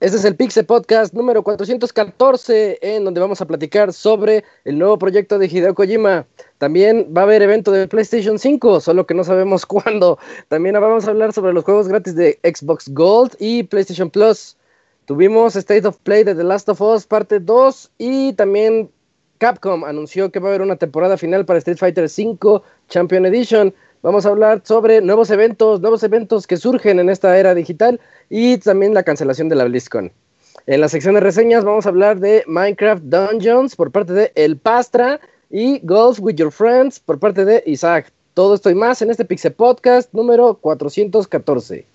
Este 0.00 0.16
es 0.16 0.24
el 0.24 0.34
Pixel 0.34 0.64
Podcast 0.64 1.14
número 1.14 1.44
414, 1.44 2.78
en 2.80 3.04
donde 3.04 3.20
vamos 3.20 3.40
a 3.40 3.46
platicar 3.46 3.92
sobre 3.92 4.44
el 4.64 4.78
nuevo 4.78 4.98
proyecto 4.98 5.38
de 5.38 5.46
Hideo 5.46 5.74
Kojima. 5.74 6.26
También 6.58 7.12
va 7.16 7.20
a 7.20 7.24
haber 7.24 7.42
evento 7.42 7.70
de 7.70 7.86
PlayStation 7.86 8.38
5, 8.38 8.80
solo 8.80 9.06
que 9.06 9.14
no 9.14 9.22
sabemos 9.22 9.64
cuándo. 9.66 10.18
También 10.48 10.74
vamos 10.80 11.06
a 11.06 11.10
hablar 11.10 11.32
sobre 11.32 11.52
los 11.52 11.64
juegos 11.64 11.86
gratis 11.86 12.16
de 12.16 12.40
Xbox 12.42 12.88
Gold 12.88 13.36
y 13.38 13.62
PlayStation 13.64 14.10
Plus. 14.10 14.56
Tuvimos 15.04 15.54
State 15.54 15.86
of 15.86 15.98
Play 15.98 16.24
de 16.24 16.34
The 16.34 16.44
Last 16.44 16.68
of 16.70 16.80
Us 16.80 17.06
parte 17.06 17.38
2 17.38 17.90
y 17.98 18.32
también 18.32 18.90
Capcom 19.40 19.84
anunció 19.86 20.30
que 20.30 20.38
va 20.38 20.48
a 20.48 20.50
haber 20.50 20.60
una 20.60 20.76
temporada 20.76 21.16
final 21.16 21.46
para 21.46 21.58
Street 21.60 21.78
Fighter 21.78 22.04
V 22.04 22.60
Champion 22.90 23.24
Edition. 23.24 23.74
Vamos 24.02 24.26
a 24.26 24.28
hablar 24.28 24.60
sobre 24.64 25.00
nuevos 25.00 25.30
eventos, 25.30 25.80
nuevos 25.80 26.02
eventos 26.02 26.46
que 26.46 26.58
surgen 26.58 27.00
en 27.00 27.08
esta 27.08 27.38
era 27.38 27.54
digital 27.54 27.98
y 28.28 28.58
también 28.58 28.92
la 28.92 29.02
cancelación 29.02 29.48
de 29.48 29.56
la 29.56 29.64
BlizzCon. 29.64 30.12
En 30.66 30.80
la 30.82 30.90
sección 30.90 31.14
de 31.14 31.20
reseñas 31.20 31.64
vamos 31.64 31.86
a 31.86 31.88
hablar 31.88 32.20
de 32.20 32.44
Minecraft 32.46 33.02
Dungeons 33.04 33.76
por 33.76 33.90
parte 33.90 34.12
de 34.12 34.30
El 34.34 34.58
Pastra 34.58 35.18
y 35.48 35.80
Golf 35.84 36.20
with 36.20 36.34
Your 36.34 36.52
Friends 36.52 37.00
por 37.00 37.18
parte 37.18 37.46
de 37.46 37.62
Isaac. 37.64 38.12
Todo 38.34 38.54
esto 38.54 38.68
y 38.68 38.74
más 38.74 39.00
en 39.00 39.10
este 39.10 39.24
Pixel 39.24 39.54
Podcast 39.54 40.12
número 40.12 40.58
414. 40.60 41.89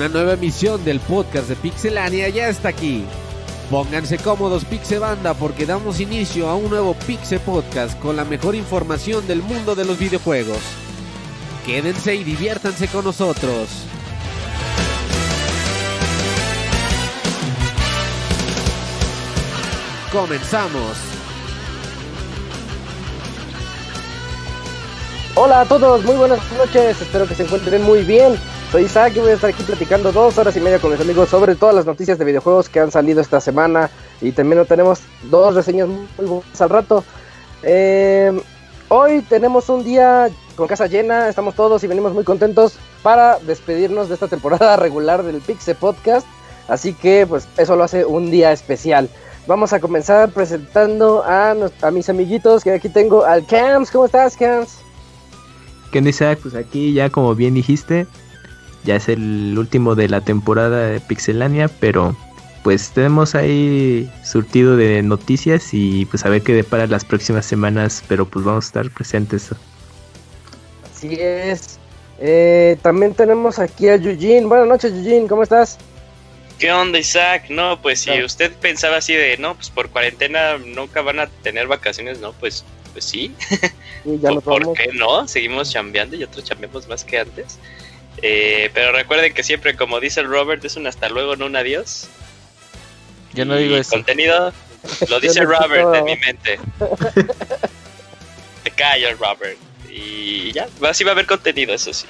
Una 0.00 0.08
nueva 0.08 0.32
emisión 0.32 0.82
del 0.82 0.98
podcast 0.98 1.46
de 1.46 1.56
Pixelania 1.56 2.30
ya 2.30 2.48
está 2.48 2.70
aquí. 2.70 3.04
Pónganse 3.70 4.16
cómodos 4.16 4.64
Pixebanda 4.64 5.34
porque 5.34 5.66
damos 5.66 6.00
inicio 6.00 6.48
a 6.48 6.54
un 6.54 6.70
nuevo 6.70 6.94
Pixel 6.94 7.38
Podcast 7.40 8.00
con 8.00 8.16
la 8.16 8.24
mejor 8.24 8.54
información 8.54 9.26
del 9.26 9.42
mundo 9.42 9.74
de 9.74 9.84
los 9.84 9.98
videojuegos. 9.98 10.56
Quédense 11.66 12.14
y 12.14 12.24
diviértanse 12.24 12.88
con 12.88 13.04
nosotros. 13.04 13.68
Comenzamos. 20.10 20.96
Hola 25.34 25.60
a 25.60 25.64
todos, 25.66 26.02
muy 26.04 26.14
buenas 26.14 26.40
noches, 26.52 27.02
espero 27.02 27.28
que 27.28 27.34
se 27.34 27.42
encuentren 27.42 27.82
muy 27.82 28.02
bien. 28.02 28.40
Soy 28.70 28.84
Isaac 28.84 29.14
y 29.16 29.18
voy 29.18 29.30
a 29.30 29.34
estar 29.34 29.50
aquí 29.50 29.64
platicando 29.64 30.12
dos 30.12 30.38
horas 30.38 30.56
y 30.56 30.60
media 30.60 30.78
con 30.78 30.92
mis 30.92 31.00
amigos 31.00 31.28
sobre 31.28 31.56
todas 31.56 31.74
las 31.74 31.86
noticias 31.86 32.18
de 32.18 32.24
videojuegos 32.24 32.68
que 32.68 32.78
han 32.78 32.92
salido 32.92 33.20
esta 33.20 33.40
semana. 33.40 33.90
Y 34.20 34.30
también 34.30 34.64
tenemos 34.64 35.00
dos 35.24 35.56
reseñas 35.56 35.88
muy 35.88 36.06
buenas 36.18 36.60
al 36.60 36.70
rato. 36.70 37.04
Eh, 37.64 38.30
hoy 38.86 39.22
tenemos 39.22 39.68
un 39.70 39.82
día 39.82 40.30
con 40.54 40.68
casa 40.68 40.86
llena, 40.86 41.28
estamos 41.28 41.56
todos 41.56 41.82
y 41.82 41.88
venimos 41.88 42.12
muy 42.14 42.22
contentos 42.22 42.78
para 43.02 43.40
despedirnos 43.40 44.08
de 44.08 44.14
esta 44.14 44.28
temporada 44.28 44.76
regular 44.76 45.24
del 45.24 45.40
Pixel 45.40 45.74
Podcast. 45.74 46.24
Así 46.68 46.92
que 46.94 47.26
pues 47.26 47.48
eso 47.56 47.74
lo 47.74 47.82
hace 47.82 48.04
un 48.04 48.30
día 48.30 48.52
especial. 48.52 49.10
Vamos 49.48 49.72
a 49.72 49.80
comenzar 49.80 50.30
presentando 50.30 51.24
a, 51.24 51.56
a 51.82 51.90
mis 51.90 52.08
amiguitos 52.08 52.62
que 52.62 52.70
aquí 52.70 52.88
tengo 52.88 53.24
al 53.24 53.44
Cams. 53.46 53.90
¿Cómo 53.90 54.04
estás, 54.04 54.36
Cams? 54.36 54.78
¿Qué 55.90 55.98
onda, 55.98 56.10
Isaac? 56.10 56.38
Pues 56.40 56.54
aquí 56.54 56.92
ya 56.92 57.10
como 57.10 57.34
bien 57.34 57.54
dijiste, 57.54 58.06
ya 58.84 58.96
es 58.96 59.08
el 59.08 59.56
último 59.58 59.94
de 59.94 60.08
la 60.08 60.20
temporada 60.20 60.86
de 60.86 61.00
Pixelania, 61.00 61.68
pero 61.68 62.16
pues 62.62 62.90
tenemos 62.90 63.34
ahí 63.34 64.10
surtido 64.24 64.76
de 64.76 65.02
noticias 65.02 65.70
y 65.72 66.04
pues 66.06 66.24
a 66.24 66.28
ver 66.28 66.42
qué 66.42 66.52
depara 66.52 66.86
las 66.86 67.04
próximas 67.04 67.46
semanas, 67.46 68.04
pero 68.06 68.26
pues 68.26 68.44
vamos 68.44 68.66
a 68.66 68.68
estar 68.68 68.90
presentes. 68.90 69.50
Así 70.94 71.16
es. 71.18 71.78
Eh, 72.18 72.76
también 72.82 73.14
tenemos 73.14 73.58
aquí 73.58 73.88
a 73.88 73.94
Eugene. 73.94 74.44
Buenas 74.46 74.68
noches, 74.68 74.92
Eugene, 74.92 75.26
¿cómo 75.26 75.42
estás? 75.42 75.78
¿Qué 76.58 76.70
onda, 76.70 76.98
Isaac? 76.98 77.44
No, 77.48 77.80
pues 77.80 78.00
si 78.00 78.22
usted 78.22 78.52
pensaba 78.52 78.98
así 78.98 79.14
de, 79.14 79.38
no, 79.38 79.54
pues 79.54 79.70
por 79.70 79.88
cuarentena 79.88 80.58
nunca 80.58 81.00
van 81.00 81.18
a 81.18 81.26
tener 81.26 81.66
vacaciones, 81.66 82.20
no, 82.20 82.32
pues, 82.34 82.66
pues 82.92 83.06
sí. 83.06 83.34
ya 84.04 84.30
¿Por, 84.44 84.74
qué 84.74 84.90
no? 84.92 85.26
Seguimos 85.26 85.72
chambeando 85.72 86.16
y 86.16 86.24
otros 86.24 86.44
chambeamos 86.44 86.86
más 86.86 87.02
que 87.02 87.18
antes. 87.18 87.58
Eh, 88.18 88.70
pero 88.74 88.92
recuerden 88.92 89.32
que 89.32 89.42
siempre, 89.42 89.76
como 89.76 90.00
dice 90.00 90.20
el 90.20 90.28
Robert, 90.28 90.64
es 90.64 90.76
un 90.76 90.86
hasta 90.86 91.08
luego, 91.08 91.36
no 91.36 91.46
un 91.46 91.56
adiós. 91.56 92.08
Yo 93.32 93.44
no 93.44 93.56
digo 93.56 93.76
eso. 93.76 93.90
Contenido, 93.90 94.52
lo 95.08 95.20
dice 95.20 95.42
Robert 95.42 95.94
en 95.94 96.04
mi 96.04 96.16
mente. 96.16 96.58
Te 98.64 98.70
callo, 98.72 99.08
Robert. 99.18 99.56
Y 99.88 100.52
ya, 100.52 100.68
así 100.88 101.04
va 101.04 101.10
a 101.10 101.14
haber 101.14 101.26
contenido, 101.26 101.74
eso 101.74 101.92
sí. 101.92 102.06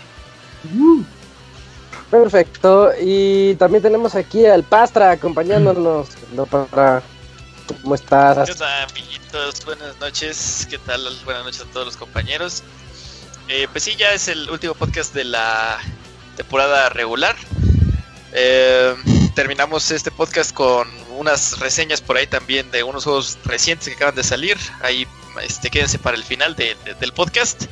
Perfecto. 2.10 2.90
Y 3.00 3.54
también 3.54 3.82
tenemos 3.82 4.14
aquí 4.14 4.44
al 4.46 4.64
Pastra 4.64 5.12
acompañándonos. 5.12 6.08
para... 6.50 7.02
¿Cómo 7.82 7.94
estás? 7.94 8.48
¿Qué 8.48 8.54
tal, 8.56 8.90
amiguitos? 8.90 9.64
Buenas 9.64 9.98
noches. 10.00 10.66
¿Qué 10.68 10.78
tal? 10.78 11.00
Buenas 11.24 11.44
noches 11.44 11.60
a 11.60 11.64
todos 11.66 11.86
los 11.86 11.96
compañeros. 11.96 12.64
Eh, 13.52 13.66
pues 13.72 13.82
sí, 13.82 13.96
ya 13.96 14.12
es 14.12 14.28
el 14.28 14.48
último 14.48 14.74
podcast 14.74 15.12
de 15.12 15.24
la 15.24 15.76
temporada 16.36 16.88
regular. 16.88 17.34
Eh, 18.32 18.94
terminamos 19.34 19.90
este 19.90 20.12
podcast 20.12 20.52
con 20.52 20.86
unas 21.18 21.58
reseñas 21.58 22.00
por 22.00 22.16
ahí 22.16 22.28
también 22.28 22.70
de 22.70 22.84
unos 22.84 23.02
juegos 23.02 23.40
recientes 23.44 23.88
que 23.88 23.94
acaban 23.94 24.14
de 24.14 24.22
salir. 24.22 24.56
Ahí 24.82 25.04
este, 25.42 25.68
quédense 25.68 25.98
para 25.98 26.16
el 26.16 26.22
final 26.22 26.54
del 26.54 27.12
podcast. 27.12 27.64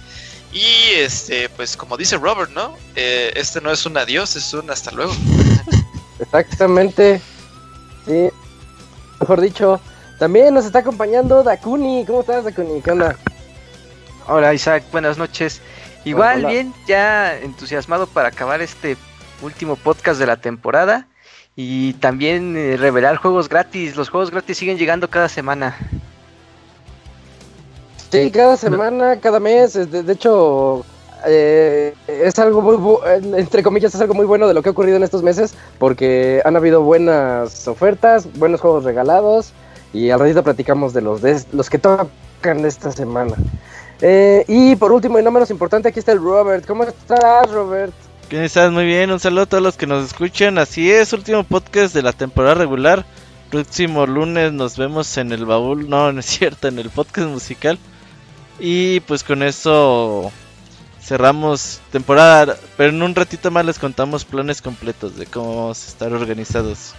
Y 0.53 0.65
este, 0.97 1.49
pues 1.51 1.77
como 1.77 1.97
dice 1.97 2.17
Robert, 2.17 2.51
¿no? 2.51 2.77
Eh, 2.97 3.33
este 3.37 3.61
no 3.61 3.71
es 3.71 3.87
un 3.87 3.97
adiós, 3.99 4.35
es 4.35 4.53
un 4.55 4.69
hasta 4.73 4.91
luego. 4.91 5.13
Exactamente. 6.19 7.21
Sí. 8.05 8.31
Mejor 9.21 9.41
dicho. 9.41 9.81
También 10.19 10.53
nos 10.53 10.65
está 10.65 10.81
acompañando 10.81 11.45
Dakuni. 11.45 12.05
¿Cómo 12.05 12.23
estás, 12.23 12.43
Dakuni? 12.43 12.83
¿Qué 12.83 12.91
onda? 12.91 13.17
Hola, 14.31 14.53
Isaac. 14.53 14.85
Buenas 14.93 15.17
noches. 15.17 15.63
Igual, 16.05 16.45
bien, 16.45 16.75
ya 16.87 17.35
entusiasmado 17.39 18.07
para 18.07 18.29
acabar 18.29 18.61
este 18.61 18.99
último 19.41 19.75
podcast 19.75 20.21
de 20.21 20.27
la 20.27 20.37
temporada. 20.37 21.07
Y 21.57 21.95
también 21.95 22.55
eh, 22.55 22.77
revelar 22.77 23.17
juegos 23.17 23.49
gratis. 23.49 23.97
Los 23.97 24.11
juegos 24.11 24.31
gratis 24.31 24.59
siguen 24.59 24.77
llegando 24.77 25.09
cada 25.09 25.31
semana. 25.31 25.79
Sí, 28.13 28.31
cada 28.31 28.59
semana, 28.59 29.19
cada 29.19 29.41
mes. 29.41 29.73
De, 29.73 30.03
de 30.03 30.13
hecho, 30.13 30.85
eh, 31.27 31.95
es 32.07 32.39
algo 32.39 32.61
muy, 32.61 32.99
entre 33.35 33.63
comillas, 33.63 33.95
es 33.95 34.01
algo 34.03 34.13
muy 34.13 34.27
bueno 34.27 34.47
de 34.47 34.53
lo 34.53 34.63
que 34.63 34.69
ha 34.69 34.73
ocurrido 34.73 34.99
en 34.99 35.05
estos 35.05 35.23
meses, 35.23 35.55
porque 35.79 36.43
han 36.45 36.55
habido 36.55 36.83
buenas 36.83 37.67
ofertas, 37.67 38.31
buenos 38.35 38.61
juegos 38.61 38.85
regalados, 38.85 39.53
y 39.95 40.11
al 40.11 40.21
ratito 40.21 40.43
platicamos 40.43 40.93
de 40.93 41.01
los, 41.01 41.23
de 41.23 41.43
los 41.53 41.71
que 41.71 41.79
tocan 41.79 42.65
esta 42.67 42.93
semana. 42.93 43.35
Eh, 44.01 44.45
y 44.47 44.77
por 44.77 44.93
último 44.93 45.19
y 45.19 45.23
no 45.23 45.31
menos 45.31 45.51
importante, 45.51 45.89
aquí 45.89 45.99
está 45.99 46.13
el 46.13 46.21
Robert. 46.21 46.67
¿Cómo 46.67 46.85
estás, 46.85 47.51
Robert? 47.51 47.93
¿Qué 48.29 48.45
estás? 48.45 48.71
Muy 48.71 48.85
bien, 48.85 49.11
un 49.11 49.21
saludo 49.21 49.43
a 49.43 49.47
todos 49.47 49.63
los 49.63 49.77
que 49.77 49.87
nos 49.87 50.05
escuchan. 50.05 50.59
Así 50.59 50.91
es, 50.91 51.13
último 51.13 51.45
podcast 51.45 51.95
de 51.95 52.03
la 52.03 52.13
temporada 52.13 52.55
regular. 52.55 53.05
Próximo 53.51 54.07
lunes 54.07 54.53
nos 54.53 54.77
vemos 54.77 55.17
en 55.17 55.33
el 55.33 55.47
baúl, 55.47 55.89
no, 55.89 56.13
no 56.13 56.21
es 56.21 56.27
cierto, 56.39 56.69
en 56.69 56.79
el 56.79 56.91
podcast 56.91 57.29
musical. 57.29 57.79
Y 58.61 59.01
pues 59.01 59.25
con 59.25 59.43
eso 59.43 60.31
cerramos 61.01 61.81
temporada, 61.91 62.57
pero 62.77 62.91
en 62.91 63.03
un 63.03 63.15
ratito 63.15 63.51
más 63.51 63.65
les 63.65 63.79
contamos 63.79 64.25
planes 64.25 64.61
completos 64.61 65.17
de 65.17 65.27
cómo 65.27 65.57
vamos 65.57 65.85
a 65.85 65.89
estar 65.89 66.13
organizados. 66.13 66.95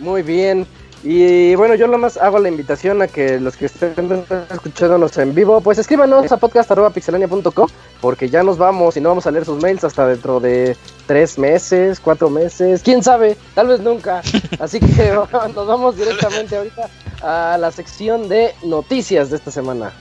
Muy 0.00 0.22
bien. 0.22 0.66
Y 1.06 1.54
bueno, 1.56 1.74
yo 1.74 1.86
nomás 1.86 2.16
hago 2.16 2.38
la 2.38 2.48
invitación 2.48 3.02
a 3.02 3.08
que 3.08 3.38
los 3.38 3.58
que 3.58 3.66
estén 3.66 4.24
escuchándonos 4.50 5.16
en 5.18 5.34
vivo, 5.34 5.60
pues 5.60 5.76
escríbanos 5.76 6.32
a 6.32 6.38
podcast.pixelania.com 6.38 7.68
porque 8.00 8.30
ya 8.30 8.42
nos 8.42 8.56
vamos 8.56 8.96
y 8.96 9.02
no 9.02 9.10
vamos 9.10 9.26
a 9.26 9.30
leer 9.30 9.44
sus 9.44 9.62
mails 9.62 9.84
hasta 9.84 10.06
dentro 10.06 10.40
de 10.40 10.74
tres 11.06 11.38
meses, 11.38 12.00
cuatro 12.00 12.30
meses, 12.30 12.82
quién 12.82 13.02
sabe, 13.02 13.36
tal 13.54 13.68
vez 13.68 13.80
nunca. 13.80 14.22
Así 14.58 14.80
que 14.80 15.12
nos 15.54 15.66
vamos 15.66 15.94
directamente 15.98 16.56
ahorita 16.56 16.88
a 17.22 17.58
la 17.58 17.70
sección 17.70 18.26
de 18.30 18.54
noticias 18.64 19.28
de 19.28 19.36
esta 19.36 19.50
semana. 19.50 19.92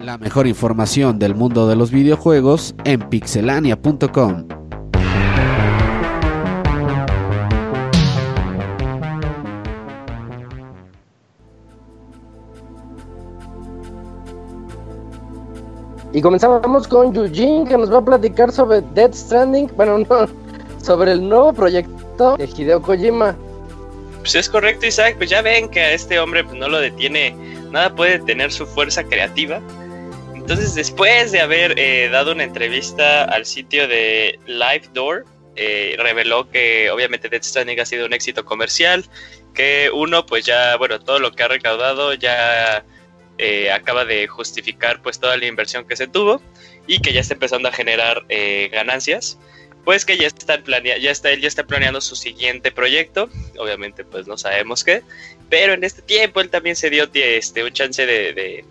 La 0.00 0.18
mejor 0.18 0.48
información 0.48 1.20
del 1.20 1.36
mundo 1.36 1.68
de 1.68 1.76
los 1.76 1.92
videojuegos 1.92 2.74
en 2.84 3.08
pixelania.com. 3.08 4.61
Y 16.14 16.20
comenzamos 16.20 16.86
con 16.88 17.16
Eugene 17.16 17.66
que 17.66 17.78
nos 17.78 17.92
va 17.92 17.98
a 17.98 18.04
platicar 18.04 18.52
sobre 18.52 18.82
Dead 18.92 19.14
Stranding, 19.14 19.70
bueno, 19.76 19.98
no, 19.98 20.28
sobre 20.82 21.12
el 21.12 21.26
nuevo 21.26 21.54
proyecto 21.54 22.36
de 22.36 22.44
Hideo 22.44 22.82
Kojima. 22.82 23.34
Pues 24.20 24.34
es 24.34 24.48
correcto, 24.48 24.86
Isaac, 24.86 25.16
pues 25.16 25.30
ya 25.30 25.40
ven 25.40 25.70
que 25.70 25.80
a 25.80 25.92
este 25.92 26.18
hombre 26.18 26.44
pues, 26.44 26.56
no 26.56 26.68
lo 26.68 26.80
detiene, 26.80 27.34
nada 27.70 27.94
puede 27.94 28.18
tener 28.18 28.52
su 28.52 28.66
fuerza 28.66 29.02
creativa. 29.04 29.60
Entonces, 30.34 30.74
después 30.74 31.32
de 31.32 31.40
haber 31.40 31.78
eh, 31.78 32.08
dado 32.10 32.32
una 32.32 32.44
entrevista 32.44 33.24
al 33.24 33.46
sitio 33.46 33.88
de 33.88 34.38
Live 34.46 34.90
Door, 34.92 35.24
eh, 35.56 35.96
reveló 35.98 36.50
que 36.50 36.90
obviamente 36.90 37.28
Dead 37.28 37.42
Stranding 37.42 37.80
ha 37.80 37.86
sido 37.86 38.04
un 38.04 38.12
éxito 38.12 38.44
comercial, 38.44 39.04
que 39.54 39.90
uno, 39.92 40.26
pues 40.26 40.44
ya, 40.44 40.76
bueno, 40.76 41.00
todo 41.00 41.20
lo 41.20 41.32
que 41.32 41.42
ha 41.42 41.48
recaudado 41.48 42.12
ya 42.14 42.84
eh, 43.42 43.72
acaba 43.72 44.04
de 44.04 44.28
justificar 44.28 45.02
pues 45.02 45.18
toda 45.18 45.36
la 45.36 45.46
inversión 45.46 45.84
que 45.84 45.96
se 45.96 46.06
tuvo 46.06 46.40
y 46.86 47.00
que 47.00 47.12
ya 47.12 47.20
está 47.20 47.34
empezando 47.34 47.68
a 47.68 47.72
generar 47.72 48.24
eh, 48.28 48.68
ganancias 48.70 49.36
pues 49.84 50.04
que 50.04 50.16
ya 50.16 50.28
está 50.28 50.62
planea 50.62 50.96
ya 50.98 51.10
está 51.10 51.30
él 51.30 51.40
ya 51.40 51.48
está 51.48 51.64
planeando 51.64 52.00
su 52.00 52.14
siguiente 52.14 52.70
proyecto 52.70 53.28
obviamente 53.58 54.04
pues 54.04 54.28
no 54.28 54.38
sabemos 54.38 54.84
qué 54.84 55.02
pero 55.50 55.72
en 55.72 55.82
este 55.82 56.02
tiempo 56.02 56.40
él 56.40 56.50
también 56.50 56.76
se 56.76 56.88
dio 56.88 57.08
este 57.12 57.64
un 57.64 57.72
chance 57.72 58.06
de, 58.06 58.32
de, 58.32 58.64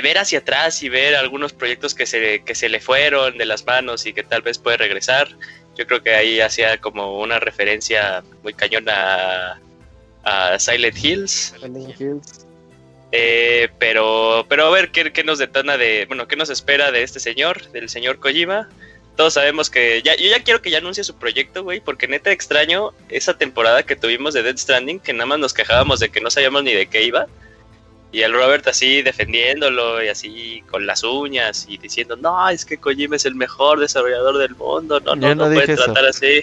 ver 0.00 0.16
hacia 0.16 0.38
atrás 0.38 0.82
y 0.82 0.88
ver 0.88 1.14
algunos 1.14 1.52
proyectos 1.52 1.94
que 1.94 2.06
se, 2.06 2.42
que 2.44 2.54
se 2.54 2.70
le 2.70 2.80
fueron 2.80 3.36
de 3.36 3.44
las 3.44 3.66
manos 3.66 4.06
y 4.06 4.14
que 4.14 4.22
tal 4.22 4.40
vez 4.40 4.56
puede 4.58 4.78
regresar 4.78 5.28
yo 5.76 5.86
creo 5.86 6.02
que 6.02 6.14
ahí 6.14 6.40
hacía 6.40 6.80
como 6.80 7.20
una 7.20 7.38
referencia 7.38 8.24
muy 8.42 8.54
cañona 8.54 9.60
a. 10.24 10.58
Silent 10.58 10.96
Hills. 11.04 11.54
Eh, 13.10 13.68
pero, 13.78 14.44
pero 14.48 14.66
a 14.66 14.70
ver 14.70 14.90
¿qué, 14.90 15.12
qué, 15.12 15.24
nos 15.24 15.38
detona 15.38 15.78
de, 15.78 16.04
bueno, 16.06 16.28
qué 16.28 16.36
nos 16.36 16.50
espera 16.50 16.90
de 16.90 17.02
este 17.02 17.20
señor, 17.20 17.70
del 17.70 17.88
señor 17.88 18.18
Kojima. 18.18 18.68
Todos 19.16 19.34
sabemos 19.34 19.70
que 19.70 20.00
ya, 20.02 20.14
yo 20.14 20.28
ya 20.28 20.44
quiero 20.44 20.62
que 20.62 20.70
ya 20.70 20.78
anuncie 20.78 21.02
su 21.02 21.16
proyecto, 21.16 21.64
güey, 21.64 21.80
porque 21.80 22.06
neta 22.06 22.30
extraño 22.30 22.92
esa 23.08 23.36
temporada 23.36 23.82
que 23.82 23.96
tuvimos 23.96 24.34
de 24.34 24.42
Dead 24.42 24.56
Stranding, 24.56 25.00
que 25.00 25.12
nada 25.12 25.26
más 25.26 25.38
nos 25.38 25.54
quejábamos 25.54 25.98
de 26.00 26.10
que 26.10 26.20
no 26.20 26.30
sabíamos 26.30 26.62
ni 26.62 26.72
de 26.72 26.86
qué 26.86 27.02
iba. 27.02 27.26
Y 28.12 28.22
el 28.22 28.32
Robert 28.32 28.66
así 28.68 29.02
defendiéndolo 29.02 30.02
y 30.02 30.08
así 30.08 30.62
con 30.70 30.86
las 30.86 31.02
uñas 31.02 31.66
y 31.68 31.78
diciendo, 31.78 32.16
no, 32.16 32.48
es 32.48 32.64
que 32.64 32.78
Kojima 32.78 33.16
es 33.16 33.24
el 33.24 33.34
mejor 33.34 33.80
desarrollador 33.80 34.38
del 34.38 34.54
mundo, 34.54 35.00
no, 35.00 35.16
no, 35.16 35.34
no, 35.34 35.48
no 35.48 35.54
puede 35.54 35.74
tratar 35.74 36.06
así. 36.06 36.42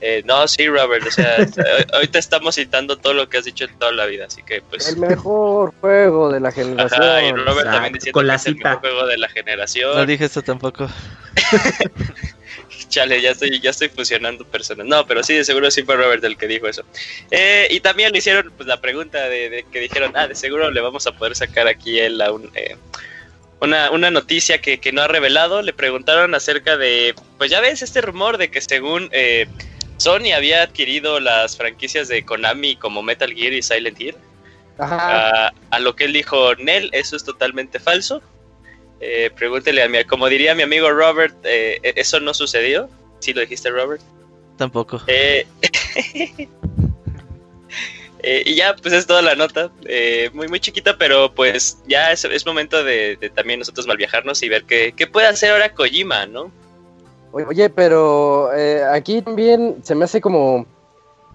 Eh, 0.00 0.22
no, 0.24 0.48
sí, 0.48 0.66
Robert, 0.66 1.06
o 1.06 1.10
sea, 1.10 1.36
ahorita 1.92 2.18
estamos 2.18 2.54
citando 2.54 2.96
todo 2.96 3.12
lo 3.12 3.28
que 3.28 3.38
has 3.38 3.44
dicho 3.44 3.64
en 3.64 3.78
toda 3.78 3.92
la 3.92 4.06
vida, 4.06 4.26
así 4.26 4.42
que 4.42 4.62
pues... 4.62 4.88
El 4.88 4.96
mejor 4.96 5.74
juego 5.80 6.32
de 6.32 6.40
la 6.40 6.50
generación. 6.50 7.02
Ajá, 7.02 7.22
y 7.22 7.32
Robert 7.32 7.48
Exacto. 7.48 7.70
también 7.70 7.92
diciendo 7.92 8.18
Con 8.18 8.26
la 8.26 8.34
que 8.34 8.36
es 8.36 8.46
el 8.46 8.56
mejor 8.56 8.80
juego 8.80 9.06
de 9.06 9.18
la 9.18 9.28
generación. 9.28 9.96
No 9.96 10.06
dije 10.06 10.24
eso 10.24 10.42
tampoco. 10.42 10.88
Chale, 12.88 13.20
ya 13.20 13.30
estoy, 13.32 13.60
ya 13.60 13.70
estoy 13.70 13.88
fusionando 13.88 14.44
personas. 14.44 14.86
No, 14.86 15.06
pero 15.06 15.22
sí, 15.22 15.34
de 15.34 15.44
seguro 15.44 15.70
sí 15.70 15.82
fue 15.82 15.96
Robert 15.96 16.24
el 16.24 16.36
que 16.36 16.48
dijo 16.48 16.66
eso. 16.66 16.82
Eh, 17.30 17.68
y 17.70 17.80
también 17.80 18.10
le 18.12 18.18
hicieron 18.18 18.52
pues, 18.56 18.66
la 18.66 18.80
pregunta 18.80 19.28
de, 19.28 19.50
de, 19.50 19.64
que 19.70 19.80
dijeron, 19.80 20.12
ah, 20.16 20.26
de 20.26 20.34
seguro 20.34 20.70
le 20.70 20.80
vamos 20.80 21.06
a 21.06 21.12
poder 21.12 21.36
sacar 21.36 21.68
aquí 21.68 21.98
él 21.98 22.20
a 22.20 22.32
un... 22.32 22.50
Eh, 22.54 22.76
una, 23.60 23.90
una, 23.90 24.10
noticia 24.10 24.62
que, 24.62 24.80
que, 24.80 24.90
no 24.90 25.02
ha 25.02 25.08
revelado. 25.08 25.60
Le 25.60 25.74
preguntaron 25.74 26.34
acerca 26.34 26.78
de, 26.78 27.14
pues 27.36 27.50
ya 27.50 27.60
ves, 27.60 27.82
este 27.82 28.00
rumor 28.00 28.38
de 28.38 28.50
que 28.50 28.62
según 28.62 29.10
eh, 29.12 29.48
Sony 30.00 30.32
había 30.34 30.62
adquirido 30.62 31.20
las 31.20 31.58
franquicias 31.58 32.08
de 32.08 32.24
Konami 32.24 32.74
como 32.76 33.02
Metal 33.02 33.30
Gear 33.34 33.52
y 33.52 33.60
Silent 33.60 34.00
Hill. 34.00 34.16
Ajá. 34.78 35.48
A, 35.48 35.52
a, 35.70 35.78
lo 35.78 35.94
que 35.94 36.04
él 36.04 36.14
dijo, 36.14 36.54
Nel, 36.54 36.88
eso 36.92 37.16
es 37.16 37.24
totalmente 37.24 37.78
falso. 37.78 38.22
Eh, 39.00 39.30
pregúntele 39.36 39.82
a 39.82 39.88
mi, 39.88 40.02
como 40.04 40.28
diría 40.28 40.54
mi 40.54 40.62
amigo 40.62 40.90
Robert, 40.90 41.36
eh, 41.44 41.80
eso 41.96 42.18
no 42.18 42.32
sucedió. 42.32 42.88
¿Sí 43.18 43.34
lo 43.34 43.42
dijiste, 43.42 43.68
Robert? 43.68 44.00
Tampoco. 44.56 45.02
Eh, 45.06 45.46
eh, 48.22 48.42
y 48.46 48.54
ya, 48.54 48.74
pues 48.76 48.94
es 48.94 49.06
toda 49.06 49.20
la 49.20 49.34
nota. 49.34 49.70
Eh, 49.84 50.30
muy, 50.32 50.48
muy 50.48 50.60
chiquita, 50.60 50.96
pero 50.96 51.34
pues 51.34 51.76
ya 51.86 52.10
es, 52.10 52.24
es 52.24 52.46
momento 52.46 52.82
de, 52.82 53.16
de, 53.16 53.28
también 53.28 53.58
nosotros 53.58 53.86
malviajarnos 53.86 54.42
y 54.42 54.48
ver 54.48 54.64
qué, 54.64 54.94
qué 54.96 55.06
puede 55.06 55.26
hacer 55.26 55.50
ahora 55.50 55.74
Kojima, 55.74 56.24
¿no? 56.24 56.50
Oye, 57.32 57.70
pero 57.70 58.52
eh, 58.54 58.82
aquí 58.90 59.22
también 59.22 59.76
se 59.82 59.94
me 59.94 60.04
hace 60.04 60.20
como, 60.20 60.66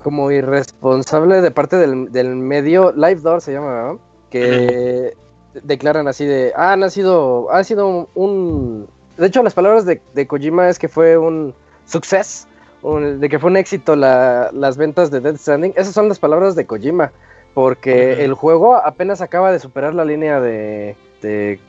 como 0.03 0.29
irresponsable 0.29 1.41
de 1.41 1.51
parte 1.51 1.77
del, 1.77 2.11
del 2.11 2.35
medio, 2.35 2.91
Live 2.91 3.21
Door 3.21 3.41
se 3.41 3.53
llama, 3.53 3.81
¿no? 3.83 3.99
que 4.29 5.15
declaran 5.63 6.07
así 6.07 6.25
de, 6.25 6.51
ah, 6.55 6.73
ha 6.73 6.89
sido, 6.89 7.49
ha 7.51 7.63
sido 7.63 8.09
un... 8.15 8.87
De 9.17 9.27
hecho, 9.27 9.41
las 9.41 9.53
palabras 9.53 9.85
de, 9.85 10.01
de 10.13 10.27
Kojima 10.27 10.67
es 10.67 10.77
que 10.77 10.89
fue 10.89 11.17
un 11.17 11.53
success, 11.85 12.45
un, 12.81 13.21
de 13.21 13.29
que 13.29 13.39
fue 13.39 13.49
un 13.49 13.55
éxito 13.55 13.95
la, 13.95 14.49
las 14.51 14.75
ventas 14.75 15.09
de 15.09 15.21
Dead 15.21 15.37
Stranding. 15.37 15.73
Esas 15.77 15.93
son 15.93 16.09
las 16.09 16.19
palabras 16.19 16.55
de 16.55 16.65
Kojima, 16.65 17.13
porque 17.53 17.91
uh 17.91 18.19
-huh. 18.19 18.23
el 18.25 18.33
juego 18.33 18.75
apenas 18.75 19.21
acaba 19.21 19.53
de 19.53 19.59
superar 19.59 19.95
la 19.95 20.03
línea 20.03 20.41
de, 20.41 20.97
de 21.21 21.59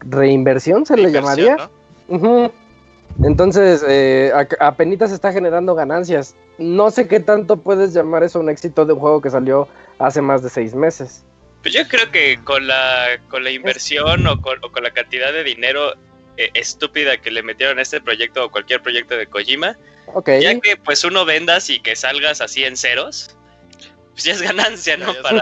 reinversión, 0.00 0.86
se 0.86 0.96
le 0.96 1.10
llamaría. 1.10 1.56
¿no? 2.08 2.16
Uh 2.16 2.20
-huh. 2.20 2.52
Entonces, 3.22 3.84
eh, 3.88 4.32
apenas 4.60 5.12
está 5.12 5.32
generando 5.32 5.74
ganancias. 5.74 6.36
No 6.58 6.90
sé 6.90 7.08
qué 7.08 7.20
tanto 7.20 7.56
puedes 7.56 7.92
llamar 7.92 8.22
eso 8.22 8.40
un 8.40 8.48
éxito 8.48 8.84
de 8.86 8.92
un 8.92 9.00
juego 9.00 9.20
que 9.20 9.30
salió 9.30 9.68
hace 9.98 10.20
más 10.22 10.42
de 10.42 10.50
seis 10.50 10.74
meses. 10.74 11.24
Pues 11.62 11.74
yo 11.74 11.86
creo 11.88 12.10
que 12.10 12.38
con 12.44 12.66
la, 12.66 13.18
con 13.28 13.42
la 13.42 13.50
inversión 13.50 14.26
o 14.26 14.40
con, 14.40 14.58
o 14.62 14.70
con 14.70 14.84
la 14.84 14.92
cantidad 14.92 15.32
de 15.32 15.42
dinero 15.42 15.94
eh, 16.36 16.50
estúpida 16.54 17.16
que 17.16 17.32
le 17.32 17.42
metieron 17.42 17.80
a 17.80 17.82
este 17.82 18.00
proyecto 18.00 18.44
o 18.44 18.50
cualquier 18.50 18.80
proyecto 18.80 19.16
de 19.16 19.26
Kojima, 19.26 19.76
okay. 20.06 20.40
ya 20.40 20.58
que 20.60 20.76
pues 20.76 21.02
uno 21.02 21.24
vendas 21.24 21.68
y 21.68 21.80
que 21.80 21.96
salgas 21.96 22.40
así 22.40 22.62
en 22.62 22.76
ceros, 22.76 23.36
pues 24.18 24.24
ya 24.24 24.32
es 24.32 24.42
ganancia, 24.42 24.96
¿no? 24.96 25.14
Para, 25.22 25.40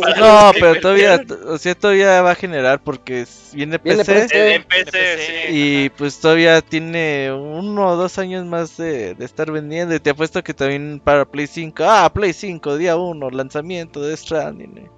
para 0.00 0.16
no, 0.16 0.52
pero 0.58 0.80
todavía, 0.80 1.22
o 1.46 1.58
sea, 1.58 1.74
todavía 1.74 2.22
va 2.22 2.30
a 2.30 2.34
generar 2.34 2.82
porque 2.82 3.26
viene 3.52 3.78
PC, 3.78 4.02
viene 4.02 4.04
PC, 4.04 4.54
en 4.54 4.64
PC, 4.64 4.84
PC 4.92 5.18
sí, 5.18 5.54
y 5.54 5.86
ajá. 5.86 5.94
pues 5.98 6.20
todavía 6.20 6.62
tiene 6.62 7.30
uno 7.30 7.86
o 7.86 7.96
dos 7.96 8.16
años 8.16 8.46
más 8.46 8.78
de, 8.78 9.14
de, 9.14 9.24
estar 9.26 9.52
vendiendo 9.52 9.94
y 9.94 10.00
te 10.00 10.08
apuesto 10.08 10.42
que 10.42 10.54
también 10.54 11.02
para 11.04 11.26
Play 11.26 11.46
5, 11.46 11.84
ah, 11.86 12.10
Play 12.14 12.32
5, 12.32 12.78
día 12.78 12.96
1, 12.96 13.28
lanzamiento 13.28 14.00
de 14.00 14.16
Stranding. 14.16 14.78
Eh. 14.78 14.90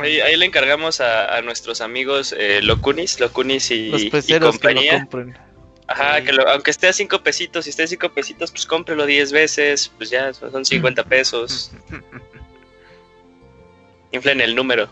Ahí, 0.00 0.20
ahí, 0.22 0.36
le 0.36 0.46
encargamos 0.46 1.02
a, 1.02 1.36
a 1.36 1.42
nuestros 1.42 1.82
amigos 1.82 2.34
eh, 2.38 2.62
Locunis, 2.62 3.20
Locunis 3.20 3.70
y, 3.70 3.90
Los 3.90 4.30
y 4.30 4.38
compañía. 4.38 5.06
Que 5.10 5.16
lo 5.18 5.50
Ajá, 5.90 6.22
que 6.22 6.32
lo, 6.32 6.48
aunque 6.48 6.70
esté 6.70 6.86
a 6.86 6.92
5 6.92 7.20
pesitos, 7.24 7.64
si 7.64 7.70
esté 7.70 7.82
a 7.82 7.86
5 7.88 8.10
pesitos, 8.10 8.52
pues 8.52 8.64
cómprelo 8.64 9.06
10 9.06 9.32
veces, 9.32 9.90
pues 9.98 10.08
ya 10.08 10.32
son 10.32 10.64
50 10.64 11.02
pesos. 11.02 11.72
Inflen 14.12 14.40
el 14.40 14.54
número. 14.54 14.88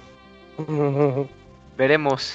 Veremos. 1.77 2.35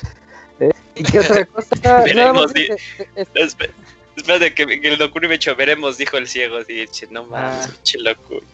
Eh, 0.60 0.72
¿Y 0.96 1.04
qué 1.04 1.20
otra 1.20 1.46
cosa? 1.46 2.04
veremos. 2.04 2.54
Di... 2.54 2.68
Espérate, 4.16 4.54
que, 4.54 4.80
que 4.80 4.94
el 4.94 5.00
Locuni 5.00 5.28
me 5.28 5.36
echó, 5.36 5.56
veremos, 5.56 5.98
dijo 5.98 6.18
el 6.18 6.28
ciego. 6.28 6.60
Y 6.62 6.88
no 7.10 7.26
más, 7.26 7.68
ah. 7.68 7.74
che 7.84 7.98
Locuni. 7.98 8.46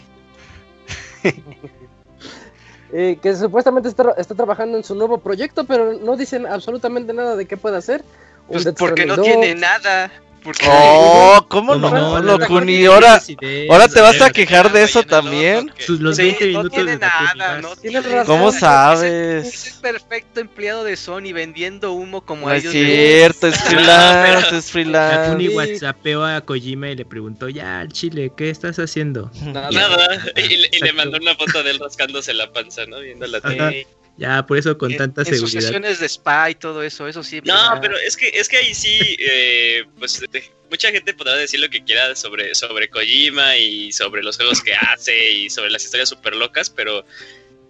eh, 2.94 3.20
que 3.22 3.36
supuestamente 3.36 3.90
está, 3.90 4.14
está, 4.18 4.36
trabajando 4.36 4.78
en 4.78 4.84
su 4.86 4.96
nuevo 4.96 5.18
proyecto, 5.20 5.66
pero 5.66 5.94
no 5.94 6.16
dicen 6.16 6.46
absolutamente 6.46 7.14
nada 7.14 7.36
de 7.36 7.46
qué 7.46 7.58
puede 7.58 7.78
hacer. 7.78 8.04
Pues 8.48 8.68
porque 8.78 9.06
no 9.06 9.22
tiene 9.22 9.54
nada. 9.54 10.12
Porque... 10.44 10.66
Oh, 10.70 11.46
¿cómo 11.50 11.76
no? 11.76 11.90
no, 11.90 12.22
no 12.22 12.38
Locuni, 12.38 12.86
ahora, 12.86 13.22
ahora 13.70 13.88
te 13.88 14.02
vas 14.02 14.22
a 14.22 14.30
quejar 14.30 14.72
de 14.72 14.84
eso 14.84 15.04
también. 15.04 15.72
Los 15.88 16.18
20 16.18 16.44
sí, 16.44 16.54
no 16.54 16.70
tiene 16.70 16.98
nada, 16.98 17.62
no 17.62 17.76
tiene 17.76 18.02
razón. 18.02 18.26
¿Cómo 18.26 18.52
sabes? 18.52 19.46
Es 19.46 19.68
el 19.76 19.82
perfecto 19.82 20.40
empleado 20.40 20.84
de 20.84 20.96
Sony 20.96 21.34
vendiendo 21.34 21.94
humo 21.94 22.22
como 22.22 22.48
no 22.48 22.54
ellos. 22.54 22.74
Es 22.74 22.86
cierto, 22.86 23.48
es 23.48 23.58
freelance, 23.64 24.58
es 24.58 24.72
freelance. 24.72 25.30
Locuni 25.30 25.48
whatsappeó 25.50 26.26
a 26.26 26.42
Kojima 26.42 26.90
y 26.90 26.96
le 26.96 27.06
preguntó, 27.06 27.50
ya, 27.50 27.86
Chile, 27.92 28.32
¿qué 28.36 28.50
estás 28.50 28.80
haciendo? 28.80 29.32
Nada, 29.44 29.70
nada. 29.72 30.24
Y, 30.36 30.54
y, 30.76 30.80
le 30.80 30.94
mandó 30.94 31.18
una 31.18 31.36
foto 31.36 31.64
de 31.64 31.72
él 31.72 31.80
rascándose 31.80 32.34
la 32.34 32.52
panza, 32.52 32.86
¿no? 32.86 33.00
Viendo 33.00 33.28
la 33.28 33.42
tele. 33.42 33.88
Ya, 34.20 34.46
por 34.46 34.58
eso 34.58 34.78
con 34.78 34.96
tanta 34.98 35.22
en 35.22 35.26
seguridad. 35.26 35.48
Sus 35.50 35.64
sesiones 35.64 36.00
de 36.00 36.06
spa 36.08 36.50
y 36.50 36.56
todo 36.56 36.84
eso, 36.84 37.08
eso 37.08 37.24
sí. 37.24 37.40
No, 37.46 37.56
pero, 37.80 37.82
pero 37.82 37.98
es 37.98 38.18
que 38.18 38.28
es 38.28 38.50
que 38.50 38.58
ahí 38.58 38.74
sí, 38.74 39.16
eh, 39.18 39.86
pues 39.98 40.22
mucha 40.70 40.92
gente 40.92 41.14
podrá 41.14 41.36
decir 41.36 41.62
lo 41.62 41.70
que 41.70 41.82
quiera 41.82 42.14
sobre, 42.18 42.54
sobre 42.54 42.90
Kojima 42.90 43.56
y 43.56 43.94
sobre 43.94 44.22
los 44.22 44.36
juegos 44.36 44.62
que 44.62 44.74
hace 44.74 45.32
y 45.32 45.50
sobre 45.50 45.70
las 45.70 45.86
historias 45.86 46.10
súper 46.10 46.36
locas, 46.36 46.70
pero 46.70 47.06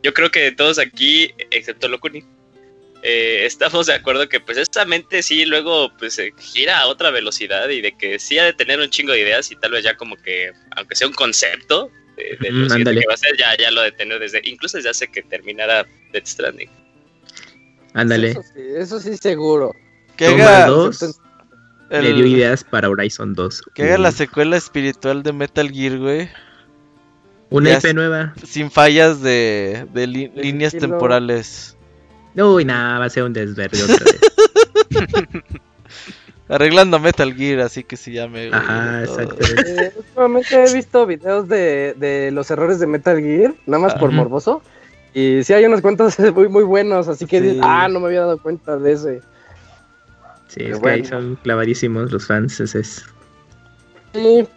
yo 0.01 0.11
creo 0.11 0.31
que 0.31 0.39
de 0.39 0.51
todos 0.51 0.79
aquí, 0.79 1.31
excepto 1.51 1.87
Locuni, 1.87 2.23
eh, 3.03 3.43
estamos 3.45 3.85
de 3.85 3.93
acuerdo 3.93 4.27
que 4.27 4.39
pues 4.39 4.57
esta 4.57 4.85
mente 4.85 5.21
sí 5.21 5.45
luego 5.45 5.95
pues 5.99 6.19
gira 6.39 6.79
a 6.79 6.87
otra 6.87 7.11
velocidad 7.11 7.69
y 7.69 7.81
de 7.81 7.95
que 7.95 8.17
sí 8.17 8.39
ha 8.39 8.45
de 8.45 8.53
tener 8.53 8.79
un 8.79 8.89
chingo 8.89 9.13
de 9.13 9.19
ideas 9.19 9.51
y 9.51 9.55
tal 9.55 9.71
vez 9.71 9.83
ya 9.83 9.95
como 9.95 10.17
que, 10.17 10.51
aunque 10.75 10.95
sea 10.95 11.07
un 11.07 11.13
concepto 11.13 11.91
de, 12.19 12.37
de 12.39 12.51
lo 12.51 12.65
Mm, 12.65 12.69
siguiente 12.69 12.73
ándale. 12.89 13.01
que 13.01 13.07
va 13.07 13.13
a 13.13 13.17
ser, 13.17 13.37
ya, 13.37 13.57
ya 13.57 13.71
lo 13.71 13.81
de 13.81 13.91
tener 13.93 14.19
desde, 14.19 14.41
incluso 14.43 14.77
desde 14.77 14.89
hace 14.89 15.07
que 15.07 15.21
terminara 15.23 15.85
Death 16.11 16.25
Stranding. 16.27 16.69
Ándale. 17.93 18.31
Eso 18.31 18.41
sí, 18.43 18.61
eso 18.77 18.99
sí 18.99 19.17
seguro. 19.17 19.73
Que 20.17 20.27
haga, 20.27 20.67
dos. 20.67 21.01
el- 21.89 22.03
Le 22.03 22.13
dio 22.13 22.25
ideas 22.27 22.63
para 22.63 22.89
Horizon 22.89 23.33
2. 23.33 23.63
que 23.73 23.83
haga 23.83 23.97
la 23.97 24.09
Uh, 24.09 24.11
secuela 24.11 24.57
espiritual 24.57 25.23
de 25.23 25.33
Metal 25.33 25.71
Gear, 25.71 25.97
güey. 25.97 26.29
Una 27.49 27.71
es- 27.77 27.95
nueva. 27.95 28.35
Sin 28.45 28.69
fallas 28.69 29.21
de, 29.23 29.87
de 29.93 30.05
li- 30.07 30.31
líneas 30.35 30.73
estilo. 30.75 30.91
temporales. 30.93 31.75
Uy, 32.35 32.63
nada, 32.63 32.99
va 32.99 33.05
a 33.05 33.09
ser 33.09 33.23
un 33.23 33.33
desverde 33.33 33.81
otra 33.83 34.05
vez. 34.05 34.19
Arreglando 36.49 36.99
Metal 36.99 37.33
Gear, 37.35 37.59
así 37.61 37.83
que 37.83 37.95
se 37.95 38.11
llame. 38.11 38.49
güey, 38.49 38.59
Ajá, 38.59 39.01
exacto. 39.03 39.37
Eh, 39.67 39.93
últimamente 39.95 40.63
he 40.65 40.73
visto 40.73 41.05
videos 41.05 41.47
de, 41.47 41.93
de 41.97 42.31
los 42.31 42.49
errores 42.49 42.79
de 42.79 42.87
Metal 42.87 43.19
Gear, 43.21 43.53
nada 43.67 43.83
más 43.83 43.93
por 43.93 44.09
Ajá. 44.09 44.17
morboso. 44.17 44.61
Y 45.13 45.43
sí 45.43 45.53
hay 45.53 45.65
unos 45.65 45.81
cuentos 45.81 46.17
muy, 46.35 46.49
muy 46.49 46.63
buenos, 46.63 47.07
así 47.07 47.25
que 47.25 47.39
Sí. 47.39 47.45
dices, 47.47 47.61
ah, 47.63 47.87
no 47.87 47.99
me 47.99 48.07
había 48.07 48.21
dado 48.21 48.39
cuenta 48.39 48.77
de 48.77 48.91
ese. 48.91 49.21
Sí, 50.47 50.61
Pero 50.63 50.75
es 50.75 50.81
que 50.81 50.89
ahí 50.89 51.05
son 51.05 51.35
clavadísimos 51.43 52.11
los 52.11 52.25
fans. 52.25 52.59
ese 52.59 52.79
es. 52.79 53.05
Sí. 54.13 54.47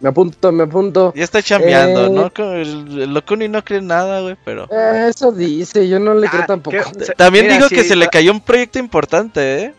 Me 0.00 0.08
apunto, 0.08 0.50
me 0.52 0.62
apunto. 0.64 1.12
Ya 1.14 1.24
está 1.24 1.42
chambeando, 1.42 2.06
Eh. 2.06 2.10
¿no? 2.10 2.54
El, 2.54 3.12
Locuni 3.12 3.48
no 3.48 3.62
cree 3.62 3.82
nada, 3.82 4.20
güey, 4.22 4.36
pero... 4.46 4.66
Eh, 4.70 5.08
eso 5.10 5.30
dice, 5.30 5.86
yo 5.88 5.98
no 5.98 6.14
le 6.14 6.26
creo 6.28 6.42
Ah, 6.42 6.46
tampoco. 6.46 6.76
También 7.18 7.44
mira, 7.46 7.56
dijo 7.56 7.68
sí, 7.68 7.74
que 7.74 7.84
se 7.84 7.96
le 7.96 8.08
cayó 8.08 8.32
un 8.32 8.40
proyecto 8.40 8.78
importante, 8.78 9.64
¿eh? 9.64 9.74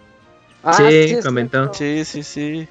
Ah, 0.63 0.73
Sí, 0.73 1.17
comentó. 1.23 1.73
Sí, 1.73 2.03
sí, 2.05 2.23
sí. 2.23 2.67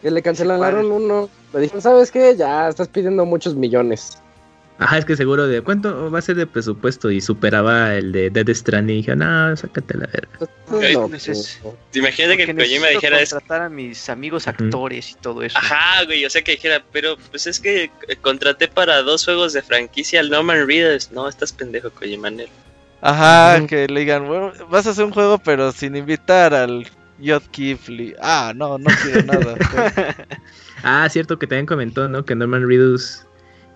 Que 0.00 0.10
le 0.10 0.22
cancelaron 0.22 0.90
uno. 0.90 1.28
Le 1.54 1.60
dijeron, 1.60 1.82
¿sabes 1.82 2.10
qué? 2.10 2.34
Ya 2.36 2.68
estás 2.68 2.88
pidiendo 2.88 3.24
muchos 3.24 3.54
millones. 3.54 4.18
Ajá, 4.78 4.98
es 4.98 5.04
que 5.04 5.16
seguro 5.16 5.46
de 5.46 5.60
cuánto 5.60 6.10
va 6.10 6.18
a 6.18 6.22
ser 6.22 6.34
de 6.34 6.46
presupuesto 6.46 7.10
y 7.10 7.20
superaba 7.20 7.94
el 7.94 8.10
de 8.10 8.30
Dead 8.30 8.48
Stranding. 8.52 8.96
Y 8.96 8.98
dije, 9.02 9.14
no, 9.14 9.54
sácate 9.56 9.96
la 9.96 10.06
verga. 10.06 10.28
Entonces, 10.40 10.94
no, 10.94 11.08
pues 11.08 11.28
es- 11.28 11.60
pues, 11.62 11.74
Imagínate 11.94 12.36
que 12.38 12.46
Porque 12.46 12.62
Kojima 12.62 12.88
dijera 12.88 13.20
es 13.20 13.30
contratar 13.30 13.62
a 13.62 13.68
mis 13.68 14.08
amigos 14.08 14.48
actores 14.48 15.10
y 15.12 15.14
todo 15.16 15.42
eso. 15.42 15.56
Ajá, 15.58 16.04
güey, 16.06 16.24
o 16.24 16.30
sea 16.30 16.42
que 16.42 16.52
dijera, 16.52 16.82
pero 16.90 17.16
pues 17.30 17.46
es 17.46 17.60
que 17.60 17.84
eh, 18.08 18.16
contraté 18.20 18.66
para 18.66 19.02
dos 19.02 19.24
juegos 19.24 19.52
de 19.52 19.62
franquicia 19.62 20.18
al 20.18 20.30
No 20.30 20.42
Man 20.42 20.66
Readers. 20.66 21.12
No, 21.12 21.28
estás 21.28 21.52
pendejo, 21.52 21.90
Kojima. 21.90 22.30
Nel. 22.30 22.48
Ajá, 23.02 23.64
que 23.66 23.86
le 23.88 24.00
digan, 24.00 24.26
bueno, 24.26 24.52
vas 24.70 24.86
a 24.86 24.90
hacer 24.90 25.04
un 25.04 25.12
juego 25.12 25.38
pero 25.38 25.70
sin 25.72 25.94
invitar 25.96 26.54
al 26.54 26.88
Yod 27.22 27.42
Kifli. 27.50 28.14
Ah, 28.20 28.52
no, 28.54 28.78
no 28.78 28.90
quiero 29.02 29.22
nada. 29.24 29.54
pues. 29.72 30.16
Ah, 30.82 31.08
cierto 31.10 31.38
que 31.38 31.46
también 31.46 31.66
comentó, 31.66 32.08
¿no? 32.08 32.24
Que 32.24 32.34
Norman 32.34 32.66
Reedus 32.66 33.24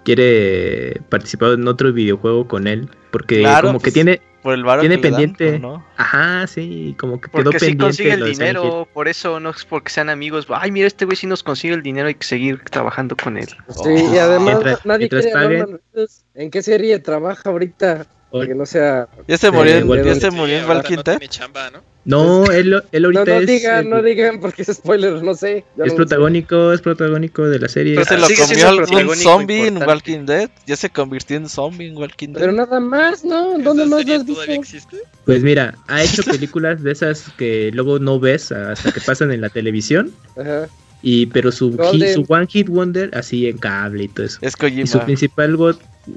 quiere 0.04 1.00
participar 1.08 1.52
en 1.52 1.66
otro 1.68 1.92
videojuego 1.92 2.46
con 2.48 2.66
él. 2.66 2.88
Porque 3.10 3.40
Claro, 3.40 3.68
como 3.68 3.78
que 3.78 3.84
pues, 3.84 3.94
tiene. 3.94 4.20
Por 4.42 4.54
el 4.54 4.62
varo 4.62 4.80
Tiene 4.80 5.00
que 5.00 5.02
le 5.02 5.10
dan, 5.10 5.20
pendiente. 5.34 5.58
¿no? 5.58 5.84
Ajá, 5.96 6.46
sí, 6.46 6.94
como 7.00 7.20
que 7.20 7.28
quedó 7.28 7.42
Porque 7.44 7.58
si 7.58 7.66
pendiente. 7.66 7.84
consigue 7.84 8.12
el 8.12 8.24
dinero, 8.24 8.88
por 8.94 9.08
eso 9.08 9.40
no 9.40 9.50
es 9.50 9.64
porque 9.64 9.90
sean 9.90 10.08
amigos. 10.08 10.46
Ay, 10.50 10.70
mira, 10.70 10.86
este 10.86 11.04
güey 11.04 11.16
si 11.16 11.26
nos 11.26 11.42
consigue 11.42 11.74
el 11.74 11.82
dinero, 11.82 12.06
hay 12.06 12.14
que 12.14 12.24
seguir 12.26 12.60
trabajando 12.70 13.16
con 13.16 13.38
él. 13.38 13.48
Sí, 13.48 13.90
y 14.12 14.18
además 14.18 14.42
Mientras- 14.54 14.86
nadie 14.86 15.08
mientras 15.10 15.22
quiere. 15.26 15.58
Norman 15.58 15.80
Reedus. 15.92 16.24
¿En 16.34 16.50
qué 16.52 16.62
serie 16.62 16.96
trabaja 17.00 17.50
ahorita? 17.50 18.06
Para 18.30 18.46
que 18.46 18.54
no 18.54 18.66
sea. 18.66 19.08
Ya 19.26 19.36
se 19.36 19.48
Sí, 19.48 19.52
murió, 19.52 20.04
ya 20.04 20.14
sí, 20.14 20.20
se 20.20 20.30
Sí, 20.30 20.36
murió 20.36 20.58
en 20.58 20.68
Walking 20.68 20.96
no 20.96 21.02
tiene 21.04 21.28
chamba, 21.28 21.70
¿no? 21.70 21.80
No, 22.06 22.46
él, 22.50 22.82
él 22.92 23.02
No, 23.02 23.08
ahorita 23.08 23.24
no 23.34 23.40
es. 23.40 23.46
digan, 23.46 23.84
el- 23.84 23.90
no 23.90 24.02
digan 24.02 24.40
porque 24.40 24.62
es 24.62 24.68
spoiler, 24.68 25.22
no 25.22 25.34
sé. 25.34 25.58
es 25.58 25.92
no 25.92 25.94
protagónico, 25.96 26.72
es 26.72 26.80
protagónico 26.80 27.46
de 27.48 27.58
la 27.58 27.68
serie. 27.68 27.94
Pero 27.96 28.06
se 28.06 28.16
lo 28.16 28.26
algún 28.68 28.84
protagónico 28.86 29.30
zombie 29.30 29.66
en. 29.66 29.76
Walking 29.78 30.24
Dead. 30.24 30.48
Ya 30.66 30.76
se 30.76 30.88
convirtió 30.88 31.36
en 31.36 31.48
zombie 31.48 31.88
en 31.88 31.96
Walking. 31.98 32.28
Dead. 32.28 32.40
Pero 32.40 32.52
nada 32.52 32.80
más, 32.80 33.24
¿no? 33.24 33.58
¿Dónde 33.58 33.82
¿Esa 33.84 33.90
más 33.96 34.06
lo 34.06 34.14
has 34.14 34.24
visto? 34.24 34.52
existe? 34.52 34.96
Pues 35.24 35.42
mira, 35.42 35.74
ha 35.88 36.02
hecho 36.02 36.22
películas 36.24 36.82
de 36.82 36.92
esas 36.92 37.24
que 37.36 37.70
luego 37.74 37.98
no 37.98 38.18
ves 38.18 38.52
hasta 38.52 38.92
que 38.92 39.00
pasan 39.00 39.32
en 39.32 39.40
la 39.42 39.48
televisión. 39.50 40.12
Ajá. 40.38 40.68
Y 41.02 41.26
pero 41.26 41.52
su, 41.52 41.76
hit- 41.76 42.14
su 42.14 42.24
One 42.26 42.46
Hit 42.48 42.68
Wonder, 42.68 43.10
así 43.16 43.46
en 43.46 43.58
cable 43.58 44.04
y 44.04 44.08
todo 44.08 44.26
eso. 44.26 44.38
Es 44.40 44.54
Y 44.54 44.86
su 44.86 44.98
Kojima. 44.98 45.04
principal 45.04 45.56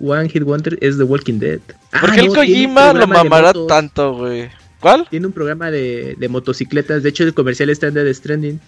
One 0.01 0.29
Hit 0.29 0.43
Wonder 0.43 0.77
es 0.81 0.97
The 0.97 1.03
Walking 1.03 1.39
Dead. 1.39 1.59
Ah, 1.91 2.01
¿Por 2.01 2.13
qué 2.13 2.19
el 2.21 2.27
no, 2.27 2.33
tiene 2.33 2.47
un 2.67 2.73
Kojima 2.75 2.93
lo 2.93 3.07
mamará 3.07 3.53
tanto, 3.67 4.13
güey? 4.15 4.49
¿Cuál? 4.79 5.07
Tiene 5.09 5.27
un 5.27 5.33
programa 5.33 5.71
de, 5.71 6.15
de 6.17 6.29
motocicletas. 6.29 7.03
De 7.03 7.09
hecho, 7.09 7.23
el 7.23 7.33
comercial 7.33 7.69
está 7.69 7.87
en 7.87 7.95
Dead 7.95 8.13
Stranding. 8.13 8.59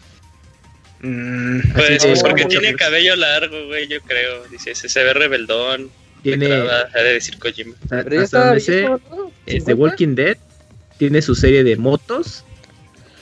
Mm, 1.01 1.59
Pues, 1.73 2.03
pues 2.03 2.21
de- 2.23 2.29
porque 2.29 2.45
tiene 2.45 2.75
cabello 2.75 3.15
largo, 3.15 3.67
güey, 3.67 3.87
yo 3.87 4.01
creo. 4.01 4.43
Dice, 4.49 4.75
se, 4.75 4.89
se 4.89 5.03
ve 5.03 5.13
rebeldón. 5.13 5.89
Tiene, 6.21 6.47
de 6.49 7.13
decir 7.13 7.37
Kojima. 7.39 7.73
hasta 7.81 8.03
Pero 8.03 8.15
ya 8.15 8.21
hasta 8.21 8.37
está 8.37 8.45
donde 8.45 8.59
sé, 8.61 8.79
viejo, 8.81 9.01
¿no? 9.09 9.31
es 9.47 9.65
The 9.65 9.71
50. 9.71 9.75
Walking 9.75 10.15
Dead. 10.15 10.37
Tiene 10.99 11.21
su 11.23 11.33
serie 11.33 11.63
de 11.63 11.77
motos. 11.77 12.43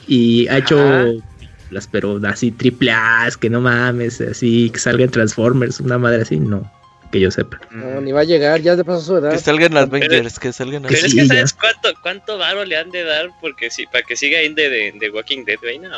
Y 0.07 0.47
ha 0.47 0.57
hecho 0.57 1.21
las, 1.69 1.87
pero 1.87 2.19
así 2.27 2.51
triple 2.51 2.91
A, 2.91 3.29
que 3.39 3.49
no 3.49 3.61
mames, 3.61 4.19
así 4.21 4.71
que 4.71 4.79
salgan 4.79 5.09
Transformers, 5.09 5.79
una 5.79 5.99
madre 5.99 6.23
así, 6.23 6.39
no, 6.39 6.69
que 7.11 7.19
yo 7.19 7.31
sepa. 7.31 7.59
No, 7.71 8.01
ni 8.01 8.11
va 8.11 8.21
a 8.21 8.23
llegar, 8.23 8.61
ya 8.61 8.75
de 8.75 8.83
paso 8.83 9.01
su 9.01 9.17
edad. 9.17 9.31
Que 9.31 9.39
salgan 9.39 9.75
Avengers, 9.77 10.39
que 10.39 10.53
salgan 10.53 10.83
Que 10.83 10.89
Pero 10.95 11.07
es 11.07 11.13
que 11.15 11.25
¿sabes 11.25 11.53
cuánto, 11.53 11.89
cuánto 12.01 12.37
varo 12.37 12.63
le 12.65 12.77
han 12.77 12.91
de 12.91 13.03
dar 13.03 13.29
porque 13.41 13.69
si, 13.69 13.85
para 13.87 14.03
que 14.03 14.15
siga 14.15 14.39
ahí 14.39 14.53
de, 14.53 14.69
de, 14.69 14.93
de 14.99 15.09
Walking 15.09 15.43
Dead, 15.45 15.57
güey? 15.61 15.79
No. 15.79 15.89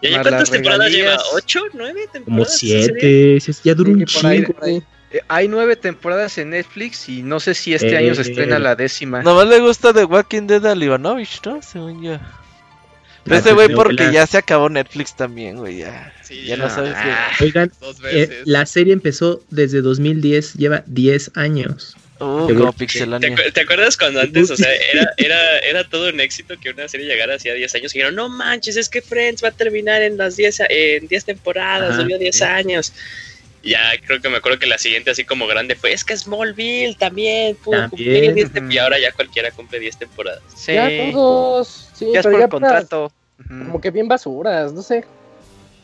¿Y 0.00 0.10
cuántas 0.10 0.32
las 0.32 0.50
temporadas 0.50 0.92
regalías. 0.92 1.10
lleva? 1.22 1.22
¿Ocho? 1.34 1.60
¿Nueve 1.72 2.08
temporadas? 2.12 2.24
Como 2.24 2.44
siete, 2.44 3.38
ya 3.64 3.74
duró 3.74 3.92
Sí, 3.94 3.96
un 3.96 4.04
chingo. 4.06 4.54
Eh, 5.10 5.20
hay 5.28 5.48
nueve 5.48 5.74
temporadas 5.74 6.36
en 6.38 6.50
Netflix 6.50 7.08
y 7.08 7.22
no 7.22 7.40
sé 7.40 7.54
si 7.54 7.72
este 7.74 7.90
Eh, 7.94 7.96
año 7.96 8.14
se 8.14 8.22
estrena 8.22 8.58
la 8.58 8.76
décima. 8.76 9.22
Nomás 9.22 9.48
le 9.48 9.58
gusta 9.60 9.92
The 9.94 10.04
Walking 10.04 10.46
Dead 10.46 10.64
a 10.66 10.74
Ivanovich, 10.76 11.40
¿no? 11.46 11.62
Según 11.62 12.02
yo. 12.02 12.18
Pero 13.24 13.36
ese 13.36 13.52
güey 13.52 13.68
porque 13.68 14.10
ya 14.12 14.26
se 14.26 14.38
acabó 14.38 14.68
Netflix 14.68 15.14
también, 15.16 15.56
güey, 15.56 15.78
ya. 15.78 16.12
Sí, 16.22 16.42
Ya 16.44 16.56
ya, 16.56 16.56
no 16.56 16.70
sabes 16.70 16.94
Ah, 16.96 17.30
Oigan, 17.40 17.70
dos 17.80 17.96
eh, 18.10 18.42
la 18.44 18.64
serie 18.66 18.92
empezó 18.92 19.42
desde 19.50 19.80
2010, 19.82 20.54
lleva 20.54 20.82
10 20.86 21.32
años. 21.34 21.96
Uh, 22.20 22.48
como 22.48 22.72
¿Te, 22.72 22.78
Pixelania. 22.78 23.32
te 23.54 23.60
acuerdas 23.60 23.96
cuando 23.96 24.20
antes, 24.20 24.50
o 24.50 24.56
sea, 24.56 24.68
era, 24.92 25.12
era, 25.18 25.58
era 25.60 25.84
todo 25.88 26.08
un 26.08 26.18
éxito 26.18 26.54
que 26.60 26.70
una 26.70 26.88
serie 26.88 27.06
llegara 27.06 27.36
hacía 27.36 27.54
10 27.54 27.74
años 27.76 27.94
y 27.94 27.98
dijeron, 27.98 28.16
no 28.16 28.28
manches, 28.28 28.76
es 28.76 28.88
que 28.88 29.02
Friends 29.02 29.44
va 29.44 29.48
a 29.48 29.52
terminar 29.52 30.02
en 30.02 30.16
las 30.16 30.36
10, 30.36 30.60
a- 30.62 30.66
en 30.68 31.06
10 31.06 31.24
temporadas, 31.26 31.92
Ajá, 31.94 32.02
duró 32.02 32.18
10 32.18 32.34
sí. 32.36 32.42
años. 32.44 32.92
Ya 33.62 33.92
creo 34.06 34.20
que 34.20 34.28
me 34.28 34.36
acuerdo 34.36 34.58
que 34.58 34.66
la 34.66 34.78
siguiente 34.78 35.10
así 35.10 35.24
como 35.24 35.46
grande 35.46 35.74
fue, 35.74 35.92
es 35.92 36.04
que 36.04 36.16
Smallville 36.16 36.94
también, 36.96 37.56
pudo 37.56 37.80
También, 37.80 37.90
cumplir 37.90 38.34
10 38.34 38.52
tem-". 38.52 38.62
ujú. 38.64 38.72
y 38.72 38.78
ahora 38.78 38.98
ya 38.98 39.12
cualquiera 39.12 39.50
cumple 39.50 39.80
10 39.80 39.96
temporadas. 39.96 40.42
sí, 40.54 40.74
Ya 40.74 40.88
todos. 41.12 41.90
Sí, 41.92 42.10
ya 42.12 42.20
es 42.20 42.26
por 42.26 42.32
ya 42.32 42.38
para- 42.38 42.48
contrato. 42.48 43.12
Como 43.48 43.80
que 43.80 43.90
bien 43.90 44.08
basuras, 44.08 44.72
no 44.72 44.82
sé. 44.82 45.04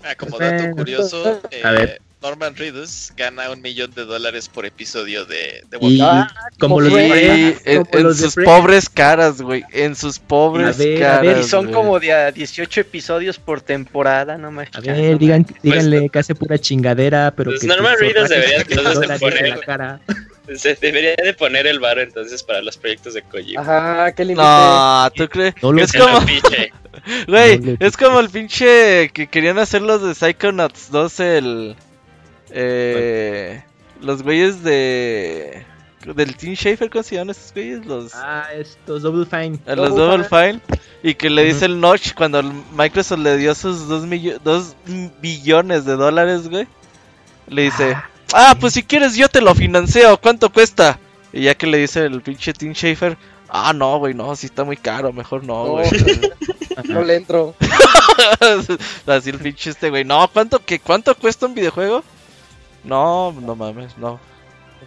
Ah, 0.02 0.14
como 0.16 0.38
dato 0.38 0.71
curioso, 0.76 1.40
a 1.62 1.73
eh, 1.73 1.76
ver. 1.76 2.02
Norman 2.25 2.57
Reedus 2.57 3.12
gana 3.19 3.50
un 3.50 3.61
millón 3.61 3.90
de 3.93 4.07
dólares 4.07 4.49
por 4.49 4.64
episodio 4.64 5.26
de, 5.26 5.62
de 5.69 5.78
Y 5.83 6.00
Ah, 6.00 6.26
como 6.59 6.81
los 6.81 6.90
de 6.95 7.59
en, 7.66 7.85
como 7.85 7.99
en 7.99 8.02
los 8.02 8.16
de 8.19 8.31
sus 8.31 8.45
pobres 8.45 8.88
caras, 8.88 9.43
güey. 9.43 9.62
En 9.73 9.95
sus 9.95 10.19
pobres 10.19 10.81
a 10.81 10.99
caras. 10.99 11.21
ver, 11.23 11.38
Y 11.38 11.43
son 11.45 11.71
como 11.71 12.00
de 12.00 12.14
a 12.14 12.33
18 12.33 12.81
episodios 12.81 13.38
por 13.38 13.61
temporada, 13.61 14.38
no 14.38 14.50
más. 14.50 14.69
A 14.73 14.81
ver, 14.81 15.19
digan, 15.19 15.47
díganle 15.62 16.09
que 16.09 16.19
hace 16.19 16.35
pura 16.35 16.59
chingadera, 16.59 17.31
pero 17.37 17.50
Pues 17.50 17.61
que 17.61 17.66
Norman 17.66 17.95
Reedus 18.00 18.31
debería 18.31 18.57
entonces 18.62 19.00
de 19.00 19.19
poner- 19.19 19.49
la 19.50 19.61
cara. 19.61 20.00
Se 20.57 20.75
debería 20.75 21.14
de 21.23 21.33
poner 21.35 21.66
el 21.66 21.81
varo 21.81 22.02
entonces 22.02 22.43
para 22.43 22.61
los 22.62 22.76
proyectos 22.76 23.14
de 23.14 23.23
Kojima. 23.23 23.61
Ajá, 23.62 24.12
qué 24.12 24.25
límite. 24.26 24.43
No, 24.43 25.11
¿tú 25.16 25.26
crees? 25.28 25.54
No 25.62 25.73
lo 25.73 25.83
es 25.83 25.90
como, 25.93 26.21
güey, 27.28 27.59
No 27.61 27.76
es 27.87 27.97
como 27.97 28.21
el 28.21 28.28
pinche 28.31 29.11
que 29.14 29.26
querían 29.26 29.59
hacer 29.59 29.81
los 29.83 30.02
de 30.02 30.14
Psychonauts 30.14 30.90
2, 30.90 31.21
el... 31.21 31.76
Eh, 32.54 33.62
los 34.00 34.23
güeyes 34.23 34.62
de... 34.62 35.64
Del 36.04 36.37
Team 36.37 36.54
Schafer, 36.54 36.90
¿cómo 36.90 37.02
se 37.02 37.14
llaman 37.16 37.30
esos 37.30 37.52
güeyes? 37.52 37.84
Los... 37.87 38.14
Ah, 38.14 38.49
estos 38.54 39.02
Double 39.02 39.25
Fine. 39.25 39.58
A 39.66 39.75
los 39.75 39.94
Double 39.96 40.25
Double 40.25 40.25
Fine. 40.25 40.61
Y 41.02 41.14
que 41.14 41.30
le 41.30 41.44
dice 41.44 41.64
el 41.64 41.80
Notch 41.80 42.12
cuando 42.14 42.42
Microsoft 42.42 43.20
le 43.20 43.37
dio 43.38 43.54
sus 43.54 43.88
2 43.88 44.06
dos 44.44 44.76
billones 45.20 45.84
de 45.87 45.96
dólares, 45.96 46.49
güey. 46.49 46.66
Le 47.49 47.62
dice, 47.62 47.96
ah, 48.34 48.54
pues 48.61 48.75
si 48.75 48.82
quieres 48.82 49.16
yo 49.16 49.28
te 49.28 49.40
lo 49.40 49.54
financio, 49.54 50.18
¿cuánto 50.18 50.50
cuesta? 50.50 50.99
Y 51.32 51.42
ya 51.42 51.54
que 51.54 51.66
le 51.66 51.78
dice 51.78 52.04
el 52.04 52.20
pinche 52.20 52.52
Tim 52.52 52.75
Schafer, 52.75 53.16
ah, 53.49 53.73
no, 53.73 53.99
güey, 53.99 54.14
no, 54.14 54.37
si 54.37 54.46
está 54.46 54.62
muy 54.62 54.76
caro, 54.76 55.12
mejor 55.12 55.42
no, 55.42 55.64
No. 55.64 55.70
güey. 55.73 55.88
No 56.88 57.02
le 57.02 57.16
entro. 57.16 57.54
Así 59.06 59.30
el 59.30 59.38
pinche 59.38 59.70
este, 59.70 59.90
güey, 59.90 60.04
no, 60.04 60.28
¿cuánto, 60.32 60.58
qué, 60.58 60.80
¿cuánto 60.80 61.14
cuesta 61.14 61.46
un 61.46 61.54
videojuego? 61.54 62.02
No, 62.84 63.32
no 63.32 63.56
mames, 63.56 63.96
no. 63.98 64.20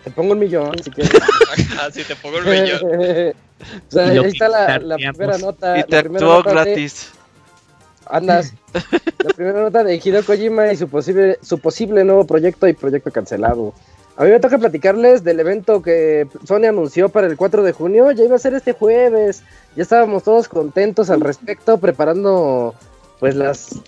Te 0.03 0.11
pongo 0.11 0.33
un 0.33 0.39
millón 0.39 0.71
si 0.83 0.91
quieres. 0.91 1.13
Ajá, 1.73 1.91
si 1.91 2.03
te 2.03 2.15
pongo 2.15 2.37
el 2.39 2.45
millón. 2.45 3.33
O 3.59 3.91
sea, 3.91 4.09
ahí 4.09 4.19
está 4.19 4.47
la, 4.47 4.97
primera 4.97 5.39
nota. 5.39 5.79
Y 5.79 5.83
te 5.85 5.97
actuó 5.97 6.43
de- 6.43 6.51
gratis. 6.51 7.11
Andas. 8.05 8.53
La 9.23 9.33
primera 9.33 9.61
nota 9.61 9.83
de 9.83 9.95
Hideo 9.95 10.23
Kojima 10.23 10.71
y 10.71 10.77
su 10.77 10.87
posible, 10.87 11.39
su 11.41 11.57
posible 11.57 12.03
nuevo 12.03 12.25
proyecto 12.27 12.67
y 12.67 12.73
proyecto 12.73 13.11
cancelado. 13.11 13.73
A 14.15 14.23
mí 14.23 14.29
me 14.29 14.39
toca 14.39 14.57
platicarles 14.57 15.23
del 15.23 15.39
evento 15.39 15.81
que 15.81 16.27
Sony 16.45 16.65
anunció 16.69 17.09
para 17.09 17.27
el 17.27 17.35
4 17.35 17.63
de 17.63 17.71
junio. 17.71 18.11
Ya 18.11 18.23
iba 18.23 18.35
a 18.35 18.39
ser 18.39 18.53
este 18.53 18.73
jueves. 18.73 19.43
Ya 19.75 19.83
estábamos 19.83 20.23
todos 20.23 20.47
contentos 20.47 21.09
al 21.09 21.21
respecto, 21.21 21.77
preparando 21.79 22.73
pues 23.19 23.35
las, 23.35 23.81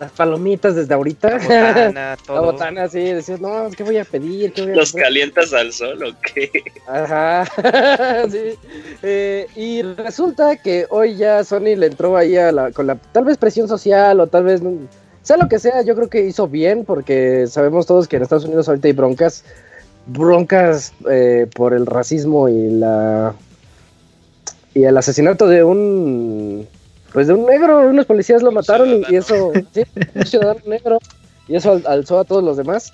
las 0.00 0.10
palomitas 0.12 0.74
desde 0.74 0.94
ahorita. 0.94 1.38
Botana, 1.38 1.90
La 1.94 2.16
todo. 2.26 2.42
botana, 2.44 2.88
sí, 2.88 3.00
decías, 3.00 3.40
no, 3.40 3.68
¿qué 3.76 3.82
voy 3.82 3.98
a 3.98 4.04
pedir? 4.04 4.52
¿Qué 4.52 4.62
voy 4.62 4.72
a 4.72 4.76
¿Los 4.76 4.92
comprar?" 4.92 5.08
calientas 5.10 5.52
al 5.52 5.72
sol 5.72 6.02
o 6.02 6.12
qué? 6.34 6.50
Ajá, 6.86 7.44
sí. 8.30 8.58
Eh, 9.02 9.46
y 9.56 9.82
resulta 9.82 10.56
que 10.56 10.86
hoy 10.90 11.16
ya 11.16 11.44
Sony 11.44 11.76
le 11.76 11.86
entró 11.86 12.16
ahí 12.16 12.36
a 12.36 12.50
la, 12.52 12.70
con 12.72 12.86
la 12.86 12.94
tal 12.96 13.24
vez 13.24 13.36
presión 13.38 13.68
social 13.68 14.18
o 14.20 14.26
tal 14.26 14.44
vez, 14.44 14.62
no- 14.62 14.72
sea 15.22 15.36
lo 15.36 15.48
que 15.48 15.58
sea, 15.60 15.82
yo 15.82 15.94
creo 15.94 16.08
que 16.08 16.22
hizo 16.26 16.48
bien 16.48 16.84
porque 16.84 17.46
sabemos 17.46 17.86
todos 17.86 18.08
que 18.08 18.16
en 18.16 18.22
Estados 18.22 18.44
Unidos 18.44 18.68
ahorita 18.68 18.88
hay 18.88 18.92
broncas, 18.92 19.44
broncas 20.06 20.92
eh, 21.08 21.46
por 21.54 21.74
el 21.74 21.86
racismo 21.86 22.48
y 22.48 22.70
la 22.70 23.34
y 24.74 24.82
el 24.84 24.96
asesinato 24.96 25.46
de 25.46 25.62
un 25.62 26.66
pues 27.12 27.26
de 27.26 27.34
un 27.34 27.46
negro, 27.46 27.80
unos 27.88 28.06
policías 28.06 28.42
lo 28.42 28.52
mataron 28.52 28.88
y, 28.88 29.04
y 29.12 29.16
eso, 29.16 29.52
sí, 29.72 29.82
un 30.14 30.26
ciudadano 30.26 30.60
negro 30.66 30.98
y 31.48 31.56
eso 31.56 31.72
al- 31.72 31.84
alzó 31.86 32.18
a 32.18 32.24
todos 32.24 32.42
los 32.42 32.56
demás. 32.56 32.92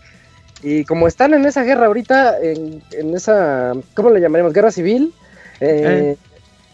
Y 0.63 0.85
como 0.85 1.07
están 1.07 1.35
en 1.35 1.47
esa 1.47 1.63
guerra 1.63 1.87
ahorita, 1.87 2.41
en, 2.43 2.83
en 2.93 3.15
esa, 3.15 3.75
¿cómo 3.95 4.11
le 4.11 4.21
llamaremos? 4.21 4.53
Guerra 4.53 4.73
civil, 4.73 5.13
eh, 5.61 6.17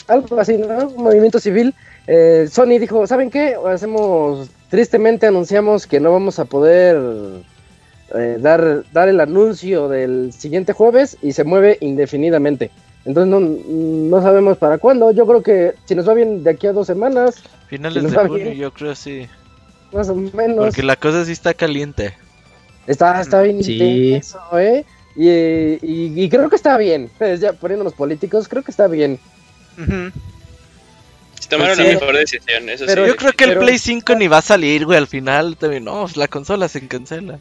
algo 0.08 0.40
así, 0.40 0.56
¿no? 0.56 0.88
Un 0.88 1.02
movimiento 1.02 1.38
civil. 1.38 1.74
eh, 2.06 2.48
Sony 2.50 2.78
dijo, 2.78 3.06
¿saben 3.06 3.30
qué? 3.30 3.56
Hacemos, 3.66 4.48
tristemente 4.70 5.26
anunciamos 5.26 5.86
que 5.86 6.00
no 6.00 6.12
vamos 6.12 6.38
a 6.38 6.46
poder 6.46 6.96
eh, 8.14 8.36
dar, 8.40 8.84
dar 8.92 9.08
el 9.10 9.20
anuncio 9.20 9.88
del 9.88 10.32
siguiente 10.32 10.72
jueves 10.72 11.18
y 11.20 11.32
se 11.32 11.44
mueve 11.44 11.76
indefinidamente. 11.80 12.70
Entonces 13.04 13.30
no, 13.30 13.40
no 13.40 14.22
sabemos 14.22 14.56
para 14.58 14.78
cuándo. 14.78 15.10
Yo 15.12 15.26
creo 15.26 15.42
que 15.42 15.74
si 15.84 15.94
nos 15.94 16.08
va 16.08 16.14
bien 16.14 16.42
de 16.42 16.50
aquí 16.50 16.66
a 16.66 16.72
dos 16.72 16.86
semanas, 16.86 17.42
Finales 17.68 18.02
de 18.02 18.16
junio, 18.16 18.34
bien. 18.44 18.54
yo 18.56 18.72
creo 18.72 18.94
sí. 18.94 19.26
más 19.92 20.08
o 20.08 20.14
menos. 20.14 20.66
Porque 20.66 20.82
la 20.82 20.96
cosa 20.96 21.24
sí 21.24 21.32
está 21.32 21.52
caliente. 21.54 22.14
Está, 22.86 23.20
está 23.20 23.42
bien 23.42 23.62
Sí. 23.62 23.74
intenso, 23.74 24.38
¿eh? 24.58 24.84
Y, 25.16 25.28
y- 25.28 26.12
y 26.24 26.28
creo 26.28 26.48
que 26.50 26.56
está 26.56 26.76
bien. 26.78 27.10
Pues 27.18 27.40
ya 27.40 27.52
poniéndonos 27.52 27.92
políticos, 27.94 28.48
creo 28.48 28.62
que 28.62 28.70
está 28.70 28.86
bien. 28.88 29.18
Ujú. 29.78 30.10
Tomaron 31.48 31.76
Sí. 31.76 31.82
la 31.82 31.88
mejor 31.90 32.16
decisión, 32.16 32.68
eso 32.70 32.84
Pero 32.86 33.04
sí. 33.04 33.10
Yo 33.10 33.16
creo 33.16 33.32
que 33.32 33.44
el 33.44 33.50
pero- 33.50 33.60
Play 33.60 33.78
5 33.78 34.14
ni 34.14 34.28
va 34.28 34.38
a 34.38 34.42
salir, 34.42 34.86
güey, 34.86 34.98
al 34.98 35.06
final. 35.06 35.56
También, 35.56 35.84
no, 35.84 36.06
la 36.16 36.26
consola 36.28 36.68
se 36.68 36.86
cancela. 36.88 37.38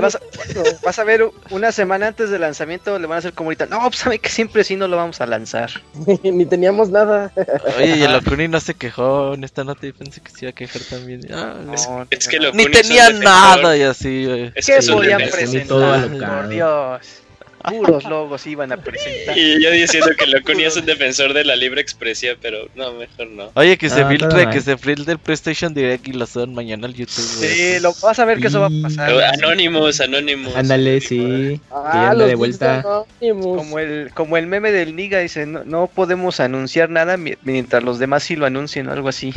Vas, 0.00 0.16
a, 0.16 0.20
vas 0.82 0.98
a 0.98 1.04
ver 1.04 1.24
una 1.50 1.72
semana 1.72 2.08
antes 2.08 2.30
del 2.30 2.42
lanzamiento, 2.42 2.98
le 2.98 3.06
van 3.06 3.16
a 3.16 3.18
hacer 3.18 3.32
como 3.32 3.48
ahorita. 3.48 3.66
No, 3.66 3.80
pues 3.82 3.96
sabe 3.96 4.18
que 4.18 4.28
siempre 4.28 4.64
sí 4.64 4.76
no 4.76 4.88
lo 4.88 4.96
vamos 4.96 5.20
a 5.20 5.26
lanzar. 5.26 5.70
Ni 6.22 6.44
teníamos 6.46 6.90
nada. 6.90 7.32
Oye, 7.76 7.96
y 7.96 8.02
el 8.02 8.14
Okuni 8.14 8.48
no 8.48 8.60
se 8.60 8.74
quejó 8.74 9.34
en 9.34 9.44
esta 9.44 9.64
nota 9.64 9.86
y 9.86 9.92
pensé 9.92 10.20
que 10.20 10.30
se 10.30 10.44
iba 10.44 10.50
a 10.50 10.54
quejar 10.54 10.82
también. 10.82 11.20
Ah, 11.32 11.54
No, 11.64 11.74
Es, 11.74 11.88
no, 11.88 12.06
es 12.10 12.28
que 12.28 12.38
Ni 12.52 12.66
tenía 12.66 13.10
nada 13.10 13.76
y 13.76 13.82
así. 13.82 14.52
Es 14.54 14.66
¿Qué 14.66 14.78
que 14.78 14.92
podían 14.92 15.22
presentar? 15.30 16.10
Por 16.10 16.48
Dios. 16.48 17.23
Puros 17.70 18.04
logos 18.04 18.46
iban 18.46 18.72
a 18.72 18.76
presentar. 18.76 19.36
Y 19.38 19.62
yo 19.62 19.70
diciendo 19.70 20.10
que 20.18 20.26
Locuni 20.26 20.64
es 20.64 20.76
un 20.76 20.84
defensor 20.84 21.32
de 21.32 21.44
la 21.44 21.56
libre 21.56 21.80
expresión, 21.80 22.36
pero 22.42 22.68
no, 22.74 22.92
mejor 22.92 23.28
no. 23.28 23.50
Oye, 23.54 23.78
que 23.78 23.88
se 23.88 24.02
Ah, 24.02 24.08
filtre, 24.08 24.50
que 24.50 24.60
se 24.60 24.76
filtre 24.76 25.12
el 25.12 25.18
PlayStation 25.18 25.72
Direct 25.72 26.06
y 26.08 26.12
lo 26.12 26.26
suban 26.26 26.54
mañana 26.54 26.86
al 26.86 26.94
YouTube. 26.94 27.22
Sí, 27.24 27.80
lo, 27.80 27.94
vas 28.02 28.18
a 28.18 28.24
ver 28.26 28.38
que 28.40 28.48
eso 28.48 28.60
va 28.60 28.66
a 28.66 28.70
pasar. 28.82 29.10
Anónimos, 29.34 30.00
anónimos. 30.00 30.54
Ándale, 30.54 31.00
sí. 31.00 31.60
Ah, 31.70 32.10
anda 32.10 32.14
los 32.14 32.28
de 32.28 32.34
vuelta. 32.34 32.80
Anonymous. 32.80 33.56
Como 33.56 33.78
el, 33.78 34.10
como 34.14 34.36
el 34.36 34.46
meme 34.46 34.70
del 34.70 34.94
Niga 34.94 35.20
dice, 35.20 35.46
no, 35.46 35.64
no 35.64 35.86
podemos 35.86 36.40
anunciar 36.40 36.90
nada 36.90 37.16
mi- 37.16 37.34
mientras 37.42 37.82
los 37.82 37.98
demás 37.98 38.24
sí 38.24 38.36
lo 38.36 38.46
anuncien 38.46 38.88
o 38.88 38.92
algo 38.92 39.08
así. 39.08 39.32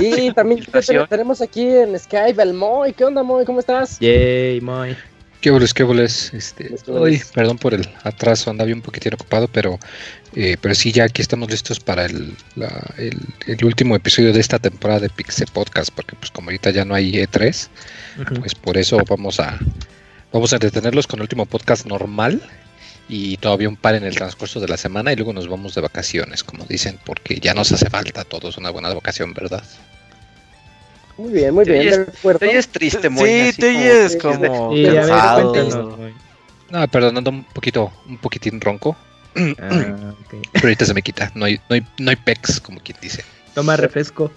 Y 0.00 0.32
también 0.32 0.64
tenemos 1.08 1.40
aquí 1.42 1.62
en 1.68 1.98
Skype 1.98 2.40
al 2.40 2.54
Moy. 2.54 2.92
¿Qué 2.94 3.04
onda, 3.04 3.22
Moy? 3.22 3.44
¿Cómo 3.44 3.60
estás? 3.60 3.98
Yay, 4.00 4.60
muy. 4.60 4.96
¿Qué 5.40 5.50
boles, 5.50 5.72
qué 5.72 5.82
boles? 5.84 6.34
Este, 6.34 6.70
uy, 6.86 7.22
perdón 7.34 7.56
por 7.58 7.72
el 7.72 7.88
atraso, 8.02 8.50
andaba 8.50 8.70
un 8.72 8.82
poquitín 8.82 9.14
ocupado, 9.14 9.48
pero, 9.48 9.78
eh, 10.34 10.58
pero 10.60 10.74
sí, 10.74 10.92
ya 10.92 11.04
aquí 11.04 11.22
estamos 11.22 11.50
listos 11.50 11.80
para 11.80 12.04
el, 12.04 12.36
la- 12.56 12.92
el, 12.98 13.18
el 13.46 13.64
último 13.64 13.96
episodio 13.96 14.34
de 14.34 14.40
esta 14.40 14.58
temporada 14.58 15.00
de 15.00 15.08
Pixel 15.08 15.48
Podcast, 15.50 15.90
porque 15.94 16.14
pues 16.16 16.30
como 16.30 16.48
ahorita 16.50 16.70
ya 16.70 16.84
no 16.84 16.94
hay 16.94 17.12
E3, 17.12 17.68
Ujú. 18.20 18.34
pues 18.40 18.54
por 18.54 18.76
eso 18.76 18.98
vamos 19.08 19.40
a 19.40 19.58
vamos 20.32 20.52
a 20.52 20.58
detenerlos 20.58 21.06
con 21.06 21.18
el 21.20 21.22
último 21.22 21.46
podcast 21.46 21.86
normal 21.86 22.40
y 23.08 23.36
todavía 23.38 23.68
un 23.68 23.76
par 23.76 23.94
en 23.96 24.04
el 24.04 24.14
transcurso 24.14 24.60
de 24.60 24.68
la 24.68 24.76
semana 24.76 25.10
y 25.12 25.16
luego 25.16 25.32
nos 25.32 25.48
vamos 25.48 25.74
de 25.74 25.80
vacaciones, 25.80 26.44
como 26.44 26.64
dicen, 26.66 26.98
porque 27.04 27.40
ya 27.40 27.54
nos 27.54 27.72
hace 27.72 27.88
falta 27.88 28.20
a 28.20 28.24
todos 28.24 28.58
una 28.58 28.68
buena 28.70 28.92
vacación, 28.92 29.32
¿verdad? 29.32 29.64
Muy 31.20 31.32
bien, 31.32 31.54
muy 31.54 31.64
bien. 31.64 32.06
oyes-. 32.22 32.38
Te 32.38 32.48
oyes 32.48 32.68
triste, 32.68 33.08
Moy, 33.10 33.52
Sí, 33.52 33.60
te 33.60 33.66
como- 33.66 33.78
oyes 33.78 34.16
como 34.16 34.70
a 34.70 34.74
ver, 34.74 34.94
cansado. 34.94 35.52
cuéntanos. 35.52 36.12
No, 36.70 36.88
perdón, 36.88 37.16
ando 37.18 37.30
un 37.30 37.44
poquito, 37.44 37.92
un 38.08 38.18
poquitín 38.18 38.60
ronco, 38.60 38.96
Ah, 39.58 40.14
pero 40.52 40.64
ahorita 40.64 40.84
se 40.86 40.94
me 40.94 41.02
quita, 41.02 41.30
no 41.34 41.44
hay, 41.44 41.56
no 41.68 41.74
hay, 41.74 41.86
no 41.98 42.10
hay 42.10 42.16
pecs, 42.16 42.60
como 42.60 42.80
quien 42.80 42.96
dice. 43.00 43.24
Toma 43.54 43.76
refresco. 43.76 44.30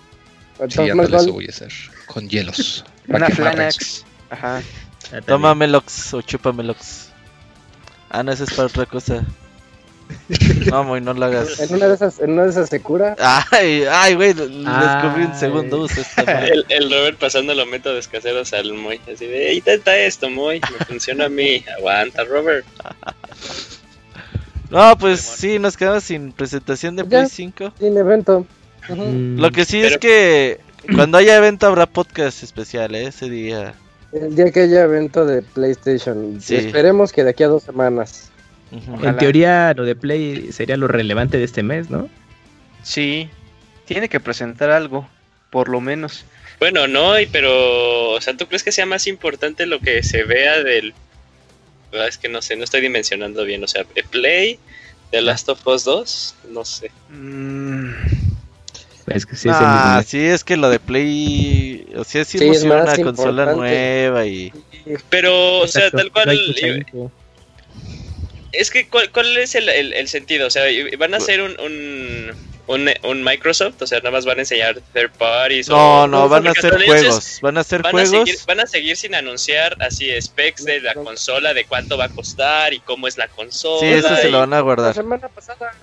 Sí, 0.69 0.89
ándale, 0.89 1.17
eso 1.17 1.32
voy 1.34 1.46
a 1.46 1.50
hacer. 1.50 1.72
Con 2.08 2.28
hielos. 2.30 2.84
Una 3.08 3.28
Flanax. 3.30 4.06
Ajá. 4.30 4.62
Ah, 5.12 5.22
Toma. 5.26 5.54
Melox 5.56 6.13
o 6.13 6.22
chupa 6.22 6.52
Melox. 6.52 7.10
Ah, 8.10 8.24
no, 8.24 8.32
eso 8.32 8.43
es 8.43 8.54
para 8.54 8.67
otra 8.67 8.86
cosa. 8.86 9.24
No, 10.69 10.84
muy 10.84 11.02
no 11.02 11.13
lo 11.13 11.26
hagas. 11.26 11.60
En 11.60 11.73
una 11.76 11.88
de 11.88 11.95
esas, 11.95 12.19
en 12.19 12.32
una 12.32 12.43
de 12.43 12.49
esas 12.52 12.69
se 12.69 12.80
cura. 12.82 13.15
Ay, 13.52 13.84
ay, 13.89 14.15
güey, 14.15 14.34
descubrí 14.34 15.26
un 15.26 15.36
segundo 15.36 15.82
uso. 15.82 16.02
El, 16.28 16.65
el 16.69 16.89
Robert 16.91 17.17
pasando 17.19 17.54
los 17.54 17.67
métodos 17.67 18.08
caseros 18.08 18.54
al 18.54 18.73
Moy. 18.73 18.99
Así 19.13 19.26
de, 19.26 19.49
"Ey, 19.49 19.58
intenta 19.58 19.95
esto, 19.97 20.30
Moy. 20.30 20.62
Me 20.80 20.86
funciona 20.86 21.26
a 21.26 21.30
mí. 21.30 21.63
Aguanta, 21.78 22.23
Robert. 22.23 22.65
No, 24.69 24.97
pues 24.97 25.19
sí, 25.19 25.60
nos 25.60 25.78
quedamos 25.78 26.04
sin 26.04 26.32
presentación 26.32 26.95
de 26.95 27.04
Ya. 27.04 27.10
Play 27.10 27.28
5. 27.30 27.73
Sin 27.80 27.97
evento. 27.97 28.45
Mm, 28.89 29.39
Lo 29.39 29.52
que 29.52 29.65
sí 29.65 29.82
Pero- 29.82 29.95
es 29.95 29.97
que 29.99 30.60
cuando 30.95 31.17
haya 31.17 31.38
evento 31.38 31.67
habrá 31.67 31.86
podcast 31.86 32.43
especial, 32.43 32.95
¿eh? 32.95 33.08
Ese 33.08 33.30
día. 33.30 33.76
El 34.12 34.36
día 34.36 34.52
que 34.52 34.62
haya 34.62 34.82
evento 34.84 35.26
de 35.26 35.41
PlayStation. 35.41 36.39
Sí. 36.41 36.56
Esperemos 36.56 37.12
que 37.12 37.23
de 37.23 37.32
aquí 37.32 37.43
a 37.43 37.47
dos 37.47 37.63
semanas. 37.63 38.30
En 39.04 39.18
teoría, 39.18 39.74
lo 39.76 39.84
de 39.86 39.96
Play 39.96 40.52
sería 40.52 40.78
lo 40.78 40.88
relevante 40.88 41.38
de 41.38 41.44
este 41.44 41.64
mes, 41.64 41.90
¿no? 41.90 42.10
Sí. 42.82 43.30
Tiene 43.86 44.10
que 44.10 44.20
presentar 44.20 44.72
algo, 44.72 45.08
por 45.50 45.70
lo 45.70 45.80
menos. 45.82 46.26
Bueno, 46.60 46.88
no, 46.88 47.20
y- 47.20 47.26
pero, 47.28 48.12
o 48.12 48.22
sea, 48.22 48.36
¿tú 48.36 48.48
crees 48.48 48.64
que 48.64 48.72
sea 48.72 48.86
más 48.86 49.08
importante 49.08 49.66
lo 49.66 49.80
que 49.80 50.02
se 50.04 50.24
vea 50.24 50.64
del... 50.64 50.94
Ah, 51.94 52.08
Es 52.08 52.18
que 52.18 52.30
no 52.30 52.42
sé, 52.42 52.56
no 52.56 52.64
estoy 52.64 52.82
dimensionando 52.82 53.44
bien, 53.46 53.64
o 53.64 53.68
sea, 53.68 53.84
¿de 53.96 54.04
Play, 54.04 54.58
The 55.12 55.22
Last 55.22 55.50
of 55.50 55.66
Us 55.68 55.84
2, 55.84 56.36
no 56.50 56.66
sé. 56.66 56.90
Mm, 57.10 57.92
Es 59.08 59.26
que 59.28 59.36
sí 59.36 59.50
es 59.50 59.56
ah, 59.60 59.98
el- 60.00 60.06
sí, 60.06 60.20
es 60.26 60.44
que 60.44 60.58
lo 60.58 60.70
de 60.70 60.80
Play. 60.80 61.86
O 61.96 62.04
sea, 62.04 62.24
sí, 62.26 62.40
Sí, 62.40 62.48
es 62.48 62.64
una 62.64 62.86
consola 62.86 63.44
importante. 63.44 63.56
nueva 63.58 64.26
y. 64.26 64.52
Pero, 65.10 65.60
o 65.60 65.68
sea, 65.68 65.88
Exacto, 65.88 65.98
tal 65.98 66.12
cual... 66.12 66.56
5. 66.58 67.12
Es 68.54 68.70
que, 68.72 68.88
¿cuál, 68.88 69.12
cuál 69.12 69.36
es 69.38 69.56
el, 69.56 69.68
el- 69.68 69.94
el 69.94 70.08
sentido? 70.08 70.48
O 70.48 70.50
sea, 70.50 70.63
¿van 71.00 71.13
a 71.13 71.18
hacer 71.18 71.42
un, 71.42 71.60
un, 71.60 72.32
un, 72.68 72.89
un 73.04 73.24
Microsoft? 73.24 73.82
O 73.82 73.88
sea, 73.88 73.98
nada 74.00 74.12
más 74.12 74.26
van 74.26 74.38
a 74.38 74.42
enseñar 74.44 74.76
third 74.94 75.12
parties. 75.18 75.68
No, 75.68 76.04
o- 76.04 76.08
no, 76.08 76.30
van 76.30 76.48
a 76.48 76.52
hacer 76.52 76.86
juegos. 76.86 77.39
Van 77.42 77.58
a 77.58 77.62
hacer 77.62 77.82
Van 77.82 77.89
a, 77.89 77.92
juegos. 78.06 78.12
seguir, 78.30 78.36
van 78.48 78.60
a 78.60 78.68
seguir 78.68 78.96
sin 78.96 79.16
anunciar 79.16 79.76
así 79.82 80.10
specs 80.22 80.63
de 80.66 80.82
la 80.82 80.94
consola, 80.94 81.54
de 81.54 81.66
cuánto 81.66 81.98
va 81.98 82.06
a 82.06 82.10
costar 82.10 82.74
y 82.74 82.80
cómo 82.80 83.08
es 83.08 83.18
la 83.18 83.28
consola. 83.28 83.80
Sí, 83.80 83.88
eso 83.88 84.16
se 84.18 84.30
lo 84.30 84.39
van 84.39 84.54
a 84.54 84.58
La 84.58 84.62
guardar. 84.62 84.94
semana 84.94 85.28
pasada, 85.30 85.74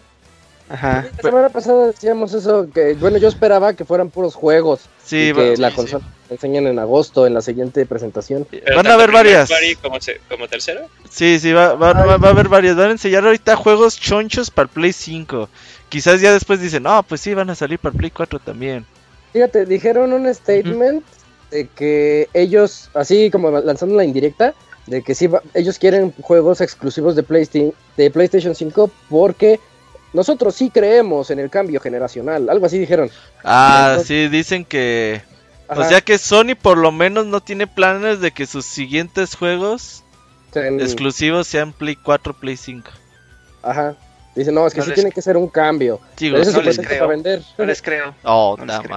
Ajá. 0.68 1.08
la 1.16 1.22
semana 1.22 1.48
pasada 1.48 1.88
decíamos 1.88 2.32
eso, 2.34 2.68
que 2.72 2.94
bueno, 2.94 3.18
yo 3.18 3.26
esperaba 3.28 3.74
que 3.74 3.84
fueran 3.84 4.10
puros 4.10 4.34
juegos. 4.36 4.82
Sí, 5.04 5.30
y 5.30 5.34
que 5.34 5.56
la 5.56 5.70
sí, 5.70 5.74
consola 5.76 6.04
la 6.04 6.19
enseñen 6.30 6.66
en 6.66 6.78
agosto, 6.78 7.26
en 7.26 7.34
la 7.34 7.40
siguiente 7.40 7.84
presentación. 7.86 8.46
pero 8.50 8.76
van 8.76 8.86
a 8.86 8.94
haber 8.94 9.10
varias. 9.10 9.50
como, 9.82 9.98
como 10.28 10.48
tercero. 10.48 10.82
Sí, 11.10 11.38
sí, 11.40 11.52
va, 11.52 11.74
va, 11.74 11.92
va- 11.92 12.16
va 12.16 12.28
a 12.28 12.30
haber 12.30 12.48
varias. 12.48 12.76
Van 12.76 12.88
a 12.88 12.92
enseñar 12.92 13.24
ahorita 13.24 13.56
juegos 13.56 13.98
chonchos 13.98 14.50
para 14.50 14.64
el 14.64 14.70
Play 14.70 14.92
5. 14.92 15.48
Quizás 15.88 16.20
ya 16.20 16.32
después 16.32 16.60
dicen, 16.60 16.84
no, 16.84 17.02
pues 17.02 17.20
sí, 17.20 17.34
van 17.34 17.50
a 17.50 17.54
salir 17.54 17.78
para 17.78 17.92
el 17.92 17.98
Play 17.98 18.10
4 18.10 18.38
también. 18.38 18.86
Fíjate, 19.32 19.66
dijeron 19.66 20.12
un 20.12 20.32
statement 20.34 21.04
de 21.50 21.66
que 21.68 22.28
ellos, 22.32 22.90
así 22.94 23.30
como 23.30 23.50
lanzando 23.50 23.96
la 23.96 24.04
indirecta, 24.04 24.54
de 24.86 25.02
que 25.02 25.14
sí, 25.16 25.26
va- 25.26 25.42
ellos 25.54 25.78
quieren 25.78 26.12
juegos 26.20 26.60
exclusivos 26.60 27.16
de, 27.16 27.22
Playsta- 27.24 27.72
de 27.96 28.10
PlayStation 28.10 28.54
5 28.54 28.90
porque 29.08 29.58
nosotros 30.12 30.54
sí 30.54 30.70
creemos 30.70 31.30
en 31.30 31.38
el 31.38 31.50
cambio 31.50 31.80
generacional, 31.80 32.48
algo 32.50 32.66
así 32.66 32.78
dijeron. 32.78 33.10
Ah, 33.44 33.90
Entonces- 33.92 34.06
sí, 34.08 34.28
dicen 34.28 34.64
que... 34.64 35.22
Ajá, 35.70 35.80
O 35.82 35.84
sea 35.88 36.00
que 36.00 36.18
Sony 36.18 36.56
por 36.60 36.76
lo 36.76 36.90
menos 36.92 37.26
no 37.26 37.40
tiene 37.40 37.66
planes 37.66 38.20
de 38.20 38.32
que 38.32 38.44
sus 38.46 38.66
siguientes 38.66 39.36
juegos 39.36 40.02
exclusivos 40.54 41.46
sean 41.46 41.72
Play 41.72 41.94
4, 41.96 42.34
Play 42.34 42.56
5. 42.56 42.90
Ajá. 43.62 43.94
Dice, 44.34 44.50
no, 44.52 44.66
es 44.66 44.72
que 44.74 44.78
No 44.78 44.84
sí 44.84 44.90
les- 44.90 44.94
tiene 44.96 45.12
que 45.12 45.22
ser 45.22 45.36
un 45.36 45.48
cambio. 45.48 46.00
Digo, 46.16 46.36
eso 46.38 46.52
no 46.52 46.68
es 46.68 46.76
les 46.76 46.86
creo. 46.86 46.98
para 47.00 47.10
vender. 47.10 47.42
No 47.58 47.64
les 47.64 47.82
creo. 47.82 48.14
Oh, 48.24 48.56
no 48.58 48.64
les 48.64 48.78
creo. 48.80 48.96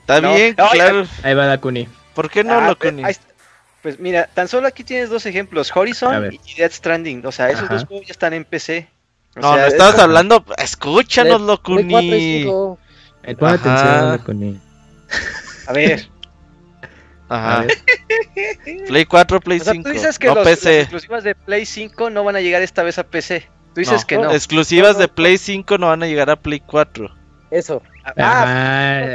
Está 0.00 0.20
No, 0.20 0.34
bien, 0.34 0.54
no, 0.58 0.68
claro. 0.70 1.06
Ahí 1.22 1.34
va 1.34 1.46
Dakuni. 1.46 1.88
¿Por 2.14 2.30
qué 2.30 2.44
no 2.44 2.58
Ah, 2.58 2.68
lo 2.68 2.76
pues. 2.78 3.20
Pues 3.82 3.98
mira, 3.98 4.28
tan 4.34 4.46
solo 4.46 4.66
aquí 4.68 4.84
tienes 4.84 5.08
dos 5.08 5.24
ejemplos, 5.24 5.74
Horizon 5.74 6.34
y 6.44 6.54
Death 6.54 6.72
Stranding. 6.72 7.24
O 7.24 7.32
sea, 7.32 7.48
esos 7.48 7.64
Ajá. 7.64 7.74
dos 7.74 7.84
juegos 7.86 8.06
ya 8.06 8.12
están 8.12 8.34
en 8.34 8.44
PC. 8.44 8.88
O 9.36 9.40
No, 9.40 9.52
sea, 9.54 9.62
no 9.62 9.66
es- 9.68 9.72
estabas 9.72 9.98
hablando. 9.98 10.44
Escúchanos, 10.58 11.40
Play 11.40 11.56
4 11.56 11.80
y 11.80 11.82
Locuni. 11.84 12.40
5. 12.42 12.78
Eh, 13.22 13.34
pon 13.36 13.48
Ajá. 13.48 13.54
atención, 13.54 14.10
Dakuni. 14.18 14.60
A 15.70 15.72
ver, 15.72 16.08
A 17.28 17.36
Ajá. 17.58 17.60
ver. 17.66 18.86
Play 18.88 19.04
4, 19.04 19.40
Play 19.40 19.60
o 19.60 19.64
sea, 19.64 19.72
5. 19.72 19.84
tú 19.88 19.92
dices 19.92 20.18
que 20.18 20.26
no 20.26 20.34
los, 20.34 20.44
las 20.44 20.58
PC. 20.58 20.80
exclusivas 20.80 21.22
de 21.22 21.34
Play 21.36 21.64
5 21.64 22.10
no 22.10 22.24
van 22.24 22.34
a 22.34 22.40
llegar 22.40 22.60
esta 22.62 22.82
vez 22.82 22.98
a 22.98 23.04
PC. 23.04 23.46
Tú 23.72 23.80
dices 23.80 24.00
No. 24.00 24.06
que 24.08 24.18
no. 24.18 24.32
Exclusivas 24.32 24.94
No, 24.94 24.94
no, 24.94 24.98
de. 25.02 25.08
Play 25.08 25.38
5 25.38 25.78
no 25.78 25.86
van 25.86 26.02
a 26.02 26.06
llegar 26.08 26.28
a 26.28 26.34
Play 26.34 26.58
4. 26.58 27.08
Eso. 27.52 27.82
Ah, 28.04 28.12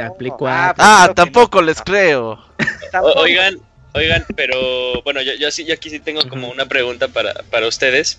Ah, 0.06 0.08
Play 0.18 0.30
no, 0.30 0.36
4. 0.38 0.54
ah, 0.56 0.74
Ah, 0.78 1.02
creo 1.04 1.08
que 1.08 1.14
tampoco 1.14 1.60
no. 1.60 1.66
les 1.66 1.82
creo. 1.82 2.42
tampoco. 2.90 3.20
Oigan, 3.20 3.58
oigan, 3.92 4.24
pero 4.34 5.02
bueno, 5.02 5.20
yo, 5.20 5.34
yo 5.34 5.50
sí, 5.50 5.66
yo 5.66 5.74
aquí 5.74 5.90
sí 5.90 6.00
tengo 6.00 6.26
como 6.26 6.48
una 6.48 6.64
pregunta 6.64 7.08
para, 7.08 7.34
para 7.50 7.66
ustedes. 7.68 8.18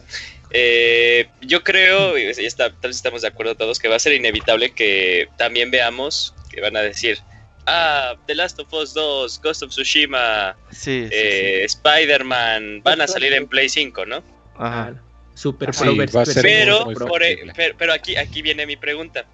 Eh, 0.51 1.27
yo 1.41 1.63
creo, 1.63 2.15
y 2.19 2.21
está, 2.27 2.69
tal 2.69 2.89
vez 2.91 2.97
estamos 2.97 3.23
de 3.23 3.29
acuerdo 3.29 3.55
todos, 3.55 3.79
que 3.79 3.87
va 3.87 3.95
a 3.95 3.99
ser 3.99 4.13
inevitable 4.13 4.73
que 4.73 5.27
también 5.37 5.71
veamos 5.71 6.35
que 6.51 6.61
van 6.61 6.77
a 6.77 6.81
decir, 6.81 7.19
ah, 7.67 8.15
The 8.25 8.35
Last 8.35 8.59
of 8.59 8.71
Us 8.73 8.93
2, 8.93 9.39
Ghost 9.43 9.61
of 9.63 9.69
Tsushima, 9.69 10.55
Sí, 10.71 11.05
sí, 11.07 11.09
eh, 11.11 11.63
Spider-Man, 11.65 12.81
van 12.83 13.01
a 13.01 13.07
salir 13.07 13.33
en 13.33 13.47
Play 13.47 13.69
5, 13.69 14.05
¿no? 14.05 14.23
Ajá. 14.57 14.95
Super 15.35 15.73
Sí, 15.73 15.83
Pro 15.83 15.93
Pero, 16.41 16.85
muy 16.85 16.95
por 16.95 17.21
e- 17.21 17.39
pero, 17.55 17.75
pero 17.77 17.93
aquí, 17.93 18.15
aquí 18.15 18.41
viene 18.41 18.65
mi 18.65 18.75
pregunta. 18.75 19.25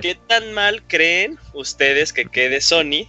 ¿Qué 0.00 0.14
tan 0.26 0.54
mal 0.54 0.82
creen 0.88 1.38
ustedes 1.52 2.14
que 2.14 2.24
quede 2.24 2.62
Sony 2.62 3.06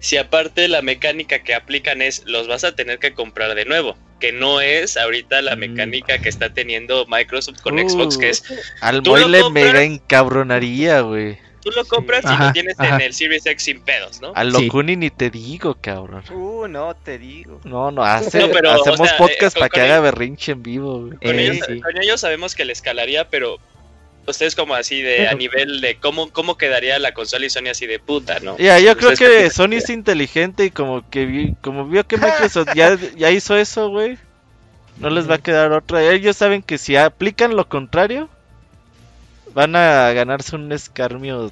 si 0.00 0.16
aparte 0.16 0.66
la 0.66 0.82
mecánica 0.82 1.44
que 1.44 1.54
aplican 1.54 2.02
es 2.02 2.24
los 2.26 2.48
vas 2.48 2.64
a 2.64 2.74
tener 2.74 2.98
que 2.98 3.14
comprar 3.14 3.54
de 3.54 3.64
nuevo? 3.64 3.96
Que 4.18 4.32
no 4.32 4.60
es 4.60 4.96
ahorita 4.96 5.40
la 5.42 5.54
Mm. 5.54 5.58
mecánica 5.60 6.18
que 6.18 6.28
está 6.28 6.52
teniendo 6.52 7.06
Microsoft 7.06 7.60
con 7.60 7.78
Uh. 7.78 7.88
Xbox, 7.88 8.18
que 8.18 8.30
es 8.30 8.42
Al 8.80 9.02
¿Tú 9.04 9.10
Moy 9.10 9.20
lo 9.20 9.28
le 9.28 9.50
mega 9.50 9.82
encabronaría, 9.84 11.02
güey. 11.02 11.38
Tú 11.64 11.70
lo 11.74 11.84
compras 11.86 12.22
y 12.24 12.28
Ajá, 12.28 12.46
lo 12.48 12.52
tienes 12.52 12.78
ajá. 12.78 12.94
en 12.96 13.00
el 13.00 13.14
Series 13.14 13.44
X 13.46 13.64
sin 13.64 13.80
pedos, 13.80 14.20
¿no? 14.20 14.32
Al 14.34 14.54
Sí. 14.54 14.66
Locuni 14.66 14.94
ni 14.96 15.10
te 15.10 15.30
digo, 15.30 15.76
cabrón. 15.80 16.22
Uh, 16.30 16.68
no, 16.68 16.94
te 16.94 17.18
digo. 17.18 17.60
No, 17.64 17.90
no, 17.90 18.04
hace- 18.04 18.38
No, 18.38 18.48
pero, 18.50 18.70
o 18.70 18.80
hacemos 18.82 19.08
sea, 19.08 19.16
podcast 19.18 19.56
eh, 19.56 19.60
para 19.60 19.70
con- 19.70 19.74
que 19.74 19.80
haga 19.80 20.00
berrinche 20.00 20.52
en 20.52 20.62
vivo, 20.62 21.00
güey. 21.06 21.12
Con, 21.18 21.38
Eh, 21.38 21.42
ellos, 21.46 21.66
sí. 21.66 21.80
con 21.80 21.96
ellos 22.00 22.20
sabemos 22.20 22.54
que 22.54 22.64
le 22.64 22.72
escalaría, 22.74 23.28
pero 23.28 23.58
ustedes 24.26 24.54
como 24.54 24.74
así 24.74 25.02
de 25.02 25.28
a 25.28 25.34
nivel 25.34 25.80
de 25.82 25.96
cómo, 25.96 26.30
cómo 26.30 26.56
quedaría 26.56 26.98
la 26.98 27.12
consola 27.12 27.44
y 27.46 27.50
Sony 27.50 27.68
así 27.70 27.86
de 27.86 27.98
puta, 27.98 28.40
¿no? 28.40 28.56
Ya, 28.58 28.78
yo 28.78 28.96
creo 28.96 29.10
que 29.16 29.50
Sony 29.50 29.74
es 29.74 29.90
inteligente 29.90 30.64
y 30.66 30.70
como 30.70 31.08
que 31.10 31.26
vi- 31.26 31.54
como 31.60 31.86
vio 31.86 32.06
que 32.06 32.16
Microsoft 32.16 32.68
ya, 32.74 32.96
ya 33.16 33.30
hizo 33.30 33.56
eso, 33.56 33.88
güey. 33.90 34.16
No 34.98 35.10
les 35.10 35.28
va 35.28 35.34
a 35.34 35.38
quedar 35.38 35.72
otra. 35.72 36.02
Ellos 36.10 36.36
saben 36.36 36.62
que 36.62 36.78
si 36.78 36.94
aplican 36.96 37.56
lo 37.56 37.68
contrario, 37.68 38.28
van 39.54 39.76
a 39.76 40.12
ganarse 40.12 40.56
un 40.56 40.70
escarmio 40.72 41.50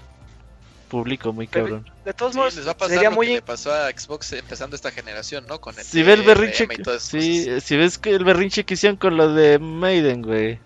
público 0.89 1.33
muy 1.33 1.47
cabrón. 1.47 1.89
De 2.05 2.13
todos 2.13 2.33
Sí, 2.33 2.39
modos, 2.39 2.57
les 2.57 2.67
va 2.67 2.73
a 2.73 2.77
pasar 2.77 2.95
sería 2.97 3.11
lo 3.11 3.17
muy 3.17 3.29
que 3.29 3.35
le 3.35 3.43
pasó 3.43 3.73
a 3.73 3.89
Xbox 3.91 4.33
empezando 4.33 4.77
esta 4.77 4.91
generación, 4.91 5.47
¿no? 5.49 5.61
Con 5.61 5.79
el 5.79 5.85
Si 5.85 6.03
ves 6.03 6.19
el 6.19 6.27
berrinche, 6.27 6.65
y 6.65 6.67
que- 6.69 6.99
sí, 7.01 7.61
si 7.61 7.77
ves 7.77 7.97
que 7.99 8.11
el 8.11 8.25
berrinche 8.25 8.65
que 8.65 8.75
hicieron 8.75 8.97
con 8.97 9.17
lo 9.17 9.33
de 9.33 9.59
Maiden, 9.59 10.23
güey. 10.23 10.59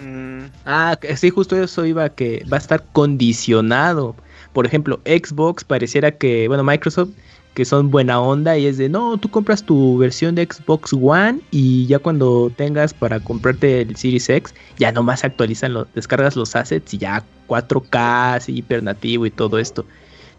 Mm, 0.00 0.46
Ah, 0.64 0.98
sí, 1.16 1.30
justo 1.30 1.56
eso 1.62 1.84
iba 1.86 2.08
que 2.08 2.44
va 2.52 2.56
a 2.56 2.60
estar 2.60 2.84
condicionado. 2.92 4.16
Por 4.52 4.66
ejemplo, 4.66 5.00
Xbox 5.04 5.64
pareciera 5.64 6.10
que, 6.12 6.48
bueno, 6.48 6.64
Microsoft, 6.64 7.10
que 7.56 7.64
son 7.64 7.90
buena 7.90 8.20
onda 8.20 8.58
y 8.58 8.66
es 8.66 8.76
de, 8.76 8.90
no, 8.90 9.16
tú 9.16 9.30
compras 9.30 9.62
tu 9.62 9.96
versión 9.96 10.34
de 10.34 10.44
Xbox 10.44 10.92
One 10.92 11.40
y 11.50 11.86
ya 11.86 11.98
cuando 11.98 12.52
tengas 12.54 12.92
para 12.92 13.18
comprarte 13.18 13.80
el 13.80 13.96
Series 13.96 14.28
X, 14.28 14.54
ya 14.78 14.92
nomás 14.92 15.24
actualizan, 15.24 15.72
lo, 15.72 15.86
descargas 15.94 16.36
los 16.36 16.54
assets 16.54 16.92
y 16.92 16.98
ya 16.98 17.24
4K, 17.48 18.34
así, 18.36 18.58
hiper 18.58 18.82
nativo 18.82 19.24
y 19.24 19.30
todo 19.30 19.58
esto. 19.58 19.86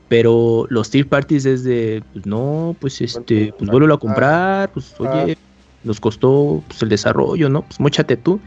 Pero 0.09 0.67
los 0.69 0.91
third 0.91 1.07
parties 1.07 1.47
es 1.47 1.63
de, 1.63 2.03
pues 2.13 2.27
no, 2.27 2.75
pues 2.79 3.01
este, 3.01 3.51
pues 3.57 3.67
vuelvo 3.71 3.91
a 3.91 3.99
comprar, 3.99 4.71
pues 4.71 4.93
oye, 4.99 5.35
nos 5.83 5.99
costó 5.99 6.63
pues, 6.67 6.83
el 6.83 6.89
desarrollo, 6.89 7.49
¿no? 7.49 7.63
Pues 7.63 7.79
mochate 7.79 8.15
tú. 8.15 8.39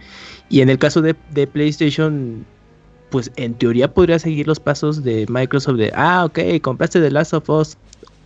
Y 0.48 0.60
en 0.60 0.70
el 0.70 0.78
caso 0.78 1.02
de, 1.02 1.16
de 1.32 1.48
PlayStation, 1.48 2.46
pues 3.10 3.32
en 3.34 3.54
teoría 3.54 3.92
podría 3.92 4.20
seguir 4.20 4.46
los 4.46 4.60
pasos 4.60 5.02
de 5.02 5.26
Microsoft 5.28 5.76
de, 5.76 5.90
ah, 5.96 6.24
ok, 6.24 6.38
compraste 6.62 7.00
The 7.00 7.10
Last 7.10 7.34
of 7.34 7.50
Us 7.50 7.76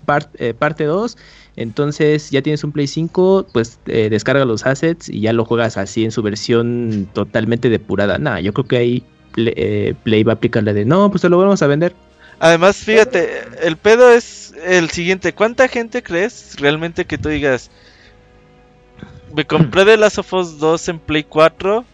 part- 0.04 0.30
eh, 0.38 0.54
parte 0.54 0.84
2, 0.84 1.16
entonces 1.56 2.30
ya 2.30 2.42
tienes 2.42 2.64
un 2.64 2.72
Play 2.72 2.86
5, 2.86 3.46
pues 3.52 3.78
eh, 3.86 4.08
descarga 4.10 4.44
los 4.44 4.66
assets 4.66 5.08
y 5.08 5.20
ya 5.20 5.32
lo 5.32 5.44
juegas 5.44 5.76
así 5.76 6.04
en 6.04 6.10
su 6.10 6.22
versión 6.22 7.08
totalmente 7.12 7.68
depurada. 7.68 8.18
Nah, 8.18 8.40
yo 8.40 8.52
creo 8.52 8.66
que 8.66 8.76
ahí 8.76 9.04
Play, 9.32 9.54
eh, 9.56 9.94
Play 10.02 10.22
va 10.22 10.32
a 10.32 10.36
aplicar 10.36 10.62
la 10.62 10.72
de, 10.72 10.84
no, 10.84 11.10
pues 11.10 11.22
te 11.22 11.28
lo 11.28 11.38
vamos 11.38 11.62
a 11.62 11.66
vender. 11.66 11.94
Además, 12.40 12.76
fíjate, 12.76 13.44
el 13.62 13.76
pedo 13.76 14.10
es 14.10 14.52
el 14.64 14.90
siguiente. 14.90 15.32
¿Cuánta 15.32 15.68
gente 15.68 16.02
crees 16.02 16.56
realmente 16.58 17.04
que 17.04 17.16
tú 17.16 17.28
digas, 17.28 17.70
me 19.34 19.44
compré 19.46 19.84
The 19.86 19.96
Last 19.96 20.18
of 20.18 20.32
Us 20.32 20.58
2 20.58 20.88
en 20.88 20.98
Play 20.98 21.24
4, 21.24 21.84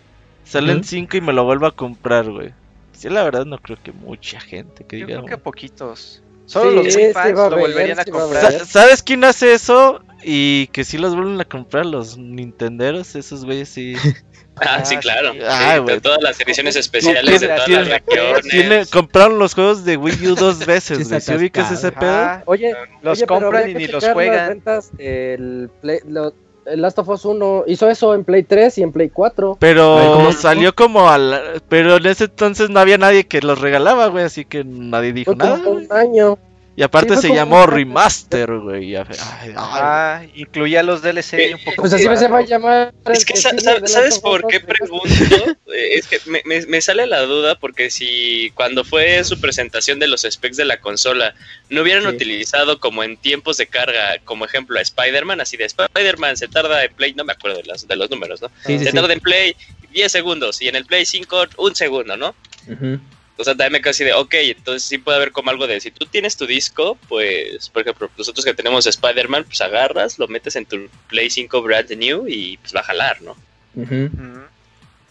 sale 0.45 0.73
en 0.73 0.79
Ujú. 0.79 0.89
5 0.89 1.17
y 1.19 1.21
me 1.21 1.33
lo 1.33 1.45
vuelvo 1.45 1.67
a 1.67 1.77
comprar, 1.77 2.31
güey? 2.31 2.53
Sí, 2.93 3.09
la 3.09 3.23
verdad 3.23 3.47
no 3.47 3.59
creo 3.59 3.79
que 3.83 3.93
mucha 3.93 4.41
gente 4.41 4.85
que 4.85 4.99
yo 4.99 5.07
diga... 5.07 5.19
creo 5.21 5.31
que 5.31 5.43
poquitos. 5.43 6.23
Solo 6.51 6.71
Sí, 6.71 6.77
los 6.87 6.95
sí 6.95 7.13
fans 7.13 7.33
lo 7.39 7.51
volverían 7.57 8.01
a 8.01 8.03
sí 8.05 8.11
va 8.11 8.19
a 8.19 8.23
comprar. 8.23 8.67
¿Sabes 8.67 9.03
quién 9.05 9.23
hace 9.25 9.53
eso? 9.53 10.03
Y 10.23 10.67
que 10.69 10.83
sí 10.85 10.99
los 10.99 11.15
vuelven 11.15 11.41
a 11.41 11.45
comprar 11.45 11.87
los 11.87 12.19
Nintenderos, 12.19 13.15
esos 13.15 13.45
güeyes 13.45 13.69
sí. 13.69 13.95
Ah, 14.63 14.85
sí, 14.85 14.97
Ah, 14.97 15.01
claro. 15.01 15.33
sí. 15.33 15.39
Sí, 15.39 15.45
Ah, 15.49 15.81
todas 16.03 16.21
las 16.23 16.39
ediciones 16.39 16.77
especiales, 16.77 17.41
de 17.41 17.47
todas 17.47 17.65
tiene- 17.65 17.85
las 17.85 17.89
regiones. 18.03 18.43
Tiene- 18.51 18.87
compraron 18.87 19.39
los 19.39 19.55
juegos 19.55 19.85
de 19.87 19.97
Wii 19.97 20.27
U 20.29 20.35
dos 20.35 20.59
veces, 20.67 21.09
güey. 21.09 21.21
¿Sí 21.23 21.33
ubicas 21.35 21.71
ese 21.73 21.93
pedo? 21.93 22.43
Oye, 22.45 22.75
los 23.01 23.19
oye, 23.19 23.27
compran 23.27 23.71
y 23.71 23.75
ni 23.75 23.87
los 23.87 24.03
las 24.03 24.13
juegan. 24.13 24.49
ventas, 24.51 24.91
el, 24.99 25.71
Play- 25.81 26.01
lo- 26.07 26.35
el 26.71 26.83
Last 26.83 26.99
of 26.99 27.09
Us 27.09 27.25
1 27.25 27.65
hizo 27.67 27.89
eso 27.89 28.15
en 28.15 28.25
Play 28.25 28.43
3 28.43 28.79
y 28.79 28.83
en 28.83 28.93
Play 28.93 29.11
4. 29.11 29.57
Pero 29.59 30.33
salió 30.33 30.75
como 30.75 31.11
al... 31.11 31.63
Pero 31.69 31.97
en 31.97 32.07
ese 32.07 32.25
entonces 32.25 32.71
no 32.71 32.81
había 32.81 32.99
nadie 32.99 33.27
que 33.27 33.41
los 33.41 33.61
regalaba, 33.61 34.09
güey. 34.09 34.25
Así 34.25 34.45
que 34.45 34.65
nadie 34.65 35.13
dijo 35.13 35.35
nada. 35.35 35.61
un 35.69 35.87
año. 35.91 36.39
Y 36.77 36.83
aparte 36.83 37.17
Sí, 37.17 37.23
se 37.29 37.35
llamó 37.35 37.65
un- 37.65 37.71
Remaster, 37.71 38.51
güey. 38.59 38.93
y- 38.93 38.97
ay, 38.97 39.05
ay, 39.19 39.53
Ah, 39.57 40.23
incluía 40.35 40.83
los 40.83 41.03
DLC 41.03 41.35
Eh, 41.51 41.55
un 41.55 41.65
poco. 41.65 41.83
Pues 41.83 41.93
así 41.93 42.05
se 42.05 42.29
va 42.29 42.39
a 42.39 42.43
llamar. 42.43 42.95
Es 43.13 43.25
que, 43.25 43.37
sa- 43.37 43.51
¿sabes 43.87 44.19
por 44.21 44.47
qué 44.47 44.61
pregunto? 44.61 45.05
Eh, 45.73 45.95
es 45.99 46.07
que 46.09 46.19
me, 46.27 46.43
me- 46.45 46.67
me 46.67 46.81
sale 46.81 47.07
la 47.07 47.21
duda 47.23 47.57
porque 47.59 47.91
si 47.91 48.51
cuando 48.55 48.83
fue 48.85 49.23
su 49.25 49.41
presentación 49.41 49.99
de 50.01 50.09
los 50.09 50.23
specs 50.29 50.57
de 50.57 50.65
la 50.65 50.81
consola 50.81 51.35
no 51.69 51.83
hubieran 51.83 52.03
Sí. 52.05 52.09
utilizado 52.09 52.81
como 52.81 53.05
en 53.05 53.17
tiempos 53.17 53.57
de 53.57 53.67
carga, 53.69 54.19
como 54.25 54.45
ejemplo 54.45 54.79
a 54.79 54.83
Spider-Man, 54.83 55.41
así 55.41 55.57
de 55.57 55.67
Spider-Man 55.67 56.37
se 56.37 56.49
tarda 56.49 56.85
en 56.85 56.93
Play, 56.95 57.15
no 57.15 57.25
me 57.25 57.33
acuerdo 57.35 57.59
de, 57.59 57.65
las- 57.65 57.87
de 57.87 57.95
los 57.97 58.11
números, 58.11 58.43
¿no? 58.43 58.49
Sí, 58.67 58.79
se 58.81 58.87
sí. 58.87 58.93
tarda 58.93 59.13
en 59.13 59.21
Play 59.21 59.55
10 59.93 60.11
segundos 60.11 60.61
y 60.63 60.69
en 60.69 60.77
el 60.77 60.87
Play 60.87 61.05
5 61.07 61.45
un 61.59 61.75
segundo, 61.77 62.17
¿no? 62.17 62.35
Ujú. 62.69 62.99
O 63.41 63.45
sea, 63.45 63.55
también 63.55 63.73
me 63.73 63.81
quedo 63.81 63.93
así 63.93 64.05
de, 64.05 64.13
ok, 64.13 64.35
entonces 64.35 64.83
sí 64.83 64.99
puede 64.99 65.17
haber 65.17 65.33
como 65.33 65.51
algo 65.51 65.67
de, 65.67 65.81
si 65.81 65.91
tú 65.91 66.05
tienes 66.05 66.37
tu 66.37 66.47
disco, 66.47 66.99
pues, 67.09 67.71
por 67.71 67.81
ejemplo, 67.83 68.11
nosotros 68.19 68.45
que 68.45 68.53
tenemos 68.53 68.87
Spider-Man, 68.87 69.45
pues 69.45 69.63
agarras, 69.63 70.19
lo 70.19 70.29
metes 70.29 70.57
en 70.57 70.67
tu 70.67 70.89
Play 71.09 71.31
5 71.31 71.63
brand 71.63 71.91
new 71.97 72.29
y 72.29 72.59
pues 72.59 72.75
va 72.75 72.81
a 72.81 72.85
jalar, 72.85 73.23
¿no? 73.23 73.37
Ujú. 73.75 74.11
Ujú. 74.13 74.41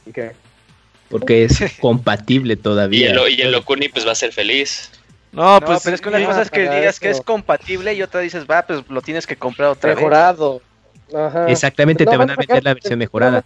¿Y 0.05 0.11
qué? 0.11 0.31
Porque 1.09 1.45
es 1.45 1.57
compatible 1.81 2.53
Y 2.53 2.57
todavía. 2.57 3.11
el, 3.11 3.39
y 3.39 3.41
el 3.41 3.51
Locuni 3.51 3.89
pues 3.89 4.05
va 4.05 4.11
a 4.11 4.15
ser 4.15 4.31
feliz. 4.31 4.91
No, 5.31 5.59
No, 5.59 5.65
pues... 5.65 5.81
pero 5.83 5.95
es 5.95 6.01
que 6.01 6.09
una 6.09 6.23
cosa 6.23 6.43
es 6.43 6.51
que 6.51 6.61
digas 6.69 6.99
que 6.99 7.09
es 7.09 7.21
compatible 7.21 7.95
y 7.95 8.03
otra 8.03 8.21
dices, 8.21 8.45
va, 8.45 8.61
pues 8.61 8.83
lo 8.89 9.01
tienes 9.01 9.25
que 9.25 9.37
comprar 9.37 9.69
otra 9.69 9.89
vez. 9.89 9.97
Mejorado. 9.97 10.61
Ajá. 11.13 11.49
Exactamente, 11.49 12.05
No, 12.05 12.11
te 12.11 12.17
van 12.17 12.29
a 12.31 12.35
sacar- 12.35 12.63
la 12.63 12.73
versión 12.73 12.99
mejorada. 12.99 13.43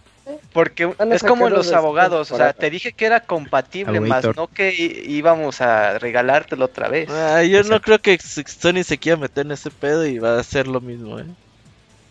Porque 0.52 0.94
es 1.10 1.22
como 1.22 1.48
los 1.48 1.72
abogados, 1.72 2.30
o 2.30 2.36
sea, 2.36 2.52
te 2.52 2.70
dije 2.70 2.92
que 2.92 3.06
era 3.06 3.20
compatible, 3.20 4.00
más 4.00 4.24
no 4.36 4.46
que 4.46 4.72
íbamos 5.06 5.60
a 5.60 5.98
regalártelo 5.98 6.66
otra 6.66 6.88
vez. 6.88 7.08
Ah, 7.10 7.42
yo 7.42 7.62
no 7.62 7.80
creo 7.80 7.98
que 7.98 8.18
Sony 8.18 8.82
se 8.84 8.98
quiera 8.98 9.16
meter 9.18 9.46
en 9.46 9.52
ese 9.52 9.70
pedo 9.70 10.06
y 10.06 10.18
va 10.18 10.36
a 10.36 10.40
hacer 10.40 10.66
lo 10.68 10.80
mismo, 10.80 11.18
¿eh? 11.18 11.26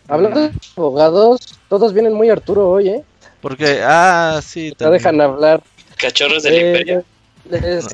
Hablando 0.08 0.40
de 0.40 0.50
abogados, 0.76 1.40
todos 1.68 1.94
vienen 1.94 2.12
muy 2.12 2.28
Arturo 2.28 2.68
hoy, 2.68 2.88
¿eh? 2.90 3.04
Porque, 3.40 3.80
ah, 3.82 4.40
sí. 4.44 4.70
No 4.70 4.74
también. 4.76 4.98
dejan 4.98 5.20
hablar. 5.20 5.62
Cachorros 5.96 6.42
del 6.42 6.54
Eh, 6.54 6.66
Imperio. 6.72 7.04
les, 7.48 7.86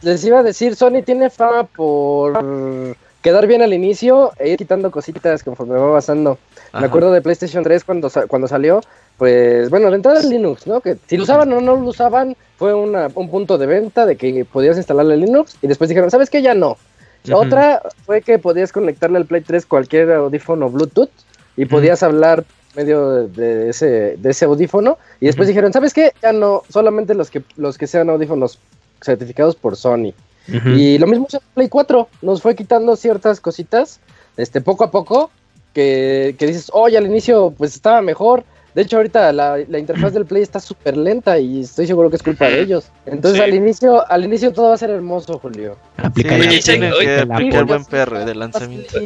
les 0.00 0.24
iba 0.24 0.40
a 0.40 0.42
decir, 0.42 0.74
Sony 0.74 1.02
tiene 1.04 1.30
fama 1.30 1.64
por 1.64 2.96
quedar 3.22 3.46
bien 3.46 3.62
al 3.62 3.72
inicio 3.72 4.32
e 4.38 4.50
ir 4.50 4.58
quitando 4.58 4.90
cositas 4.90 5.42
conforme 5.42 5.78
va 5.78 5.84
avanzando. 5.86 6.38
Ajá. 6.72 6.80
Me 6.80 6.86
acuerdo 6.86 7.12
de 7.12 7.22
PlayStation 7.22 7.62
3 7.62 7.84
cuando, 7.84 8.10
cuando 8.28 8.48
salió, 8.48 8.80
pues 9.16 9.70
bueno, 9.70 9.88
de 9.90 9.96
entrada 9.96 10.20
el 10.20 10.28
Linux, 10.28 10.66
¿no? 10.66 10.80
Que 10.80 10.96
si 11.06 11.16
lo 11.16 11.22
usaban 11.22 11.52
o 11.52 11.60
no 11.60 11.76
lo 11.76 11.86
usaban, 11.88 12.36
fue 12.58 12.74
una- 12.74 13.08
un 13.14 13.30
punto 13.30 13.58
de 13.58 13.66
venta 13.66 14.06
de 14.06 14.16
que 14.16 14.44
podías 14.44 14.76
instalarle 14.76 15.16
Linux 15.16 15.56
y 15.62 15.66
después 15.68 15.88
dijeron, 15.88 16.10
¿sabes 16.10 16.30
qué? 16.30 16.42
Ya 16.42 16.54
no. 16.54 16.76
Ujú. 17.24 17.36
Otra 17.36 17.80
fue 18.04 18.20
que 18.22 18.38
podías 18.40 18.72
conectarle 18.72 19.18
al 19.18 19.26
Play 19.26 19.42
3 19.42 19.64
cualquier 19.66 20.10
audífono 20.12 20.68
Bluetooth 20.70 21.10
y 21.56 21.66
podías 21.66 22.02
hablar 22.02 22.42
por 22.42 22.82
medio 22.82 23.28
de, 23.28 23.68
ese, 23.68 24.16
de 24.16 24.30
ese 24.30 24.46
audífono 24.46 24.98
y 25.20 25.26
después 25.26 25.46
dijeron, 25.46 25.72
¿sabes 25.72 25.92
qué? 25.94 26.12
Ya 26.22 26.32
no, 26.32 26.62
solamente 26.68 27.14
los 27.14 27.30
que, 27.30 27.42
los 27.56 27.78
que 27.78 27.86
sean 27.86 28.10
audífonos 28.10 28.58
certificados 29.00 29.54
por 29.54 29.76
Sony. 29.76 30.12
Y 30.48 30.98
lo 30.98 31.06
mismo 31.06 31.26
hizo 31.28 31.40
Play 31.54 31.68
4, 31.68 32.08
nos 32.22 32.42
fue 32.42 32.54
quitando 32.56 32.96
ciertas 32.96 33.40
cositas, 33.40 34.00
este, 34.36 34.60
poco 34.60 34.84
a 34.84 34.90
poco, 34.90 35.30
que, 35.72 36.34
que 36.38 36.46
dices, 36.46 36.70
oye, 36.72 36.98
al 36.98 37.06
inicio 37.06 37.54
pues 37.56 37.74
estaba 37.74 38.02
mejor. 38.02 38.44
De 38.74 38.82
hecho, 38.82 38.96
ahorita 38.96 39.32
la, 39.32 39.58
la 39.68 39.78
interfaz 39.78 40.14
del 40.14 40.24
Play 40.26 40.42
está 40.42 40.58
súper 40.58 40.96
lenta 40.96 41.38
y 41.38 41.60
estoy 41.60 41.86
seguro 41.86 42.08
que 42.10 42.16
es 42.16 42.22
culpa 42.22 42.46
de 42.48 42.60
ellos. 42.62 42.86
Entonces, 43.06 43.38
Sí. 43.38 43.44
al 43.44 43.54
inicio 43.54 44.10
al 44.10 44.24
inicio 44.24 44.52
todo 44.52 44.68
va 44.68 44.74
a 44.74 44.78
ser 44.78 44.90
hermoso, 44.90 45.38
Julio. 45.38 45.76
Aplicar 45.98 46.40
Sí, 46.40 46.48
Oye, 46.48 46.56
Isaac, 46.56 47.30
aplicar 47.30 47.64
buen 47.66 47.84
PR 47.84 48.24
de 48.24 48.34
lanzamiento. 48.34 48.98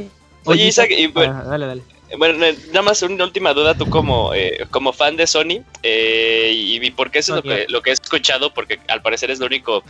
Oye, 0.44 0.66
Isaac, 0.66 0.90
y 0.96 1.09
bueno, 1.09 1.40
Ah, 1.44 1.49
dale, 1.49 1.66
dale. 1.66 1.83
Bueno, 2.16 2.46
nada 2.68 2.83
más 2.83 3.03
una 3.03 3.25
última 3.25 3.53
duda, 3.53 3.75
tú 3.75 3.90
como, 3.90 4.33
eh, 4.33 4.64
como 4.70 4.92
fan 4.92 5.16
de 5.16 5.27
Sony, 5.27 5.64
eh, 5.83 6.53
y, 6.55 6.77
y 6.81 6.90
porque 6.92 7.18
eso 7.18 7.37
es 7.37 7.44
lo 7.44 7.51
que, 7.51 7.66
lo 7.68 7.83
que 7.83 7.90
he 7.90 7.92
escuchado, 7.94 8.55
porque 8.55 8.79
al 8.87 9.03
parecer 9.03 9.33
es 9.33 9.40
lo 9.40 9.46
único, 9.46 9.83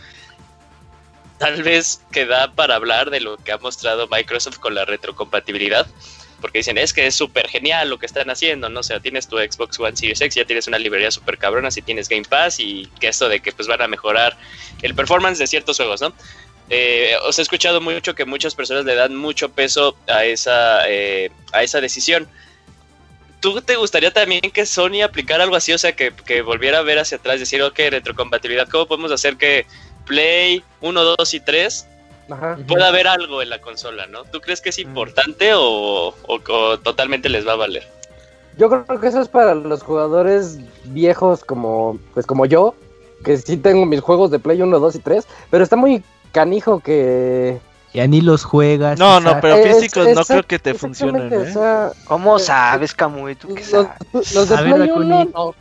tal 1.37 1.63
vez 1.63 2.01
que 2.11 2.25
da 2.25 2.51
para 2.53 2.75
hablar 2.75 3.09
de 3.09 3.19
lo 3.19 3.37
que 3.37 3.51
ha 3.51 3.57
mostrado 3.57 4.07
Microsoft 4.07 4.57
con 4.57 4.75
la 4.75 4.85
retrocompatibilidad, 4.85 5.87
porque 6.41 6.59
dicen, 6.59 6.77
es 6.77 6.93
que 6.93 7.07
es 7.07 7.15
súper 7.15 7.47
genial 7.47 7.89
lo 7.89 7.97
que 7.97 8.05
están 8.05 8.29
haciendo, 8.29 8.69
¿no? 8.69 8.81
O 8.81 8.83
sea, 8.83 8.99
tienes 8.99 9.27
tu 9.27 9.37
Xbox 9.37 9.79
One 9.79 9.95
Series 9.95 10.21
X, 10.21 10.35
ya 10.35 10.45
tienes 10.45 10.67
una 10.67 10.77
librería 10.77 11.11
súper 11.11 11.37
cabrona, 11.37 11.71
si 11.71 11.81
tienes 11.81 12.09
Game 12.09 12.25
Pass, 12.25 12.59
y 12.59 12.87
que 12.99 13.07
esto 13.07 13.29
de 13.29 13.39
que 13.39 13.51
pues 13.51 13.67
van 13.67 13.81
a 13.81 13.87
mejorar 13.87 14.37
el 14.81 14.93
performance 14.93 15.39
de 15.39 15.47
ciertos 15.47 15.77
juegos, 15.77 16.01
¿no? 16.01 16.13
Eh, 16.69 17.15
os 17.23 17.39
he 17.39 17.41
escuchado 17.41 17.79
mucho 17.81 18.13
que 18.13 18.25
muchas 18.25 18.53
personas 18.53 18.85
le 18.85 18.95
dan 18.95 19.15
mucho 19.15 19.49
peso 19.49 19.97
a 20.07 20.25
esa, 20.25 20.87
eh, 20.89 21.31
a 21.53 21.63
esa 21.63 21.81
decisión. 21.81 22.27
¿Tú 23.39 23.61
te 23.61 23.75
gustaría 23.75 24.11
también 24.11 24.41
que 24.51 24.65
Sony 24.65 25.03
aplicara 25.03 25.43
algo 25.43 25.55
así? 25.55 25.71
O 25.71 25.77
sea, 25.77 25.95
que, 25.95 26.11
que 26.25 26.41
volviera 26.41 26.79
a 26.79 26.81
ver 26.81 26.99
hacia 26.99 27.17
atrás, 27.17 27.39
decir, 27.39 27.61
ok, 27.61 27.79
retrocompatibilidad, 27.89 28.67
¿cómo 28.67 28.87
podemos 28.87 29.11
hacer 29.11 29.37
que 29.37 29.65
Play 30.07 30.63
1, 30.81 31.03
2 31.17 31.33
y 31.33 31.39
3 31.39 31.87
Ajá. 32.29 32.57
pueda 32.67 32.87
haber 32.87 33.07
algo 33.07 33.41
en 33.41 33.49
la 33.49 33.59
consola, 33.61 34.05
¿no? 34.07 34.23
¿Tú 34.25 34.39
crees 34.41 34.61
que 34.61 34.69
es 34.69 34.79
importante 34.79 35.53
o, 35.53 36.09
o- 36.09 36.39
o 36.49 36.77
totalmente 36.79 37.29
les 37.29 37.47
va 37.47 37.53
a 37.53 37.57
valer? 37.57 37.87
Yo 38.57 38.69
creo 38.69 38.99
que 38.99 39.07
eso 39.07 39.21
es 39.21 39.27
para 39.27 39.53
los 39.53 39.83
jugadores 39.83 40.57
viejos 40.85 41.43
como 41.43 41.99
pues 42.13 42.25
como 42.25 42.45
yo, 42.47 42.73
que 43.23 43.37
sí 43.37 43.57
tengo 43.57 43.85
mis 43.85 44.01
juegos 44.01 44.31
de 44.31 44.39
Play 44.39 44.61
1, 44.61 44.79
2 44.79 44.95
y 44.95 44.99
3, 44.99 45.27
pero 45.51 45.63
está 45.63 45.75
muy 45.75 46.03
canijo 46.31 46.79
que 46.79 47.59
Ya 47.93 48.07
ni 48.07 48.21
los 48.21 48.43
juegas. 48.43 48.97
No, 48.99 49.19
no, 49.19 49.29
Isaac. 49.29 49.41
pero 49.41 49.55
Es- 49.55 49.75
físicos 49.77 50.05
no 50.05 50.21
exact- 50.21 50.27
creo 50.27 50.43
que 50.43 50.59
te 50.59 50.73
funcionen, 50.73 51.31
¿eh? 51.33 51.37
o 51.37 51.45
sea, 51.53 51.91
¿Cómo 52.05 52.37
Eh, 52.37 52.39
sabes, 52.41 52.93
Camuy? 52.93 53.35
¿Tú 53.35 53.53
qué 53.53 53.61
los, 53.61 53.69
sabes? 53.69 54.33
los 54.33 54.49
de 54.49 54.55
A 54.55 54.61
ver, 54.61 54.75
Play 54.75 54.87
Dakuni. 54.89 55.05
1 55.13 55.29
no. 55.33 55.55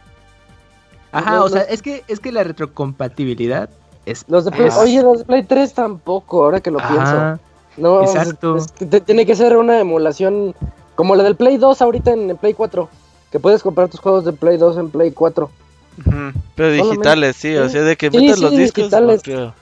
Ajá, 1.12 1.36
los- 1.36 1.44
o 1.44 1.48
sea, 1.50 1.62
los- 1.62 1.70
es 1.70 1.82
que, 1.82 2.02
es 2.08 2.18
que 2.20 2.32
la 2.32 2.42
retrocompatibilidad 2.44 3.68
es... 4.06 4.24
Los 4.28 4.44
de 4.46 4.52
Play, 4.52 4.70
oye, 4.78 5.02
los 5.02 5.18
de 5.18 5.24
Play 5.24 5.42
3 5.42 5.74
tampoco, 5.74 6.44
ahora 6.44 6.60
que 6.60 6.70
lo 6.70 6.78
pienso. 6.78 7.38
No, 7.76 8.00
exacto. 8.02 8.56
es 8.56 8.72
que 8.72 8.86
te- 8.86 9.00
tiene 9.02 9.26
que 9.26 9.34
ser 9.36 9.54
una 9.56 9.78
emulación 9.80 10.54
como 10.94 11.14
la 11.14 11.22
del 11.24 11.36
Play 11.36 11.58
2 11.58 11.82
ahorita 11.82 12.12
en 12.12 12.30
el 12.30 12.36
Play 12.36 12.54
4, 12.54 12.88
que 13.30 13.38
puedes 13.38 13.62
comprar 13.62 13.88
tus 13.90 14.00
juegos 14.00 14.24
de 14.24 14.32
Play 14.32 14.56
2 14.56 14.78
en 14.78 14.88
Play 14.90 15.10
4. 15.10 15.50
Ujú. 15.98 16.14
Pero 16.54 16.70
digitales, 16.72 17.36
sí, 17.36 17.54
o 17.56 17.68
sea, 17.68 17.82
de 17.82 17.96
que 17.96 18.10
Sí, 18.10 18.16
metas 18.18 18.36
sí, 18.38 18.42
los 18.42 18.56
discos. 18.56 18.90
no. 18.90 19.54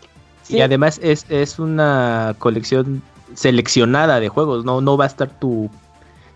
Sí. 0.43 0.57
Y 0.57 0.61
además 0.61 1.01
es, 1.03 1.27
es 1.31 1.59
una 1.59 2.37
colección 2.39 3.03
seleccionada 3.35 4.21
de 4.21 4.29
juegos, 4.29 4.65
no, 4.65 4.81
no 4.81 4.97
va 4.97 5.05
a 5.05 5.07
estar 5.09 5.29
tu, 5.41 5.69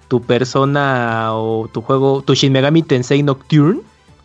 tu 0.09 0.21
persona 0.23 1.29
o 1.35 1.69
tu 1.73 1.81
juego, 1.83 2.23
tu 2.23 2.35
Shin 2.35 2.53
Megami 2.53 2.83
Tensei 2.83 3.23
Nocturne, 3.23 3.81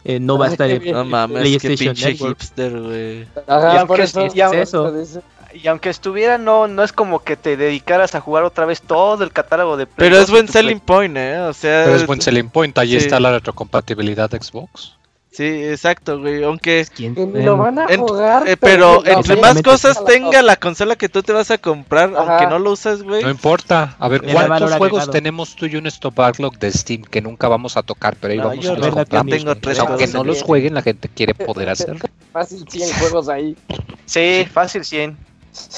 eh, 0.05 0.19
no 0.19 0.37
va 0.37 0.45
a 0.45 0.47
Ay, 0.49 0.53
estar 0.53 0.69
en. 0.69 0.91
No 0.91 1.05
mames, 1.05 1.43
qué 1.43 1.59
PlayStation 1.69 1.93
pinche 1.95 2.09
Network. 2.11 2.39
hipster, 2.39 2.79
güey. 2.81 3.27
Ajá, 3.47 3.73
Ya, 3.75 3.85
por 3.85 3.97
que 3.97 4.03
eso. 4.03 4.27
ya- 4.33 4.47
por 4.47 4.57
eso. 4.57 5.23
Y 5.53 5.67
aunque 5.67 5.89
estuviera, 5.89 6.39
no, 6.39 6.67
no 6.67 6.83
es 6.83 6.91
como 6.91 7.19
que 7.23 7.37
te 7.37 7.55
dedicaras 7.55 8.15
a 8.15 8.21
jugar 8.21 8.43
otra 8.43 8.65
vez 8.65 8.81
todo 8.81 9.23
el 9.23 9.31
catálogo 9.31 9.77
de 9.77 9.85
Play 9.85 10.09
Pero 10.09 10.15
2 10.17 10.23
es 10.23 10.29
en 10.29 10.33
buen 10.33 10.47
selling 10.47 10.79
point, 10.79 11.15
¿eh? 11.15 11.37
O 11.41 11.53
sea, 11.53 11.83
Pero 11.85 11.95
es 11.95 12.07
buen 12.07 12.21
selling 12.21 12.49
point, 12.49 12.75
ahí 12.79 12.89
Sí. 12.89 12.97
está 12.97 13.19
la 13.19 13.31
retrocompatibilidad 13.33 14.29
de 14.31 14.41
Xbox. 14.41 14.95
Sí, 15.33 15.43
exacto, 15.43 16.19
güey. 16.19 16.43
Aunque, 16.43 16.85
¿Quién? 16.95 17.15
Que 17.15 17.25
ni 17.25 17.43
lo 17.43 17.57
van 17.57 17.79
a 17.79 17.85
En- 17.87 17.99
jugar. 18.01 18.47
eh, 18.47 18.55
pero 18.55 19.01
no, 19.03 19.11
entre 19.11 19.35
más 19.37 19.61
cosas 19.61 19.97
sí. 19.97 20.03
tenga 20.05 20.41
la 20.41 20.55
consola 20.55 20.95
que 20.95 21.09
tú 21.09 21.23
te 21.23 21.33
vas 21.33 21.51
a 21.51 21.57
comprar, 21.57 22.13
Ajá. 22.15 22.19
aunque 22.37 22.47
no 22.47 22.59
lo 22.59 22.71
usas, 22.71 23.03
güey. 23.03 23.23
No 23.23 23.29
importa. 23.29 23.95
A 23.99 24.07
ver, 24.07 24.21
¿cuántos 24.21 24.71
juegos 24.75 25.01
agregado. 25.01 25.11
tenemos 25.11 25.55
tú 25.55 25.65
y 25.65 25.75
un 25.75 25.87
stop 25.87 26.15
backlog 26.15 26.57
de 26.59 26.71
Steam 26.71 27.01
que 27.03 27.21
nunca 27.21 27.47
vamos 27.47 27.75
a 27.77 27.83
tocar, 27.83 28.15
pero 28.19 28.31
ahí 28.33 28.37
No, 28.39 28.49
vamos 28.49 28.63
yo 28.63 28.73
a 28.73 28.77
los 28.77 28.89
compramos? 28.89 29.35
tengo 29.35 29.55
tres 29.55 29.79
Aunque 29.79 30.07
no 30.07 30.23
los 30.23 30.41
jueguen, 30.43 30.73
la 30.75 30.81
gente 30.81 31.09
quiere 31.09 31.33
poder 31.33 31.69
hacerlo. 31.69 32.05
Fácil 32.31 32.65
100 32.69 32.93
juegos 32.99 33.27
ahí. 33.29 33.57
Sí, 34.05 34.47
fácil 34.51 34.85
100. 34.85 35.17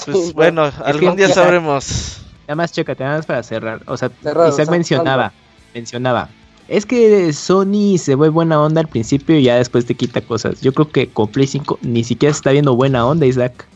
Pues 0.06 0.28
Sí, 0.28 0.32
bueno, 0.34 0.72
algún 0.86 1.15
día 1.18 1.28
sabremos. 1.30 2.22
Nada 2.48 2.56
más 2.56 2.72
chécate, 2.72 3.04
nada 3.04 3.18
más 3.18 3.26
para 3.26 3.44
cerrar. 3.44 3.82
O 3.88 3.98
sea, 3.98 4.10
Cerrado, 4.22 4.50
Isaac 4.50 4.70
mencionaba, 4.70 5.34
mencionaba. 5.74 6.30
Es 6.67 6.86
que 6.86 7.32
Sony 7.34 7.97
se 7.97 8.15
ve 8.15 8.30
buena 8.30 8.60
onda 8.62 8.82
al 8.82 8.88
principio 8.88 9.38
y 9.38 9.43
ya 9.43 9.56
después 9.58 9.86
te 9.86 9.95
quita 9.95 10.21
cosas. 10.21 10.62
Yo 10.62 10.73
creo 10.73 10.89
que 10.89 11.08
con 11.10 11.28
Play 11.28 11.47
5 11.47 11.78
ni 11.82 12.04
siquiera 12.04 12.34
se 12.34 12.38
está 12.39 12.51
viendo 12.51 12.75
buena 12.75 13.06
onda, 13.06 13.25
Isaac. 13.25 13.67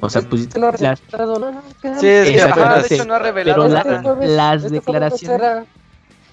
O 0.00 0.08
sea, 0.10 0.22
pues 0.22 0.48
Que 0.48 0.58
no 0.58 0.68
ha 0.68 0.72
las, 0.78 1.00
Sí, 2.00 2.06
es 2.08 2.30
que 2.30 2.40
Ajá, 2.40 2.78
de 2.78 2.88
sí. 2.88 2.94
hecho 2.94 3.04
no 3.04 3.14
ha 3.14 3.18
revelado 3.20 3.62
Pero 3.62 3.72
la-. 3.72 3.80
Este 3.82 3.98
jueves- 4.02 4.30
las 4.30 4.64
este 4.64 4.74
declaraciones- 4.80 5.66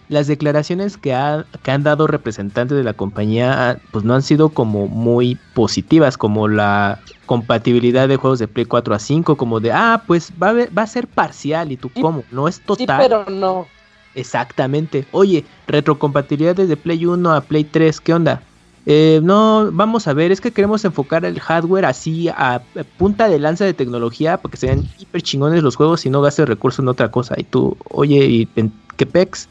las 0.07 0.25
declaraciones 0.25 0.97
que, 0.97 1.13
ha- 1.13 1.45
que 1.61 1.69
han 1.69 1.83
dado 1.83 2.07
representantes 2.07 2.75
de 2.75 2.83
la 2.83 2.93
compañía 2.93 3.79
pues 3.91 4.03
no 4.03 4.15
han 4.15 4.23
sido 4.23 4.49
como 4.49 4.87
muy 4.87 5.37
positivas, 5.53 6.17
como 6.17 6.47
la 6.47 6.99
compatibilidad 7.27 8.07
de 8.07 8.15
juegos 8.15 8.39
de 8.39 8.47
Play 8.47 8.65
4 8.65 8.95
a 8.95 8.99
5, 8.99 9.37
como 9.37 9.59
de, 9.59 9.71
ah, 9.71 10.03
pues 10.07 10.31
va 10.41 10.47
a, 10.47 10.49
haber- 10.49 10.75
va 10.75 10.81
a 10.83 10.87
ser 10.87 11.05
parcial 11.05 11.71
y 11.71 11.77
tú, 11.77 11.91
Sí, 11.93 12.01
¿cómo? 12.01 12.23
No 12.31 12.47
es 12.47 12.55
Sí, 12.55 12.61
total. 12.65 12.97
pero 13.01 13.25
no. 13.29 13.67
Exactamente. 14.15 15.05
Oye, 15.11 15.45
retrocompatibilidad 15.67 16.55
desde 16.55 16.77
Play 16.77 17.05
1 17.05 17.33
a 17.33 17.41
Play 17.41 17.63
3, 17.63 18.01
¿qué 18.01 18.13
onda? 18.13 18.41
Eh, 18.85 19.19
no, 19.23 19.69
vamos 19.71 20.07
a 20.07 20.13
ver, 20.13 20.31
es 20.31 20.41
que 20.41 20.51
queremos 20.51 20.83
enfocar 20.83 21.25
el 21.25 21.39
hardware 21.39 21.85
así 21.85 22.29
a, 22.29 22.55
a 22.55 22.61
punta 22.97 23.29
de 23.29 23.37
lanza 23.37 23.65
de 23.65 23.73
tecnología 23.73 24.37
para 24.37 24.51
que 24.51 24.57
sean 24.57 24.89
hiper 24.97 25.21
chingones 25.21 25.61
los 25.61 25.75
juegos 25.75 26.05
y 26.05 26.09
no 26.09 26.21
gastes 26.21 26.47
recursos 26.47 26.79
en 26.79 26.87
otra 26.87 27.11
cosa. 27.11 27.35
Y 27.37 27.43
tú, 27.43 27.77
oye, 27.89 28.25
¿y 28.25 28.49
en 28.55 28.71
qué 28.97 29.05
pex? 29.05 29.47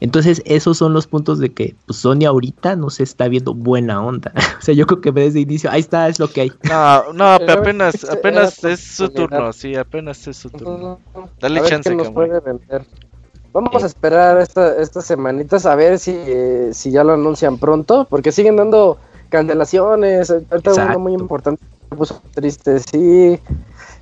Entonces, 0.00 0.42
esos 0.44 0.78
son 0.78 0.92
los 0.92 1.06
puntos 1.06 1.38
de 1.38 1.52
que 1.52 1.74
pues, 1.86 1.98
Sony 1.98 2.24
ahorita 2.26 2.76
no 2.76 2.90
se 2.90 3.02
está 3.02 3.28
viendo 3.28 3.54
buena 3.54 4.02
onda. 4.04 4.32
o 4.58 4.62
sea, 4.62 4.74
yo 4.74 4.86
creo 4.86 5.00
que 5.00 5.12
desde 5.12 5.40
inicio, 5.40 5.70
ahí 5.70 5.80
está, 5.80 6.08
es 6.08 6.18
lo 6.18 6.28
que 6.28 6.42
hay. 6.42 6.52
No, 6.64 7.12
no, 7.12 7.38
pero 7.38 7.60
apenas, 7.60 8.04
apenas 8.04 8.62
es 8.64 8.80
su 8.80 9.08
turno, 9.08 9.52
sí, 9.52 9.74
apenas 9.74 10.26
es 10.26 10.36
su 10.36 10.50
turno. 10.50 11.00
Dale 11.40 11.62
chance, 11.62 11.96
qué 11.96 12.10
Vamos 13.56 13.82
a 13.82 13.86
esperar 13.86 14.38
esta, 14.38 14.76
estas 14.82 15.06
semanitas 15.06 15.64
a 15.64 15.74
ver 15.74 15.98
si, 15.98 16.14
eh, 16.14 16.68
si 16.74 16.90
ya 16.90 17.02
lo 17.02 17.14
anuncian 17.14 17.56
pronto, 17.56 18.06
porque 18.10 18.30
siguen 18.30 18.56
dando 18.56 18.98
cancelaciones. 19.30 20.30
Ahorita 20.30 20.74
uno 20.74 20.98
muy 20.98 21.14
importante 21.14 21.64
me 21.90 21.96
puso 21.96 22.20
triste, 22.34 22.80
sí. 22.80 23.40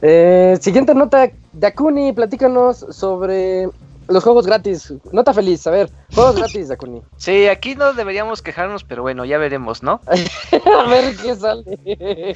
Eh, 0.02 0.58
siguiente 0.60 0.92
nota, 0.92 1.30
Dakuni, 1.52 2.12
platícanos 2.12 2.84
sobre 2.90 3.68
los 4.08 4.24
juegos 4.24 4.44
gratis. 4.44 4.92
Nota 5.12 5.32
feliz, 5.32 5.64
a 5.68 5.70
ver, 5.70 5.88
juegos 6.12 6.34
gratis, 6.34 6.66
Dakuni. 6.66 7.02
Sí, 7.16 7.46
aquí 7.46 7.76
no 7.76 7.92
deberíamos 7.92 8.42
quejarnos, 8.42 8.82
pero 8.82 9.02
bueno, 9.02 9.24
ya 9.24 9.38
veremos, 9.38 9.84
¿no? 9.84 10.00
a 10.08 10.88
ver 10.88 11.16
qué 11.16 11.36
sale. 11.36 12.34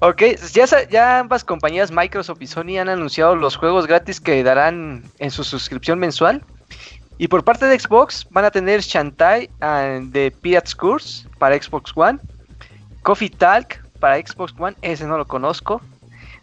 Ok, 0.00 0.22
ya, 0.90 1.18
ambas 1.18 1.42
compañías, 1.42 1.90
Microsoft 1.90 2.40
y 2.40 2.46
Sony, 2.46 2.78
han 2.78 2.88
anunciado 2.88 3.34
los 3.34 3.56
juegos 3.56 3.86
gratis 3.86 4.20
que 4.20 4.42
darán 4.44 5.02
en 5.18 5.30
su 5.30 5.42
suscripción 5.42 5.98
mensual. 5.98 6.42
Y 7.18 7.26
por 7.26 7.42
parte 7.42 7.66
de 7.66 7.78
Xbox 7.78 8.26
van 8.30 8.44
a 8.44 8.50
tener 8.52 8.80
Shantae 8.80 9.50
and 9.60 10.12
the 10.12 10.30
Pirates 10.30 10.74
Curse 10.74 11.28
para 11.38 11.60
Xbox 11.60 11.92
One, 11.96 12.20
Coffee 13.02 13.30
Talk 13.30 13.82
para 13.98 14.24
Xbox 14.24 14.54
One, 14.56 14.76
ese 14.82 15.04
no 15.04 15.18
lo 15.18 15.26
conozco, 15.26 15.80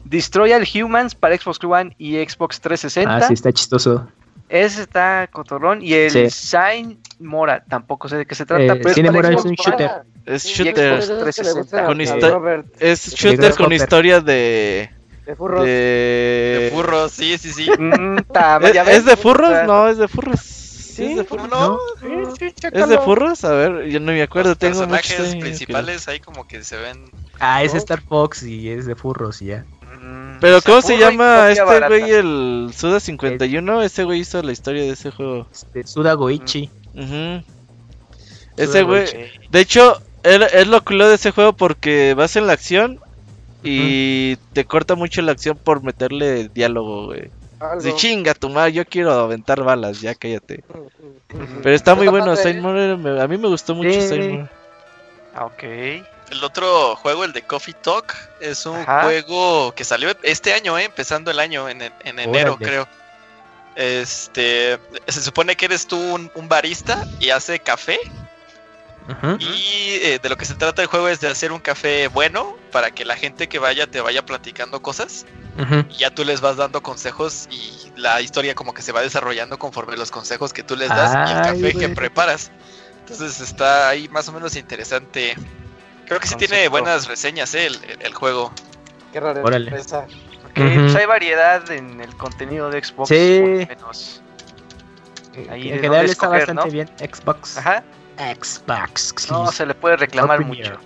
Destroy 0.06 0.52
All 0.54 0.66
Humans 0.66 1.16
para 1.16 1.38
Xbox 1.38 1.64
One 1.64 1.96
y 1.98 2.18
Xbox 2.18 2.62
360. 2.62 3.16
Ah, 3.16 3.22
sí, 3.22 3.34
está 3.34 3.52
chistoso. 3.52 4.08
Ese 4.50 4.82
está 4.84 5.28
cotorrón. 5.32 5.82
Y 5.82 5.94
el 5.94 6.12
Sí. 6.12 6.28
Shine 6.28 6.98
Mora, 7.20 7.64
tampoco 7.68 8.08
sé 8.08 8.18
de 8.18 8.26
qué 8.26 8.36
se 8.36 8.46
trata. 8.46 8.64
Eh, 8.64 8.80
pero 8.82 8.94
Shine 8.96 9.12
Mora 9.12 9.30
es 9.34 9.44
un 9.46 9.54
shooter. 9.54 9.92
Es 10.26 10.44
shooter. 10.46 11.02
Xbox 11.02 11.20
360. 11.24 11.86
Con 11.86 12.02
Es 12.80 13.16
shooter 13.16 13.56
con 13.56 13.74
historia 13.74 14.22
de. 14.22 14.90
de 15.26 15.36
furros. 15.36 15.64
De 15.64 15.70
De. 15.72 16.72
furros, 16.74 17.12
sí, 17.12 17.38
sí, 17.38 17.52
sí. 17.54 17.70
Mm, 17.78 18.18
ta- 18.32 18.58
¿Es, 18.64 18.88
es 18.90 19.06
de 19.06 19.16
furros? 19.18 19.66
No, 19.66 19.88
es 19.88 19.98
de 19.98 20.08
furros. 20.08 20.40
¿Sí 20.40 21.04
es 21.12 21.18
de 21.18 21.26
¿Cómo 21.26 21.44
furros? 21.46 21.80
no? 22.02 22.40
¿Es 22.72 22.88
de 22.90 22.98
furros? 23.00 23.44
A 23.44 23.52
ver, 23.52 23.88
yo 23.88 24.00
no 24.00 24.14
me 24.14 24.22
acuerdo. 24.22 24.50
Los 24.52 24.58
Tengo 24.60 24.74
personajes 24.88 25.34
que- 25.34 25.40
principales 25.42 26.08
ahí 26.08 26.20
como 26.22 26.48
que 26.48 26.64
se 26.64 26.78
ven. 26.78 27.04
Ah, 27.40 27.64
es 27.64 27.74
Star 27.74 28.02
Fox 28.02 28.44
y 28.44 28.70
es 28.70 28.86
de 28.86 28.96
furros 28.96 29.42
y 29.42 29.48
ya. 29.48 29.66
Mm, 30.06 30.40
Pero 30.40 30.62
¿cómo 30.62 30.82
se 30.82 30.98
llama 30.98 31.52
este 31.52 31.88
güey, 31.88 32.12
el 32.12 32.72
Suda 32.76 33.00
51? 33.00 33.82
Ese 33.82 34.04
güey 34.04 34.20
hizo 34.20 34.42
la 34.42 34.52
historia 34.52 34.84
de 34.84 34.92
ese 34.92 35.12
juego. 35.12 35.48
Este, 35.52 35.86
Suda 35.86 36.14
Goichi. 36.14 36.70
Suda 36.94 37.44
Ese 38.58 38.84
güey, 38.84 39.06
de 39.50 39.60
hecho, 39.60 40.02
es 40.24 40.68
lo 40.68 40.84
culo 40.84 41.08
de 41.10 41.16
ese 41.16 41.32
juego 41.32 41.54
porque 41.54 42.14
vas 42.14 42.36
en 42.36 42.48
la 42.48 42.54
acción 42.54 43.00
y 43.64 44.36
te 44.54 44.66
corta 44.66 44.96
mucho 44.96 45.22
la 45.22 45.32
acción 45.32 45.58
por 45.58 45.84
meterle 45.84 46.50
diálogo, 46.54 47.06
güey. 47.08 47.32
Algo. 47.60 47.82
Dice, 47.82 47.96
chinga 47.96 48.34
tu 48.34 48.50
madre, 48.50 48.74
yo 48.74 48.86
quiero 48.86 49.12
aventar 49.12 49.64
balas, 49.64 50.02
ya 50.02 50.14
cállate. 50.14 50.64
Pero 51.64 51.76
está 51.76 51.96
muy 51.96 52.08
bueno. 52.08 52.36
Saint 52.36 52.62
Moore, 52.62 53.22
a 53.22 53.28
mí 53.28 53.38
me 53.38 53.48
gustó 53.48 53.74
mucho 53.74 53.90
Sí. 53.90 54.08
Saint 54.08 54.32
Moore. 54.32 54.50
Ah, 55.34 55.46
Ok. 55.46 55.64
El 56.32 56.44
otro 56.44 56.96
juego, 56.96 57.24
el 57.24 57.34
de 57.34 57.44
Coffee 57.44 57.76
Talk, 57.76 58.16
es 58.40 58.66
un 58.66 58.78
Ajá. 58.78 59.04
juego 59.04 59.74
que 59.76 59.84
salió 59.84 60.10
este 60.24 60.54
año, 60.54 60.78
¿eh? 60.78 60.86
empezando 60.86 61.30
el 61.32 61.40
año, 61.40 61.70
en, 61.70 61.82
en 61.82 62.20
enero, 62.20 62.54
Órale. 62.54 62.66
creo. 62.66 62.88
Este, 63.76 64.80
se 65.08 65.22
supone 65.22 65.56
que 65.56 65.66
eres 65.66 65.86
tú 65.86 65.98
un, 65.98 66.32
un 66.34 66.48
barista 66.50 67.06
y 67.20 67.30
hace 67.30 67.60
café. 67.60 68.00
Y 69.38 70.00
eh, 70.02 70.20
de 70.22 70.30
lo 70.30 70.36
que 70.36 70.46
se 70.46 70.56
trata 70.56 70.82
el 70.82 70.88
juego 70.88 71.08
es 71.10 71.20
de 71.20 71.28
hacer 71.28 71.52
un 71.52 71.60
café 71.60 72.08
bueno 72.08 72.58
para 72.72 72.90
que 72.90 73.06
la 73.06 73.16
gente 73.16 73.48
que 73.48 73.60
vaya 73.60 73.86
te 73.86 74.02
vaya 74.02 74.26
platicando 74.26 74.82
cosas. 74.82 75.28
Y 75.90 75.98
ya 75.98 76.10
tú 76.10 76.26
les 76.26 76.42
vas 76.42 76.58
dando 76.58 76.82
consejos 76.82 77.48
y 77.52 77.92
la 77.96 78.20
historia 78.22 78.56
como 78.56 78.74
que 78.74 78.82
se 78.82 78.92
va 78.92 79.02
desarrollando 79.02 79.60
conforme 79.60 79.96
los 79.96 80.10
consejos 80.10 80.54
que 80.54 80.64
tú 80.64 80.76
les 80.76 80.90
das 80.90 81.14
y 81.30 81.34
el 81.34 81.42
café 81.44 81.74
que 81.80 81.90
preparas. 81.90 82.52
Entonces 83.02 83.40
está 83.42 83.88
ahí 83.90 84.10
más 84.10 84.28
o 84.28 84.32
menos 84.32 84.56
interesante. 84.56 85.36
Creo 86.06 86.20
que 86.20 86.28
sí 86.28 86.36
tiene 86.36 86.54
Concepto. 86.56 86.72
buenas 86.72 87.08
reseñas 87.08 87.54
¿eh? 87.56 87.66
el, 87.68 87.76
el- 87.86 88.02
el 88.02 88.14
juego. 88.14 88.52
Qué 89.12 89.20
raro. 89.20 89.44
Órale. 89.44 89.76
Esa. 89.76 90.00
Ok, 90.00 90.58
Ujú. 90.60 90.80
pues 90.82 90.96
hay 90.96 91.06
variedad 91.06 91.70
en 91.72 92.00
el 92.02 92.16
contenido 92.16 92.70
de 92.70 92.84
Xbox. 92.84 93.10
Sí. 93.10 93.66
menos. 93.68 94.22
Ahí 95.50 95.70
en 95.70 95.76
general 95.82 96.06
está 96.06 96.26
escoger, 96.28 96.40
bastante 96.56 96.66
¿no? 96.66 96.72
bien. 96.72 96.90
Xbox. 97.14 97.58
Ajá. 97.58 97.84
Xbox. 98.18 99.30
No 99.30 99.52
se 99.52 99.66
le 99.66 99.74
puede 99.74 99.98
reclamar 99.98 100.40
Opinion. 100.42 100.74
mucho. 100.74 100.82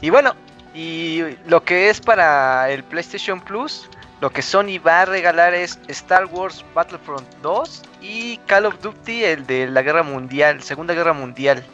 Y 0.00 0.10
bueno, 0.10 0.34
y 0.74 1.22
lo 1.46 1.62
que 1.64 1.88
es 1.90 2.00
para 2.00 2.70
el 2.70 2.82
PlayStation 2.84 3.40
Plus, 3.40 3.88
lo 4.20 4.30
que 4.30 4.42
Sony 4.42 4.78
va 4.84 5.02
a 5.02 5.04
regalar 5.04 5.54
es 5.54 5.78
Star 5.88 6.26
Wars 6.26 6.64
Battlefront 6.74 7.26
2 7.42 7.82
y 8.00 8.36
Call 8.46 8.66
of 8.66 8.80
Duty, 8.82 9.24
el 9.24 9.46
de 9.46 9.68
la 9.68 9.82
Guerra 9.82 10.02
Mundial, 10.02 10.62
Segunda 10.62 10.94
Guerra 10.94 11.12
Mundial. 11.12 11.64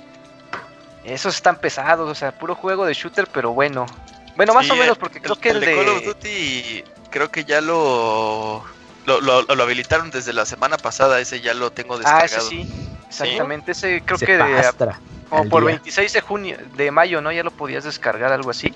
Esos 1.05 1.35
están 1.37 1.57
pesados, 1.57 2.09
o 2.11 2.15
sea, 2.15 2.33
puro 2.33 2.55
juego 2.55 2.87
de 2.87 2.95
shooter, 2.95 3.27
pero 3.33 3.53
bueno. 3.53 3.87
Bueno, 4.37 4.55
más 4.55 4.65
Sí, 4.67 4.73
o 4.73 4.75
menos, 4.75 4.97
el- 4.97 5.01
porque 5.01 5.21
creo 5.21 5.37
que 5.37 5.51
el, 5.51 5.61
de 5.61 5.67
de... 5.67 5.75
Call 5.77 5.89
of 5.89 6.05
Duty 6.05 6.85
creo 7.11 7.31
que 7.31 7.45
ya 7.45 7.61
lo 7.61 8.65
lo, 9.07 9.21
lo- 9.21 9.43
lo 9.43 9.63
habilitaron 9.63 10.11
desde 10.11 10.33
la 10.33 10.47
semana 10.47 10.77
pasada. 10.79 11.21
Ese 11.21 11.41
ya 11.41 11.53
lo 11.55 11.71
tengo 11.71 11.95
Ah, 11.95 11.99
descargado. 11.99 12.25
ese 12.27 12.41
sí. 12.49 12.69
Exactamente, 13.09 13.73
ese 13.73 14.03
creo 14.05 14.19
Se 14.19 14.27
que 14.27 14.37
de, 14.39 14.73
como 15.29 15.49
por 15.49 15.63
día. 15.63 15.73
26 15.75 16.13
de 16.15 16.21
junio, 16.23 16.57
de 16.75 16.91
mayo, 16.91 17.21
¿no? 17.21 17.31
Ya 17.31 17.43
lo 17.45 17.51
podías 17.51 17.85
descargar, 17.85 18.33
algo 18.33 18.51
así. 18.51 18.73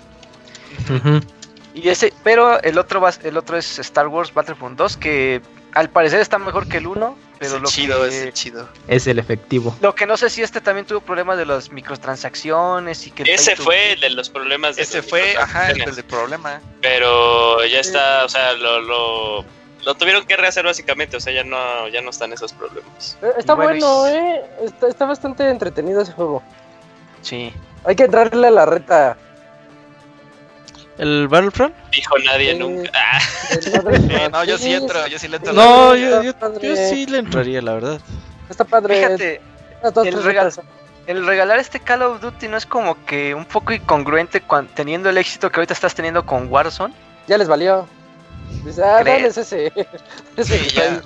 Y 1.75 1.89
ese, 1.89 2.13
pero 2.25 2.61
el 2.63 2.79
otro 2.79 3.01
va- 3.01 3.13
el 3.23 3.37
otro 3.37 3.57
es 3.57 3.79
Star 3.79 4.09
Wars 4.09 4.33
Battlefront 4.35 4.77
2 4.77 4.97
que 4.97 5.41
al 5.75 5.91
parecer 5.91 6.21
está 6.21 6.39
mejor 6.39 6.67
que 6.69 6.79
el 6.79 6.87
1, 6.87 7.17
pero 7.39 7.59
lo 7.59 7.69
chido, 7.69 8.03
que 8.03 8.09
ese 8.09 8.33
chido. 8.33 8.69
Es 8.87 9.07
el 9.07 9.19
efectivo. 9.19 9.77
lo 9.81 9.95
que 9.95 10.07
no 10.07 10.17
sé 10.17 10.29
si 10.31 10.43
este 10.43 10.61
también 10.61 10.87
tuvo 10.87 11.01
problemas 11.01 11.39
de 11.39 11.47
las 11.47 11.71
microtransacciones 11.71 13.07
y 13.07 13.11
que 13.11 13.23
Ese 13.33 13.55
to- 13.57 13.63
fue 13.63 13.93
el 13.93 14.01
de 14.01 14.11
los 14.11 14.31
problemas 14.31 14.77
de 14.77 14.83
Ese 14.83 15.03
fue, 15.03 15.37
ajá, 15.37 15.71
el, 15.71 15.77
microtransacciones. 15.79 15.89
el 15.89 15.97
de 15.97 16.03
problema. 16.05 16.61
Pero 16.83 17.65
ya 17.67 17.81
está, 17.81 18.25
o 18.25 18.29
sea, 18.29 18.53
lo, 18.55 18.81
lo, 18.81 19.45
lo 19.85 19.95
tuvieron 19.95 20.27
que 20.27 20.37
rehacer 20.37 20.65
básicamente, 20.65 21.17
o 21.17 21.21
sea, 21.21 21.33
ya 21.33 21.45
no, 21.45 21.89
ya 21.89 22.01
no 22.01 22.11
están 22.11 22.33
esos 22.33 22.53
problemas. 22.53 23.17
Eh, 23.23 23.33
Está 23.39 23.55
bueno, 23.55 24.01
bueno, 24.01 24.09
y- 24.09 24.19
eh. 24.39 24.43
Está, 24.65 24.89
está 24.89 25.05
bastante 25.07 25.49
entretenido 25.49 26.01
ese 26.03 26.13
juego. 26.13 26.43
Sí. 27.23 27.53
Hay 27.85 27.95
que 27.97 28.05
entrarle 28.05 28.47
a 28.49 28.51
la 28.51 28.67
reta. 28.67 29.17
¿El 30.99 31.29
Battlefront? 31.29 31.75
Dijo 31.93 32.19
nadie 32.19 32.53
Sí. 32.53 32.59
nunca. 32.59 32.91
Ah. 32.95 33.19
Eh, 33.51 34.29
no, 34.33 34.45
yo 34.45 34.59
sí 34.59 34.73
entro, 34.75 35.07
yo 35.07 35.19
sí 35.19 35.29
le 35.29 35.37
entro. 35.37 35.53
No, 35.53 35.95
yo, 35.97 36.23
yo, 36.23 36.33
sí 36.91 37.07
le 37.07 37.19
entraría, 37.19 37.63
la 37.63 37.75
verdad. 37.75 38.01
Está 38.51 38.65
padre. 38.65 38.97
Fíjate, 38.97 39.41
el 41.07 41.25
regalar 41.27 41.59
este 41.59 41.81
Call 41.81 42.03
of 42.03 42.21
Duty 42.21 42.49
no 42.49 42.57
es 42.57 42.67
como 42.67 43.03
que 43.07 43.35
un 43.35 43.45
poco 43.45 43.73
incongruente 43.73 44.43
cuan- 44.43 44.69
teniendo 44.69 45.09
el 45.09 45.17
éxito 45.19 45.51
que 45.51 45.61
ahorita 45.61 45.73
estás 45.73 45.95
teniendo 45.95 46.27
con 46.27 46.49
Warzone. 46.53 46.93
Ya 47.27 47.39
les 47.39 47.49
valió. 47.49 47.89
Dice, 48.65 48.83
ah, 48.83 49.03
dales 49.05 49.37
ese. 49.39 49.73
ese 50.37 50.59
Sí, 50.59 50.75
ya. 50.75 51.01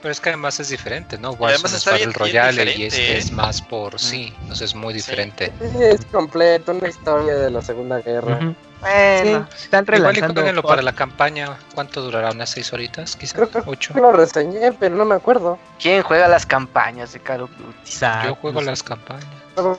Pero 0.00 0.12
es 0.12 0.20
que 0.20 0.28
además 0.28 0.60
es 0.60 0.68
diferente, 0.68 1.18
¿no? 1.18 1.30
además 1.30 1.40
Warzone 1.40 1.68
es 1.68 1.74
está 1.78 1.96
bien- 1.96 2.08
Battle 2.10 2.24
bien 2.30 2.42
Royale 2.44 2.74
y 2.76 2.84
es 3.18 3.32
más 3.32 3.60
por 3.62 3.98
sí, 3.98 4.32
no 4.46 4.54
sé, 4.54 4.64
es 4.66 4.74
muy 4.74 4.94
diferente. 4.94 5.52
Es 5.80 6.04
completo, 6.06 6.72
una 6.72 6.88
historia 6.88 7.34
de 7.34 7.50
la 7.50 7.62
Segunda 7.62 7.98
Guerra. 8.00 8.36
Bueno, 8.80 9.48
Sí, 9.50 9.64
están 9.64 9.82
Igual 9.84 9.98
y 9.98 10.00
relanzando. 10.04 10.34
jueguenlo 10.40 10.62
para 10.62 10.82
la 10.82 10.92
campaña. 10.92 11.58
¿Cuánto 11.74 12.00
durará? 12.00 12.30
¿Unas 12.30 12.50
seis 12.50 12.72
horitas? 12.72 13.16
Quizá. 13.16 13.34
Creo 13.34 13.50
que- 13.50 13.62
¿Ocho? 13.66 13.92
Yo 13.92 14.00
lo 14.02 14.12
reseñé, 14.12 14.70
pero 14.72 14.94
no 14.94 15.04
me 15.04 15.16
acuerdo. 15.16 15.58
¿quién 15.82 16.00
juega 16.04 16.28
las 16.28 16.46
campañas 16.46 17.12
de 17.12 17.18
Call 17.18 17.40
of 17.42 17.50
Duty? 17.58 17.90
Yo 18.24 18.34
juego 18.36 18.60
no 18.60 18.60
sé. 18.60 18.66
las 18.66 18.82
campañas. 18.84 19.26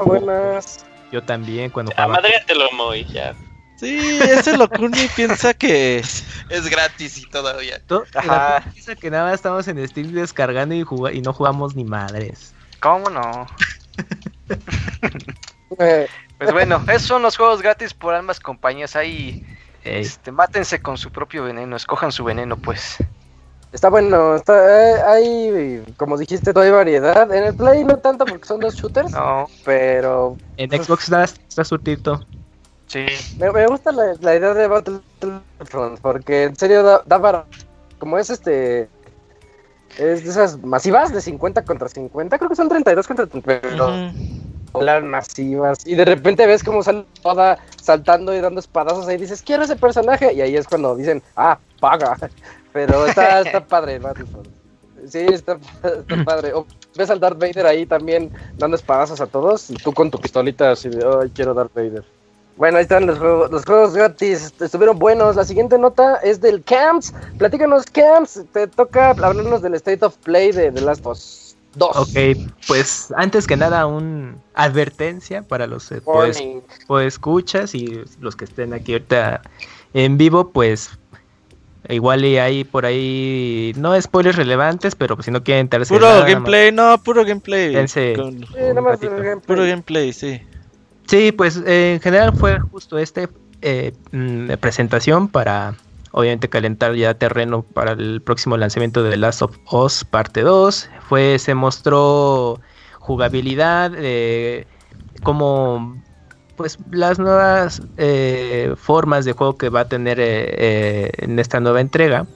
Buenas. 0.03 0.85
Yo 1.13 1.23
también 1.23 1.69
cuando 1.71 1.93
a 1.93 1.95
jugaba. 1.95 2.13
madre 2.15 2.33
te 2.45 2.55
lo 2.55 2.69
muy 2.73 3.05
ya. 3.05 3.33
Sí, 3.79 4.19
ese 4.21 4.57
Locuni 4.57 5.07
piensa 5.15 5.53
que. 5.53 6.03
Es 6.49 6.67
gratis 6.69 7.17
y 7.17 7.25
todavía. 7.29 7.79
To- 7.87 8.05
Ajá. 8.13 8.61
piensa 8.73 8.95
que 8.95 9.09
nada 9.09 9.25
más 9.25 9.35
estamos 9.35 9.67
en 9.67 9.87
Steam 9.87 10.11
descargando 10.11 10.75
y, 10.75 11.21
no 11.21 11.31
jugamos 11.31 11.75
ni 11.75 11.85
madres. 11.85 12.53
¿Cómo 12.81 13.09
no? 13.09 13.47
Pues 16.39 16.53
bueno, 16.53 16.81
esos 16.87 17.03
son 17.03 17.21
los 17.21 17.37
juegos 17.37 17.61
gratis 17.61 17.93
por 17.93 18.15
ambas 18.15 18.39
compañías. 18.39 18.95
Ahí, 18.95 19.43
Ey, 19.83 20.01
este, 20.01 20.31
mátense 20.31 20.79
con 20.79 20.97
su 20.97 21.11
propio 21.11 21.43
veneno, 21.43 21.75
escojan 21.75 22.11
su 22.11 22.23
veneno, 22.23 22.55
pues. 22.55 22.97
está 23.71 23.89
bueno. 23.89 24.35
Está, 24.35 24.53
eh, 24.55 25.01
hay, 25.05 25.83
como 25.97 26.17
dijiste, 26.17 26.53
toda 26.53 26.71
variedad. 26.71 27.31
En 27.33 27.43
el 27.43 27.53
Play 27.53 27.83
no 27.83 27.97
tanto 27.97 28.25
porque 28.25 28.47
son 28.47 28.61
dos 28.61 28.75
shooters. 28.75 29.11
No, 29.11 29.49
Pero 29.63 30.37
en 30.57 30.71
Xbox 30.71 31.03
está, 31.03 31.23
está 31.25 31.63
surtito. 31.63 32.25
Sí. 32.89 33.05
me, 33.39 33.51
me 33.51 33.67
gusta 33.67 33.91
la, 33.93 34.13
la 34.19 34.35
idea 34.35 34.53
de 34.53 34.67
Battlefront 34.67 35.99
porque 36.01 36.43
en 36.43 36.55
serio 36.55 36.83
da, 36.83 37.01
da 37.05 37.21
para. 37.21 37.45
Como 37.97 38.17
es 38.17 38.29
este. 38.29 38.89
Es 39.97 40.23
de 40.23 40.29
esas 40.29 40.61
masivas 40.63 41.13
de 41.13 41.21
50 41.21 41.63
contra 41.63 41.89
50. 41.89 42.37
Creo 42.37 42.49
que 42.49 42.55
son 42.55 42.69
32 42.69 43.07
contra 43.07 43.25
30. 43.25 43.59
Pero 43.61 43.87
Ujú. 43.87 44.81
las 44.81 45.03
masivas. 45.03 45.79
Y 45.85 45.95
de 45.95 46.05
repente 46.05 46.45
ves 46.45 46.63
cómo 46.63 46.83
sale 46.83 47.05
toda 47.21 47.57
saltando 47.81 48.33
y 48.35 48.39
dando 48.39 48.59
espadazos 48.59 49.07
ahí. 49.07 49.17
Dices, 49.17 49.41
quiero 49.41 49.63
ese 49.63 49.75
personaje. 49.75 50.33
Y 50.33 50.41
ahí 50.41 50.55
es 50.55 50.67
cuando 50.67 50.95
dicen, 50.95 51.21
ah, 51.35 51.57
paga. 51.79 52.17
Pero 52.73 53.05
está, 53.07 53.41
está 53.41 53.65
padre 53.65 53.95
el 53.95 54.01
Battlefront. 54.01 54.47
Sí, 55.07 55.19
está, 55.19 55.57
está 55.83 56.23
padre. 56.23 56.53
O 56.53 56.65
ves 56.95 57.09
al 57.09 57.19
Darth 57.19 57.39
Vader 57.39 57.65
ahí 57.65 57.85
también 57.85 58.31
dando 58.57 58.75
espadazos 58.77 59.19
a 59.21 59.27
todos. 59.27 59.69
Y 59.69 59.75
tú 59.75 59.91
con 59.93 60.11
tu 60.11 60.19
pistolita 60.19 60.71
así 60.71 60.87
de, 60.89 61.03
ay, 61.21 61.31
quiero 61.33 61.53
Darth 61.53 61.73
Vader. 61.73 62.03
Bueno, 62.59 62.77
ahí 62.77 62.81
están 62.81 63.07
los 63.07 63.17
juegos, 63.17 63.49
los 63.51 63.63
juegos 63.63 63.93
gratis. 63.93 64.53
Estuvieron 64.59 64.99
buenos. 64.99 65.37
La 65.37 65.45
siguiente 65.45 65.77
nota 65.79 66.15
es 66.17 66.41
del 66.41 66.61
Camps. 66.61 67.13
Platícanos, 67.37 67.85
Camps. 67.85 68.41
Te 68.51 68.67
toca 68.67 69.11
hablarnos 69.11 69.61
del 69.61 69.75
State 69.75 70.03
of 70.03 70.17
Play 70.17 70.51
de 70.51 70.69
The 70.69 70.81
Last 70.81 71.05
of 71.05 71.13
Us 71.13 71.55
2. 71.75 71.95
Ok, 71.95 72.37
pues 72.67 73.13
antes 73.15 73.47
que 73.47 73.55
nada, 73.55 73.85
un 73.85 74.41
advertencia 74.55 75.41
para 75.41 75.67
los 75.67 75.89
eh, 75.93 76.01
pues, 76.01 76.43
pues, 76.85 77.07
escuchas 77.07 77.73
y 77.75 78.03
los 78.19 78.35
que 78.35 78.43
estén 78.43 78.73
aquí 78.73 78.91
ahorita 78.91 79.41
en 79.93 80.17
vivo, 80.17 80.49
pues 80.49 80.89
igual 81.87 82.25
y 82.25 82.39
hay 82.39 82.65
por 82.65 82.85
ahí 82.85 83.71
no 83.77 83.99
spoilers 84.01 84.35
relevantes, 84.35 84.95
pero 84.95 85.15
pues 85.15 85.23
si 85.27 85.31
no 85.31 85.43
quieren 85.45 85.61
enterarse 85.61 85.93
Puro 85.93 86.07
nada, 86.07 86.25
gameplay, 86.27 86.73
no, 86.73 87.01
puro 87.01 87.23
gameplay. 87.23 87.73
Con- 88.17 88.45
Sí, 88.47 88.53
nada 88.57 88.81
más. 88.81 88.99
Puro 89.47 89.63
gameplay, 89.63 90.11
sí. 90.11 90.41
Sí, 91.09 91.31
pues 91.31 91.57
eh, 91.65 91.93
en 91.95 92.01
general 92.01 92.35
fue 92.35 92.59
justo 92.59 92.99
este 92.99 93.29
eh, 93.63 93.93
mm, 94.11 94.51
presentación 94.61 95.27
para 95.27 95.73
obviamente 96.11 96.49
calentar 96.49 96.93
ya 96.93 97.15
terreno 97.15 97.63
para 97.63 97.93
el 97.93 98.21
próximo 98.21 98.57
lanzamiento 98.57 99.01
de 99.01 99.09
The 99.09 99.17
Last 99.17 99.41
of 99.41 99.57
Us 99.71 100.03
parte 100.03 100.41
2. 100.41 100.87
Fue, 101.07 101.39
se 101.39 101.55
mostró 101.55 102.59
jugabilidad, 102.99 103.91
eh, 103.95 104.67
como 105.23 105.99
pues 106.55 106.77
las 106.91 107.17
nuevas 107.17 107.81
formas 108.75 109.25
de 109.25 109.33
juego 109.33 109.57
que 109.57 109.69
va 109.69 109.81
a 109.81 109.89
tener 109.89 110.19
en 110.19 111.39
esta 111.39 111.59
nueva 111.59 111.81
entrega. 111.81 112.27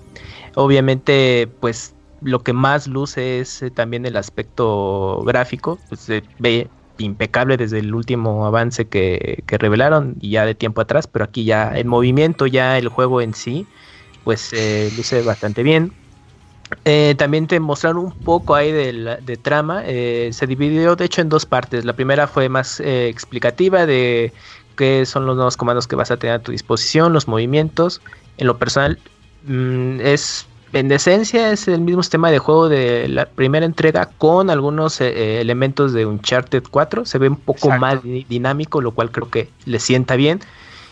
Obviamente, 0.56 1.48
pues 1.60 1.94
lo 2.22 2.42
que 2.42 2.54
más 2.54 2.88
luce 2.88 3.40
es 3.40 3.64
también 3.76 4.08
el 4.08 4.16
aspecto 4.16 5.22
gráfico, 5.26 5.78
pues 5.90 6.08
ve 6.40 6.70
impecable 6.98 7.58
desde 7.58 7.80
el 7.80 7.94
último 7.94 8.46
avance 8.46 8.88
que, 8.88 9.44
revelaron 9.48 10.16
y 10.20 10.32
ya 10.32 10.46
de 10.46 10.56
tiempo 10.56 10.82
atrás, 10.82 11.08
pero 11.08 11.26
aquí 11.26 11.44
ya 11.46 11.76
el 11.76 11.86
movimiento, 11.86 12.48
ya 12.48 12.78
el 12.78 12.88
juego 12.88 13.22
en 13.22 13.34
sí, 13.34 13.66
pues 14.24 14.52
eh, 14.54 14.92
luce 14.96 15.22
bastante 15.22 15.64
bien. 15.64 15.92
Eh, 16.86 17.14
también 17.18 17.46
te 17.46 17.60
mostraron 17.60 18.06
un 18.06 18.12
poco 18.12 18.56
ahí 18.56 18.72
de, 18.72 19.40
trama. 19.42 19.84
Eh, 19.86 20.30
se 20.34 20.48
dividió 20.48 20.96
de 20.96 21.06
hecho 21.06 21.22
en 21.22 21.30
dos 21.30 21.46
partes. 21.46 21.86
La 21.86 21.94
primera 21.94 22.28
fue 22.28 22.50
más 22.50 22.80
explicativa 22.80 23.86
de 23.86 24.34
qué 24.76 25.06
son 25.06 25.26
los 25.26 25.36
nuevos 25.36 25.58
comandos 25.58 25.88
que 25.88 25.96
vas 25.96 26.10
a 26.10 26.18
tener 26.18 26.36
a 26.38 26.40
tu 26.40 26.52
disposición, 26.52 27.14
los 27.14 27.28
movimientos. 27.28 28.02
En 28.38 28.48
lo 28.48 28.58
personal 28.58 28.98
mm, 29.44 30.00
es 30.02 30.48
en 30.74 30.92
esencia 30.92 31.52
es 31.52 31.68
el 31.68 31.82
mismo 31.82 32.02
sistema 32.02 32.32
de 32.32 32.40
juego 32.40 32.68
de 32.68 33.08
la 33.08 33.26
primera 33.26 33.66
entrega 33.66 34.10
con 34.18 34.50
algunos 34.50 35.00
eh, 35.02 35.08
eh, 35.08 35.42
elementos 35.42 35.94
de 35.94 36.06
Uncharted 36.06 36.64
4. 36.70 37.06
Se 37.06 37.20
ve 37.20 37.30
un 37.30 37.36
poco 37.36 37.70
más 37.78 38.02
dinámico, 38.04 38.82
lo 38.82 38.92
cual 38.92 39.12
creo 39.12 39.30
que 39.30 39.50
le 39.66 39.80
sienta 39.80 40.16
bien, 40.16 40.40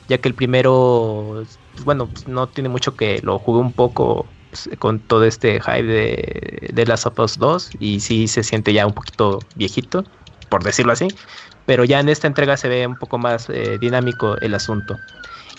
ya 0.08 0.20
que 0.20 0.30
el 0.30 0.36
primero, 0.36 1.44
pues, 1.74 1.84
bueno, 1.84 2.08
pues, 2.08 2.28
no 2.28 2.48
tiene 2.48 2.70
mucho 2.70 2.96
que 2.96 3.20
lo 3.24 3.40
jugué 3.40 3.60
un 3.60 3.74
poco 3.74 4.28
pues, 4.52 4.70
con 4.78 5.00
todo 5.00 5.26
este 5.26 5.60
hype 5.60 5.84
de, 5.84 6.70
de 6.72 6.86
Last 6.86 7.08
of 7.08 7.20
Us 7.20 7.40
2 7.40 7.72
y 7.80 8.00
sí 8.02 8.28
se 8.28 8.44
siente 8.44 8.74
ya 8.74 8.86
un 8.86 8.94
poquito 8.94 9.40
viejito, 9.56 10.04
por 10.50 10.64
decirlo 10.64 10.94
así. 10.94 11.08
Pero 11.66 11.86
ya 11.86 12.00
en 12.00 12.10
esta 12.10 12.28
entrega 12.28 12.56
se 12.56 12.68
ve 12.70 12.86
un 12.86 12.98
poco 12.98 13.18
más 13.18 13.50
eh, 13.50 13.78
dinámico 13.80 14.38
el 14.42 14.54
asunto. 14.54 14.98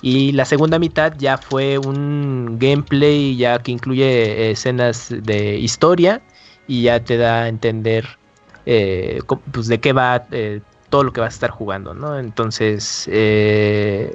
Y 0.03 0.33
la 0.33 0.45
segunda 0.45 0.81
mitad 0.81 1.15
ya 1.17 1.39
fue 1.39 1.79
un 1.79 2.59
gameplay 2.59 3.37
ya 3.37 3.61
que 3.61 3.71
incluye 3.71 4.51
escenas 4.51 5.15
de 5.23 5.57
historia 5.59 6.21
y 6.67 6.83
ya 6.83 7.03
te 7.05 7.17
da 7.17 7.43
a 7.43 7.49
entender 7.49 8.19
eh, 8.67 9.21
pues 9.53 9.69
de 9.69 9.81
qué 9.81 9.93
va 9.93 10.27
eh, 10.33 10.61
todo 10.91 11.05
lo 11.05 11.13
que 11.13 11.21
vas 11.21 11.35
a 11.35 11.37
estar 11.37 11.51
jugando, 11.51 11.95
¿no? 11.95 12.19
Entonces, 12.19 13.09
eh, 13.13 14.13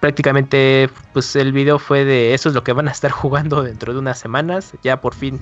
prácticamente 0.00 0.88
pues 1.12 1.34
el 1.34 1.52
video 1.52 1.78
fue 1.78 2.04
de 2.04 2.34
eso 2.34 2.48
es 2.48 2.54
lo 2.54 2.62
que 2.62 2.72
van 2.72 2.88
a 2.88 2.92
estar 2.92 3.10
jugando 3.10 3.62
dentro 3.62 3.92
de 3.92 3.98
unas 3.98 4.18
semanas. 4.18 4.74
Ya 4.82 5.00
por 5.00 5.14
fin 5.14 5.40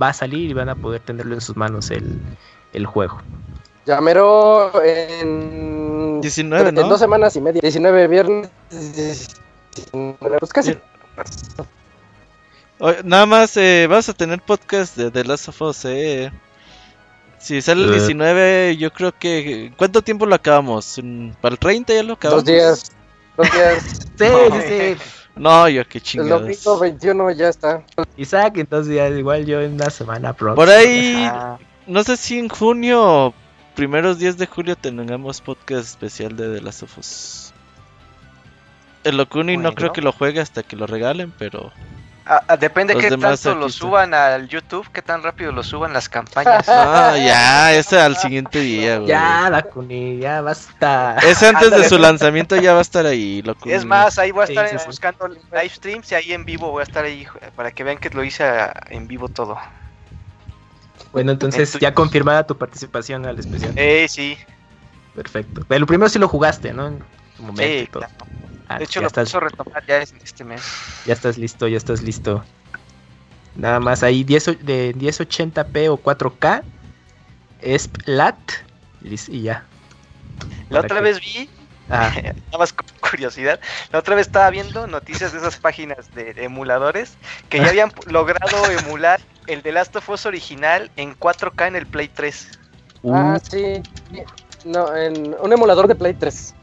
va 0.00 0.10
a 0.10 0.12
salir 0.12 0.50
y 0.50 0.54
van 0.54 0.68
a 0.68 0.76
poder 0.76 1.00
tenerlo 1.00 1.34
en 1.34 1.40
sus 1.40 1.56
manos 1.56 1.90
el, 1.90 2.20
el 2.72 2.86
juego. 2.86 3.20
Llamero 3.86 4.72
en 4.82 6.20
19, 6.20 6.72
¿no? 6.72 6.80
En 6.80 6.88
dos 6.88 6.98
semanas 6.98 7.36
y 7.36 7.40
media. 7.40 7.60
19 7.60 8.08
viernes. 8.08 8.50
19, 8.70 10.38
pues 10.38 10.52
casi. 10.52 10.78
nada 13.04 13.26
más 13.26 13.56
eh, 13.56 13.86
vas 13.88 14.08
a 14.08 14.14
tener 14.14 14.40
podcast 14.40 14.96
de 14.96 15.10
The 15.10 15.24
Last 15.24 15.48
of 15.48 15.62
Us, 15.62 15.84
eh. 15.84 16.32
Si 17.38 17.60
sale 17.60 17.84
el 17.84 17.92
19, 17.92 18.70
eh. 18.70 18.76
yo 18.76 18.90
creo 18.90 19.12
que. 19.12 19.72
¿Cuánto 19.76 20.00
tiempo 20.00 20.24
lo 20.24 20.34
acabamos? 20.34 20.98
¿Para 21.42 21.52
el 21.52 21.58
30 21.58 21.92
ya 21.92 22.02
lo 22.02 22.14
acabamos? 22.14 22.44
Dos 22.44 22.54
días. 22.54 22.92
Dos 23.36 23.52
días. 23.52 23.84
sí, 24.18 24.26
sí, 24.26 24.96
sí. 24.96 24.96
No, 25.36 25.68
yo 25.68 25.86
qué 25.86 26.00
chingados. 26.00 26.42
El 26.42 26.46
domingo 26.46 26.78
21 26.78 27.30
ya 27.32 27.48
está. 27.48 27.84
Isaac, 28.16 28.54
entonces 28.56 28.94
ya 28.94 29.08
igual 29.08 29.44
yo 29.44 29.60
en 29.60 29.74
una 29.74 29.90
semana 29.90 30.32
próxima. 30.32 30.54
Por 30.54 30.70
ahí, 30.70 31.28
no 31.86 32.02
sé 32.02 32.16
si 32.16 32.38
en 32.38 32.48
junio 32.48 33.34
primeros 33.74 34.18
días 34.18 34.38
de 34.38 34.46
julio 34.46 34.76
tengamos 34.76 35.40
podcast 35.40 35.86
especial 35.86 36.36
de 36.36 36.54
The 36.54 36.60
Last 36.62 36.82
of 36.84 36.98
Us. 36.98 37.52
El 39.02 39.18
Locuni 39.18 39.56
no 39.56 39.74
creo 39.74 39.92
que 39.92 40.00
lo 40.00 40.12
juegue 40.12 40.40
hasta 40.40 40.62
que 40.62 40.76
lo 40.76 40.86
regalen, 40.86 41.32
pero. 41.38 41.72
Ah, 42.24 42.42
ah 42.48 42.56
depende 42.56 42.96
qué 42.96 43.10
tanto 43.10 43.54
lo 43.54 43.68
suban 43.68 44.14
al 44.14 44.48
YouTube, 44.48 44.88
qué 44.90 45.02
tan 45.02 45.22
rápido 45.22 45.52
lo 45.52 45.62
suban 45.62 45.92
las 45.92 46.08
campañas. 46.08 46.66
Ah, 46.68 47.16
ya, 47.18 47.74
ese 47.74 48.00
al 48.00 48.16
siguiente 48.16 48.60
día, 48.60 48.96
güey. 48.96 49.08
Ya, 49.08 49.50
Locuni, 49.50 50.18
ya 50.18 50.40
basta. 50.40 51.16
Ese 51.22 51.48
antes 51.48 51.70
de 51.70 51.86
su 51.86 51.98
lanzamiento 51.98 52.56
ya 52.56 52.72
va 52.72 52.78
a 52.78 52.82
estar 52.82 53.04
ahí, 53.04 53.42
Locuni. 53.42 53.74
Es 53.74 53.84
más, 53.84 54.18
ahí 54.18 54.30
voy 54.30 54.42
a 54.42 54.44
estar 54.44 54.86
buscando 54.86 55.28
live 55.28 55.68
streams 55.68 56.12
y 56.12 56.14
ahí 56.14 56.32
en 56.32 56.46
vivo 56.46 56.70
voy 56.70 56.80
a 56.80 56.84
estar 56.84 57.04
ahí 57.04 57.26
para 57.56 57.72
que 57.72 57.84
vean 57.84 57.98
que 57.98 58.08
lo 58.08 58.24
hice 58.24 58.44
en 58.88 59.06
vivo 59.06 59.28
todo. 59.28 59.58
Bueno, 61.14 61.30
entonces 61.30 61.78
ya 61.80 61.94
confirmada 61.94 62.44
tu 62.44 62.58
participación 62.58 63.24
al 63.24 63.38
especial. 63.38 63.72
Eh, 63.76 64.06
sí. 64.08 64.36
Perfecto. 65.14 65.64
Pero 65.68 65.86
primero 65.86 66.08
sí 66.08 66.18
lo 66.18 66.26
jugaste, 66.26 66.72
¿no? 66.72 66.88
En 66.88 67.04
sí, 67.56 67.88
ah, 68.68 68.78
de 68.78 68.84
hecho, 68.84 69.00
lo 69.00 69.06
estás... 69.06 69.32
retomar 69.32 69.86
ya 69.86 69.98
este 69.98 70.42
mes. 70.42 70.60
Ya 71.06 71.12
estás 71.12 71.38
listo, 71.38 71.68
ya 71.68 71.76
estás 71.76 72.02
listo. 72.02 72.44
Nada 73.54 73.78
más 73.78 74.02
ahí 74.02 74.24
10, 74.24 74.66
de 74.66 74.92
1080p 74.96 75.88
o 75.88 76.02
4K 76.02 76.64
es 77.60 77.86
plat 77.86 78.36
y 79.02 79.42
ya. 79.42 79.64
La 80.68 80.80
otra 80.80 81.00
vez 81.00 81.20
vi, 81.20 81.48
ah. 81.90 82.12
nada 82.22 82.58
más 82.58 82.74
curiosidad, 82.98 83.60
la 83.92 84.00
otra 84.00 84.16
vez 84.16 84.26
estaba 84.26 84.50
viendo 84.50 84.88
noticias 84.88 85.30
de 85.30 85.38
esas 85.38 85.58
páginas 85.58 86.12
de 86.12 86.34
emuladores 86.38 87.16
que 87.48 87.58
ya 87.58 87.68
habían 87.68 87.92
logrado 88.06 88.68
emular 88.68 89.20
el 89.46 89.62
de 89.62 89.72
Last 89.72 89.96
of 89.96 90.08
Us 90.08 90.26
original 90.26 90.90
en 90.96 91.18
4K 91.18 91.68
en 91.68 91.76
el 91.76 91.86
Play 91.86 92.08
3. 92.08 92.58
Ah, 93.12 93.38
sí. 93.42 93.82
No, 94.64 94.94
en 94.96 95.34
un 95.40 95.52
emulador 95.52 95.88
de 95.88 95.94
Play 95.94 96.14
3. 96.14 96.54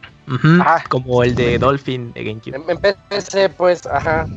como 0.89 1.23
el 1.23 1.35
de 1.35 1.57
Dolphin 1.59 2.13
de 2.13 2.23
GameCube. 2.23 2.55
En, 2.67 2.77
PC, 3.09 3.49
pues, 3.49 3.85
ajá. 3.85 4.27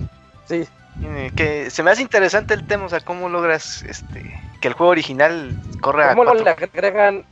Sí. 0.46 0.66
Eh, 1.02 1.32
que 1.34 1.70
se 1.70 1.82
me 1.82 1.90
hace 1.90 2.02
interesante 2.02 2.54
el 2.54 2.66
tema, 2.66 2.84
o 2.84 2.88
sea, 2.88 3.00
cómo 3.00 3.28
logras 3.28 3.82
este 3.82 4.40
que 4.60 4.68
el 4.68 4.74
juego 4.74 4.92
original 4.92 5.50
corra 5.80 6.14
¿Cómo 6.14 6.32
le 6.32 6.48
agregan, 6.48 7.24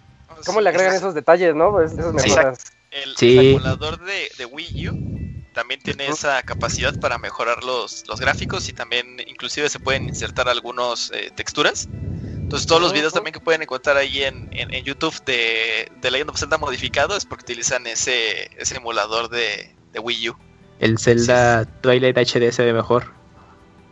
cómo 0.45 0.61
le 0.61 0.69
agregan 0.69 0.95
esos 0.95 1.15
detalles, 1.15 1.55
no? 1.55 1.71
Pues, 1.71 1.93
esos 1.93 2.13
mejoras. 2.13 2.73
El, 2.91 3.15
el, 3.21 3.47
emulador 3.53 4.05
de, 4.05 4.31
de 4.37 4.45
Wii 4.47 4.89
U 4.89 5.32
también 5.53 5.81
tiene 5.81 6.07
esa 6.07 6.43
capacidad 6.43 6.99
para 6.99 7.19
mejorar 7.19 7.65
los, 7.65 8.07
los 8.09 8.21
gráficos 8.21 8.69
y 8.69 8.73
también 8.73 9.19
inclusive 9.27 9.69
se 9.69 9.79
pueden 9.79 10.09
insertar 10.09 10.49
algunas 10.49 11.11
eh, 11.15 11.31
texturas. 11.35 11.89
Entonces 11.93 12.67
todos 12.67 12.83
los 12.83 12.93
videos 12.93 13.13
también 13.13 13.33
que 13.33 13.41
pueden 13.41 13.63
encontrar 13.63 13.97
ahí 13.97 14.23
en, 14.25 14.49
en, 14.53 14.85
YouTube 14.85 15.15
de, 15.25 15.91
de 16.01 16.11
Legend 16.11 16.31
of 16.31 16.39
Zelda 16.39 16.59
modificado 16.59 17.17
es 17.17 17.25
porque 17.25 17.45
utilizan 17.45 17.87
ese, 17.87 18.51
ese 18.59 18.77
emulador 18.77 19.31
de, 19.31 19.75
de 19.93 19.99
Wii 19.99 20.31
U. 20.31 20.37
El 20.79 20.99
Zelda 20.99 21.65
Twilight 21.81 22.17
HD 22.17 22.53
se 22.53 22.65
ve 22.65 22.73
mejor. 22.73 23.13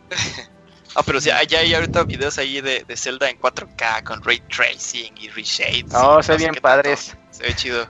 ah, 0.95 1.01
pero 1.03 1.21
sí, 1.21 1.29
ya 1.47 1.59
hay 1.59 1.73
ahorita 1.73 2.03
videos 2.03 2.37
ahí 2.37 2.61
de, 2.61 2.83
de, 2.87 2.97
Zelda 2.97 3.29
en 3.29 3.39
4K 3.39 4.03
con 4.03 4.23
ray 4.23 4.41
tracing 4.55 5.13
y 5.17 5.29
reshades. 5.29 5.93
Oh, 5.95 6.21
se 6.21 6.33
ve 6.33 6.37
bien 6.39 6.55
padres. 6.55 7.17
Se 7.31 7.43
ve 7.43 7.55
chido. 7.55 7.87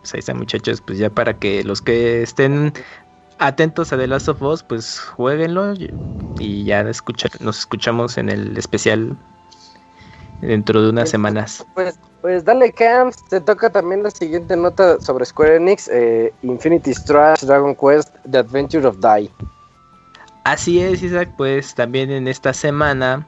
Pues 0.00 0.14
ahí 0.14 0.20
están 0.20 0.38
muchachos, 0.38 0.80
pues 0.80 0.98
ya 0.98 1.10
para 1.10 1.38
que 1.38 1.62
los 1.64 1.82
que 1.82 2.22
estén 2.22 2.72
atentos 3.38 3.92
a 3.92 3.96
The 3.96 4.06
Last 4.06 4.28
of 4.28 4.42
Us, 4.42 4.62
pues 4.62 4.98
jueguenlo 4.98 5.74
y 6.38 6.64
ya 6.64 6.82
nos 6.82 7.58
escuchamos 7.58 8.18
en 8.18 8.28
el 8.28 8.56
especial 8.56 9.16
dentro 10.40 10.82
de 10.82 10.90
unas 10.90 11.02
pues, 11.02 11.10
semanas. 11.10 11.66
Pues, 11.74 11.98
pues 12.20 12.44
dale 12.44 12.72
Camps, 12.72 13.22
te 13.28 13.40
toca 13.40 13.70
también 13.70 14.02
la 14.02 14.10
siguiente 14.10 14.56
nota 14.56 15.00
sobre 15.00 15.24
Square 15.24 15.56
Enix, 15.56 15.88
eh, 15.88 16.32
Infinity 16.42 16.94
Strash 16.94 17.42
Dragon 17.42 17.74
Quest, 17.74 18.14
The 18.30 18.38
Adventure 18.38 18.86
of 18.86 18.98
Die. 18.98 19.30
Así 20.44 20.80
es, 20.80 21.02
Isaac, 21.02 21.30
pues 21.36 21.74
también 21.74 22.10
en 22.10 22.26
esta 22.26 22.52
semana 22.52 23.26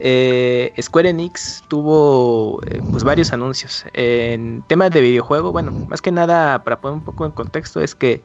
eh, 0.00 0.72
Square 0.80 1.10
Enix 1.10 1.64
tuvo 1.68 2.60
eh, 2.66 2.80
pues 2.90 3.04
varios 3.04 3.32
anuncios. 3.32 3.84
En 3.92 4.62
temas 4.68 4.90
de 4.90 5.00
videojuego, 5.00 5.52
bueno, 5.52 5.72
más 5.72 6.02
que 6.02 6.12
nada 6.12 6.62
para 6.62 6.80
poner 6.80 6.98
un 6.98 7.04
poco 7.04 7.26
en 7.26 7.32
contexto 7.32 7.80
es 7.80 7.94
que 7.94 8.22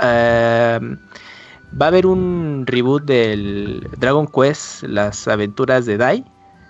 va 0.00 0.76
a 1.86 1.88
haber 1.88 2.06
un 2.06 2.64
reboot 2.66 3.04
del 3.04 3.88
Dragon 3.98 4.26
Quest, 4.26 4.84
las 4.84 5.28
aventuras 5.28 5.86
de 5.86 5.98
Dai, 5.98 6.24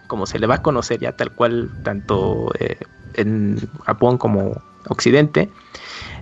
como 0.09 0.27
se 0.27 0.39
le 0.39 0.47
va 0.47 0.57
a 0.57 0.63
conocer 0.63 1.01
ya 1.01 1.13
tal 1.13 1.33
cual 1.33 1.71
tanto 1.85 2.51
eh, 2.59 2.79
en 3.15 3.59
Japón 3.85 4.19
como 4.19 4.61
Occidente. 4.89 5.49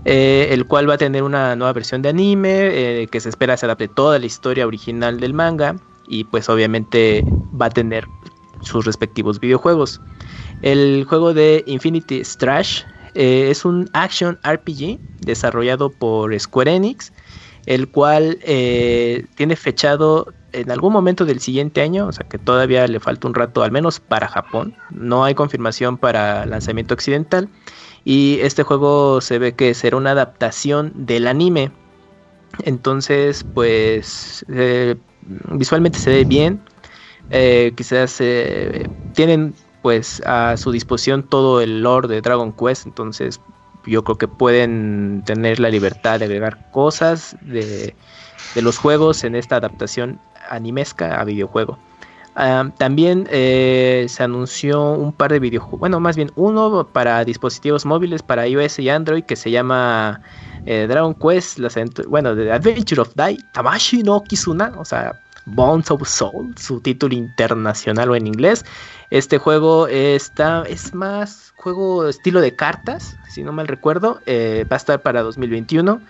el 0.04 0.66
cual 0.66 0.88
va 0.88 0.94
a 0.94 0.98
tener 0.98 1.22
una 1.22 1.56
nueva 1.56 1.72
versión 1.72 2.02
de 2.02 2.10
anime 2.10 3.08
que 3.10 3.20
se 3.20 3.28
espera 3.28 3.56
se 3.56 3.66
adapte 3.66 3.88
toda 3.88 4.18
la 4.18 4.26
historia 4.26 4.66
original 4.66 5.18
del 5.18 5.32
manga 5.32 5.76
y 6.07 6.24
pues 6.24 6.48
obviamente 6.48 7.24
va 7.61 7.66
a 7.66 7.70
tener 7.70 8.07
sus 8.61 8.84
respectivos 8.84 9.40
videojuegos. 9.40 10.00
El 10.62 11.05
juego 11.09 11.34
de 11.34 11.64
Infinity 11.66 12.24
Strash 12.24 12.82
eh, 13.14 13.48
es 13.50 13.64
un 13.64 13.90
action 13.92 14.38
RPG 14.44 14.98
desarrollado 15.20 15.90
por 15.90 16.38
Square 16.38 16.74
Enix 16.74 17.12
el 17.66 17.88
cual 17.88 18.38
eh, 18.42 19.26
tiene 19.36 19.57
fechado 19.57 20.32
en 20.53 20.70
algún 20.70 20.92
momento 20.92 21.24
del 21.24 21.40
siguiente 21.40 21.80
año, 21.80 22.07
o 22.07 22.12
sea 22.12 22.26
que 22.28 22.38
todavía 22.38 22.86
le 22.86 23.00
falta 23.00 23.26
un 23.26 23.34
rato, 23.34 23.62
al 23.62 23.70
menos 23.70 24.00
para 24.00 24.28
Japón. 24.28 24.74
No 24.90 25.24
hay 25.24 25.34
confirmación 25.34 25.96
para 25.96 26.44
lanzamiento 26.44 26.94
occidental. 26.94 27.48
Y 28.05 28.38
este 28.40 28.64
juego 28.64 29.20
se 29.20 29.38
ve 29.38 29.55
que 29.55 29.74
será 29.74 29.96
una 29.96 30.11
adaptación 30.11 30.92
del 30.94 31.26
anime. 31.26 31.70
Entonces, 32.64 33.46
pues 33.55 34.44
eh, 34.48 34.96
visualmente 35.51 35.99
se 35.99 36.11
ve 36.11 36.25
bien. 36.25 36.61
Eh, 37.31 37.73
quizás 37.77 38.20
tienen 39.14 39.55
pues 39.81 40.23
a 40.25 40.57
su 40.57 40.70
disposición 40.70 41.25
todo 41.25 41.61
el 41.61 41.83
lore 41.83 42.09
de 42.09 42.20
Dragon 42.20 42.53
Quest. 42.53 42.87
Entonces, 42.87 43.41
yo 43.85 44.05
creo 44.05 44.16
que 44.16 44.29
pueden 44.29 45.23
tener 45.27 45.59
la 45.59 45.70
libertad 45.70 46.18
de 46.18 46.27
agregar 46.27 46.70
cosas 46.70 47.37
de, 47.41 47.95
de 48.55 48.62
los 48.62 48.79
juegos 48.79 49.25
en 49.25 49.35
esta 49.35 49.57
adaptación 49.57 50.20
animesca 50.49 51.20
a 51.20 51.25
videojuego. 51.25 51.79
También 52.35 53.28
eh, 53.30 54.07
se 54.09 54.22
anunció 54.22 54.93
un 54.93 55.12
par 55.12 55.33
de 55.33 55.39
videojuegos, 55.39 55.80
bueno, 55.80 56.01
más 56.01 56.16
bien 56.16 56.30
uno 56.35 56.87
para 56.87 57.24
dispositivos 57.24 57.85
móviles 57.85 58.22
para 58.22 58.49
iOS 58.49 58.78
y 58.78 58.89
Android 58.89 59.24
que 59.24 59.37
se 59.37 59.51
llama 59.51 60.22
eh, 60.64 60.87
Dragon 60.89 61.14
Quest, 61.14 61.59
bueno, 62.09 62.30
Adventure 62.30 63.03
of 63.03 63.14
Dai, 63.14 63.37
Tamashi 63.53 64.03
no 64.03 64.22
Kizuna, 64.24 64.72
o 64.78 64.85
sea, 64.85 65.20
Bones 65.45 65.91
of 65.91 66.09
Soul, 66.09 66.55
su 66.57 66.80
título 66.80 67.14
internacional 67.14 68.11
o 68.11 68.16
en 68.16 68.26
inglés. 68.26 68.64
Este 69.11 69.37
juego 69.37 69.89
está, 69.89 70.62
es 70.62 70.95
más 70.95 71.53
juego 71.57 72.09
estilo 72.09 72.41
de 72.41 72.57
cartas, 72.57 73.16
si 73.28 73.43
no 73.43 73.53
mal 73.53 73.68
recuerdo, 73.68 74.20
eh, 74.24 74.64
va 74.70 74.76
a 74.76 74.78
estar 74.78 75.03
para 75.03 75.20
2021 75.20 76.01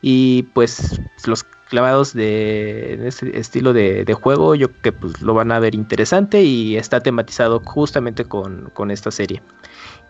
y 0.00 0.44
pues 0.54 1.00
los 1.26 1.44
clavados 1.68 2.14
de 2.14 3.06
este 3.06 3.38
estilo 3.38 3.72
de, 3.72 4.04
juego, 4.14 4.54
yo 4.54 4.68
creo 4.68 4.82
que 4.82 4.92
pues, 4.92 5.20
lo 5.22 5.34
van 5.34 5.52
a 5.52 5.58
ver 5.58 5.74
interesante 5.74 6.42
y 6.42 6.76
está 6.76 7.00
tematizado 7.00 7.60
justamente 7.64 8.24
con, 8.24 8.90
esta 8.90 9.10
serie. 9.10 9.42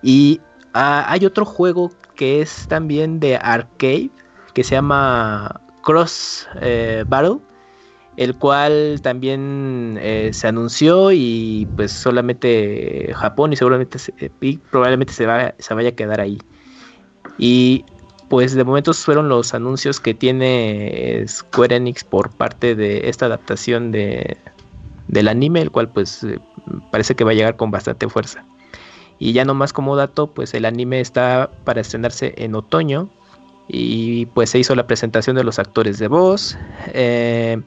Y 0.02 0.40
ah, 0.74 1.04
hay 1.08 1.24
otro 1.24 1.44
juego 1.44 1.90
que 2.14 2.42
es 2.42 2.68
también 2.68 3.20
de 3.20 3.36
arcade, 3.36 4.10
que 4.54 4.64
se 4.64 4.74
llama 4.74 5.60
Cross 5.82 6.48
eh, 6.60 7.04
Battle, 7.06 7.38
el 8.16 8.36
cual 8.36 9.00
también 9.02 9.98
eh, 10.00 10.30
se 10.32 10.48
anunció 10.48 11.12
y 11.12 11.68
pues 11.76 11.92
solamente 11.92 13.12
Japón 13.14 13.52
y 13.52 13.56
seguramente 13.56 13.98
probablemente 14.70 15.12
se, 15.12 15.26
va, 15.26 15.54
se 15.58 15.74
vaya 15.74 15.90
a 15.90 15.92
quedar 15.92 16.20
ahí. 16.20 16.38
Y 17.38 17.84
pues 18.28 18.54
de 18.54 18.64
momento 18.64 18.92
fueron 18.92 19.28
los 19.28 19.54
anuncios 19.54 20.00
que 20.00 20.14
tiene 20.14 21.24
Square 21.28 21.76
Enix 21.76 22.04
por 22.04 22.30
parte 22.30 22.74
de 22.74 23.08
esta 23.08 23.26
adaptación 23.26 23.92
de, 23.92 24.36
del 25.08 25.28
anime, 25.28 25.62
el 25.62 25.70
cual 25.70 25.90
pues 25.90 26.24
eh, 26.24 26.38
parece 26.90 27.14
que 27.14 27.24
va 27.24 27.30
a 27.30 27.34
llegar 27.34 27.56
con 27.56 27.70
bastante 27.70 28.08
fuerza. 28.08 28.44
Y 29.18 29.32
ya 29.32 29.44
nomás 29.44 29.72
como 29.72 29.96
dato, 29.96 30.28
pues 30.28 30.52
el 30.54 30.64
anime 30.64 31.00
está 31.00 31.50
para 31.64 31.80
estrenarse 31.80 32.34
en 32.36 32.54
otoño 32.54 33.08
y 33.68 34.26
pues 34.26 34.50
se 34.50 34.58
hizo 34.58 34.74
la 34.74 34.86
presentación 34.86 35.36
de 35.36 35.44
los 35.44 35.58
actores 35.58 35.98
de 35.98 36.08
voz. 36.08 36.58
Eh, 36.88 37.60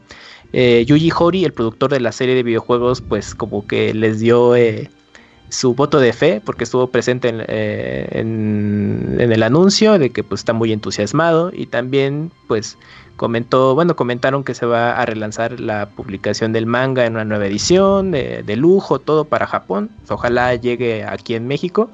eh, 0.53 0.83
Yuji 0.85 1.11
Hori, 1.17 1.45
el 1.45 1.53
productor 1.53 1.91
de 1.91 1.99
la 1.99 2.11
serie 2.11 2.35
de 2.35 2.43
videojuegos, 2.43 3.01
pues 3.01 3.33
como 3.33 3.65
que 3.65 3.93
les 3.93 4.19
dio 4.19 4.55
su 5.49 5.73
voto 5.73 5.99
de 5.99 6.13
fe, 6.13 6.41
porque 6.43 6.63
estuvo 6.63 6.87
presente 6.87 7.31
eh, 7.33 8.07
en, 8.11 9.17
el 9.19 9.43
anuncio 9.43 9.99
de 9.99 10.11
que 10.11 10.23
pues 10.23 10.41
está 10.41 10.53
muy 10.53 10.71
entusiasmado 10.71 11.51
y 11.53 11.65
también 11.65 12.31
pues 12.47 12.77
comentó, 13.15 13.75
bueno, 13.75 13.95
comentaron 13.95 14.43
que 14.43 14.53
se 14.53 14.65
va 14.65 14.93
a 14.93 15.05
relanzar 15.05 15.59
la 15.59 15.89
publicación 15.89 16.53
del 16.53 16.65
manga 16.65 17.05
en 17.05 17.13
una 17.13 17.25
nueva 17.25 17.47
edición 17.47 18.11
de, 18.11 18.55
lujo, 18.55 18.99
todo 18.99 19.25
para 19.25 19.45
Japón, 19.45 19.89
ojalá 20.07 20.55
llegue 20.55 21.03
aquí 21.03 21.35
en 21.35 21.47
México 21.47 21.89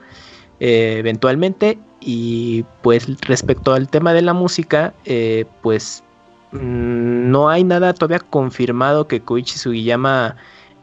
eh, 0.60 0.97
eventualmente. 0.99 1.80
Y 2.08 2.66
pues 2.84 3.08
respecto 3.22 3.74
al 3.74 3.89
tema 3.89 4.14
de 4.14 4.22
la 4.22 4.34
música, 4.34 4.93
eh, 5.06 5.45
pues 5.64 6.03
mm, 6.51 7.32
no 7.32 7.49
hay 7.49 7.64
nada 7.64 7.93
todavía 7.93 8.20
confirmado 8.20 9.08
que 9.08 9.22
Koichi 9.22 9.58
Sugiyama 9.58 10.36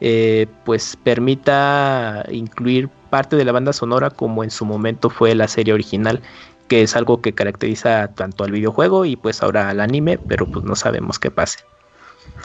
eh, 0.04 0.48
pues 0.64 0.96
permita 0.96 2.24
incluir 2.28 2.88
parte 3.08 3.36
de 3.36 3.44
la 3.44 3.52
banda 3.52 3.72
sonora 3.72 4.10
como 4.10 4.42
en 4.42 4.50
su 4.50 4.64
momento 4.64 5.10
fue 5.10 5.32
la 5.36 5.46
serie 5.46 5.72
original, 5.72 6.20
que 6.66 6.82
es 6.82 6.96
algo 6.96 7.20
que 7.20 7.34
caracteriza 7.34 8.08
tanto 8.08 8.42
al 8.42 8.50
videojuego 8.50 9.04
y 9.04 9.14
pues 9.14 9.44
ahora 9.44 9.68
al 9.68 9.78
anime, 9.78 10.18
pero 10.18 10.46
pues 10.46 10.64
no 10.64 10.74
sabemos 10.74 11.20
qué 11.20 11.30
pase. 11.30 11.60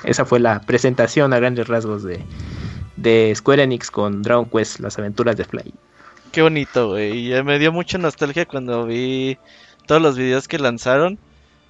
Esa 0.04 0.24
fue 0.24 0.40
la 0.40 0.62
presentación 0.62 1.34
a 1.34 1.40
grandes 1.40 1.68
rasgos 1.68 2.04
de, 2.04 2.24
de 2.96 3.34
Square 3.36 3.64
Enix 3.64 3.90
con 3.90 4.22
Dragon 4.22 4.46
Quest, 4.46 4.80
las 4.80 5.00
aventuras 5.00 5.36
de 5.36 5.46
Fly. 5.46 5.74
Qué 6.32 6.44
bonito, 6.44 6.90
güey. 6.90 7.44
Me 7.44 7.58
dio 7.58 7.72
mucha 7.72 7.98
nostalgia 7.98 8.46
cuando 8.46 8.86
vi 8.86 9.40
todos 9.88 10.00
los 10.00 10.16
videos 10.16 10.48
que 10.48 10.60
lanzaron. 10.60 11.18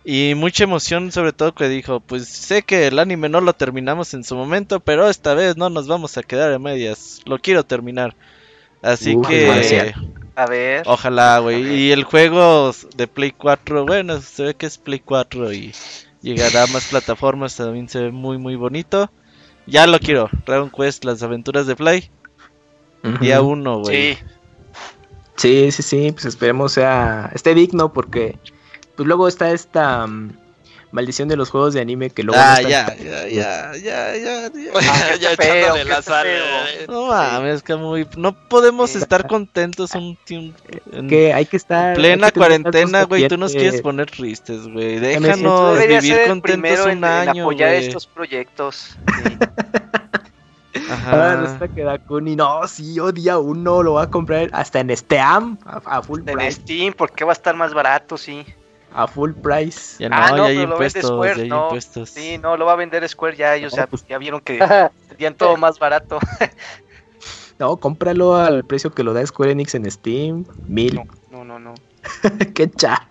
Y 0.09 0.35
mucha 0.35 0.63
emoción, 0.63 1.11
sobre 1.11 1.33
todo 1.33 1.53
que 1.53 1.67
dijo, 1.67 1.99
pues 1.99 2.29
sé 2.29 2.61
que 2.61 2.87
el 2.87 2.97
anime 2.97 3.27
no 3.27 3.41
lo 3.41 3.51
terminamos 3.51 4.13
en 4.13 4.23
su 4.23 4.37
momento, 4.37 4.79
pero 4.79 5.09
esta 5.09 5.33
vez 5.33 5.57
no 5.57 5.69
nos 5.69 5.89
vamos 5.89 6.17
a 6.17 6.23
quedar 6.23 6.53
en 6.53 6.61
medias. 6.61 7.19
Lo 7.25 7.39
quiero 7.39 7.65
terminar. 7.65 8.15
Así 8.81 9.17
que... 9.27 9.93
A 10.33 10.45
ver. 10.45 10.83
Ojalá, 10.85 11.39
güey. 11.39 11.61
Y 11.73 11.91
el 11.91 12.05
juego 12.05 12.71
de 12.95 13.07
Play 13.07 13.31
4, 13.31 13.85
bueno, 13.85 14.21
se 14.21 14.43
ve 14.43 14.53
que 14.53 14.67
es 14.67 14.77
Play 14.77 15.01
4 15.01 15.51
y 15.51 15.73
llegará 16.21 16.63
a 16.63 16.67
más 16.67 16.85
plataformas. 16.85 17.57
También 17.57 17.89
se 17.89 18.03
ve 18.03 18.11
muy, 18.11 18.37
muy 18.37 18.55
bonito. 18.55 19.11
Ya 19.65 19.87
lo 19.87 19.99
quiero. 19.99 20.29
Dragon 20.45 20.69
Quest, 20.69 21.03
las 21.03 21.21
aventuras 21.21 21.67
de 21.67 21.75
Play. 21.75 22.09
Día 23.19 23.41
1, 23.41 23.79
güey. 23.79 24.15
Sí. 24.15 24.23
Sí, 25.35 25.71
sí, 25.73 25.83
sí. 25.83 26.11
Pues 26.13 26.23
esperemos 26.23 26.71
sea 26.71 27.29
esté 27.35 27.53
digno 27.53 27.91
porque 27.91 28.39
pues 28.97 29.07
luego 29.07 29.27
está 29.27 29.51
esta 29.51 30.07
mm, 30.07 30.31
maldición 30.91 31.27
de 31.27 31.37
los 31.37 31.51
juegos 31.51 31.75
de 31.75 31.81
anime 31.81 32.09
que 32.09 32.23
luego. 32.23 32.41
Ah, 32.43 32.57
no 32.61 32.67
ya, 32.67 32.95
ya, 32.97 33.27
ya, 33.27 33.75
ya, 33.75 34.15
ya, 34.17 34.51
ya, 34.51 35.15
ya, 35.19 35.35
feo, 35.35 35.75
la 35.83 36.85
No 36.87 37.07
mames, 37.07 37.61
que 37.61 37.75
muy. 37.75 38.07
No 38.17 38.33
podemos 38.33 38.95
estar 38.95 39.27
contentos 39.27 39.93
un. 39.93 40.17
Que 41.07 41.33
hay 41.33 41.45
que 41.45 41.57
estar. 41.57 41.95
Plena 41.95 42.31
cuarentena, 42.31 43.03
güey. 43.03 43.27
Tú 43.27 43.37
nos 43.37 43.53
quieres 43.53 43.81
poner 43.81 44.09
tristes, 44.09 44.67
güey. 44.67 44.99
Déjanos 44.99 45.77
vivir 45.79 46.17
contentos 46.27 46.85
un 46.87 47.03
año. 47.03 47.31
En 47.31 47.39
apoyar 47.41 47.75
estos 47.75 48.07
proyectos. 48.07 48.97
Ajá. 50.89 51.11
Ahora 51.11 51.41
resulta 51.41 51.67
que 51.67 51.83
Dakuni, 51.83 52.35
no, 52.35 52.65
sí, 52.67 52.93
yo 52.93 53.11
día 53.11 53.39
uno 53.39 53.83
lo 53.83 53.93
va 53.93 54.03
a 54.03 54.09
comprar 54.09 54.47
hasta 54.53 54.79
en 54.79 54.95
Steam 54.95 55.57
a, 55.65 56.01
full 56.01 56.21
price. 56.21 56.45
En 56.45 56.51
Steam, 56.51 56.93
porque 56.93 57.25
va 57.25 57.31
a 57.31 57.33
estar 57.33 57.55
más 57.55 57.73
barato, 57.73 58.15
sí 58.15 58.45
a 58.97 59.07
full 59.07 59.31
price. 59.33 59.97
Ya 59.99 60.09
no, 60.09 60.15
ah, 60.17 60.31
no 60.31 60.37
ya 60.37 60.43
hay 60.45 60.59
impuestos, 60.59 61.25
ya 61.25 61.33
hay 61.33 61.47
impuestos. 61.47 62.09
Sí, 62.09 62.39
no, 62.39 62.57
lo 62.57 62.65
va 62.65 62.73
a 62.73 62.75
vender 62.75 63.07
Square 63.07 63.37
ya, 63.37 63.55
ellos 63.55 63.73
ya, 63.73 63.85
pues 63.85 64.05
ya 64.07 64.17
vieron 64.17 64.41
que 64.41 64.57
tenían 65.09 65.35
todo 65.35 65.55
más 65.55 65.77
barato. 65.77 66.17
no, 67.59 67.77
cómpralo 67.77 68.35
al 68.35 68.65
precio 68.65 68.91
que 68.91 69.03
lo 69.03 69.13
da 69.13 69.23
Square 69.25 69.51
Enix 69.51 69.75
en 69.75 69.89
Steam, 69.89 70.45
mil. 70.65 70.99
No, 71.29 71.43
no, 71.45 71.59
no. 71.59 71.75
Qué 72.55 72.71
chavo. 72.71 73.05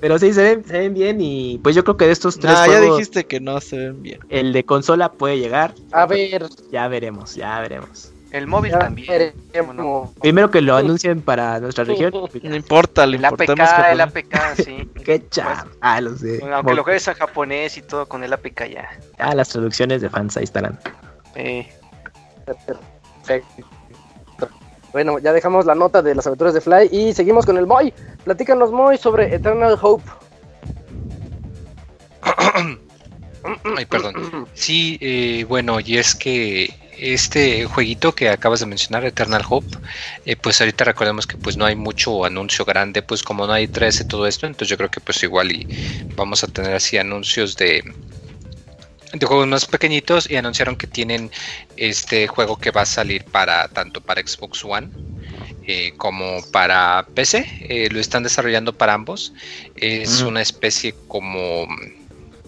Pero 0.00 0.18
sí, 0.18 0.34
se 0.34 0.42
ven, 0.42 0.64
se 0.64 0.78
ven 0.78 0.92
bien 0.92 1.20
y 1.20 1.58
pues 1.62 1.74
yo 1.74 1.82
creo 1.82 1.96
que 1.96 2.04
de 2.04 2.12
estos 2.12 2.38
tres 2.38 2.54
Ah, 2.54 2.66
ya 2.68 2.80
dijiste 2.80 3.24
que 3.26 3.40
no 3.40 3.60
se 3.62 3.78
ven 3.78 4.02
bien. 4.02 4.20
El 4.28 4.52
de 4.52 4.64
consola 4.64 5.12
puede 5.12 5.38
llegar. 5.38 5.74
A 5.92 6.04
ver. 6.04 6.46
Ya 6.70 6.88
veremos, 6.88 7.34
ya 7.36 7.58
veremos. 7.60 8.12
El 8.30 8.46
móvil 8.46 8.72
también. 8.72 9.32
Primero 10.20 10.50
que 10.50 10.60
lo 10.60 10.76
anuncien 10.76 11.22
para 11.22 11.60
nuestra 11.60 11.84
región. 11.84 12.12
No 12.42 12.54
importa, 12.54 13.04
el 13.04 13.24
APK, 13.24 13.50
el 13.90 14.00
APK, 14.00 14.36
sí. 14.64 14.90
Qué 15.04 15.28
chaval. 15.28 15.68
ah, 15.80 16.00
los 16.00 16.20
de. 16.20 16.40
aunque 16.52 16.74
lo 16.74 16.84
juegues 16.84 17.08
en 17.08 17.14
japonés 17.14 17.76
y 17.76 17.82
todo 17.82 18.06
con 18.06 18.22
el 18.24 18.32
APK 18.32 18.64
ya. 18.70 18.88
Ah, 19.18 19.34
las 19.34 19.48
traducciones 19.48 20.02
de 20.02 20.10
fans 20.10 20.36
ahí 20.36 20.44
estarán. 20.44 20.78
Bueno, 24.92 25.18
ya 25.18 25.32
dejamos 25.32 25.66
la 25.66 25.74
nota 25.74 26.02
de 26.02 26.14
las 26.14 26.26
aventuras 26.26 26.54
de 26.54 26.60
Fly 26.60 26.88
y 26.90 27.12
seguimos 27.12 27.46
con 27.46 27.56
el 27.56 27.66
Moy. 27.66 27.92
Platícanos, 28.24 28.72
Moy, 28.72 28.98
sobre 28.98 29.34
Eternal 29.34 29.78
Hope. 29.80 30.04
Ay, 33.76 33.86
perdón. 33.86 34.48
Sí, 34.54 34.98
eh, 35.00 35.44
bueno, 35.48 35.78
y 35.80 35.98
es 35.98 36.14
que 36.14 36.74
este 36.98 37.64
jueguito 37.66 38.14
que 38.14 38.28
acabas 38.28 38.60
de 38.60 38.66
mencionar, 38.66 39.04
Eternal 39.04 39.44
Hope, 39.48 39.76
eh, 40.26 40.36
pues 40.36 40.60
ahorita 40.60 40.84
recordemos 40.84 41.26
que 41.26 41.36
pues 41.36 41.56
no 41.56 41.64
hay 41.64 41.76
mucho 41.76 42.24
anuncio 42.24 42.64
grande, 42.64 43.02
pues 43.02 43.22
como 43.22 43.46
no 43.46 43.52
hay 43.52 43.68
13 43.68 44.04
todo 44.04 44.26
esto, 44.26 44.46
entonces 44.46 44.68
yo 44.68 44.76
creo 44.76 44.90
que 44.90 45.00
pues 45.00 45.22
igual 45.22 45.52
y 45.52 45.66
vamos 46.16 46.42
a 46.42 46.48
tener 46.48 46.74
así 46.74 46.98
anuncios 46.98 47.56
de 47.56 47.82
de 49.12 49.26
juegos 49.26 49.46
más 49.46 49.64
pequeñitos 49.64 50.28
y 50.30 50.36
anunciaron 50.36 50.76
que 50.76 50.86
tienen 50.86 51.30
este 51.76 52.26
juego 52.26 52.56
que 52.56 52.70
va 52.70 52.82
a 52.82 52.86
salir 52.86 53.24
para 53.24 53.68
tanto 53.68 54.02
para 54.02 54.20
Xbox 54.20 54.64
One 54.64 54.90
eh, 55.70 55.92
como 55.96 56.42
para 56.50 57.06
PC. 57.14 57.46
eh, 57.60 57.88
lo 57.90 58.00
están 58.00 58.22
desarrollando 58.22 58.72
para 58.72 58.94
ambos. 58.94 59.32
Es 59.76 60.22
una 60.22 60.40
especie 60.40 60.94
como... 61.08 61.66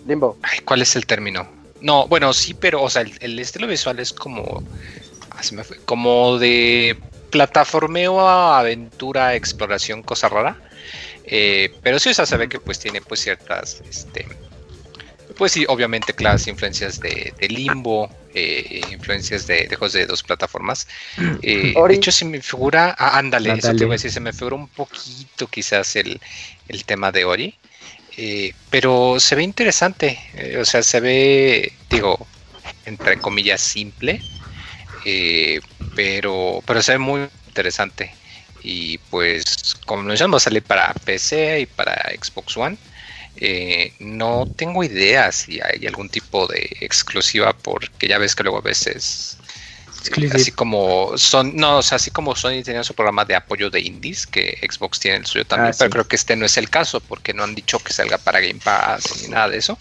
Limbo. 0.07 0.37
ay, 0.43 0.61
¿Cuál 0.65 0.83
es 0.83 0.97
el 0.97 1.07
término? 1.07 1.49
No, 1.81 2.07
bueno, 2.09 2.33
sí, 2.33 2.55
pero, 2.55 2.83
o 2.83 2.91
sea, 2.91 3.03
el, 3.03 3.13
el 3.21 3.39
estilo 3.39 3.67
visual 3.67 3.99
es 4.01 4.13
como... 4.13 4.63
ah, 5.31 5.43
se 5.43 5.55
me 5.55 5.65
fue, 5.65 5.79
como 5.85 6.39
de 6.39 6.99
plataformeo, 7.31 8.21
aventura, 8.21 9.35
exploración, 9.35 10.03
cosa 10.03 10.29
rara. 10.29 10.57
Eh, 11.25 11.73
pero 11.83 11.99
sí, 11.99 12.11
o 12.11 12.15
sea, 12.15 12.27
se 12.27 12.37
ve 12.37 12.49
que 12.49 12.59
pues 12.59 12.79
tiene 12.79 13.01
pues 13.01 13.21
ciertas, 13.21 13.83
este, 13.89 14.27
pues 15.37 15.53
sí, 15.53 15.65
obviamente 15.69 16.13
claras 16.13 16.49
influencias 16.49 16.99
de, 16.99 17.33
de 17.39 17.49
Limbo, 17.49 18.11
eh, 18.35 18.81
influencias 18.91 19.47
de, 19.47 19.69
de 19.69 19.77
juegos 19.77 19.93
de 19.93 20.07
dos 20.07 20.23
plataformas. 20.23 20.89
Eh, 21.43 21.73
de 21.73 21.95
hecho, 21.95 22.11
se 22.11 22.25
me 22.25 22.43
figura, 22.43 22.97
ah, 22.99 23.17
ándale, 23.17 23.53
eso 23.53 23.73
te 23.75 23.85
iba 23.85 23.93
a 23.93 23.97
decir, 23.97 24.11
se 24.11 24.21
me 24.21 24.33
figura 24.33 24.57
un 24.57 24.69
poquito 24.69 25.47
quizás 25.47 25.95
el, 25.97 26.21
el 26.69 26.85
tema 26.85 27.13
de 27.13 27.25
Ori. 27.25 27.55
Eh, 28.17 28.55
pero 28.69 29.21
se 29.21 29.37
ve 29.37 29.43
interesante, 29.43 30.19
eh, 30.35 30.59
o 30.59 30.65
sea, 30.65 30.83
se 30.83 31.01
ve, 31.01 31.79
digo, 31.89 32.29
entre 32.85 33.19
comillas, 33.19 33.61
simple, 33.63 34.27
eh, 35.05 35.61
pero, 35.95 36.63
pero 36.67 36.83
se 36.83 36.93
ve 36.95 36.99
muy 36.99 37.31
interesante. 37.47 38.19
Y 38.61 38.99
pues, 38.99 39.45
como 39.87 40.03
mencionamos, 40.05 40.37
va 40.37 40.39
a 40.39 40.41
salir 40.41 40.65
para 40.67 40.95
PC 41.05 41.61
y 41.63 41.67
para 41.67 41.95
Xbox 42.21 42.57
One. 42.57 42.79
Eh, 43.37 43.95
no 44.01 44.47
tengo 44.57 44.85
idea 44.85 45.33
si 45.33 45.61
hay 45.63 45.87
algún 45.87 46.11
tipo 46.11 46.47
de 46.49 46.69
exclusiva, 46.81 47.55
porque 47.55 48.09
ya 48.09 48.19
ves 48.19 48.37
que 48.37 48.45
luego 48.45 48.59
a 48.59 48.63
veces 48.63 49.40
Exclusive. 50.01 50.37
así 50.37 50.53
como 50.53 51.17
son, 51.17 51.57
no, 51.57 51.79
o 51.79 51.83
sea, 51.83 51.97
así 51.97 52.11
como 52.11 52.35
Sony 52.35 52.63
tenía 52.65 52.83
su 52.85 52.95
programa 52.95 53.25
de 53.25 53.35
apoyo 53.35 53.71
de 53.71 53.81
indies, 53.81 54.27
que 54.27 54.59
Xbox 54.69 54.99
tiene 55.01 55.19
el 55.19 55.27
suyo 55.27 55.45
también, 55.45 55.73
Ah, 55.73 55.77
pero 55.79 55.89
sí. 55.89 55.93
creo 55.93 56.09
que 56.09 56.17
este 56.17 56.37
no 56.37 56.47
es 56.47 56.57
el 56.57 56.71
caso, 56.71 57.01
porque 57.01 57.33
no 57.35 57.45
han 57.45 57.55
dicho 57.55 57.79
que 57.79 57.93
salga 57.93 58.19
para 58.19 58.41
Game 58.41 58.61
Pass 58.63 59.23
ni 59.23 59.29
nada 59.29 59.49
de 59.49 59.59
eso. 59.59 59.79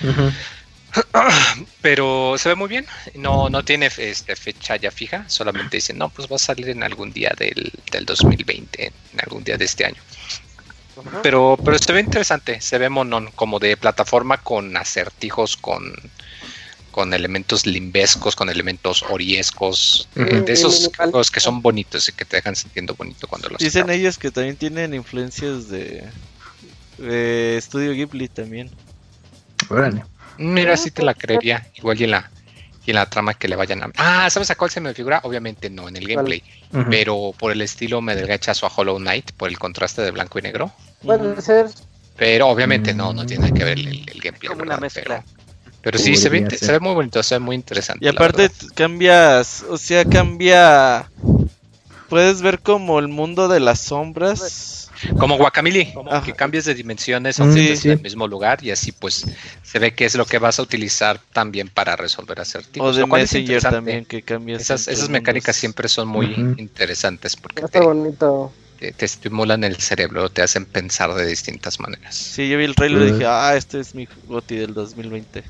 Pero 1.82 2.36
se 2.38 2.48
ve 2.50 2.54
muy 2.54 2.68
bien, 2.68 2.86
no, 3.14 3.50
no 3.50 3.64
tiene 3.64 3.90
este, 3.96 4.34
fecha 4.36 4.76
ya 4.76 4.90
fija, 4.90 5.24
solamente 5.28 5.76
dicen, 5.76 5.98
no, 5.98 6.08
pues 6.08 6.30
va 6.30 6.36
a 6.36 6.38
salir 6.38 6.68
en 6.70 6.82
algún 6.82 7.12
día 7.12 7.32
del, 7.36 7.72
del 7.90 8.06
2020, 8.06 8.86
en 8.86 9.20
algún 9.20 9.44
día 9.44 9.56
de 9.56 9.64
este 9.64 9.84
año. 9.84 10.00
Pero, 11.22 11.58
pero 11.62 11.78
se 11.78 11.92
ve 11.92 12.00
interesante, 12.00 12.60
se 12.62 12.78
ve 12.78 12.88
monón, 12.88 13.30
como 13.34 13.58
de 13.58 13.76
plataforma 13.76 14.38
con 14.38 14.74
acertijos, 14.76 15.58
con, 15.58 15.92
con 16.96 17.12
elementos 17.12 17.66
limbescos, 17.66 18.34
con 18.34 18.48
elementos 18.48 19.04
oriescos, 19.10 20.08
eh, 20.16 20.40
de 20.40 20.50
esos 20.50 20.90
juegos 20.96 21.30
que 21.30 21.40
son 21.40 21.60
bonitos 21.60 22.08
y 22.08 22.12
que 22.12 22.24
te 22.24 22.38
dejan 22.38 22.56
sintiendo 22.56 22.94
bonito 22.94 23.28
cuando 23.28 23.50
los 23.50 23.58
Dicen 23.58 23.82
acabas. 23.82 23.96
ellos 23.98 24.16
que 24.16 24.30
también 24.30 24.56
tienen 24.56 24.94
influencias 24.94 25.68
de, 25.68 26.04
de 26.96 27.58
Studio 27.60 27.92
Ghibli 27.92 28.28
también. 28.28 28.70
Órale. 29.68 30.06
Mira, 30.38 30.74
sí 30.78 30.90
te 30.90 31.02
la 31.02 31.12
creería, 31.12 31.68
igual 31.74 32.00
y 32.00 32.04
en 32.04 32.12
la, 32.12 32.30
y 32.86 32.92
en 32.92 32.96
la 32.96 33.04
trama 33.10 33.34
que 33.34 33.46
le 33.46 33.56
vayan 33.56 33.82
a... 33.82 33.90
Ah, 33.98 34.30
¿sabes 34.30 34.50
a 34.50 34.54
cuál 34.54 34.70
se 34.70 34.80
me 34.80 34.94
figura? 34.94 35.20
Obviamente 35.24 35.68
no, 35.68 35.90
en 35.90 35.96
el 35.96 36.08
gameplay. 36.08 36.42
Pero 36.88 37.34
por 37.38 37.52
el 37.52 37.60
estilo 37.60 38.00
me 38.00 38.16
del 38.16 38.26
gachazo 38.26 38.64
a 38.64 38.72
Hollow 38.74 38.96
Knight 38.96 39.32
por 39.32 39.50
el 39.50 39.58
contraste 39.58 40.00
de 40.00 40.12
blanco 40.12 40.38
y 40.38 40.42
negro. 40.42 40.72
Puede 41.02 41.42
ser. 41.42 41.66
Pero 42.16 42.48
obviamente 42.48 42.94
no, 42.94 43.12
no 43.12 43.26
tiene 43.26 43.42
nada 43.42 43.54
que 43.54 43.64
ver 43.64 43.78
el, 43.78 44.08
el 44.08 44.18
gameplay. 44.22 44.48
Como 44.48 44.62
una 44.62 44.78
mezcla. 44.78 45.22
Pero, 45.22 45.35
pero 45.82 45.98
sí, 45.98 46.16
se 46.16 46.28
ve, 46.28 46.48
se 46.50 46.72
ve 46.72 46.80
muy 46.80 46.94
bonito, 46.94 47.22
se 47.22 47.36
ve 47.36 47.38
muy 47.40 47.54
interesante. 47.56 48.04
Y 48.04 48.08
aparte 48.08 48.50
cambias, 48.74 49.64
o 49.68 49.76
sea, 49.78 50.04
cambia... 50.04 51.10
Puedes 52.08 52.40
ver 52.40 52.60
como 52.60 53.00
el 53.00 53.08
mundo 53.08 53.48
de 53.48 53.58
las 53.58 53.80
sombras. 53.80 54.90
Como 55.18 55.36
Guacamole, 55.36 55.92
Ajá. 56.08 56.22
que 56.24 56.32
cambies 56.32 56.64
de 56.64 56.74
dimensiones 56.74 57.38
Mm, 57.38 57.42
aunque 57.42 57.62
estés 57.64 57.80
sí. 57.80 57.88
en 57.88 57.94
el 57.98 58.02
mismo 58.02 58.26
lugar 58.28 58.64
y 58.64 58.70
así 58.70 58.92
pues 58.92 59.26
se 59.62 59.78
ve 59.78 59.92
que 59.92 60.04
es 60.06 60.14
lo 60.14 60.24
que 60.24 60.38
vas 60.38 60.58
a 60.58 60.62
utilizar 60.62 61.20
también 61.34 61.68
para 61.68 61.96
resolver 61.96 62.40
acertijos. 62.40 62.88
O 62.90 62.92
de 62.94 63.00
lo 63.00 63.08
cual 63.08 63.22
es 63.22 63.32
Messenger 63.32 63.56
interesante. 63.56 63.76
también, 63.76 64.04
que 64.06 64.22
cambias. 64.22 64.62
Esas, 64.62 64.82
esas 64.82 65.08
mundos. 65.08 65.10
mecánicas 65.10 65.56
siempre 65.56 65.88
son 65.88 66.08
muy 66.08 66.26
interesantes 66.58 67.36
porque 67.36 67.62
Está 67.64 67.80
te, 67.80 67.84
bonito. 67.84 68.52
Te- 68.78 68.92
te 68.92 69.04
estimulan 69.04 69.64
el 69.64 69.76
cerebro, 69.76 70.28
te 70.30 70.42
hacen 70.42 70.64
pensar 70.66 71.14
de 71.14 71.26
distintas 71.26 71.80
maneras. 71.80 72.14
Sí, 72.14 72.48
yo 72.48 72.58
vi 72.58 72.64
el 72.64 72.74
trailer 72.74 73.02
y 73.08 73.12
dije, 73.12 73.26
ah, 73.26 73.54
este 73.56 73.80
es 73.80 73.94
mi 73.94 74.06
GOTI 74.28 74.56
del 74.56 74.74
2020. 74.74 75.42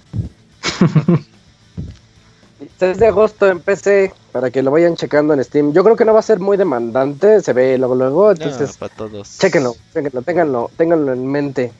6 2.78 2.98
de 2.98 3.06
agosto 3.06 3.48
en 3.48 3.60
PC, 3.60 4.12
para 4.32 4.50
que 4.50 4.62
lo 4.62 4.70
vayan 4.70 4.96
checando 4.96 5.34
en 5.34 5.44
Steam. 5.44 5.72
Yo 5.72 5.84
creo 5.84 5.96
que 5.96 6.04
no 6.04 6.14
va 6.14 6.20
a 6.20 6.22
ser 6.22 6.38
muy 6.40 6.56
demandante, 6.56 7.40
se 7.42 7.52
ve 7.52 7.76
luego, 7.78 7.94
luego, 7.94 8.30
entonces 8.32 8.76
para 8.76 8.94
todos. 8.94 9.38
chéquenlo, 9.38 9.74
chéquenlo, 9.92 10.22
ténganlo, 10.22 10.70
ténganlo 10.76 11.12
en 11.12 11.26
mente. 11.26 11.72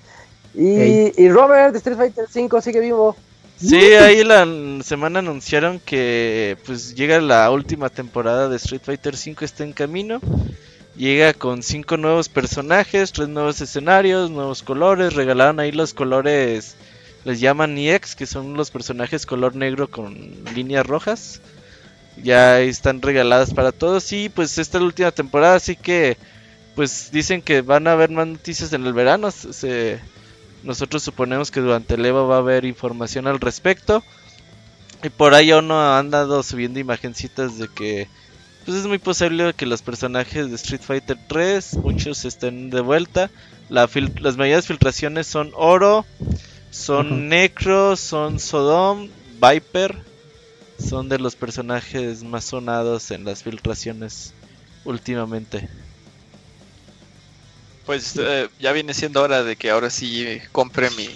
Y, 0.55 1.13
y 1.23 1.29
Robert 1.31 1.73
de 1.73 1.79
Street 1.79 1.97
Fighter 1.99 2.27
5 2.31 2.61
sigue 2.61 2.81
vivo. 2.81 3.17
Sí, 3.59 3.75
ahí 3.77 4.23
la 4.23 4.47
semana 4.83 5.21
anunciaron 5.21 5.81
que 5.81 6.59
pues 6.67 6.95
llega 6.95 7.21
la 7.21 7.51
última 7.51 7.89
temporada 7.89 8.49
de 8.51 8.57
Street 8.57 8.83
Fighter 8.85 9.15
V 9.15 9.37
está 9.45 9.65
en 9.65 9.73
camino. 9.73 10.21
Llega 10.97 11.35
con 11.35 11.63
cinco 11.63 11.97
nuevos 11.99 12.29
personajes, 12.29 13.13
tres 13.13 13.29
nuevos 13.29 13.61
escenarios, 13.61 14.31
nuevos 14.31 14.63
colores. 14.63 15.15
Regalaron 15.15 15.61
ahí 15.61 15.71
los 15.73 15.93
colores, 15.93 16.77
les 17.25 17.39
llaman 17.41 17.77
EX, 17.77 18.17
que 18.17 18.27
son 18.27 18.55
los 18.55 18.71
personajes 18.71 19.27
color 19.27 19.55
negro 19.57 19.89
con 19.91 20.15
líneas 20.55 20.87
rojas. 20.87 21.41
Ya 22.23 22.61
están 22.61 23.03
regaladas 23.03 23.53
para 23.53 23.73
todos. 23.73 24.11
Y 24.13 24.31
pues 24.31 24.57
esta 24.59 24.79
es 24.79 24.83
la 24.83 24.87
última 24.87 25.11
temporada, 25.13 25.57
así 25.57 25.77
que 25.77 26.17
pues 26.75 27.11
dicen 27.13 27.43
que 27.43 27.63
van 27.63 27.87
a 27.89 27.93
haber 27.93 28.11
más 28.11 28.27
noticias 28.27 28.73
en 28.73 28.87
el 28.87 28.93
verano. 28.95 29.31
se- 29.31 30.01
nosotros 30.63 31.03
suponemos 31.03 31.51
que 31.51 31.61
durante 31.61 31.95
el 31.95 32.05
Evo 32.07 32.27
va 32.27 32.37
a 32.37 32.39
haber 32.39 32.65
información 32.65 33.27
al 33.27 33.39
respecto. 33.41 34.03
Y 35.03 35.11
por 35.11 35.35
ahí 35.35 35.53
uno 35.53 35.79
ha 35.81 35.99
andado 35.99 36.43
subiendo 36.43 36.81
imagencitas 36.81 37.59
de 37.59 37.69
que 37.69 38.09
pues 38.67 38.77
es 38.79 38.87
muy 38.87 38.99
posible 38.99 39.55
que 39.55 39.65
los 39.65 39.81
personajes 39.81 40.51
de 40.51 40.57
Street 40.57 40.83
Fighter 40.83 41.17
3, 41.29 41.75
muchos 41.77 42.25
estén 42.27 42.69
de 42.71 42.81
vuelta. 42.83 43.31
La 43.71 43.89
fil- 43.89 44.21
las 44.21 44.37
mayores 44.37 44.67
filtraciones 44.67 45.27
son 45.27 45.53
Oro, 45.55 46.05
son. 46.71 47.29
Necro, 47.29 47.97
son 47.97 48.39
Sodom, 48.39 49.09
Viper. 49.41 49.97
Son 50.79 51.09
de 51.09 51.19
los 51.19 51.37
personajes 51.37 52.23
más 52.23 52.45
sonados 52.45 53.11
en 53.11 53.25
las 53.25 53.43
filtraciones 53.43 54.35
últimamente. 54.85 55.69
Pues 57.87 58.15
eh, 58.19 58.49
ya 58.59 58.73
viene 58.73 58.93
siendo 58.95 59.23
hora 59.23 59.45
de 59.45 59.57
que 59.57 59.71
ahora 59.71 59.91
sí 59.91 60.39
compre 60.53 60.91
mi. 60.91 61.09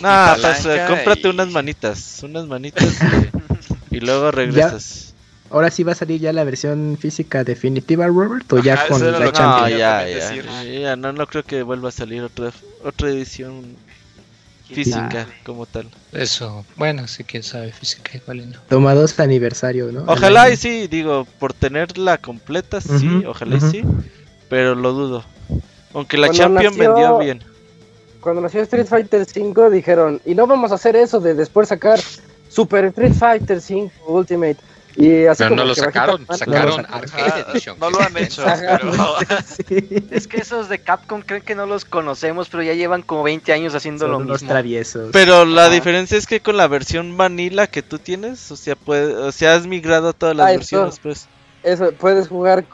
Nah, 0.00 0.34
palanca 0.34 0.62
pues, 0.62 0.66
eh, 0.66 0.84
cómprate 0.88 1.28
y- 1.28 1.30
unas 1.30 1.48
manitas, 1.48 2.20
unas 2.22 2.46
manitas 2.46 2.94
y, 3.90 3.96
y 3.96 4.00
luego 4.00 4.30
regresas. 4.32 5.09
Ahora 5.50 5.70
sí 5.70 5.82
va 5.82 5.92
a 5.92 5.94
salir 5.96 6.20
ya 6.20 6.32
la 6.32 6.44
versión 6.44 6.96
física 7.00 7.42
definitiva, 7.44 8.06
Robert, 8.06 8.50
o 8.52 8.58
ya 8.60 8.74
Ajá, 8.74 8.88
con 8.88 9.00
la 9.12 9.18
que 9.18 9.24
No, 9.24 9.32
Champions. 9.32 9.68
quería 9.70 10.08
ya, 10.62 10.64
ya, 10.80 10.96
no, 10.96 11.12
no 11.12 11.26
creo 11.26 11.42
que 11.42 11.62
vuelva 11.62 11.88
a 11.88 11.92
salir 11.92 12.22
otra, 12.22 12.52
otra 12.84 13.08
edición 13.10 13.76
física 14.68 15.26
como 15.44 15.66
tal. 15.66 15.88
Eso, 16.12 16.64
bueno, 16.76 17.08
sí, 17.08 17.24
quién 17.24 17.42
sabe, 17.42 17.72
física 17.72 18.12
igual 18.16 18.40
y 18.40 18.46
no. 18.46 18.58
Toma 18.68 18.94
dos 18.94 19.18
aniversario, 19.18 19.90
¿no? 19.90 20.04
Ojalá 20.06 20.44
Al 20.44 20.52
y 20.52 20.56
sí, 20.56 20.86
digo, 20.86 21.26
por 21.38 21.52
tenerla 21.52 22.18
completa, 22.18 22.80
sí, 22.80 23.24
ojalá 23.26 23.56
y 23.56 23.60
sí, 23.60 23.82
pero 24.48 24.74
lo 24.76 24.92
dudo. 24.92 25.24
Aunque 25.92 26.16
la 26.16 26.28
Cuando 26.28 26.42
Champion 26.44 26.74
nació- 26.74 26.94
vendió 26.94 27.18
bien. 27.18 27.42
Cuando 28.20 28.40
nació 28.42 28.60
Street 28.62 28.86
Fighter 28.86 29.24
5 29.24 29.70
dijeron, 29.70 30.20
y 30.24 30.34
no 30.36 30.46
vamos 30.46 30.70
a 30.70 30.74
hacer 30.76 30.94
eso 30.94 31.18
de 31.20 31.34
después 31.34 31.68
sacar 31.68 31.98
Super 32.48 32.84
Street 32.86 33.14
Fighter 33.14 33.60
5 33.60 33.90
Ultimate. 34.06 34.56
Y 34.96 35.24
así 35.26 35.38
Pero 35.44 35.50
como 35.50 35.62
no 35.62 35.68
lo 35.68 35.74
sacaron, 35.74 36.26
sacaron. 36.36 36.86
Arcade 36.90 37.44
Edition. 37.52 37.78
no 37.78 37.86
que 37.86 37.92
lo 37.92 38.00
es 38.00 38.06
han 38.06 38.16
hecho, 38.16 38.42
pero. 38.44 38.92
Sí. 39.68 40.04
Es 40.10 40.26
que 40.26 40.38
esos 40.38 40.68
de 40.68 40.80
Capcom 40.80 41.22
creen 41.22 41.42
que 41.42 41.54
no 41.54 41.64
los 41.66 41.84
conocemos, 41.84 42.48
pero 42.48 42.62
ya 42.64 42.74
llevan 42.74 43.02
como 43.02 43.22
20 43.22 43.52
años 43.52 43.74
haciendo 43.74 44.06
Son 44.06 44.10
lo 44.12 44.18
mismo. 44.20 44.48
traviesos. 44.48 45.10
Pero 45.12 45.44
la 45.44 45.66
Ajá. 45.66 45.74
diferencia 45.74 46.18
es 46.18 46.26
que 46.26 46.40
con 46.40 46.56
la 46.56 46.66
versión 46.66 47.16
vanilla 47.16 47.66
que 47.68 47.82
tú 47.82 47.98
tienes, 47.98 48.50
o 48.50 48.56
sea, 48.56 48.74
puede, 48.76 49.14
o 49.14 49.30
sea, 49.32 49.54
has 49.54 49.66
migrado 49.66 50.08
a 50.08 50.12
todas 50.12 50.34
las 50.36 50.46
Ah, 50.46 50.50
eso. 50.50 50.58
versiones, 50.58 50.98
pues. 51.00 51.28
Eso, 51.62 51.92
puedes 51.92 52.28
jugar 52.28 52.64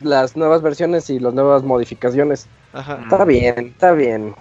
las 0.00 0.36
nuevas 0.36 0.62
versiones 0.62 1.10
y 1.10 1.18
las 1.18 1.34
nuevas 1.34 1.62
modificaciones. 1.62 2.46
Ajá. 2.72 3.00
Está 3.02 3.24
bien, 3.24 3.68
está 3.74 3.92
bien. 3.92 4.34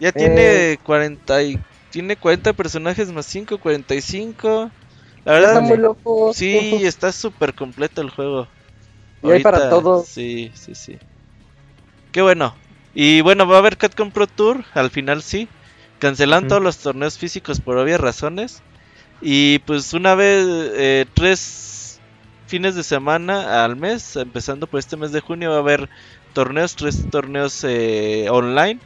Ya 0.00 0.08
Eh. 0.08 0.12
tiene 0.12 0.78
40 0.84 1.42
y 1.42 1.58
tiene 1.90 2.16
40 2.16 2.52
personajes 2.52 3.10
más 3.12 3.26
5, 3.26 3.58
45. 3.58 4.70
La 5.24 5.38
Está 5.38 5.60
verdad, 5.60 5.62
muy 5.62 5.76
loco. 5.76 6.32
sí, 6.34 6.84
está 6.84 7.12
súper 7.12 7.54
completo 7.54 8.00
el 8.02 8.10
juego. 8.10 8.48
Y 9.22 9.30
hay 9.30 9.40
para 9.40 9.68
todos. 9.68 10.08
Sí, 10.08 10.50
sí, 10.54 10.74
sí. 10.74 10.98
Qué 12.12 12.22
bueno. 12.22 12.54
Y 12.94 13.20
bueno, 13.22 13.46
va 13.46 13.56
a 13.56 13.58
haber 13.60 13.78
Capcom 13.78 14.10
Pro 14.10 14.26
Tour, 14.26 14.64
al 14.74 14.90
final 14.90 15.22
sí. 15.22 15.48
Cancelan 15.98 16.48
todos 16.48 16.62
los 16.62 16.78
torneos 16.78 17.18
físicos 17.18 17.60
por 17.60 17.76
obvias 17.78 18.00
razones. 18.00 18.62
Y 19.20 19.60
pues 19.60 19.92
una 19.94 20.14
vez, 20.14 20.44
eh, 20.74 21.06
tres 21.14 22.00
fines 22.46 22.74
de 22.74 22.82
semana 22.82 23.64
al 23.64 23.76
mes, 23.76 24.16
empezando 24.16 24.66
por 24.66 24.80
este 24.80 24.96
mes 24.96 25.12
de 25.12 25.20
junio, 25.20 25.50
va 25.50 25.56
a 25.56 25.60
haber 25.60 25.88
torneos, 26.34 26.76
tres 26.76 27.08
torneos 27.10 27.64
eh, 27.64 28.26
online 28.30 28.80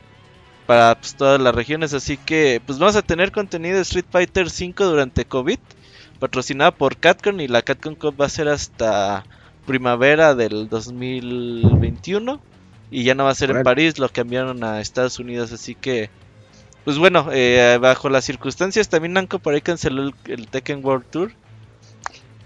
para 0.66 0.96
pues, 1.00 1.16
todas 1.16 1.40
las 1.40 1.54
regiones. 1.54 1.94
Así 1.94 2.16
que 2.18 2.60
pues 2.66 2.78
vamos 2.78 2.96
a 2.96 3.02
tener 3.02 3.32
contenido 3.32 3.76
de 3.76 3.82
Street 3.82 4.06
Fighter 4.10 4.50
5 4.50 4.84
durante 4.84 5.24
COVID, 5.26 5.58
patrocinada 6.18 6.70
por 6.72 6.96
Catcon 6.96 7.40
y 7.40 7.48
la 7.48 7.62
Catcon 7.62 7.94
Cup 7.94 8.20
va 8.20 8.26
a 8.26 8.30
ser 8.30 8.48
hasta 8.48 9.24
primavera 9.66 10.34
del 10.34 10.68
2021 10.68 12.40
y 12.90 13.04
ya 13.04 13.14
no 13.14 13.24
va 13.24 13.30
a 13.30 13.34
ser 13.34 13.50
en 13.50 13.62
París, 13.62 13.98
lo 13.98 14.08
cambiaron 14.08 14.62
a 14.64 14.80
Estados 14.80 15.18
Unidos, 15.18 15.52
así 15.52 15.74
que 15.74 16.10
pues 16.84 16.98
bueno, 16.98 17.28
eh, 17.32 17.78
bajo 17.80 18.08
las 18.08 18.24
circunstancias 18.24 18.88
también 18.88 19.14
Namco 19.14 19.40
por 19.40 19.54
ahí 19.54 19.60
canceló 19.60 20.02
el, 20.02 20.14
el 20.26 20.46
Tekken 20.46 20.84
World 20.84 21.06
Tour. 21.10 21.32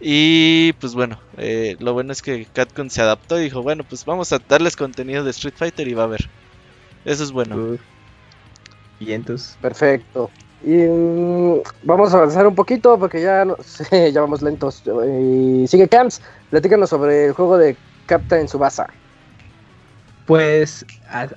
Y 0.01 0.73
pues 0.81 0.95
bueno, 0.95 1.21
eh, 1.37 1.77
lo 1.79 1.93
bueno 1.93 2.13
es 2.13 2.23
que 2.23 2.47
Catcon 2.47 2.89
se 2.89 3.03
adaptó 3.03 3.39
y 3.39 3.45
dijo, 3.45 3.63
bueno, 3.63 3.85
pues 3.85 4.07
vamos 4.07 4.33
a 4.33 4.39
darles 4.39 4.77
contenido 4.77 5.25
de 5.25 5.31
Street 5.31 5.53
Fighter 5.55 5.87
y 5.87 5.93
va 5.93 6.05
a 6.05 6.07
ver. 6.07 6.31
Eso 7.05 7.23
es 7.23 7.33
bueno. 7.33 7.77
Vientos. 8.99 9.59
Perfecto. 9.61 10.31
Y 10.65 10.73
mm, 10.73 11.61
vamos 11.85 12.13
a 12.13 12.19
avanzar 12.19 12.47
un 12.47 12.55
poquito 12.55 12.99
porque 12.99 13.23
ya, 13.23 13.45
no, 13.45 13.57
sí, 13.65 13.85
ya 14.13 14.21
vamos 14.21 14.43
lentos. 14.43 14.83
Y 14.87 15.67
sigue 15.67 15.89
Camps, 15.89 16.21
platícanos 16.51 16.91
sobre 16.91 17.27
el 17.27 17.33
juego 17.33 17.57
de 17.59 17.77
Captain 18.07 18.49
Subasa. 18.49 18.87
Pues 20.27 20.85
a- 21.09 21.29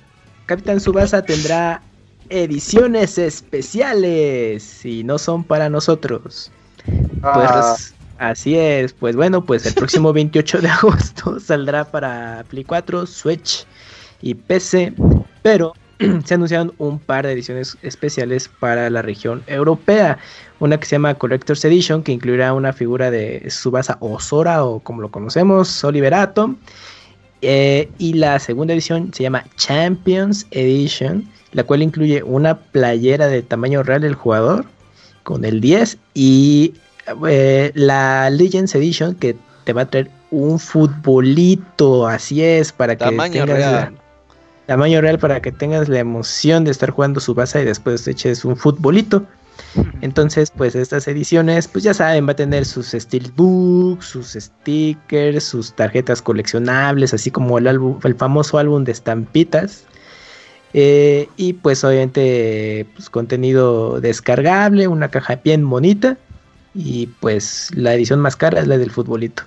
Capitán 0.46 0.78
Subasa 0.80 1.22
tendrá 1.24 1.80
ediciones 2.28 3.18
especiales 3.18 4.84
y 4.84 5.04
no 5.04 5.18
son 5.18 5.44
para 5.44 5.68
nosotros. 5.70 6.50
Pues 7.20 7.94
Ah, 8.18 8.30
así 8.30 8.56
es, 8.58 8.92
pues 8.92 9.16
bueno, 9.16 9.44
pues 9.44 9.64
el 9.66 9.74
próximo 9.74 10.12
28 10.12 10.60
de 10.60 10.68
agosto 10.68 11.40
saldrá 11.40 11.84
para 11.84 12.44
Play 12.48 12.64
4, 12.64 13.06
Switch 13.06 13.66
y 14.20 14.34
PC, 14.34 14.92
pero 15.42 15.72
se 16.24 16.34
anunciaron 16.34 16.72
un 16.78 16.98
par 16.98 17.26
de 17.26 17.32
ediciones 17.32 17.76
especiales 17.82 18.48
para 18.60 18.90
la 18.90 19.02
región 19.02 19.42
europea. 19.46 20.18
Una 20.60 20.78
que 20.78 20.86
se 20.86 20.96
llama 20.96 21.14
Collector's 21.14 21.64
Edition, 21.64 22.02
que 22.02 22.12
incluirá 22.12 22.52
una 22.52 22.72
figura 22.72 23.10
de 23.10 23.48
Subasa 23.50 23.96
o 24.00 24.18
Sora, 24.20 24.64
o 24.64 24.80
como 24.80 25.02
lo 25.02 25.10
conocemos, 25.10 25.82
Oliver 25.84 26.14
Atom. 26.14 26.56
Eh, 27.42 27.90
y 27.98 28.14
la 28.14 28.38
segunda 28.38 28.72
edición 28.72 29.12
se 29.12 29.22
llama 29.24 29.44
Champions 29.56 30.46
Edition, 30.50 31.28
la 31.52 31.64
cual 31.64 31.82
incluye 31.82 32.22
una 32.22 32.58
playera 32.58 33.26
de 33.26 33.42
tamaño 33.42 33.82
real 33.82 34.00
del 34.00 34.14
jugador 34.14 34.64
con 35.24 35.44
el 35.44 35.60
10 35.60 35.98
y 36.14 36.74
eh, 37.28 37.70
la 37.74 38.30
Legends 38.30 38.74
Edition 38.74 39.14
que 39.14 39.36
te 39.64 39.72
va 39.74 39.82
a 39.82 39.86
traer 39.90 40.10
un 40.30 40.58
futbolito, 40.58 42.06
así 42.06 42.42
es, 42.42 42.72
para 42.72 42.96
que 42.96 43.04
tengas 43.44 43.48
la- 43.48 43.80
real. 43.80 43.94
Tamaño 44.66 45.00
real 45.00 45.18
para 45.18 45.40
que 45.40 45.52
tengas 45.52 45.88
la 45.88 45.98
emoción 45.98 46.64
de 46.64 46.70
estar 46.70 46.90
jugando 46.90 47.20
su 47.20 47.34
base 47.34 47.62
y 47.62 47.64
después 47.64 48.04
te 48.04 48.12
eches 48.12 48.44
un 48.44 48.56
futbolito. 48.56 49.26
Entonces, 50.00 50.50
pues 50.50 50.74
estas 50.74 51.08
ediciones, 51.08 51.68
pues 51.68 51.84
ya 51.84 51.94
saben, 51.94 52.26
va 52.26 52.32
a 52.32 52.36
tener 52.36 52.64
sus 52.64 52.88
steelbooks, 52.88 54.04
sus 54.06 54.32
stickers, 54.32 55.44
sus 55.44 55.74
tarjetas 55.74 56.22
coleccionables, 56.22 57.14
así 57.14 57.30
como 57.30 57.58
el 57.58 57.66
álbum, 57.66 57.98
el 58.04 58.14
famoso 58.14 58.58
álbum 58.58 58.84
de 58.84 58.92
estampitas. 58.92 59.84
Eh, 60.72 61.28
y 61.36 61.52
pues 61.54 61.84
obviamente 61.84 62.86
pues, 62.94 63.08
contenido 63.08 64.00
descargable, 64.00 64.88
una 64.88 65.08
caja 65.08 65.40
bien 65.42 65.68
bonita. 65.68 66.16
Y 66.74 67.06
pues 67.20 67.70
la 67.74 67.94
edición 67.94 68.20
más 68.20 68.36
cara 68.36 68.60
es 68.60 68.66
la 68.66 68.78
del 68.78 68.90
futbolito. 68.90 69.44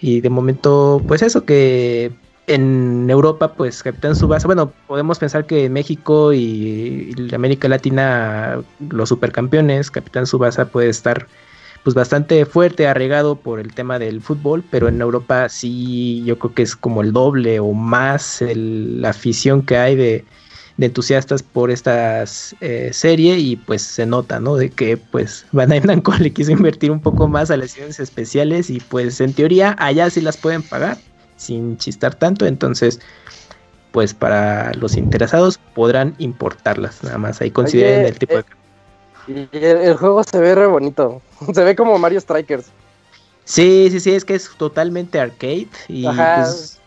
Y 0.00 0.20
de 0.20 0.30
momento, 0.30 1.02
pues 1.06 1.22
eso 1.22 1.44
que 1.44 2.12
en 2.46 3.08
Europa, 3.10 3.54
pues 3.54 3.82
Capitán 3.82 4.14
Subasa, 4.14 4.46
bueno, 4.46 4.72
podemos 4.86 5.18
pensar 5.18 5.46
que 5.46 5.68
México 5.68 6.32
y, 6.32 7.12
América 7.34 7.68
Latina, 7.68 8.62
los 8.88 9.08
supercampeones, 9.08 9.90
Capitán 9.90 10.26
Subasa 10.26 10.68
puede 10.68 10.88
estar 10.88 11.26
pues 11.82 11.94
bastante 11.94 12.44
fuerte, 12.46 12.86
arraigado 12.88 13.36
por 13.36 13.60
el 13.60 13.72
tema 13.74 13.98
del 13.98 14.20
fútbol, 14.20 14.64
pero 14.70 14.88
en 14.88 15.00
Europa 15.00 15.48
sí, 15.48 16.24
yo 16.24 16.38
creo 16.38 16.54
que 16.54 16.62
es 16.62 16.74
como 16.76 17.00
el 17.02 17.12
doble 17.12 17.60
o 17.60 17.72
más 17.72 18.42
el- 18.42 19.00
la 19.02 19.10
afición 19.10 19.62
que 19.62 19.76
hay 19.76 19.96
de, 19.96 20.24
entusiastas 20.78 21.42
por 21.42 21.70
esta 21.70 22.24
eh, 22.60 22.90
serie 22.92 23.38
y 23.38 23.56
pues 23.56 23.82
se 23.82 24.04
nota, 24.06 24.40
¿no? 24.40 24.56
De 24.56 24.70
que 24.70 24.96
pues 24.98 25.46
Bandai 25.52 25.80
Namco 25.80 26.12
le 26.18 26.32
quiso 26.32 26.52
invertir 26.52 26.90
un 26.90 27.00
poco 27.00 27.28
más 27.28 27.50
a 27.50 27.56
las 27.56 27.70
ediciones 27.70 27.98
especiales 28.00 28.68
y 28.70 28.80
pues 28.80 29.20
en 29.20 29.32
teoría 29.32 29.74
allá 29.78 30.10
sí 30.10 30.20
las 30.20 30.36
pueden 30.36 30.62
pagar 30.62 30.98
sin 31.36 31.76
chistar 31.78 32.14
tanto, 32.14 32.46
entonces 32.46 33.00
pues 33.92 34.12
para 34.12 34.74
los 34.74 34.96
interesados 34.98 35.58
podrán 35.74 36.14
importarlas, 36.18 37.02
nada 37.02 37.16
más 37.18 37.40
ahí 37.40 37.50
consideren 37.50 38.02
Oye, 38.02 38.08
el 38.08 38.18
tipo 38.18 38.36
de... 38.36 38.44
eh, 39.28 39.48
y 39.52 39.56
el, 39.56 39.76
el 39.78 39.96
juego 39.96 40.22
se 40.22 40.38
ve 40.38 40.54
re 40.54 40.66
bonito. 40.66 41.22
Se 41.54 41.64
ve 41.64 41.74
como 41.74 41.98
Mario 41.98 42.20
Strikers. 42.20 42.66
Sí, 43.44 43.88
sí, 43.90 44.00
sí, 44.00 44.12
es 44.12 44.24
que 44.24 44.34
es 44.34 44.50
totalmente 44.56 45.20
arcade 45.20 45.68
y 45.88 46.06
Ajá. 46.08 46.34
pues, 46.34 46.80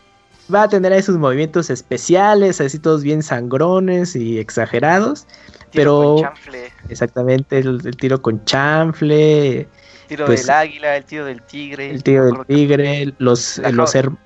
va 0.52 0.64
a 0.64 0.68
tener 0.68 0.92
ahí 0.92 1.02
sus 1.02 1.16
movimientos 1.16 1.70
especiales, 1.70 2.60
así 2.60 2.78
todos 2.78 3.02
bien 3.02 3.22
sangrones 3.22 4.14
y 4.14 4.38
exagerados, 4.38 5.26
Tiro 5.70 5.84
pero 5.84 6.14
con 6.14 6.22
chanfle, 6.24 6.72
exactamente 6.88 7.58
el, 7.58 7.80
el 7.84 7.96
tiro 7.96 8.20
con 8.20 8.44
chanfle, 8.44 9.68
tiro 10.06 10.26
pues, 10.26 10.40
del 10.42 10.50
águila, 10.50 10.96
el 10.96 11.04
tiro 11.04 11.24
del 11.24 11.42
tigre. 11.42 11.90
el 11.90 12.02
tiro 12.02 12.24
del 12.26 12.46
tigre, 12.46 13.14
los, 13.18 13.58
eh, 13.58 13.72
los, 13.72 13.94
her- 13.94 14.16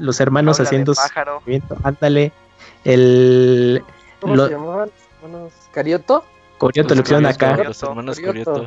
los 0.00 0.20
hermanos 0.20 0.58
de 0.58 0.64
haciendo 0.64 0.94
su 0.94 1.00
pájaro. 1.02 1.40
movimiento, 1.40 1.76
ándale, 1.82 2.32
el 2.84 3.82
¿Cómo 4.20 4.36
lo- 4.36 4.46
se 4.46 4.52
llamaban? 4.52 4.90
Hermanos 5.22 5.52
¿Carioto? 5.72 6.24
Corioto 6.58 6.94
lo 6.94 7.00
hicieron 7.02 7.26
acá. 7.26 7.56
Los 7.64 7.82
hermanos 7.82 8.18
Corioto. 8.20 8.66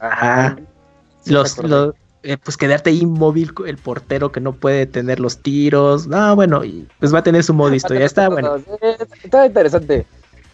Ajá. 0.00 0.56
Sí 1.22 1.32
me 1.34 1.68
los, 1.68 1.94
eh, 2.22 2.36
pues 2.36 2.56
quedarte 2.56 2.90
inmóvil 2.90 3.52
el 3.66 3.76
portero 3.76 4.32
que 4.32 4.40
no 4.40 4.52
puede 4.52 4.86
tener 4.86 5.20
los 5.20 5.38
tiros, 5.38 6.06
no, 6.08 6.34
bueno, 6.34 6.64
y 6.64 6.88
pues 6.98 7.14
va 7.14 7.20
a 7.20 7.22
tener 7.22 7.44
su 7.44 7.54
modo 7.54 7.74
historia, 7.74 8.06
está 8.06 8.28
bueno, 8.28 8.56
Eh, 8.80 8.96
Está 9.22 9.46
interesante. 9.46 10.06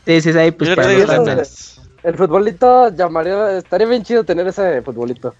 sí, 0.06 0.20
sí, 0.20 0.32
sí, 0.32 0.38
ahí 0.38 0.50
pues 0.50 0.70
para 0.74 0.92
los 0.92 1.06
ganas. 1.08 1.80
El 2.02 2.16
futbolito 2.16 2.90
llamaría, 2.90 3.56
estaría 3.56 3.86
bien 3.86 4.02
chido 4.02 4.24
tener 4.24 4.46
ese 4.46 4.82
futbolito. 4.82 5.34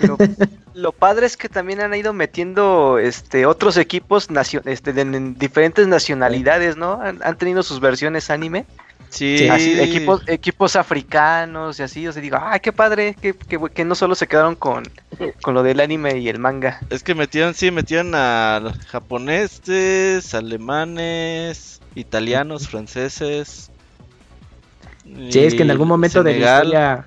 Lo, 0.00 0.16
lo 0.74 0.92
padre 0.92 1.26
es 1.26 1.36
que 1.36 1.48
también 1.48 1.80
han 1.80 1.94
ido 1.94 2.12
metiendo 2.12 2.98
este 2.98 3.46
otros 3.46 3.76
equipos 3.76 4.28
este, 4.64 4.92
de, 4.92 5.00
en 5.02 5.34
diferentes 5.34 5.86
nacionalidades, 5.86 6.76
¿no? 6.76 7.00
Han, 7.00 7.20
han 7.22 7.36
tenido 7.36 7.62
sus 7.62 7.80
versiones 7.80 8.30
anime. 8.30 8.66
Sí. 9.14 9.48
Así, 9.48 9.80
equipos, 9.80 10.22
equipos 10.26 10.74
africanos 10.74 11.78
y 11.78 11.84
así. 11.84 12.06
O 12.08 12.12
sea, 12.12 12.20
digo, 12.20 12.36
¡ay, 12.40 12.58
qué 12.58 12.72
padre! 12.72 13.14
Que, 13.20 13.32
que, 13.32 13.60
que 13.72 13.84
no 13.84 13.94
solo 13.94 14.16
se 14.16 14.26
quedaron 14.26 14.56
con, 14.56 14.82
con 15.40 15.54
lo 15.54 15.62
del 15.62 15.78
anime 15.78 16.18
y 16.18 16.28
el 16.28 16.40
manga. 16.40 16.80
Es 16.90 17.04
que 17.04 17.14
metieron, 17.14 17.54
sí, 17.54 17.70
metieron 17.70 18.12
a 18.16 18.74
japoneses, 18.88 20.34
alemanes, 20.34 21.80
italianos, 21.94 22.68
franceses. 22.68 23.70
Sí, 25.30 25.38
es 25.38 25.54
que 25.54 25.62
en 25.62 25.70
algún 25.70 25.86
momento 25.86 26.24
de 26.24 26.38
la 26.38 26.56
historia, 26.56 27.06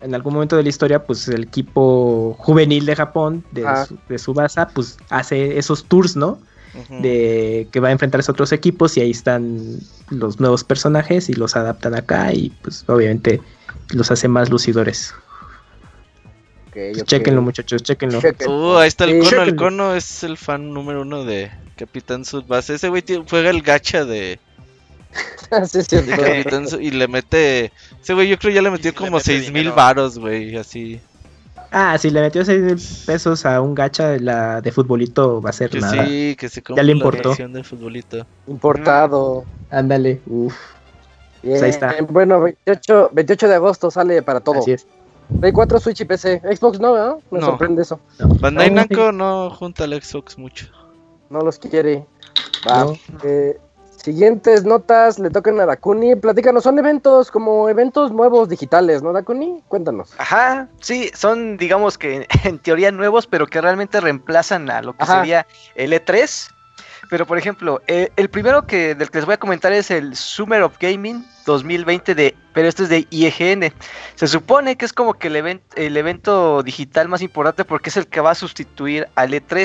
en 0.00 0.14
algún 0.14 0.34
momento 0.34 0.56
de 0.56 0.62
la 0.62 0.68
historia, 0.68 1.04
pues 1.04 1.28
el 1.28 1.42
equipo 1.44 2.34
juvenil 2.38 2.86
de 2.86 2.96
Japón, 2.96 3.44
de, 3.52 3.66
Ah. 3.66 3.86
su, 3.86 3.98
de 4.08 4.18
Subasa, 4.18 4.68
pues 4.68 4.96
hace 5.10 5.58
esos 5.58 5.84
tours, 5.84 6.16
¿no? 6.16 6.38
De 7.02 7.66
que 7.72 7.80
va 7.80 7.88
a 7.88 7.90
enfrentarse 7.90 8.30
a 8.30 8.32
otros 8.32 8.52
equipos 8.52 8.96
y 8.96 9.00
ahí 9.00 9.10
están 9.10 9.80
los 10.08 10.38
nuevos 10.38 10.62
personajes 10.62 11.28
y 11.28 11.34
los 11.34 11.56
adaptan 11.56 11.96
acá 11.96 12.32
y 12.32 12.50
pues 12.62 12.84
obviamente 12.86 13.40
los 13.90 14.10
hace 14.12 14.28
más 14.28 14.50
lucidores. 14.50 15.12
Ok, 16.68 16.72
Pues 16.74 17.02
ok. 17.02 17.08
Chéquenlo 17.08 17.42
muchachos, 17.42 17.82
chéquenlo. 17.82 18.20
Uh, 18.46 18.76
ahí 18.76 18.86
está 18.88 19.04
el 19.04 19.18
cono. 19.18 19.42
El 19.42 19.56
cono 19.56 19.94
es 19.96 20.22
el 20.22 20.36
fan 20.36 20.72
número 20.72 21.02
uno 21.02 21.24
de 21.24 21.50
Capitán 21.76 22.24
Subasa. 22.24 22.74
Ese 22.74 22.88
güey 22.88 23.02
juega 23.28 23.50
el 23.50 23.62
gacha 23.62 24.04
de, 24.04 24.38
sí, 25.68 25.82
Su- 26.68 26.80
y 26.80 26.90
le 26.90 27.08
mete. 27.08 27.72
Ese 28.00 28.14
güey, 28.14 28.28
yo 28.28 28.38
creo 28.38 28.52
ya 28.54 28.62
le 28.62 28.70
metió 28.70 28.90
sí 28.90 28.96
le 28.96 29.04
como 29.04 29.16
mete 29.18 29.24
seis 29.24 29.52
mil 29.52 29.70
varos, 29.72 30.18
güey. 30.18 30.56
Así. 30.56 31.00
Ah, 31.72 31.96
si 31.98 32.10
le 32.10 32.20
metió 32.20 32.44
6 32.44 32.62
mil 32.62 32.78
pesos 33.06 33.46
a 33.46 33.60
un 33.60 33.76
gacha 33.76 34.08
de 34.08 34.18
la 34.18 34.60
de 34.60 34.72
futbolito 34.72 35.40
va 35.40 35.50
a 35.50 35.52
ser 35.52 35.70
Que 35.70 35.78
nada. 35.78 36.04
sí, 36.04 36.34
que 36.36 36.48
se 36.48 36.62
Ya 36.68 36.82
le 36.82 36.92
la 36.94 36.98
importó. 36.98 37.28
versión 37.28 37.52
de 37.52 37.62
futbolito. 37.62 38.26
Importado. 38.48 39.44
Ándale, 39.70 40.20
uff, 40.26 40.54
Bien. 41.42 41.52
Pues 41.54 41.62
ahí 41.62 41.70
está. 41.70 41.94
Bueno, 42.08 42.40
28, 42.40 43.10
28 43.12 43.48
de 43.48 43.54
agosto 43.54 43.88
sale 43.90 44.20
para 44.22 44.40
todo. 44.40 44.58
así 44.58 44.72
es. 44.72 44.84
Play 45.38 45.52
4, 45.52 45.78
Switch 45.78 46.00
y 46.00 46.04
PC. 46.06 46.40
Xbox 46.56 46.80
no, 46.80 46.92
¿verdad? 46.92 47.16
Me 47.30 47.38
No. 47.38 47.46
sorprende 47.46 47.82
eso. 47.82 48.00
Bandai 48.18 48.68
No, 48.70 48.76
Namco 48.76 49.12
no 49.12 49.50
junta 49.50 49.84
al 49.84 49.92
Xbox 50.02 50.36
mucho. 50.38 50.66
No 51.30 51.40
los 51.40 51.58
quiere. 51.60 52.04
Va. 52.68 52.84
No. 52.84 52.98
Eh, 53.22 53.56
Siguientes 54.02 54.64
notas 54.64 55.18
le 55.18 55.28
tocan 55.30 55.60
a 55.60 55.66
Dakuni. 55.66 56.16
Platícanos, 56.16 56.64
son 56.64 56.78
eventos 56.78 57.30
como 57.30 57.68
eventos 57.68 58.12
nuevos 58.12 58.48
digitales, 58.48 59.02
¿no, 59.02 59.12
Dakuni? 59.12 59.62
Cuéntanos. 59.68 60.14
Ajá, 60.16 60.68
sí, 60.80 61.10
son 61.14 61.56
digamos 61.58 61.98
que 61.98 62.26
en 62.44 62.58
teoría 62.58 62.90
nuevos, 62.92 63.26
pero 63.26 63.46
que 63.46 63.60
realmente 63.60 64.00
reemplazan 64.00 64.70
a 64.70 64.80
lo 64.82 64.94
que 64.94 65.02
Ajá. 65.04 65.18
sería 65.20 65.46
el 65.74 65.92
E3. 65.92 66.50
Pero 67.10 67.26
por 67.26 67.36
ejemplo, 67.38 67.82
eh, 67.88 68.10
el 68.16 68.30
primero 68.30 68.66
que 68.66 68.94
del 68.94 69.10
que 69.10 69.18
les 69.18 69.24
voy 69.26 69.34
a 69.34 69.38
comentar 69.38 69.72
es 69.72 69.90
el 69.90 70.14
Summer 70.14 70.62
of 70.62 70.76
Gaming 70.78 71.24
2020 71.44 72.14
de, 72.14 72.36
pero 72.54 72.68
este 72.68 72.84
es 72.84 72.88
de 72.88 73.06
IEGN. 73.10 73.72
Se 74.14 74.28
supone 74.28 74.76
que 74.76 74.84
es 74.84 74.92
como 74.92 75.14
que 75.14 75.26
el, 75.26 75.34
event- 75.36 75.60
el 75.74 75.96
evento 75.96 76.62
digital 76.62 77.08
más 77.08 77.20
importante 77.20 77.64
porque 77.64 77.90
es 77.90 77.96
el 77.96 78.06
que 78.06 78.20
va 78.20 78.30
a 78.30 78.34
sustituir 78.36 79.08
al 79.16 79.32
E3. 79.32 79.60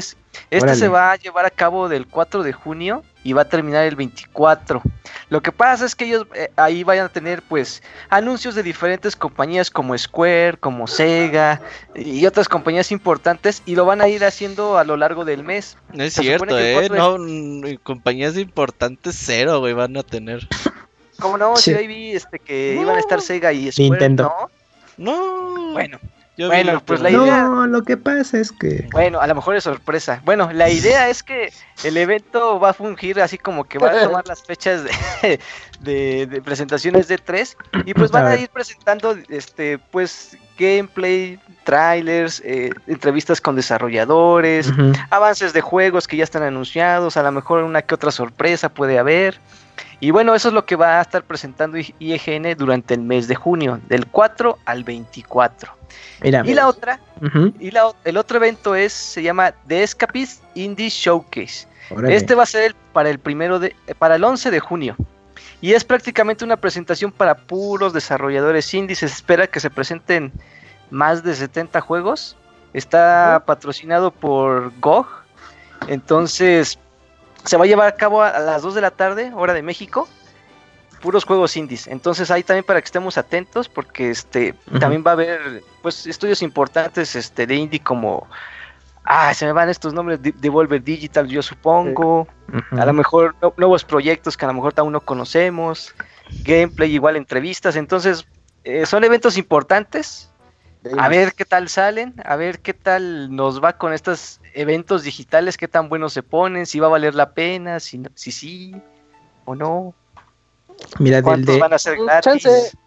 Este 0.49 0.57
Órale. 0.57 0.75
se 0.79 0.88
va 0.88 1.11
a 1.11 1.15
llevar 1.17 1.45
a 1.45 1.51
cabo 1.51 1.88
del 1.88 2.07
4 2.07 2.41
de 2.41 2.51
junio 2.53 3.03
y 3.26 3.34
va 3.34 3.41
a 3.41 3.49
terminar 3.49 3.86
el 3.86 3.95
24. 3.95 4.84
Lo 5.30 5.41
que 5.41 5.51
pasa 5.51 5.84
es 5.86 5.95
que 5.95 6.05
ellos 6.05 6.28
eh, 6.36 6.51
ahí 6.55 6.84
vayan 6.84 7.07
a 7.07 7.09
tener 7.09 7.41
pues 7.41 7.82
anuncios 8.09 8.53
de 8.53 8.61
diferentes 8.61 9.15
compañías 9.15 9.71
como 9.71 9.97
Square, 9.97 10.57
como 10.59 10.86
Sega 10.86 11.59
y 11.95 12.23
otras 12.28 12.47
compañías 12.47 12.91
importantes 12.91 13.63
y 13.65 13.73
lo 13.76 13.84
van 13.86 14.01
a 14.01 14.07
ir 14.07 14.23
haciendo 14.23 14.78
a 14.78 14.84
lo 14.84 14.95
largo 14.95 15.26
del 15.26 15.43
mes. 15.43 15.76
No 15.91 16.03
es 16.03 16.13
Se 16.13 16.21
cierto, 16.21 16.57
eh. 16.59 16.88
No, 16.89 17.17
mm, 17.17 17.78
compañías 17.82 18.38
importantes 18.38 19.15
cero, 19.17 19.59
güey, 19.59 19.73
van 19.73 19.97
a 19.97 20.03
tener. 20.03 20.47
Como 21.19 21.39
no, 21.39 21.55
Sí. 21.55 21.71
si 21.71 21.78
ahí 21.78 21.88
vi 21.88 22.11
este 22.11 22.38
que 22.38 22.78
iban 22.80 22.95
a 22.95 22.99
estar 22.99 23.21
Sega 23.21 23.51
y 23.53 23.71
Square, 23.71 23.89
Nintendo. 23.89 24.32
¿no? 24.97 25.11
No. 25.15 25.71
Bueno, 25.73 25.97
yo 26.38 26.47
bueno, 26.47 26.81
pues 26.86 26.99
que- 26.99 27.03
la 27.03 27.09
idea- 27.11 27.43
No, 27.43 27.67
lo 27.67 27.83
que 27.83 27.97
pasa 27.97 28.38
es 28.39 28.51
que. 28.51 28.88
bueno, 28.91 29.19
a 29.21 29.27
lo 29.27 29.36
mejor 29.36 29.55
es 29.55 29.63
sorpresa. 29.63 30.21
Bueno, 30.25 30.49
la 30.53 30.69
idea 30.69 31.09
es 31.09 31.23
que 31.23 31.51
el 31.83 31.97
evento 31.97 32.59
va 32.59 32.69
a 32.71 32.73
fungir 32.73 33.21
así 33.21 33.38
como 33.38 33.63
que 33.65 33.77
va 33.79 33.88
a 33.89 33.91
tomar 34.07 34.27
las 34.27 34.43
fechas 34.43 34.83
de, 34.83 34.91
de- 35.79 36.25
de 36.27 36.41
presentaciones 36.41 37.07
de 37.07 37.17
tres 37.17 37.55
y 37.86 37.93
pues 37.93 38.11
van 38.11 38.25
A 38.27 38.36
ir 38.36 38.49
presentando 38.49 39.15
este 39.29 39.77
pues 39.77 40.38
gameplay, 40.57 41.38
trailers, 41.65 42.41
eh, 42.45 42.69
entrevistas 42.88 43.41
con 43.41 43.55
desarrolladores, 43.57 44.71
avances 45.09 45.51
de 45.53 45.61
juegos 45.61 46.07
que 46.07 46.15
ya 46.17 46.23
están 46.23 46.43
anunciados, 46.43 47.17
a 47.17 47.23
lo 47.23 47.31
mejor 47.31 47.63
una 47.63 47.81
que 47.81 47.93
otra 47.95 48.11
sorpresa 48.11 48.69
puede 48.69 48.97
haber. 48.99 49.39
Y 50.00 50.12
bueno, 50.12 50.36
eso 50.36 50.50
es 50.50 50.54
lo 50.54 50.66
que 50.66 50.76
va 50.76 51.00
a 51.00 51.02
estar 51.02 51.24
presentando 51.24 51.78
IEGN 51.78 52.56
durante 52.58 52.93
el 52.93 53.02
mes 53.02 53.28
de 53.28 53.36
junio, 53.36 53.80
del 53.88 54.06
4 54.08 54.58
al 54.66 54.84
24. 54.84 55.72
Mira. 56.22 56.43
Y 56.46 56.54
la 56.54 56.68
otra, 56.68 57.00
y 57.60 57.72
la, 57.72 57.91
el 58.04 58.18
otro 58.18 58.38
evento 58.38 58.76
es, 58.76 58.91
se 58.93 59.24
llama 59.24 59.54
The 59.68 59.84
Escapist 59.84 60.43
Indie 60.56 60.89
Showcase. 60.89 61.68
órale. 61.89 62.16
Este 62.16 62.36
va 62.36 62.43
a 62.43 62.46
ser 62.48 62.64
el- 62.64 62.76
para 62.93 63.10
el 63.10 63.20
primero 63.20 63.60
de, 63.60 63.76
eh, 63.88 63.96
para 63.96 64.16
el 64.16 64.24
11 64.24 64.52
de 64.52 64.60
junio. 64.60 64.96
Y 65.62 65.74
es 65.74 65.84
prácticamente 65.84 66.43
una 66.46 66.58
presentación 66.58 67.12
para 67.12 67.36
puros 67.36 67.93
desarrolladores 67.93 68.74
indies. 68.74 69.00
Se 69.00 69.06
espera 69.06 69.48
que 69.48 69.60
se 69.60 69.70
presenten 69.70 70.32
más 70.91 71.24
de 71.24 71.34
70 71.36 71.80
juegos. 71.82 72.36
Está 72.74 73.41
patrocinado 73.46 74.12
por 74.12 74.72
GOG. 74.80 75.08
Entonces, 75.88 76.78
se 77.46 77.58
va 77.58 77.64
a 77.64 77.68
llevar 77.68 77.88
a 77.88 77.96
cabo 77.96 78.22
a, 78.22 78.39
las 78.39 78.62
2 78.62 78.76
de 78.76 78.82
la 78.82 78.91
tarde, 78.91 79.32
hora 79.36 79.54
de 79.54 79.62
México. 79.62 80.08
Puros 81.02 81.24
juegos 81.26 81.56
indies. 81.58 81.88
Entonces, 81.88 82.32
ahí 82.32 82.41
también 82.43 82.64
para 82.64 82.82
que 82.82 82.86
estemos 82.86 83.18
atentos, 83.18 83.70
porque 83.70 84.10
este 84.10 84.56
también 84.80 85.04
va 85.06 85.12
a 85.12 85.14
haber 85.14 85.64
pues 85.84 86.08
estudios 86.08 86.41
importantes 86.41 87.16
este, 87.16 87.46
de 87.46 87.56
indie 87.56 87.80
como. 87.80 88.28
Ah, 89.04 89.32
se 89.36 89.46
me 89.46 89.52
van 89.52 89.70
estos 89.70 89.93
nombres. 89.93 90.20
De- 90.22 90.32
Devolver 90.36 90.82
Digital, 90.84 91.28
yo 91.28 91.43
supongo. 91.43 92.28
A 92.72 92.86
lo 92.86 92.93
mejor 92.93 93.36
nu- 93.41 93.54
nuevos 93.58 93.84
proyectos 93.84 94.36
que 94.36 94.46
a 94.46 94.48
lo 94.48 94.56
mejor 94.56 94.74
aún 94.78 94.93
no 94.93 95.02
conocemos, 95.02 95.93
gameplay 96.43 96.91
igual 96.93 97.16
entrevistas, 97.18 97.76
entonces 97.76 98.26
eh, 98.64 98.86
son 98.88 99.04
eventos 99.04 99.38
importantes. 99.38 100.32
A 100.97 101.07
ver 101.09 101.33
qué 101.33 101.45
tal 101.45 101.67
salen, 101.69 102.13
a 102.23 102.36
ver 102.36 102.59
qué 102.59 102.73
tal 102.73 103.36
nos 103.36 103.63
va 103.63 103.73
con 103.73 103.93
estos 103.93 104.39
eventos 104.53 105.03
digitales, 105.03 105.57
qué 105.57 105.67
tan 105.67 105.89
buenos 105.89 106.13
se 106.13 106.21
ponen, 106.23 106.65
si 106.65 106.79
va 106.79 106.88
a 106.88 106.91
valer 106.91 107.15
la 107.15 107.33
pena, 107.33 107.79
si 107.79 107.97
no- 107.97 108.09
si 108.13 108.31
sí 108.31 108.75
o 109.45 109.55
no, 109.55 109.93
Mira, 110.99 111.17
del, 111.17 111.23
cuántos 111.23 111.55
de- 111.55 111.61
van 111.61 111.73
a 111.73 111.77
ser 111.79 111.97
gratis. 111.97 112.43
chance. 112.43 112.77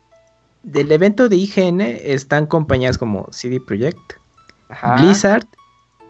del 0.62 0.90
evento 0.92 1.28
de 1.28 1.36
IGN 1.36 1.80
están 2.12 2.46
compañías 2.46 2.98
como 2.98 3.26
CD 3.32 3.60
Projekt, 3.60 4.14
Ajá. 4.68 4.96
Blizzard, 4.96 5.46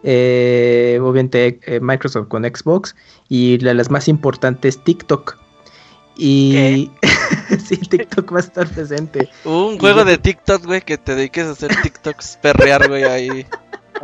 eh, 0.03 0.99
obviamente 1.01 1.59
eh, 1.65 1.79
Microsoft 1.79 2.27
con 2.27 2.43
Xbox 2.43 2.95
y 3.29 3.57
la- 3.59 3.73
las 3.73 3.89
más 3.89 4.07
importantes 4.07 4.83
TikTok. 4.83 5.37
Y 6.17 6.91
sí, 7.65 7.77
TikTok 7.77 8.33
va 8.33 8.37
a 8.37 8.41
estar 8.41 8.67
presente. 8.67 9.29
Un 9.45 9.79
juego 9.79 10.05
de 10.05 10.17
TikTok, 10.17 10.65
güey, 10.65 10.81
que 10.81 10.97
te 10.97 11.15
dediques 11.15 11.45
a 11.47 11.51
hacer 11.51 11.71
TikToks, 11.81 12.37
perrear, 12.41 12.87
güey, 12.87 13.03
ahí. 13.03 13.47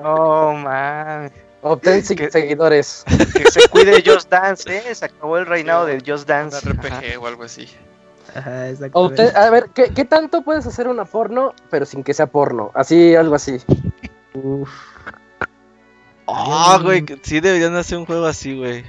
No 0.02 0.54
mames, 0.54 1.32
Obtén 1.62 2.04
Que- 2.04 2.30
seguidores. 2.32 3.04
que 3.34 3.50
se 3.52 3.68
cuide 3.70 4.04
Just 4.06 4.30
Dance, 4.30 4.70
eh, 4.78 4.94
se 4.94 5.06
acabó 5.06 5.38
el 5.38 5.46
reinado 5.46 5.86
de 5.86 6.00
Just 6.06 6.24
Un 6.24 6.28
Dance. 6.28 6.58
Ajá. 6.58 6.70
RPG 7.00 7.18
o 7.20 7.28
algo 7.28 7.44
así. 7.44 7.68
Ajá. 8.36 8.68
Obtén- 8.94 9.36
a 9.36 9.50
ver, 9.50 9.70
¿qué, 9.74 9.92
qué 9.94 10.06
tanto 10.06 10.42
puedes 10.44 10.66
hacer 10.68 10.88
una 10.88 11.06
porno, 11.06 11.54
pero 11.70 11.86
sin 11.86 12.04
que 12.04 12.14
sea 12.14 12.28
porno? 12.28 12.72
Así, 12.76 13.16
algo 13.16 13.36
así. 13.36 13.58
Uf, 14.34 14.70
Ah, 16.28 16.80
güey, 16.82 17.06
que 17.06 17.20
sí 17.22 17.40
deberían 17.40 17.76
hacer 17.76 17.98
un 18.00 18.06
juego 18.06 18.26
así, 18.26 18.58
güey. 18.58 18.84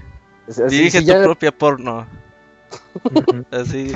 Dirige 0.69 1.01
si 1.01 1.05
tu 1.05 1.13
ya 1.13 1.23
propia 1.23 1.53
porno. 1.53 2.07
Así. 3.51 3.95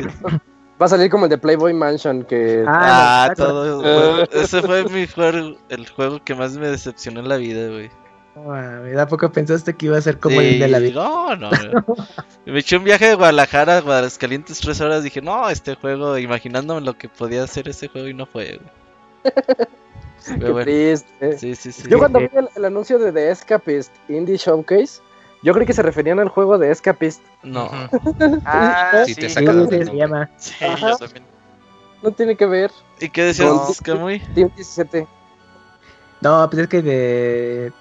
Va 0.80 0.86
a 0.86 0.88
salir 0.88 1.10
como 1.10 1.24
el 1.26 1.30
de 1.30 1.38
Playboy 1.38 1.74
Mansion, 1.74 2.24
que... 2.24 2.64
Ah, 2.66 3.24
Ah, 3.24 3.28
no, 3.28 3.34
todo. 3.34 3.82
Bueno, 3.82 4.24
ese 4.32 4.62
fue 4.62 4.84
mi 4.84 5.06
juego, 5.06 5.56
el 5.68 5.88
juego 5.88 6.24
que 6.24 6.34
más 6.34 6.56
me 6.56 6.68
decepcionó 6.68 7.20
en 7.20 7.28
la 7.28 7.36
vida, 7.36 7.68
güey. 7.68 7.90
¿A 8.98 9.06
poco 9.06 9.30
pensaste 9.30 9.74
que 9.74 9.86
iba 9.86 9.98
a 9.98 10.00
ser 10.00 10.18
como 10.18 10.40
el 10.40 10.58
de 10.60 10.68
la 10.68 10.78
vida? 10.78 11.02
No, 11.02 11.36
no. 11.36 11.50
Me 12.46 12.60
eché 12.60 12.76
un 12.76 12.84
viaje 12.84 13.08
de 13.08 13.14
Guadalajara 13.16 13.74
a 13.74 13.78
Aguascalientes 13.78 14.60
tres 14.60 14.80
horas. 14.80 15.02
Dije, 15.02 15.20
no, 15.20 15.50
este 15.50 15.74
juego, 15.74 16.16
imaginándome 16.16 16.80
lo 16.80 16.96
que 16.96 17.08
podía 17.08 17.42
hacer 17.42 17.68
ese 17.68 17.88
juego 17.88 18.08
y 18.08 18.14
no 18.14 18.24
fue, 18.26 18.58
güey. 18.58 19.34
Qué 20.38 20.50
bueno, 20.50 20.64
triste. 20.64 21.38
sí, 21.38 21.54
sí, 21.54 21.72
sí. 21.72 21.88
Yo 21.88 21.98
cuando 21.98 22.20
vi 22.20 22.28
el, 22.32 22.48
el 22.54 22.64
anuncio 22.64 22.98
de 22.98 23.10
The 23.12 23.30
Escapist 23.30 23.92
Indie 24.08 24.36
Showcase, 24.36 25.00
yo 25.42 25.52
creí 25.54 25.66
que 25.66 25.72
se 25.72 25.82
referían 25.82 26.18
al 26.20 26.28
juego 26.28 26.58
de 26.58 26.70
Escapist. 26.70 27.22
No. 27.42 27.70
Ah, 28.44 29.02
Sí, 29.06 29.14
sí. 29.14 29.20
te 29.22 29.28
Sí, 29.28 29.34
saca 29.34 29.66
se 29.68 29.96
llama. 29.96 30.28
Sí, 30.36 30.54
Ajá. 30.64 30.90
yo 30.90 30.96
también. 30.98 31.24
No 32.02 32.10
tiene 32.12 32.36
que 32.36 32.46
ver. 32.46 32.70
¿Y 33.00 33.08
qué 33.10 33.24
decías, 33.24 33.48
No. 33.50 33.66
Camuy? 33.82 34.20
Team 34.34 34.50
17. 34.56 35.06
No, 36.22 36.48
pues 36.50 36.62
es 36.62 36.68
que 36.68 36.82
de 36.82 37.72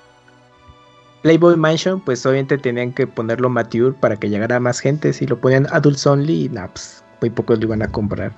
Playboy 1.21 1.55
Mansion, 1.57 1.99
pues 1.99 2.25
obviamente 2.25 2.57
tenían 2.57 2.93
que 2.93 3.05
ponerlo 3.07 3.49
mature 3.49 3.93
para 3.93 4.15
que 4.17 4.29
llegara 4.29 4.57
a 4.57 4.59
más 4.59 4.79
gente. 4.79 5.11
Si 5.13 5.25
lo 5.27 5.37
ponían 5.39 5.67
adults 5.71 6.05
only, 6.07 6.47
nah, 6.49 6.67
pues 6.67 7.03
muy 7.21 7.29
pocos 7.29 7.59
lo 7.59 7.65
iban 7.65 7.81
a 7.81 7.87
comprar. 7.89 8.31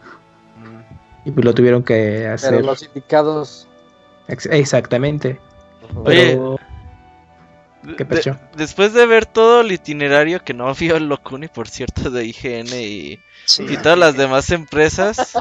Y 1.26 1.30
pues 1.32 1.46
lo 1.46 1.54
tuvieron 1.54 1.84
que 1.84 2.22
Pero 2.22 2.34
hacer. 2.34 2.66
los 2.66 2.82
indicados. 2.84 3.68
Ex- 4.28 4.48
Exactamente. 4.48 5.40
Oye, 6.04 6.30
Pero, 6.32 6.60
¿Qué 7.98 8.04
De- 8.04 8.06
pasó? 8.06 8.38
después 8.56 8.94
de 8.94 9.06
ver 9.06 9.26
todo 9.26 9.62
el 9.62 9.72
itinerario 9.72 10.44
que 10.44 10.54
no 10.54 10.74
vio 10.76 11.00
Locuni, 11.00 11.48
por 11.48 11.68
cierto, 11.68 12.10
de 12.12 12.26
IGN 12.26 12.68
y, 12.82 13.20
Sí. 13.46 13.66
y 13.68 13.78
todas 13.78 13.98
las 13.98 14.16
demás 14.16 14.50
empresas, 14.52 15.34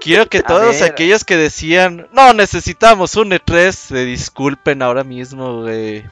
quiero 0.00 0.28
que 0.28 0.42
todos 0.42 0.82
aquellos 0.82 1.24
que 1.24 1.36
decían, 1.36 2.08
no, 2.12 2.32
necesitamos 2.32 3.16
un 3.16 3.30
E3, 3.32 3.72
se 3.72 4.04
disculpen 4.04 4.82
ahora 4.82 5.04
mismo, 5.04 5.62
güey. 5.62 6.04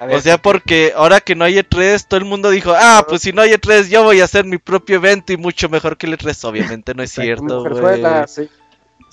Ver, 0.00 0.16
O 0.16 0.20
sea, 0.20 0.36
porque 0.36 0.92
ahora 0.96 1.20
que 1.20 1.36
no 1.36 1.44
hay 1.44 1.58
E3, 1.58 2.06
todo 2.08 2.18
el 2.18 2.24
mundo 2.26 2.50
dijo, 2.50 2.72
ah, 2.76 3.04
pues 3.08 3.22
si 3.22 3.32
no 3.32 3.40
hay 3.42 3.52
E3, 3.52 3.88
yo 3.88 4.02
voy 4.02 4.20
a 4.20 4.24
hacer 4.24 4.44
mi 4.44 4.58
propio 4.58 4.96
evento 4.96 5.32
y 5.32 5.36
mucho 5.36 5.68
mejor 5.68 5.96
que 5.96 6.06
el 6.06 6.18
E3. 6.18 6.44
Obviamente 6.48 6.92
no 6.94 7.04
es 7.04 7.12
cierto, 7.12 7.62
güey. 7.62 8.02
Sí. 8.26 8.48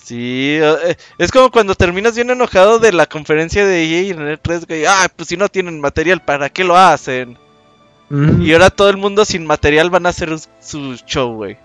Sí, 0.10 0.58
eh, 0.60 0.96
es 1.20 1.32
como 1.32 1.52
cuando 1.52 1.76
terminas 1.76 2.16
bien 2.16 2.32
enojado 2.32 2.80
de 2.80 2.92
la 2.92 3.06
conferencia 3.06 3.64
de 3.64 3.84
EA 3.84 4.02
y 4.02 4.10
en 4.10 4.22
el 4.22 4.42
E3, 4.42 4.66
güey, 4.68 4.86
ah, 4.88 5.08
pues 5.16 5.30
si 5.30 5.38
no 5.38 5.50
tienen 5.50 5.80
material, 5.80 6.20
¿para 6.24 6.50
qué 6.50 6.64
lo 6.64 6.76
hacen? 6.76 7.38
Mm, 8.10 8.42
Y 8.42 8.54
ahora 8.54 8.72
todo 8.72 8.90
el 8.90 8.98
mundo 8.98 9.24
sin 9.24 9.46
material 9.46 9.92
van 9.92 10.08
a 10.08 10.10
hacer 10.10 10.32
su 10.60 10.96
show, 11.06 11.36
güey. 11.36 11.58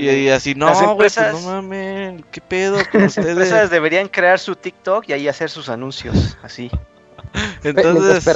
Y, 0.00 0.28
así, 0.30 0.56
no, 0.56 0.66
Las 0.66 0.82
güey, 0.82 0.96
pues 0.96 1.16
empresas- 1.16 1.32
no 1.44 1.52
mames, 1.52 2.22
¿qué 2.32 2.40
pedo 2.40 2.78
con 2.90 3.02
Las 3.02 3.16
empresas 3.16 3.44
ustedes? 3.46 3.70
deberían 3.70 4.08
crear 4.08 4.40
su 4.40 4.56
TikTok 4.56 5.08
y 5.08 5.12
ahí 5.12 5.28
hacer 5.28 5.48
sus 5.48 5.68
anuncios, 5.68 6.36
así. 6.42 6.70
Entonces, 7.62 8.26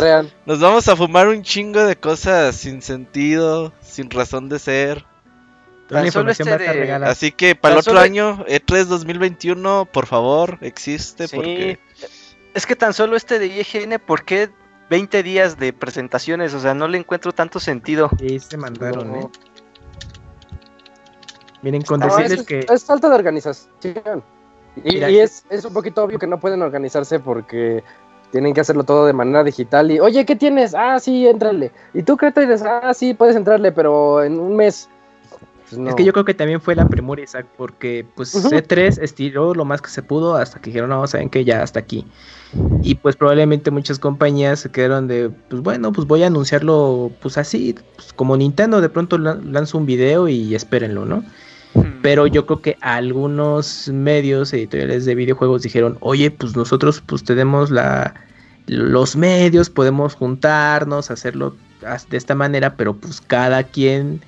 nos 0.46 0.60
vamos 0.60 0.86
a 0.88 0.94
fumar 0.94 1.26
un 1.26 1.42
chingo 1.42 1.82
de 1.82 1.96
cosas 1.96 2.54
sin 2.54 2.82
sentido, 2.82 3.72
sin 3.82 4.10
razón 4.10 4.48
de 4.48 4.60
ser. 4.60 5.04
Toda 5.88 6.00
la 6.00 6.04
tan 6.06 6.12
solo 6.12 6.30
información 6.30 6.48
este 6.60 6.86
de-. 6.86 6.92
Así 7.06 7.32
que 7.32 7.54
para 7.54 7.74
el 7.74 7.80
otro 7.80 7.92
solo- 7.92 8.00
año, 8.04 8.44
E 8.48 8.60
E3 8.64 8.84
2021, 8.84 9.86
por 9.92 10.06
favor, 10.06 10.58
existe 10.60 11.28
Sí. 11.28 11.36
porque... 11.36 11.78
Es 12.54 12.66
que 12.66 12.76
tan 12.76 12.92
solo 12.92 13.16
este 13.16 13.38
de 13.38 13.46
IGN, 13.46 13.98
¿por 13.98 14.24
qué 14.24 14.50
20 14.90 15.22
días 15.22 15.58
de 15.58 15.72
presentaciones, 15.72 16.52
o 16.52 16.60
sea, 16.60 16.74
no 16.74 16.86
le 16.86 16.98
encuentro 16.98 17.32
tanto 17.32 17.58
sentido. 17.60 18.10
Sí, 18.18 18.38
se 18.40 18.58
mandaron, 18.58 19.14
¿eh? 19.16 19.28
Miren, 21.62 21.82
con 21.82 22.00
No, 22.00 22.06
decirles 22.06 22.40
es, 22.40 22.46
que... 22.46 22.66
es 22.68 22.84
falta 22.84 23.08
de 23.08 23.14
organización. 23.14 24.22
Y, 24.76 24.94
Mira, 24.94 25.10
y 25.10 25.14
que- 25.14 25.22
es, 25.22 25.44
es 25.48 25.64
un 25.64 25.72
poquito 25.72 26.02
obvio 26.04 26.18
que 26.18 26.26
no 26.26 26.40
pueden 26.40 26.60
organizarse 26.62 27.20
porque 27.20 27.84
tienen 28.32 28.52
que 28.54 28.60
hacerlo 28.62 28.84
todo 28.84 29.06
de 29.06 29.12
manera 29.12 29.44
digital. 29.44 29.90
Y, 29.90 30.00
oye, 30.00 30.24
¿qué 30.26 30.34
tienes? 30.36 30.74
Ah, 30.74 30.98
sí, 30.98 31.26
entrale. 31.26 31.70
¿Y 31.94 32.02
tú 32.02 32.16
qué 32.16 32.32
tienes? 32.32 32.62
Ah, 32.62 32.92
sí, 32.94 33.14
puedes 33.14 33.36
entrarle, 33.36 33.72
pero 33.72 34.22
en 34.24 34.38
un 34.40 34.56
mes. 34.56 34.88
Pues 35.72 35.80
no. 35.80 35.88
Es 35.88 35.94
que 35.96 36.04
yo 36.04 36.12
creo 36.12 36.26
que 36.26 36.34
también 36.34 36.60
fue 36.60 36.74
la 36.74 36.86
premura, 36.86 37.22
Isaac, 37.22 37.46
porque 37.56 38.04
pues 38.14 38.34
Ujú. 38.34 38.50
C3 38.50 38.98
estiró 38.98 39.54
lo 39.54 39.64
más 39.64 39.80
que 39.80 39.88
se 39.88 40.02
pudo 40.02 40.36
hasta 40.36 40.60
que 40.60 40.68
dijeron, 40.68 40.90
no, 40.90 41.06
saben 41.06 41.30
que 41.30 41.46
ya 41.46 41.62
hasta 41.62 41.80
aquí. 41.80 42.04
Y 42.82 42.96
pues 42.96 43.16
probablemente 43.16 43.70
muchas 43.70 43.98
compañías 43.98 44.60
se 44.60 44.70
quedaron 44.70 45.08
de, 45.08 45.30
pues 45.48 45.62
bueno, 45.62 45.90
pues 45.92 46.06
voy 46.06 46.24
a 46.24 46.26
anunciarlo 46.26 47.10
pues 47.22 47.38
así, 47.38 47.74
pues, 47.96 48.12
como 48.12 48.36
Nintendo 48.36 48.82
de 48.82 48.90
pronto 48.90 49.16
la- 49.16 49.36
lanza 49.36 49.78
un 49.78 49.86
video 49.86 50.28
y 50.28 50.54
espérenlo, 50.54 51.06
¿no? 51.06 51.24
Pero 52.02 52.26
yo 52.26 52.44
creo 52.44 52.60
que 52.60 52.76
algunos 52.82 53.88
medios 53.88 54.52
editoriales 54.52 55.06
de 55.06 55.14
videojuegos 55.14 55.62
dijeron, 55.62 55.96
oye, 56.00 56.30
pues 56.30 56.54
nosotros 56.54 57.00
pues 57.06 57.24
tenemos 57.24 57.70
la, 57.70 58.12
los 58.66 59.16
medios, 59.16 59.70
podemos 59.70 60.14
juntarnos, 60.14 61.10
hacerlo 61.10 61.56
de 62.10 62.16
esta 62.18 62.34
manera, 62.34 62.76
pero 62.76 62.92
pues 62.94 63.22
cada 63.22 63.62
quien 63.62 64.20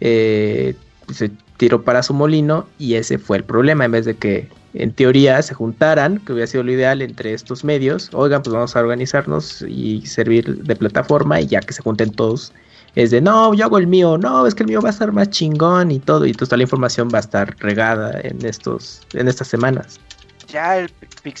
eh, 0.00 0.74
se 1.12 1.30
tiró 1.56 1.82
para 1.82 2.02
su 2.02 2.14
molino 2.14 2.66
y 2.78 2.94
ese 2.94 3.18
fue 3.18 3.38
el 3.38 3.44
problema, 3.44 3.84
en 3.84 3.92
vez 3.92 4.04
de 4.04 4.16
que 4.16 4.48
en 4.74 4.92
teoría 4.92 5.40
se 5.42 5.54
juntaran, 5.54 6.18
que 6.18 6.32
hubiera 6.32 6.46
sido 6.46 6.62
lo 6.62 6.72
ideal 6.72 7.02
entre 7.02 7.32
estos 7.32 7.64
medios, 7.64 8.10
oigan, 8.12 8.42
pues 8.42 8.54
vamos 8.54 8.76
a 8.76 8.80
organizarnos 8.80 9.62
y 9.62 10.06
servir 10.06 10.62
de 10.62 10.76
plataforma 10.76 11.40
y 11.40 11.46
ya 11.46 11.60
que 11.60 11.72
se 11.72 11.82
junten 11.82 12.10
todos 12.12 12.52
es 12.94 13.10
de 13.10 13.20
no, 13.20 13.54
yo 13.54 13.66
hago 13.66 13.78
el 13.78 13.86
mío, 13.86 14.18
no, 14.18 14.46
es 14.46 14.54
que 14.54 14.64
el 14.64 14.68
mío 14.68 14.80
va 14.80 14.88
a 14.88 14.92
estar 14.92 15.12
más 15.12 15.30
chingón 15.30 15.90
y 15.90 16.00
todo, 16.00 16.26
y 16.26 16.30
entonces 16.30 16.48
toda 16.48 16.58
la 16.58 16.64
información 16.64 17.08
va 17.12 17.18
a 17.18 17.20
estar 17.20 17.54
regada 17.58 18.18
en 18.22 18.44
estos, 18.44 19.02
en 19.12 19.28
estas 19.28 19.46
semanas. 19.46 20.00
Ya 20.48 20.78
el, 20.78 20.90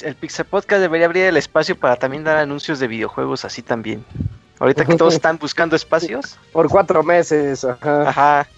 el 0.02 0.14
Pixel 0.14 0.44
Podcast 0.44 0.82
debería 0.82 1.06
abrir 1.06 1.24
el 1.24 1.36
espacio 1.36 1.74
para 1.76 1.96
también 1.96 2.22
dar 2.24 2.36
anuncios 2.36 2.78
de 2.78 2.86
videojuegos 2.86 3.44
así 3.44 3.62
también. 3.62 4.04
Ahorita 4.60 4.84
que 4.84 4.96
todos 4.96 5.14
están 5.16 5.38
buscando 5.38 5.74
espacios. 5.74 6.38
Por 6.52 6.68
cuatro 6.68 7.02
meses. 7.02 7.64
Ajá. 7.64 8.08
Ajá. 8.08 8.48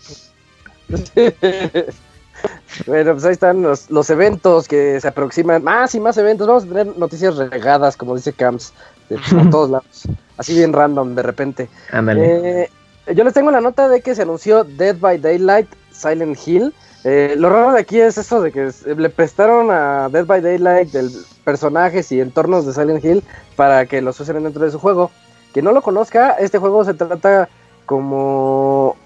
bueno, 2.87 3.13
pues 3.13 3.25
ahí 3.25 3.33
están 3.33 3.63
los, 3.63 3.91
los 3.91 4.11
eventos 4.11 4.69
que 4.69 5.01
se 5.01 5.09
aproximan. 5.09 5.63
Más 5.63 5.95
y 5.95 6.01
más 6.01 6.17
eventos. 6.19 6.47
Vamos 6.47 6.65
a 6.65 6.69
tener 6.69 6.97
noticias 6.97 7.37
regadas, 7.37 7.97
como 7.97 8.17
dice 8.17 8.33
Camps, 8.33 8.73
de 9.09 9.19
por 9.19 9.51
todos 9.51 9.71
lados. 9.71 10.09
Así 10.37 10.55
bien 10.55 10.73
random 10.73 11.15
de 11.15 11.23
repente. 11.23 11.69
Ándale. 11.93 12.63
Eh, 12.63 12.71
yo 13.15 13.25
les 13.25 13.35
tengo 13.35 13.51
la 13.51 13.61
nota 13.61 13.89
de 13.89 14.01
que 14.01 14.15
se 14.15 14.23
anunció 14.23 14.65
Dead 14.65 14.97
by 14.97 15.19
Daylight 15.19 15.69
Silent 15.93 16.39
Hill. 16.47 16.73
Eh, 17.05 17.35
lo 17.37 17.49
raro 17.49 17.73
de 17.73 17.81
aquí 17.81 17.99
es 17.99 18.19
eso 18.19 18.43
de 18.43 18.53
que 18.53 18.71
le 18.97 19.09
prestaron 19.09 19.71
a 19.71 20.09
Dead 20.11 20.27
by 20.27 20.41
Daylight 20.41 20.95
el 20.95 21.11
personajes 21.45 22.13
y 22.13 22.21
entornos 22.21 22.67
de 22.67 22.73
Silent 22.73 23.05
Hill 23.05 23.25
para 23.57 23.87
que 23.87 24.01
los 24.01 24.21
usen 24.21 24.43
dentro 24.43 24.65
de 24.65 24.71
su 24.71 24.79
juego. 24.79 25.11
Quien 25.53 25.65
no 25.65 25.73
lo 25.73 25.83
conozca, 25.83 26.33
este 26.33 26.59
juego 26.59 26.85
se 26.85 26.95
trata 26.95 27.49
como 27.87 28.97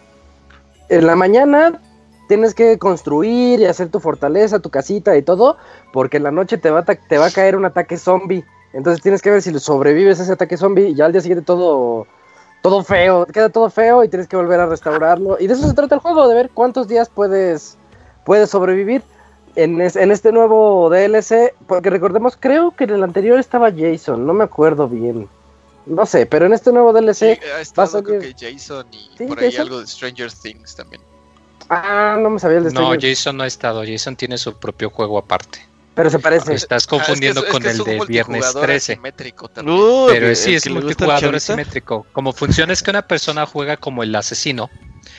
en 0.89 1.07
la 1.07 1.17
mañana 1.17 1.81
tienes 2.29 2.55
que 2.55 2.79
construir 2.79 3.61
y 3.61 3.67
hacer 3.67 3.89
tu 3.89 4.01
fortaleza, 4.01 4.61
tu 4.61 4.71
casita 4.71 5.17
y 5.17 5.23
todo, 5.23 5.57
porque 5.93 6.17
en 6.17 6.25
la 6.25 6.31
noche 6.31 6.59
te 6.59 6.71
va 6.71 6.81
a, 6.81 6.85
te 6.85 7.19
va 7.19 7.27
a 7.27 7.31
caer 7.31 7.57
un 7.57 7.65
ataque 7.65 7.97
zombie. 7.97 8.45
Entonces 8.73 9.03
tienes 9.03 9.23
que 9.23 9.31
ver 9.31 9.43
si 9.43 9.57
sobrevives 9.59 10.19
a 10.21 10.25
ese 10.25 10.33
ataque 10.33 10.57
zombie 10.57 10.89
y 10.89 10.95
ya 10.95 11.07
al 11.07 11.13
día 11.13 11.21
siguiente 11.21 11.45
todo 11.45 12.07
todo 12.65 12.83
feo, 12.83 13.27
queda 13.27 13.51
todo 13.51 13.69
feo 13.69 14.03
y 14.05 14.09
tienes 14.09 14.27
que 14.27 14.37
volver 14.37 14.59
a 14.59 14.65
restaurarlo. 14.65 15.37
Y 15.39 15.47
de 15.47 15.53
eso 15.53 15.69
se 15.69 15.75
trata 15.75 15.97
el 15.97 16.01
juego, 16.01 16.27
de 16.27 16.35
ver 16.35 16.51
cuántos 16.55 16.89
días 16.89 17.11
puedes, 17.11 17.77
puedes 18.25 18.49
sobrevivir 18.49 19.03
en, 19.55 19.83
en 19.83 20.11
este 20.11 20.33
nuevo 20.33 20.89
DLC. 20.89 21.55
Porque 21.67 21.91
recordemos, 21.91 22.39
creo 22.41 22.71
que 22.71 22.85
en 22.85 22.91
el 22.91 23.03
anterior 23.03 23.39
estaba 23.39 23.71
Jason, 23.71 24.27
no 24.27 24.33
me 24.33 24.45
acuerdo 24.45 24.89
bien. 24.89 25.29
No 25.87 26.07
sé, 26.07 26.27
pero 26.27 26.47
en 26.47 26.53
este 26.55 26.73
nuevo 26.73 26.93
DLC... 26.93 27.15
Sí, 27.15 27.73
va 27.79 27.85
a 27.85 28.03
creo 28.03 28.21
que 28.21 28.35
Jason 28.39 28.87
y 28.93 29.11
Sí, 29.19 29.27
por 29.27 29.39
ahí 29.39 29.51
Jason. 29.51 29.63
algo 29.63 29.81
de 29.81 29.87
Stranger 29.87 30.33
Things 30.33 30.75
también. 30.75 31.03
Ah, 31.69 32.17
no 32.21 32.31
me 32.31 32.39
sabía 32.39 32.59
el 32.59 32.65
de 32.65 32.73
No, 32.73 32.81
Stranger- 32.93 33.01
Jason 33.17 33.37
no 33.37 33.43
ha 33.43 33.47
estado. 33.47 33.83
Jason 33.87 34.17
tiene 34.17 34.39
su 34.39 34.59
propio 34.59 34.91
juego 34.91 35.19
aparte. 35.19 35.67
Pero 35.95 36.11
se 36.11 36.19
parece. 36.19 36.55
Estás 36.55 36.71
Ah, 36.73 36.77
es 36.77 36.87
que 36.87 36.91
confundiendo 36.97 37.41
es- 37.41 37.47
es 37.47 37.53
con 37.53 37.63
que 37.63 37.69
es 37.69 37.79
el 37.79 37.85
de 37.85 37.93
Viernes 38.07 38.27
multijugador 38.29 38.63
13. 38.65 38.93
asimétrico 38.95 39.49
también. 39.49 39.79
Uy, 39.79 40.13
Pero 40.13 40.35
sí, 40.35 40.55
es 40.55 40.67
el 40.67 40.75
multijugador 40.75 41.37
asimétrico. 41.37 42.07
Como 42.13 42.33
funciona 42.33 42.73
es 42.73 42.83
que 42.83 42.91
una 42.91 43.03
persona 43.03 43.47
juega 43.47 43.77
como 43.77 44.03
el 44.03 44.15
asesino 44.17 44.71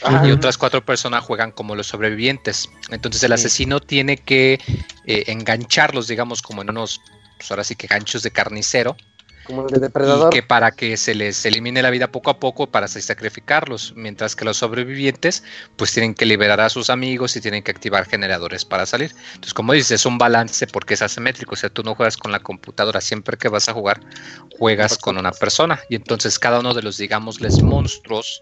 Ajá. 0.03 0.27
y 0.27 0.31
otras 0.31 0.57
cuatro 0.57 0.83
personas 0.83 1.23
juegan 1.23 1.51
como 1.51 1.75
los 1.75 1.87
sobrevivientes. 1.87 2.69
Entonces 2.89 3.23
el 3.23 3.31
asesino 3.31 3.79
tiene 3.79 4.17
que 4.17 4.59
eh, 5.05 5.23
engancharlos, 5.27 6.07
digamos, 6.07 6.41
como 6.41 6.61
en 6.63 6.69
unos, 6.71 6.99
pues 7.37 7.49
ahora 7.51 7.63
sí 7.63 7.75
que 7.75 7.87
ganchos 7.87 8.21
de 8.23 8.31
carnicero, 8.31 8.97
Como 9.45 9.67
el 9.67 9.73
de 9.73 9.79
Depredador. 9.79 10.33
y 10.33 10.37
que 10.37 10.43
para 10.43 10.71
que 10.71 10.97
se 10.97 11.13
les 11.15 11.45
elimine 11.45 11.81
la 11.81 11.89
vida 11.89 12.11
poco 12.11 12.29
a 12.29 12.39
poco 12.39 12.67
para 12.67 12.87
sacrificarlos, 12.87 13.93
mientras 13.95 14.35
que 14.35 14.45
los 14.45 14.57
sobrevivientes 14.57 15.43
pues 15.75 15.91
tienen 15.91 16.13
que 16.15 16.25
liberar 16.25 16.61
a 16.61 16.69
sus 16.69 16.89
amigos 16.89 17.35
y 17.35 17.41
tienen 17.41 17.63
que 17.63 17.71
activar 17.71 18.05
generadores 18.05 18.65
para 18.65 18.85
salir. 18.85 19.11
Entonces, 19.29 19.53
como 19.53 19.73
dices, 19.73 19.91
es 19.91 20.05
un 20.05 20.17
balance 20.17 20.67
porque 20.67 20.95
es 20.95 21.01
asimétrico, 21.01 21.53
o 21.53 21.57
sea, 21.57 21.69
tú 21.69 21.83
no 21.83 21.95
juegas 21.95 22.17
con 22.17 22.31
la 22.31 22.39
computadora, 22.39 23.01
siempre 23.01 23.37
que 23.37 23.49
vas 23.49 23.69
a 23.69 23.73
jugar 23.73 23.99
juegas 24.57 24.97
con 24.97 25.17
una 25.17 25.31
persona 25.31 25.79
y 25.89 25.95
entonces 25.95 26.39
cada 26.39 26.59
uno 26.59 26.73
de 26.73 26.81
los 26.81 26.97
digámosles 26.97 27.61
monstruos 27.61 28.41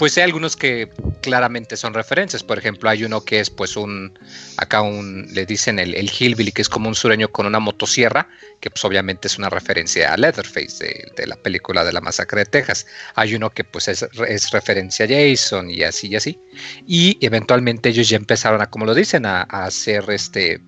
pues 0.00 0.16
hay 0.16 0.24
algunos 0.24 0.56
que 0.56 0.88
claramente 1.20 1.76
son 1.76 1.92
referencias. 1.92 2.42
Por 2.42 2.58
ejemplo, 2.58 2.88
hay 2.88 3.04
uno 3.04 3.20
que 3.20 3.38
es 3.38 3.50
pues 3.50 3.76
un, 3.76 4.18
acá 4.56 4.80
un, 4.80 5.28
le 5.34 5.44
dicen 5.44 5.78
el, 5.78 5.94
el 5.94 6.10
hillbilly, 6.10 6.52
que 6.52 6.62
es 6.62 6.70
como 6.70 6.88
un 6.88 6.94
sureño 6.94 7.28
con 7.28 7.44
una 7.44 7.60
motosierra, 7.60 8.26
que 8.60 8.70
pues 8.70 8.82
obviamente 8.86 9.28
es 9.28 9.36
una 9.36 9.50
referencia 9.50 10.14
a 10.14 10.16
Leatherface 10.16 11.12
de, 11.14 11.26
la 11.26 11.36
película 11.36 11.84
de 11.84 11.92
la 11.92 12.00
masacre 12.00 12.40
de 12.40 12.46
Texas. 12.46 12.86
Hay 13.14 13.34
uno 13.34 13.50
que 13.50 13.62
pues 13.62 13.88
es, 13.88 14.06
es 14.26 14.50
referencia 14.52 15.04
a 15.04 15.08
Jason 15.08 15.70
y 15.70 15.82
así 15.82 16.08
y 16.08 16.16
así. 16.16 16.40
Y 16.86 17.18
eventualmente 17.20 17.90
ellos 17.90 18.08
ya 18.08 18.16
empezaron 18.16 18.62
a, 18.62 18.70
como 18.70 18.86
lo 18.86 18.94
dicen, 18.94 19.26
a 19.26 19.42
hacer 19.42 20.04
este 20.08 20.62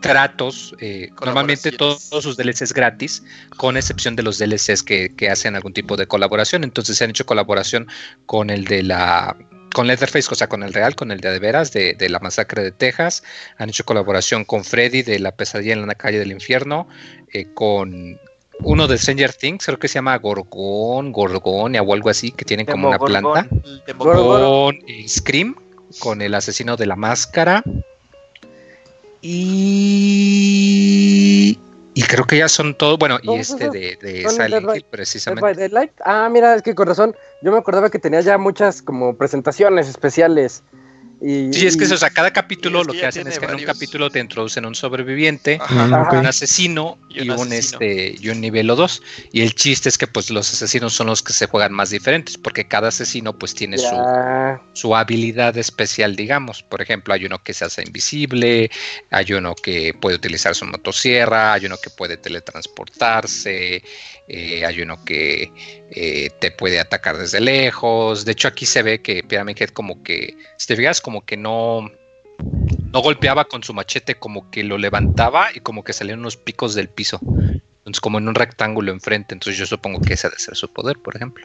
tratos, 0.00 0.74
eh, 0.80 1.10
normalmente 1.20 1.72
todos, 1.72 2.08
todos 2.10 2.24
sus 2.24 2.36
DLCs 2.36 2.72
gratis, 2.72 3.22
con 3.56 3.76
excepción 3.76 4.16
de 4.16 4.22
los 4.22 4.38
DLCs 4.38 4.82
que, 4.82 5.14
que, 5.14 5.30
hacen 5.30 5.54
algún 5.56 5.72
tipo 5.72 5.96
de 5.96 6.06
colaboración. 6.06 6.64
Entonces 6.64 6.96
se 6.96 7.04
han 7.04 7.10
hecho 7.10 7.26
colaboración 7.26 7.86
con 8.26 8.50
el 8.50 8.64
de 8.64 8.82
la 8.82 9.36
con 9.72 9.86
Leatherface, 9.86 10.28
o 10.30 10.34
sea, 10.34 10.48
con 10.48 10.64
el 10.64 10.72
real, 10.72 10.96
con 10.96 11.12
el 11.12 11.20
de 11.20 11.30
de 11.30 11.38
veras, 11.38 11.72
de, 11.72 11.94
de, 11.94 12.08
la 12.08 12.18
masacre 12.18 12.62
de 12.62 12.72
Texas. 12.72 13.22
Han 13.56 13.68
hecho 13.68 13.84
colaboración 13.84 14.44
con 14.44 14.64
Freddy 14.64 15.02
de 15.02 15.20
la 15.20 15.30
pesadilla 15.30 15.74
en 15.74 15.86
la 15.86 15.94
calle 15.94 16.18
del 16.18 16.32
infierno, 16.32 16.88
eh, 17.32 17.46
con 17.54 18.18
uno 18.62 18.88
de 18.88 18.98
Stranger 18.98 19.32
Things, 19.32 19.64
creo 19.64 19.78
que 19.78 19.88
se 19.88 19.94
llama 19.94 20.16
Gorgón, 20.18 21.12
Gorgonia 21.12 21.82
o 21.82 21.94
algo 21.94 22.10
así, 22.10 22.32
que 22.32 22.44
tienen 22.44 22.66
como 22.66 22.88
una 22.88 22.98
planta. 22.98 23.48
Con 23.96 24.78
Scream, 25.06 25.54
con 26.00 26.20
el 26.20 26.34
asesino 26.34 26.76
de 26.76 26.86
la 26.86 26.96
máscara. 26.96 27.62
Y, 29.22 30.38
y 31.94 32.02
creo 32.02 32.24
que 32.26 32.38
ya 32.38 32.48
son 32.48 32.74
todos, 32.74 32.98
bueno, 32.98 33.18
y 33.22 33.34
este 33.34 33.68
de, 33.68 33.98
de 34.00 34.28
Silent 34.28 34.66
Hill 34.74 34.86
precisamente. 34.90 35.54
Dead 35.54 35.70
by 35.70 35.90
ah, 36.04 36.28
mira, 36.30 36.54
es 36.54 36.62
que 36.62 36.74
con 36.74 36.86
razón, 36.86 37.14
yo 37.42 37.52
me 37.52 37.58
acordaba 37.58 37.90
que 37.90 37.98
tenía 37.98 38.22
ya 38.22 38.38
muchas 38.38 38.80
como 38.80 39.16
presentaciones 39.16 39.88
especiales. 39.88 40.62
Y, 41.20 41.52
sí, 41.52 41.66
es 41.66 41.76
que, 41.76 41.84
o 41.84 41.96
sea, 41.98 42.08
cada 42.08 42.32
capítulo 42.32 42.82
lo 42.82 42.92
que 42.92 43.04
hacen 43.04 43.28
es 43.28 43.38
que 43.38 43.44
varios. 43.44 43.62
en 43.62 43.68
un 43.68 43.74
capítulo 43.74 44.10
te 44.10 44.20
introducen 44.20 44.64
un 44.64 44.74
sobreviviente, 44.74 45.58
Ajá. 45.60 46.18
un 46.18 46.26
asesino 46.26 46.98
y 47.10 47.20
un, 47.20 47.26
y 47.26 47.30
un 47.30 47.52
asesino. 47.52 47.80
este 47.80 48.16
y 48.18 48.28
un 48.30 48.40
nivel 48.40 48.68
2. 48.68 49.02
Y 49.32 49.42
el 49.42 49.54
chiste 49.54 49.90
es 49.90 49.98
que 49.98 50.06
pues 50.06 50.30
los 50.30 50.50
asesinos 50.50 50.94
son 50.94 51.08
los 51.08 51.22
que 51.22 51.34
se 51.34 51.46
juegan 51.46 51.72
más 51.72 51.90
diferentes, 51.90 52.38
porque 52.38 52.66
cada 52.66 52.88
asesino 52.88 53.38
pues 53.38 53.54
tiene 53.54 53.76
su, 53.76 53.96
su, 54.72 54.96
habilidad 54.96 55.56
especial, 55.58 56.16
digamos. 56.16 56.62
Por 56.62 56.80
ejemplo, 56.80 57.12
hay 57.12 57.26
uno 57.26 57.42
que 57.42 57.52
se 57.52 57.66
hace 57.66 57.82
invisible, 57.82 58.70
hay 59.10 59.32
uno 59.34 59.54
que 59.54 59.92
puede 59.92 60.16
utilizar 60.16 60.54
su 60.54 60.64
motosierra, 60.64 61.52
hay 61.52 61.66
uno 61.66 61.76
que 61.82 61.90
puede 61.90 62.16
teletransportarse, 62.16 63.82
eh, 64.32 64.64
hay 64.64 64.80
uno 64.80 65.04
que 65.04 65.52
eh, 65.90 66.30
te 66.38 66.52
puede 66.52 66.78
atacar 66.78 67.18
desde 67.18 67.40
lejos. 67.40 68.24
De 68.24 68.30
hecho, 68.30 68.46
aquí 68.46 68.64
se 68.64 68.80
ve 68.82 69.02
que 69.02 69.24
Pyramid 69.24 69.60
Head 69.60 69.70
como 69.70 70.04
que, 70.04 70.36
si 70.56 70.68
te 70.68 70.76
fijas, 70.76 71.00
como 71.00 71.24
que 71.24 71.36
no, 71.36 71.90
no 72.92 73.02
golpeaba 73.02 73.46
con 73.46 73.64
su 73.64 73.74
machete, 73.74 74.14
como 74.14 74.48
que 74.52 74.62
lo 74.62 74.78
levantaba 74.78 75.48
y 75.52 75.58
como 75.58 75.82
que 75.82 75.92
salían 75.92 76.20
unos 76.20 76.36
picos 76.36 76.76
del 76.76 76.88
piso. 76.88 77.18
Entonces, 77.78 78.00
como 78.00 78.18
en 78.18 78.28
un 78.28 78.36
rectángulo 78.36 78.92
enfrente. 78.92 79.34
Entonces, 79.34 79.58
yo 79.58 79.66
supongo 79.66 80.00
que 80.00 80.14
ese 80.14 80.28
ha 80.28 80.30
de 80.30 80.38
ser 80.38 80.54
su 80.54 80.72
poder, 80.72 80.96
por 81.00 81.16
ejemplo. 81.16 81.44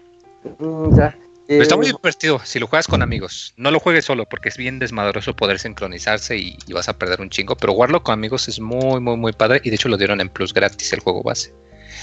Mm, 0.59 0.95
ya. 0.95 1.17
Pero 1.47 1.63
está 1.63 1.75
muy 1.75 1.87
divertido 1.87 2.39
si 2.43 2.59
lo 2.59 2.67
juegas 2.67 2.87
con 2.87 3.01
amigos. 3.01 3.55
No 3.57 3.71
lo 3.71 3.79
juegues 3.79 4.05
solo 4.05 4.25
porque 4.25 4.49
es 4.49 4.57
bien 4.57 4.77
desmadroso 4.77 5.35
poder 5.35 5.57
sincronizarse 5.57 6.37
y, 6.37 6.57
y, 6.67 6.73
vas 6.73 6.87
a 6.89 6.97
perder 6.97 7.19
un 7.21 7.31
chingo. 7.31 7.55
Pero 7.55 7.73
jugarlo 7.73 8.03
con 8.03 8.13
amigos 8.13 8.47
es 8.47 8.59
muy, 8.59 8.99
muy, 8.99 9.17
muy 9.17 9.31
padre. 9.31 9.61
Y 9.63 9.71
de 9.71 9.75
hecho 9.75 9.89
lo 9.89 9.97
dieron 9.97 10.21
en 10.21 10.29
plus 10.29 10.53
gratis 10.53 10.93
el 10.93 10.99
juego 10.99 11.23
base. 11.23 11.51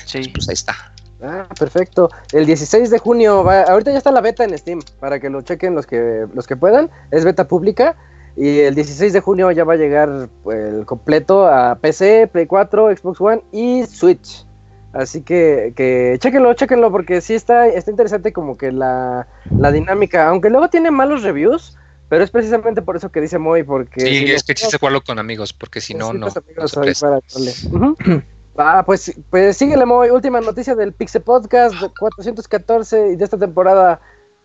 Sí. 0.04 0.28
Pues 0.34 0.48
ahí 0.48 0.54
está. 0.54 0.74
Ah, 1.22 1.46
perfecto. 1.58 2.10
El 2.32 2.46
16 2.46 2.90
de 2.90 2.98
junio, 2.98 3.44
va, 3.44 3.62
ahorita 3.62 3.92
ya 3.92 3.98
está 3.98 4.10
la 4.10 4.20
beta 4.20 4.44
en 4.44 4.58
Steam, 4.58 4.80
para 4.98 5.20
que 5.20 5.30
lo 5.30 5.42
chequen 5.42 5.74
los 5.74 5.86
que, 5.86 6.26
los 6.34 6.46
que 6.46 6.56
puedan. 6.56 6.90
Es 7.10 7.24
beta 7.24 7.46
pública. 7.46 7.96
Y 8.36 8.60
el 8.60 8.74
16 8.74 9.12
de 9.12 9.20
junio 9.20 9.50
ya 9.52 9.62
va 9.64 9.74
a 9.74 9.76
llegar 9.76 10.28
pues, 10.42 10.74
el 10.74 10.86
completo 10.86 11.46
a 11.46 11.76
PC, 11.76 12.28
Play 12.32 12.46
4, 12.46 12.96
Xbox 12.96 13.20
One 13.20 13.42
y 13.52 13.84
Switch. 13.84 14.46
Así 14.94 15.22
que, 15.22 15.72
que 15.76 16.16
chéquenlo, 16.18 16.52
chéquenlo, 16.54 16.90
porque 16.90 17.20
sí 17.20 17.34
está, 17.34 17.66
está 17.68 17.90
interesante 17.90 18.32
como 18.32 18.56
que 18.56 18.72
la, 18.72 19.26
la 19.58 19.70
dinámica, 19.72 20.28
aunque 20.28 20.50
luego 20.50 20.68
tiene 20.70 20.90
malos 20.90 21.22
reviews, 21.22 21.78
pero 22.08 22.24
es 22.24 22.30
precisamente 22.30 22.82
por 22.82 22.96
eso 22.96 23.10
que 23.10 23.20
dice 23.20 23.38
Moy, 23.38 23.62
porque... 23.62 24.00
Sí, 24.00 24.06
si 24.18 24.24
es 24.32 24.42
no- 24.42 24.46
que 24.46 24.54
chiste 24.54 24.78
jugarlo 24.78 25.02
con 25.02 25.18
amigos, 25.18 25.52
porque 25.52 25.80
si 25.80 25.94
no, 25.94 26.12
no. 26.12 26.26
Ahí 26.26 26.92
para 27.00 27.20
darle. 27.20 28.22
Ah, 28.56 28.82
pues, 28.84 29.12
pues 29.30 29.56
síguele, 29.56 29.86
Moy. 29.86 30.10
Última 30.10 30.40
noticia 30.40 30.74
del 30.74 30.92
Pixel 30.92 31.22
Podcast 31.22 31.74
de 31.76 31.88
414 31.98 33.12
y 33.12 33.16
de 33.16 33.24
esta 33.24 33.38
temporada. 33.38 34.00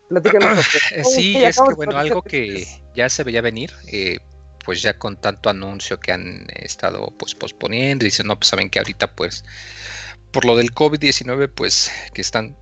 Platícanos. 0.08 0.58
Eh, 0.92 1.02
Oh, 1.04 1.10
Sí, 1.10 1.36
es 1.36 1.60
que 1.60 1.74
bueno, 1.74 1.96
algo 1.96 2.22
que 2.22 2.66
ya 2.94 3.08
se 3.10 3.24
veía 3.24 3.42
venir, 3.42 3.70
eh, 3.92 4.18
pues 4.64 4.80
ya 4.80 4.98
con 4.98 5.16
tanto 5.16 5.50
anuncio 5.50 6.00
que 6.00 6.12
han 6.12 6.46
estado 6.54 7.12
pues 7.18 7.34
posponiendo, 7.34 8.04
dicen, 8.04 8.26
no, 8.26 8.36
pues 8.38 8.48
saben 8.48 8.70
que 8.70 8.78
ahorita 8.78 9.14
pues 9.14 9.44
por 10.30 10.44
lo 10.46 10.56
del 10.56 10.74
COVID-19 10.74 11.50
pues 11.54 11.90
que 12.14 12.22
están 12.22 12.56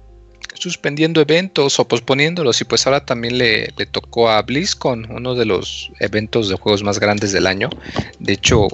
suspendiendo 0.55 1.21
eventos 1.21 1.79
o 1.79 1.87
posponiéndolos 1.87 2.61
y 2.61 2.65
pues 2.65 2.87
ahora 2.87 3.05
también 3.05 3.39
le, 3.39 3.73
le 3.77 3.87
tocó 3.87 4.29
a 4.31 4.43
BlizzCon, 4.43 5.07
uno 5.11 5.35
de 5.35 5.45
los 5.45 5.93
eventos 6.01 6.49
de 6.49 6.57
juegos 6.57 6.83
más 6.83 6.99
grandes 6.99 7.33
del 7.33 7.47
año. 7.47 7.69
De 8.19 8.33
hecho, 8.33 8.69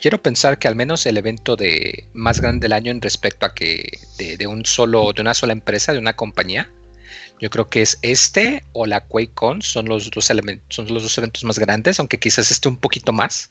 quiero 0.00 0.22
pensar 0.22 0.58
que 0.58 0.68
al 0.68 0.76
menos 0.76 1.06
el 1.06 1.16
evento 1.16 1.56
de 1.56 2.08
más 2.12 2.40
grande 2.40 2.64
del 2.64 2.72
año 2.72 2.90
en 2.90 3.00
respecto 3.00 3.46
a 3.46 3.54
que 3.54 3.98
de, 4.18 4.46
un 4.46 4.64
solo, 4.64 5.12
de 5.12 5.22
una 5.22 5.34
sola 5.34 5.52
empresa, 5.52 5.92
de 5.92 5.98
una 5.98 6.16
compañía, 6.16 6.70
yo 7.40 7.50
creo 7.50 7.68
que 7.68 7.82
es 7.82 7.98
este 8.02 8.64
o 8.72 8.86
la 8.86 9.02
QuakeCon 9.02 9.62
son 9.62 9.86
los 9.86 10.10
dos 10.10 10.30
elementos, 10.30 10.64
son 10.74 10.92
los 10.92 11.02
dos 11.02 11.16
eventos 11.18 11.44
más 11.44 11.58
grandes, 11.58 11.98
aunque 11.98 12.18
quizás 12.18 12.50
este 12.50 12.68
un 12.68 12.76
poquito 12.76 13.12
más. 13.12 13.50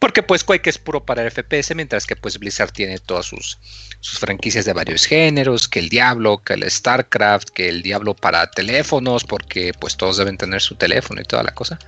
Porque 0.00 0.22
pues 0.22 0.42
Quake 0.42 0.68
es 0.68 0.76
puro 0.76 1.04
para 1.04 1.30
FPS, 1.30 1.74
mientras 1.74 2.04
que 2.06 2.16
pues 2.16 2.38
Blizzard 2.38 2.72
tiene 2.72 2.98
todas 2.98 3.26
sus, 3.26 3.58
sus 4.00 4.18
franquicias 4.18 4.64
de 4.64 4.72
varios 4.72 5.06
géneros, 5.06 5.68
que 5.68 5.78
el 5.78 5.88
Diablo, 5.88 6.42
que 6.44 6.54
el 6.54 6.68
StarCraft, 6.68 7.50
que 7.50 7.68
el 7.68 7.82
Diablo 7.82 8.14
para 8.14 8.50
teléfonos, 8.50 9.24
porque 9.24 9.72
pues 9.78 9.96
todos 9.96 10.16
deben 10.16 10.36
tener 10.36 10.60
su 10.60 10.74
teléfono 10.74 11.20
y 11.22 11.24
toda 11.24 11.44
la 11.44 11.54
cosa. 11.54 11.78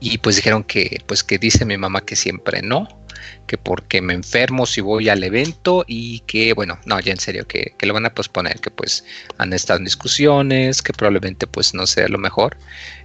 Y 0.00 0.18
pues 0.18 0.36
dijeron 0.36 0.64
que, 0.64 1.02
pues 1.06 1.22
que 1.22 1.38
dice 1.38 1.64
mi 1.64 1.76
mamá 1.76 2.00
que 2.02 2.16
siempre 2.16 2.62
no, 2.62 2.88
que 3.46 3.58
porque 3.58 4.00
me 4.00 4.14
enfermo 4.14 4.66
si 4.66 4.80
voy 4.80 5.08
al 5.08 5.24
evento 5.24 5.84
y 5.86 6.20
que, 6.20 6.52
bueno, 6.52 6.78
no, 6.86 7.00
ya 7.00 7.12
en 7.12 7.18
serio, 7.18 7.46
que, 7.46 7.74
que 7.76 7.86
lo 7.86 7.94
van 7.94 8.06
a 8.06 8.14
posponer, 8.14 8.60
que 8.60 8.70
pues 8.70 9.04
han 9.38 9.52
estado 9.52 9.78
en 9.78 9.84
discusiones, 9.84 10.82
que 10.82 10.92
probablemente 10.92 11.46
pues 11.46 11.74
no 11.74 11.86
sea 11.86 12.08
lo 12.08 12.18
mejor. 12.18 12.56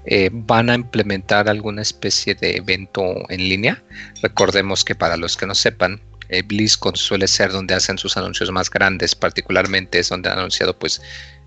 Eh, 0.06 0.30
van 0.32 0.70
a 0.70 0.76
implementar 0.76 1.50
alguna 1.50 1.82
especie 1.82 2.36
de 2.36 2.58
evento 2.58 3.04
en 3.30 3.50
línea. 3.50 3.84
Recordemos 4.22 4.84
que 4.84 4.96
para 4.96 5.18
los 5.18 5.36
que 5.36 5.48
no 5.48 5.56
sepan, 5.56 6.02
eh, 6.30 6.44
BlizzCon 6.44 6.96
suele 6.96 7.28
ser 7.28 7.52
donde 7.52 7.74
hacen 7.74 7.98
sus 7.98 8.18
anuncios 8.18 8.52
más 8.52 8.70
grandes, 8.70 9.16
particularmente 9.16 10.00
es 10.00 10.10
donde 10.10 10.30
han 10.30 10.40
anunciado 10.40 10.78
pues... 10.78 11.02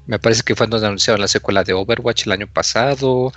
Me 0.08 0.18
parece 0.18 0.42
que 0.42 0.56
fue 0.56 0.66
donde 0.66 0.86
anunciaron 0.86 1.20
la 1.20 1.28
secuela 1.28 1.62
de 1.64 1.74
Overwatch 1.74 2.24
el 2.24 2.32
año 2.32 2.46
pasado, 2.46 3.30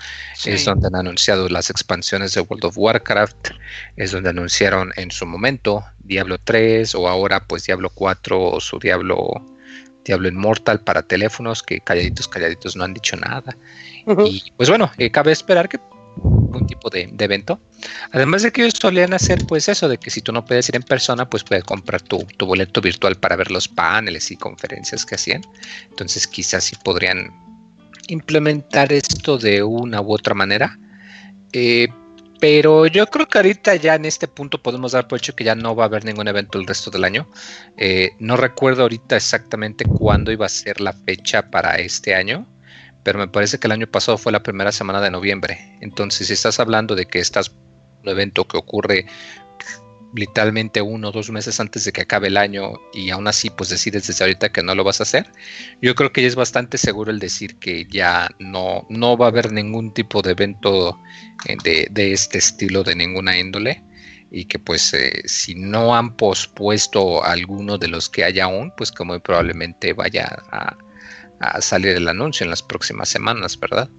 es 0.46 0.64
donde 0.64 0.88
han 0.88 0.96
anunciado 0.96 1.50
las 1.50 1.70
expansiones 1.70 2.34
de 2.34 2.40
World 2.40 2.64
of 2.64 2.78
Warcraft, 2.78 3.50
es 3.98 4.12
donde 4.12 4.30
anunciaron 4.30 4.94
en 4.96 5.12
su 5.12 5.26
momento 5.26 5.84
Diablo 6.00 6.38
3 6.38 6.96
o 6.96 7.10
ahora 7.10 7.46
pues 7.46 7.66
Diablo 7.66 7.90
4 7.94 8.42
o 8.42 8.62
su 8.62 8.80
Diablo 8.80 9.46
Diablo 10.06 10.30
Immortal 10.30 10.80
para 10.80 11.02
teléfonos 11.02 11.62
que 11.62 11.82
calladitos 11.82 12.30
calladitos 12.30 12.78
no 12.78 12.86
han 12.86 12.94
dicho 12.94 13.18
nada. 13.18 13.54
Y 14.26 14.52
pues 14.56 14.70
bueno, 14.70 14.90
eh, 14.98 15.12
cabe 15.12 15.34
esperar 15.34 15.68
que 15.68 15.78
un 16.18 16.68
tipo 16.68 16.90
de, 16.90 17.10
de 17.12 17.26
evento. 17.26 17.60
Además 18.12 18.44
de 18.44 18.52
que 18.52 18.62
ellos 18.62 18.76
solían 18.80 19.14
hacer 19.14 19.46
pues 19.48 19.70
eso 19.70 19.88
de 19.88 19.98
que 19.98 20.10
si 20.10 20.22
tú 20.22 20.32
no 20.32 20.46
puedes 20.46 20.68
ir 20.70 20.76
en 20.76 20.84
persona 20.84 21.30
pues 21.30 21.44
puedes 21.44 21.64
comprar 21.64 22.02
tu, 22.02 22.20
tu 22.38 22.46
boleto 22.46 22.82
virtual 22.82 23.16
para 23.16 23.36
ver 23.36 23.52
los 23.52 23.68
paneles 23.68 24.32
y 24.32 24.38
conferencias 24.38 25.06
que 25.06 25.16
hacían. 25.16 25.42
Entonces 25.90 26.28
quizás 26.28 26.66
sí 26.66 26.76
podrían 26.84 27.32
implementar 28.08 28.92
esto 28.92 29.38
de 29.38 29.64
una 29.64 30.02
u 30.02 30.14
otra 30.14 30.34
manera. 30.34 30.78
Eh, 31.54 31.88
pero 32.42 32.88
yo 32.88 33.06
creo 33.06 33.28
que 33.28 33.38
ahorita 33.38 33.76
ya 33.76 33.94
en 33.94 34.06
este 34.06 34.28
punto 34.28 34.62
podemos 34.62 34.94
dar 34.94 35.08
por 35.08 35.20
hecho 35.20 35.36
que 35.36 35.44
ya 35.44 35.54
no 35.54 35.76
va 35.76 35.84
a 35.84 35.86
haber 35.86 36.04
ningún 36.04 36.28
evento 36.28 36.58
el 36.58 36.66
resto 36.66 36.90
del 36.90 37.04
año. 37.04 37.30
Eh, 37.78 38.14
no 38.20 38.36
recuerdo 38.36 38.82
ahorita 38.82 39.16
exactamente 39.16 39.86
cuándo 39.86 40.32
iba 40.32 40.48
a 40.48 40.50
ser 40.50 40.82
la 40.82 40.92
fecha 40.92 41.52
para 41.52 41.76
este 41.76 42.16
año, 42.16 42.48
pero 43.04 43.20
me 43.20 43.28
parece 43.28 43.60
que 43.60 43.68
el 43.68 43.74
año 43.74 43.88
pasado 43.88 44.18
fue 44.18 44.32
la 44.32 44.44
primera 44.44 44.72
semana 44.72 45.02
de 45.02 45.12
noviembre. 45.12 45.78
Entonces, 45.82 46.28
si 46.28 46.34
estás 46.34 46.60
hablando 46.60 46.96
de 46.96 47.06
que 47.06 47.20
estás 47.20 47.52
un 48.04 48.10
evento 48.10 48.48
que 48.48 48.58
ocurre 48.58 49.06
literalmente 50.14 50.82
uno 50.82 51.10
o 51.10 51.12
dos 51.12 51.30
meses 51.30 51.60
antes 51.60 51.86
de 51.86 51.94
que 51.94 52.02
acabe 52.02 52.28
el 52.28 52.38
año 52.38 52.74
y 52.94 53.12
aún 53.12 53.28
así 53.28 53.50
pues 53.50 53.70
decides 53.70 54.08
desde 54.08 54.26
ahorita 54.26 54.52
que 54.52 54.62
no 54.62 54.76
lo 54.76 54.84
vas 54.84 55.00
a 55.00 55.04
hacer, 55.04 55.32
yo 55.82 55.96
creo 55.96 56.12
que 56.12 56.22
ya 56.22 56.28
es 56.28 56.36
bastante 56.36 56.78
seguro 56.78 57.12
el 57.12 57.20
decir 57.20 57.56
que 57.58 57.86
ya 57.86 58.30
no, 58.40 58.86
no 58.90 59.18
va 59.18 59.28
a 59.28 59.30
haber 59.30 59.54
ningún 59.54 59.94
tipo 59.94 60.22
de 60.22 60.32
evento 60.32 61.00
eh, 61.48 61.56
de, 61.64 61.88
de 61.92 62.12
este 62.12 62.40
estilo 62.40 62.84
de 62.84 62.96
ninguna 62.96 63.38
índole 63.38 63.82
y 64.32 64.46
que 64.46 64.60
pues 64.60 64.94
eh, 64.94 65.22
si 65.26 65.56
no 65.56 65.96
han 65.96 66.16
pospuesto 66.16 67.24
alguno 67.24 67.78
de 67.78 67.90
los 67.90 68.10
que 68.10 68.24
hay 68.24 68.40
aún, 68.40 68.74
pues 68.78 68.92
que 68.92 69.04
muy 69.04 69.20
probablemente 69.20 69.94
vaya 69.94 70.26
a, 70.52 70.76
a 71.42 71.62
salir 71.62 71.96
el 71.96 72.08
anuncio 72.08 72.44
en 72.44 72.50
las 72.50 72.64
próximas 72.64 73.10
semanas, 73.10 73.60
¿verdad? 73.60 73.90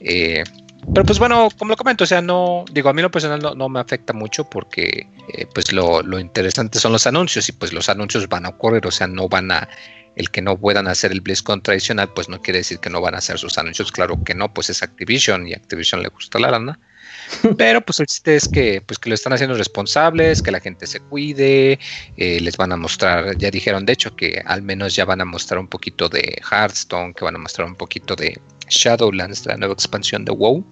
Eh, 0.00 0.44
pero 0.92 1.06
pues 1.06 1.18
bueno, 1.18 1.48
como 1.58 1.70
lo 1.70 1.76
comento, 1.76 2.04
o 2.04 2.06
sea, 2.06 2.20
no, 2.20 2.64
digo, 2.72 2.88
a 2.88 2.92
mí 2.92 3.02
lo 3.02 3.10
personal 3.10 3.40
no, 3.40 3.54
no 3.54 3.68
me 3.68 3.80
afecta 3.80 4.12
mucho 4.12 4.48
porque 4.48 5.08
eh, 5.32 5.46
pues 5.54 5.72
lo, 5.72 6.02
lo 6.02 6.18
interesante 6.18 6.80
son 6.80 6.92
los 6.92 7.06
anuncios 7.06 7.48
y 7.48 7.52
pues 7.52 7.72
los 7.72 7.88
anuncios 7.88 8.28
van 8.28 8.46
a 8.46 8.50
ocurrir, 8.50 8.86
o 8.86 8.90
sea, 8.90 9.06
no 9.06 9.28
van 9.28 9.52
a, 9.52 9.68
el 10.16 10.30
que 10.30 10.42
no 10.42 10.58
puedan 10.58 10.88
hacer 10.88 11.12
el 11.12 11.20
BlizzCon 11.20 11.62
tradicional, 11.62 12.10
pues 12.14 12.28
no 12.28 12.42
quiere 12.42 12.58
decir 12.58 12.78
que 12.78 12.90
no 12.90 13.00
van 13.00 13.14
a 13.14 13.18
hacer 13.18 13.38
sus 13.38 13.58
anuncios, 13.58 13.92
claro 13.92 14.22
que 14.24 14.34
no, 14.34 14.52
pues 14.52 14.70
es 14.70 14.82
Activision 14.82 15.46
y 15.46 15.54
Activision 15.54 16.02
le 16.02 16.08
gusta 16.08 16.38
la 16.38 16.50
lana. 16.50 16.80
Pero 17.56 17.80
pues 17.80 18.00
el 18.00 18.06
chiste 18.06 18.36
es 18.36 18.48
que, 18.48 18.80
pues, 18.80 18.98
que 18.98 19.08
lo 19.08 19.14
están 19.14 19.32
haciendo 19.32 19.56
responsables, 19.56 20.42
que 20.42 20.50
la 20.50 20.60
gente 20.60 20.86
se 20.86 21.00
cuide, 21.00 21.78
eh, 22.16 22.40
les 22.40 22.56
van 22.56 22.72
a 22.72 22.76
mostrar, 22.76 23.36
ya 23.38 23.50
dijeron 23.50 23.86
de 23.86 23.92
hecho 23.92 24.14
que 24.14 24.42
al 24.44 24.62
menos 24.62 24.94
ya 24.94 25.04
van 25.04 25.20
a 25.20 25.24
mostrar 25.24 25.58
un 25.58 25.68
poquito 25.68 26.08
de 26.08 26.40
Hearthstone, 26.50 27.14
que 27.14 27.24
van 27.24 27.36
a 27.36 27.38
mostrar 27.38 27.66
un 27.66 27.74
poquito 27.74 28.16
de 28.16 28.40
Shadowlands, 28.68 29.46
la 29.46 29.56
nueva 29.56 29.74
expansión 29.74 30.24
de 30.24 30.32
WoW. 30.32 30.64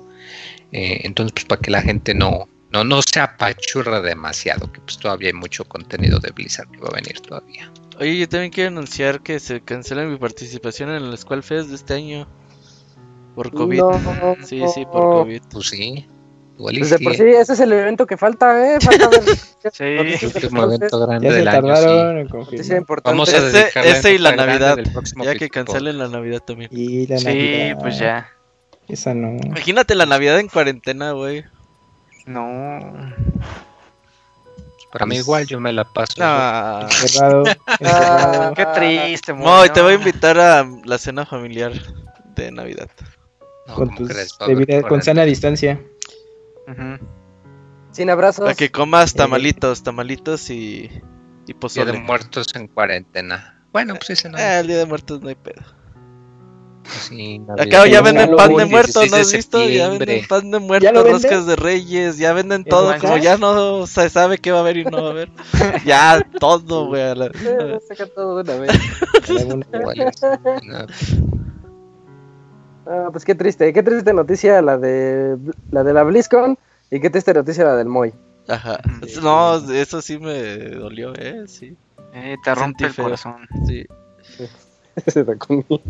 Eh, 0.73 1.01
entonces, 1.05 1.33
pues 1.33 1.45
para 1.47 1.61
que 1.61 1.71
la 1.71 1.83
gente 1.83 2.15
no, 2.15 2.49
no, 2.73 2.85
no 2.85 3.01
se 3.03 3.21
apachurra 3.21 4.01
demasiado, 4.01 4.71
que 4.73 4.81
pues 4.81 4.99
todavía 4.99 5.29
hay 5.29 5.35
mucho 5.35 5.65
contenido 5.65 6.19
de 6.19 6.31
Blizzard 6.31 6.71
que 6.71 6.79
va 6.79 6.89
a 6.89 6.95
venir 6.95 7.21
todavía. 7.21 7.71
Oye, 7.99 8.19
yo 8.19 8.29
también 8.29 8.51
quiero 8.51 8.69
anunciar 8.69 9.23
que 9.23 9.39
se 9.39 9.61
cancela 9.61 10.05
mi 10.05 10.17
participación 10.17 10.91
en 10.91 11.05
el 11.05 11.19
Squall 11.19 11.43
Fest 11.43 11.69
de 11.69 11.75
este 11.75 11.95
año. 11.95 12.29
Por 13.35 13.53
COVID. 13.53 13.79
No. 13.79 14.37
Sí, 14.45 14.63
sí, 14.75 14.85
por 14.87 15.03
COVID. 15.03 15.43
Pues 15.51 15.69
sí, 15.69 16.07
igual 16.61 16.75
y 16.77 16.79
Pues 16.79 16.91
de 16.91 16.99
sí. 16.99 17.05
por 17.05 17.15
sí, 17.17 17.23
ese 17.23 17.53
es 17.55 17.61
el 17.61 17.73
evento 17.73 18.07
que 18.07 18.17
falta, 18.17 18.75
¿eh? 18.75 18.79
Falta 18.81 19.09
ver. 19.09 19.21
Sí. 19.73 19.85
El 19.85 20.19
último 20.35 20.65
evento 20.65 21.01
grande 21.07 21.29
Ya 21.29 21.35
del 21.35 21.49
año, 21.49 21.77
sí. 21.77 22.75
Vamos 23.05 23.29
a 23.35 23.37
Ese- 23.37 23.51
dedicarle 23.59 23.91
ese 23.91 24.15
y 24.15 24.19
la 24.19 24.35
Navidad, 24.37 24.79
Ya 25.23 25.35
que 25.35 25.49
cancelen 25.51 25.99
la 25.99 26.09
Navidad 26.09 26.41
también. 26.41 26.71
Y 26.73 27.07
la 27.07 27.19
Sí, 27.19 27.25
Navidad. 27.27 27.79
pues 27.81 27.99
ya. 27.99 28.29
Esa 28.89 29.13
no. 29.15 29.37
Imagínate 29.45 29.95
la 29.95 30.07
Navidad 30.07 30.39
en 30.41 30.49
cuarentena, 30.49 31.13
güey. 31.13 31.45
No. 32.27 32.81
Para 34.93 35.07
mí 35.07 35.17
igual 35.17 35.47
yo 35.47 35.61
me 35.61 35.73
la 35.73 35.85
paso. 35.85 36.15
No. 36.19 36.89
Cerrado. 36.91 37.45
Ah, 37.67 37.77
encerrado. 37.81 38.55
Qué 38.55 38.67
triste, 38.75 39.33
No, 39.35 39.65
y 39.65 39.69
te 39.71 39.81
voy 39.83 39.93
a 39.95 39.97
no. 39.97 40.01
invitar 40.01 40.39
a 40.41 40.67
la 40.85 40.99
cena 40.99 41.25
familiar 41.27 41.73
de 42.35 42.51
Navidad. 42.51 42.89
No, 43.69 43.75
con, 43.75 43.87
¿cómo 43.89 43.99
tus 43.99 44.09
crees? 44.09 44.33
Va 44.33 44.37
a 44.41 44.45
haber 44.47 44.67
debida- 44.67 44.89
con 44.89 45.03
sana 45.03 45.23
distancia. 45.25 45.81
Sin 47.93 48.11
abrazos. 48.11 48.45
Para 48.45 48.55
que 48.55 48.71
comas 48.71 49.15
tamalitos, 49.15 49.83
tamalitos 49.83 50.51
y, 50.51 50.55
y 50.55 50.89
Día 50.89 51.01
de 51.47 51.55
pozole. 51.55 51.99
muertos 52.01 52.49
en 52.55 52.69
cuarentena. 52.69 53.63
Bueno, 53.73 53.95
pues 53.95 54.11
ese 54.11 54.29
no. 54.29 54.39
Eh, 54.39 54.61
el 54.61 54.67
día 54.67 54.79
de 54.79 54.87
muertos 54.87 55.21
no 55.23 55.29
hay 55.29 55.35
pedo. 55.37 55.63
Sí, 56.85 57.41
Acá 57.57 57.87
ya 57.87 58.01
venden 58.01 58.35
pan 58.35 58.49
de 58.49 58.55
Halloween, 58.55 58.71
muerto, 58.71 59.01
16 59.01 59.11
¿no 59.13 59.17
has 59.19 59.33
visto? 59.33 59.69
Ya 59.69 59.89
venden 59.91 60.27
pan 60.27 60.51
de 60.51 60.59
¿Ya 60.59 60.67
muerto, 60.67 60.93
lo 60.93 61.05
venden? 61.05 61.13
roscas 61.23 61.47
de 61.47 61.55
reyes, 61.55 62.19
ya 62.19 62.33
venden 62.33 62.63
¿En 62.63 62.65
todo. 62.65 62.97
Como 62.99 63.17
ya 63.19 63.37
no 63.37 63.87
se 63.87 64.09
sabe 64.11 64.39
qué 64.39 64.51
va 64.51 64.59
a 64.59 64.61
haber 64.63 64.79
y 64.79 64.85
no 64.85 65.03
va 65.03 65.09
a 65.09 65.11
haber. 65.13 65.31
ya 65.85 66.27
todo, 66.41 66.87
güey. 66.87 67.03
a 67.03 67.15
la- 67.15 67.27
Eh, 67.45 67.79
saca 67.87 68.07
todo 68.07 68.43
de 68.43 68.53
una 68.53 68.61
vez. 68.61 68.73
Ah, 72.93 73.09
pues 73.13 73.25
qué 73.25 73.37
triste, 73.37 73.73
qué 73.73 73.85
triste 73.85 74.13
noticia 74.13 74.61
la 74.63 74.77
de 74.77 75.39
la 75.71 75.85
de 75.85 75.93
la 75.95 76.03
BlizzCon 76.03 76.59
y 76.91 76.99
qué 76.99 77.09
triste 77.09 77.33
noticia 77.33 77.63
la 77.63 77.77
del 77.77 77.87
Moy. 77.87 78.13
Ajá. 78.49 78.81
No, 79.23 79.57
eso 79.73 80.03
sí 80.03 80.19
me 80.19 80.71
dolió, 80.71 81.13
eh, 81.15 81.45
sí. 81.47 81.77
Eh, 82.13 82.35
te 82.43 82.53
rompe 82.53 82.85
Sentí 82.85 83.01
el 83.01 83.05
corazón. 83.05 83.37
Sí. 83.69 83.87
Ese 85.07 85.23
Dakuni. 85.23 85.65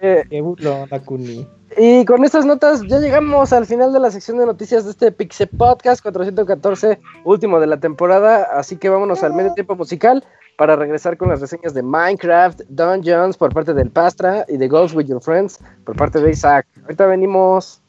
Eh, 0.00 0.24
Qué 0.30 0.40
burlón, 0.40 0.88
Dakuni. 0.88 1.48
y 1.76 2.04
con 2.04 2.22
estas 2.24 2.44
notas 2.46 2.82
ya 2.86 3.00
llegamos 3.00 3.52
al 3.52 3.66
final 3.66 3.92
de 3.92 3.98
la 3.98 4.10
sección 4.10 4.38
de 4.38 4.46
noticias 4.46 4.84
de 4.84 4.90
este 4.92 5.10
Pixel 5.10 5.48
Podcast 5.48 6.00
414, 6.02 7.00
último 7.24 7.58
de 7.58 7.66
la 7.66 7.78
temporada. 7.78 8.46
Así 8.52 8.76
que 8.76 8.88
vámonos 8.88 9.24
al 9.24 9.32
medio 9.32 9.52
tiempo 9.54 9.74
musical 9.74 10.22
para 10.56 10.76
regresar 10.76 11.16
con 11.16 11.28
las 11.28 11.40
reseñas 11.40 11.74
de 11.74 11.82
Minecraft, 11.82 12.62
Dungeons 12.68 13.36
por 13.36 13.52
parte 13.52 13.74
del 13.74 13.90
Pastra 13.90 14.44
y 14.48 14.56
de 14.56 14.68
Ghost 14.68 14.94
with 14.94 15.06
Your 15.06 15.22
Friends 15.22 15.58
por 15.84 15.96
parte 15.96 16.20
de 16.20 16.30
Isaac. 16.30 16.66
Ahorita 16.82 17.06
venimos. 17.06 17.82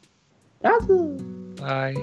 Ay. 1.62 1.94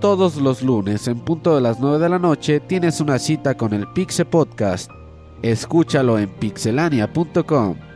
Todos 0.00 0.36
los 0.36 0.62
lunes 0.62 1.08
en 1.08 1.18
punto 1.20 1.54
de 1.54 1.62
las 1.62 1.80
9 1.80 1.98
de 1.98 2.08
la 2.10 2.18
noche 2.18 2.60
tienes 2.60 3.00
una 3.00 3.18
cita 3.18 3.56
con 3.56 3.72
el 3.72 3.90
Pixe 3.94 4.26
Podcast. 4.26 4.90
Escúchalo 5.40 6.18
en 6.18 6.28
pixelania.com. 6.28 7.93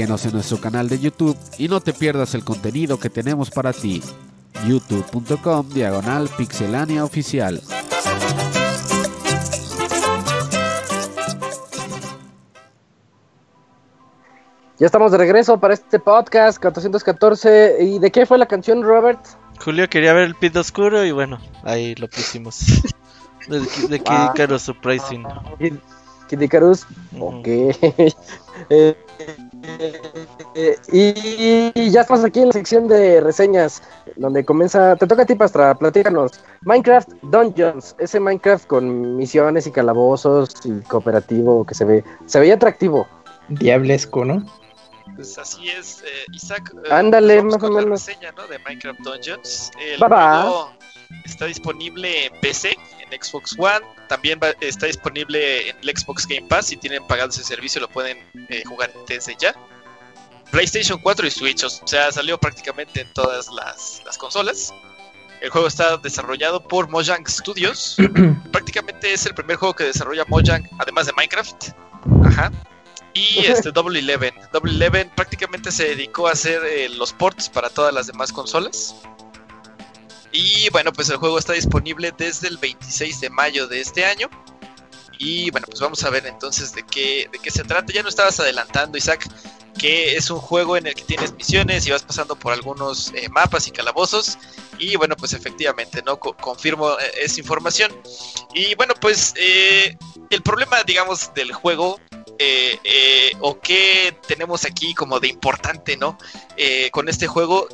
Síguenos 0.00 0.24
en 0.24 0.32
nuestro 0.32 0.58
canal 0.58 0.88
de 0.88 0.98
YouTube 0.98 1.36
y 1.58 1.68
no 1.68 1.78
te 1.82 1.92
pierdas 1.92 2.32
el 2.34 2.42
contenido 2.42 2.98
que 2.98 3.10
tenemos 3.10 3.50
para 3.50 3.74
ti. 3.74 4.02
youtube.com 4.66 5.68
diagonal 5.68 6.26
pixelania 6.38 7.04
oficial. 7.04 7.60
Ya 14.78 14.86
estamos 14.86 15.12
de 15.12 15.18
regreso 15.18 15.60
para 15.60 15.74
este 15.74 15.98
podcast 15.98 16.58
414. 16.62 17.76
¿Y 17.84 17.98
de 17.98 18.10
qué 18.10 18.24
fue 18.24 18.38
la 18.38 18.46
canción, 18.46 18.82
Robert? 18.82 19.20
Julio 19.62 19.86
quería 19.90 20.14
ver 20.14 20.24
el 20.24 20.34
pit 20.34 20.56
oscuro 20.56 21.04
y 21.04 21.12
bueno, 21.12 21.38
ahí 21.62 21.94
lo 21.96 22.08
pusimos. 22.08 22.58
De, 23.48 23.60
de 23.60 23.98
Kid 23.98 24.04
Ah. 24.08 24.32
Icarus 24.34 24.62
Surprising. 24.62 25.26
Kid 25.58 25.74
Kid 26.30 26.40
Icarus. 26.40 26.86
Ok. 27.18 27.46
Eh, 28.68 28.94
eh, 30.54 30.76
y 30.92 31.90
ya 31.90 32.02
estamos 32.02 32.24
aquí 32.24 32.40
en 32.40 32.46
la 32.46 32.52
sección 32.52 32.88
de 32.88 33.20
reseñas, 33.20 33.82
donde 34.16 34.44
comienza. 34.44 34.96
Te 34.96 35.06
toca 35.06 35.22
a 35.22 35.26
ti, 35.26 35.34
Pastra, 35.34 35.74
platícanos. 35.74 36.32
Minecraft 36.62 37.08
Dungeons, 37.22 37.94
ese 37.98 38.20
Minecraft 38.20 38.66
con 38.66 39.16
misiones 39.16 39.66
y 39.66 39.70
calabozos 39.70 40.50
y 40.64 40.80
cooperativo 40.82 41.64
que 41.64 41.74
se 41.74 41.84
ve, 41.84 42.04
se 42.26 42.40
veía 42.40 42.54
atractivo. 42.54 43.06
Diablesco, 43.48 44.24
¿no? 44.24 44.44
Pues 45.16 45.36
así 45.38 45.68
es, 45.68 46.02
eh, 46.02 46.06
Isaac. 46.32 46.72
eh, 46.84 46.88
Ándale, 46.92 47.42
más 47.42 47.54
o 47.54 47.58
con 47.58 47.74
la 47.74 47.82
menos. 47.82 48.06
reseña, 48.06 48.32
¿no? 48.32 48.46
de 48.46 48.58
Minecraft 48.60 49.00
Dungeons. 49.00 49.70
El 49.80 50.02
va. 50.02 50.42
juego 50.42 50.70
está 51.24 51.46
disponible 51.46 52.26
en 52.26 52.32
PC, 52.40 52.76
en 53.10 53.22
Xbox 53.22 53.54
One. 53.58 53.80
También 54.08 54.38
va- 54.42 54.54
está 54.60 54.86
disponible 54.86 55.70
en 55.70 55.76
el 55.82 55.96
Xbox 55.96 56.26
Game 56.26 56.46
Pass. 56.48 56.66
Si 56.66 56.76
tienen 56.76 57.06
pagado 57.06 57.30
ese 57.30 57.44
servicio, 57.44 57.80
lo 57.80 57.88
pueden 57.88 58.18
eh, 58.48 58.62
jugar 58.66 58.92
desde 59.06 59.36
ya. 59.38 59.54
PlayStation 60.50 60.98
4 61.00 61.26
y 61.26 61.30
Switch, 61.30 61.62
o 61.64 61.70
sea, 61.70 62.10
salió 62.10 62.36
prácticamente 62.38 63.02
en 63.02 63.12
todas 63.12 63.48
las, 63.52 64.02
las 64.04 64.18
consolas. 64.18 64.74
El 65.40 65.48
juego 65.50 65.68
está 65.68 65.96
desarrollado 65.96 66.62
por 66.66 66.88
Mojang 66.88 67.26
Studios. 67.28 67.96
prácticamente 68.52 69.12
es 69.12 69.24
el 69.26 69.34
primer 69.34 69.56
juego 69.56 69.74
que 69.74 69.84
desarrolla 69.84 70.24
Mojang, 70.26 70.68
además 70.78 71.06
de 71.06 71.12
Minecraft. 71.12 71.68
Ajá. 72.26 72.50
Y 73.14 73.38
este 73.46 73.70
Double 73.72 73.98
Eleven. 73.98 74.34
Double 74.52 74.72
Eleven 74.72 75.10
prácticamente 75.16 75.70
se 75.72 75.84
dedicó 75.84 76.28
a 76.28 76.32
hacer 76.32 76.62
eh, 76.64 76.88
los 76.88 77.12
ports 77.12 77.48
para 77.48 77.70
todas 77.70 77.94
las 77.94 78.06
demás 78.08 78.32
consolas. 78.32 78.94
Y 80.32 80.68
bueno, 80.70 80.92
pues 80.92 81.08
el 81.10 81.16
juego 81.16 81.38
está 81.38 81.54
disponible 81.54 82.12
desde 82.16 82.48
el 82.48 82.56
26 82.58 83.20
de 83.20 83.30
mayo 83.30 83.66
de 83.66 83.80
este 83.80 84.04
año. 84.04 84.28
Y 85.18 85.50
bueno, 85.50 85.66
pues 85.68 85.80
vamos 85.80 86.02
a 86.04 86.10
ver 86.10 86.26
entonces 86.26 86.72
de 86.72 86.82
qué, 86.84 87.28
de 87.30 87.38
qué 87.38 87.50
se 87.50 87.62
trata. 87.64 87.92
Ya 87.92 88.02
no 88.02 88.08
estabas 88.08 88.40
adelantando, 88.40 88.96
Isaac, 88.96 89.28
que 89.78 90.16
es 90.16 90.30
un 90.30 90.38
juego 90.38 90.76
en 90.76 90.86
el 90.86 90.94
que 90.94 91.02
tienes 91.02 91.34
misiones 91.34 91.86
y 91.86 91.90
vas 91.90 92.02
pasando 92.02 92.36
por 92.36 92.52
algunos 92.52 93.12
eh, 93.14 93.28
mapas 93.28 93.66
y 93.66 93.70
calabozos. 93.70 94.38
Y 94.78 94.96
bueno, 94.96 95.16
pues 95.16 95.34
efectivamente, 95.34 96.02
¿no? 96.06 96.18
Co- 96.18 96.34
confirmo 96.36 96.92
eh, 96.98 97.10
esa 97.22 97.38
información. 97.40 97.92
Y 98.54 98.74
bueno, 98.76 98.94
pues 98.98 99.34
eh, 99.36 99.96
el 100.30 100.42
problema, 100.42 100.82
digamos, 100.84 101.34
del 101.34 101.52
juego, 101.52 102.00
o 103.40 103.60
qué 103.60 104.16
tenemos 104.26 104.64
aquí 104.64 104.94
como 104.94 105.20
de 105.20 105.28
importante, 105.28 105.96
¿no? 105.98 106.16
Con 106.92 107.08
este 107.10 107.26
juego, 107.26 107.68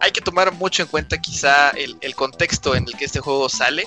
hay 0.00 0.10
que 0.10 0.20
tomar 0.20 0.52
mucho 0.52 0.82
en 0.82 0.88
cuenta 0.88 1.18
quizá 1.18 1.70
el, 1.70 2.14
contexto 2.14 2.74
en 2.74 2.84
el 2.86 2.96
que 2.96 3.04
este 3.04 3.20
juego 3.20 3.48
sale 3.48 3.86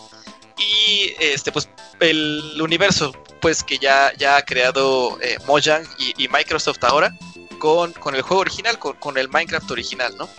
y 0.58 1.14
este 1.20 1.52
pues 1.52 1.70
el 2.00 2.60
universo 2.62 3.14
pues 3.40 3.64
que 3.64 3.78
ya, 3.78 4.14
ya 4.18 4.38
ha 4.38 4.42
creado 4.44 5.18
eh, 5.22 5.38
Mojang 5.46 5.86
y, 6.18 6.28
Microsoft 6.28 6.84
ahora 6.84 7.16
con, 7.58 7.94
con 7.94 8.16
el 8.16 8.22
juego 8.22 8.42
original, 8.42 8.78
con, 8.80 9.18
el 9.18 9.30
Minecraft 9.30 9.72
original, 9.72 10.16
¿no? 10.18 10.30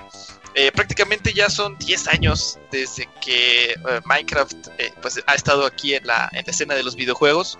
Eh, 0.54 0.72
prácticamente 0.72 1.32
ya 1.32 1.48
son 1.48 1.78
10 1.78 2.08
años 2.08 2.58
desde 2.72 3.08
que 3.20 3.70
eh, 3.72 3.76
Minecraft 4.04 4.68
pues 5.00 5.22
ha 5.26 5.34
estado 5.34 5.64
aquí 5.64 5.94
en 5.94 6.06
la, 6.06 6.28
en 6.32 6.44
la 6.44 6.50
escena 6.50 6.74
de 6.74 6.82
los 6.82 6.96
videojuegos. 6.96 7.58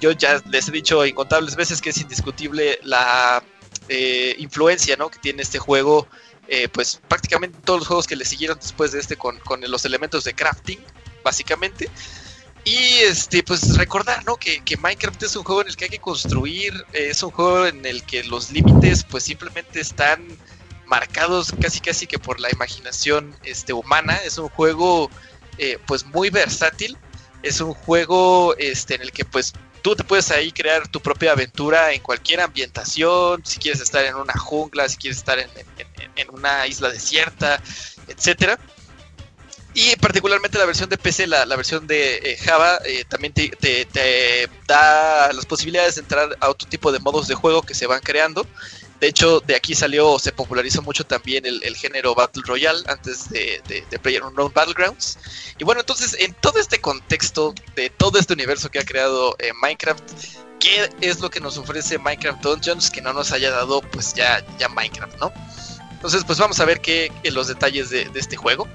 Yo 0.00 0.12
ya 0.12 0.40
les 0.50 0.68
he 0.68 0.72
dicho 0.72 1.04
incontables 1.06 1.56
veces 1.56 1.80
que 1.80 1.90
es 1.90 1.96
indiscutible 1.96 2.78
la 2.82 3.42
influencia 4.36 4.96
¿no? 4.96 5.10
que 5.10 5.18
tiene 5.18 5.42
este 5.42 5.58
juego, 5.58 6.06
eh, 6.54 6.68
pues 6.68 7.00
prácticamente 7.08 7.58
todos 7.64 7.80
los 7.80 7.88
juegos 7.88 8.06
que 8.06 8.14
le 8.14 8.26
siguieron 8.26 8.58
después 8.60 8.92
de 8.92 9.00
este 9.00 9.16
con, 9.16 9.38
con 9.38 9.62
los 9.62 9.86
elementos 9.86 10.22
de 10.24 10.34
crafting, 10.34 10.78
básicamente. 11.24 11.88
Y 12.62 12.76
este, 13.08 13.42
pues 13.42 13.78
recordar, 13.78 14.22
¿no? 14.26 14.36
Que, 14.36 14.60
que 14.60 14.76
Minecraft 14.76 15.22
es 15.22 15.34
un 15.34 15.44
juego 15.44 15.62
en 15.62 15.68
el 15.68 15.76
que 15.76 15.84
hay 15.84 15.90
que 15.90 15.98
construir, 15.98 16.74
eh, 16.92 17.08
es 17.08 17.22
un 17.22 17.30
juego 17.30 17.66
en 17.66 17.86
el 17.86 18.04
que 18.04 18.22
los 18.24 18.50
límites, 18.50 19.02
pues 19.02 19.24
simplemente 19.24 19.80
están 19.80 20.22
marcados 20.84 21.54
casi 21.58 21.80
casi 21.80 22.06
que 22.06 22.18
por 22.18 22.38
la 22.38 22.50
imaginación 22.52 23.34
este, 23.44 23.72
humana. 23.72 24.16
Es 24.16 24.36
un 24.36 24.50
juego, 24.50 25.08
eh, 25.56 25.78
pues 25.86 26.04
muy 26.04 26.28
versátil. 26.28 26.98
Es 27.42 27.62
un 27.62 27.72
juego 27.72 28.54
este, 28.58 28.96
en 28.96 29.00
el 29.00 29.10
que, 29.10 29.24
pues, 29.24 29.54
tú 29.82 29.94
te 29.96 30.04
puedes 30.04 30.30
ahí 30.30 30.52
crear 30.52 30.86
tu 30.88 31.00
propia 31.00 31.32
aventura 31.32 31.92
en 31.92 32.00
cualquier 32.00 32.40
ambientación. 32.40 33.44
Si 33.44 33.58
quieres 33.58 33.80
estar 33.80 34.04
en 34.04 34.14
una 34.14 34.34
jungla, 34.34 34.88
si 34.88 34.96
quieres 34.96 35.18
estar 35.18 35.38
en, 35.38 35.48
en- 36.16 36.30
una 36.30 36.66
isla 36.66 36.88
desierta, 36.90 37.60
etcétera. 38.08 38.58
Y 39.74 39.96
particularmente 39.96 40.58
la 40.58 40.66
versión 40.66 40.90
de 40.90 40.98
PC, 40.98 41.26
la, 41.26 41.46
la 41.46 41.56
versión 41.56 41.86
de 41.86 42.16
eh, 42.16 42.36
Java, 42.36 42.78
eh, 42.84 43.04
también 43.08 43.32
te- 43.32 43.48
te 43.86 44.48
da 44.68 45.32
las 45.32 45.46
posibilidades 45.46 45.94
de 45.94 46.02
entrar 46.02 46.36
a 46.40 46.48
otro 46.50 46.68
tipo 46.68 46.92
de 46.92 46.98
modos 46.98 47.26
de 47.26 47.34
juego 47.34 47.62
que 47.62 47.74
se 47.74 47.86
van 47.86 48.00
creando. 48.00 48.46
De 49.02 49.08
hecho, 49.08 49.40
de 49.40 49.56
aquí 49.56 49.74
salió, 49.74 50.16
se 50.20 50.30
popularizó 50.30 50.80
mucho 50.80 51.04
también 51.04 51.44
el, 51.44 51.76
género 51.76 52.14
Battle 52.14 52.44
Royale 52.46 52.84
antes 52.86 53.28
de, 53.30 53.60
de, 53.66 53.84
de 53.90 53.98
PlayerUnknown 53.98 54.52
Battlegrounds. 54.54 55.18
Y 55.58 55.64
bueno, 55.64 55.80
entonces, 55.80 56.16
en 56.20 56.32
todo 56.34 56.60
este 56.60 56.80
contexto 56.80 57.52
de 57.74 57.90
todo 57.90 58.20
este 58.20 58.32
universo 58.32 58.70
que 58.70 58.78
ha 58.78 58.84
creado 58.84 59.34
eh, 59.40 59.50
Minecraft, 59.60 60.04
¿qué 60.60 60.88
es 61.00 61.18
lo 61.18 61.30
que 61.30 61.40
nos 61.40 61.58
ofrece 61.58 61.98
Minecraft 61.98 62.44
Dungeons 62.44 62.92
que 62.92 63.02
no 63.02 63.12
nos 63.12 63.32
haya 63.32 63.50
dado, 63.50 63.80
pues 63.80 64.14
ya, 64.14 64.46
ya 64.60 64.68
Minecraft, 64.68 65.18
¿no? 65.18 65.32
Entonces, 65.90 66.22
pues 66.24 66.38
vamos 66.38 66.60
a 66.60 66.64
ver 66.64 66.80
qué, 66.80 67.10
los 67.24 67.48
detalles 67.48 67.90
de, 67.90 68.04
de 68.04 68.20
este 68.20 68.36
juego. 68.36 68.68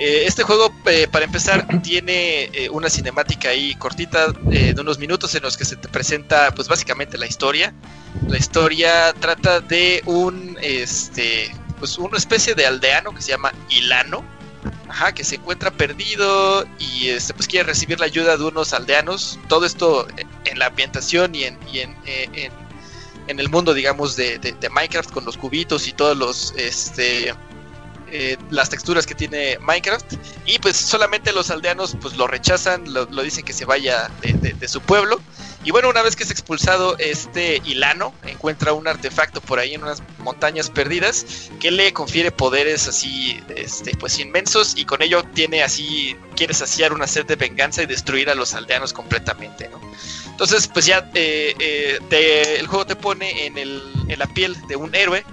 Eh, 0.00 0.24
este 0.26 0.44
juego, 0.44 0.74
eh, 0.86 1.06
para 1.12 1.26
empezar, 1.26 1.66
tiene 1.82 2.44
eh, 2.54 2.70
una 2.70 2.88
cinemática 2.88 3.50
ahí 3.50 3.74
cortita 3.74 4.28
de 4.28 4.74
unos 4.80 4.98
minutos 4.98 5.34
en 5.34 5.42
los 5.42 5.58
que 5.58 5.66
se 5.66 5.76
te 5.76 5.88
presenta, 5.88 6.54
pues 6.54 6.68
básicamente 6.68 7.18
la 7.18 7.26
historia. 7.26 7.74
La 8.26 8.38
historia 8.38 9.12
trata 9.20 9.60
de 9.60 10.02
un, 10.06 10.56
este, 10.62 11.54
pues 11.78 11.98
una 11.98 12.16
especie 12.16 12.54
de 12.54 12.64
aldeano 12.64 13.14
que 13.14 13.20
se 13.20 13.28
llama 13.32 13.52
Ilano, 13.68 14.24
ajá, 14.88 15.12
que 15.12 15.22
se 15.22 15.34
encuentra 15.34 15.70
perdido 15.70 16.66
y 16.78 17.08
este, 17.08 17.34
pues 17.34 17.46
quiere 17.46 17.66
recibir 17.66 18.00
la 18.00 18.06
ayuda 18.06 18.38
de 18.38 18.44
unos 18.44 18.72
aldeanos. 18.72 19.38
Todo 19.48 19.66
esto 19.66 20.08
en 20.46 20.58
la 20.58 20.66
ambientación 20.66 21.34
y 21.34 21.44
en, 21.44 21.58
y 21.70 21.80
en, 21.80 21.94
en, 22.06 22.52
en 23.26 23.38
el 23.38 23.50
mundo, 23.50 23.74
digamos, 23.74 24.16
de, 24.16 24.38
de, 24.38 24.52
de 24.52 24.70
Minecraft 24.70 25.10
con 25.10 25.26
los 25.26 25.36
cubitos 25.36 25.86
y 25.88 25.92
todos 25.92 26.16
los, 26.16 26.54
este, 26.56 27.34
eh, 28.12 28.36
las 28.50 28.70
texturas 28.70 29.06
que 29.06 29.14
tiene 29.14 29.58
Minecraft 29.60 30.14
y 30.46 30.58
pues 30.58 30.76
solamente 30.76 31.32
los 31.32 31.50
aldeanos 31.50 31.96
pues 32.00 32.16
lo 32.16 32.26
rechazan, 32.26 32.92
lo, 32.92 33.06
dicen 33.22 33.44
que 33.44 33.52
se 33.52 33.64
vaya 33.64 34.10
de, 34.22 34.68
su 34.68 34.80
pueblo 34.80 35.20
y 35.64 35.70
bueno 35.70 35.88
una 35.88 36.02
vez 36.02 36.16
que 36.16 36.22
es 36.22 36.30
expulsado 36.30 36.96
este 36.98 37.60
Ilano 37.64 38.14
encuentra 38.26 38.72
un 38.72 38.88
artefacto 38.88 39.40
por 39.40 39.58
ahí 39.58 39.74
en 39.74 39.82
unas 39.82 40.02
montañas 40.18 40.70
perdidas 40.70 41.50
que 41.60 41.70
le 41.70 41.92
confiere 41.92 42.30
poderes 42.30 42.88
así 42.88 43.40
este 43.54 43.96
pues 43.96 44.18
inmensos 44.18 44.74
y 44.76 44.84
con 44.84 45.02
ello 45.02 45.22
tiene 45.34 45.62
así 45.62 46.16
quiere 46.36 46.54
saciar 46.54 46.92
una 46.92 47.06
sed 47.06 47.26
de 47.26 47.36
venganza 47.36 47.82
y 47.82 47.86
destruir 47.86 48.30
a 48.30 48.34
los 48.34 48.54
aldeanos 48.54 48.92
completamente 48.92 49.68
¿no? 49.68 49.80
entonces 50.30 50.66
pues 50.68 50.86
ya 50.86 51.10
eh, 51.14 51.54
eh, 51.58 52.56
el 52.58 52.66
juego 52.66 52.86
te 52.86 52.96
pone 52.96 53.46
en, 53.46 53.58
el, 53.58 53.82
en 54.08 54.18
la 54.18 54.26
piel 54.26 54.56
de 54.68 54.76
un 54.76 54.94
héroe 54.94 55.24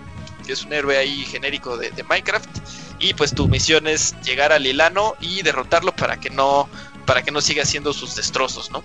que 0.47 0.53
es 0.53 0.63
un 0.63 0.73
héroe 0.73 0.97
ahí 0.97 1.25
genérico 1.25 1.77
de, 1.77 1.91
de 1.91 2.03
Minecraft. 2.03 2.49
Y 2.99 3.13
pues 3.13 3.35
tu 3.35 3.47
misión 3.47 3.85
es 3.87 4.15
llegar 4.21 4.51
al 4.51 4.65
Ilano 4.65 5.15
y 5.19 5.43
derrotarlo 5.43 5.95
para 5.95 6.19
que 6.19 6.29
no, 6.31 6.67
para 7.05 7.21
que 7.21 7.29
no 7.31 7.41
siga 7.41 7.61
haciendo 7.63 7.93
sus 7.93 8.15
destrozos, 8.15 8.71
¿no? 8.71 8.83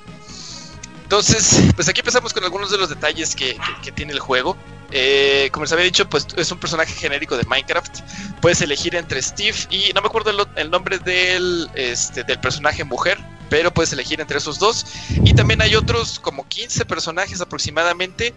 Entonces, 1.04 1.60
pues 1.76 1.88
aquí 1.88 2.00
empezamos 2.00 2.32
con 2.32 2.42
algunos 2.42 2.70
de 2.70 2.78
los 2.78 2.88
detalles 2.88 3.34
que, 3.34 3.56
que- 3.82 3.92
tiene 3.92 4.12
el 4.12 4.20
juego. 4.20 4.56
Eh, 4.90 5.48
como 5.52 5.64
les 5.64 5.72
había 5.72 5.84
dicho, 5.84 6.08
pues 6.08 6.26
es 6.36 6.50
un 6.50 6.58
personaje 6.58 6.92
genérico 6.94 7.36
de 7.36 7.44
Minecraft. 7.44 8.00
Puedes 8.40 8.60
elegir 8.62 8.94
entre 8.96 9.20
Steve 9.20 9.56
y 9.70 9.92
no 9.94 10.00
me 10.00 10.06
acuerdo 10.08 10.30
el, 10.30 10.38
el 10.56 10.70
nombre 10.70 10.98
del, 10.98 11.70
este, 11.74 12.24
del 12.24 12.40
personaje 12.40 12.84
mujer, 12.84 13.18
pero 13.50 13.72
puedes 13.74 13.92
elegir 13.92 14.20
entre 14.22 14.38
esos 14.38 14.58
dos. 14.58 14.86
Y 15.22 15.34
también 15.34 15.60
hay 15.60 15.74
otros 15.74 16.18
como 16.18 16.48
15 16.48 16.86
personajes 16.86 17.40
aproximadamente 17.42 18.32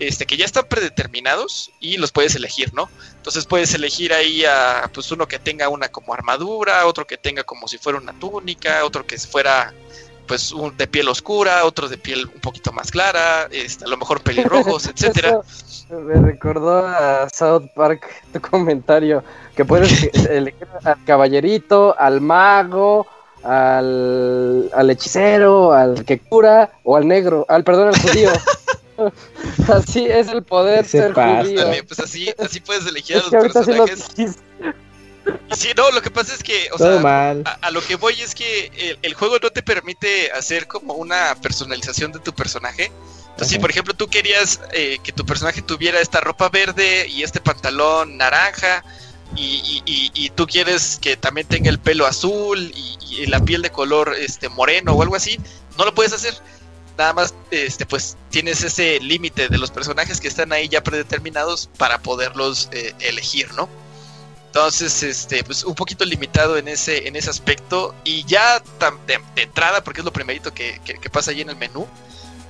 este, 0.00 0.26
que 0.26 0.36
ya 0.36 0.46
están 0.46 0.64
predeterminados 0.64 1.70
y 1.78 1.98
los 1.98 2.10
puedes 2.10 2.34
elegir, 2.34 2.72
¿no? 2.74 2.88
Entonces 3.16 3.44
puedes 3.44 3.72
elegir 3.74 4.12
ahí 4.14 4.44
a 4.44 4.90
pues 4.92 5.12
uno 5.12 5.28
que 5.28 5.38
tenga 5.38 5.68
una 5.68 5.88
como 5.88 6.14
armadura, 6.14 6.86
otro 6.86 7.06
que 7.06 7.18
tenga 7.18 7.44
como 7.44 7.68
si 7.68 7.76
fuera 7.78 7.98
una 7.98 8.18
túnica, 8.18 8.84
otro 8.84 9.06
que 9.06 9.18
fuera 9.18 9.72
pues 10.26 10.52
un 10.52 10.76
de 10.76 10.86
piel 10.86 11.08
oscura, 11.08 11.64
otros 11.64 11.90
de 11.90 11.98
piel 11.98 12.30
un 12.32 12.40
poquito 12.40 12.72
más 12.72 12.90
clara, 12.90 13.48
este, 13.50 13.84
a 13.84 13.88
lo 13.88 13.96
mejor 13.98 14.22
pelirrojos, 14.22 14.86
etcétera. 14.94 15.40
Me 15.90 16.14
recordó 16.14 16.86
a 16.86 17.28
South 17.28 17.66
Park 17.74 18.06
tu 18.32 18.40
comentario, 18.40 19.22
que 19.54 19.64
puedes 19.64 20.04
elegir 20.30 20.68
al 20.84 21.04
caballerito, 21.04 21.94
al 21.98 22.20
mago, 22.20 23.06
al, 23.42 24.70
al 24.72 24.90
hechicero, 24.90 25.72
al 25.72 26.04
que 26.04 26.20
cura, 26.20 26.72
o 26.84 26.96
al 26.96 27.06
negro, 27.06 27.44
al 27.48 27.64
perdón, 27.64 27.88
al 27.88 28.00
judío. 28.00 28.30
así 29.72 30.06
es 30.06 30.28
el 30.28 30.42
poder 30.42 30.84
Ese 30.84 30.98
ser 30.98 31.14
pasa. 31.14 31.42
judío. 31.42 31.66
Pues 31.86 32.00
así, 32.00 32.32
así 32.38 32.60
puedes 32.60 32.86
elegir 32.86 33.16
a 33.16 33.22
los 33.22 33.32
ahorita 33.34 33.64
sí 33.64 33.72
lo 33.72 33.84
personajes. 33.84 34.16
dijiste. 34.16 34.42
Y 35.50 35.54
sí, 35.54 35.68
no, 35.76 35.90
lo 35.90 36.00
que 36.00 36.10
pasa 36.10 36.34
es 36.34 36.42
que, 36.42 36.68
o 36.72 36.76
Todo 36.78 36.94
sea, 36.94 37.02
mal. 37.02 37.42
a, 37.44 37.52
a 37.66 37.70
lo 37.70 37.82
que 37.82 37.96
voy 37.96 38.20
es 38.20 38.34
que 38.34 38.70
el, 38.76 38.98
el 39.02 39.14
juego 39.14 39.36
no 39.42 39.50
te 39.50 39.62
permite 39.62 40.30
hacer 40.32 40.66
como 40.66 40.94
una 40.94 41.34
personalización 41.42 42.10
de 42.12 42.18
tu 42.20 42.32
personaje. 42.32 42.90
Entonces, 43.30 43.48
si 43.48 43.58
por 43.58 43.70
ejemplo 43.70 43.94
tú 43.94 44.08
querías 44.08 44.60
eh, 44.72 44.98
que 45.02 45.12
tu 45.12 45.24
personaje 45.24 45.62
tuviera 45.62 46.00
esta 46.00 46.20
ropa 46.20 46.48
verde 46.48 47.06
y 47.08 47.22
este 47.22 47.40
pantalón 47.40 48.16
naranja, 48.16 48.82
y, 49.36 49.42
y- 49.64 49.82
y- 49.86 50.10
y 50.26 50.30
tú 50.30 50.46
quieres 50.46 50.98
que 51.00 51.16
también 51.16 51.46
tenga 51.46 51.70
el 51.70 51.78
pelo 51.78 52.06
azul 52.06 52.58
y, 52.74 52.98
y 53.00 53.26
la 53.26 53.38
piel 53.40 53.62
de 53.62 53.70
color 53.70 54.14
este 54.18 54.48
moreno 54.48 54.92
o 54.94 55.02
algo 55.02 55.14
así, 55.14 55.38
no 55.78 55.84
lo 55.84 55.94
puedes 55.94 56.12
hacer. 56.12 56.34
Nada 57.00 57.14
más, 57.14 57.34
este, 57.50 57.86
pues 57.86 58.18
tienes 58.28 58.62
ese 58.62 59.00
límite 59.00 59.48
de 59.48 59.56
los 59.58 59.70
personajes 59.70 60.20
que 60.20 60.28
están 60.28 60.52
ahí 60.52 60.68
ya 60.68 60.82
predeterminados 60.82 61.70
para 61.78 62.02
poderlos 62.02 62.68
eh, 62.72 62.94
elegir, 63.00 63.52
¿no? 63.54 63.70
Entonces, 64.46 65.02
este, 65.04 65.44
pues 65.44 65.64
un 65.64 65.74
poquito 65.76 66.04
limitado 66.04 66.56
en 66.58 66.68
ese, 66.68 67.06
en 67.08 67.16
ese 67.16 67.30
aspecto. 67.30 67.94
Y 68.04 68.24
ya 68.26 68.60
de, 69.06 69.20
de 69.34 69.42
entrada, 69.42 69.82
porque 69.84 70.00
es 70.00 70.04
lo 70.04 70.12
primerito 70.12 70.52
que, 70.54 70.80
que- 70.84 71.10
pasa 71.10 71.30
ahí 71.32 71.40
en 71.42 71.50
el 71.50 71.56
menú. 71.56 71.88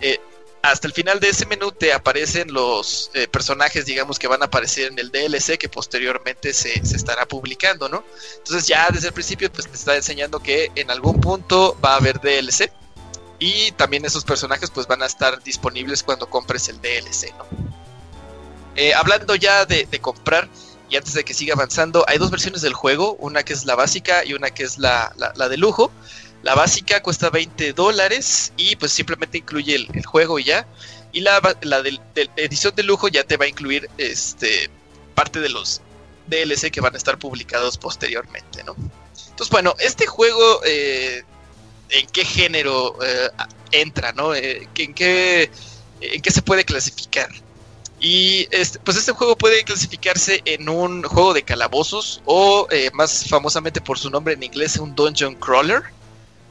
eh, 0.01 0.19
hasta 0.63 0.87
el 0.89 0.93
final 0.95 1.21
de 1.21 1.31
ese 1.31 1.47
menú 1.47 1.73
te 1.73 1.93
aparecen 1.93 2.53
los 2.53 3.11
eh, 3.15 3.29
personajes, 3.29 3.87
digamos, 3.87 4.19
que 4.19 4.29
van 4.29 4.43
a 4.43 4.47
aparecer 4.47 4.93
en 4.93 4.99
el 4.99 5.11
DLC 5.11 5.57
que 5.59 5.69
posteriormente 5.71 6.53
se, 6.53 6.85
se 6.85 6.97
estará 6.97 7.27
publicando, 7.27 7.89
¿no? 7.89 8.05
Entonces 8.39 8.67
ya 8.69 8.89
desde 8.93 9.09
el 9.09 9.15
principio 9.15 9.51
pues 9.53 9.69
te 9.69 9.77
está 9.77 9.97
enseñando 9.97 10.41
que 10.41 10.71
en 10.75 10.91
algún 10.91 11.21
punto 11.21 11.79
va 11.85 11.95
a 11.95 11.97
haber 11.97 12.21
DLC. 12.21 12.71
Y 13.41 13.73
también 13.73 14.05
esos 14.05 14.23
personajes 14.25 14.71
pues 14.71 14.87
van 14.87 15.03
a 15.03 15.07
estar 15.07 15.43
disponibles 15.43 16.03
cuando 16.03 16.29
compres 16.31 16.69
el 16.69 16.81
DLC, 16.81 17.35
¿no? 17.39 17.47
Eh, 18.77 18.95
hablando 18.95 19.35
ya 19.35 19.65
de, 19.67 19.87
de 19.91 20.01
comprar, 20.01 20.49
y 20.89 20.97
antes 20.97 21.15
de 21.15 21.25
que 21.25 21.35
siga 21.35 21.55
avanzando, 21.55 22.05
hay 22.09 22.19
dos 22.19 22.31
versiones 22.31 22.63
del 22.63 22.75
juego, 22.75 23.15
una 23.15 23.43
que 23.43 23.53
es 23.53 23.65
la 23.65 23.75
básica 23.75 24.25
y 24.25 24.35
una 24.35 24.51
que 24.51 24.63
es 24.65 24.79
la, 24.79 25.13
la- 25.17 25.49
de 25.49 25.57
lujo. 25.57 25.91
La 26.43 26.55
básica 26.55 27.03
cuesta 27.03 27.29
20 27.31 27.73
dólares 27.75 28.53
y 28.57 28.77
pues 28.77 28.93
simplemente 28.93 29.39
incluye 29.39 29.75
el, 29.75 30.05
juego 30.07 30.39
y 30.39 30.45
ya. 30.45 30.67
Y 31.13 31.21
la, 31.21 31.41
la 31.63 31.83
del- 31.83 32.01
edición 32.37 32.75
de 32.75 32.83
lujo 32.83 33.09
ya 33.09 33.25
te 33.25 33.37
va 33.37 33.45
a 33.45 33.49
incluir 33.49 33.89
este 33.99 34.71
parte 35.15 35.41
de 35.41 35.49
los 35.51 35.81
DLC 36.29 36.71
que 36.71 36.81
van 36.81 36.95
a 36.95 36.99
estar 36.99 37.19
publicados 37.19 37.77
posteriormente, 37.77 38.65
¿no? 38.65 38.75
Entonces, 39.31 39.51
bueno, 39.51 39.75
este 39.79 40.07
juego, 40.07 40.61
eh, 40.65 41.25
¿en 41.91 42.07
qué 42.09 42.25
género 42.25 42.97
eh, 43.03 43.31
entra, 43.73 44.13
no? 44.13 44.35
Eh, 44.35 44.69
¿En 44.77 44.95
qué, 44.95 45.51
en 46.01 46.21
qué 46.23 46.31
se 46.31 46.43
puede 46.43 46.65
clasificar? 46.65 47.31
Y 48.01 48.49
este, 48.51 48.79
pues 48.79 48.97
este 48.97 49.13
juego 49.13 49.37
puede 49.37 49.63
clasificarse 49.63 50.41
en 50.47 50.69
un 50.71 51.03
juego 51.03 51.35
de 51.35 51.43
calabozos 51.43 52.23
o 52.25 52.67
eh, 52.71 52.91
más 52.95 53.29
famosamente 53.29 53.83
por 53.83 53.99
su 53.99 54.09
nombre 54.09 54.33
en 54.35 54.43
inglés 54.43 54.79
un 54.79 54.95
dungeon 54.95 55.35
crawler. 55.35 55.83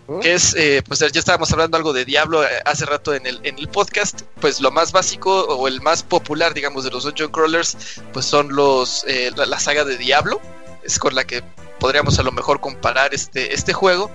¿Mm? 0.07 0.19
Que 0.19 0.33
es, 0.35 0.55
eh, 0.55 0.83
pues 0.87 0.99
ya 0.99 1.07
estábamos 1.19 1.51
hablando 1.51 1.75
algo 1.75 1.91
de 1.91 2.05
Diablo 2.05 2.43
eh, 2.43 2.49
hace 2.65 2.85
rato 2.85 3.15
en 3.15 3.25
el, 3.25 3.39
en 3.43 3.57
el 3.57 3.67
podcast. 3.67 4.21
Pues 4.39 4.59
lo 4.59 4.69
más 4.69 4.91
básico 4.91 5.45
o 5.45 5.67
el 5.67 5.81
más 5.81 6.03
popular, 6.03 6.53
digamos, 6.53 6.83
de 6.83 6.91
los 6.91 7.03
dungeon 7.03 7.31
crawlers, 7.31 7.77
pues 8.13 8.25
son 8.25 8.55
los 8.55 9.03
eh, 9.07 9.31
la, 9.35 9.47
la 9.47 9.59
saga 9.59 9.83
de 9.85 9.97
Diablo. 9.97 10.39
Es 10.83 10.99
con 10.99 11.15
la 11.15 11.25
que 11.25 11.43
podríamos 11.79 12.19
a 12.19 12.23
lo 12.23 12.31
mejor 12.31 12.61
comparar 12.61 13.15
este, 13.15 13.55
este 13.55 13.73
juego. 13.73 14.11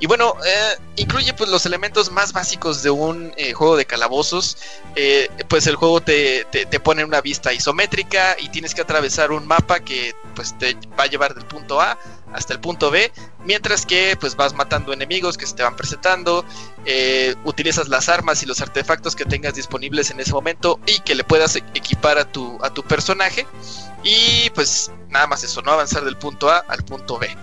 Y 0.00 0.06
bueno, 0.06 0.34
eh, 0.46 0.76
incluye 0.96 1.32
pues 1.34 1.50
los 1.50 1.66
elementos 1.66 2.10
más 2.12 2.32
básicos 2.32 2.82
de 2.82 2.90
un 2.90 3.32
eh, 3.36 3.52
juego 3.52 3.76
de 3.76 3.84
calabozos. 3.84 4.56
Eh, 4.94 5.28
pues 5.48 5.66
el 5.66 5.76
juego 5.76 6.00
te, 6.00 6.44
te, 6.46 6.66
te 6.66 6.80
pone 6.80 7.04
una 7.04 7.20
vista 7.20 7.52
isométrica 7.52 8.36
y 8.38 8.48
tienes 8.48 8.74
que 8.74 8.82
atravesar 8.82 9.32
un 9.32 9.46
mapa 9.46 9.80
que 9.80 10.14
pues 10.34 10.56
te 10.58 10.74
va 10.98 11.04
a 11.04 11.06
llevar 11.06 11.34
del 11.34 11.44
punto 11.46 11.80
A 11.80 11.98
hasta 12.32 12.52
el 12.52 12.60
punto 12.60 12.90
B, 12.90 13.10
mientras 13.44 13.86
que 13.86 14.14
pues 14.20 14.36
vas 14.36 14.52
matando 14.52 14.92
enemigos 14.92 15.38
que 15.38 15.46
se 15.46 15.54
te 15.54 15.62
van 15.62 15.76
presentando, 15.76 16.44
utilizas 17.44 17.88
las 17.88 18.10
armas 18.10 18.42
y 18.42 18.46
los 18.46 18.60
artefactos 18.60 19.16
que 19.16 19.24
tengas 19.24 19.54
disponibles 19.54 20.10
en 20.10 20.20
ese 20.20 20.32
momento 20.32 20.78
y 20.86 21.00
que 21.00 21.14
le 21.14 21.24
puedas 21.24 21.56
equipar 21.56 22.18
a 22.18 22.30
tu, 22.30 22.58
a 22.62 22.68
tu 22.68 22.82
personaje 22.82 23.46
y 24.02 24.50
pues 24.50 24.92
nada 25.08 25.26
más 25.26 25.42
eso, 25.42 25.62
no 25.62 25.72
avanzar 25.72 26.04
del 26.04 26.16
punto 26.16 26.50
A 26.50 26.58
al 26.58 26.84
punto 26.84 27.18
B. 27.18 27.34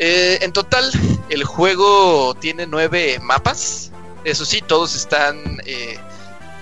Eh, 0.00 0.38
en 0.40 0.52
total, 0.52 0.90
el 1.28 1.44
juego 1.44 2.34
tiene 2.40 2.66
nueve 2.66 3.18
mapas. 3.22 3.92
Eso 4.24 4.44
sí, 4.44 4.62
todos 4.66 4.96
están 4.96 5.60
eh, 5.66 5.98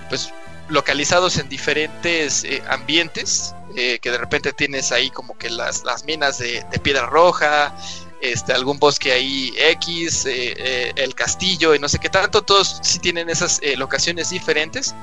pues 0.08 0.32
localizados 0.68 1.38
en 1.38 1.48
diferentes 1.48 2.44
eh, 2.44 2.62
ambientes. 2.68 3.54
eh, 3.76 3.98
que 4.00 4.10
de 4.10 4.18
repente 4.18 4.52
tienes 4.52 4.92
ahí 4.92 5.10
como 5.10 5.36
que 5.36 5.50
las, 5.50 5.84
las 5.84 6.04
minas 6.04 6.38
de, 6.38 6.64
piedra 6.82 7.06
roja, 7.06 7.76
este, 8.22 8.52
algún 8.52 8.78
bosque 8.78 9.12
ahí 9.12 9.54
X, 9.56 10.24
eh, 10.26 10.92
el 10.96 11.14
castillo 11.14 11.74
y 11.74 11.78
no 11.78 11.88
sé 11.88 11.98
qué 11.98 12.08
tanto. 12.08 12.42
Todos 12.42 12.80
sí 12.82 12.98
tienen 12.98 13.28
esas 13.30 13.60
locaciones 13.76 14.30
diferentes. 14.30 14.94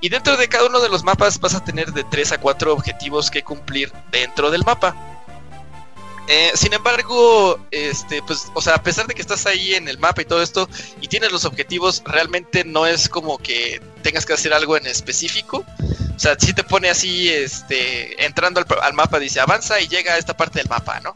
Y 0.00 0.08
dentro 0.08 0.36
de 0.36 0.48
cada 0.48 0.66
uno 0.66 0.80
de 0.80 0.88
los 0.88 1.04
mapas 1.04 1.38
vas 1.38 1.54
a 1.54 1.64
tener 1.64 1.92
de 1.92 2.02
3 2.04 2.32
a 2.32 2.38
4 2.38 2.72
objetivos 2.72 3.30
que 3.30 3.42
cumplir 3.42 3.92
dentro 4.10 4.50
del 4.50 4.64
mapa. 4.64 5.13
Eh, 6.26 6.52
sin 6.54 6.72
embargo, 6.72 7.58
este, 7.70 8.22
pues, 8.22 8.50
o 8.54 8.62
sea, 8.62 8.76
a 8.76 8.82
pesar 8.82 9.06
de 9.06 9.14
que 9.14 9.20
estás 9.20 9.44
ahí 9.46 9.74
en 9.74 9.88
el 9.88 9.98
mapa 9.98 10.22
y 10.22 10.24
todo 10.24 10.42
esto 10.42 10.68
y 11.00 11.08
tienes 11.08 11.30
los 11.32 11.44
objetivos, 11.44 12.02
realmente 12.06 12.64
no 12.64 12.86
es 12.86 13.08
como 13.10 13.36
que 13.38 13.82
tengas 14.02 14.24
que 14.24 14.32
hacer 14.32 14.54
algo 14.54 14.76
en 14.76 14.86
específico. 14.86 15.64
O 16.16 16.18
sea, 16.18 16.36
si 16.38 16.54
te 16.54 16.64
pone 16.64 16.88
así, 16.88 17.28
este, 17.28 18.24
entrando 18.24 18.60
al, 18.60 18.66
al 18.82 18.94
mapa, 18.94 19.18
dice 19.18 19.40
avanza 19.40 19.80
y 19.80 19.88
llega 19.88 20.14
a 20.14 20.18
esta 20.18 20.34
parte 20.36 20.60
del 20.60 20.68
mapa, 20.68 21.00
¿no? 21.00 21.14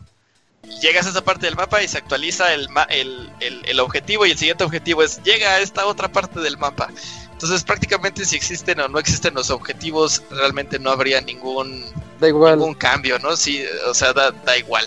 Llegas 0.83 1.07
a 1.07 1.11
esa 1.11 1.25
parte 1.25 1.47
del 1.47 1.57
mapa 1.57 1.83
y 1.83 1.89
se 1.89 1.97
actualiza 1.99 2.53
el, 2.53 2.69
el- 2.91 3.63
el 3.65 3.81
objetivo 3.81 4.27
y 4.27 4.33
el 4.33 4.39
siguiente 4.39 4.65
objetivo 4.65 5.03
es 5.03 5.23
llega 5.23 5.53
a 5.53 5.61
esta 5.61 5.87
otra 5.87 6.09
parte 6.09 6.41
del 6.41 6.59
mapa. 6.59 6.91
Entonces 7.39 7.63
prácticamente 7.63 8.25
si 8.25 8.35
existen 8.35 8.81
o 8.81 8.89
no 8.89 8.99
existen 8.99 9.33
los 9.33 9.49
objetivos, 9.51 10.25
realmente 10.29 10.77
no 10.81 10.91
habría 10.91 11.21
ningún, 11.21 11.85
Da 12.19 12.27
igual. 12.27 12.59
ningún 12.59 12.75
cambio, 12.75 13.17
¿no? 13.21 13.37
Sí, 13.37 13.63
o 13.87 13.95
sea, 13.95 14.13
da, 14.13 14.33
da 14.33 14.59
igual. 14.59 14.85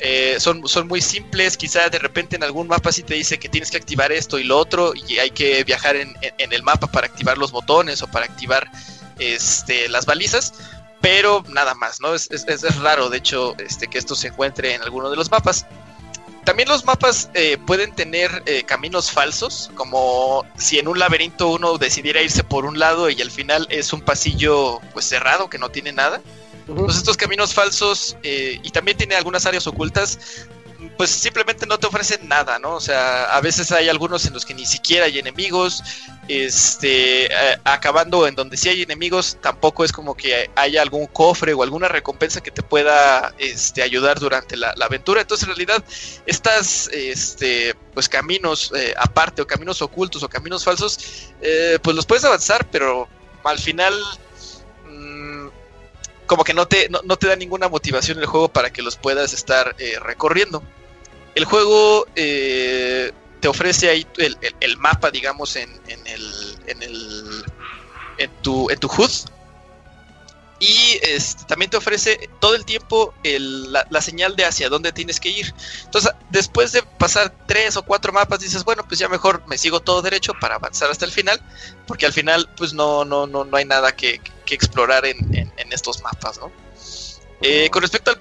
Eh, 0.00 0.34
son, 0.40 0.66
son 0.66 0.88
muy 0.88 1.00
simples, 1.00 1.56
quizá 1.56 1.88
de 1.88 2.00
repente 2.00 2.34
en 2.34 2.42
algún 2.42 2.66
mapa 2.66 2.90
sí 2.90 3.04
te 3.04 3.14
dice 3.14 3.38
que 3.38 3.48
tienes 3.48 3.70
que 3.70 3.76
activar 3.76 4.10
esto 4.10 4.40
y 4.40 4.42
lo 4.44 4.58
otro 4.58 4.94
y 4.96 5.18
hay 5.18 5.30
que 5.30 5.62
viajar 5.62 5.94
en, 5.94 6.08
en- 6.22 6.34
en 6.38 6.52
el 6.52 6.64
mapa 6.64 6.88
para 6.88 7.06
activar 7.06 7.38
los 7.38 7.52
botones 7.52 8.02
o 8.02 8.08
para 8.08 8.24
activar 8.24 8.68
este, 9.20 9.88
las 9.88 10.06
balizas, 10.06 10.54
pero 11.00 11.44
nada 11.50 11.74
más, 11.76 12.00
¿no? 12.00 12.14
Es, 12.14 12.28
es- 12.32 12.48
es- 12.48 12.64
es 12.64 12.76
raro, 12.80 13.10
de 13.10 13.18
hecho, 13.18 13.54
este, 13.58 13.86
que 13.86 13.98
esto 13.98 14.16
se 14.16 14.26
encuentre 14.28 14.74
en 14.74 14.82
alguno 14.82 15.08
de 15.08 15.14
los 15.16 15.30
mapas. 15.30 15.66
También 16.44 16.68
los 16.68 16.84
mapas 16.84 17.30
eh, 17.34 17.58
pueden 17.66 17.94
tener 17.94 18.42
eh, 18.46 18.64
caminos 18.64 19.10
falsos, 19.10 19.70
como 19.74 20.44
si 20.56 20.78
en 20.78 20.88
un 20.88 20.98
laberinto 20.98 21.48
uno 21.48 21.76
decidiera 21.78 22.22
irse 22.22 22.42
por 22.42 22.64
un 22.64 22.78
lado 22.78 23.10
y 23.10 23.20
al 23.20 23.30
final 23.30 23.66
es 23.70 23.92
un 23.92 24.00
pasillo 24.00 24.80
pues 24.92 25.04
cerrado 25.06 25.50
que 25.50 25.58
no 25.58 25.68
tiene 25.68 25.92
nada. 25.92 26.20
Ujú. 26.66 26.86
Pues 26.86 26.96
estos 26.96 27.16
caminos 27.16 27.52
falsos 27.52 28.16
eh, 28.22 28.58
y 28.62 28.70
también 28.70 28.96
tiene 28.96 29.16
algunas 29.16 29.44
áreas 29.44 29.66
ocultas, 29.66 30.18
pues 30.96 31.10
simplemente 31.10 31.66
no 31.66 31.78
te 31.78 31.86
ofrecen 31.86 32.28
nada, 32.28 32.58
¿no? 32.58 32.74
O 32.74 32.80
sea, 32.80 33.24
a 33.24 33.40
veces 33.40 33.70
hay 33.72 33.88
algunos 33.88 34.24
en 34.26 34.32
los 34.32 34.44
que 34.44 34.54
ni 34.54 34.66
siquiera 34.66 35.06
hay 35.06 35.18
enemigos, 35.18 35.82
este, 36.30 37.26
eh, 37.26 37.58
acabando 37.64 38.24
en 38.28 38.36
donde 38.36 38.56
sí 38.56 38.68
hay 38.68 38.82
enemigos, 38.82 39.36
tampoco 39.40 39.82
es 39.82 39.90
como 39.90 40.14
que 40.14 40.48
haya 40.54 40.80
algún 40.80 41.06
cofre 41.06 41.52
o 41.54 41.64
alguna 41.64 41.88
recompensa 41.88 42.40
que 42.40 42.52
te 42.52 42.62
pueda 42.62 43.34
este, 43.36 43.82
ayudar 43.82 44.20
durante 44.20 44.56
la, 44.56 44.72
aventura. 44.80 45.22
Entonces, 45.22 45.48
en 45.48 45.56
realidad, 45.56 45.84
estas, 46.26 46.86
este, 46.92 47.74
pues 47.94 48.08
caminos 48.08 48.72
eh, 48.76 48.94
aparte 48.96 49.42
o 49.42 49.46
caminos 49.46 49.82
ocultos 49.82 50.22
o 50.22 50.28
caminos 50.28 50.62
falsos, 50.62 51.32
eh, 51.42 51.80
pues 51.82 51.96
los 51.96 52.06
puedes 52.06 52.24
avanzar, 52.24 52.64
pero 52.70 53.08
al 53.42 53.58
final 53.58 53.92
mm, 54.86 55.48
como 56.26 56.44
que 56.44 56.54
no 56.54 56.68
te, 56.68 56.88
no, 56.90 57.00
no 57.02 57.16
te 57.16 57.26
da 57.26 57.34
ninguna 57.34 57.68
motivación 57.68 58.20
el 58.20 58.26
juego 58.26 58.48
para 58.48 58.72
que 58.72 58.82
los 58.82 58.94
puedas 58.96 59.32
estar 59.32 59.74
recorriendo. 60.00 60.62
El 61.34 61.44
juego 61.44 62.06
te 63.40 63.48
ofrece 63.48 63.88
ahí 63.88 64.06
el, 64.18 64.36
el- 64.60 64.76
mapa, 64.78 65.10
digamos, 65.10 65.56
en, 65.56 65.70
en 65.86 66.06
el, 66.06 66.58
en 66.66 66.82
el 66.82 67.44
en 68.18 68.30
tu, 68.42 68.68
en 68.70 68.78
tu 68.78 68.86
HUD. 68.88 69.10
y 70.62 70.98
este, 71.02 71.44
también 71.46 71.70
te 71.70 71.78
ofrece 71.78 72.28
todo 72.38 72.54
el 72.54 72.66
tiempo 72.66 73.14
la, 73.24 73.86
la 73.88 74.00
señal 74.02 74.36
de 74.36 74.44
hacia 74.44 74.68
dónde 74.68 74.92
tienes 74.92 75.18
que 75.18 75.30
ir. 75.30 75.54
Entonces, 75.86 76.12
después 76.28 76.72
de 76.72 76.82
pasar 76.98 77.32
tres 77.46 77.78
o 77.78 77.82
cuatro 77.82 78.12
mapas, 78.12 78.40
dices, 78.40 78.62
bueno, 78.62 78.84
pues 78.86 79.00
ya 79.00 79.08
mejor 79.08 79.42
me 79.46 79.56
sigo 79.56 79.80
todo 79.80 80.02
derecho 80.02 80.34
para 80.34 80.56
avanzar 80.56 80.90
hasta 80.90 81.06
el 81.06 81.12
final, 81.12 81.40
porque 81.86 82.04
al 82.04 82.12
final, 82.12 82.46
pues 82.58 82.74
no, 82.74 83.06
no, 83.06 83.26
no, 83.26 83.44
no 83.46 83.56
hay 83.56 83.64
nada 83.64 83.92
que, 83.92 84.20
que 84.44 84.54
explorar 84.54 85.06
en, 85.06 85.16
en- 85.32 85.50
en 85.56 85.72
estos 85.72 86.02
mapas, 86.02 86.38
¿no? 86.38 86.52
Eh, 87.42 87.70
con 87.70 87.80
respecto 87.80 88.10
al, 88.10 88.18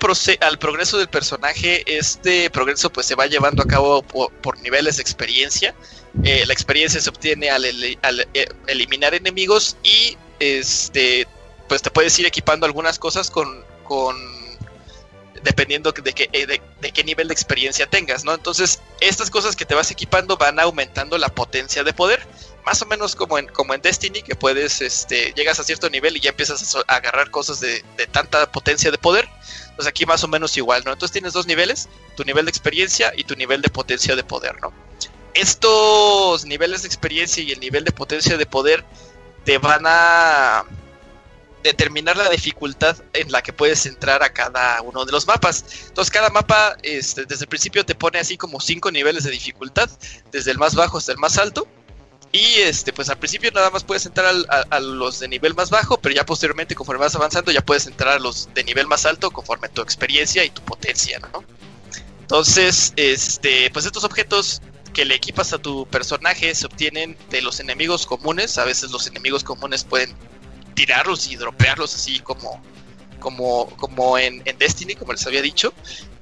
al 0.48 0.60
progreso 0.60 0.98
del 0.98 1.10
personaje, 1.10 1.84
este 1.86 2.50
progreso 2.50 2.90
pues 2.90 3.06
se 3.06 3.16
va 3.16 3.28
llevando 3.28 3.62
a 3.62 3.68
cabo 3.68 4.02
por, 4.02 4.58
niveles 4.60 4.98
de 4.98 5.02
experiencia. 5.02 5.76
Eh, 6.24 6.46
la 6.46 6.54
experiencia 6.54 7.02
se 7.02 7.10
obtiene 7.10 7.50
al, 7.50 7.66
eh, 7.66 7.98
eliminar 8.68 9.14
enemigos 9.14 9.76
y 9.84 10.18
este 10.40 11.28
pues 11.68 11.82
te 11.82 11.92
puedes 11.92 12.18
ir 12.18 12.26
equipando 12.26 12.66
algunas 12.66 12.98
cosas 12.98 13.30
con, 13.30 13.64
con 13.84 14.16
dependiendo 15.44 15.92
de 15.92 16.14
qué, 16.14 16.30
de 16.82 16.92
qué 16.92 17.04
nivel 17.04 17.28
de 17.28 17.34
experiencia 17.34 17.86
tengas, 17.86 18.24
¿no? 18.24 18.34
Entonces, 18.34 18.80
estas 19.02 19.30
cosas 19.30 19.56
que 19.56 19.66
te 19.66 19.76
vas 19.76 19.92
equipando 19.92 20.36
van 20.36 20.60
aumentando 20.60 21.18
la 21.20 21.30
potencia 21.30 21.84
de 21.84 21.94
poder, 21.94 22.26
más 22.70 22.84
o 22.84 22.86
menos 22.86 23.16
como 23.16 23.40
en, 23.40 23.48
como 23.48 23.74
en 23.74 23.82
Destiny, 23.82 24.22
que 24.22 24.36
puedes, 24.36 24.80
este, 24.84 25.34
llegas 25.36 25.60
a 25.60 25.64
cierto 25.64 25.90
nivel 25.90 26.16
y 26.16 26.20
ya 26.20 26.30
empiezas 26.30 26.76
a, 26.76 26.82
agarrar 26.82 27.32
cosas 27.32 27.60
de, 27.60 27.84
de 27.98 28.06
tanta 28.06 28.52
potencia 28.52 28.92
de 28.92 29.00
poder. 29.00 29.28
Pues 29.76 29.88
aquí 29.88 30.06
más 30.06 30.24
o 30.24 30.28
menos 30.28 30.56
igual, 30.56 30.84
¿no? 30.86 30.94
Entonces 30.94 31.12
tienes 31.12 31.34
dos 31.34 31.48
niveles, 31.48 31.90
tu 32.16 32.24
nivel 32.24 32.46
de 32.46 32.52
experiencia 32.52 33.12
y 33.18 33.24
tu 33.24 33.36
nivel 33.36 33.64
de 33.64 33.70
potencia 33.70 34.16
de 34.16 34.24
poder, 34.24 34.62
¿no? 34.62 34.72
Estos 35.34 36.46
niveles 36.46 36.84
de 36.84 36.90
experiencia 36.90 37.42
y 37.42 37.52
el 37.52 37.60
nivel 37.60 37.86
de 37.86 37.92
potencia 37.92 38.38
de 38.38 38.46
poder 38.46 38.86
te 39.46 39.58
van 39.58 39.86
a 39.88 40.64
determinar 41.64 42.18
la 42.18 42.30
dificultad 42.30 42.98
en 43.14 43.32
la 43.32 43.42
que 43.42 43.52
puedes 43.52 43.88
entrar 43.88 44.22
a 44.22 44.32
cada 44.32 44.80
uno 44.84 45.06
de 45.06 45.12
los 45.12 45.26
mapas. 45.26 45.66
Entonces 45.88 46.12
cada 46.12 46.30
mapa 46.30 46.78
este, 46.84 47.26
desde 47.26 47.46
el 47.46 47.50
principio 47.50 47.84
te 47.84 47.96
pone 47.96 48.20
así 48.20 48.38
como 48.38 48.62
cinco 48.62 48.92
niveles 48.92 49.24
de 49.24 49.32
dificultad, 49.32 49.90
desde 50.32 50.52
el 50.52 50.60
más 50.60 50.76
bajo 50.76 51.00
hasta 51.00 51.14
el 51.14 51.18
más 51.18 51.40
alto. 51.40 51.68
Y 52.32 52.60
este, 52.62 52.94
pues 52.94 53.10
al 53.10 53.18
principio 53.18 53.50
nada 53.52 53.72
más 53.72 53.84
puedes 53.84 54.06
entrar 54.06 54.28
al- 54.28 54.46
a, 54.70 54.80
los 54.80 55.20
de 55.20 55.28
nivel 55.28 55.56
más 55.56 55.72
bajo, 55.72 55.98
pero 56.00 56.14
ya 56.14 56.26
posteriormente 56.26 56.76
conforme 56.76 57.04
vas 57.04 57.16
avanzando 57.16 57.52
ya 57.52 57.62
puedes 57.62 57.88
entrar 57.88 58.16
a 58.16 58.20
los 58.20 58.54
de 58.54 58.64
nivel 58.64 58.86
más 58.86 59.06
alto 59.08 59.32
conforme 59.32 59.68
tu 59.70 59.82
experiencia 59.82 60.44
y 60.46 60.52
tu 60.52 60.62
potencia, 60.62 61.20
¿no? 61.20 61.44
Entonces, 62.22 62.94
este, 62.98 63.72
pues 63.72 63.86
estos 63.88 64.04
objetos 64.04 64.62
que 64.94 65.06
le 65.06 65.16
equipas 65.16 65.54
a 65.54 65.58
tu 65.58 65.88
personaje 65.88 66.54
se 66.54 66.68
obtienen 66.68 67.18
de 67.32 67.42
los 67.42 67.60
enemigos 67.60 68.06
comunes. 68.06 68.60
A 68.60 68.66
veces 68.66 68.92
los 68.92 69.08
enemigos 69.08 69.44
comunes 69.44 69.84
pueden 69.84 70.14
tirarlos 70.76 71.28
y 71.28 71.36
dropearlos 71.36 71.96
así 71.96 72.20
como, 72.20 72.62
como, 73.20 73.68
como 73.78 74.18
en, 74.18 74.44
Destiny, 74.58 74.96
como 74.96 75.14
les 75.14 75.26
había 75.28 75.42
dicho. 75.42 75.74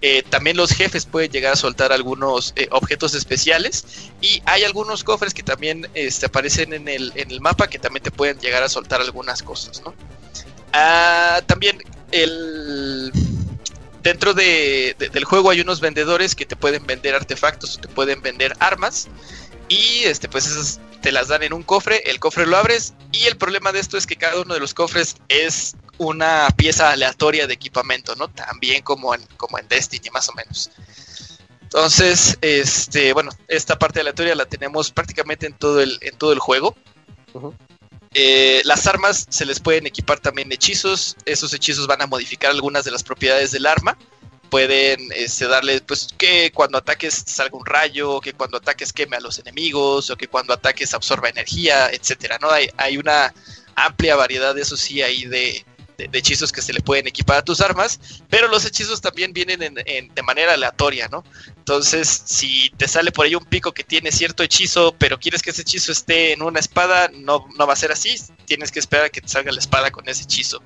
Eh, 0.01 0.23
también 0.29 0.57
los 0.57 0.71
jefes 0.71 1.05
pueden 1.05 1.31
llegar 1.31 1.53
a 1.53 1.55
soltar 1.55 1.91
algunos 1.91 2.53
eh, 2.55 2.67
objetos 2.71 3.13
especiales 3.15 3.85
y 4.21 4.41
hay 4.45 4.63
algunos 4.63 5.03
cofres 5.03 5.33
que 5.33 5.41
también 5.43 5.87
este, 5.93 6.25
aparecen 6.27 6.73
en 6.73 6.87
el, 6.87 7.11
en 7.15 7.31
el 7.31 7.41
mapa 7.41 7.67
que 7.67 7.79
también 7.79 8.03
te 8.03 8.11
pueden 8.11 8.39
llegar 8.39 8.61
a 8.63 8.69
soltar 8.69 9.01
algunas 9.01 9.41
cosas, 9.41 9.81
¿no? 9.83 9.93
Ah, 10.73 11.41
también 11.47 11.81
el 12.11 13.11
dentro 14.03 14.33
de- 14.33 14.95
de- 14.99 15.09
del 15.09 15.23
juego 15.25 15.49
hay 15.49 15.61
unos 15.61 15.79
vendedores 15.81 16.35
que 16.35 16.45
te 16.45 16.55
pueden 16.55 16.85
vender 16.85 17.15
artefactos 17.15 17.77
o 17.77 17.81
te 17.81 17.87
pueden 17.87 18.21
vender 18.21 18.53
armas 18.59 19.07
y 19.69 20.03
este 20.03 20.29
pues 20.29 20.45
esas 20.47 20.79
te 21.01 21.11
las 21.11 21.27
dan 21.29 21.43
en 21.43 21.53
un 21.53 21.63
cofre, 21.63 22.01
el 22.09 22.19
cofre 22.19 22.45
lo 22.45 22.57
abres 22.57 22.93
y 23.11 23.25
el 23.25 23.37
problema 23.37 23.71
de 23.71 23.79
esto 23.79 23.97
es 23.97 24.05
que 24.07 24.15
cada 24.15 24.41
uno 24.41 24.53
de 24.53 24.59
los 24.59 24.73
cofres 24.73 25.15
es 25.29 25.75
una 25.97 26.47
pieza 26.55 26.91
aleatoria 26.91 27.47
de 27.47 27.53
equipamiento, 27.53 28.15
¿no? 28.15 28.27
También 28.27 28.83
como 28.83 29.13
en, 29.15 29.21
como 29.37 29.57
en 29.59 29.67
Destiny 29.67 30.09
más 30.11 30.29
o 30.29 30.33
menos. 30.33 30.69
Entonces, 31.67 32.37
este, 32.41 33.11
bueno, 33.11 33.29
esta 33.49 33.77
parte 33.77 33.99
aleatoria 33.99 34.35
la 34.35 34.45
tenemos 34.45 34.89
prácticamente 34.91 35.47
en 35.47 35.53
todo 35.53 35.81
el, 35.81 35.97
en 36.01 36.17
todo 36.17 36.31
el 36.31 36.39
juego. 36.39 36.75
Eh, 38.13 38.61
las 38.63 38.87
armas 38.87 39.25
se 39.29 39.45
les 39.45 39.59
pueden 39.59 39.85
equipar 39.85 40.19
también 40.19 40.49
hechizos. 40.51 41.17
Esos 41.25 41.53
hechizos 41.53 41.85
van 41.85 42.01
a 42.01 42.07
modificar 42.07 42.51
algunas 42.51 42.85
de 42.85 42.91
las 42.91 43.03
propiedades 43.03 43.51
del 43.51 43.65
arma. 43.65 43.97
Pueden 44.49 45.09
este, 45.13 45.45
darle, 45.45 45.81
pues, 45.81 46.07
que 46.17 46.53
cuando 46.53 46.77
ataques 46.77 47.25
salga 47.27 47.57
un 47.57 47.65
rayo, 47.65 48.21
que 48.21 48.31
cuando 48.31 48.57
ataques 48.57 48.93
queme 48.93 49.17
a 49.17 49.19
los 49.19 49.37
enemigos, 49.37 50.09
o 50.09 50.15
que 50.15 50.29
cuando 50.29 50.53
ataques 50.53 50.93
absorba 50.93 51.27
energía, 51.27 51.89
etcétera, 51.89 52.37
¿no? 52.41 52.49
Hay, 52.49 52.69
hay 52.77 52.97
una 52.97 53.33
amplia 53.75 54.15
variedad 54.15 54.55
de 54.55 54.61
eso 54.61 54.77
sí 54.77 55.01
ahí 55.01 55.25
de, 55.25 55.65
de- 55.97 56.09
hechizos 56.13 56.51
que 56.51 56.61
se 56.61 56.73
le 56.73 56.81
pueden 56.81 57.07
equipar 57.07 57.37
a 57.37 57.41
tus 57.43 57.59
armas, 57.61 57.99
pero 58.29 58.47
los 58.47 58.65
hechizos 58.65 59.01
también 59.01 59.33
vienen 59.33 59.61
en- 59.85 60.13
de 60.13 60.23
manera 60.23 60.53
aleatoria, 60.53 61.07
¿no? 61.09 61.23
Entonces, 61.57 62.23
si 62.25 62.69
te 62.77 62.87
sale 62.87 63.11
por 63.11 63.25
ahí 63.25 63.35
un 63.35 63.45
pico 63.45 63.73
que 63.73 63.83
tiene 63.83 64.11
cierto 64.11 64.43
hechizo, 64.43 64.95
pero 64.97 65.19
quieres 65.19 65.41
que 65.41 65.49
ese 65.49 65.63
hechizo 65.63 65.91
esté 65.91 66.33
en 66.33 66.41
una 66.41 66.59
espada, 66.59 67.09
no, 67.13 67.47
no 67.57 67.67
va 67.67 67.73
a 67.73 67.77
ser 67.77 67.91
así. 67.91 68.15
Tienes 68.45 68.71
que 68.71 68.79
esperar 68.79 69.05
a 69.05 69.09
que 69.09 69.21
te 69.21 69.27
salga 69.27 69.51
la 69.51 69.59
espada 69.59 69.91
con 69.91 70.07
ese 70.07 70.23
hechizo. 70.23 70.61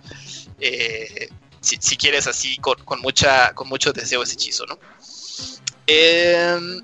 Eh, 0.59 1.29
si, 1.61 1.77
si 1.79 1.95
quieres 1.95 2.27
así, 2.27 2.57
con, 2.57 2.75
con 2.83 2.99
mucha, 3.01 3.53
con 3.53 3.69
mucho 3.69 3.93
deseo 3.93 4.23
ese 4.23 4.33
hechizo, 4.33 4.65
¿no? 4.65 4.79
Em, 5.87 6.81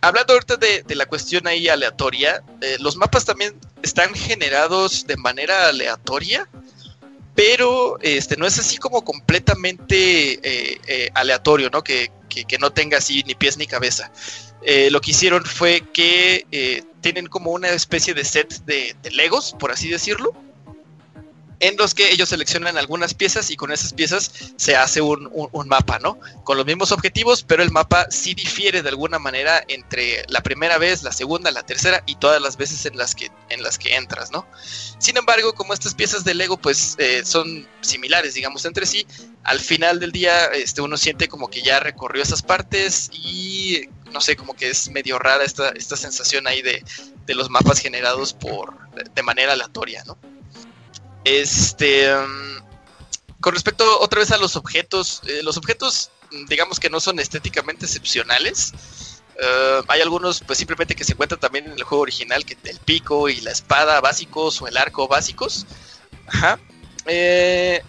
hablando 0.00 0.32
ahorita 0.34 0.56
de, 0.56 0.82
de 0.82 0.94
la 0.94 1.06
cuestión 1.06 1.46
ahí 1.46 1.68
aleatoria, 1.68 2.42
eh, 2.60 2.76
los 2.80 2.96
mapas 2.96 3.24
también 3.24 3.58
están 3.82 4.14
generados 4.14 5.06
de 5.06 5.16
manera 5.16 5.68
aleatoria, 5.68 6.48
pero 7.34 7.98
este 8.00 8.36
no 8.36 8.46
es 8.46 8.58
así 8.58 8.76
como 8.76 9.04
completamente 9.04 10.34
eh, 10.42 10.80
eh, 10.86 11.10
aleatorio, 11.14 11.70
¿no? 11.70 11.82
Que, 11.82 12.10
que- 12.28 12.58
no 12.58 12.72
tenga 12.72 12.98
así 12.98 13.22
ni 13.26 13.34
pies 13.34 13.56
ni 13.56 13.66
cabeza. 13.66 14.10
Eh, 14.62 14.90
lo 14.90 15.00
que 15.00 15.12
hicieron 15.12 15.44
fue 15.44 15.82
que 15.92 16.84
tienen 17.00 17.26
como 17.26 17.50
una 17.52 17.68
especie 17.70 18.14
de 18.14 18.24
set 18.24 18.64
de, 18.64 18.96
de 19.02 19.10
Legos, 19.10 19.54
por 19.58 19.70
así 19.70 19.88
decirlo, 19.88 20.32
en 21.60 21.76
los 21.76 21.94
que 21.94 22.10
ellos 22.10 22.28
seleccionan 22.28 22.76
algunas 22.76 23.14
piezas 23.14 23.50
y 23.50 23.56
con 23.56 23.72
esas 23.72 23.92
piezas 23.92 24.30
se 24.56 24.76
hace 24.76 25.00
un, 25.00 25.30
mapa, 25.66 25.98
¿no? 25.98 26.18
Con 26.44 26.56
los 26.56 26.66
mismos 26.66 26.92
objetivos, 26.92 27.42
pero 27.42 27.62
el 27.62 27.70
mapa 27.70 28.06
sí 28.10 28.34
difiere 28.34 28.82
de 28.82 28.88
alguna 28.88 29.18
manera 29.18 29.64
entre 29.68 30.24
la 30.28 30.42
primera 30.42 30.78
vez, 30.78 31.02
la 31.02 31.12
segunda, 31.12 31.50
la 31.50 31.64
tercera 31.64 32.02
y 32.06 32.16
todas 32.16 32.40
las 32.40 32.56
veces 32.56 32.84
en 32.86 32.96
las 32.96 33.14
que, 33.14 33.30
en 33.48 33.62
las 33.62 33.78
que 33.78 33.94
entras, 33.94 34.30
¿no? 34.30 34.46
Sin 34.98 35.16
embargo, 35.16 35.54
como 35.54 35.74
estas 35.74 35.94
piezas 35.94 36.24
de 36.24 36.34
Lego 36.34 36.56
pues 36.56 36.96
eh, 36.98 37.22
son 37.24 37.66
similares, 37.80 38.34
digamos, 38.34 38.64
entre 38.64 38.86
sí, 38.86 39.06
al 39.42 39.60
final 39.60 40.00
del 40.00 40.12
día 40.12 40.46
este, 40.46 40.80
uno 40.80 40.96
siente 40.96 41.28
como 41.28 41.48
que 41.48 41.62
ya 41.62 41.80
recorrió 41.80 42.22
esas 42.22 42.42
partes 42.42 43.10
y 43.12 43.88
no 44.12 44.20
sé, 44.20 44.36
como 44.36 44.54
que 44.54 44.70
es 44.70 44.88
medio 44.90 45.18
rara 45.18 45.44
esta, 45.44 45.70
esta 45.70 45.96
sensación 45.96 46.46
ahí 46.46 46.62
de, 46.62 46.84
de 47.26 47.34
los 47.34 47.50
mapas 47.50 47.80
generados 47.80 48.32
por 48.32 48.74
de 49.14 49.22
manera 49.22 49.52
aleatoria, 49.52 50.04
¿no? 50.04 50.16
Este, 51.24 52.14
mm, 52.14 53.40
con 53.40 53.54
respecto 53.54 54.00
otra 54.00 54.20
vez 54.20 54.30
a 54.30 54.38
los 54.38 54.56
objetos, 54.56 55.22
eh, 55.26 55.42
los 55.42 55.56
objetos 55.56 56.10
digamos 56.48 56.80
que 56.80 56.90
no 56.90 57.00
son 57.00 57.18
estéticamente 57.18 57.86
excepcionales. 57.86 58.72
Eh, 59.40 59.82
hay 59.88 60.00
algunos 60.00 60.40
pues 60.40 60.58
simplemente 60.58 60.94
que 60.94 61.04
se 61.04 61.12
encuentran 61.12 61.40
también 61.40 61.66
en 61.66 61.72
el 61.72 61.82
juego 61.82 62.02
original, 62.02 62.44
que 62.44 62.56
el 62.64 62.78
pico 62.78 63.28
y 63.28 63.40
la 63.40 63.50
espada 63.50 64.00
básicos 64.00 64.60
o 64.62 64.68
el 64.68 64.76
arco 64.76 65.08
básicos. 65.08 65.66
Ajá. 66.26 66.58
Eh, 67.06 67.82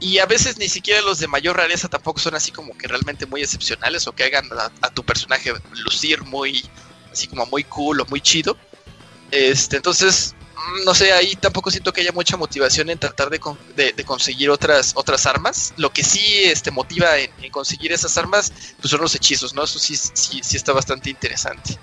y 0.00 0.18
a 0.18 0.26
veces 0.26 0.58
ni 0.58 0.68
siquiera 0.68 1.02
los 1.02 1.18
de 1.18 1.28
mayor 1.28 1.56
rareza 1.56 1.88
tampoco 1.88 2.20
son 2.20 2.34
así 2.34 2.52
como 2.52 2.76
que 2.76 2.88
realmente 2.88 3.26
muy 3.26 3.42
excepcionales 3.42 4.06
o 4.06 4.12
que 4.12 4.24
hagan 4.24 4.46
a, 4.58 4.72
a 4.80 4.90
tu 4.90 5.04
personaje 5.04 5.52
lucir 5.84 6.22
muy, 6.24 6.64
así 7.12 7.26
como 7.26 7.46
muy 7.46 7.64
cool 7.64 8.00
o 8.00 8.06
muy 8.06 8.20
chido. 8.20 8.56
Este, 9.30 9.76
entonces, 9.76 10.34
no 10.84 10.94
sé, 10.94 11.12
ahí 11.12 11.34
tampoco 11.36 11.70
siento 11.70 11.92
que 11.92 12.00
haya 12.00 12.12
mucha 12.12 12.36
motivación 12.36 12.90
en 12.90 12.98
tratar 12.98 13.30
de, 13.30 13.38
con- 13.38 13.58
de- 13.76 13.92
de 13.92 14.04
conseguir 14.04 14.50
otras, 14.50 14.92
armas. 15.26 15.72
Lo 15.76 15.90
que 15.92 16.02
sí 16.04 16.42
este, 16.44 16.70
motiva 16.70 17.18
en, 17.18 17.30
en 17.42 17.50
conseguir 17.50 17.92
esas 17.92 18.16
armas 18.18 18.52
pues 18.80 18.90
son 18.90 19.00
los 19.00 19.14
hechizos, 19.14 19.54
¿no? 19.54 19.64
Eso 19.64 19.78
sí, 19.78 19.96
sí, 19.96 20.40
está 20.56 20.72
bastante 20.72 21.10
interesante. 21.10 21.78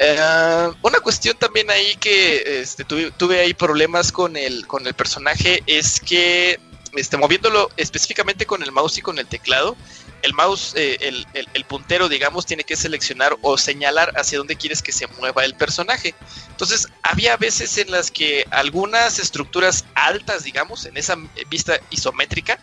Eh, 0.00 0.68
una 0.82 0.98
cuestión 1.00 1.36
también 1.38 1.70
ahí 1.70 1.94
que 1.96 2.60
este, 2.60 2.84
tuve, 2.84 3.12
tuve 3.12 3.40
ahí 3.40 3.54
problemas 3.54 4.10
con 4.10 4.36
el, 4.36 4.66
con 4.66 4.86
el 4.86 4.94
personaje 4.94 5.62
es 5.66 6.00
que 6.00 6.58
este, 6.96 7.16
moviéndolo 7.16 7.70
específicamente 7.76 8.46
con 8.46 8.62
el 8.62 8.72
mouse 8.72 8.98
y 8.98 9.02
con 9.02 9.18
el 9.18 9.26
teclado, 9.26 9.76
el 10.24 10.32
mouse, 10.34 10.72
eh, 10.76 10.96
el, 11.00 11.28
el- 11.32 11.48
el 11.52 11.64
puntero, 11.66 12.08
digamos, 12.08 12.46
tiene 12.46 12.64
que 12.64 12.76
seleccionar 12.76 13.36
o 13.42 13.58
señalar 13.58 14.12
hacia 14.16 14.38
dónde 14.38 14.56
quieres 14.56 14.82
que 14.82 14.92
se 14.92 15.06
mueva 15.08 15.44
el 15.44 15.54
personaje. 15.54 16.16
Entonces, 16.50 16.86
había 17.02 17.36
veces 17.36 17.76
en 17.78 17.90
las 17.90 18.10
que 18.10 18.46
algunas 18.50 19.18
estructuras 19.18 19.84
altas, 19.94 20.42
digamos, 20.44 20.84
en 20.86 20.96
esa 20.96 21.16
vista 21.48 21.78
isométrica, 21.90 22.60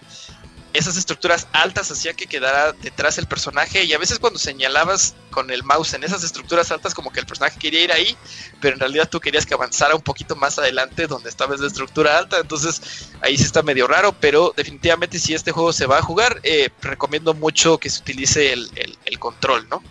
esas 0.73 0.95
estructuras 0.98 1.48
altas 1.52 1.91
hacían 1.91 2.15
que 2.15 2.27
quedara 2.27 2.72
detrás 2.73 3.18
el 3.18 3.27
personaje 3.27 3.84
y 3.84 3.93
a 3.93 3.98
veces 3.98 4.19
cuando 4.19 4.39
señalabas 4.39 5.15
con 5.30 5.52
el 5.52 5.64
mouse 5.64 5.93
en 5.93 6.03
esas 6.03 6.23
estructuras 6.23 6.72
altas 6.72 6.93
como 6.93 7.11
que 7.11 7.19
el 7.19 7.26
personaje 7.26 7.60
quería 7.60 7.84
ir 7.84 7.91
ahí, 7.91 8.18
pero 8.61 8.76
en 8.76 8.80
realidad 8.80 9.10
tú 9.10 9.19
querías 9.19 9.45
que 9.45 9.53
avanzara 9.53 9.95
un 9.95 10.02
poquito 10.02 10.35
más 10.35 10.60
adelante 10.60 11.07
donde 11.07 11.30
estaba 11.30 11.56
esa 11.56 11.68
estructura 11.68 12.18
alta, 12.18 12.39
entonces 12.39 13.10
ahí 13.22 13.38
sí 13.38 13.43
está 13.43 13.61
medio 13.64 13.88
raro, 13.88 14.14
pero 14.19 14.53
definitivamente 14.56 15.19
si 15.19 15.34
este 15.34 15.52
juego 15.52 15.73
se 15.73 15.85
va 15.85 15.98
a 15.98 16.02
jugar, 16.02 16.39
eh, 16.43 16.69
recomiendo 16.81 17.34
mucho 17.34 17.77
que 17.77 17.89
se 17.89 17.99
utilice 18.02 18.53
el, 18.53 18.69
el- 18.76 18.98
el 19.06 19.19
control, 19.19 19.68
¿no? 19.69 19.84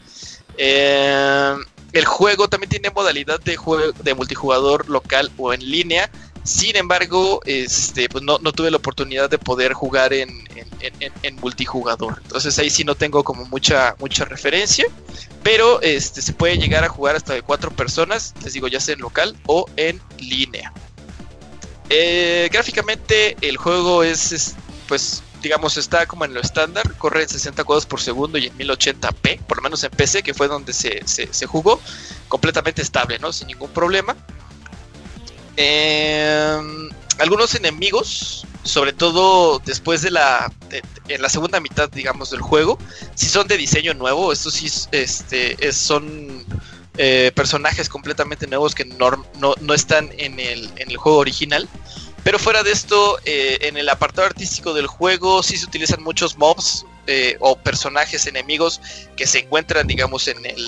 Eh, 0.56 1.54
el 1.92 2.04
juego 2.04 2.48
también 2.48 2.70
tiene 2.70 2.90
modalidad 2.90 3.40
de, 3.40 3.56
juego, 3.56 3.92
de 3.92 4.14
multijugador 4.14 4.88
local 4.88 5.30
o 5.36 5.52
en 5.52 5.68
línea. 5.68 6.08
Sin 6.42 6.76
embargo, 6.76 7.40
este, 7.44 8.08
pues 8.08 8.24
no, 8.24 8.38
no 8.38 8.52
tuve 8.52 8.70
la 8.70 8.78
oportunidad 8.78 9.28
de 9.28 9.38
poder 9.38 9.72
jugar 9.74 10.12
en, 10.12 10.28
multijugador. 11.40 12.20
Entonces 12.22 12.58
ahí 12.58 12.70
sí 12.70 12.84
no 12.84 12.94
tengo 12.94 13.22
como 13.24 13.44
mucha, 13.46 13.94
mucha 13.98 14.24
referencia. 14.24 14.86
Pero 15.42 15.80
este, 15.82 16.22
se 16.22 16.32
puede 16.32 16.58
llegar 16.58 16.84
a 16.84 16.88
jugar 16.88 17.16
hasta 17.16 17.34
de 17.34 17.42
cuatro 17.42 17.70
personas, 17.70 18.34
les 18.42 18.52
digo, 18.52 18.68
ya 18.68 18.80
sea 18.80 18.94
en 18.94 19.00
local 19.00 19.36
o 19.46 19.66
en 19.76 20.00
línea. 20.18 20.72
Eh, 21.88 22.48
gráficamente 22.52 23.36
el 23.40 23.56
juego 23.56 24.02
es, 24.04 24.32
es, 24.32 24.54
pues 24.86 25.22
digamos 25.42 25.76
está 25.76 26.06
como 26.06 26.24
en 26.24 26.34
lo 26.34 26.40
estándar, 26.40 26.94
corre 26.98 27.22
en 27.22 27.28
60 27.28 27.64
cuadros 27.64 27.86
por 27.86 28.00
segundo 28.00 28.38
y 28.38 28.46
en 28.46 28.58
1080p, 28.58 29.40
por 29.40 29.56
lo 29.56 29.62
menos 29.62 29.82
en 29.82 29.90
PC, 29.90 30.22
que 30.22 30.34
fue 30.34 30.46
donde 30.48 30.72
se, 30.72 31.00
se- 31.06 31.32
se 31.32 31.46
jugó, 31.46 31.80
completamente 32.28 32.82
estable, 32.82 33.18
¿no? 33.18 33.32
Sin 33.32 33.48
ningún 33.48 33.70
problema. 33.70 34.14
Eh, 35.56 36.58
algunos 37.18 37.54
enemigos, 37.54 38.46
sobre 38.62 38.92
todo 38.92 39.58
después 39.60 40.02
de 40.02 40.10
la, 40.10 40.50
en 41.08 41.22
la 41.22 41.28
segunda 41.28 41.60
mitad, 41.60 41.88
digamos, 41.90 42.30
del 42.30 42.40
juego, 42.40 42.78
si 43.14 43.26
son 43.26 43.46
de 43.46 43.56
diseño 43.56 43.94
nuevo, 43.94 44.32
estos 44.32 44.54
sí 44.54 44.66
es- 44.66 44.88
este, 44.92 45.56
es- 45.66 45.76
son 45.76 46.44
eh, 47.02 47.32
personajes 47.34 47.88
completamente 47.88 48.46
nuevos 48.46 48.74
que 48.74 48.84
norm- 48.86 49.24
no, 49.38 49.54
no 49.60 49.72
están 49.74 50.10
en 50.18 50.38
el, 50.40 50.70
en 50.76 50.90
el 50.90 50.96
juego 50.96 51.18
original. 51.18 51.66
Pero 52.24 52.38
fuera 52.38 52.62
de 52.62 52.72
esto, 52.72 53.18
eh, 53.24 53.58
en 53.62 53.78
el 53.78 53.88
apartado 53.88 54.26
artístico 54.26 54.74
del 54.74 54.86
juego 54.86 55.42
sí 55.42 55.56
se 55.56 55.64
utilizan 55.64 56.02
muchos 56.02 56.36
mobs 56.36 56.84
eh, 57.06 57.36
o 57.40 57.56
personajes 57.56 58.26
enemigos 58.26 58.80
que 59.16 59.26
se 59.26 59.38
encuentran, 59.38 59.86
digamos, 59.86 60.28
en 60.28 60.44
el, 60.44 60.62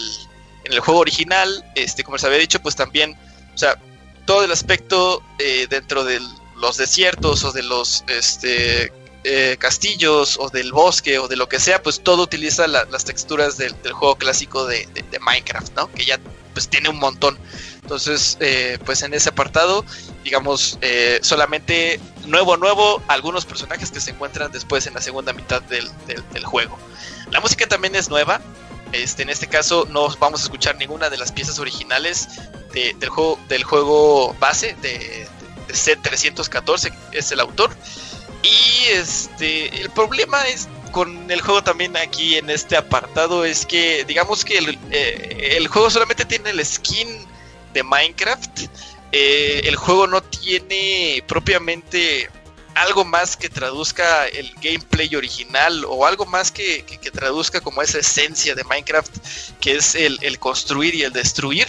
en 0.65 0.73
el 0.73 0.81
juego 0.81 1.01
original. 1.01 1.63
Este, 1.75 2.03
como 2.05 2.17
les 2.17 2.25
había 2.25 2.39
dicho, 2.39 2.61
pues 2.63 2.77
también, 2.77 3.15
o 3.55 3.59
sea, 3.59 3.77
todo 4.27 4.45
el 4.45 4.53
aspecto 4.53 5.23
eh, 5.39 5.67
dentro 5.69 6.05
de 6.05 6.21
los 6.57 6.77
desiertos 6.77 7.45
o 7.45 7.53
de 7.53 7.63
los 7.63 8.05
este, 8.09 8.93
eh, 9.25 9.57
castillos 9.59 10.37
o 10.41 10.49
del 10.49 10.73
bosque 10.73 11.19
o 11.19 11.29
de 11.29 11.37
lo 11.37 11.49
que 11.49 11.59
sea, 11.61 11.83
pues 11.83 12.01
todo 12.03 12.23
utiliza 12.23 12.67
la- 12.67 12.85
las 12.87 13.05
texturas 13.05 13.57
del, 13.57 13.75
juego 13.93 14.17
clásico 14.17 14.67
de, 14.67 14.89
Minecraft, 15.21 15.75
¿no? 15.77 15.91
Que 15.93 16.05
ya 16.05 16.19
pues 16.55 16.69
tiene 16.69 16.89
un 16.91 16.99
montón. 16.99 17.39
Entonces, 17.83 18.37
eh, 18.41 18.79
pues 18.85 19.03
en 19.03 19.15
ese 19.15 19.31
apartado, 19.31 19.85
digamos, 20.23 20.79
eh, 20.83 21.19
solamente 21.23 21.99
nuevo, 22.27 22.57
nuevo, 22.57 23.03
algunos 23.09 23.45
personajes 23.47 23.91
que 23.91 24.01
se 24.01 24.11
encuentran 24.11 24.53
después 24.53 24.87
en 24.87 24.95
la 24.95 25.01
segunda 25.01 25.33
mitad 25.33 25.63
del, 25.63 25.91
del- 26.07 26.23
del 26.33 26.45
juego. 26.45 26.79
La 27.31 27.41
música 27.41 27.67
también 27.67 27.97
es 27.97 28.09
nueva. 28.09 28.41
Este, 28.93 29.23
en 29.23 29.31
este 29.31 29.47
caso 29.49 29.87
no 29.91 30.09
vamos 30.19 30.41
a 30.41 30.45
escuchar 30.45 30.77
ninguna 30.77 31.09
de 31.09 31.17
las 31.17 31.33
piezas 31.33 31.59
originales 31.59 32.29
de- 32.73 32.95
del, 32.99 33.09
juego, 33.09 33.39
del 33.49 33.65
juego 33.65 34.35
base 34.41 34.75
de, 34.83 35.27
de 35.67 35.75
C314, 35.75 36.93
es 37.13 37.33
el 37.33 37.41
autor. 37.41 37.75
Y 38.43 38.87
este, 38.93 39.81
el 39.81 39.91
problema 39.91 40.47
es 40.49 40.69
con 40.91 41.31
el 41.31 41.41
juego 41.41 41.63
también 41.63 41.97
aquí 41.97 42.37
en 42.37 42.51
este 42.51 42.77
apartado 42.77 43.45
es 43.47 43.65
que 43.65 44.05
digamos 44.05 44.45
que 44.45 44.59
el, 44.59 44.79
eh, 44.91 45.55
el 45.57 45.67
juego 45.69 45.89
solamente 45.89 46.25
tiene 46.27 46.51
el 46.51 46.65
skin 46.67 47.09
de 47.73 47.83
Minecraft. 47.83 48.67
Eh, 49.13 49.63
el 49.65 49.77
juego 49.77 50.07
no 50.07 50.23
tiene 50.23 51.23
propiamente 51.27 52.29
algo 52.75 53.05
más 53.05 53.37
que 53.37 53.49
traduzca 53.51 54.27
el 54.29 54.51
gameplay 54.63 55.15
original 55.15 55.85
o 55.87 56.05
algo 56.07 56.25
más 56.27 56.51
que, 56.51 56.85
que- 56.85 56.99
que 56.99 57.11
traduzca 57.11 57.61
como 57.61 57.81
esa 57.83 57.99
esencia 57.99 58.55
de 58.55 58.65
Minecraft 58.65 59.15
que 59.61 59.77
es 59.77 59.95
el, 59.95 60.19
el 60.23 60.39
construir 60.39 60.95
y 60.95 61.03
el 61.03 61.13
destruir 61.13 61.67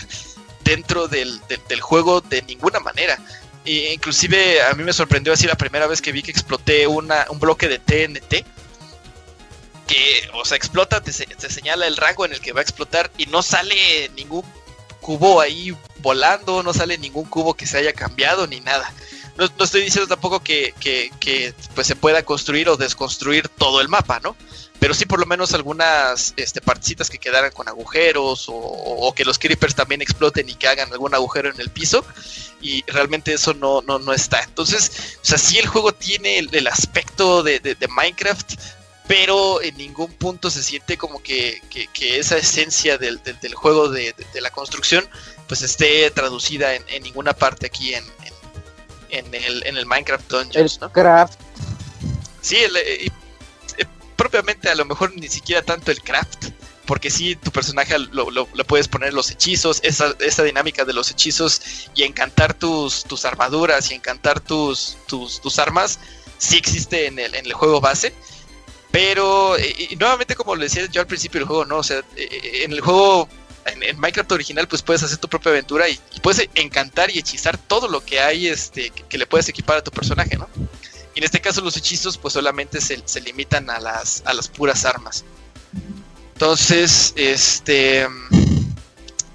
dentro 0.64 1.08
del, 1.08 1.40
del- 1.68 1.82
juego 1.82 2.22
de 2.22 2.42
ninguna 2.44 2.80
manera. 2.80 3.20
E 3.66 3.94
inclusive 3.94 4.62
a 4.64 4.74
mí 4.74 4.84
me 4.84 4.94
sorprendió 4.94 5.34
así 5.34 5.48
la 5.48 5.56
primera 5.56 5.88
vez 5.88 6.02
que 6.02 6.12
vi 6.12 6.22
que 6.22 6.32
exploté 6.32 6.86
una, 6.88 7.26
un 7.30 7.40
bloque 7.40 7.68
de 7.70 7.80
TNT 7.80 8.46
que, 9.88 10.30
o 10.34 10.46
sea, 10.46 10.56
explota, 10.58 11.02
te, 11.02 11.12
te 11.12 11.50
señala 11.50 11.88
el 11.88 11.98
rango 11.98 12.26
en 12.26 12.34
el 12.34 12.40
que 12.42 12.54
va 12.54 12.60
a 12.60 12.64
explotar 12.64 13.12
y 13.18 13.26
no 13.28 13.42
sale 13.44 14.10
ningún 14.16 14.44
cubo 15.02 15.42
ahí 15.42 15.76
volando, 16.00 16.64
no 16.64 16.74
sale 16.74 16.98
ningún 16.98 17.26
cubo 17.26 17.54
que 17.54 17.66
se 17.68 17.78
haya 17.78 17.94
cambiado 17.94 18.48
ni 18.48 18.62
nada. 18.62 18.92
No, 19.36 19.48
no 19.58 19.66
estoy 19.66 19.82
diciendo 19.82 20.08
tampoco 20.08 20.42
que, 20.42 20.74
que- 20.80 21.12
que, 21.20 21.54
pues 21.76 21.88
se 21.88 21.96
pueda 21.96 22.24
construir 22.24 22.70
o 22.70 22.78
desconstruir 22.78 23.50
todo 23.50 23.82
el 23.82 23.90
mapa, 23.90 24.20
¿no? 24.22 24.36
Pero 24.84 24.94
sí 24.94 25.06
por 25.06 25.18
lo 25.18 25.26
menos 25.26 25.54
algunas 25.54 26.34
este, 26.36 26.60
partecitas 26.60 27.10
que 27.10 27.18
quedaran 27.18 27.52
con 27.52 27.70
agujeros 27.70 28.50
o, 28.50 28.54
o 28.54 29.16
que 29.16 29.24
los 29.24 29.40
creepers 29.40 29.76
también 29.76 30.02
exploten 30.02 30.50
y 30.50 30.56
que 30.56 30.68
hagan 30.68 30.92
algún 30.92 31.16
agujero 31.16 31.50
en 31.50 31.58
el 31.62 31.70
piso 31.70 32.04
y 32.60 32.84
realmente 32.88 33.34
eso 33.34 33.54
no, 33.54 33.82
no, 33.82 33.98
no 33.98 34.12
está. 34.12 34.42
Entonces, 34.44 35.16
o 35.22 35.26
sea, 35.26 35.38
sí 35.38 35.58
el 35.58 35.68
juego 35.68 35.94
tiene 35.94 36.38
el, 36.38 36.50
el 36.54 36.68
aspecto 36.68 37.44
de, 37.44 37.62
de- 37.62 37.76
de 37.76 37.88
Minecraft, 37.88 38.56
pero 39.08 39.62
en 39.62 39.78
ningún 39.78 40.12
punto 40.12 40.52
se 40.52 40.62
siente 40.62 40.98
como 40.98 41.24
que, 41.24 41.62
que- 41.70 41.88
que 41.88 42.20
esa 42.20 42.36
esencia 42.36 42.98
del, 42.98 43.24
del- 43.24 43.40
del 43.40 43.56
juego 43.56 43.88
de, 43.88 44.14
de- 44.34 44.42
la 44.42 44.50
construcción 44.50 45.08
pues 45.48 45.62
esté 45.62 46.12
traducida 46.12 46.76
en, 46.76 46.84
en 46.90 47.04
ninguna 47.04 47.32
parte 47.32 47.68
aquí 47.68 47.94
en, 47.94 48.04
en, 49.10 49.34
en 49.34 49.44
el, 49.46 49.66
en 49.66 49.78
el 49.78 49.86
Minecraft 49.86 50.30
El 50.34 50.40
Dungeons, 50.44 50.82
¿no? 50.82 50.92
craft. 50.92 51.40
Sí, 52.42 52.58
el, 52.58 52.76
y, 52.76 53.08
eh, 53.08 53.12
propiamente 54.16 54.70
a 54.70 54.76
lo 54.76 54.86
mejor 54.86 55.14
ni 55.16 55.28
siquiera 55.28 55.62
tanto 55.62 55.92
el 55.92 56.02
craft, 56.02 56.48
porque 56.86 57.10
sí, 57.10 57.36
tu 57.36 57.52
personaje 57.52 57.98
lo, 57.98 58.30
lo- 58.32 58.48
lo 58.54 58.66
puedes 58.66 58.88
poner 58.88 59.14
los 59.14 59.32
hechizos, 59.32 59.80
esa, 59.84 60.16
esa 60.20 60.44
dinámica 60.44 60.84
de 60.86 60.94
los 60.94 61.10
hechizos 61.12 61.62
y 61.96 62.04
encantar 62.04 62.54
tus, 62.54 63.04
tus 63.06 63.26
armaduras 63.26 63.90
y 63.92 63.94
encantar 63.96 64.40
tus, 64.40 64.98
tus, 65.08 65.40
tus 65.42 65.60
armas, 65.60 66.00
sí 66.38 66.58
existe 66.58 67.08
en 67.08 67.20
el, 67.20 67.36
en 67.36 67.46
el 67.46 67.54
juego 67.54 67.80
base. 67.82 68.14
Pero, 68.92 69.58
eh, 69.58 69.88
y 69.90 69.96
nuevamente 69.96 70.36
como 70.36 70.56
le 70.56 70.66
decía 70.66 70.86
yo 70.92 71.02
al 71.02 71.08
principio 71.08 71.40
del 71.40 71.48
juego, 71.48 71.66
¿no? 71.66 71.78
O 71.78 71.84
sea, 71.84 72.00
eh, 72.00 72.04
eh, 72.32 72.64
en 72.64 72.74
el 72.74 72.82
juego, 72.82 73.28
en, 73.66 73.82
en 73.82 74.00
Minecraft 74.00 74.32
original, 74.34 74.68
pues 74.68 74.82
puedes 74.84 75.02
hacer 75.02 75.18
tu 75.18 75.28
propia 75.28 75.52
aventura 75.52 75.90
y, 75.90 76.00
y 76.14 76.20
puedes 76.20 76.48
encantar 76.54 77.10
y 77.10 77.18
hechizar 77.18 77.58
todo 77.58 77.88
lo 77.88 78.06
que 78.06 78.20
hay 78.20 78.48
este, 78.48 78.92
que, 78.92 79.04
que 79.04 79.18
le 79.18 79.26
puedes 79.26 79.50
equipar 79.50 79.78
a 79.78 79.84
tu 79.84 79.90
personaje, 79.90 80.38
¿no? 80.38 80.48
Y 81.16 81.20
en 81.20 81.24
este 81.26 81.40
caso 81.42 81.62
los 81.62 81.78
hechizos 81.78 82.18
pues 82.18 82.34
solamente 82.34 82.82
se, 82.82 83.02
se 83.06 83.22
limitan 83.22 83.70
a 83.70 83.80
las, 83.80 84.24
a 84.26 84.34
las 84.34 84.48
puras 84.48 84.84
armas. 84.86 85.24
Entonces, 86.34 87.14
este... 87.16 88.02
Entonces, 88.02 88.68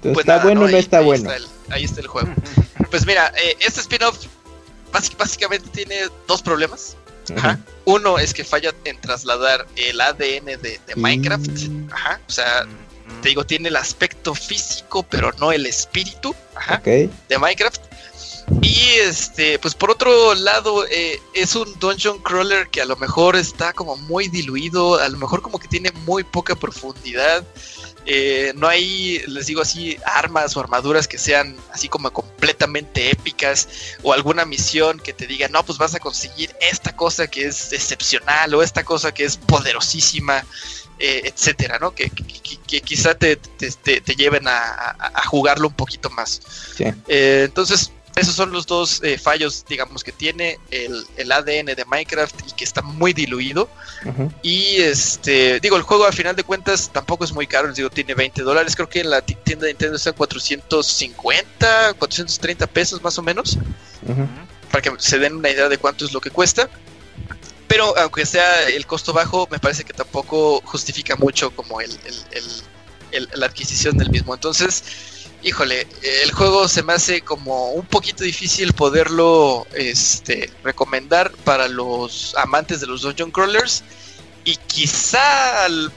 pues 0.01 0.19
¿Está 0.19 0.33
nada, 0.33 0.43
bueno 0.45 0.61
o 0.61 0.67
no 0.67 0.75
Ahí- 0.75 0.79
está 0.83 0.99
ahí 0.99 1.05
bueno? 1.05 1.31
el- 1.31 1.47
ahí 1.69 1.83
está 1.83 2.01
el 2.01 2.07
juego. 2.07 2.29
Pues 2.89 3.05
mira, 3.05 3.31
eh, 3.37 3.55
este 3.59 3.81
spin-off 3.81 4.17
básic- 4.91 5.17
básicamente 5.17 5.69
tiene 5.69 5.95
dos 6.27 6.41
problemas. 6.41 6.95
Ajá. 7.37 7.59
Uno 7.85 8.17
es 8.17 8.33
que 8.33 8.43
falla 8.43 8.73
en 8.85 8.99
trasladar 9.01 9.67
el 9.75 10.01
ADN 10.01 10.45
de, 10.45 10.79
de 10.85 10.95
Minecraft. 10.95 11.49
Ajá. 11.91 12.19
O 12.27 12.31
sea, 12.31 12.65
te 13.21 13.29
digo, 13.29 13.45
tiene 13.45 13.69
el 13.69 13.75
aspecto 13.75 14.33
físico, 14.33 15.03
pero 15.03 15.31
no 15.39 15.51
el 15.51 15.65
espíritu. 15.65 16.33
Ajá 16.55 16.75
Ok. 16.75 16.85
de 16.85 17.37
Minecraft. 17.39 17.81
Y 18.61 18.99
este, 19.01 19.57
pues 19.59 19.73
por 19.73 19.89
otro 19.91 20.35
lado, 20.35 20.85
eh, 20.87 21.21
es 21.33 21.55
un 21.55 21.73
dungeon 21.79 22.19
crawler 22.19 22.67
que 22.69 22.81
a 22.81 22.85
lo 22.85 22.97
mejor 22.97 23.35
está 23.37 23.71
como 23.73 23.95
muy 23.95 24.27
diluido, 24.27 24.99
a 24.99 25.07
lo 25.07 25.17
mejor 25.17 25.41
como 25.41 25.59
que 25.59 25.67
tiene 25.69 25.91
muy 26.05 26.23
poca 26.23 26.55
profundidad. 26.55 27.45
Eh, 28.05 28.53
no 28.55 28.67
hay, 28.67 29.19
les 29.27 29.45
digo 29.45 29.61
así, 29.61 29.97
armas 30.03 30.57
o 30.57 30.59
armaduras 30.59 31.07
que 31.07 31.17
sean 31.17 31.55
así 31.71 31.87
como 31.89 32.11
completamente 32.11 33.11
épicas 33.11 33.67
o 34.01 34.13
alguna 34.13 34.45
misión 34.45 34.99
que 34.99 35.13
te 35.13 35.27
diga, 35.27 35.47
no, 35.47 35.63
pues 35.63 35.77
vas 35.77 35.93
a 35.95 35.99
conseguir 35.99 36.53
esta 36.59 36.95
cosa 36.95 37.27
que 37.27 37.45
es 37.45 37.71
excepcional 37.71 38.53
o 38.55 38.63
esta 38.63 38.83
cosa 38.83 39.13
que 39.13 39.25
es 39.25 39.37
poderosísima, 39.37 40.43
eh, 40.97 41.21
etcétera, 41.25 41.77
¿no? 41.79 41.93
Que, 41.93 42.09
que- 42.09 42.23
que- 42.25 42.57
que 42.57 42.81
quizá 42.81 43.13
te, 43.15 43.35
te- 43.35 43.71
te- 43.71 44.01
te 44.01 44.15
lleven 44.15 44.47
a, 44.47 44.57
a- 44.57 45.11
a 45.15 45.25
jugarlo 45.27 45.67
un 45.67 45.73
poquito 45.75 46.09
más. 46.09 46.41
Sí. 46.75 46.85
Eh, 47.07 47.43
entonces, 47.45 47.91
esos 48.19 48.35
son 48.35 48.51
los 48.51 48.65
dos 48.67 49.01
eh, 49.03 49.17
fallos, 49.17 49.65
digamos, 49.67 50.03
que 50.03 50.11
tiene 50.11 50.59
el, 50.71 51.05
el 51.17 51.31
ADN 51.31 51.65
de 51.75 51.85
Minecraft 51.87 52.35
y 52.47 52.51
que 52.53 52.63
está 52.63 52.81
muy 52.81 53.13
diluido. 53.13 53.69
Ujú. 54.05 54.31
Y 54.41 54.77
este, 54.77 55.59
digo, 55.59 55.75
el 55.77 55.83
juego 55.83 56.05
al 56.05 56.13
final 56.13 56.35
de 56.35 56.43
cuentas 56.43 56.89
tampoco 56.93 57.23
es 57.25 57.31
muy 57.31 57.47
caro, 57.47 57.71
digo, 57.73 57.89
tiene 57.89 58.13
20 58.13 58.41
dólares. 58.43 58.75
Creo 58.75 58.89
que 58.89 59.01
en 59.01 59.09
la 59.09 59.21
ti- 59.21 59.35
tienda 59.43 59.65
de 59.65 59.71
Nintendo 59.73 59.95
está 59.97 60.09
en 60.11 60.15
450, 60.15 61.93
430 61.95 62.67
pesos 62.67 63.01
más 63.01 63.17
o 63.17 63.21
menos, 63.21 63.57
Ujú. 64.07 64.27
para 64.71 64.81
que 64.81 64.91
se 64.99 65.19
den 65.19 65.35
una 65.35 65.49
idea 65.49 65.69
de 65.69 65.77
cuánto 65.77 66.05
es 66.05 66.13
lo 66.13 66.21
que 66.21 66.29
cuesta. 66.31 66.69
pero 67.67 67.95
aunque 67.99 68.25
sea 68.25 68.67
el 68.67 68.87
costo 68.87 69.13
bajo, 69.13 69.47
me 69.51 69.59
parece 69.59 69.83
que 69.83 69.93
tampoco 69.93 70.59
justifica 70.65 71.15
mucho 71.15 71.51
como 71.51 71.79
el- 71.81 71.91
el- 72.31 72.63
el- 73.11 73.29
la 73.35 73.45
adquisición 73.45 73.95
del 73.95 74.09
mismo. 74.09 74.33
Entonces, 74.33 74.83
híjole, 75.43 75.87
el 76.23 76.31
juego 76.31 76.67
se 76.67 76.83
me 76.83 76.93
hace 76.93 77.21
como 77.21 77.71
un 77.71 77.85
poquito 77.85 78.23
difícil 78.23 78.73
poderlo 78.73 79.65
este, 79.73 80.51
recomendar 80.63 81.31
para 81.43 81.67
los 81.67 82.35
amantes 82.37 82.81
de 82.81 82.87
los 82.87 83.01
dungeon 83.01 83.31
crawlers 83.31 83.83
y 84.43 84.55
quizá 84.57 85.65
al- 85.65 85.91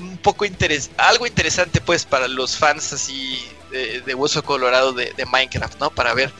un 0.00 0.18
poco 0.18 0.44
interes 0.44 0.90
algo 0.96 1.24
interesante 1.26 1.80
pues 1.80 2.04
para 2.04 2.26
los 2.26 2.56
fans 2.56 2.92
así 2.92 3.40
de, 3.70 4.00
de 4.00 4.14
hueso 4.14 4.42
colorado 4.42 4.92
de, 4.92 5.12
de 5.16 5.24
Minecraft, 5.26 5.78
¿no? 5.80 5.90
Para 5.90 6.14
ver 6.14 6.32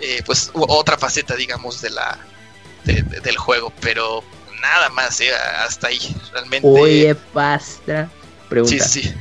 eh, 0.00 0.22
pues 0.26 0.50
otra 0.54 0.96
faceta, 0.98 1.36
digamos, 1.36 1.80
de 1.80 1.90
la 1.90 2.18
de- 2.84 3.02
de- 3.02 3.20
del 3.20 3.36
juego, 3.36 3.72
pero 3.80 4.24
nada 4.60 4.88
más, 4.90 5.20
eh, 5.20 5.30
hasta 5.34 5.88
ahí, 5.88 6.00
realmente. 6.32 6.66
Oye, 6.68 7.14
Pastra. 7.14 8.10
Pregunta. 8.48 8.84
sí, 8.88 9.02
sí, 9.02 9.14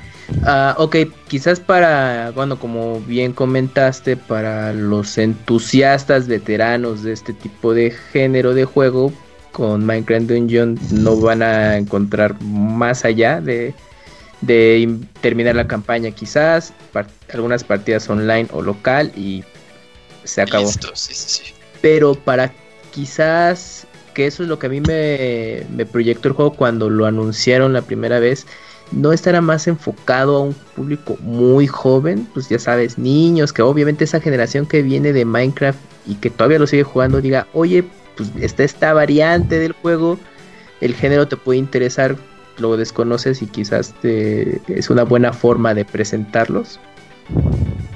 Ah, 0.43 0.75
ok, 0.77 0.95
quizás 1.27 1.59
para, 1.59 2.31
bueno, 2.31 2.57
como 2.57 2.99
bien 3.01 3.31
comentaste, 3.31 4.17
para 4.17 4.73
los 4.73 5.17
entusiastas 5.17 6.27
veteranos 6.27 7.03
de 7.03 7.13
este 7.13 7.33
tipo 7.33 7.73
de 7.73 7.91
género 7.91 8.53
de 8.53 8.65
juego, 8.65 9.13
con 9.51 9.85
Minecraft 9.85 10.25
Dungeon 10.27 10.79
no 10.91 11.17
van 11.17 11.43
a 11.43 11.77
encontrar 11.77 12.41
más 12.41 13.05
allá 13.05 13.39
de, 13.41 13.73
de 14.41 14.97
terminar 15.21 15.55
la 15.55 15.67
campaña 15.67 16.11
quizás, 16.11 16.73
algunas 17.33 17.63
partidas 17.63 18.09
online 18.09 18.47
o 18.51 18.61
local 18.61 19.11
y 19.15 19.43
se 20.23 20.41
acabó. 20.41 20.65
Listo, 20.65 20.89
sí, 20.95 21.13
sí, 21.13 21.43
sí. 21.43 21.53
Pero 21.81 22.15
para 22.15 22.51
quizás, 22.91 23.85
que 24.13 24.27
eso 24.27 24.43
es 24.43 24.49
lo 24.49 24.57
que 24.57 24.67
a 24.67 24.69
mí 24.69 24.81
me, 24.81 25.65
me 25.69 25.85
proyectó 25.85 26.29
el 26.29 26.33
juego 26.33 26.53
cuando 26.53 26.89
lo 26.89 27.05
anunciaron 27.05 27.73
la 27.73 27.81
primera 27.81 28.19
vez, 28.19 28.47
no 28.91 29.13
estará 29.13 29.41
más 29.41 29.67
enfocado 29.67 30.37
a 30.37 30.39
un 30.41 30.53
público 30.53 31.17
muy 31.21 31.67
joven, 31.67 32.27
pues 32.33 32.49
ya 32.49 32.59
sabes, 32.59 32.97
niños, 32.97 33.53
que 33.53 33.61
obviamente 33.61 34.03
esa 34.03 34.19
generación 34.19 34.65
que 34.65 34.81
viene 34.81 35.13
de 35.13 35.25
Minecraft 35.25 35.79
y 36.05 36.15
que 36.15 36.29
todavía 36.29 36.59
lo 36.59 36.67
sigue 36.67 36.83
jugando 36.83 37.21
diga, 37.21 37.47
oye, 37.53 37.83
pues 38.15 38.29
está 38.39 38.63
esta 38.63 38.93
variante 38.93 39.59
del 39.59 39.73
juego, 39.73 40.19
el 40.81 40.95
género 40.95 41.27
te 41.27 41.37
puede 41.37 41.59
interesar, 41.59 42.17
lo 42.57 42.75
desconoces 42.77 43.41
y 43.41 43.47
quizás 43.47 43.93
te, 44.01 44.61
es 44.67 44.89
una 44.89 45.03
buena 45.03 45.31
forma 45.31 45.73
de 45.73 45.85
presentarlos. 45.85 46.79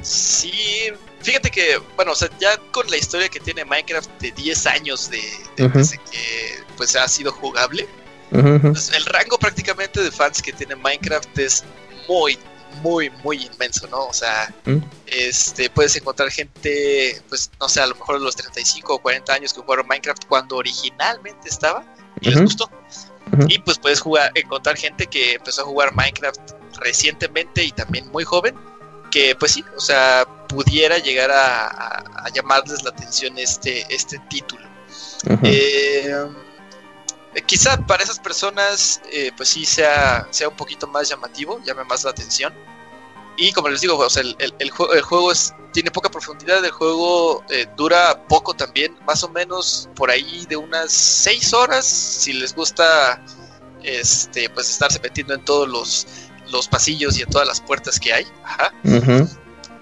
Sí, 0.01 0.91
fíjate 1.21 1.51
que, 1.51 1.81
bueno, 1.95 2.13
o 2.13 2.15
sea, 2.15 2.29
ya 2.39 2.57
con 2.71 2.89
la 2.89 2.97
historia 2.97 3.27
que 3.27 3.39
tiene 3.39 3.65
Minecraft 3.65 4.09
de 4.21 4.31
10 4.31 4.67
años 4.67 5.09
de, 5.09 5.21
de 5.57 5.67
desde 5.69 5.97
que 5.97 6.63
pues 6.77 6.95
ha 6.95 7.07
sido 7.07 7.31
jugable, 7.31 7.87
Pues, 8.31 8.91
el 8.93 9.05
rango 9.05 9.37
prácticamente 9.37 10.01
de 10.03 10.11
fans 10.11 10.41
que 10.41 10.51
tiene 10.51 10.75
Minecraft 10.75 11.37
es 11.39 11.63
muy, 12.09 12.37
muy, 12.81 13.09
muy 13.23 13.45
inmenso, 13.45 13.87
¿no? 13.87 14.05
O 14.07 14.13
sea, 14.13 14.53
Mm. 14.65 14.77
este, 15.07 15.69
puedes 15.69 15.95
encontrar 15.95 16.29
gente, 16.31 17.21
pues, 17.29 17.49
no 17.59 17.69
sé, 17.69 17.79
a 17.81 17.87
lo 17.87 17.95
mejor 17.95 18.19
de 18.19 18.25
los 18.25 18.35
35 18.35 18.95
o 18.95 18.99
40 18.99 19.33
años 19.33 19.53
que 19.53 19.61
jugaron 19.61 19.87
Minecraft 19.87 20.25
cuando 20.27 20.57
originalmente 20.57 21.47
estaba 21.49 21.85
y 22.21 22.29
les 22.29 22.41
gustó. 22.41 22.69
Y 23.47 23.57
pues 23.59 23.79
puedes 23.79 24.01
jugar, 24.01 24.31
encontrar 24.35 24.77
gente 24.77 25.07
que 25.07 25.33
empezó 25.33 25.61
a 25.63 25.65
jugar 25.65 25.93
Minecraft 25.95 26.39
recientemente 26.79 27.63
y 27.63 27.71
también 27.71 28.07
muy 28.11 28.23
joven, 28.23 28.55
que 29.11 29.35
pues 29.35 29.53
sí, 29.53 29.63
o 29.75 29.79
sea, 29.79 30.25
pudiera 30.47 30.97
llegar 30.99 31.31
a, 31.31 31.67
a- 31.67 32.23
a 32.25 32.29
llamarles 32.29 32.83
la 32.83 32.89
atención 32.91 33.37
este, 33.37 33.85
este 33.93 34.19
título. 34.29 34.63
Eh, 35.43 36.13
quizá 37.41 37.77
para 37.85 38.03
esas 38.03 38.19
personas, 38.19 39.01
eh, 39.11 39.31
pues 39.35 39.49
sí 39.49 39.65
sea, 39.65 40.27
sea 40.31 40.47
un 40.49 40.55
poquito 40.55 40.87
más 40.87 41.09
llamativo, 41.09 41.59
llame 41.65 41.83
más 41.83 42.03
la 42.03 42.11
atención. 42.11 42.53
Y 43.37 43.51
como 43.51 43.67
les 43.69 43.81
digo, 43.81 44.05
el, 44.15 44.35
el- 44.39 44.55
el 44.59 44.71
jue- 44.71 44.93
el 44.95 45.01
juego 45.01 45.31
es, 45.31 45.53
tiene 45.73 45.91
poca 45.91 46.09
profundidad, 46.09 46.63
el 46.63 46.71
juego 46.71 47.43
eh, 47.49 47.67
dura 47.75 48.25
poco 48.29 48.53
también, 48.53 48.97
más 49.05 49.23
o 49.23 49.29
menos 49.29 49.89
por 49.95 50.09
ahí 50.09 50.45
de 50.47 50.55
unas 50.55 50.91
6 50.93 51.53
horas, 51.53 51.85
si 51.85 52.31
les 52.33 52.55
gusta 52.55 53.21
este 53.83 54.49
pues 54.49 54.69
estarse 54.69 54.99
metiendo 55.01 55.33
en 55.33 55.43
todos 55.43 55.67
los, 55.67 56.07
los 56.49 56.67
pasillos 56.69 57.17
y 57.17 57.23
en 57.23 57.29
todas 57.29 57.47
las 57.47 57.59
puertas 57.59 57.99
que 57.99 58.13
hay. 58.13 58.25
Ajá. 58.45 58.71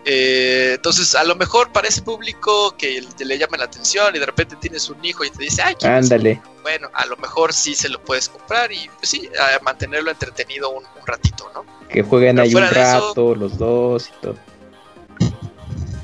Eh, 0.06 0.74
entonces, 0.76 1.16
a 1.16 1.24
lo 1.24 1.36
mejor 1.36 1.72
para 1.72 1.88
ese 1.88 2.02
público 2.02 2.76
que 2.78 3.02
le- 3.20 3.26
le 3.26 3.38
llame 3.38 3.58
la 3.58 3.66
atención 3.66 4.14
y 4.16 4.20
de 4.20 4.26
repente 4.26 4.58
tienes 4.58 4.90
un 4.90 5.04
hijo 5.04 5.24
y 5.24 5.30
te 5.30 5.44
dice, 5.44 5.62
ay, 5.62 5.76
Ándale. 5.84 6.42
bueno, 6.62 6.90
a 6.94 7.06
lo 7.06 7.16
mejor 7.18 7.54
sí 7.54 7.74
se 7.74 7.88
lo 7.88 8.02
puedes 8.04 8.28
comprar 8.28 8.72
y 8.72 8.90
pues 9.00 9.10
sí, 9.10 9.30
a 9.40 9.64
mantenerlo 9.64 10.12
entretenido 10.12 10.70
un, 10.72 10.84
un 10.84 11.08
ratito, 11.08 11.50
¿no? 11.54 11.64
Que 11.88 12.04
jueguen 12.04 12.36
Pero 12.36 12.44
ahí 12.48 12.56
un 12.56 12.64
eso- 12.64 12.74
rato, 12.74 13.36
los 13.36 13.58
dos 13.58 14.10
y 14.10 14.22
todo. 14.22 14.36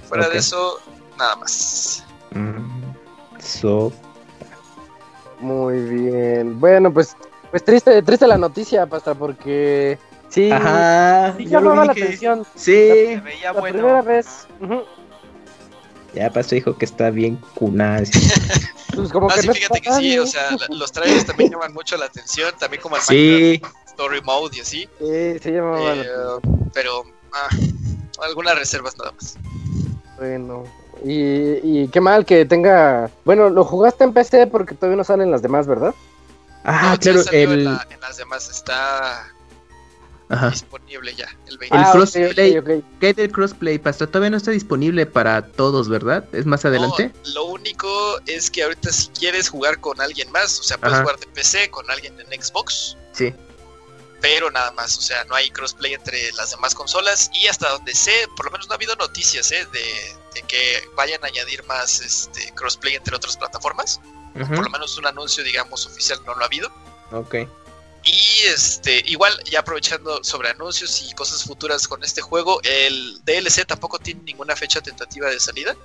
Fuera 0.08 0.30
de 0.30 0.38
eso, 0.38 0.80
nada 1.18 1.36
más. 1.36 2.04
Mm, 2.32 2.80
So, 3.42 3.92
Muy 5.40 5.80
bien. 5.80 6.60
Bueno, 6.60 6.94
pues, 6.94 7.16
pues 7.52 7.64
triste, 7.64 8.02
triste 8.04 8.28
la 8.28 8.38
noticia, 8.38 8.86
Pastra, 8.86 9.14
porque 9.16 9.98
sí, 10.30 10.52
Ajá, 10.52 11.34
sí 11.38 11.46
llamaba 11.46 11.86
la 11.86 11.92
atención. 11.92 12.46
Sí, 12.56 12.72
Se 12.72 13.22
veía 13.24 13.54
La 13.54 13.60
bueno. 13.60 13.78
primera 13.78 14.02
vez. 14.02 14.48
ya 16.14 16.30
pasó, 16.32 16.56
dijo 16.56 16.78
que 16.78 16.86
está 16.86 17.10
bien 17.10 17.40
cunada. 17.56 18.04
Pues 18.96 19.12
como 19.14 19.30
Ah, 19.30 19.36
que 19.36 19.42
sí, 19.42 19.48
no 19.48 19.54
fíjate 19.54 19.82
que 19.82 19.94
sí, 19.94 20.18
o 20.20 20.26
sea, 20.26 20.52
la- 20.58 20.76
los 20.76 20.92
trailers 20.92 21.24
también 21.26 21.52
llaman 21.52 21.72
mucho 21.74 21.96
la 21.96 22.06
atención, 22.06 22.52
también 22.60 22.82
como 22.82 22.96
el 22.98 23.02
Sí, 23.04 23.62
Minecraft 23.62 23.88
Story 23.88 24.22
Mode 24.22 24.58
y 24.58 24.60
así, 24.62 24.90
Sí, 25.00 25.40
sí 25.42 25.52
llamaba 25.52 25.94
la 25.96 26.02
eh, 26.02 26.06
atención. 26.10 26.70
pero 26.74 27.04
ah, 27.32 27.48
algunas 28.26 28.58
reservas 28.58 28.98
nada 28.98 29.12
más. 29.14 29.38
Bueno. 30.18 30.64
Y, 31.06 31.84
y 31.84 31.88
qué 31.94 32.02
mal 32.02 32.26
que 32.26 32.44
tenga. 32.46 33.10
Bueno, 33.24 33.50
lo 33.50 33.64
jugaste 33.64 34.04
en 34.04 34.12
PC 34.12 34.48
porque 34.48 34.76
todavía 34.76 34.98
no 34.98 35.04
salen 35.06 35.32
las 35.32 35.42
demás, 35.44 35.66
¿verdad? 35.68 35.94
ah, 36.66 36.82
No, 36.82 36.94
ya 36.96 37.00
claro, 37.00 37.22
en, 37.32 37.52
el, 37.52 37.64
la- 37.66 37.88
en 37.90 38.02
las 38.02 38.18
demás, 38.18 38.50
está 38.50 39.28
ajá. 40.30 40.50
disponible 40.52 41.14
ya, 41.16 41.28
el 41.48 41.58
20. 41.58 41.76
El 41.76 41.84
Ah, 41.84 41.92
crossplay. 41.92 42.58
ok, 42.58 42.64
ok. 42.68 42.84
¿Qué 43.00 43.14
del 43.14 43.32
crossplay, 43.32 43.78
Pastor? 43.80 44.08
Todavía 44.08 44.30
no 44.32 44.38
está 44.38 44.52
disponible 44.52 45.06
para 45.06 45.46
todos, 45.46 45.90
¿verdad? 45.90 46.26
¿Es 46.34 46.46
más 46.46 46.64
adelante? 46.66 47.12
No, 47.26 47.32
lo 47.34 47.44
único 47.46 48.20
es 48.26 48.50
que 48.50 48.64
ahorita 48.64 48.92
si 48.92 49.08
quieres 49.10 49.50
jugar 49.50 49.80
con 49.80 50.00
alguien 50.02 50.32
más, 50.32 50.60
o 50.60 50.64
sea, 50.64 50.78
puedes 50.78 50.94
Ajá. 50.96 51.04
jugar 51.04 51.20
de 51.20 51.28
PC 51.28 51.70
con 51.70 51.90
alguien 51.92 52.16
en 52.20 52.42
Xbox, 52.42 52.96
Sí. 53.14 53.34
pero 54.22 54.52
nada 54.52 54.72
más, 54.72 54.98
o 54.98 55.02
sea, 55.02 55.24
no 55.26 55.36
hay 55.36 55.50
crossplay 55.50 55.94
entre 55.94 56.32
las 56.34 56.52
demás 56.52 56.76
consolas 56.76 57.30
y 57.34 57.48
hasta 57.48 57.70
donde 57.70 57.94
sé, 57.96 58.14
por 58.36 58.46
lo 58.46 58.52
menos 58.52 58.68
no 58.68 58.74
ha 58.74 58.76
habido 58.76 58.96
noticias 58.98 59.52
¿eh? 59.52 59.66
de, 59.72 59.80
de 60.36 60.42
que 60.48 60.84
vayan 60.96 61.24
a 61.24 61.28
añadir 61.28 61.64
más 61.68 62.02
este 62.02 62.52
crossplay 62.54 62.96
entre 62.96 63.16
otras 63.16 63.36
plataformas, 63.38 64.00
por 64.34 64.64
lo 64.64 64.70
menos 64.70 64.98
un 64.98 65.08
anuncio, 65.08 65.44
digamos, 65.44 65.86
oficial 65.86 66.20
no 66.26 66.36
lo 66.36 66.44
ha 66.44 66.46
habido. 66.46 66.70
Ok. 67.12 67.36
Y 68.04 68.42
este, 68.48 69.04
igual, 69.08 69.34
ya 69.44 69.60
aprovechando 69.60 70.24
sobre 70.24 70.50
anuncios 70.50 71.02
y 71.02 71.14
cosas 71.14 71.44
futuras 71.44 71.88
con 71.88 72.04
este 72.04 72.22
juego, 72.22 72.60
el 72.64 73.22
DLC 73.26 73.66
tampoco 73.68 74.00
tiene 74.00 74.22
ninguna 74.24 74.56
fecha 74.56 74.82
tentativa 74.82 75.30
de 75.30 75.40
salida. 75.40 75.76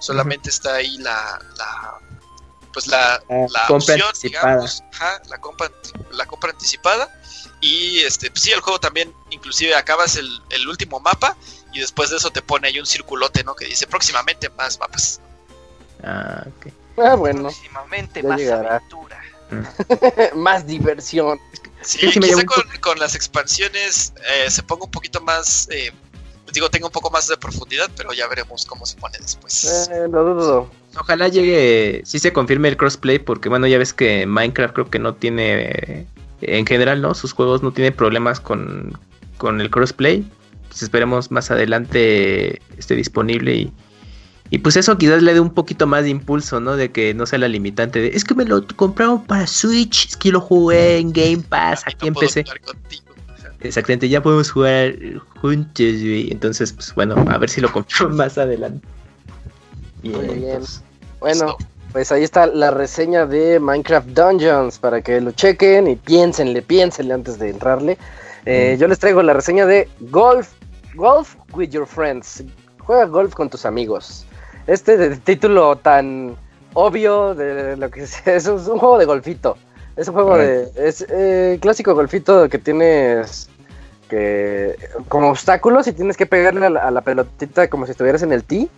Solamente 0.00 0.48
está 0.50 0.76
ahí 0.76 0.96
la, 0.98 1.38
la 1.56 1.98
pues 2.72 2.86
la, 2.86 3.20
La 3.28 3.46
la 3.48 3.66
compra 3.66 3.94
opción, 3.94 4.08
anticipada. 4.08 4.52
digamos, 4.54 4.82
ajá, 4.92 5.22
la 5.28 5.38
compra 5.40 5.70
la 6.12 6.26
compra 6.26 6.50
anticipada. 6.50 7.14
Y 7.60 7.98
este, 8.00 8.30
pues 8.30 8.42
sí, 8.44 8.52
el 8.52 8.60
juego 8.60 8.78
también, 8.80 9.12
inclusive 9.30 9.74
acabas 9.74 10.16
el, 10.16 10.28
el 10.50 10.68
último 10.68 11.00
mapa 11.00 11.36
y 11.72 11.80
después 11.80 12.10
de 12.10 12.16
eso 12.16 12.30
te 12.30 12.40
pone 12.42 12.68
ahí 12.68 12.78
un 12.80 12.86
circulote, 12.86 13.42
¿no? 13.44 13.54
Que 13.54 13.66
dice 13.66 13.86
próximamente 13.86 14.48
más 14.50 14.78
mapas. 14.78 15.20
Ah, 16.02 16.44
ok. 16.46 16.72
Ah, 16.98 17.14
bueno. 17.16 17.42
Próximamente 17.42 18.22
ya 18.22 18.28
más 18.28 18.38
llegará. 18.38 18.76
aventura. 18.76 19.17
Más 20.34 20.66
diversión. 20.66 21.38
Sí, 21.82 22.10
Sí, 22.10 22.20
quizá 22.20 22.44
con, 22.44 22.64
con 22.80 22.98
las 22.98 23.14
expansiones 23.14 24.12
eh, 24.18 24.50
se 24.50 24.62
ponga 24.62 24.84
un 24.84 24.90
poquito 24.90 25.20
más, 25.20 25.68
eh, 25.70 25.92
digo, 26.52 26.68
tenga 26.70 26.86
un 26.86 26.92
poco 26.92 27.10
más 27.10 27.28
de 27.28 27.36
profundidad, 27.36 27.88
pero 27.96 28.12
ya 28.12 28.26
veremos 28.26 28.64
cómo 28.64 28.84
se 28.84 28.96
pone 28.96 29.16
después. 29.18 29.88
Eh, 29.92 30.08
lo 30.10 30.24
dudo. 30.24 30.70
Ojalá 30.98 31.28
llegue, 31.28 32.02
sí 32.04 32.18
se 32.18 32.32
confirme 32.32 32.68
el 32.68 32.76
crossplay, 32.76 33.18
porque 33.18 33.48
bueno, 33.48 33.66
ya 33.66 33.78
ves 33.78 33.92
que 33.92 34.26
Minecraft 34.26 34.74
creo 34.74 34.90
que 34.90 34.98
no 34.98 35.14
tiene, 35.14 35.70
eh, 35.70 36.06
en 36.42 36.66
general, 36.66 37.00
¿no? 37.00 37.14
Sus 37.14 37.32
juegos 37.32 37.62
no 37.62 37.72
tienen 37.72 37.94
problemas 37.94 38.40
con, 38.40 38.98
con 39.36 39.60
el 39.60 39.70
crossplay. 39.70 40.28
Pues 40.68 40.82
esperemos 40.82 41.30
más 41.30 41.50
adelante 41.50 42.60
esté 42.76 42.94
disponible 42.94 43.54
y, 43.54 43.72
y 44.50 44.58
pues 44.58 44.76
eso 44.76 44.96
quizás 44.96 45.22
le 45.22 45.34
dé 45.34 45.40
un 45.40 45.52
poquito 45.52 45.86
más 45.86 46.04
de 46.04 46.10
impulso, 46.10 46.60
¿no? 46.60 46.76
De 46.76 46.90
que 46.90 47.12
no 47.12 47.26
sea 47.26 47.38
la 47.38 47.48
limitante 47.48 48.00
de, 48.00 48.08
es 48.08 48.24
que 48.24 48.34
me 48.34 48.44
lo 48.44 48.66
compraron 48.76 49.24
para 49.24 49.46
Switch, 49.46 50.08
es 50.08 50.16
que 50.16 50.30
lo 50.30 50.40
jugué 50.40 50.98
en 50.98 51.12
Game 51.12 51.42
Pass, 51.48 51.84
Y 51.86 51.90
aquí 51.90 52.10
no. 52.10 52.20
Ajá. 52.20 53.52
Exactamente, 53.60 54.08
ya 54.08 54.22
podemos 54.22 54.50
jugar 54.50 54.94
juntos, 55.40 55.74
güey. 55.76 56.30
Entonces, 56.30 56.72
pues 56.72 56.94
bueno, 56.94 57.16
a 57.28 57.38
ver 57.38 57.50
si 57.50 57.60
lo 57.60 57.70
compro 57.72 58.08
más 58.10 58.38
adelante. 58.38 58.86
Muy 60.02 60.26
bien. 60.36 60.60
Bueno, 61.20 61.56
pues 61.92 62.12
ahí 62.12 62.22
está 62.22 62.46
la 62.46 62.70
reseña 62.70 63.26
de 63.26 63.58
Minecraft 63.58 64.08
Dungeons 64.08 64.78
para 64.78 65.02
que 65.02 65.20
lo 65.20 65.32
chequen 65.32 65.88
y 65.88 65.96
piénsenle, 65.96 66.62
piénsenle 66.62 67.14
antes 67.14 67.38
de 67.38 67.50
entrarle. 67.50 67.98
Eh, 68.46 68.76
Yo 68.78 68.86
les 68.86 68.98
traigo 68.98 69.22
la 69.22 69.34
reseña 69.34 69.66
de 69.66 69.88
Golf, 70.00 70.50
Golf 70.94 71.34
with 71.52 71.70
Your 71.70 71.86
Friends. 71.86 72.44
Juega 72.78 73.04
golf 73.04 73.34
con 73.34 73.50
tus 73.50 73.66
amigos. 73.66 74.24
Este 74.68 74.96
de- 74.96 75.16
título 75.16 75.74
tan 75.76 76.36
obvio 76.74 77.34
de 77.34 77.76
lo 77.76 77.90
que 77.90 78.02
es, 78.04 78.24
es 78.26 78.46
un 78.46 78.78
juego 78.78 78.98
de 78.98 79.04
golfito. 79.06 79.56
Es 79.96 80.06
un 80.06 80.14
juego 80.14 80.36
de. 80.38 80.70
Es 80.76 81.04
eh, 81.10 81.58
clásico 81.60 81.92
golfito 81.94 82.48
que 82.48 82.58
tienes 82.58 83.48
que 84.08 84.76
como 85.08 85.30
obstáculos 85.30 85.86
y 85.88 85.92
tienes 85.92 86.16
que 86.16 86.24
pegarle 86.26 86.66
a 86.66 86.70
la, 86.70 86.80
a 86.80 86.90
la 86.90 87.00
pelotita 87.00 87.68
como 87.68 87.84
si 87.84 87.92
estuvieras 87.92 88.22
en 88.22 88.32
el 88.32 88.44
tee, 88.44 88.68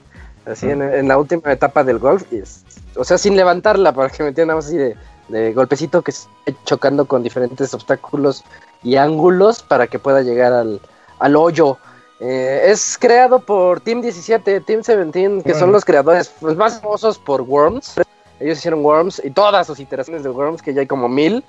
así 0.47 0.69
en, 0.71 0.83
en 0.83 1.07
la 1.09 1.19
última 1.19 1.53
etapa 1.53 1.85
del 1.85 1.99
golf, 1.99 2.25
y 2.33 2.39
es- 2.39 2.65
o 2.97 3.05
sea, 3.05 3.19
sin 3.19 3.37
levantarla, 3.37 3.93
para 3.93 4.09
que 4.11 4.23
me 4.25 4.31
entiendan 4.31 4.59
así 4.59 4.77
de, 4.77 4.97
de 5.29 5.53
golpecito 5.53 6.03
que 6.03 6.11
esté 6.11 6.57
chocando 6.65 7.05
con 7.05 7.23
diferentes 7.23 7.73
obstáculos 7.75 8.43
y 8.83 8.97
ángulos 8.97 9.63
para 9.63 9.87
que 9.87 9.99
pueda 10.01 10.23
llegar 10.23 10.53
al, 10.53 10.81
al 11.21 11.37
hoyo. 11.37 11.77
Eh, 12.21 12.65
es 12.67 12.99
creado 12.99 13.41
por 13.41 13.81
Team 13.81 14.03
17, 14.03 14.61
Team 14.61 14.83
17, 14.83 15.43
que 15.43 15.55
son 15.55 15.73
los 15.73 15.85
creadores 15.85 16.31
pues, 16.41 16.55
más 16.57 16.81
famosos 16.81 17.19
por 17.19 17.41
Worms. 17.43 17.95
Ellos 18.39 18.59
hicieron 18.59 18.85
Worms 18.85 19.21
y 19.25 19.31
todas 19.31 19.67
sus 19.67 19.81
iteraciones 19.81 20.23
de 20.23 20.29
Worms, 20.29 20.61
que 20.63 20.75
ya 20.75 20.81
hay 20.83 20.87
como 20.87 21.09
mil. 21.09 21.43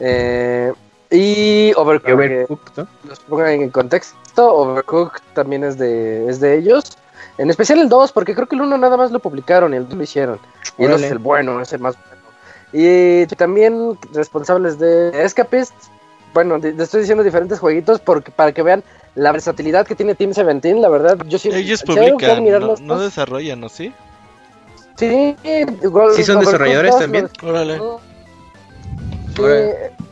Eh, 0.00 0.72
y 1.10 1.72
Overcooked. 1.76 2.14
Overcooked, 2.14 2.72
¿no? 2.76 2.88
Los 3.08 3.20
pongan 3.20 3.48
en 3.50 3.70
contexto, 3.70 4.54
Overcooked 4.54 5.20
también 5.34 5.64
es 5.64 5.78
de, 5.78 6.28
es 6.28 6.40
de 6.40 6.56
ellos. 6.58 6.96
En 7.38 7.50
especial 7.50 7.78
el 7.80 7.88
2, 7.88 8.12
porque 8.12 8.34
creo 8.34 8.46
que 8.46 8.56
el 8.56 8.62
1 8.62 8.78
nada 8.78 8.96
más 8.96 9.10
lo 9.10 9.18
publicaron 9.20 9.74
y 9.74 9.76
el 9.76 9.86
2 9.88 9.96
lo 9.98 10.02
hicieron. 10.02 10.38
Y 10.78 10.84
el 10.84 10.90
2 10.90 10.94
Órale. 10.94 11.06
es 11.06 11.12
el 11.12 11.18
bueno, 11.18 11.60
es 11.60 11.72
el 11.74 11.80
más 11.80 11.94
bueno. 11.96 12.16
Y 12.72 13.26
también 13.36 13.98
responsables 14.12 14.78
de 14.78 15.10
Escapist. 15.22 15.74
Bueno, 16.34 16.58
de- 16.58 16.72
le 16.72 16.82
estoy 16.82 17.00
diciendo 17.00 17.22
diferentes 17.22 17.58
jueguitos 17.58 18.00
porque 18.00 18.30
para 18.30 18.52
que 18.52 18.62
vean 18.62 18.82
la 19.16 19.32
versatilidad 19.32 19.86
que 19.86 19.94
tiene 19.96 20.14
Team 20.14 20.30
17. 20.32 20.74
La 20.80 20.88
verdad, 20.88 21.18
yo 21.26 21.38
sí. 21.38 21.50
Ellos 21.52 21.80
si 21.80 21.86
publican, 21.86 22.44
no, 22.44 22.76
no 22.80 23.00
desarrollan, 23.00 23.60
¿no? 23.60 23.68
¿Sí? 23.68 23.92
Sí, 24.96 25.36
igual- 25.82 26.12
¿Sí 26.14 26.22
son 26.22 26.40
desarrolladores 26.40 26.92
2 26.92 27.00
también? 27.00 27.28
Órale. 27.42 27.80
Sí, 29.36 29.42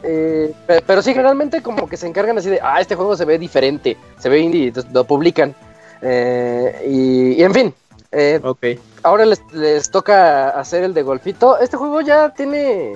eh, 0.03 0.55
pero 0.87 1.01
sí, 1.01 1.13
generalmente 1.13 1.63
como 1.63 1.89
que 1.89 1.97
se 1.97 2.07
encargan 2.07 2.37
así 2.37 2.51
de, 2.51 2.61
ah, 2.63 2.81
este 2.81 2.95
juego 2.95 3.17
se 3.17 3.25
ve 3.25 3.39
diferente, 3.39 3.97
se 4.19 4.29
ve 4.29 4.41
indie, 4.41 4.69
entonces 4.69 4.93
lo 4.93 5.05
publican. 5.05 5.55
Eh, 6.03 6.85
y, 6.87 7.33
y 7.41 7.43
en 7.43 7.55
fin, 7.55 7.75
eh, 8.13 8.39
Ok. 8.43 8.65
ahora 9.03 9.25
les, 9.25 9.41
les 9.53 9.91
toca 9.91 10.51
hacer 10.51 10.85
el 10.85 10.93
de 10.93 11.03
golfito. 11.03 11.59
Este 11.59 11.79
juego 11.79 12.03
ya 12.03 12.35
tiene, 12.35 12.93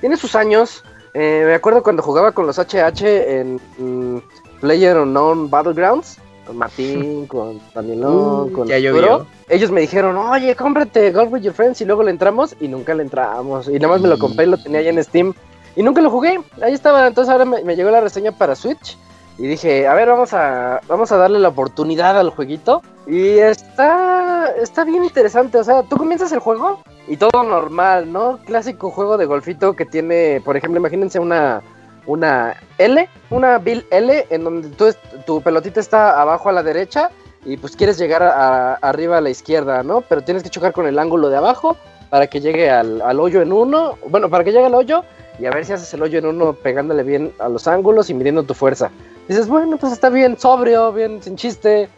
tiene 0.00 0.16
sus 0.18 0.34
años. 0.34 0.84
Eh, 1.14 1.44
me 1.46 1.54
acuerdo 1.54 1.82
cuando 1.82 2.02
jugaba 2.02 2.32
con 2.32 2.46
los 2.46 2.58
HH 2.58 3.40
en 3.40 4.22
Player 4.62 4.96
Unknown 4.96 5.50
Battlegrounds, 5.50 6.18
con 6.46 6.56
Martín, 6.56 7.26
con 7.32 7.60
Danielón, 7.74 8.48
Uh, 8.48 8.52
con 8.52 8.68
ya 8.68 8.76
Arturo. 8.76 9.26
Ellos 9.48 9.72
me 9.72 9.80
dijeron, 9.80 10.16
oye, 10.16 10.54
cómprate 10.54 11.10
Golf 11.10 11.32
with 11.32 11.42
Your 11.42 11.52
Friends 11.52 11.80
y 11.80 11.84
luego 11.84 12.04
le 12.04 12.12
entramos 12.12 12.54
y 12.60 12.68
nunca 12.68 12.94
le 12.94 13.02
entramos. 13.02 13.68
Y 13.68 13.72
nada 13.74 13.88
más 13.88 14.00
me 14.00 14.08
lo 14.08 14.18
compré 14.18 14.46
y 14.46 14.50
lo 14.50 14.56
tenía 14.56 14.78
ahí 14.78 14.88
en 14.88 15.02
Steam 15.02 15.34
y 15.74 15.82
nunca 15.82 16.00
lo 16.00 16.10
jugué. 16.10 16.40
Ahí 16.62 16.74
estaba, 16.74 17.08
entonces 17.08 17.30
ahora 17.32 17.44
me, 17.44 17.64
me 17.64 17.74
llegó 17.74 17.90
la 17.90 18.00
reseña 18.00 18.30
para 18.30 18.54
Switch 18.54 18.96
y 19.36 19.48
dije, 19.48 19.88
a 19.88 19.94
ver, 19.94 20.08
vamos 20.08 20.32
a, 20.32 20.80
vamos 20.86 21.10
a 21.10 21.16
darle 21.16 21.40
la 21.40 21.48
oportunidad 21.48 22.16
al 22.16 22.30
jueguito. 22.30 22.82
Y 23.08 23.38
está, 23.38 24.46
está 24.62 24.84
bien 24.84 25.02
interesante, 25.02 25.58
o 25.58 25.64
sea, 25.64 25.82
tú 25.82 25.96
comienzas 25.96 26.30
el 26.30 26.38
juego 26.38 26.80
y 27.08 27.16
todo 27.16 27.42
normal, 27.42 28.12
¿no? 28.12 28.38
Clásico 28.46 28.92
juego 28.92 29.16
de 29.18 29.26
golfito 29.26 29.74
que 29.74 29.84
tiene, 29.84 30.40
por 30.44 30.56
ejemplo, 30.56 30.78
imagínense 30.78 31.18
una, 31.18 31.62
una 32.06 32.56
L, 32.78 33.08
una 33.30 33.58
Bill 33.58 33.86
L, 33.90 34.26
en 34.30 34.44
donde 34.44 34.68
tú 34.70 34.86
tu 35.26 35.40
pelotita 35.40 35.80
está 35.80 36.20
abajo 36.20 36.48
a 36.48 36.52
la 36.52 36.62
derecha 36.62 37.10
y 37.44 37.56
pues 37.56 37.76
quieres 37.76 37.98
llegar 37.98 38.22
a, 38.22 38.74
arriba 38.74 39.18
a 39.18 39.20
la 39.20 39.30
izquierda, 39.30 39.82
¿no? 39.82 40.00
Pero 40.02 40.22
tienes 40.22 40.42
que 40.42 40.50
chocar 40.50 40.72
con 40.72 40.86
el 40.86 40.98
ángulo 40.98 41.28
de 41.28 41.36
abajo 41.36 41.76
para 42.10 42.26
que 42.26 42.40
llegue 42.40 42.70
al, 42.70 43.00
al 43.02 43.20
hoyo 43.20 43.42
en 43.42 43.52
uno, 43.52 43.98
bueno, 44.08 44.28
para 44.28 44.44
que 44.44 44.52
llegue 44.52 44.66
al 44.66 44.74
hoyo 44.74 45.04
y 45.38 45.46
a 45.46 45.50
ver 45.50 45.64
si 45.64 45.72
haces 45.72 45.92
el 45.94 46.02
hoyo 46.02 46.18
en 46.18 46.26
uno 46.26 46.52
pegándole 46.52 47.02
bien 47.02 47.32
a 47.38 47.48
los 47.48 47.66
ángulos 47.66 48.10
y 48.10 48.14
midiendo 48.14 48.42
tu 48.42 48.54
fuerza. 48.54 48.90
Dices, 49.28 49.48
bueno, 49.48 49.76
pues 49.76 49.92
está 49.92 50.08
bien 50.10 50.38
sobrio, 50.38 50.92
bien 50.92 51.22
sin 51.22 51.36
chiste, 51.36 51.88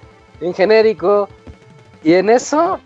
bien 0.41 0.55
genérico. 0.55 1.29
Y 2.03 2.15
en 2.15 2.29
eso 2.31 2.79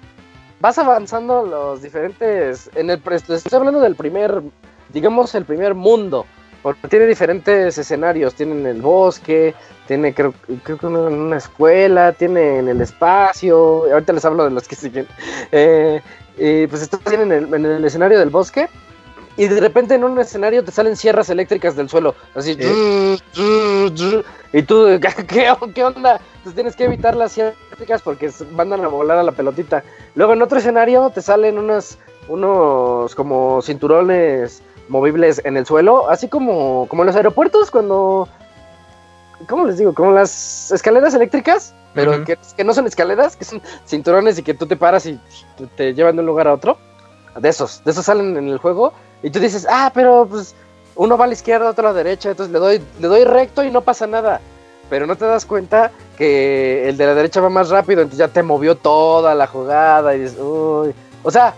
vas 0.60 0.78
avanzando 0.78 1.44
los 1.44 1.82
diferentes. 1.82 2.70
En 2.74 2.90
el, 2.90 3.02
estoy 3.10 3.38
hablando 3.52 3.80
del 3.80 3.94
primer, 3.94 4.42
digamos, 4.92 5.34
el 5.34 5.44
primer 5.44 5.74
mundo. 5.74 6.24
Porque 6.62 6.88
tiene 6.88 7.06
diferentes 7.06 7.78
escenarios. 7.78 8.34
Tiene 8.34 8.52
en 8.52 8.66
el 8.66 8.82
bosque, 8.82 9.54
tiene 9.86 10.14
creo, 10.14 10.34
creo 10.62 10.78
que 10.78 10.86
en 10.86 10.96
una 10.96 11.36
escuela, 11.36 12.12
tiene 12.12 12.58
en 12.58 12.68
el 12.68 12.80
espacio. 12.80 13.84
Ahorita 13.92 14.12
les 14.12 14.24
hablo 14.24 14.44
de 14.44 14.50
los 14.50 14.66
que 14.66 14.76
siguen. 14.76 15.06
Eh, 15.52 16.00
y 16.36 16.66
pues 16.66 16.82
estás 16.82 17.00
bien 17.04 17.22
en 17.22 17.32
el, 17.32 17.54
en 17.54 17.66
el 17.66 17.84
escenario 17.84 18.18
del 18.18 18.30
bosque. 18.30 18.68
Y 19.38 19.46
de 19.46 19.60
repente 19.60 19.94
en 19.94 20.02
un 20.02 20.18
escenario 20.18 20.64
te 20.64 20.72
salen 20.72 20.96
sierras 20.96 21.30
eléctricas 21.30 21.76
del 21.76 21.88
suelo. 21.88 22.16
Así. 22.34 22.58
Y 24.52 24.62
tú, 24.62 24.86
¿qué, 25.00 25.54
qué 25.72 25.84
onda? 25.84 26.20
Entonces 26.38 26.54
tienes 26.54 26.74
que 26.74 26.84
evitar 26.84 27.14
las 27.14 27.32
sierras 27.32 27.54
eléctricas 27.68 28.02
porque 28.02 28.32
mandan 28.50 28.84
a 28.84 28.88
volar 28.88 29.16
a 29.16 29.22
la 29.22 29.30
pelotita. 29.30 29.84
Luego 30.16 30.32
en 30.32 30.42
otro 30.42 30.58
escenario 30.58 31.10
te 31.10 31.22
salen 31.22 31.56
unos, 31.56 31.98
unos 32.26 33.14
como 33.14 33.62
cinturones 33.62 34.60
movibles 34.88 35.40
en 35.44 35.56
el 35.56 35.66
suelo, 35.66 36.08
así 36.10 36.28
como, 36.28 36.86
como 36.88 37.02
en 37.02 37.06
los 37.06 37.16
aeropuertos 37.16 37.70
cuando... 37.70 38.28
¿Cómo 39.48 39.66
les 39.66 39.78
digo? 39.78 39.94
Como 39.94 40.10
las 40.10 40.72
escaleras 40.72 41.14
eléctricas, 41.14 41.72
pero 41.94 42.24
que, 42.24 42.36
que 42.56 42.64
no 42.64 42.74
son 42.74 42.86
escaleras, 42.88 43.36
que 43.36 43.44
son 43.44 43.62
cinturones 43.86 44.36
y 44.38 44.42
que 44.42 44.52
tú 44.52 44.66
te 44.66 44.76
paras 44.76 45.06
y 45.06 45.20
te, 45.56 45.66
te 45.68 45.94
llevan 45.94 46.16
de 46.16 46.20
un 46.20 46.26
lugar 46.26 46.48
a 46.48 46.54
otro. 46.54 46.76
De 47.36 47.48
esos, 47.48 47.84
de 47.84 47.92
esos 47.92 48.04
salen 48.04 48.36
en 48.36 48.48
el 48.48 48.58
juego. 48.58 48.92
Y 49.22 49.30
tú 49.30 49.38
dices, 49.38 49.64
ah, 49.70 49.92
pero 49.94 50.26
pues 50.28 50.56
uno 50.96 51.16
va 51.16 51.24
a 51.24 51.28
la 51.28 51.34
izquierda, 51.34 51.70
otro 51.70 51.88
a 51.88 51.92
la 51.92 51.96
derecha, 51.96 52.30
entonces 52.30 52.52
le 52.52 52.58
doy, 52.58 52.82
le 52.98 53.06
doy 53.06 53.24
recto 53.24 53.62
y 53.62 53.70
no 53.70 53.82
pasa 53.82 54.06
nada. 54.08 54.40
Pero 54.90 55.06
no 55.06 55.16
te 55.16 55.24
das 55.24 55.46
cuenta 55.46 55.92
que 56.16 56.88
el 56.88 56.96
de 56.96 57.06
la 57.06 57.14
derecha 57.14 57.40
va 57.40 57.48
más 57.48 57.68
rápido, 57.68 58.02
entonces 58.02 58.18
ya 58.18 58.32
te 58.32 58.42
movió 58.42 58.76
toda 58.76 59.34
la 59.34 59.46
jugada 59.46 60.16
y 60.16 60.20
dices, 60.20 60.38
uy. 60.40 60.92
O 61.22 61.30
sea, 61.30 61.54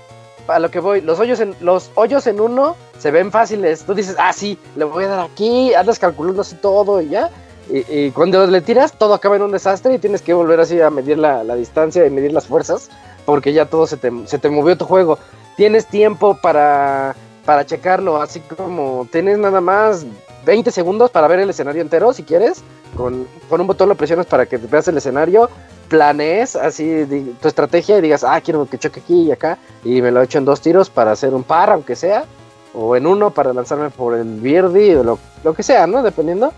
a 0.50 0.58
lo 0.58 0.70
que 0.70 0.80
voy, 0.80 1.00
los 1.00 1.18
hoyos 1.18 1.40
en, 1.40 1.54
los 1.60 1.90
hoyos 1.94 2.26
en 2.26 2.40
uno 2.40 2.76
se 2.98 3.10
ven 3.10 3.30
fáciles. 3.30 3.84
Tú 3.84 3.94
dices, 3.94 4.16
ah, 4.18 4.32
sí, 4.32 4.58
le 4.76 4.84
voy 4.84 5.04
a 5.04 5.08
dar 5.08 5.20
aquí, 5.20 5.74
andas 5.74 5.98
calculando 5.98 6.42
así 6.42 6.56
todo 6.56 7.00
y 7.00 7.08
ya. 7.08 7.30
Y, 7.70 7.84
y 7.88 8.10
cuando 8.10 8.46
le 8.46 8.60
tiras, 8.60 8.92
todo 8.92 9.14
acaba 9.14 9.36
en 9.36 9.42
un 9.42 9.52
desastre 9.52 9.94
y 9.94 9.98
tienes 9.98 10.22
que 10.22 10.34
volver 10.34 10.60
así 10.60 10.80
a 10.80 10.90
medir 10.90 11.18
la, 11.18 11.42
distancia 11.54 12.04
y 12.04 12.10
medir 12.10 12.32
las 12.32 12.46
fuerzas, 12.46 12.90
porque 13.24 13.52
ya 13.52 13.66
todo 13.66 13.86
se 13.86 13.96
te, 13.96 14.10
se 14.26 14.38
te 14.38 14.50
movió 14.50 14.76
tu 14.76 14.84
juego. 14.84 15.18
Tienes 15.56 15.86
tiempo 15.86 16.36
para, 16.40 17.14
para 17.44 17.64
checarlo, 17.64 18.20
así 18.20 18.40
como 18.40 19.06
tienes 19.10 19.38
nada 19.38 19.60
más 19.60 20.04
20 20.44 20.70
segundos 20.70 21.10
para 21.10 21.28
ver 21.28 21.40
el 21.40 21.50
escenario 21.50 21.82
entero, 21.82 22.12
si 22.12 22.22
quieres. 22.22 22.62
Con, 22.96 23.26
con 23.48 23.60
un 23.60 23.68
botón 23.68 23.88
lo 23.88 23.94
presionas 23.94 24.26
para 24.26 24.46
que 24.46 24.56
veas 24.56 24.88
el 24.88 24.96
escenario, 24.96 25.48
planees 25.90 26.56
así 26.56 27.04
tu 27.42 27.48
estrategia 27.48 27.98
y 27.98 28.00
digas, 28.00 28.24
ah, 28.24 28.40
quiero 28.40 28.64
que 28.64 28.78
choque 28.78 29.00
aquí 29.00 29.22
y 29.24 29.32
acá, 29.32 29.58
y 29.84 30.00
me 30.00 30.10
lo 30.10 30.22
echo 30.22 30.38
en 30.38 30.46
dos 30.46 30.62
tiros 30.62 30.88
para 30.88 31.12
hacer 31.12 31.34
un 31.34 31.42
par, 31.42 31.68
aunque 31.70 31.96
sea, 31.96 32.24
o 32.72 32.96
en 32.96 33.06
uno 33.06 33.30
para 33.30 33.52
lanzarme 33.52 33.90
por 33.90 34.14
el 34.14 34.40
birdie, 34.40 34.96
o 34.96 35.04
lo, 35.04 35.18
lo 35.44 35.52
que 35.52 35.62
sea, 35.62 35.86
¿no? 35.86 36.02
Dependiendo. 36.02 36.52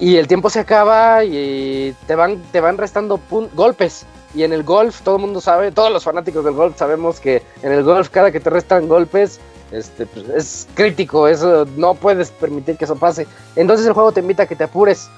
Y 0.00 0.16
el 0.16 0.26
tiempo 0.26 0.48
se 0.48 0.60
acaba 0.60 1.22
y 1.24 1.94
te 2.06 2.14
van, 2.14 2.42
te 2.50 2.60
van 2.60 2.78
restando 2.78 3.20
golpes. 3.54 4.06
Y 4.34 4.44
en 4.44 4.52
el 4.52 4.62
golf, 4.62 5.02
todo 5.02 5.16
el 5.16 5.22
mundo 5.22 5.40
sabe, 5.40 5.72
todos 5.72 5.92
los 5.92 6.04
fanáticos 6.04 6.44
del 6.44 6.54
golf 6.54 6.78
sabemos 6.78 7.20
que 7.20 7.42
en 7.62 7.72
el 7.72 7.82
golf, 7.82 8.08
cada 8.08 8.32
que 8.32 8.40
te 8.40 8.48
restan 8.48 8.88
golpes, 8.88 9.40
este, 9.72 10.06
pues, 10.06 10.28
es 10.30 10.68
crítico, 10.74 11.28
eso 11.28 11.66
no 11.76 11.94
puedes 11.94 12.30
permitir 12.30 12.76
que 12.76 12.86
eso 12.86 12.96
pase. 12.96 13.26
Entonces 13.56 13.86
el 13.86 13.92
juego 13.92 14.12
te 14.12 14.20
invita 14.20 14.44
a 14.44 14.46
que 14.46 14.56
te 14.56 14.64
apures, 14.64 15.10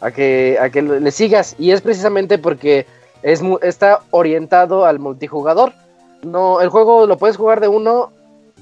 a 0.00 0.10
que, 0.10 0.58
a 0.60 0.70
que 0.70 0.82
le 0.82 1.10
sigas. 1.10 1.54
Y 1.58 1.72
es 1.72 1.80
precisamente 1.80 2.38
porque 2.38 2.86
es, 3.22 3.42
está 3.62 4.00
orientado 4.10 4.84
al 4.84 4.98
multijugador. 4.98 5.72
No, 6.22 6.60
el 6.60 6.68
juego 6.68 7.06
lo 7.06 7.16
puedes 7.16 7.36
jugar 7.36 7.60
de 7.60 7.68
uno, 7.68 8.10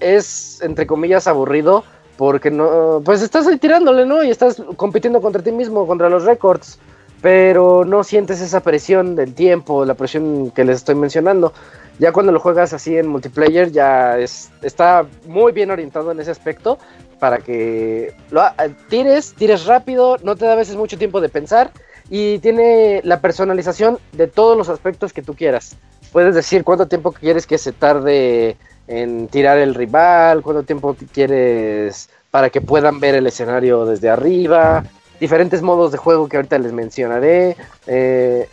es 0.01 0.61
entre 0.63 0.87
comillas 0.87 1.27
aburrido, 1.27 1.85
porque 2.17 2.51
no, 2.51 3.01
pues 3.05 3.23
estás 3.23 3.47
ahí 3.47 3.57
tirándole, 3.59 4.05
¿no? 4.07 4.23
Y 4.23 4.31
estás 4.31 4.63
compitiendo 4.77 5.21
contra 5.21 5.43
ti 5.43 5.53
mismo, 5.53 5.87
contra 5.87 6.11
los 6.11 6.25
récords, 6.25 6.79
pero 7.23 7.85
no 7.85 8.05
sientes 8.05 8.41
esa 8.41 8.61
presión 8.61 9.17
del 9.17 9.35
tiempo, 9.35 9.85
la 9.85 9.95
presión 9.95 10.51
que 10.51 10.65
les 10.65 10.77
estoy 10.77 10.95
mencionando. 10.95 11.53
Ya 11.99 12.13
cuando 12.13 12.31
lo 12.31 12.41
juegas 12.41 12.75
así 12.75 12.97
en 12.99 13.07
multiplayer, 13.07 13.73
ya 13.73 14.19
es, 14.19 14.51
está 14.61 15.07
muy 15.27 15.53
bien 15.53 15.71
orientado 15.71 16.13
en 16.13 16.21
ese 16.21 16.31
aspecto 16.31 16.79
para 17.19 17.39
que 17.39 18.15
lo 18.31 18.43
tires, 18.89 19.35
tires 19.35 19.67
rápido, 19.67 20.17
no 20.23 20.37
te 20.37 20.45
da 20.45 20.53
a 20.53 20.57
veces 20.57 20.77
mucho 20.77 20.99
tiempo 20.99 21.21
de 21.21 21.29
pensar 21.29 21.71
y 22.11 22.39
tiene 22.39 23.01
la 23.05 23.21
personalización 23.21 23.99
de 24.13 24.27
todos 24.27 24.57
los 24.57 24.69
aspectos 24.69 25.13
que 25.13 25.23
tú 25.23 25.35
quieras. 25.35 25.77
Puedes 26.13 26.35
decir 26.35 26.65
cuánto 26.65 26.87
tiempo 26.87 27.13
quieres 27.13 27.47
que 27.47 27.59
se 27.59 27.73
tarde 27.73 28.57
en 28.89 29.29
tirar 29.29 29.59
el 29.59 29.75
rival, 29.75 30.43
cuánto 30.43 30.63
tiempo 30.63 30.97
quieres 31.13 32.09
para 32.31 32.51
que 32.51 32.61
puedan 32.61 33.01
ver 33.01 33.15
el 33.15 33.27
escenario 33.27 33.87
desde 33.87 34.11
arriba, 34.11 34.85
diferentes 35.19 35.63
modos 35.63 35.93
de 35.93 35.99
juego 35.99 36.29
que 36.29 36.37
ahorita 36.37 36.59
les 36.59 36.73
mencionaré, 36.73 37.57
eh, 37.87 38.49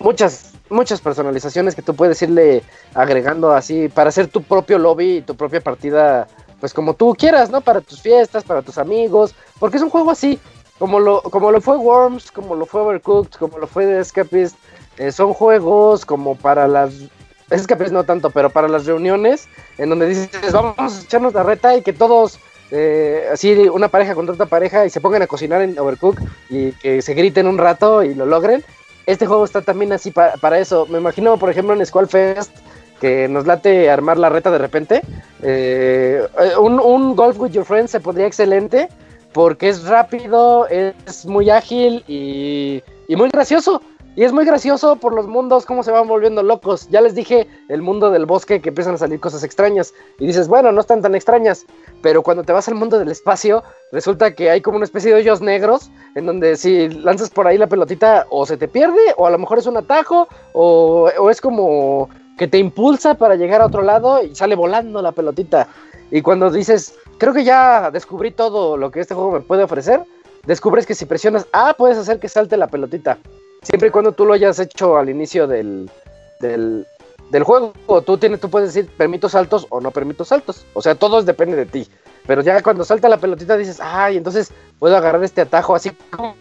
muchas, 0.00 0.54
muchas 0.68 1.00
personalizaciones 1.00 1.74
que 1.74 1.82
tú 1.82 1.94
puedes 1.94 2.20
irle 2.22 2.62
agregando 2.94 3.52
así 3.52 3.88
para 3.88 4.08
hacer 4.08 4.26
tu 4.26 4.42
propio 4.42 4.78
lobby 4.78 5.18
y 5.18 5.22
tu 5.22 5.36
propia 5.36 5.60
partida, 5.60 6.26
pues 6.60 6.72
como 6.74 6.94
tú 6.94 7.14
quieras, 7.18 7.50
¿no? 7.50 7.60
Para 7.60 7.80
tus 7.80 8.00
fiestas, 8.00 8.44
para 8.44 8.62
tus 8.62 8.78
amigos, 8.78 9.34
porque 9.58 9.78
es 9.78 9.82
un 9.82 9.90
juego 9.90 10.10
así, 10.10 10.38
como 10.78 11.00
lo, 11.00 11.22
como 11.22 11.50
lo 11.50 11.60
fue 11.60 11.76
Worms, 11.76 12.30
como 12.30 12.54
lo 12.54 12.66
fue 12.66 12.82
Overcooked, 12.82 13.34
como 13.38 13.58
lo 13.58 13.66
fue 13.66 13.86
The 13.86 14.00
Escapist, 14.00 14.56
eh, 14.98 15.12
son 15.12 15.32
juegos 15.32 16.04
como 16.04 16.36
para 16.36 16.68
las 16.68 16.92
Escapist 17.50 17.90
no 17.92 18.04
tanto, 18.04 18.30
pero 18.30 18.50
para 18.50 18.68
las 18.68 18.86
reuniones 18.86 19.48
en 19.78 19.88
donde 19.90 20.06
dices, 20.06 20.52
vamos 20.52 20.74
a 20.78 21.02
echarnos 21.02 21.34
la 21.34 21.42
reta 21.42 21.74
y 21.74 21.82
que 21.82 21.92
todos 21.92 22.38
eh, 22.70 23.24
así 23.32 23.52
una 23.68 23.88
pareja 23.88 24.14
contra 24.14 24.34
otra 24.34 24.46
pareja 24.46 24.86
y 24.86 24.90
se 24.90 25.00
pongan 25.00 25.22
a 25.22 25.26
cocinar 25.26 25.60
en 25.60 25.76
Overcook 25.78 26.20
y 26.48 26.70
que 26.72 27.02
se 27.02 27.14
griten 27.14 27.48
un 27.48 27.58
rato 27.58 28.04
y 28.04 28.14
lo 28.14 28.24
logren. 28.26 28.64
Este 29.06 29.26
juego 29.26 29.44
está 29.44 29.62
también 29.62 29.92
así 29.92 30.12
pa- 30.12 30.34
para 30.40 30.58
eso. 30.60 30.86
Me 30.86 30.98
imagino, 30.98 31.36
por 31.38 31.50
ejemplo, 31.50 31.74
en 31.74 31.84
Squall 31.84 32.06
Fest 32.06 32.52
que 33.00 33.28
nos 33.28 33.46
late 33.46 33.90
armar 33.90 34.18
la 34.18 34.28
reta 34.28 34.50
de 34.50 34.58
repente. 34.58 35.02
Eh, 35.42 36.26
eh, 36.38 36.56
un, 36.58 36.78
un 36.78 37.16
Golf 37.16 37.40
with 37.40 37.50
Your 37.52 37.64
Friends 37.64 37.90
se 37.90 38.00
podría 38.00 38.26
excelente 38.26 38.88
porque 39.32 39.68
es 39.68 39.84
rápido, 39.84 40.66
es 40.68 41.24
muy 41.24 41.50
ágil 41.50 42.04
y, 42.08 42.82
y 43.08 43.16
muy 43.16 43.28
gracioso. 43.30 43.80
Y 44.16 44.24
es 44.24 44.32
muy 44.32 44.44
gracioso 44.44 44.96
por 44.96 45.14
los 45.14 45.28
mundos, 45.28 45.64
cómo 45.64 45.84
se 45.84 45.92
van 45.92 46.08
volviendo 46.08 46.42
locos. 46.42 46.88
Ya 46.90 47.00
les 47.00 47.14
dije 47.14 47.46
el 47.68 47.80
mundo 47.80 48.10
del 48.10 48.26
bosque 48.26 48.60
que 48.60 48.70
empiezan 48.70 48.94
a 48.94 48.98
salir 48.98 49.20
cosas 49.20 49.44
extrañas. 49.44 49.94
Y 50.18 50.26
dices, 50.26 50.48
bueno, 50.48 50.72
no 50.72 50.80
están 50.80 51.00
tan 51.00 51.14
extrañas. 51.14 51.64
Pero 52.02 52.22
cuando 52.22 52.42
te 52.42 52.52
vas 52.52 52.66
al 52.66 52.74
mundo 52.74 52.98
del 52.98 53.10
espacio, 53.10 53.62
resulta 53.92 54.34
que 54.34 54.50
hay 54.50 54.60
como 54.60 54.76
una 54.76 54.84
especie 54.84 55.12
de 55.12 55.20
hoyos 55.20 55.40
negros. 55.40 55.92
En 56.16 56.26
donde 56.26 56.56
si 56.56 56.88
lanzas 56.88 57.30
por 57.30 57.46
ahí 57.46 57.56
la 57.56 57.68
pelotita, 57.68 58.26
o 58.30 58.44
se 58.44 58.56
te 58.56 58.66
pierde, 58.66 59.00
o 59.16 59.26
a 59.26 59.30
lo 59.30 59.38
mejor 59.38 59.60
es 59.60 59.66
un 59.66 59.76
atajo, 59.76 60.26
o, 60.54 61.08
o 61.16 61.30
es 61.30 61.40
como 61.40 62.10
que 62.40 62.48
te 62.48 62.56
impulsa 62.56 63.16
para 63.16 63.34
llegar 63.36 63.60
a 63.60 63.66
otro 63.66 63.82
lado 63.82 64.22
y 64.22 64.34
sale 64.34 64.54
volando 64.54 65.02
la 65.02 65.12
pelotita. 65.12 65.68
Y 66.10 66.22
cuando 66.22 66.50
dices, 66.50 66.94
creo 67.18 67.34
que 67.34 67.44
ya 67.44 67.90
descubrí 67.90 68.30
todo 68.30 68.78
lo 68.78 68.90
que 68.90 69.00
este 69.00 69.14
juego 69.14 69.30
me 69.32 69.40
puede 69.40 69.62
ofrecer, 69.62 70.00
descubres 70.46 70.86
que 70.86 70.94
si 70.94 71.04
presionas 71.04 71.46
A, 71.52 71.74
puedes 71.74 71.98
hacer 71.98 72.18
que 72.18 72.30
salte 72.30 72.56
la 72.56 72.68
pelotita. 72.68 73.18
Siempre 73.60 73.88
y 73.88 73.90
cuando 73.90 74.12
tú 74.12 74.24
lo 74.24 74.32
hayas 74.32 74.58
hecho 74.58 74.96
al 74.96 75.10
inicio 75.10 75.46
del, 75.46 75.90
del, 76.40 76.86
del 77.30 77.42
juego, 77.44 77.74
tú, 78.06 78.16
tienes, 78.16 78.40
tú 78.40 78.48
puedes 78.48 78.72
decir 78.72 78.90
permito 78.96 79.28
saltos 79.28 79.66
o 79.68 79.82
no 79.82 79.90
permito 79.90 80.24
saltos. 80.24 80.64
O 80.72 80.80
sea, 80.80 80.94
todo 80.94 81.20
depende 81.22 81.56
de 81.56 81.66
ti. 81.66 81.86
Pero 82.26 82.40
ya 82.40 82.62
cuando 82.62 82.84
salta 82.84 83.10
la 83.10 83.18
pelotita 83.18 83.58
dices, 83.58 83.80
ay, 83.82 84.16
entonces 84.16 84.50
puedo 84.78 84.96
agarrar 84.96 85.22
este 85.24 85.42
atajo, 85.42 85.74
así 85.74 85.90
como 86.10 86.34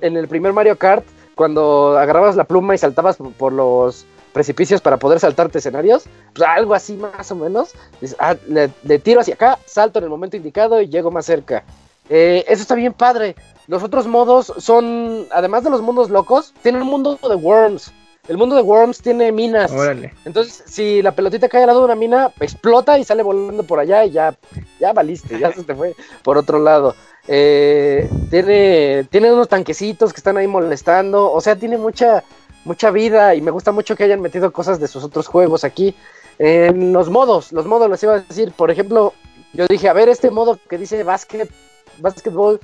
en- 0.00 0.16
el 0.16 0.28
primer 0.28 0.54
Mario 0.54 0.78
Kart, 0.78 1.04
cuando 1.34 1.98
agarrabas 1.98 2.36
la 2.36 2.44
pluma 2.44 2.74
y 2.74 2.78
saltabas 2.78 3.18
por 3.36 3.52
los 3.52 4.06
precipicios 4.32 4.80
para 4.80 4.96
poder 4.96 5.20
saltarte 5.20 5.58
escenarios, 5.58 6.04
pues 6.34 6.48
algo 6.48 6.74
así 6.74 6.94
más 6.94 7.30
o 7.30 7.36
menos. 7.36 7.72
Ah, 8.18 8.36
le, 8.48 8.70
le 8.82 8.98
tiro 8.98 9.20
hacia 9.20 9.34
acá, 9.34 9.58
salto 9.66 9.98
en 9.98 10.04
el 10.04 10.10
momento 10.10 10.36
indicado 10.36 10.80
y 10.80 10.88
llego 10.88 11.10
más 11.10 11.26
cerca. 11.26 11.64
Eh, 12.08 12.44
eso 12.48 12.62
está 12.62 12.74
bien 12.74 12.92
padre. 12.92 13.36
Los 13.68 13.82
otros 13.82 14.06
modos 14.06 14.52
son, 14.58 15.26
además 15.30 15.64
de 15.64 15.70
los 15.70 15.82
mundos 15.82 16.10
locos, 16.10 16.52
tienen 16.62 16.82
un 16.82 16.88
mundo 16.88 17.18
de 17.22 17.34
worms. 17.34 17.92
El 18.28 18.36
mundo 18.36 18.54
de 18.54 18.62
worms 18.62 19.00
tiene 19.00 19.32
minas. 19.32 19.72
Órale. 19.72 20.14
Entonces, 20.24 20.62
si 20.66 21.02
la 21.02 21.12
pelotita 21.12 21.48
cae 21.48 21.62
al 21.62 21.68
lado 21.68 21.80
de 21.80 21.86
una 21.86 21.94
mina, 21.94 22.30
explota 22.38 22.98
y 22.98 23.04
sale 23.04 23.22
volando 23.22 23.64
por 23.64 23.80
allá 23.80 24.04
y 24.04 24.10
ya, 24.12 24.36
ya 24.78 24.92
valiste, 24.92 25.38
ya 25.38 25.52
se 25.54 25.64
te 25.64 25.74
fue 25.74 25.94
por 26.22 26.38
otro 26.38 26.58
lado. 26.58 26.94
Eh, 27.28 28.08
tiene, 28.30 29.06
tiene 29.10 29.32
unos 29.32 29.48
tanquecitos 29.48 30.12
que 30.12 30.18
están 30.18 30.36
ahí 30.36 30.46
molestando, 30.46 31.32
o 31.32 31.40
sea, 31.40 31.56
tiene 31.56 31.78
mucha, 31.78 32.24
mucha 32.64 32.90
vida 32.90 33.34
y 33.34 33.40
me 33.40 33.50
gusta 33.50 33.72
mucho 33.72 33.96
que 33.96 34.04
hayan 34.04 34.20
metido 34.20 34.52
cosas 34.52 34.80
de 34.80 34.88
sus 34.88 35.04
otros 35.04 35.26
juegos 35.26 35.64
aquí. 35.64 35.94
En 36.38 36.92
los 36.92 37.10
modos, 37.10 37.52
los 37.52 37.66
modos 37.66 37.90
les 37.90 38.02
iba 38.02 38.14
a 38.14 38.20
decir, 38.20 38.52
por 38.52 38.70
ejemplo, 38.70 39.12
yo 39.52 39.66
dije, 39.68 39.88
a 39.88 39.92
ver, 39.92 40.08
este 40.08 40.30
modo 40.30 40.58
que 40.68 40.78
dice 40.78 41.02
básquet, 41.04 41.50
básquetbol, 41.98 42.60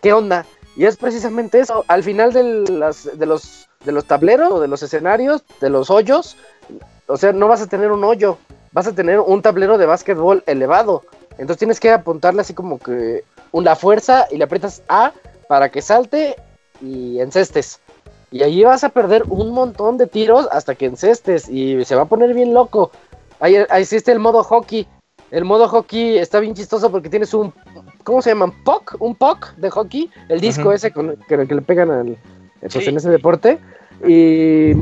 ¿qué 0.00 0.12
onda? 0.12 0.46
Y 0.76 0.86
es 0.86 0.96
precisamente 0.96 1.60
eso, 1.60 1.84
al 1.88 2.02
final 2.02 2.32
de, 2.32 2.42
las, 2.70 3.18
de, 3.18 3.26
los, 3.26 3.68
de 3.84 3.92
los 3.92 4.04
tableros 4.06 4.52
o 4.52 4.60
de 4.60 4.68
los 4.68 4.82
escenarios, 4.82 5.42
de 5.60 5.68
los 5.68 5.90
hoyos, 5.90 6.36
o 7.06 7.16
sea, 7.16 7.32
no 7.32 7.48
vas 7.48 7.60
a 7.60 7.66
tener 7.66 7.90
un 7.90 8.04
hoyo, 8.04 8.38
vas 8.72 8.86
a 8.86 8.94
tener 8.94 9.20
un 9.20 9.42
tablero 9.42 9.78
de 9.78 9.86
básquetbol 9.86 10.42
elevado. 10.46 11.02
Entonces 11.32 11.58
tienes 11.58 11.80
que 11.80 11.90
apuntarle 11.90 12.40
así 12.40 12.54
como 12.54 12.78
que 12.78 13.24
una 13.52 13.74
fuerza 13.76 14.26
y 14.30 14.36
le 14.36 14.44
aprietas 14.44 14.82
A 14.88 15.12
para 15.48 15.70
que 15.70 15.82
salte 15.82 16.36
y 16.80 17.20
encestes. 17.20 17.80
Y 18.30 18.42
ahí 18.42 18.62
vas 18.62 18.84
a 18.84 18.90
perder 18.90 19.24
un 19.28 19.52
montón 19.52 19.98
de 19.98 20.06
tiros 20.06 20.48
hasta 20.52 20.74
que 20.74 20.86
encestes 20.86 21.48
y 21.48 21.84
se 21.84 21.96
va 21.96 22.02
a 22.02 22.06
poner 22.06 22.32
bien 22.34 22.54
loco. 22.54 22.90
Ahí, 23.40 23.56
ahí 23.68 23.82
existe 23.82 24.12
el 24.12 24.18
modo 24.20 24.42
hockey. 24.44 24.86
El 25.30 25.44
modo 25.44 25.68
hockey 25.68 26.18
está 26.18 26.40
bien 26.40 26.54
chistoso 26.54 26.90
porque 26.90 27.08
tienes 27.08 27.32
un, 27.34 27.52
¿cómo 28.04 28.20
se 28.22 28.30
llaman? 28.30 28.52
Puck, 28.64 28.96
un 28.98 29.14
puck 29.14 29.54
de 29.56 29.70
hockey, 29.70 30.10
el 30.28 30.40
disco 30.40 30.72
ese 30.72 30.92
con, 30.92 31.16
que, 31.28 31.46
que 31.46 31.54
le 31.54 31.62
pegan 31.62 31.90
al, 31.90 32.16
pues, 32.60 32.72
Sí. 32.72 32.88
en 32.88 32.96
ese 32.96 33.10
deporte. 33.10 33.58
Y 34.06 34.72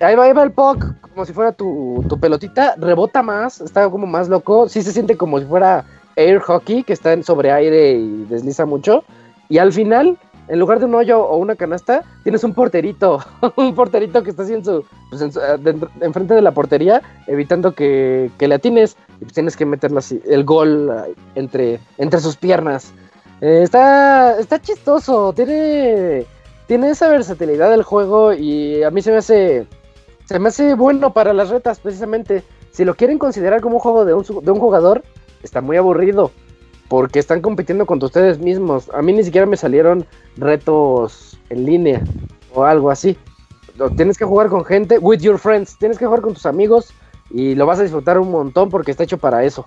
ahí 0.00 0.14
va, 0.14 0.24
ahí 0.24 0.32
va 0.32 0.42
el 0.42 0.52
puck, 0.52 0.84
como 1.00 1.24
si 1.24 1.32
fuera 1.32 1.52
tu, 1.52 2.04
tu 2.08 2.20
pelotita, 2.20 2.74
rebota 2.76 3.22
más, 3.22 3.60
está 3.60 3.88
como 3.90 4.06
más 4.06 4.28
loco, 4.28 4.68
sí 4.68 4.82
se 4.82 4.92
siente 4.92 5.16
como 5.16 5.38
si 5.38 5.44
fuera 5.46 5.84
air 6.14 6.38
hockey, 6.40 6.82
que 6.82 6.92
está 6.92 7.12
en 7.12 7.24
sobre 7.24 7.50
aire 7.52 7.92
y 7.92 8.24
desliza 8.28 8.64
mucho. 8.66 9.04
Y 9.48 9.58
al 9.58 9.72
final, 9.72 10.18
en 10.48 10.58
lugar 10.60 10.78
de 10.78 10.84
un 10.86 10.94
hoyo 10.94 11.20
o 11.24 11.36
una 11.36 11.56
canasta, 11.56 12.02
tienes 12.22 12.44
un 12.44 12.54
porterito, 12.54 13.20
un 13.56 13.74
porterito 13.74 14.22
que 14.22 14.30
está 14.30 14.42
así 14.44 14.54
en 14.54 14.64
su, 14.64 14.84
pues 15.10 15.22
en 15.22 15.32
su- 15.32 15.40
eh, 15.40 15.56
dentro- 15.58 15.90
enfrente 16.00 16.34
de 16.34 16.42
la 16.42 16.52
portería, 16.52 17.02
evitando 17.26 17.72
que, 17.74 18.30
que 18.38 18.48
le 18.48 18.54
atines, 18.56 18.96
y 19.20 19.24
pues 19.24 19.32
tienes 19.32 19.56
que 19.56 19.66
meterlo 19.66 19.98
así, 19.98 20.20
el 20.26 20.44
gol 20.44 20.90
eh, 21.08 21.14
entre, 21.34 21.80
entre 21.98 22.20
sus 22.20 22.36
piernas. 22.36 22.92
Eh, 23.40 23.60
está, 23.62 24.38
está 24.38 24.60
chistoso, 24.60 25.32
tiene, 25.34 26.24
tiene 26.66 26.90
esa 26.90 27.08
versatilidad 27.08 27.70
del 27.70 27.82
juego 27.82 28.32
y 28.32 28.82
a 28.82 28.90
mí 28.90 29.02
se 29.02 29.10
me 29.10 29.18
hace, 29.18 29.66
se 30.24 30.38
me 30.38 30.48
hace 30.48 30.74
bueno 30.74 31.12
para 31.12 31.32
las 31.32 31.50
retas 31.50 31.78
precisamente. 31.80 32.42
Si 32.70 32.84
lo 32.84 32.94
quieren 32.94 33.18
considerar 33.18 33.60
como 33.60 33.76
un 33.76 33.80
juego 33.80 34.04
de 34.04 34.14
un, 34.14 34.22
de 34.42 34.50
un 34.50 34.58
jugador, 34.60 35.02
está 35.42 35.60
muy 35.60 35.76
aburrido. 35.76 36.30
Porque 36.88 37.18
están 37.18 37.40
compitiendo 37.40 37.86
contra 37.86 38.06
ustedes 38.06 38.38
mismos. 38.38 38.90
A 38.94 39.02
mí 39.02 39.12
ni 39.12 39.24
siquiera 39.24 39.46
me 39.46 39.56
salieron 39.56 40.06
retos 40.36 41.38
en 41.50 41.64
línea 41.64 42.02
o 42.54 42.64
algo 42.64 42.90
así. 42.90 43.16
Tienes 43.96 44.16
que 44.16 44.24
jugar 44.24 44.48
con 44.48 44.64
gente, 44.64 44.98
with 44.98 45.20
your 45.20 45.38
friends. 45.38 45.76
Tienes 45.78 45.98
que 45.98 46.06
jugar 46.06 46.22
con 46.22 46.34
tus 46.34 46.46
amigos 46.46 46.94
y 47.30 47.54
lo 47.54 47.66
vas 47.66 47.78
a 47.80 47.82
disfrutar 47.82 48.18
un 48.18 48.30
montón 48.30 48.70
porque 48.70 48.90
está 48.90 49.04
hecho 49.04 49.18
para 49.18 49.44
eso, 49.44 49.64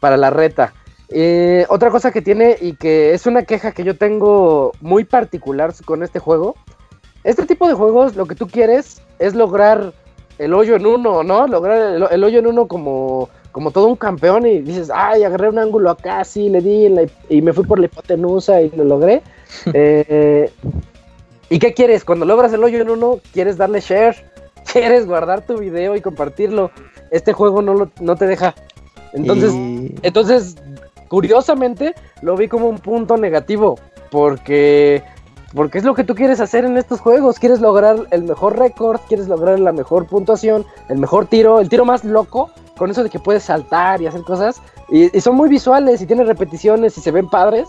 para 0.00 0.16
la 0.16 0.30
reta. 0.30 0.72
Eh, 1.10 1.66
otra 1.68 1.90
cosa 1.90 2.10
que 2.10 2.22
tiene 2.22 2.56
y 2.60 2.74
que 2.74 3.12
es 3.12 3.26
una 3.26 3.42
queja 3.42 3.72
que 3.72 3.84
yo 3.84 3.96
tengo 3.96 4.72
muy 4.80 5.04
particular 5.04 5.74
con 5.84 6.02
este 6.02 6.18
juego. 6.18 6.56
Este 7.22 7.46
tipo 7.46 7.68
de 7.68 7.74
juegos 7.74 8.16
lo 8.16 8.26
que 8.26 8.34
tú 8.34 8.48
quieres 8.48 9.02
es 9.18 9.34
lograr 9.34 9.92
el 10.38 10.54
hoyo 10.54 10.74
en 10.74 10.86
uno, 10.86 11.22
¿no? 11.22 11.46
Lograr 11.46 12.10
el 12.10 12.24
hoyo 12.24 12.38
en 12.38 12.46
uno 12.46 12.66
como, 12.66 13.28
como 13.52 13.70
todo 13.70 13.86
un 13.86 13.96
campeón 13.96 14.46
y 14.46 14.60
dices, 14.62 14.90
ay, 14.92 15.22
agarré 15.24 15.48
un 15.50 15.58
ángulo 15.58 15.90
acá, 15.90 16.24
sí, 16.24 16.48
le 16.48 16.60
di 16.60 16.88
la- 16.88 17.06
y 17.28 17.42
me 17.42 17.52
fui 17.52 17.64
por 17.64 17.78
la 17.78 17.84
hipotenusa 17.86 18.60
y 18.62 18.70
lo 18.70 18.84
logré. 18.84 19.22
Eh, 19.74 20.50
¿Y 21.50 21.58
qué 21.58 21.74
quieres? 21.74 22.04
Cuando 22.04 22.24
logras 22.24 22.52
el 22.54 22.64
hoyo 22.64 22.80
en 22.80 22.88
uno, 22.88 23.20
quieres 23.34 23.58
darle 23.58 23.80
share, 23.80 24.16
quieres 24.72 25.06
guardar 25.06 25.44
tu 25.46 25.58
video 25.58 25.94
y 25.94 26.00
compartirlo. 26.00 26.70
Este 27.10 27.34
juego 27.34 27.60
no, 27.60 27.74
lo- 27.74 27.90
no 28.00 28.16
te 28.16 28.26
deja. 28.26 28.54
Entonces, 29.12 29.52
Y- 29.52 29.94
entonces, 30.02 30.56
curiosamente, 31.08 31.94
lo 32.22 32.36
vi 32.36 32.48
como 32.48 32.68
un 32.68 32.78
punto 32.78 33.18
negativo, 33.18 33.78
porque, 34.10 35.02
porque 35.54 35.76
es 35.78 35.84
lo 35.84 35.94
que 35.94 36.04
tú 36.04 36.14
quieres 36.14 36.40
hacer 36.40 36.64
en 36.64 36.78
estos 36.78 37.00
juegos. 37.00 37.38
Quieres 37.38 37.60
lograr 37.60 37.96
el 38.10 38.22
mejor 38.24 38.58
récord, 38.58 39.00
quieres 39.08 39.28
lograr 39.28 39.60
la 39.60 39.72
mejor 39.72 40.06
puntuación, 40.06 40.64
el 40.88 40.96
mejor 40.98 41.26
tiro, 41.26 41.60
el 41.60 41.68
tiro 41.68 41.84
más 41.84 42.02
loco, 42.04 42.50
con 42.82 42.90
eso 42.90 43.04
de 43.04 43.10
que 43.10 43.20
puedes 43.20 43.44
saltar 43.44 44.02
y 44.02 44.08
hacer 44.08 44.22
cosas. 44.22 44.60
Y, 44.90 45.16
y 45.16 45.20
son 45.20 45.36
muy 45.36 45.48
visuales 45.48 46.02
y 46.02 46.06
tienen 46.06 46.26
repeticiones 46.26 46.98
y 46.98 47.00
se 47.00 47.12
ven 47.12 47.28
padres. 47.28 47.68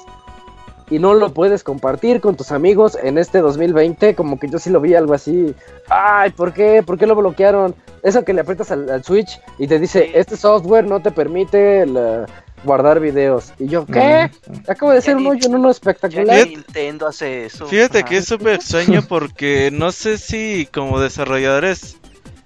Y 0.90 0.98
no 0.98 1.14
lo 1.14 1.32
puedes 1.32 1.64
compartir 1.64 2.20
con 2.20 2.36
tus 2.36 2.52
amigos 2.52 2.98
en 3.02 3.20
este 3.20 3.40
2020, 3.42 4.16
como 4.16 4.40
que 4.40 4.50
yo 4.50 4.58
sí 4.58 4.72
lo 4.72 4.82
vi 4.82 4.96
algo 4.96 5.14
así. 5.14 5.54
Ay, 5.88 6.32
¿por 6.32 6.52
qué? 6.52 6.82
¿Por 6.82 6.98
qué 6.98 7.06
lo 7.06 7.16
bloquearon? 7.16 7.76
Eso 8.02 8.26
que 8.26 8.34
le 8.34 8.42
aprietas 8.42 8.72
al, 8.72 8.90
al 8.90 9.04
Switch 9.04 9.40
y 9.60 9.68
te 9.68 9.78
dice, 9.78 10.10
este 10.16 10.36
software 10.36 10.88
no 10.88 11.00
te 11.00 11.12
permite 11.12 11.86
la- 11.86 12.26
guardar 12.64 13.00
videos. 13.00 13.54
Y 13.60 13.68
yo, 13.68 13.86
¿qué? 13.86 14.32
Acabo 14.68 14.92
de 14.94 14.98
hacer 14.98 15.16
un 15.16 15.28
hoyo 15.28 15.46
en 15.48 15.56
uno 15.56 15.70
espectacular. 15.70 16.48
ni 16.48 16.56
Nintendo 16.56 17.06
hace 17.08 17.46
eso. 17.46 17.68
Fíjate 17.68 18.04
que 18.04 18.18
es 18.18 18.26
súper 18.26 18.56
extraño 18.56 19.02
porque 19.08 19.70
no 19.72 19.92
sé 19.92 20.18
si 20.18 20.68
como 20.74 21.00
desarrolladores 21.00 21.98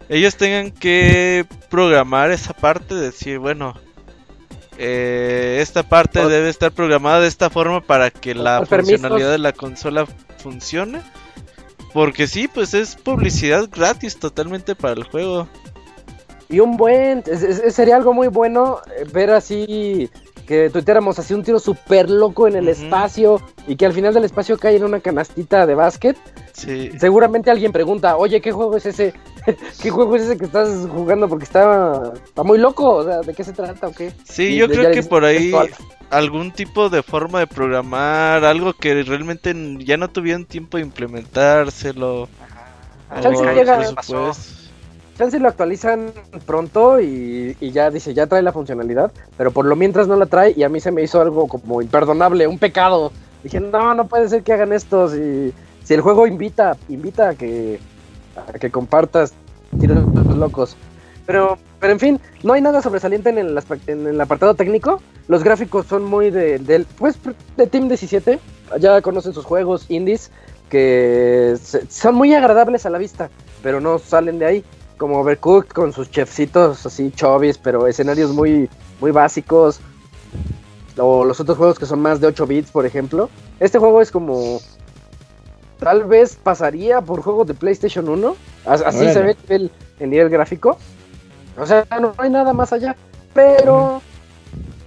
ellos 0.09 0.35
tengan 0.35 0.71
que 0.71 1.45
programar 1.69 2.31
esa 2.31 2.53
parte, 2.53 2.95
decir, 2.95 3.39
bueno, 3.39 3.73
eh, 4.77 5.59
esta 5.61 5.83
parte 5.83 6.19
O- 6.19 6.29
debe 6.29 6.49
estar 6.49 6.71
programada 6.71 7.21
de 7.21 7.27
esta 7.27 7.49
forma 7.49 7.81
para 7.81 8.11
que 8.11 8.35
la 8.35 8.63
permisos. 8.65 8.99
funcionalidad 9.01 9.31
de 9.31 9.37
la 9.39 9.53
consola 9.53 10.05
funcione. 10.37 11.01
Porque 11.93 12.27
sí, 12.27 12.47
pues 12.47 12.73
es 12.73 12.95
publicidad 12.95 13.67
gratis 13.71 14.17
totalmente 14.19 14.75
para 14.75 14.93
el 14.93 15.03
juego. 15.03 15.47
Y 16.49 16.59
un 16.59 16.77
buen, 16.77 17.23
es- 17.25 17.41
es- 17.43 17.73
sería 17.75 17.95
algo 17.95 18.13
muy 18.13 18.27
bueno 18.27 18.79
eh, 18.97 19.05
ver 19.11 19.31
así 19.31 20.09
que 20.47 20.69
tuiteáramos 20.69 21.19
así 21.19 21.33
un 21.33 21.43
tiro 21.43 21.59
súper 21.59 22.09
loco 22.09 22.47
en 22.47 22.55
el 22.55 22.69
espacio 22.69 23.41
y 23.67 23.75
que 23.75 23.85
al 23.85 23.93
final 23.93 24.13
del 24.13 24.23
espacio 24.23 24.57
cae 24.57 24.77
en 24.77 24.83
una 24.85 24.99
canastita 25.01 25.65
de 25.65 25.75
básquet. 25.75 26.17
Sí. 26.53 26.89
Seguramente 26.99 27.51
alguien 27.51 27.71
pregunta, 27.71 28.15
oye, 28.17 28.39
¿qué 28.41 28.51
juego 28.51 28.77
es 28.77 28.85
ese? 28.85 29.13
¿Qué 29.81 29.89
juego 29.89 30.15
es 30.15 30.23
ese 30.23 30.37
que 30.37 30.45
estás 30.45 30.87
jugando? 30.89 31.27
Porque 31.29 31.43
está, 31.43 32.13
está 32.23 32.43
muy 32.43 32.57
loco, 32.57 32.95
o 32.95 33.03
sea, 33.03 33.19
¿de 33.19 33.33
qué 33.33 33.43
se 33.43 33.53
trata 33.53 33.87
o 33.87 33.91
qué? 33.91 34.11
Sí, 34.23 34.43
Y 34.53 34.55
yo 34.57 34.67
creo 34.69 34.91
que 34.91 35.03
por 35.03 35.25
ahí 35.25 35.51
algún 36.09 36.51
tipo 36.51 36.89
de 36.89 37.03
forma 37.03 37.39
de 37.39 37.47
programar, 37.47 38.45
algo 38.45 38.71
que 38.73 39.03
realmente 39.03 39.53
ya 39.79 39.97
no 39.97 40.07
tuvieron 40.09 40.45
tiempo 40.45 40.77
de 40.77 40.83
implementárselo. 40.83 42.29
Ajá. 43.09 43.29
o 43.29 43.53
llega- 43.53 43.77
presupuesto. 43.77 44.66
Chance 45.17 45.39
lo 45.39 45.47
actualizan 45.47 46.11
pronto 46.45 47.01
y, 47.01 47.55
ya 47.59 47.89
dice, 47.89 48.13
ya 48.13 48.27
trae 48.27 48.43
la 48.43 48.51
funcionalidad, 48.51 49.11
pero 49.35 49.49
por 49.51 49.65
lo 49.65 49.75
mientras 49.75 50.07
no 50.07 50.15
la 50.15 50.27
trae 50.27 50.53
y 50.55 50.61
a 50.61 50.69
mí 50.69 50.79
se 50.79 50.91
me 50.91 51.01
hizo 51.01 51.19
algo 51.19 51.47
como 51.47 51.81
imperdonable, 51.81 52.45
un 52.45 52.59
pecado. 52.59 53.11
Dije, 53.43 53.59
no, 53.59 53.95
no 53.95 54.07
puede 54.07 54.29
ser 54.29 54.43
que 54.43 54.53
hagan 54.53 54.73
esto. 54.73 55.09
Si, 55.09 55.53
el 55.89 56.01
juego 56.01 56.27
invita, 56.27 56.77
invita 56.89 57.29
a 57.29 57.35
que, 57.35 57.79
a 58.35 58.59
que 58.59 58.69
compartas 58.69 59.33
tiros 59.79 60.05
locos. 60.35 60.75
Pero, 61.25 61.57
pero 61.79 61.93
en 61.93 61.99
fin, 61.99 62.19
no 62.43 62.53
hay 62.53 62.61
nada 62.61 62.81
sobresaliente 62.81 63.29
en 63.29 63.37
el, 63.39 64.21
apartado 64.21 64.53
técnico. 64.53 65.01
Los 65.27 65.43
gráficos 65.43 65.87
son 65.87 66.03
muy 66.03 66.29
de, 66.29 66.59
del 66.59 66.85
pues, 66.85 67.17
de 67.55 67.65
Team 67.67 67.87
17. 67.87 68.39
Ya 68.79 69.01
conocen 69.01 69.33
sus 69.33 69.45
juegos 69.45 69.89
indies 69.89 70.29
que 70.69 71.57
son 71.89 72.15
muy 72.15 72.33
agradables 72.33 72.85
a 72.85 72.89
la 72.89 72.97
vista, 72.97 73.29
pero 73.63 73.79
no 73.81 73.97
salen 73.97 74.37
de 74.37 74.45
ahí. 74.45 74.65
Como 74.97 75.19
Overcooked 75.19 75.69
con 75.69 75.93
sus 75.93 76.09
chefcitos 76.09 76.85
así 76.85 77.11
chovis, 77.11 77.57
pero 77.57 77.85
escenarios 77.87 78.31
muy, 78.31 78.69
muy 78.99 79.11
básicos. 79.11 79.79
O 80.97 81.23
los 81.23 81.39
otros 81.39 81.57
juegos 81.57 81.77
que 81.77 81.85
son 81.85 82.01
más 82.01 82.19
de 82.19 82.27
8 82.27 82.47
bits, 82.47 82.71
por 82.71 82.85
ejemplo. 82.85 83.29
Este 83.59 83.77
juego 83.77 84.01
es 84.01 84.11
como. 84.11 84.59
Tal 85.79 86.05
vez 86.05 86.35
pasaría 86.41 87.01
por 87.01 87.21
juegos 87.21 87.45
de 87.47 87.53
PlayStation 87.53 88.09
1. 88.09 88.35
As- 88.65 88.81
Así 88.81 89.11
se 89.13 89.21
ve 89.21 89.37
el, 89.49 89.71
el 89.99 90.09
nivel 90.09 90.29
gráfico. 90.29 90.77
O 91.59 91.65
sea, 91.67 91.85
no 92.01 92.13
hay 92.17 92.31
nada 92.31 92.53
más 92.53 92.73
allá. 92.73 92.95
Pero 93.35 94.01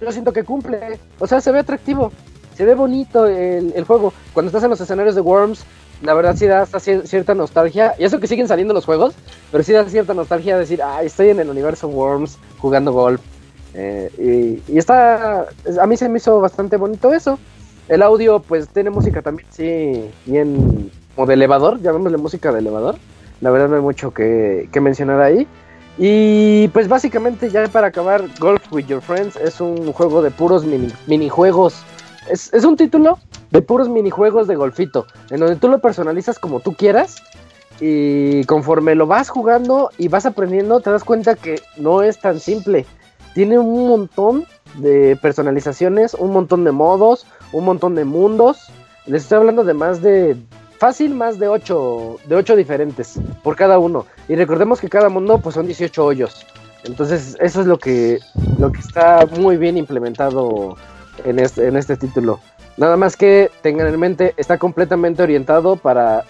yo 0.01 0.11
siento 0.11 0.33
que 0.33 0.43
cumple. 0.43 0.99
O 1.19 1.27
sea, 1.27 1.39
se 1.39 1.51
ve 1.53 1.59
atractivo. 1.59 2.11
Se 2.57 2.65
ve 2.65 2.75
bonito 2.75 3.25
el, 3.27 3.71
el 3.73 3.85
juego. 3.85 4.11
Cuando 4.33 4.47
estás 4.49 4.63
en 4.65 4.69
los 4.71 4.81
escenarios 4.81 5.15
de 5.15 5.21
Worms, 5.21 5.63
la 6.01 6.13
verdad 6.13 6.35
sí 6.35 6.45
da 6.47 6.61
hasta 6.61 6.79
cier- 6.79 7.05
cierta 7.05 7.33
nostalgia. 7.33 7.93
Y 7.97 8.03
eso 8.03 8.19
que 8.19 8.27
siguen 8.27 8.47
saliendo 8.47 8.73
los 8.73 8.85
juegos, 8.85 9.13
pero 9.51 9.63
sí 9.63 9.73
da 9.73 9.87
cierta 9.87 10.13
nostalgia 10.13 10.57
decir, 10.57 10.81
ay, 10.83 11.07
estoy 11.07 11.29
en 11.29 11.39
el 11.39 11.49
universo 11.49 11.87
Worms 11.87 12.37
jugando 12.59 12.91
golf. 12.91 13.21
Eh, 13.73 14.59
y, 14.67 14.73
y 14.73 14.77
está, 14.77 15.47
a 15.79 15.87
mí 15.87 15.95
se 15.97 16.09
me 16.09 16.17
hizo 16.17 16.39
bastante 16.41 16.77
bonito 16.77 17.13
eso. 17.13 17.39
El 17.87 18.01
audio, 18.01 18.39
pues 18.39 18.67
tiene 18.69 18.89
música 18.89 19.21
también, 19.21 19.47
sí, 19.51 20.09
bien 20.25 20.91
como 21.15 21.27
de 21.27 21.33
elevador, 21.33 21.81
llamémosle 21.81 22.17
música 22.17 22.51
de 22.51 22.59
elevador. 22.59 22.95
La 23.41 23.49
verdad 23.49 23.69
no 23.69 23.75
hay 23.75 23.81
mucho 23.81 24.13
que, 24.13 24.69
que 24.71 24.79
mencionar 24.79 25.21
ahí. 25.21 25.47
Y 25.97 26.69
pues 26.69 26.87
básicamente 26.87 27.49
ya 27.49 27.67
para 27.67 27.87
acabar, 27.87 28.23
Golf 28.39 28.61
with 28.71 28.85
Your 28.85 29.01
Friends 29.01 29.35
es 29.35 29.59
un 29.59 29.91
juego 29.91 30.21
de 30.21 30.31
puros 30.31 30.63
mini, 30.63 30.87
minijuegos. 31.07 31.83
Es, 32.29 32.53
es 32.53 32.63
un 32.63 32.77
título 32.77 33.19
de 33.51 33.61
puros 33.61 33.89
minijuegos 33.89 34.47
de 34.47 34.55
golfito, 34.55 35.05
en 35.29 35.39
donde 35.39 35.57
tú 35.57 35.67
lo 35.67 35.79
personalizas 35.79 36.39
como 36.39 36.59
tú 36.59 36.73
quieras. 36.73 37.21
Y 37.79 38.43
conforme 38.45 38.93
lo 38.95 39.07
vas 39.07 39.29
jugando 39.29 39.89
y 39.97 40.07
vas 40.07 40.25
aprendiendo, 40.25 40.81
te 40.81 40.91
das 40.91 41.03
cuenta 41.03 41.35
que 41.35 41.59
no 41.77 42.03
es 42.03 42.19
tan 42.19 42.39
simple. 42.39 42.85
Tiene 43.33 43.57
un 43.57 43.87
montón 43.87 44.45
de 44.75 45.17
personalizaciones, 45.21 46.13
un 46.13 46.31
montón 46.31 46.63
de 46.63 46.71
modos, 46.71 47.25
un 47.51 47.65
montón 47.65 47.95
de 47.95 48.05
mundos. 48.05 48.71
Les 49.05 49.23
estoy 49.23 49.37
hablando 49.37 49.63
de 49.63 49.73
más 49.73 50.01
de 50.01 50.37
fácil, 50.77 51.15
más 51.15 51.39
de 51.39 51.47
8 51.47 52.17
de 52.27 52.35
ocho 52.35 52.55
diferentes 52.55 53.19
por 53.43 53.55
cada 53.55 53.79
uno. 53.79 54.05
Y 54.27 54.35
recordemos 54.35 54.79
que 54.79 54.89
cada 54.89 55.09
mundo 55.09 55.39
pues 55.39 55.55
son 55.55 55.65
18 55.65 56.05
hoyos. 56.05 56.45
Entonces, 56.83 57.37
eso 57.39 57.61
es 57.61 57.67
lo 57.67 57.77
que 57.77 58.19
lo 58.59 58.71
que 58.71 58.79
está 58.79 59.27
muy 59.39 59.57
bien 59.57 59.77
implementado 59.77 60.75
en 61.23 61.39
este 61.39 61.67
en 61.67 61.77
este 61.77 61.97
título. 61.97 62.39
Nada 62.77 62.97
más 62.97 63.15
que 63.15 63.51
tengan 63.61 63.87
en 63.87 63.99
mente, 63.99 64.33
está 64.37 64.57
completamente 64.57 65.21
orientado 65.23 65.75
para 65.75 66.23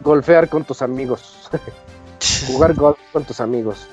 golfear 0.00 0.48
con 0.48 0.64
tus 0.64 0.82
amigos. 0.82 1.48
Jugar 2.46 2.74
golf 2.74 2.98
con 3.12 3.24
tus 3.24 3.40
amigos. 3.40 3.88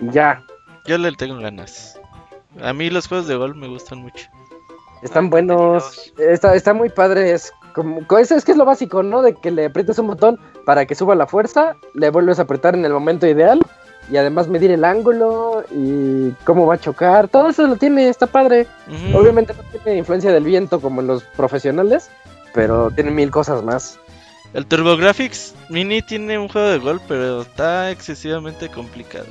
Y 0.00 0.10
ya, 0.10 0.42
Yo 0.86 0.98
le 0.98 1.12
tengo 1.12 1.38
ganas. 1.40 1.98
A 2.62 2.72
mí 2.72 2.90
los 2.90 3.06
juegos 3.08 3.26
de 3.28 3.36
golf 3.36 3.56
me 3.56 3.68
gustan 3.68 3.98
mucho. 4.00 4.28
Están 5.02 5.26
Ah, 5.26 5.30
buenos. 5.30 6.12
Está, 6.18 6.54
está 6.56 6.74
muy 6.74 6.88
padre. 6.88 7.30
Es 7.32 7.52
como 7.74 8.04
co- 8.06 8.18
es, 8.18 8.32
es 8.32 8.44
que 8.44 8.52
es 8.52 8.58
lo 8.58 8.64
básico, 8.64 9.02
¿no? 9.04 9.22
De 9.22 9.34
que 9.34 9.50
le 9.52 9.66
aprietes 9.66 9.98
un 10.00 10.08
botón 10.08 10.38
para 10.66 10.84
que 10.86 10.94
suba 10.96 11.14
la 11.14 11.26
fuerza, 11.28 11.76
le 11.94 12.10
vuelves 12.10 12.38
a 12.38 12.42
apretar 12.42 12.74
en 12.74 12.84
el 12.84 12.92
momento 12.92 13.26
ideal 13.26 13.60
y 14.10 14.16
además 14.16 14.48
medir 14.48 14.70
el 14.70 14.84
ángulo 14.84 15.64
y 15.70 16.30
cómo 16.44 16.66
va 16.66 16.74
a 16.74 16.80
chocar. 16.80 17.28
Todo 17.28 17.50
eso 17.50 17.66
lo 17.66 17.76
tiene, 17.76 18.08
está 18.08 18.26
padre. 18.26 18.66
Obviamente 19.14 19.54
no 19.54 19.62
tiene 19.78 19.98
influencia 19.98 20.32
del 20.32 20.44
viento 20.44 20.80
como 20.80 21.00
en 21.00 21.06
los 21.08 21.22
profesionales, 21.24 22.10
pero 22.54 22.90
tiene 22.90 23.10
mil 23.10 23.30
cosas 23.30 23.62
más. 23.62 23.98
El 24.54 24.64
TurboGrafx 24.66 25.54
Mini 25.68 26.00
tiene 26.00 26.38
un 26.38 26.48
juego 26.48 26.68
de 26.68 26.78
golf, 26.78 27.02
pero 27.06 27.42
está 27.42 27.90
excesivamente 27.90 28.70
complicado. 28.70 29.26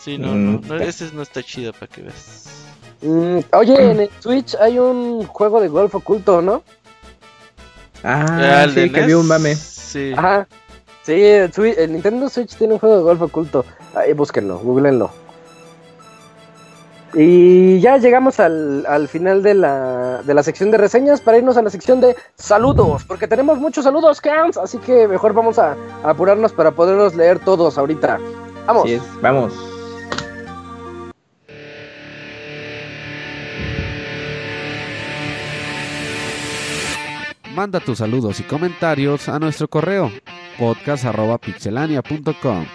Sí, 0.00 0.18
no, 0.18 0.34
no, 0.34 0.60
no, 0.60 0.74
Mm. 0.74 0.82
ese 0.82 1.10
no 1.12 1.22
está 1.22 1.42
chido 1.42 1.72
para 1.72 1.86
que 1.86 2.02
veas. 2.02 2.44
Mm, 3.02 3.38
oye, 3.52 3.90
en 3.90 4.00
el 4.00 4.10
Switch 4.20 4.54
hay 4.60 4.78
un 4.78 5.26
juego 5.26 5.60
de 5.60 5.68
golf 5.68 5.94
oculto, 5.94 6.40
¿no? 6.42 6.62
Ah, 8.02 8.64
el 8.64 8.74
sí, 8.74 8.90
que 8.90 9.00
vi 9.06 9.14
un 9.14 9.26
mame. 9.26 9.54
Sí. 9.54 10.12
Ajá. 10.16 10.46
Sí, 11.04 11.12
el, 11.22 11.52
Switch- 11.52 11.76
el 11.78 11.92
Nintendo 11.92 12.28
Switch 12.28 12.56
tiene 12.56 12.74
un 12.74 12.80
juego 12.80 12.96
de 12.96 13.02
golf 13.02 13.20
oculto. 13.22 13.64
Ahí 13.94 14.12
búsquenlo, 14.14 14.58
googleenlo. 14.58 15.10
Y 17.16 17.78
ya 17.80 17.96
llegamos 17.98 18.40
al, 18.40 18.84
al 18.88 19.06
final 19.06 19.42
de 19.42 19.54
la, 19.54 20.22
de 20.24 20.34
la 20.34 20.42
sección 20.42 20.72
de 20.72 20.78
reseñas 20.78 21.20
para 21.20 21.38
irnos 21.38 21.56
a 21.56 21.62
la 21.62 21.70
sección 21.70 22.00
de 22.00 22.16
saludos, 22.34 23.04
porque 23.04 23.28
tenemos 23.28 23.58
muchos 23.60 23.84
saludos, 23.84 24.20
Cams, 24.20 24.56
así 24.56 24.78
que 24.78 25.06
mejor 25.06 25.32
vamos 25.32 25.60
a, 25.60 25.76
a 26.02 26.10
apurarnos 26.10 26.52
para 26.52 26.72
poderlos 26.72 27.14
leer 27.14 27.38
todos 27.38 27.78
ahorita. 27.78 28.18
Vamos. 28.66 28.90
Vamos. 29.22 29.52
Manda 37.54 37.78
tus 37.78 37.98
saludos 37.98 38.40
y 38.40 38.42
comentarios 38.42 39.28
a 39.28 39.38
nuestro 39.38 39.68
correo 39.68 40.10
podcast.pixelania.com. 40.58 42.66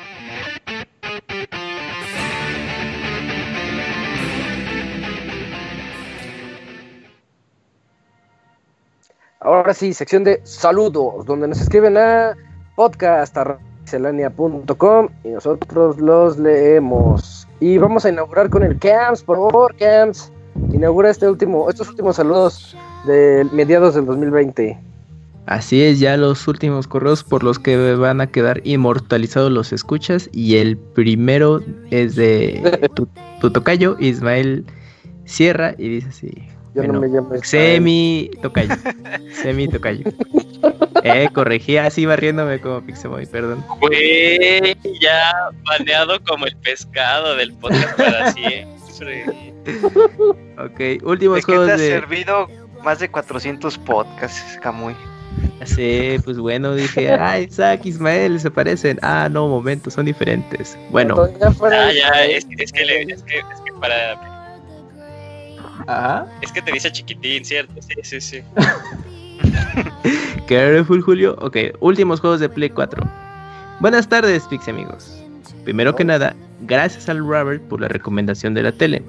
Ahora 9.42 9.74
sí, 9.74 9.94
sección 9.94 10.26
de 10.26 10.42
saludos, 10.44 11.26
donde 11.26 11.48
nos 11.48 11.62
escriben 11.62 11.96
a 11.98 12.36
podcast.pixelania.com 12.76 15.08
y 15.24 15.30
nosotros 15.30 15.98
los 15.98 16.38
leemos. 16.38 17.48
Y 17.62 17.78
vamos 17.78 18.04
a 18.06 18.10
inaugurar 18.10 18.50
con 18.50 18.64
el 18.64 18.78
Camps, 18.78 19.24
por 19.24 19.38
favor, 19.38 19.74
Camps. 19.78 20.30
Inaugura 20.74 21.10
este 21.10 21.26
último, 21.28 21.70
estos 21.70 21.88
últimos 21.90 22.18
saludos 22.18 22.76
de 23.06 23.48
mediados 23.54 23.96
del 23.96 24.06
2020. 24.06 24.89
Así 25.50 25.82
es, 25.82 26.00
ya 26.00 26.16
los 26.16 26.48
últimos 26.48 26.88
correos 26.88 27.24
por 27.24 27.44
los 27.44 27.58
que 27.58 27.96
van 27.96 28.22
a 28.22 28.28
quedar 28.28 28.62
inmortalizados 28.66 29.52
los 29.52 29.74
escuchas. 29.74 30.30
Y 30.32 30.58
el 30.58 30.78
primero 30.78 31.64
es 31.90 32.16
de 32.16 32.88
tu, 32.94 33.10
tu 33.42 33.50
tocayo, 33.50 33.98
Ismael 34.00 34.64
Sierra, 35.26 35.74
y 35.80 35.90
dice 35.90 36.10
así. 36.10 36.32
Yo 36.76 36.84
no 36.84 37.00
Bueno, 37.00 37.02
me 37.02 37.08
llamo. 37.08 37.32
Semi 37.42 38.30
tocayo. 38.44 38.76
Semi 39.42 39.68
tocayo. 39.68 40.06
Eh, 41.04 41.28
corregí 41.34 41.78
así 41.78 42.06
barriéndome 42.06 42.62
como 42.62 42.82
Pixemoy, 42.86 43.26
perdón. 43.26 43.66
Güey, 43.80 44.78
ya 45.02 45.32
baneado 45.66 46.24
como 46.26 46.46
el 46.46 46.56
pescado 46.58 47.36
del 47.38 47.54
podcast 47.54 47.98
para 47.98 48.32
siempre. 48.34 49.48
Ok, 50.60 51.04
últimos 51.04 51.38
¿De 51.38 51.42
qué 51.42 51.46
te 51.46 51.58
juegos 51.58 51.70
has 51.70 51.80
de. 51.80 51.88
servido 51.88 52.48
más 52.84 53.00
de 53.00 53.10
400 53.10 53.80
podcasts, 53.80 54.60
Camuy? 54.62 54.94
Sí, 55.66 56.18
pues 56.24 56.38
bueno, 56.38 56.74
dije, 56.76 57.12
ah, 57.20 57.40
Isaac, 57.40 57.86
Ismael, 57.86 58.40
se 58.40 58.50
parecen. 58.52 59.00
Ah, 59.02 59.28
no, 59.32 59.48
momento, 59.48 59.90
son 59.92 60.06
diferentes. 60.06 60.78
Bueno, 60.90 61.16
Cuando 61.16 61.40
ya 61.40 61.52
fuera- 61.52 61.88
Ah, 61.88 61.92
ya, 61.94 62.26
es, 62.26 62.46
es 62.58 62.72
que, 62.72 62.86
le- 62.86 63.02
es, 63.04 63.24
que, 63.24 63.38
es 63.40 63.62
que 63.66 63.74
para. 63.80 64.14
ajá. 65.88 66.26
Es 66.42 66.52
que 66.52 66.62
te 66.62 66.72
dice 66.72 66.92
chiquitín, 66.92 67.44
¿cierto? 67.46 67.74
Sí, 67.82 67.96
sí, 68.04 68.22
sí. 68.22 68.42
Careful, 70.48 71.02
Julio. 71.02 71.36
Ok, 71.42 71.58
últimos 71.80 72.20
juegos 72.20 72.40
de 72.40 72.50
Play 72.50 72.70
4. 72.70 73.04
Buenas 73.80 74.08
tardes, 74.08 74.44
Pixie 74.48 74.74
amigos. 74.74 75.16
Primero 75.64 75.96
que 75.96 76.04
nada, 76.04 76.36
gracias 76.62 77.08
al 77.10 77.20
Robert 77.20 77.62
por 77.64 77.82
la 77.82 77.88
recomendación 77.88 78.54
de 78.54 78.64
la 78.64 78.72
tele. 78.72 79.02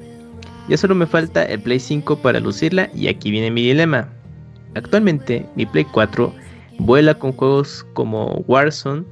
Ya 0.69 0.77
solo 0.77 0.94
me 0.94 1.07
falta 1.07 1.43
el 1.44 1.61
Play 1.61 1.81
5 1.81 2.20
para 2.20 2.39
lucirla 2.40 2.90
y 2.94 3.09
aquí 3.09 3.31
viene 3.31 3.51
mi 3.51 3.62
dilema. 3.62 4.09
Actualmente 4.75 5.47
mi 5.57 5.67
Play 5.67 5.85
4 5.85 6.33
vuela 6.79 7.15
con 7.15 7.33
juegos 7.33 7.87
como 7.93 8.45
Warzone, 8.47 9.05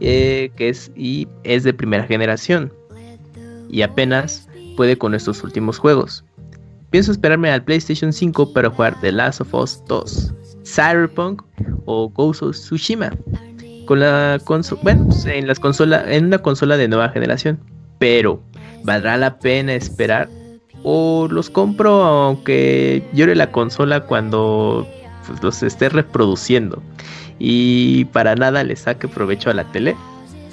eh, 0.00 0.50
que 0.56 0.68
es 0.68 0.90
y 0.96 1.28
es 1.44 1.64
de 1.64 1.74
primera 1.74 2.04
generación 2.04 2.72
y 3.70 3.82
apenas 3.82 4.48
puede 4.76 4.96
con 4.96 5.14
estos 5.14 5.42
últimos 5.44 5.78
juegos. 5.78 6.24
Pienso 6.90 7.12
esperarme 7.12 7.50
al 7.50 7.62
PlayStation 7.62 8.12
5 8.12 8.52
para 8.52 8.70
jugar 8.70 9.00
The 9.00 9.12
Last 9.12 9.40
of 9.40 9.54
Us 9.54 9.82
2, 9.86 10.34
Cyberpunk 10.64 11.42
o 11.84 12.08
Ghost 12.08 12.42
of 12.42 12.56
Tsushima. 12.56 13.10
Con 13.86 14.00
la 14.00 14.40
bueno, 14.82 15.06
pues, 15.06 15.24
en 15.26 15.46
las 15.46 15.60
consola, 15.60 16.04
en 16.12 16.26
una 16.26 16.38
consola 16.38 16.76
de 16.76 16.88
nueva 16.88 17.08
generación. 17.10 17.60
Pero 17.98 18.42
¿valdrá 18.84 19.16
la 19.16 19.38
pena 19.38 19.74
esperar 19.74 20.28
o 20.82 21.28
los 21.30 21.50
compro 21.50 22.02
aunque 22.02 23.04
llore 23.12 23.36
la 23.36 23.52
consola 23.52 24.00
cuando 24.00 24.88
pues, 25.26 25.42
los 25.42 25.62
esté 25.62 25.88
reproduciendo 25.88 26.82
y 27.38 28.04
para 28.06 28.34
nada 28.34 28.62
le 28.64 28.76
saque 28.76 29.08
provecho 29.08 29.50
a 29.50 29.54
la 29.54 29.64
tele? 29.72 29.96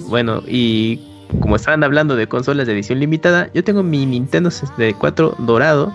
Bueno, 0.08 0.42
y 0.46 1.00
como 1.40 1.56
estaban 1.56 1.84
hablando 1.84 2.16
de 2.16 2.26
consolas 2.26 2.66
de 2.66 2.72
edición 2.72 3.00
limitada, 3.00 3.50
yo 3.52 3.62
tengo 3.62 3.82
mi 3.82 4.06
Nintendo 4.06 4.50
64 4.50 5.36
dorado 5.40 5.92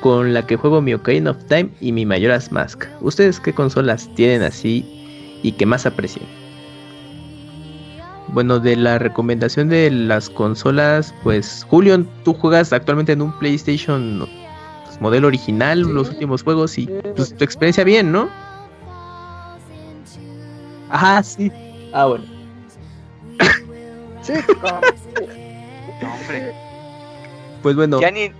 con 0.00 0.32
la 0.32 0.46
que 0.46 0.56
juego 0.56 0.80
mi 0.80 0.94
Ocarina 0.94 1.32
of 1.32 1.44
Time 1.48 1.70
y 1.80 1.92
mi 1.92 2.06
Majora's 2.06 2.50
Mask. 2.52 2.84
¿Ustedes 3.00 3.40
qué 3.40 3.52
consolas 3.52 4.08
tienen 4.14 4.42
así 4.42 4.84
y 5.42 5.52
que 5.52 5.66
más 5.66 5.86
aprecien? 5.86 6.24
Bueno, 8.28 8.60
de 8.60 8.76
la 8.76 8.98
recomendación 8.98 9.68
de 9.68 9.90
las 9.90 10.30
consolas, 10.30 11.12
pues 11.24 11.66
Julio, 11.68 12.06
tú 12.24 12.32
juegas 12.32 12.72
actualmente 12.72 13.12
en 13.12 13.22
un 13.22 13.36
PlayStation 13.38 14.28
modelo 15.00 15.26
original, 15.26 15.84
Sí. 15.84 15.90
los 15.92 16.08
últimos 16.10 16.42
juegos 16.42 16.78
y 16.78 16.86
pues, 17.16 17.34
tu 17.36 17.42
experiencia 17.44 17.82
bien, 17.84 18.12
¿no? 18.12 18.28
Ajá, 20.90 21.22
sí. 21.22 21.50
Ah, 21.92 22.06
bueno. 22.06 22.24
Sí, 24.22 24.32
como- 24.60 24.80
No, 26.02 26.14
hombre. 26.14 26.52
Pues 27.62 27.76
bueno, 27.76 28.00
Ya 28.00 28.10
ni. 28.10 28.30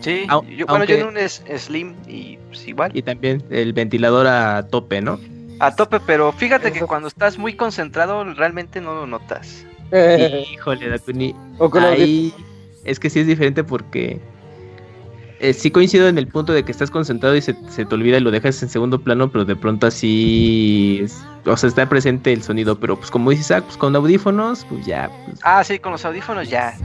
Sí, 0.00 0.26
yo, 0.56 0.66
bueno, 0.66 0.84
yo 0.84 0.94
en 0.96 1.06
un 1.06 1.16
es, 1.18 1.42
Slim 1.56 1.94
y 2.06 2.36
pues, 2.48 2.66
igual. 2.68 2.92
y 2.96 3.02
también 3.02 3.42
el 3.50 3.72
ventilador 3.72 4.26
a 4.28 4.66
tope, 4.68 5.00
¿no? 5.00 5.18
A 5.58 5.74
tope, 5.74 5.98
pero 6.00 6.30
fíjate 6.32 6.72
que 6.72 6.80
cuando 6.82 7.08
estás 7.08 7.36
muy 7.36 7.54
concentrado 7.54 8.22
realmente 8.34 8.80
no 8.80 8.94
lo 8.94 9.06
notas. 9.08 9.66
Híjole, 10.52 10.88
Dakuni, 10.88 11.34
o 11.58 11.68
con 11.68 11.82
los 11.82 11.90
Ahí 11.92 12.32
es 12.90 12.98
que 13.00 13.10
sí 13.10 13.20
es 13.20 13.26
diferente 13.26 13.64
porque 13.64 14.20
eh, 15.40 15.52
sí 15.52 15.70
coincido 15.70 16.08
en 16.08 16.18
el 16.18 16.26
punto 16.26 16.52
de 16.52 16.64
que 16.64 16.72
estás 16.72 16.90
concentrado 16.90 17.36
y 17.36 17.40
se, 17.42 17.54
se 17.70 17.84
te 17.84 17.94
olvida 17.94 18.16
y 18.16 18.20
lo 18.20 18.30
dejas 18.30 18.60
en 18.62 18.68
segundo 18.68 19.00
plano, 19.00 19.30
pero 19.30 19.44
de 19.44 19.54
pronto 19.56 19.86
así, 19.86 21.00
es- 21.02 21.16
o 21.46 21.56
sea, 21.56 21.68
está 21.68 21.88
presente 21.88 22.32
el 22.32 22.42
sonido, 22.42 22.78
pero 22.80 22.96
pues 22.96 23.10
como 23.10 23.30
dice 23.30 23.42
Isaac, 23.42 23.64
pues 23.64 23.76
con 23.76 23.94
audífonos, 23.94 24.64
pues 24.68 24.84
ya, 24.84 25.10
pues, 25.26 25.38
Ah, 25.44 25.62
sí, 25.62 25.78
con 25.78 25.92
los 25.92 26.04
audífonos 26.04 26.48
ya. 26.50 26.76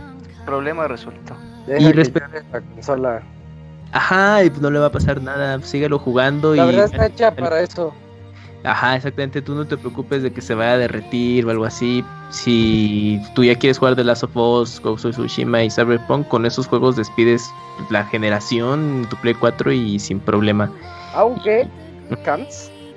Problema 0.45 0.87
resuelto. 0.87 1.35
Deja 1.67 1.89
y 1.89 1.93
que 1.93 1.99
respe- 2.03 2.19
llore 2.21 2.43
la 2.51 2.61
consola. 2.61 3.23
ajá, 3.91 4.43
y 4.43 4.49
pues 4.49 4.61
no 4.61 4.69
le 4.69 4.79
va 4.79 4.87
a 4.87 4.91
pasar 4.91 5.21
nada, 5.21 5.59
síguelo 5.61 5.97
jugando 5.97 6.55
La 6.55 6.63
y... 6.63 6.67
verdad 6.67 6.85
está 6.85 7.05
hecha 7.07 7.35
para 7.35 7.61
eso. 7.61 7.93
Ajá, 8.63 8.95
exactamente, 8.95 9.41
tú 9.41 9.55
no 9.55 9.65
te 9.65 9.75
preocupes 9.75 10.23
de 10.23 10.31
que 10.31 10.41
se 10.41 10.55
vaya 10.55 10.73
a 10.73 10.77
derretir 10.77 11.45
o 11.45 11.49
algo 11.51 11.65
así. 11.65 12.03
Si 12.29 13.21
tú 13.35 13.43
ya 13.43 13.55
quieres 13.55 13.77
jugar 13.77 13.95
The 13.95 14.05
Last 14.05 14.23
of 14.23 14.37
Us, 14.37 14.79
Ghost 14.81 15.05
of 15.05 15.11
Tsushima 15.11 15.63
y 15.63 15.69
Cyberpunk, 15.69 16.27
con 16.29 16.45
esos 16.45 16.67
juegos 16.67 16.95
despides 16.95 17.45
la 17.89 18.05
generación, 18.05 19.05
tu 19.09 19.17
Play 19.17 19.33
4 19.33 19.71
y 19.73 19.99
sin 19.99 20.19
problema. 20.19 20.71
Aunque, 21.13 21.67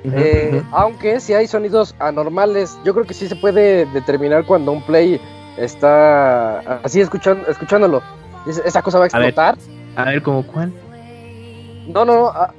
Ujú, 0.05 0.15
eh, 0.17 0.63
aunque 0.73 1.19
si 1.19 1.35
hay 1.35 1.49
sonidos 1.49 1.97
anormales, 1.99 2.79
yo 2.85 2.95
creo 2.95 3.05
que 3.05 3.15
sí 3.15 3.27
se 3.27 3.35
puede 3.35 3.87
determinar 3.87 4.45
cuando 4.47 4.71
un 4.71 4.83
play 4.83 5.21
está 5.59 6.61
así 6.85 7.01
escuchando, 7.01 7.49
escuchándolo. 7.49 8.03
¿Esa 8.47 8.83
cosa 8.83 9.01
va 9.01 9.09
a 9.13 9.19
ver. 9.19 9.29
explotar? 9.29 9.59
A 9.97 10.05
ver, 10.05 10.23
¿cómo 10.23 10.47
cuál? 10.47 10.73
No, 11.89 12.05
no, 12.05 12.17
no. 12.17 12.27
ah, 12.29 12.55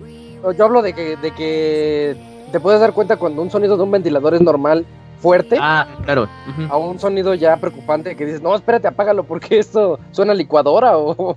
yo 0.57 0.65
hablo 0.65 0.81
de 0.81 0.93
que, 0.93 1.15
de 1.17 1.31
que 1.31 2.36
te 2.51 2.59
puedes 2.59 2.79
dar 2.79 2.93
cuenta 2.93 3.17
cuando 3.17 3.41
un 3.41 3.49
sonido 3.49 3.77
de 3.77 3.83
un 3.83 3.91
ventilador 3.91 4.33
es 4.35 4.41
normal, 4.41 4.85
fuerte, 5.19 5.57
Ah, 5.59 5.87
claro. 6.03 6.27
a 6.69 6.77
un 6.77 6.99
sonido 6.99 7.33
ya 7.33 7.57
preocupante 7.57 8.15
que 8.15 8.25
dices, 8.25 8.41
no, 8.41 8.55
espérate, 8.55 8.87
apágalo 8.87 9.23
porque 9.23 9.59
esto 9.59 9.99
suena 10.11 10.31
a 10.33 10.35
licuadora 10.35 10.97
o, 10.97 11.35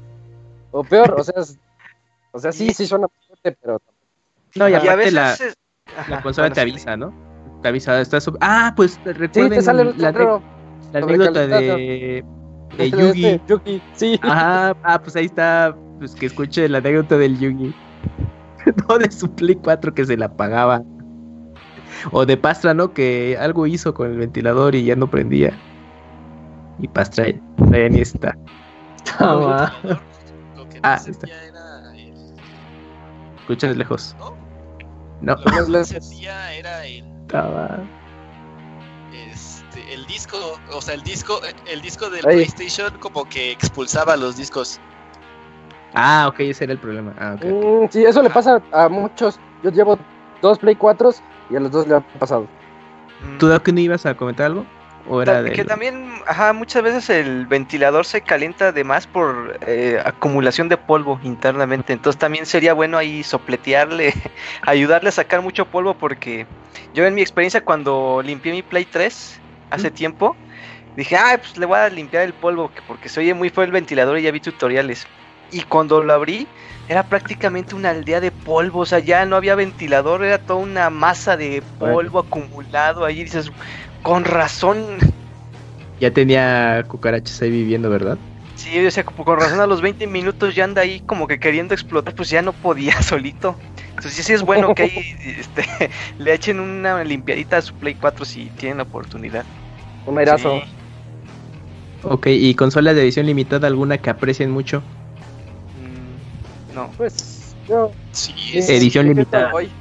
o 0.70 0.84
peor. 0.84 1.14
O 1.18 1.24
sea, 1.24 1.40
es- 1.40 1.58
o 2.32 2.38
sea, 2.38 2.52
sí, 2.52 2.72
sí 2.72 2.86
suena 2.86 3.08
fuerte, 3.26 3.56
pero 3.60 3.80
No, 4.54 4.68
y 4.68 4.72
Y 4.72 4.74
a 4.74 4.78
aparte 4.78 4.96
veces 4.96 5.12
la, 5.14 5.32
es- 5.32 5.54
la 6.08 6.22
consola 6.22 6.44
bueno, 6.48 6.54
te 6.54 6.60
sí. 6.62 6.70
avisa, 6.70 6.96
¿no? 6.96 7.12
Te 7.62 7.68
avisa, 7.68 8.00
está 8.00 8.20
sub- 8.20 8.38
Ah, 8.40 8.72
pues 8.76 8.92
sí, 8.92 9.00
recuerden 9.12 9.50
te 9.50 9.62
sale 9.62 9.82
el 9.82 9.94
la, 9.98 10.12
la 10.12 11.00
sobre 11.00 11.14
anécdota 11.14 11.46
de, 11.46 11.56
de 11.56 12.24
Este, 12.78 12.96
Yugi. 12.96 13.40
Yugi, 13.48 13.82
sí. 13.94 14.18
Ajá, 14.22 14.74
ah, 14.84 15.00
pues 15.02 15.16
ahí 15.16 15.26
está, 15.26 15.76
pues 15.98 16.14
que 16.14 16.26
escuche 16.26 16.68
la 16.68 16.78
anécdota 16.78 17.16
del 17.18 17.38
Yugi. 17.38 17.74
no 18.88 18.98
de 18.98 19.10
su 19.10 19.28
Play 19.34 19.56
4 19.56 19.92
que 19.92 20.04
se 20.06 20.16
la 20.16 20.26
apagaba. 20.26 20.82
O 22.12 22.24
de 22.26 22.36
Pastra, 22.36 22.74
¿no? 22.74 22.92
Que 22.92 23.36
algo 23.38 23.66
hizo 23.66 23.94
con 23.94 24.10
el 24.10 24.18
ventilador 24.18 24.74
y 24.74 24.84
ya 24.84 24.96
no 24.96 25.08
prendía. 25.10 25.52
Y 26.78 26.88
Pastra 26.88 27.26
ya 27.28 27.88
ni 27.88 28.00
está. 28.00 28.36
Estaba. 29.04 29.72
Lo 30.56 30.68
que 30.68 30.80
Ah, 30.82 30.98
no 31.04 31.10
está. 31.10 31.26
era 31.26 31.94
el, 31.94 32.14
Escuchas 33.40 33.76
lejos. 33.76 34.16
¿no? 34.18 34.34
No, 35.20 35.34
Lo 35.36 35.44
que 35.44 35.70
no 35.70 35.84
sentía 35.84 36.54
era 36.54 36.86
el, 36.86 37.04
estaba. 37.22 37.78
este, 39.12 39.92
el 39.92 40.06
disco, 40.06 40.36
o 40.72 40.80
sea, 40.80 40.94
el 40.94 41.02
disco, 41.02 41.40
el 41.70 41.82
disco 41.82 42.08
del 42.08 42.24
Ahí. 42.26 42.36
PlayStation 42.46 42.98
como 43.00 43.24
que 43.28 43.52
expulsaba 43.52 44.16
los 44.16 44.36
discos. 44.36 44.80
Ah, 45.92 46.26
ok, 46.28 46.40
ese 46.40 46.64
era 46.64 46.72
el 46.72 46.78
problema. 46.78 47.12
Ah. 47.18 47.36
Mm, 47.44 47.88
sí, 47.90 48.04
eso 48.04 48.22
le 48.22 48.30
pasa 48.30 48.62
a 48.72 48.88
muchos. 48.88 49.38
Yo 49.62 49.70
llevo 49.70 49.98
dos 50.40 50.58
Play 50.58 50.76
4 50.76 51.10
y 51.50 51.56
a 51.56 51.60
los 51.60 51.70
dos 51.70 51.86
le 51.86 51.96
ha 51.96 52.00
pasado. 52.00 52.48
Mm. 53.20 53.38
¿Tú, 53.38 53.48
Doc, 53.48 53.68
no 53.68 53.80
ibas 53.80 54.06
a 54.06 54.14
comentar 54.14 54.46
algo? 54.46 54.64
¿O 55.06 55.22
era 55.22 55.34
Ta- 55.34 55.42
de.? 55.42 55.52
que 55.52 55.64
también, 55.64 56.08
ajá, 56.26 56.52
muchas 56.52 56.82
veces 56.82 57.10
el 57.10 57.46
ventilador 57.46 58.04
se 58.04 58.20
calienta 58.22 58.70
de 58.72 58.84
más 58.84 59.06
por 59.06 59.58
eh, 59.66 59.98
acumulación 60.04 60.68
de 60.68 60.76
polvo 60.76 61.18
internamente. 61.22 61.92
Entonces 61.92 62.18
también 62.18 62.46
sería 62.46 62.74
bueno 62.74 62.98
ahí 62.98 63.22
sopletearle, 63.22 64.12
ayudarle 64.62 65.08
a 65.08 65.12
sacar 65.12 65.42
mucho 65.42 65.64
polvo 65.66 65.96
porque 65.98 66.46
yo 66.92 67.04
en 67.06 67.14
mi 67.14 67.22
experiencia 67.22 67.62
cuando 67.62 68.20
limpié 68.22 68.52
mi 68.52 68.62
Play 68.62 68.84
3 68.84 69.40
hace 69.70 69.90
tiempo, 69.90 70.36
dije, 70.96 71.16
ah, 71.16 71.36
pues 71.38 71.56
le 71.56 71.66
voy 71.66 71.78
a 71.78 71.88
limpiar 71.88 72.24
el 72.24 72.34
polvo 72.34 72.68
que- 72.70 72.82
porque 72.82 73.08
se 73.08 73.20
oye 73.20 73.34
muy 73.34 73.48
feo 73.50 73.64
el 73.64 73.72
ventilador 73.72 74.18
y 74.18 74.22
ya 74.22 74.30
vi 74.32 74.40
tutoriales. 74.40 75.04
Y 75.50 75.62
cuando 75.62 76.02
lo 76.04 76.12
abrí, 76.12 76.46
era 76.90 77.08
prácticamente 77.08 77.76
una 77.76 77.90
aldea 77.90 78.20
de 78.20 78.32
polvo, 78.32 78.80
o 78.80 78.86
sea, 78.86 78.98
ya 78.98 79.24
no 79.24 79.36
había 79.36 79.54
ventilador, 79.54 80.24
era 80.24 80.38
toda 80.38 80.58
una 80.58 80.90
masa 80.90 81.36
de 81.36 81.62
polvo 81.78 82.18
acumulado 82.18 83.04
ahí. 83.04 83.22
Dices, 83.22 83.52
con 84.02 84.24
razón, 84.24 84.98
Ya 86.00 86.12
tenía 86.12 86.84
cucarachas 86.88 87.40
ahí 87.42 87.50
viviendo, 87.50 87.90
¿verdad? 87.90 88.18
Sí, 88.54 88.84
o 88.84 88.90
sea, 88.90 89.04
con 89.04 89.38
razón 89.38 89.60
a 89.60 89.66
los 89.66 89.80
20 89.80 90.06
minutos 90.06 90.54
ya 90.54 90.64
anda 90.64 90.82
ahí 90.82 91.00
como 91.00 91.26
que 91.26 91.38
queriendo 91.38 91.74
explotar, 91.74 92.14
pues 92.14 92.28
ya 92.28 92.42
no 92.42 92.52
podía 92.52 92.92
solito. 93.02 93.62
Entonces 93.90 94.14
sí, 94.14 94.22
sí 94.22 94.32
es 94.32 94.42
bueno 94.42 94.74
que 94.74 94.82
ahí 94.82 95.04
este, 95.38 95.64
le 96.18 96.34
echen 96.34 96.60
una 96.60 97.04
limpiadita 97.04 97.58
a 97.58 97.62
su 97.62 97.74
Play 97.76 97.94
4 97.94 98.24
si 98.24 98.50
tienen 98.50 98.78
la 98.78 98.82
oportunidad. 98.84 99.46
Un 100.04 100.18
airazo. 100.18 100.60
Sí. 100.60 100.74
Ok, 102.02 102.26
¿y 102.28 102.54
consolas 102.54 102.94
de 102.94 103.02
edición 103.02 103.26
limitada 103.26 103.66
alguna 103.66 103.98
que 103.98 104.10
aprecien 104.10 104.50
mucho? 104.50 104.90
No. 106.74 106.90
Pues 106.96 107.56
yo. 107.68 107.92
Sí, 108.12 108.32
sí, 108.34 108.58
es- 108.58 108.68
Edición 108.70 109.06
limitada. 109.08 109.50
hoy. 109.52 109.72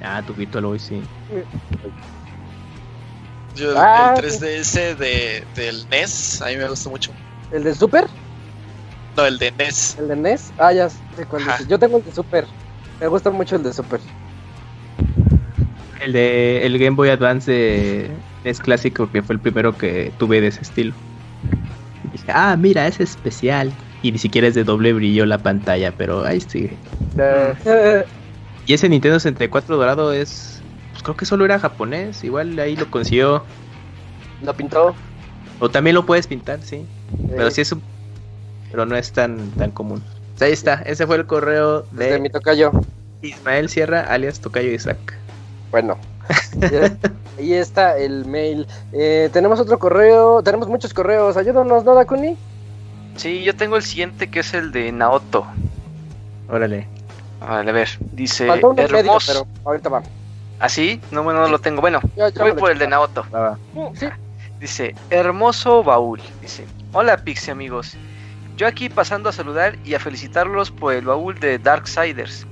Ah, 0.00 0.22
tu 0.26 0.34
Virtual 0.34 0.64
Boy, 0.64 0.78
sí. 0.78 1.02
yo, 3.54 3.72
Ah, 3.76 4.14
el 4.16 4.22
3DS 4.22 4.96
de, 4.96 5.46
del 5.54 5.86
NES, 5.88 6.42
a 6.42 6.46
mí 6.46 6.56
me 6.56 6.68
gustó 6.68 6.90
mucho. 6.90 7.12
¿El 7.50 7.64
de 7.64 7.74
Super? 7.74 8.06
No, 9.16 9.24
el 9.24 9.38
de 9.38 9.52
NES. 9.56 9.96
¿El 9.98 10.08
de 10.08 10.16
NES? 10.16 10.52
Ah, 10.58 10.72
ya 10.72 10.88
sé 10.90 11.04
cuál. 11.28 11.42
Yo 11.68 11.78
tengo 11.78 11.98
el 11.98 12.04
de 12.04 12.12
Super. 12.12 12.46
Me 13.00 13.06
gusta 13.06 13.30
mucho 13.30 13.56
el 13.56 13.62
de 13.62 13.72
Super. 13.72 14.00
El 16.00 16.12
de 16.12 16.66
el 16.66 16.78
Game 16.78 16.96
Boy 16.96 17.08
Advance 17.08 17.50
de- 17.50 18.10
es 18.42 18.58
clásico 18.58 19.10
que 19.10 19.22
fue 19.22 19.36
el 19.36 19.40
primero 19.40 19.78
que 19.78 20.12
tuve 20.18 20.40
de 20.40 20.48
ese 20.48 20.60
estilo. 20.62 20.94
Y 22.04 22.08
dije, 22.08 22.26
ah, 22.28 22.56
mira, 22.58 22.86
es 22.86 23.00
especial. 23.00 23.72
Y 24.04 24.12
ni 24.12 24.18
siquiera 24.18 24.46
es 24.46 24.54
de 24.54 24.64
doble 24.64 24.92
brillo 24.92 25.24
la 25.24 25.38
pantalla, 25.38 25.94
pero 25.96 26.26
ahí 26.26 26.38
sigue. 26.38 26.76
Eh, 27.16 28.04
Y 28.66 28.74
ese 28.74 28.86
Nintendo 28.90 29.18
64 29.18 29.78
dorado 29.78 30.12
es. 30.12 30.60
Pues 30.92 31.02
creo 31.02 31.16
que 31.16 31.24
solo 31.24 31.46
era 31.46 31.58
japonés. 31.58 32.22
Igual 32.22 32.58
ahí 32.58 32.76
lo 32.76 32.90
consiguió. 32.90 33.44
Lo 34.42 34.52
pintó. 34.52 34.94
O 35.58 35.70
también 35.70 35.94
lo 35.94 36.04
puedes 36.04 36.26
pintar, 36.26 36.60
sí. 36.60 36.84
Pero 37.30 37.50
sí 37.50 37.62
es 37.62 37.72
un. 37.72 37.80
Pero 38.70 38.84
no 38.84 38.94
es 38.94 39.10
tan, 39.10 39.50
tan 39.52 39.70
común. 39.70 40.02
Pues 40.32 40.42
ahí 40.42 40.52
está. 40.52 40.82
Ese 40.84 41.06
fue 41.06 41.16
el 41.16 41.24
correo 41.24 41.86
de 41.92 42.10
de 42.12 42.18
mi 42.18 42.28
tocayo. 42.28 42.72
Ismael 43.22 43.70
Sierra, 43.70 44.02
alias 44.02 44.38
Tocayo 44.40 44.70
Isaac. 44.70 44.98
Bueno. 45.70 45.96
Ahí 47.38 47.54
está 47.54 47.96
el 47.96 48.26
mail. 48.26 48.66
Eh, 48.92 49.30
tenemos 49.32 49.60
otro 49.60 49.78
correo. 49.78 50.42
Tenemos 50.42 50.68
muchos 50.68 50.92
correos. 50.92 51.38
Ayúdanos, 51.38 51.84
¿no, 51.84 51.94
Dakuni? 51.94 52.36
Sí, 53.16 53.42
yo 53.44 53.54
tengo 53.54 53.76
el 53.76 53.82
siguiente 53.82 54.28
que 54.28 54.40
es 54.40 54.54
el 54.54 54.72
de 54.72 54.90
Naoto. 54.92 55.46
Órale. 56.48 56.86
Vale, 57.40 57.70
a 57.70 57.72
ver, 57.74 57.88
dice 58.00 58.46
hermoso. 58.46 59.44
pero 59.44 59.46
ahorita 59.66 59.88
va. 59.88 60.02
¿Ah, 60.60 60.68
sí? 60.68 61.00
No, 61.10 61.22
bueno, 61.22 61.40
no 61.40 61.48
lo 61.48 61.58
tengo. 61.58 61.80
Bueno, 61.80 62.00
Ya- 62.16 62.28
ya 62.30 62.42
voy 62.42 62.52
por 62.52 62.70
el 62.70 62.78
de. 62.78 62.88
Naoto. 62.88 63.24
Va, 63.34 63.40
va. 63.40 63.58
Sí. 63.94 64.06
Dice, 64.60 64.94
hermoso 65.10 65.82
baúl. 65.82 66.20
Dice, 66.40 66.64
hola 66.92 67.18
Pixie 67.18 67.52
amigos. 67.52 67.96
Yo 68.56 68.66
aquí 68.66 68.88
pasando 68.88 69.28
a 69.28 69.32
saludar 69.32 69.76
y 69.84 69.94
a 69.94 70.00
felicitarlos 70.00 70.70
por 70.70 70.94
el 70.94 71.04
baúl 71.04 71.38
de 71.38 71.58
Darksiders. 71.58 72.46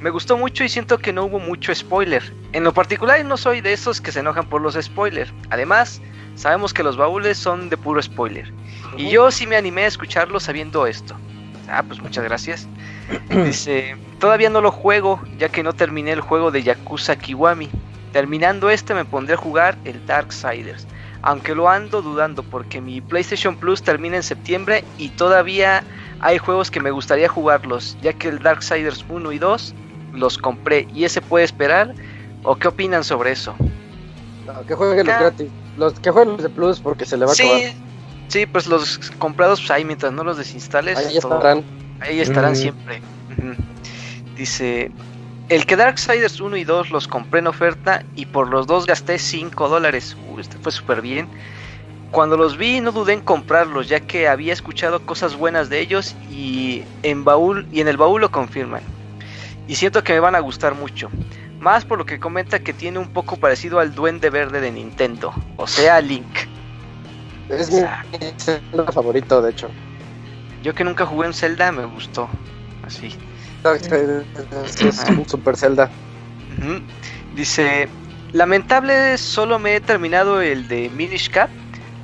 Me 0.00 0.10
gustó 0.10 0.36
mucho 0.36 0.64
y 0.64 0.68
siento 0.68 0.98
que 0.98 1.12
no 1.12 1.24
hubo 1.24 1.38
mucho 1.38 1.74
spoiler. 1.74 2.22
En 2.52 2.64
lo 2.64 2.72
particular 2.74 3.22
no 3.24 3.36
soy 3.36 3.60
de 3.60 3.72
esos 3.72 4.00
que 4.00 4.10
se 4.10 4.20
enojan 4.20 4.46
por 4.48 4.60
los 4.60 4.74
spoilers. 4.74 5.32
Además, 5.50 6.00
sabemos 6.34 6.72
que 6.72 6.82
los 6.82 6.96
baúles 6.96 7.38
son 7.38 7.68
de 7.68 7.76
puro 7.76 8.00
spoiler. 8.02 8.52
Y 8.96 9.10
yo 9.10 9.30
sí 9.30 9.46
me 9.46 9.56
animé 9.56 9.84
a 9.84 9.88
escucharlo 9.88 10.38
sabiendo 10.40 10.86
esto. 10.86 11.16
Ah, 11.68 11.82
pues 11.86 12.00
muchas 12.00 12.24
gracias. 12.24 12.68
Dice, 13.30 13.96
todavía 14.18 14.50
no 14.50 14.60
lo 14.60 14.70
juego, 14.70 15.20
ya 15.38 15.48
que 15.48 15.62
no 15.62 15.72
terminé 15.72 16.12
el 16.12 16.20
juego 16.20 16.50
de 16.50 16.62
Yakuza 16.62 17.16
Kiwami. 17.16 17.70
Terminando 18.12 18.70
este 18.70 18.94
me 18.94 19.04
pondré 19.04 19.34
a 19.34 19.38
jugar 19.38 19.76
el 19.84 20.04
Darksiders. 20.06 20.86
Aunque 21.22 21.54
lo 21.54 21.68
ando 21.68 22.02
dudando 22.02 22.42
porque 22.42 22.80
mi 22.80 23.00
PlayStation 23.00 23.56
Plus 23.56 23.82
termina 23.82 24.16
en 24.16 24.22
septiembre 24.22 24.84
y 24.98 25.08
todavía 25.08 25.82
hay 26.20 26.38
juegos 26.38 26.70
que 26.70 26.80
me 26.80 26.90
gustaría 26.90 27.28
jugarlos, 27.28 27.96
ya 28.02 28.12
que 28.12 28.28
el 28.28 28.38
Darksiders 28.38 29.04
1 29.08 29.32
y 29.32 29.38
2 29.38 29.74
los 30.12 30.38
compré 30.38 30.86
y 30.94 31.04
ese 31.04 31.20
puede 31.20 31.44
esperar. 31.44 31.94
¿O 32.44 32.56
qué 32.56 32.68
opinan 32.68 33.02
sobre 33.02 33.32
eso? 33.32 33.56
No, 34.46 34.66
que 34.66 34.74
jueguen 34.74 35.06
gratis. 35.06 35.48
Los 35.76 35.98
que 36.00 36.10
jueguen 36.10 36.34
los 36.34 36.42
de 36.42 36.50
Plus 36.50 36.80
porque 36.80 37.04
se 37.04 37.16
le 37.16 37.24
va 37.24 37.32
a 37.32 37.34
acabar. 37.34 37.58
Sí, 37.60 37.72
sí, 38.28 38.46
pues 38.46 38.66
los 38.66 38.98
comprados 39.18 39.60
pues, 39.60 39.70
ahí 39.70 39.84
mientras 39.84 40.12
no 40.12 40.24
los 40.24 40.36
desinstales. 40.38 40.98
Ahí 40.98 41.18
todo- 41.20 41.34
estarán. 41.36 41.64
Ahí 42.00 42.20
estarán 42.20 42.52
Mm. 42.52 42.56
siempre. 42.56 43.02
Dice, 44.36 44.90
el 45.48 45.66
que 45.66 45.76
Darksiders 45.76 46.40
1 46.40 46.56
y 46.56 46.64
2 46.64 46.90
los 46.90 47.06
compré 47.06 47.40
en 47.40 47.46
oferta 47.46 48.02
y 48.16 48.26
por 48.26 48.48
los 48.48 48.66
dos 48.66 48.86
gasté 48.86 49.18
5 49.18 49.68
dólares. 49.68 50.16
Uh, 50.28 50.40
este 50.40 50.56
fue 50.58 50.72
súper 50.72 51.00
bien. 51.02 51.28
Cuando 52.10 52.36
los 52.36 52.56
vi 52.56 52.80
no 52.80 52.92
dudé 52.92 53.12
en 53.12 53.20
comprarlos 53.20 53.88
ya 53.88 54.00
que 54.00 54.28
había 54.28 54.52
escuchado 54.52 55.04
cosas 55.04 55.36
buenas 55.36 55.68
de 55.68 55.80
ellos 55.80 56.14
y 56.30 56.82
en, 57.02 57.24
baúl, 57.24 57.66
y 57.72 57.80
en 57.80 57.88
el 57.88 57.96
baúl 57.96 58.20
lo 58.20 58.30
confirman. 58.30 58.82
Y 59.66 59.76
siento 59.76 60.04
que 60.04 60.12
me 60.12 60.20
van 60.20 60.34
a 60.34 60.40
gustar 60.40 60.74
mucho. 60.74 61.10
Más 61.64 61.86
por 61.86 61.96
lo 61.96 62.04
que 62.04 62.20
comenta 62.20 62.58
que 62.58 62.74
tiene 62.74 62.98
un 62.98 63.08
poco 63.08 63.38
parecido 63.38 63.80
al 63.80 63.94
duende 63.94 64.28
verde 64.28 64.60
de 64.60 64.70
Nintendo. 64.70 65.32
O 65.56 65.66
sea, 65.66 65.98
Link. 65.98 66.40
Es 67.48 67.72
mi 67.72 67.80
Zelda 68.36 68.92
favorito, 68.92 69.40
de 69.40 69.50
hecho. 69.50 69.70
Yo 70.62 70.74
que 70.74 70.84
nunca 70.84 71.06
jugué 71.06 71.28
en 71.28 71.32
Zelda 71.32 71.72
me 71.72 71.86
gustó. 71.86 72.28
Así. 72.82 73.16
Es, 73.64 75.06
un 75.08 75.26
Super 75.26 75.56
Zelda. 75.56 75.88
Dice, 77.34 77.88
lamentable 78.34 79.16
solo 79.16 79.58
me 79.58 79.76
he 79.76 79.80
terminado 79.80 80.42
el 80.42 80.68
de 80.68 80.90
Minish 80.90 81.30
Cap. 81.30 81.48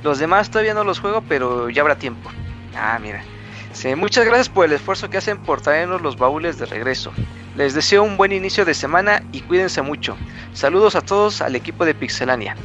Los 0.01 0.17
demás 0.17 0.49
todavía 0.49 0.73
no 0.73 0.83
los 0.83 0.99
juego, 0.99 1.21
pero 1.29 1.69
ya 1.69 1.83
habrá 1.83 1.99
tiempo. 1.99 2.31
Ah, 2.75 2.97
mira. 2.99 3.23
Dice, 3.69 3.95
muchas 3.95 4.25
gracias 4.25 4.49
por 4.49 4.65
el 4.65 4.71
esfuerzo 4.71 5.11
que 5.11 5.19
hacen 5.19 5.37
por 5.37 5.61
traernos 5.61 6.01
los 6.01 6.17
baúles 6.17 6.57
de 6.57 6.65
regreso. 6.65 7.13
Les 7.55 7.73
deseo 7.73 8.03
un 8.03 8.15
buen 8.17 8.31
inicio 8.31 8.63
de 8.65 8.73
semana 8.73 9.23
y 9.31 9.41
cuídense 9.41 9.81
mucho. 9.81 10.15
Saludos 10.53 10.95
a 10.95 11.01
todos 11.01 11.41
al 11.41 11.55
equipo 11.55 11.83
de 11.85 11.93
Pixelania. 11.93 12.55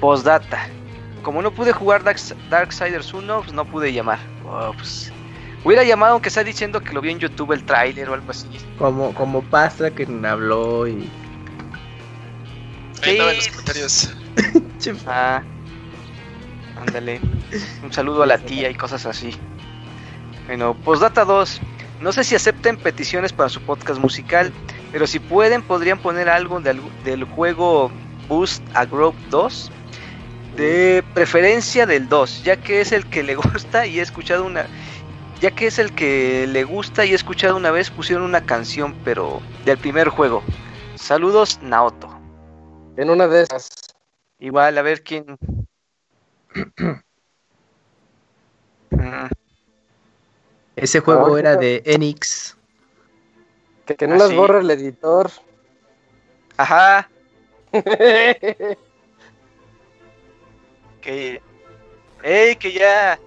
Postdata. 0.00 0.68
Como 1.22 1.42
no 1.42 1.50
pude 1.52 1.72
jugar 1.72 2.04
Darks- 2.04 2.34
Darksiders 2.50 3.12
1, 3.12 3.40
pues 3.40 3.52
no 3.52 3.64
pude 3.64 3.92
llamar. 3.92 4.18
Oh, 4.46 4.72
pues, 4.76 5.12
hubiera 5.64 5.82
llamado 5.82 6.12
aunque 6.12 6.30
sea 6.30 6.44
diciendo 6.44 6.80
que 6.80 6.92
lo 6.92 7.00
vi 7.00 7.10
en 7.10 7.18
YouTube 7.18 7.52
el 7.52 7.64
tráiler 7.64 8.08
o 8.10 8.14
algo 8.14 8.30
así. 8.30 8.46
Como, 8.78 9.12
como 9.14 9.42
Pastra 9.42 9.90
que 9.90 10.06
habló 10.26 10.86
y. 10.86 11.10
Ahí 13.02 13.12
estaba 13.12 13.30
en 13.30 13.36
los 13.36 13.44
Sí. 13.44 13.50
comentarios. 13.50 14.16
Ah, 15.06 15.42
ándale. 16.78 17.18
Un 17.82 17.90
saludo 17.90 18.22
a 18.22 18.26
la 18.26 18.36
tía 18.36 18.68
y 18.70 18.74
cosas 18.74 19.06
así. 19.06 19.34
Bueno, 20.46 20.74
postdata 20.74 21.24
2. 21.24 21.60
No 22.00 22.12
sé 22.12 22.24
si 22.24 22.34
acepten 22.34 22.76
peticiones 22.76 23.32
para 23.32 23.48
su 23.48 23.60
podcast 23.62 24.00
musical, 24.00 24.52
pero 24.92 25.06
si 25.06 25.18
pueden, 25.18 25.62
podrían 25.62 25.98
poner 25.98 26.28
algo 26.28 26.60
del, 26.60 26.80
del 27.04 27.24
juego 27.24 27.90
Boost 28.28 28.62
a 28.74 28.84
Grove 28.84 29.16
2. 29.30 29.70
De 30.56 31.02
preferencia 31.14 31.84
del 31.84 32.08
2, 32.08 32.44
ya 32.44 32.56
que 32.56 32.80
es 32.80 32.92
el 32.92 33.08
que 33.10 33.22
le 33.22 33.34
gusta 33.34 33.86
y 33.86 33.98
he 33.98 34.02
escuchado 34.02 34.44
una. 34.44 34.66
Ya 35.40 35.50
que 35.50 35.66
es 35.66 35.78
el 35.78 35.94
que 35.94 36.46
le 36.46 36.64
gusta 36.64 37.04
y 37.04 37.12
he 37.12 37.14
escuchado 37.14 37.56
una 37.56 37.70
vez, 37.70 37.90
pusieron 37.90 38.24
una 38.24 38.46
canción, 38.46 38.94
pero 39.04 39.42
del 39.64 39.78
primer 39.78 40.08
juego. 40.08 40.42
Saludos, 40.94 41.58
Naoto. 41.60 42.08
En 42.96 43.10
una 43.10 43.26
de 43.26 43.42
esas. 43.42 43.68
Igual, 44.38 44.78
a 44.78 44.82
ver 44.82 45.02
quién. 45.02 45.38
Mm, 48.90 49.26
Ese 50.76 51.00
juego 51.00 51.36
Ah, 51.36 51.38
era 51.38 51.56
de 51.56 51.82
Enix. 51.86 52.56
Que, 53.86 53.94
que 53.96 54.06
no 54.06 54.14
Ah, 54.14 54.18
las 54.18 54.28
sí. 54.30 54.36
borra 54.36 54.60
el 54.60 54.70
editor. 54.70 55.30
Ajá, 56.56 57.08
que. 61.00 61.40
¡Ey! 62.22 62.56
Que 62.56 62.72
ya. 62.72 63.18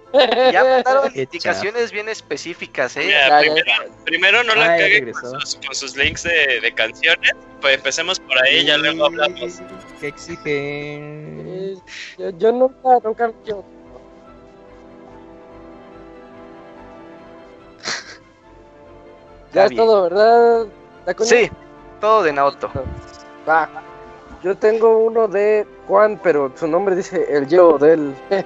Ya 0.50 0.64
mandaron 0.64 1.12
indicaciones 1.14 1.92
bien 1.92 2.08
específicas, 2.08 2.96
¿eh? 2.96 3.04
Mira, 3.04 3.42
Ya, 3.42 3.54
ya, 3.54 3.86
primero, 4.04 4.42
no 4.42 4.54
la 4.56 4.76
caguen 4.76 5.12
con 5.12 5.40
sus, 5.40 5.54
con 5.64 5.74
sus 5.74 5.96
links 5.96 6.24
de, 6.24 6.60
de 6.60 6.72
canciones. 6.74 7.30
Pues 7.60 7.76
empecemos 7.76 8.18
por 8.18 8.36
ahí, 8.42 8.64
ya 8.64 8.76
luego 8.78 9.06
hablamos. 9.06 9.60
¿Qué 10.00 10.08
exigen? 10.08 10.42
Eh, 11.46 11.76
yo, 12.18 12.30
yo 12.30 12.52
nunca, 12.52 12.98
nunca. 13.04 13.32
yo- 13.44 13.64
Ya 19.52 19.64
es 19.66 19.74
todo, 19.74 20.02
¿verdad? 20.02 20.66
Sí, 21.20 21.50
todo 22.00 22.22
de 22.22 22.32
Naoto. 22.32 22.70
Va. 23.48 23.68
Yo 24.42 24.56
tengo 24.56 24.98
uno 24.98 25.26
de 25.26 25.66
Juan, 25.88 26.20
pero 26.22 26.52
su 26.54 26.68
nombre 26.68 26.94
dice 26.94 27.26
el 27.28 27.48
yo 27.48 27.78
del. 27.78 28.14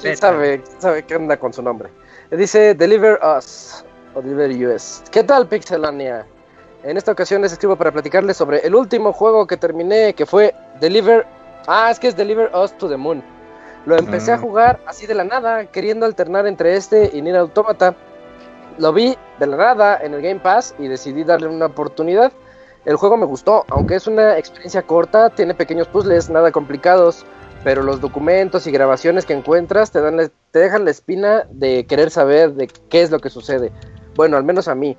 ¿Quién 0.00 0.16
sabe, 0.16 0.60
quién 0.60 0.80
sabe 0.80 1.02
qué 1.04 1.16
onda 1.16 1.36
con 1.36 1.52
su 1.52 1.62
nombre? 1.62 1.88
Dice 2.30 2.74
Deliver 2.74 3.18
Us 3.36 3.84
o 4.14 4.22
Deliver 4.22 4.50
US. 4.68 5.02
¿Qué 5.10 5.24
tal, 5.24 5.48
Pixelania? 5.48 6.26
En 6.84 6.96
esta 6.96 7.12
ocasión 7.12 7.42
les 7.42 7.52
escribo 7.52 7.76
para 7.76 7.90
platicarles 7.90 8.36
sobre 8.36 8.58
el 8.60 8.74
último 8.74 9.12
juego 9.12 9.46
que 9.46 9.56
terminé, 9.56 10.14
que 10.14 10.26
fue 10.26 10.54
Deliver. 10.80 11.26
Ah, 11.66 11.90
es 11.90 11.98
que 11.98 12.08
es 12.08 12.16
Deliver 12.16 12.50
Us 12.54 12.76
to 12.78 12.88
the 12.88 12.96
Moon. 12.96 13.22
Lo 13.84 13.96
empecé 13.96 14.32
a 14.32 14.38
jugar 14.38 14.78
así 14.86 15.06
de 15.06 15.14
la 15.14 15.24
nada, 15.24 15.66
queriendo 15.66 16.06
alternar 16.06 16.46
entre 16.46 16.76
este 16.76 17.10
y 17.12 17.20
Nier 17.20 17.36
Automata. 17.36 17.96
Lo 18.78 18.92
vi 18.92 19.16
de 19.38 19.46
la 19.46 19.56
nada 19.56 19.98
en 20.02 20.14
el 20.14 20.22
Game 20.22 20.40
Pass 20.40 20.74
y 20.78 20.88
decidí 20.88 21.24
darle 21.24 21.48
una 21.48 21.66
oportunidad. 21.66 22.32
El 22.84 22.96
juego 22.96 23.16
me 23.16 23.26
gustó, 23.26 23.64
aunque 23.70 23.94
es 23.94 24.06
una 24.06 24.38
experiencia 24.38 24.82
corta, 24.82 25.30
tiene 25.30 25.54
pequeños 25.54 25.86
puzzles, 25.88 26.28
nada 26.30 26.50
complicados, 26.50 27.24
pero 27.62 27.82
los 27.82 28.00
documentos 28.00 28.66
y 28.66 28.72
grabaciones 28.72 29.24
que 29.24 29.34
encuentras 29.34 29.92
te, 29.92 30.00
dan 30.00 30.16
la- 30.16 30.30
te 30.50 30.58
dejan 30.58 30.84
la 30.84 30.90
espina 30.90 31.46
de 31.50 31.86
querer 31.86 32.10
saber 32.10 32.54
de 32.54 32.66
qué 32.88 33.02
es 33.02 33.10
lo 33.10 33.20
que 33.20 33.30
sucede. 33.30 33.70
Bueno, 34.16 34.36
al 34.36 34.44
menos 34.44 34.66
a 34.68 34.74
mí. 34.74 34.96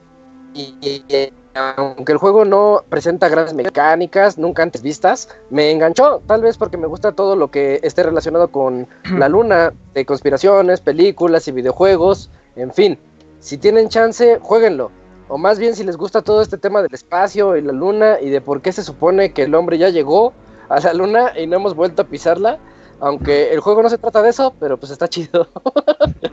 Y, 0.53 0.77
y- 0.81 1.03
y, 1.13 1.33
aunque 1.55 2.13
el 2.13 2.17
juego 2.17 2.45
no 2.45 2.83
presenta 2.89 3.27
grandes 3.29 3.53
mecánicas, 3.53 4.37
nunca 4.37 4.63
antes 4.63 4.81
vistas, 4.81 5.29
me 5.49 5.69
enganchó, 5.71 6.21
tal 6.25 6.41
vez 6.41 6.57
porque 6.57 6.77
me 6.77 6.87
gusta 6.87 7.11
todo 7.11 7.35
lo 7.35 7.51
que 7.51 7.79
esté 7.83 8.03
relacionado 8.03 8.47
con 8.47 8.87
la 9.17 9.27
luna, 9.29 9.73
de 9.93 10.05
conspiraciones, 10.05 10.79
películas 10.81 11.47
y 11.47 11.51
videojuegos, 11.51 12.29
en 12.55 12.71
fin. 12.71 12.97
Si 13.43 13.57
tienen 13.57 13.89
chance, 13.89 14.39
jueguenlo. 14.41 14.89
o 15.27 15.37
más 15.37 15.59
bien 15.59 15.75
si 15.75 15.83
les 15.83 15.97
gusta 15.97 16.21
todo 16.21 16.41
este 16.41 16.57
tema 16.57 16.81
del 16.81 16.93
espacio 16.93 17.57
y 17.57 17.61
la 17.61 17.73
luna 17.73 18.21
y 18.21 18.29
de 18.29 18.39
por 18.39 18.61
qué 18.61 18.71
se 18.71 18.83
supone 18.83 19.33
que 19.33 19.43
el 19.43 19.53
hombre 19.53 19.77
ya 19.77 19.89
llegó 19.89 20.31
a 20.69 20.79
la 20.79 20.93
luna 20.93 21.33
y 21.37 21.45
no 21.45 21.57
hemos 21.57 21.75
vuelto 21.75 22.03
a 22.03 22.05
pisarla, 22.05 22.57
aunque 23.01 23.51
el 23.51 23.59
juego 23.59 23.83
no 23.83 23.89
se 23.89 23.97
trata 23.97 24.21
de 24.21 24.29
eso, 24.29 24.53
pero 24.61 24.77
pues 24.77 24.93
está 24.93 25.09
chido. 25.09 25.49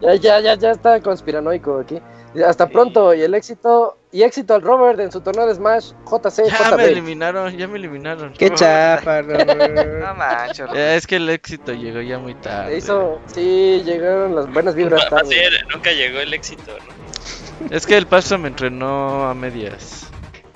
ya, 0.00 0.14
ya, 0.14 0.40
ya, 0.40 0.54
ya 0.54 0.70
está 0.70 1.00
conspiranoico 1.00 1.78
aquí. 1.80 2.00
Hasta 2.46 2.68
pronto 2.68 3.14
y 3.14 3.22
el 3.22 3.34
éxito 3.34 3.96
y 4.12 4.22
éxito 4.22 4.54
al 4.54 4.62
Robert 4.62 5.00
en 5.00 5.10
su 5.10 5.20
torneo 5.22 5.46
de 5.46 5.54
Smash 5.54 5.92
JC 6.04 6.44
Ya 6.48 6.76
me 6.76 6.84
eliminaron, 6.84 7.56
ya 7.56 7.66
me 7.66 7.78
eliminaron. 7.78 8.32
Qué 8.34 8.50
chafa, 8.50 9.22
No 9.22 9.32
Robert. 9.38 10.16
manches, 10.16 10.66
Ya, 10.74 10.94
es 10.94 11.06
que 11.06 11.16
el 11.16 11.28
éxito 11.30 11.72
llegó 11.72 12.00
ya 12.00 12.18
muy 12.18 12.34
tarde. 12.34 12.76
hizo, 12.76 13.18
sí, 13.26 13.82
llegaron 13.84 14.34
las 14.36 14.52
buenas 14.52 14.74
vibras 14.74 15.08
tarde. 15.08 15.50
nunca 15.72 15.90
llegó 15.92 16.20
el 16.20 16.32
éxito, 16.34 16.72
¿no? 16.86 17.74
Es 17.74 17.86
que 17.86 17.96
el 17.96 18.06
Pastra 18.06 18.38
me 18.38 18.48
entrenó 18.48 19.28
a 19.28 19.34
medias. 19.34 20.06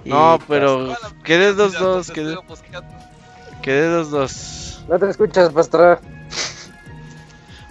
No, 0.05 0.39
pero 0.49 0.95
quedé 1.25 1.53
2-2, 1.55 2.13
quedé, 2.13 2.37
quedé 3.63 3.89
2-2. 3.89 4.87
No 4.89 4.99
te 4.99 5.09
escuchas, 5.11 5.51
Pastra. 5.51 6.01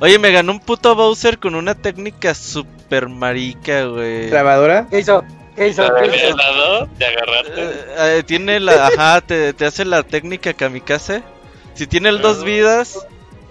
Oye, 0.02 0.18
me 0.20 0.32
ganó 0.32 0.52
un 0.54 0.60
puto 0.60 0.96
Bowser 0.96 1.38
con 1.40 1.54
una 1.56 1.76
técnica 1.76 2.34
super 2.34 3.08
marica, 3.08 3.86
güey. 3.86 4.30
¿Trabadora? 4.30 4.88
¿Qué 4.90 5.00
hizo? 5.00 5.24
¿Qué 5.56 5.68
hizo? 5.68 5.84
¿Qué 5.96 6.06
¿El 6.06 6.16
hizo? 6.16 6.36
lado 6.38 6.88
de 6.98 7.06
agarrarte? 7.06 7.62
Eh, 7.62 7.86
eh, 8.20 8.24
tiene 8.26 8.60
la, 8.60 8.88
ajá, 8.88 9.22
te, 9.22 9.54
te 9.54 9.66
hace 9.66 9.86
la 9.86 10.02
técnica 10.02 10.54
kamikaze. 10.54 11.22
Si 11.76 11.86
tiene 11.88 12.10
el 12.10 12.20
dos 12.22 12.40
Ah. 12.42 12.46
vidas 12.46 13.00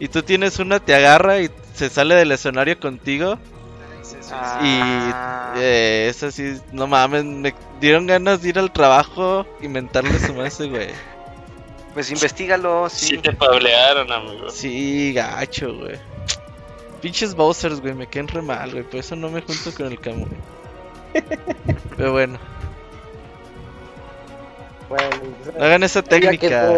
y 0.01 0.09
tú 0.09 0.23
tienes 0.23 0.59
una, 0.59 0.81
te 0.81 0.95
agarra 0.95 1.39
y 1.41 1.51
se 1.75 1.89
sale 1.89 2.17
del 2.17 2.33
escenario 2.33 2.79
contigo. 2.81 3.39
Ah, 4.33 5.55
Eh, 5.57 6.09
eso 6.11 6.31
sí, 6.33 6.57
no 6.73 6.87
mames, 6.89 7.25
me 7.25 7.55
dieron 7.81 8.07
ganas 8.07 8.43
de 8.43 8.49
ir 8.51 8.59
al 8.59 8.73
trabajo 8.73 9.47
y 9.61 9.69
mentarle 9.69 10.19
su 10.19 10.35
madre, 10.35 10.69
güey. 10.69 10.89
Pues 11.95 12.11
investigalo, 12.11 12.89
Sí 12.89 13.07
sí. 13.07 13.19
te 13.19 13.33
pablearon, 13.33 14.11
amigo. 14.13 14.49
Sí, 14.51 15.13
gacho, 15.13 15.75
güey. 15.75 15.99
Pinches 17.01 17.35
Bowsers, 17.35 17.81
güey, 17.81 17.95
me 17.95 18.07
quedan 18.07 18.29
re 18.29 18.43
mal, 18.43 18.71
güey. 18.71 18.85
Por 18.85 19.01
eso 19.01 19.17
no 19.17 19.31
me 19.31 19.41
junto 19.41 19.73
con 19.75 19.87
el 19.87 20.01
Camu. 20.01 20.27
Pero 21.97 22.13
bueno, 22.13 22.39
Bueno, 24.89 25.09
no 25.57 25.65
hagan 25.65 25.83
esa 25.83 26.03
técnica. 26.03 26.73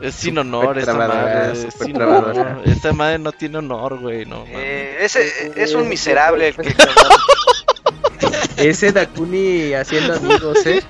Es 0.00 0.16
sin 0.16 0.36
honor 0.38 0.80
trabadora, 0.82 1.14
madre. 1.14 1.68
Es 1.68 1.74
sin 1.74 2.00
honor. 2.00 2.62
Esa 2.66 2.92
madre 2.92 3.18
no 3.18 3.32
tiene 3.32 3.58
honor, 3.58 3.98
güey, 4.00 4.26
no. 4.26 4.44
Eh, 4.48 4.98
ese 5.00 5.52
es 5.56 5.74
un 5.74 5.88
miserable 5.88 6.48
el 6.48 6.56
que 6.56 6.74
Ese 8.56 8.92
Dakuni 8.92 9.72
haciendo 9.72 10.14
amigos, 10.14 10.64
¿eh? 10.66 10.82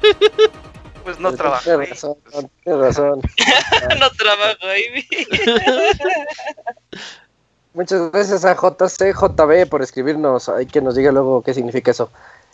pues 1.04 1.20
no 1.20 1.32
trabaja. 1.34 1.64
Tienes 1.64 1.90
razón, 1.90 2.16
tienes 2.64 2.80
razón. 2.80 3.20
no 4.00 4.10
trabajo 4.10 4.66
ahí. 4.66 5.06
Muchas 7.74 8.12
gracias 8.12 8.44
a 8.44 8.54
JCJB 8.54 9.68
por 9.68 9.82
escribirnos. 9.82 10.48
Hay 10.48 10.66
que 10.66 10.80
nos 10.80 10.94
diga 10.94 11.10
luego 11.10 11.42
qué 11.42 11.52
significa 11.52 11.90
eso. 11.90 12.08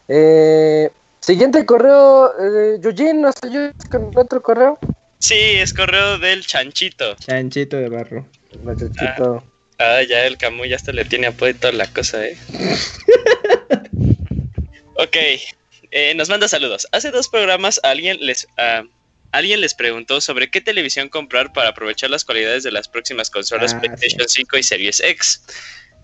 Eh, 0.09 0.91
siguiente 1.21 1.67
correo, 1.67 2.33
eh, 2.41 2.79
Yujin, 2.81 3.21
¿nos 3.21 3.35
ayudas 3.43 3.75
con 3.91 4.11
otro 4.17 4.43
correo? 4.43 4.79
Sí, 5.19 5.35
es 5.35 5.75
correo 5.75 6.17
del 6.19 6.47
chanchito. 6.47 7.15
Chanchito 7.17 7.77
de 7.77 7.91
barro. 7.91 8.27
Muchachito. 8.65 9.45
Ah, 9.79 10.03
ya 10.03 10.25
el 10.25 10.39
Camu 10.39 10.65
ya 10.65 10.77
hasta 10.77 10.93
le 10.93 11.05
tiene 11.05 11.27
apoyo 11.27 11.55
toda 11.55 11.75
la 11.75 11.87
cosa, 11.87 12.25
eh. 12.25 12.37
ok, 14.97 15.17
eh, 15.91 16.15
nos 16.15 16.31
manda 16.31 16.49
saludos. 16.49 16.89
Hace 16.93 17.11
dos 17.11 17.29
programas 17.29 17.79
alguien 17.83 18.17
les, 18.21 18.47
ah, 18.57 18.85
alguien 19.33 19.61
les 19.61 19.75
preguntó 19.75 20.21
sobre 20.21 20.51
qué 20.51 20.61
televisión 20.61 21.09
comprar 21.09 21.53
para 21.53 21.71
aprovechar 21.71 22.11
las 22.11 22.25
cualidades 22.25 22.63
de 22.63 22.73
las 22.73 22.89
próximas 22.89 23.31
consolas 23.31 23.75
Ah, 23.75 23.81
PlayStation 23.81 24.29
5 24.29 24.59
y 24.59 24.63
Series 24.63 25.01
X. 25.01 25.43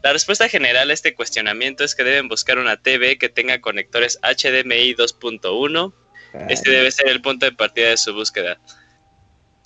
La 0.03 0.12
respuesta 0.12 0.48
general 0.48 0.90
a 0.90 0.93
este 0.93 1.15
cuestionamiento 1.15 1.82
es 1.82 1.94
que 1.94 2.05
deben 2.05 2.28
buscar 2.28 2.59
una 2.59 2.77
TV 2.77 3.19
que 3.19 3.28
tenga 3.28 3.61
conectores 3.61 4.19
HDMI 4.23 4.94
2.1. 4.94 5.93
Este 6.48 6.70
debe 6.70 6.90
ser 6.93 7.09
el 7.09 7.20
punto 7.23 7.47
de 7.47 7.53
partida 7.53 7.89
de 7.90 7.97
su 7.97 8.12
búsqueda. 8.12 8.61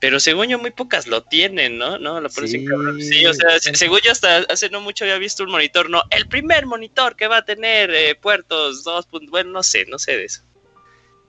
Pero 0.01 0.19
según 0.19 0.49
yo, 0.49 0.59
muy 0.59 0.71
pocas 0.71 1.07
lo 1.07 1.23
tienen, 1.25 1.77
¿no? 1.77 1.99
No, 1.99 2.21
lo 2.23 2.31
pones 2.31 2.53
Sí. 2.53 2.65
Sí, 3.03 3.27
o 3.27 3.35
sea, 3.35 3.59
se- 3.59 3.75
según 3.75 4.01
yo, 4.03 4.13
hasta 4.13 4.39
hace 4.49 4.71
no 4.71 4.81
mucho 4.81 5.05
había 5.05 5.19
visto 5.19 5.43
un 5.43 5.51
monitor, 5.51 5.91
no, 5.91 6.03
el 6.11 6.27
primer 6.27 6.65
monitor 6.65 7.17
que 7.17 7.27
va 7.27 7.39
a 7.39 7.45
tener 7.45 7.91
eh, 7.91 8.15
puertos 8.15 8.83
2. 8.83 9.09
Bueno, 9.29 9.51
no 9.51 9.63
sé, 9.63 9.85
no 9.87 9.99
sé 9.99 10.17
de 10.17 10.25
eso. 10.25 10.43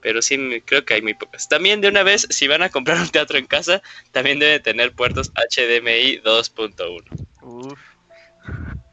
Pero 0.02 0.20
sí, 0.20 0.60
creo 0.66 0.84
que 0.84 0.94
hay 0.94 1.02
muy 1.02 1.14
pocas. 1.14 1.48
También 1.48 1.80
de 1.80 1.88
una 1.88 2.02
vez, 2.02 2.26
si 2.28 2.48
van 2.48 2.62
a 2.62 2.68
comprar 2.68 2.98
un 2.98 3.08
teatro 3.08 3.38
en 3.38 3.46
casa, 3.46 3.80
también 4.10 4.38
debe 4.40 4.58
tener 4.60 4.92
puertos 4.92 5.30
HDMI 5.34 6.20
2.1. 6.22 7.04
Uf. 7.42 7.78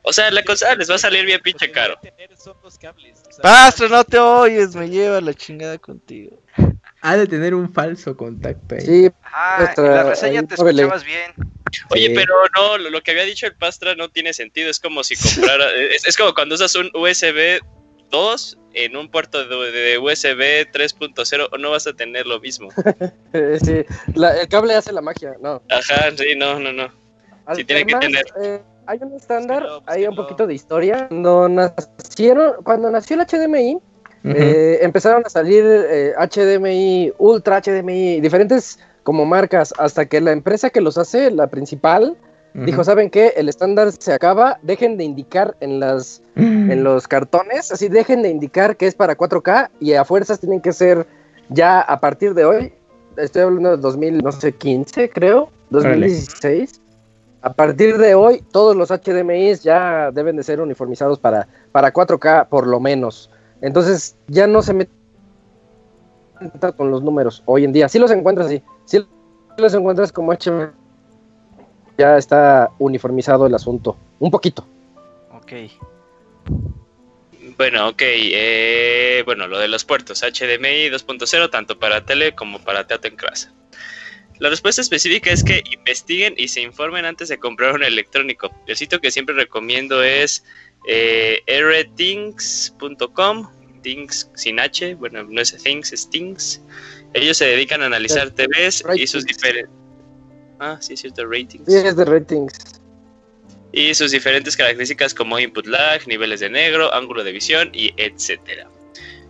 O 0.04 0.14
sea, 0.14 0.32
la 0.32 0.44
consola 0.44 0.76
les 0.76 0.90
va 0.90 0.96
a 0.96 1.00
salir 1.00 1.26
bien 1.26 1.42
pinche 1.42 1.72
caro. 1.72 2.00
Pastra, 3.42 3.88
no 3.88 4.04
te 4.04 4.18
oyes, 4.20 4.76
me 4.76 4.90
lleva 4.90 5.22
la 5.22 5.34
chingada 5.34 5.78
contigo. 5.78 6.42
Ha 7.02 7.16
de 7.18 7.28
tener 7.28 7.54
un 7.54 7.72
falso 7.72 8.16
contacto 8.18 8.76
ahí. 8.76 8.82
Sí, 8.82 9.10
Ah, 9.24 9.58
Nuestra- 9.60 9.86
en 9.86 9.92
la 9.96 10.04
reseña 10.04 10.40
ahí, 10.42 10.48
te 10.48 10.56
escuchabas 10.56 11.04
bien. 11.04 11.32
Oye, 11.92 12.08
Sí. 12.08 12.14
pero 12.16 12.34
no, 12.56 12.78
lo, 12.78 12.90
lo 12.90 13.02
que 13.02 13.12
había 13.12 13.24
dicho 13.24 13.46
el 13.46 13.56
Pastra 13.56 13.96
no 13.96 14.10
tiene 14.10 14.34
sentido. 14.34 14.70
Es 14.70 14.80
como 14.80 15.04
si 15.04 15.16
comprara. 15.16 15.66
es, 15.92 16.06
es 16.08 16.18
como 16.18 16.34
cuando 16.34 16.56
usas 16.56 16.76
un 16.76 16.90
USB 16.94 17.60
2 18.10 18.58
en 18.74 18.96
un 18.96 19.10
puerto 19.10 19.46
de, 19.48 19.72
de 19.72 19.98
USB 19.98 20.70
3.0, 20.72 21.58
no 21.60 21.72
vas 21.72 21.88
a 21.88 21.94
tener 21.94 22.28
lo 22.28 22.40
mismo. 22.40 22.70
eh, 23.34 23.60
sí. 23.64 23.84
La- 24.14 24.40
el 24.40 24.48
cable 24.48 24.74
hace 24.76 24.92
la 24.92 25.02
magia, 25.02 25.34
no. 25.42 25.62
Ajá, 25.70 26.12
sí, 26.18 26.36
no, 26.38 26.60
no, 26.60 26.72
no. 26.72 26.88
Sí, 27.56 27.64
tiene 27.66 27.86
que 27.86 27.96
Además, 27.96 28.24
tener. 28.24 28.26
eh, 28.44 28.62
hay 28.86 29.00
un 29.02 29.14
estándar, 29.16 29.64
Búsquenlo, 29.64 29.84
hay 29.88 30.08
un 30.08 30.16
poquito 30.16 30.46
de 30.48 30.54
historia. 30.54 31.08
Cuando 31.10 31.50
nacieron, 31.50 32.54
cuando 32.64 32.92
nació 32.92 33.16
el 33.20 33.26
HDMI, 33.26 33.80
eh, 34.26 34.80
empezaron 34.82 35.24
a 35.26 35.30
salir 35.30 35.64
eh, 35.66 36.14
HDMI, 36.18 37.14
Ultra 37.18 37.62
HDMI, 37.62 38.20
diferentes 38.22 38.78
como 39.04 39.26
marcas, 39.26 39.74
hasta 39.80 40.06
que 40.06 40.22
la 40.22 40.32
empresa 40.32 40.70
que 40.70 40.82
los 40.82 40.98
hace, 40.98 41.32
la 41.32 41.48
principal, 41.48 42.16
Dijo, 42.54 42.84
¿saben 42.84 43.10
qué? 43.10 43.34
El 43.38 43.48
estándar 43.48 43.92
se 43.92 44.12
acaba, 44.12 44.60
dejen 44.64 44.98
de 44.98 45.04
indicar 45.04 45.56
en 45.60 45.80
las 45.80 46.22
en 46.36 46.84
los 46.84 47.08
cartones, 47.08 47.72
así 47.72 47.90
dejen 47.90 48.22
de 48.24 48.30
indicar 48.30 48.76
que 48.76 48.88
es 48.88 48.96
para 48.96 49.18
4K 49.18 49.70
y 49.80 49.94
a 49.94 50.04
fuerzas 50.04 50.40
tienen 50.40 50.62
que 50.62 50.74
ser 50.74 51.06
ya 51.50 51.82
a 51.82 52.00
partir 52.00 52.34
de 52.34 52.46
hoy, 52.46 52.74
estoy 53.18 53.44
hablando 53.44 53.72
de 53.72 53.78
2015 53.78 55.10
creo, 55.10 55.50
2016. 55.70 56.82
A 57.42 57.54
partir 57.54 57.98
de 57.98 58.16
hoy 58.16 58.44
todos 58.52 58.76
los 58.76 58.90
HDMIs 58.90 59.64
ya 59.64 60.12
deben 60.12 60.36
de 60.36 60.44
ser 60.44 60.60
uniformizados 60.60 61.20
para, 61.20 61.48
para 61.72 61.94
4K 61.94 62.48
por 62.48 62.68
lo 62.68 62.80
menos. 62.80 63.30
Entonces 63.62 64.16
ya 64.28 64.48
no 64.48 64.62
se 64.62 64.74
meten 64.74 64.94
con 66.76 66.92
los 66.92 67.04
números 67.04 67.44
hoy 67.46 67.64
en 67.64 67.74
día. 67.74 67.90
Si 67.90 68.00
los 68.00 68.12
encuentras 68.12 68.48
así, 68.48 68.64
si 68.86 69.06
los 69.58 69.74
encuentras 69.74 70.12
como 70.12 70.34
HDMI, 70.34 70.79
ya 72.00 72.18
está 72.18 72.72
uniformizado 72.80 73.46
el 73.46 73.54
asunto. 73.54 73.98
Un 74.20 74.32
poquito. 74.32 74.66
Ok. 75.34 75.52
Bueno, 77.58 77.90
ok. 77.90 78.02
eh, 78.02 79.22
bueno, 79.26 79.48
lo 79.48 79.60
de 79.60 79.68
los 79.68 79.84
puertos 79.84 80.22
HDMI 80.22 80.90
2.0, 80.90 81.50
tanto 81.52 81.78
para 81.78 82.06
tele 82.06 82.34
como 82.34 82.60
para 82.60 82.88
teatro 82.88 83.12
en 83.12 83.18
casa. 83.18 83.54
La 84.40 84.50
respuesta 84.50 84.82
específica 84.82 85.32
es 85.32 85.44
que 85.44 85.62
investiguen 85.70 86.34
y 86.38 86.48
se 86.48 86.62
informen 86.62 87.04
antes 87.04 87.28
de 87.28 87.38
comprar 87.38 87.76
un 87.76 87.84
electrónico. 87.84 88.50
El 88.68 88.78
sitio 88.78 89.02
que 89.02 89.12
siempre 89.12 89.36
recomiendo 89.36 90.02
es 90.02 90.46
eh, 90.88 91.44
rthings.com, 91.46 93.50
Things 93.82 94.32
sin 94.36 94.62
H, 94.62 94.96
bueno, 94.96 95.24
no 95.24 95.42
es 95.42 95.62
Things, 95.62 95.92
es 95.92 96.10
Things. 96.10 96.62
Ellos 97.14 97.36
se 97.36 97.46
dedican 97.46 97.82
a 97.82 97.88
analizar 97.88 98.32
TVs 98.32 98.86
y 98.96 99.08
sus 99.08 99.26
diferentes... 99.26 99.70
Ah, 100.60 100.78
sí, 100.82 100.94
es 100.94 101.02
cierto, 101.02 101.26
ratings 101.26 101.66
Sí, 101.68 101.76
es 101.78 101.96
de 101.96 102.06
ratings. 102.06 102.54
y 103.72 103.94
sus 103.94 104.12
diferentes 104.12 104.58
características 104.58 105.14
como 105.14 105.40
input 105.40 105.66
lag, 105.68 106.06
niveles 106.08 106.40
de 106.40 106.50
negro, 106.50 106.94
ángulo 106.94 107.24
de 107.24 107.32
visión 107.32 107.70
y 107.74 107.94
etcétera. 107.98 108.68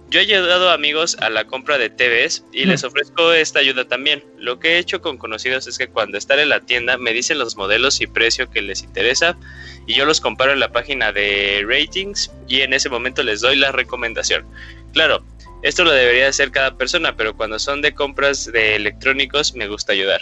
Yo 0.09 0.19
he 0.19 0.23
ayudado 0.23 0.69
a 0.69 0.73
amigos 0.73 1.15
a 1.19 1.29
la 1.29 1.45
compra 1.45 1.77
de 1.77 1.91
TVs 1.91 2.43
y 2.51 2.65
les 2.65 2.83
ofrezco 2.83 3.31
esta 3.31 3.59
ayuda 3.59 3.87
también. 3.87 4.23
Lo 4.39 4.57
que 4.57 4.69
he 4.69 4.77
hecho 4.79 5.01
con 5.01 5.19
conocidos 5.19 5.67
es 5.67 5.77
que 5.77 5.87
cuando 5.87 6.17
están 6.17 6.39
en 6.39 6.49
la 6.49 6.61
tienda 6.61 6.97
me 6.97 7.13
dicen 7.13 7.37
los 7.37 7.55
modelos 7.57 8.01
y 8.01 8.07
precio 8.07 8.49
que 8.49 8.63
les 8.63 8.81
interesa 8.81 9.37
y 9.85 9.93
yo 9.93 10.05
los 10.05 10.19
comparo 10.19 10.51
en 10.51 10.61
la 10.61 10.71
página 10.71 11.11
de 11.11 11.63
ratings 11.67 12.31
y 12.47 12.61
en 12.61 12.73
ese 12.73 12.89
momento 12.89 13.21
les 13.21 13.41
doy 13.41 13.55
la 13.55 13.71
recomendación. 13.71 14.45
Claro, 14.93 15.23
esto 15.61 15.83
lo 15.83 15.91
debería 15.91 16.27
hacer 16.27 16.49
cada 16.49 16.75
persona, 16.75 17.15
pero 17.15 17.35
cuando 17.37 17.59
son 17.59 17.83
de 17.83 17.93
compras 17.93 18.51
de 18.51 18.77
electrónicos 18.77 19.53
me 19.53 19.67
gusta 19.67 19.91
ayudar. 19.93 20.21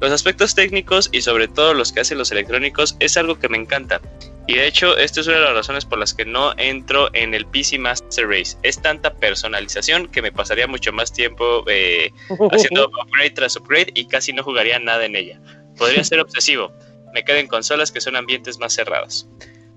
Los 0.00 0.12
aspectos 0.12 0.54
técnicos 0.54 1.08
y 1.12 1.22
sobre 1.22 1.48
todo 1.48 1.74
los 1.74 1.92
que 1.92 2.00
hacen 2.00 2.18
los 2.18 2.30
electrónicos 2.30 2.96
es 3.00 3.16
algo 3.16 3.38
que 3.38 3.48
me 3.48 3.58
encanta. 3.58 4.00
Y 4.46 4.54
de 4.54 4.66
hecho, 4.66 4.96
esta 4.96 5.20
es 5.20 5.26
una 5.26 5.36
de 5.36 5.42
las 5.42 5.54
razones 5.54 5.84
por 5.84 5.98
las 5.98 6.14
que 6.14 6.24
no 6.24 6.54
entro 6.56 7.10
en 7.12 7.34
el 7.34 7.44
PC 7.46 7.78
Master 7.78 8.28
Race. 8.28 8.56
Es 8.62 8.80
tanta 8.80 9.12
personalización 9.14 10.08
que 10.08 10.22
me 10.22 10.32
pasaría 10.32 10.66
mucho 10.66 10.90
más 10.92 11.12
tiempo 11.12 11.64
eh, 11.68 12.12
haciendo 12.52 12.90
upgrade 13.04 13.30
tras 13.32 13.56
upgrade 13.56 13.92
y 13.94 14.06
casi 14.06 14.32
no 14.32 14.42
jugaría 14.42 14.78
nada 14.78 15.04
en 15.04 15.16
ella. 15.16 15.40
Podría 15.76 16.02
ser 16.02 16.20
obsesivo. 16.20 16.72
Me 17.12 17.24
quedo 17.24 17.36
en 17.36 17.46
consolas 17.46 17.92
que 17.92 18.00
son 18.00 18.16
ambientes 18.16 18.58
más 18.58 18.72
cerrados. 18.72 19.28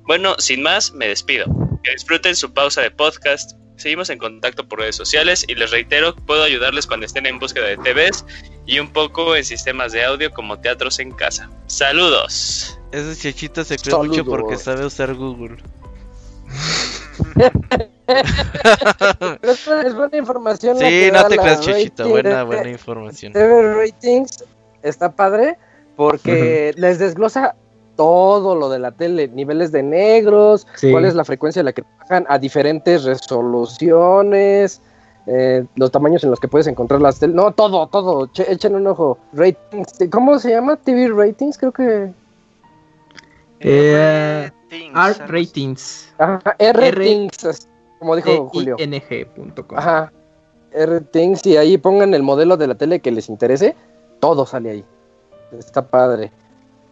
Bueno, 0.04 0.36
sin 0.38 0.62
más, 0.62 0.94
me 0.94 1.08
despido. 1.08 1.46
Que 1.84 1.92
disfruten 1.92 2.36
su 2.36 2.54
pausa 2.54 2.82
de 2.82 2.92
podcast. 2.92 3.58
Seguimos 3.82 4.12
en 4.12 4.20
contacto 4.20 4.68
por 4.68 4.80
redes 4.80 4.96
sociales 4.96 5.44
y 5.48 5.56
les 5.56 5.72
reitero, 5.72 6.16
puedo 6.16 6.44
ayudarles 6.44 6.86
cuando 6.86 7.06
estén 7.08 7.26
en 7.26 7.40
búsqueda 7.40 7.66
de 7.66 7.78
TVs 7.78 8.24
y 8.68 8.78
un 8.78 8.88
poco 8.94 9.36
en 9.36 9.44
sistemas 9.44 9.92
de 9.92 10.06
audio 10.06 10.30
como 10.32 10.60
teatros 10.60 11.00
en 11.00 11.12
casa. 11.12 11.50
Saludos. 11.66 12.80
Ese 12.92 13.20
chachito 13.20 13.64
se 13.64 13.78
cree 13.78 13.96
mucho 13.98 14.24
porque 14.24 14.56
sabe 14.58 14.86
usar 14.86 15.16
Google. 15.16 15.58
Pero 18.06 19.52
es, 19.54 19.66
buena- 19.66 19.88
es 19.88 19.96
buena 19.96 20.18
información. 20.18 20.78
la 20.80 20.86
Sí, 20.86 20.92
que 20.92 21.12
no 21.12 21.24
te 21.28 21.38
creas, 21.38 21.62
chachito. 21.62 22.04
rating 22.04 22.12
Buena, 22.12 22.44
buena 22.44 22.70
información. 22.70 23.34
TV 23.34 23.74
Ratings 23.74 24.44
está 24.84 25.12
padre 25.12 25.58
porque 25.96 26.74
les 26.78 27.00
desglosa 27.00 27.56
todo 28.02 28.56
lo 28.56 28.68
de 28.70 28.80
la 28.80 28.92
tele, 28.92 29.28
niveles 29.28 29.72
de 29.72 29.84
negros, 29.84 30.66
Sí. 30.74 30.90
cuál 30.92 31.06
es 31.06 31.14
la 31.14 31.24
frecuencia 31.24 31.62
a 31.62 31.66
la 31.66 31.72
que 31.72 31.84
trabajan 31.84 32.26
a 32.30 32.40
diferentes 32.40 33.04
resoluciones, 33.04 34.82
eh, 35.28 35.64
los 35.76 35.92
tamaños 35.92 36.24
en 36.24 36.32
los 36.32 36.40
que 36.40 36.48
puedes 36.48 36.66
encontrar 36.66 37.00
las 37.00 37.20
teles, 37.20 37.36
no, 37.36 37.52
todo, 37.52 37.86
todo, 37.86 38.26
che- 38.34 38.52
echen 38.52 38.74
un 38.74 38.88
ojo. 38.88 39.20
Ratings, 39.34 39.94
¿cómo 40.12 40.40
se 40.40 40.50
llama? 40.50 40.78
TV 40.78 41.10
Ratings, 41.10 41.60
creo 41.60 41.72
que... 41.72 42.12
Eh, 43.60 44.50
Ratings, 44.72 44.96
así. 44.98 45.22
Ratings. 45.28 46.14
Ajá, 46.18 46.56
R-Ratings, 46.58 47.68
como 48.00 48.16
dijo 48.16 48.50
Julio. 48.50 48.78
Ajá. 49.76 50.12
R-Things 50.74 51.46
y 51.46 51.58
ahí 51.58 51.78
pongan 51.78 52.16
el 52.16 52.24
modelo 52.24 52.58
de 52.58 52.66
la 52.66 52.74
tele 52.74 53.00
que 53.00 53.12
les 53.12 53.30
interese, 53.30 53.76
todo 54.20 54.48
sale 54.48 54.72
ahí. 54.72 54.86
Está 55.52 55.86
padre. 55.86 56.32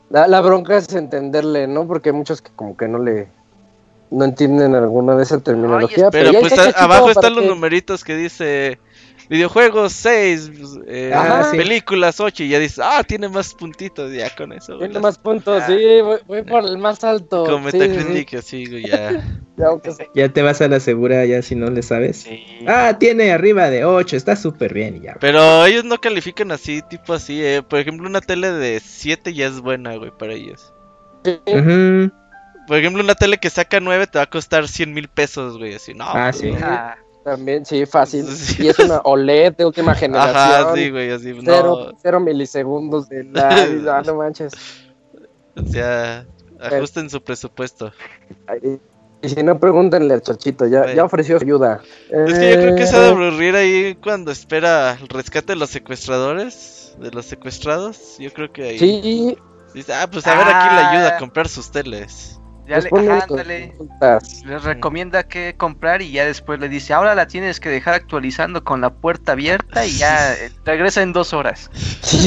La, 0.10 0.28
la 0.28 0.42
bronca 0.42 0.76
es 0.78 0.92
entenderle, 0.94 1.68
¿no? 1.68 1.86
Porque 1.88 2.10
hay 2.10 2.16
muchos 2.16 2.42
que 2.42 2.52
como 2.56 2.76
que 2.76 2.88
no 2.88 3.00
le 3.00 3.28
no 4.12 4.26
entienden 4.26 4.74
alguna 4.74 5.16
de 5.16 5.22
esa 5.24 5.40
terminología. 5.40 6.10
Pero 6.10 6.32
ya 6.32 6.40
pues 6.40 6.54
está 6.54 6.84
abajo 6.84 7.12
están 7.12 7.36
los 7.36 7.44
que- 7.44 7.50
numeritos 7.50 8.04
que 8.04 8.16
dice 8.16 8.80
videojuegos 9.30 9.94
6, 9.94 10.50
Ajá. 11.14 11.52
películas 11.52 12.20
8 12.20 12.44
y 12.44 12.50
ya 12.50 12.58
dices, 12.58 12.80
ah, 12.84 13.04
tiene 13.08 13.30
más 13.30 13.54
puntitos 13.54 14.12
ya 14.12 14.36
con 14.36 14.52
eso. 14.52 14.80
Tiene 14.80 14.96
las- 14.96 15.04
más 15.04 15.18
puntos, 15.20 15.62
sí, 15.68 16.02
voy, 16.02 16.18
voy 16.26 16.42
por 16.42 16.66
el 16.66 16.80
más 16.80 17.04
alto. 17.04 17.44
Con 17.46 17.64
sí, 17.66 17.72
sí, 17.72 17.78
sí. 17.80 17.88
Metacritic 17.90 18.34
así, 18.34 18.66
güey, 18.66 18.88
ya. 18.88 19.24
Ya, 20.14 20.30
te 20.30 20.42
vas 20.42 20.62
a 20.62 20.68
la 20.68 20.80
segura 20.80 21.26
ya 21.26 21.42
si 21.42 21.56
no 21.56 21.70
le 21.70 21.82
sabes. 21.82 22.22
Sí. 22.22 22.46
Ah, 22.68 22.98
tiene 22.98 23.32
arriba 23.32 23.70
de 23.70 23.84
8, 23.84 24.16
está 24.16 24.36
súper 24.36 24.74
bien 24.74 24.98
y 24.98 25.02
ya. 25.02 25.18
Pero 25.20 25.66
ellos 25.66 25.84
no 25.84 26.00
califican 26.00 26.52
así, 26.52 26.82
tipo 26.82 27.14
así, 27.14 27.44
eh. 27.44 27.62
Por 27.62 27.80
ejemplo, 27.80 28.08
una 28.08 28.22
tele 28.22 28.52
de 28.52 28.80
7 28.80 29.34
ya 29.34 29.48
es 29.48 29.60
buena, 29.60 29.96
güey, 29.98 30.12
para 30.12 30.34
ellos. 30.34 30.74
Por 31.24 32.78
ejemplo, 32.78 33.04
una 33.04 33.16
tele 33.16 33.38
que 33.38 33.50
saca 33.50 33.80
9 33.80 34.08
te 34.08 34.20
va 34.20 34.24
a 34.24 34.30
costar 34.30 34.68
100 34.68 34.94
mil 34.94 35.08
pesos, 35.10 35.58
güey, 35.58 35.76
así, 35.76 35.94
no. 35.94 36.06
Ah, 36.06 36.30
pues, 36.32 36.38
sí. 36.38 36.54
Ah, 36.62 36.96
También, 37.26 37.66
sí, 37.66 37.86
fácil. 37.86 38.26
Sí. 38.28 38.64
Y 38.64 38.68
es 38.70 38.80
una 38.80 39.00
OLED 39.04 39.56
de 39.58 39.66
última 39.66 39.94
generación. 39.94 40.36
Ajá, 40.36 40.76
sí, 40.76 40.90
güey, 40.90 41.12
así, 41.12 41.34
Cero, 41.44 41.90
no. 41.92 41.98
cero 42.02 42.20
milisegundos 42.20 43.10
de 43.10 43.26
la... 43.26 43.50
ah, 43.98 44.02
no 44.06 44.16
manches. 44.16 44.54
O 45.56 45.66
sea, 45.66 46.26
ajusten 46.62 47.10
su 47.10 47.22
presupuesto. 47.22 47.92
Ay, 48.48 48.80
Y 49.22 49.30
si 49.30 49.44
no, 49.44 49.60
pregúntenle 49.60 50.14
al 50.14 50.22
Chachito, 50.22 50.66
ya, 50.66 50.94
ya 50.94 51.04
ofreció 51.04 51.38
ayuda. 51.38 51.82
Es 52.10 52.34
que 52.40 52.52
yo 52.52 52.56
creo 52.62 52.76
que 52.76 52.88
se 52.88 52.96
ha 52.96 53.00
de 53.02 53.08
Eh, 53.08 53.12
aburrir 53.12 53.56
ahí 53.56 53.96
cuando 54.02 54.32
espera 54.32 54.94
el 55.02 55.10
rescate 55.10 55.54
de 55.54 55.56
los 55.58 55.70
secuestradores, 55.72 56.96
de 57.00 57.12
los 57.12 57.26
secuestrados. 57.26 58.18
Yo 58.18 58.32
creo 58.32 58.52
que 58.54 58.64
ahí 58.64 58.80
Sí, 58.80 59.38
dice, 59.74 59.94
ah, 59.94 60.08
pues 60.10 60.26
a 60.26 60.36
ver 60.38 60.48
a 60.48 60.60
quién 60.62 60.76
le 60.76 60.82
ayuda 60.82 61.10
Ah. 61.10 61.16
a 61.16 61.20
comprar 61.20 61.50
sus 61.50 61.70
teles. 61.70 62.40
ya 62.66 62.76
les 62.78 62.92
le, 62.92 63.12
ajá, 63.12 63.26
ándale. 63.30 63.74
Les 64.46 64.64
recomienda 64.64 65.24
qué 65.28 65.56
comprar 65.58 66.02
y 66.04 66.12
ya 66.12 66.24
después 66.26 66.60
le 66.60 66.70
dice, 66.70 66.94
ahora 66.94 67.14
la 67.16 67.26
tienes 67.28 67.60
que 67.60 67.68
dejar 67.68 67.96
actualizando 67.96 68.64
con 68.64 68.80
la 68.80 68.92
puerta 68.94 69.32
abierta 69.34 69.86
y 69.86 69.98
ya 69.98 70.34
eh, 70.40 70.52
regresa 70.64 71.02
en 71.02 71.12
dos 71.12 71.34
horas. 71.34 71.70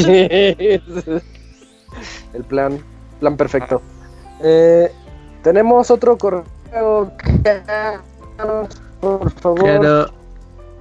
El 2.34 2.44
plan, 2.48 2.78
plan 3.20 3.36
perfecto. 3.36 3.80
Eh, 4.42 4.90
tenemos 5.42 5.90
otro 5.90 6.18
correo. 6.18 6.44
Por 9.00 9.30
favor. 9.40 9.58
Claro, 9.60 10.06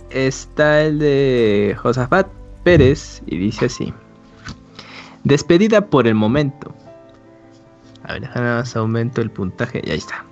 está 0.09 0.81
el 0.81 0.99
de 0.99 1.75
Josafat 1.81 2.27
Pérez 2.63 3.21
y 3.25 3.37
dice 3.37 3.65
así. 3.65 3.93
Despedida 5.23 5.81
por 5.87 6.07
el 6.07 6.15
momento. 6.15 6.73
A 8.03 8.13
ver, 8.13 8.21
déjame 8.21 8.49
más 8.55 8.75
aumento 8.75 9.21
el 9.21 9.29
puntaje. 9.29 9.81
Y 9.83 9.91
ahí 9.91 9.97
está. 9.97 10.23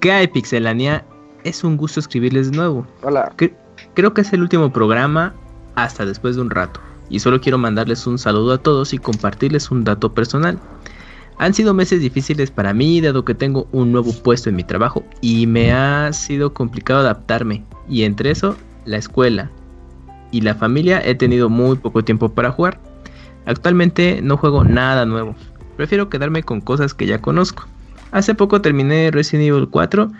¿Qué 0.00 0.12
hay, 0.12 0.28
Pixelania? 0.28 1.04
Es 1.44 1.64
un 1.64 1.76
gusto 1.76 2.00
escribirles 2.00 2.50
de 2.50 2.56
nuevo. 2.56 2.86
Hola. 3.02 3.32
Cre- 3.36 3.54
creo 3.94 4.14
que 4.14 4.22
es 4.22 4.32
el 4.32 4.42
último 4.42 4.72
programa 4.72 5.34
hasta 5.74 6.06
después 6.06 6.36
de 6.36 6.42
un 6.42 6.50
rato. 6.50 6.80
Y 7.10 7.20
solo 7.20 7.40
quiero 7.40 7.58
mandarles 7.58 8.06
un 8.06 8.18
saludo 8.18 8.54
a 8.54 8.58
todos 8.58 8.94
y 8.94 8.98
compartirles 8.98 9.70
un 9.70 9.84
dato 9.84 10.14
personal. 10.14 10.58
Han 11.42 11.54
sido 11.54 11.74
meses 11.74 12.00
difíciles 12.00 12.52
para 12.52 12.72
mí 12.72 13.00
dado 13.00 13.24
que 13.24 13.34
tengo 13.34 13.66
un 13.72 13.90
nuevo 13.90 14.12
puesto 14.12 14.48
en 14.48 14.54
mi 14.54 14.62
trabajo 14.62 15.04
y 15.20 15.48
me 15.48 15.72
ha 15.72 16.12
sido 16.12 16.54
complicado 16.54 17.00
adaptarme. 17.00 17.64
Y 17.88 18.04
entre 18.04 18.30
eso, 18.30 18.56
la 18.84 18.98
escuela 18.98 19.50
y 20.30 20.42
la 20.42 20.54
familia 20.54 21.02
he 21.04 21.16
tenido 21.16 21.48
muy 21.48 21.74
poco 21.78 22.04
tiempo 22.04 22.28
para 22.28 22.52
jugar. 22.52 22.78
Actualmente 23.44 24.20
no 24.22 24.36
juego 24.36 24.62
nada 24.62 25.04
nuevo. 25.04 25.34
Prefiero 25.76 26.08
quedarme 26.08 26.44
con 26.44 26.60
cosas 26.60 26.94
que 26.94 27.06
ya 27.06 27.20
conozco. 27.20 27.66
Hace 28.12 28.36
poco 28.36 28.60
terminé 28.60 29.10
Resident 29.10 29.48
Evil 29.48 29.68
4 29.68 30.12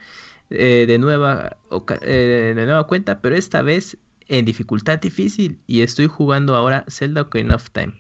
eh, 0.51 0.87
de, 0.89 0.99
nueva, 0.99 1.57
eh, 2.01 2.53
de 2.57 2.65
nueva 2.65 2.89
cuenta, 2.89 3.21
pero 3.21 3.37
esta 3.37 3.63
vez 3.63 3.97
en 4.27 4.45
dificultad 4.45 4.99
difícil 4.99 5.61
y 5.69 5.83
estoy 5.83 6.09
jugando 6.09 6.57
ahora 6.57 6.85
Zelda 6.89 7.23
Ocarina 7.23 7.55
of 7.55 7.71
Time. 7.71 7.95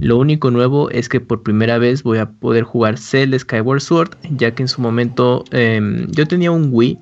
Lo 0.00 0.16
único 0.18 0.50
nuevo 0.50 0.90
es 0.90 1.08
que 1.08 1.20
por 1.20 1.42
primera 1.42 1.78
vez 1.78 2.02
voy 2.02 2.18
a 2.18 2.30
poder 2.30 2.64
jugar 2.64 2.98
Zelda 2.98 3.38
Skyward 3.38 3.80
Sword, 3.80 4.10
ya 4.36 4.54
que 4.54 4.62
en 4.64 4.68
su 4.68 4.80
momento 4.82 5.44
em, 5.50 6.06
yo 6.10 6.26
tenía 6.26 6.50
un 6.50 6.68
Wii, 6.72 6.98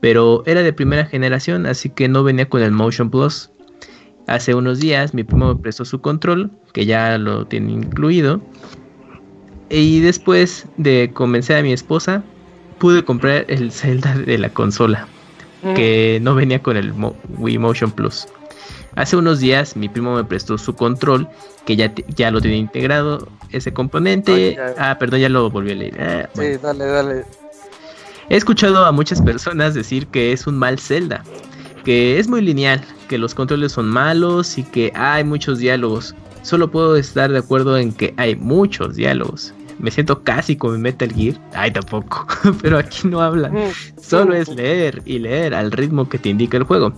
pero 0.00 0.42
era 0.46 0.62
de 0.62 0.72
primera 0.72 1.04
generación, 1.04 1.66
así 1.66 1.90
que 1.90 2.08
no 2.08 2.24
venía 2.24 2.48
con 2.48 2.62
el 2.62 2.72
Motion 2.72 3.10
Plus. 3.10 3.50
Hace 4.26 4.54
unos 4.54 4.80
días 4.80 5.14
mi 5.14 5.24
primo 5.24 5.54
me 5.54 5.60
prestó 5.60 5.84
su 5.84 6.00
control, 6.00 6.50
que 6.72 6.86
ya 6.86 7.18
lo 7.18 7.46
tiene 7.46 7.72
incluido, 7.72 8.40
y 9.70 10.00
después 10.00 10.66
de 10.76 11.10
convencer 11.12 11.56
a 11.58 11.62
mi 11.62 11.72
esposa, 11.72 12.22
pude 12.78 13.04
comprar 13.04 13.44
el 13.48 13.70
Zelda 13.72 14.14
de 14.16 14.38
la 14.38 14.48
consola, 14.50 15.06
que 15.74 16.18
no 16.22 16.34
venía 16.34 16.62
con 16.62 16.76
el 16.76 16.94
Mo- 16.94 17.16
Wii 17.38 17.58
Motion 17.58 17.90
Plus. 17.90 18.26
Hace 18.94 19.16
unos 19.16 19.38
días 19.40 19.76
mi 19.76 19.88
primo 19.88 20.14
me 20.16 20.24
prestó 20.24 20.58
su 20.58 20.74
control, 20.74 21.28
que 21.66 21.76
ya, 21.76 21.94
te- 21.94 22.04
ya 22.16 22.30
lo 22.30 22.40
tiene 22.40 22.56
integrado, 22.56 23.28
ese 23.50 23.72
componente. 23.72 24.32
Ay, 24.32 24.54
ya. 24.56 24.74
Ah, 24.90 24.98
perdón, 24.98 25.20
ya 25.20 25.28
lo 25.28 25.50
volví 25.50 25.72
a 25.72 25.74
leer. 25.74 25.94
Ah, 26.00 26.28
bueno. 26.34 26.54
Sí, 26.54 26.60
dale, 26.62 26.84
dale. 26.86 27.24
He 28.30 28.36
escuchado 28.36 28.84
a 28.84 28.92
muchas 28.92 29.22
personas 29.22 29.74
decir 29.74 30.06
que 30.08 30.32
es 30.32 30.46
un 30.46 30.58
mal 30.58 30.78
Zelda, 30.78 31.22
que 31.84 32.18
es 32.18 32.28
muy 32.28 32.42
lineal, 32.42 32.82
que 33.08 33.16
los 33.18 33.34
controles 33.34 33.72
son 33.72 33.88
malos 33.88 34.58
y 34.58 34.64
que 34.64 34.92
hay 34.94 35.24
muchos 35.24 35.58
diálogos. 35.58 36.14
Solo 36.42 36.70
puedo 36.70 36.96
estar 36.96 37.30
de 37.30 37.38
acuerdo 37.38 37.78
en 37.78 37.92
que 37.92 38.14
hay 38.16 38.36
muchos 38.36 38.96
diálogos. 38.96 39.54
Me 39.78 39.90
siento 39.90 40.22
casi 40.24 40.56
como 40.56 40.74
en 40.74 40.82
Metal 40.82 41.12
Gear. 41.12 41.36
Ay, 41.54 41.70
tampoco. 41.70 42.26
Pero 42.62 42.78
aquí 42.78 43.06
no 43.06 43.20
hablan. 43.22 43.52
Solo 44.00 44.34
es 44.34 44.48
leer 44.48 45.02
y 45.06 45.20
leer 45.20 45.54
al 45.54 45.70
ritmo 45.70 46.08
que 46.08 46.18
te 46.18 46.28
indica 46.30 46.56
el 46.56 46.64
juego. 46.64 46.92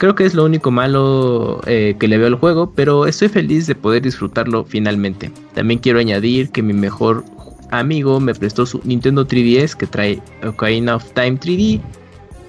Creo 0.00 0.14
que 0.14 0.24
es 0.24 0.32
lo 0.32 0.46
único 0.46 0.70
malo 0.70 1.60
eh, 1.66 1.94
que 2.00 2.08
le 2.08 2.16
veo 2.16 2.28
al 2.28 2.36
juego, 2.36 2.72
pero 2.74 3.04
estoy 3.04 3.28
feliz 3.28 3.66
de 3.66 3.74
poder 3.74 4.00
disfrutarlo 4.00 4.64
finalmente. 4.64 5.30
También 5.52 5.78
quiero 5.78 5.98
añadir 5.98 6.48
que 6.48 6.62
mi 6.62 6.72
mejor 6.72 7.22
amigo 7.70 8.18
me 8.18 8.34
prestó 8.34 8.64
su 8.64 8.80
Nintendo 8.82 9.28
3DS 9.28 9.74
que 9.74 9.86
trae 9.86 10.22
Ocarina 10.42 10.96
of 10.96 11.04
Time 11.12 11.38
3D, 11.38 11.82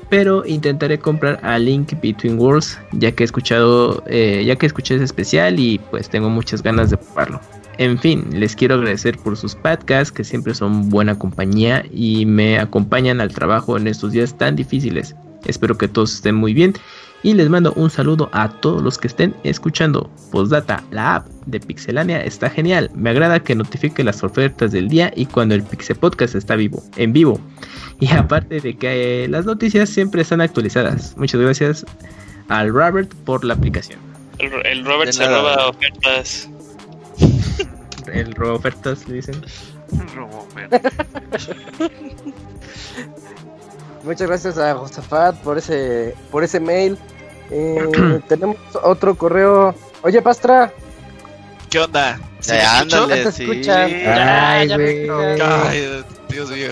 pero 0.10 0.45
intentaré 0.45 0.98
comprar 0.98 1.41
a 1.44 1.60
Link 1.60 1.91
Between 2.02 2.40
Worlds 2.40 2.80
ya 2.94 3.11
que 3.11 3.23
he 3.23 3.26
escuchado, 3.26 4.02
eh, 4.07 4.45
ya 4.45 4.56
que 4.56 4.68
escuché 4.68 4.95
ese 4.95 5.03
especial 5.03 5.60
y 5.60 5.78
pues 5.91 6.10
tengo 6.10 6.30
muchas 6.30 6.64
ganas 6.64 6.90
de 6.90 6.95
probarlo. 6.95 7.41
En 7.78 7.99
fin, 7.99 8.28
les 8.32 8.56
quiero 8.56 8.76
agradecer 8.76 9.18
por 9.18 9.36
sus 9.36 9.56
podcasts 9.56 10.14
que 10.14 10.23
siempre 10.23 10.53
son 10.53 10.90
buena 10.90 11.19
compañía 11.19 11.84
y 11.91 12.26
me 12.26 12.60
acompañan 12.60 13.19
al 13.19 13.34
trabajo 13.34 13.76
en 13.76 13.88
estos 13.88 14.14
días 14.14 14.38
tan 14.38 14.56
difíciles. 14.56 15.18
Espero 15.45 15.78
que 15.78 15.90
todos 15.90 16.14
estén 16.14 16.36
muy 16.36 16.53
bien 16.53 16.76
Y 17.23 17.35
les 17.35 17.49
mando 17.49 17.72
un 17.73 17.91
saludo 17.91 18.30
a 18.34 18.49
todos 18.49 18.81
los 18.81 18.98
que 18.98 19.07
estén 19.07 19.35
escuchando. 19.43 20.10
Postdata, 20.31 20.84
la 20.89 21.18
app 21.18 21.27
de 21.45 21.60
Pixelania 21.60 22.23
está 22.23 22.49
genial. 22.49 22.89
Me 22.95 23.11
agrada 23.11 23.43
que 23.43 23.53
notifique 23.53 24.03
las 24.03 24.23
ofertas 24.23 24.72
del 24.72 24.89
día 24.89 25.14
y 25.15 25.27
cuando 25.27 25.53
el 25.53 25.61
Pixel 25.64 25.98
Podcast 25.98 26.34
está 26.34 26.56
vivo, 26.56 26.81
en 26.95 27.14
vivo. 27.14 27.39
Y 27.99 28.07
aparte 28.11 28.60
de 28.60 28.76
que 28.76 29.26
eh, 29.26 29.27
las 29.27 29.45
noticias 29.45 29.89
siempre 29.89 30.23
están 30.23 30.41
actualizadas. 30.41 31.15
Muchas 31.15 31.39
gracias 31.41 31.85
al 32.48 32.73
Robert 32.73 33.14
por 33.23 33.45
la 33.45 33.53
aplicación. 33.53 33.99
El, 34.39 34.52
el 34.65 34.84
Robert 34.84 35.06
De 35.07 35.14
se 35.14 35.23
nada. 35.23 35.56
roba 35.56 35.68
ofertas. 35.69 36.49
El 38.11 38.34
robo 38.34 38.56
ofertas 38.56 39.07
le 39.07 39.15
dicen. 39.15 39.35
Muchas 44.03 44.28
gracias 44.28 44.57
a 44.57 44.76
Josafat 44.76 45.36
por 45.38 45.57
ese, 45.57 46.15
por 46.32 46.44
ese 46.44 46.60
mail. 46.60 46.98
Eh, 47.52 48.22
tenemos 48.28 48.57
otro 48.82 49.15
correo. 49.15 49.76
Oye, 50.02 50.22
Pastra, 50.22 50.72
¿Qué 51.69 51.80
onda? 51.80 52.19
¿Sí 52.41 52.52
ándale, 52.53 53.18
Ya 53.18 53.23
te 53.23 53.32
sí. 53.32 53.44
escuchan. 53.44 53.91
Ay, 54.07 54.68
ya 54.68 54.78
me. 54.78 55.07
Ay, 55.41 56.03
Dios 56.28 56.49
mío. 56.52 56.72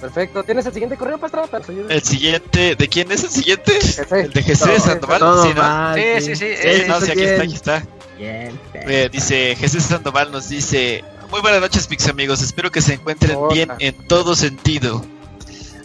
Perfecto. 0.00 0.42
¿Tienes 0.44 0.64
el 0.64 0.72
siguiente 0.72 0.96
correo, 0.96 1.18
Pastra? 1.18 1.44
El 1.90 2.02
siguiente, 2.02 2.74
¿de 2.74 2.88
quién 2.88 3.12
es 3.12 3.24
el 3.24 3.30
siguiente? 3.30 3.76
Ese. 3.76 4.06
El 4.10 4.32
de 4.32 4.42
Jesús 4.42 4.82
Sandoval. 4.82 5.18
Todo 5.18 5.42
sí, 5.44 5.50
¿no? 5.54 5.60
mal, 5.62 5.94
Sí, 5.98 6.20
sí, 6.20 6.36
sí, 6.36 6.36
Sí, 6.36 6.46
eh, 6.62 6.84
no, 6.88 7.00
sí, 7.00 7.10
aquí 7.10 7.20
bien. 7.20 7.28
está, 7.32 7.42
aquí 7.42 7.54
está. 7.54 7.82
Bien. 8.16 8.60
Eh, 8.72 9.08
dice 9.12 9.54
Jesús 9.56 9.82
Sandoval 9.82 10.32
nos 10.32 10.48
dice 10.48 11.04
muy 11.30 11.40
buenas 11.40 11.60
noches 11.60 11.86
Pix 11.86 12.08
amigos 12.08 12.40
espero 12.42 12.70
que 12.70 12.80
se 12.80 12.94
encuentren 12.94 13.36
Hola. 13.36 13.54
bien 13.54 13.70
en 13.78 14.06
todo 14.08 14.34
sentido 14.34 15.04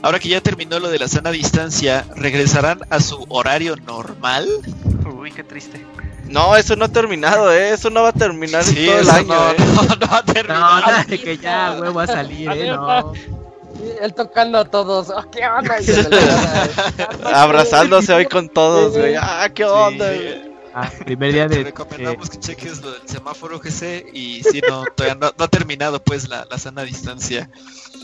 ahora 0.02 0.20
que 0.20 0.30
ya 0.30 0.42
terminó 0.42 0.80
lo 0.80 0.90
de 0.90 1.00
la 1.00 1.08
sana 1.08 1.32
distancia 1.32 2.06
regresarán 2.16 2.82
a 2.90 3.00
su 3.00 3.26
horario 3.30 3.76
normal 3.76 4.48
Uy, 5.18 5.32
qué 5.32 5.44
triste. 5.44 5.86
No, 6.26 6.56
eso 6.58 6.76
no 6.76 6.86
ha 6.86 6.90
terminado, 6.90 7.52
¿eh? 7.54 7.72
Eso 7.72 7.90
no 7.90 8.04
va 8.04 8.10
a 8.10 8.14
terminar 8.14 8.64
en 8.68 8.74
todo 8.76 9.00
el 9.00 9.08
eso 9.08 9.12
año, 9.12 9.28
no, 9.28 9.52
¿eh? 9.52 9.56
no, 9.60 9.84
no 9.84 10.16
ha 10.16 10.22
No, 10.22 10.34
terminado 10.34 10.80
nada 10.82 11.04
de 11.06 11.20
que 11.22 11.38
ya, 11.38 11.78
huevo, 11.80 12.00
a 12.00 12.08
salir, 12.08 12.50
eh. 12.52 12.68
No. 12.72 13.14
Sí, 13.14 13.22
Él 14.02 14.14
tocando 14.14 14.58
a 14.60 14.66
todos. 14.66 15.10
Oh, 15.10 15.24
da- 15.24 15.82
Abrazándose 17.44 18.14
hoy 18.14 18.26
con 18.26 18.50
todos, 18.50 18.98
güey. 18.98 19.16
Ah, 19.16 19.50
qué 19.54 19.64
onda, 19.66 20.10
Sí. 20.12 20.16
güey. 20.20 20.53
Ah, 20.74 20.90
primer 21.06 21.34
día 21.34 21.48
te 21.48 21.58
de. 21.58 21.64
recomendamos 21.66 22.30
que 22.30 22.40
cheques 22.40 22.82
lo 22.82 22.92
del 22.92 23.08
semáforo 23.08 23.60
GC 23.60 24.10
y 24.14 24.44
si 24.44 24.62
no 24.62 24.84
todavía 24.96 25.16
no, 25.16 25.32
no 25.38 25.46
ha 25.46 25.48
terminado 25.48 26.04
pues 26.04 26.28
la, 26.28 26.46
la 26.50 26.58
sana 26.58 26.82
distancia 26.84 27.50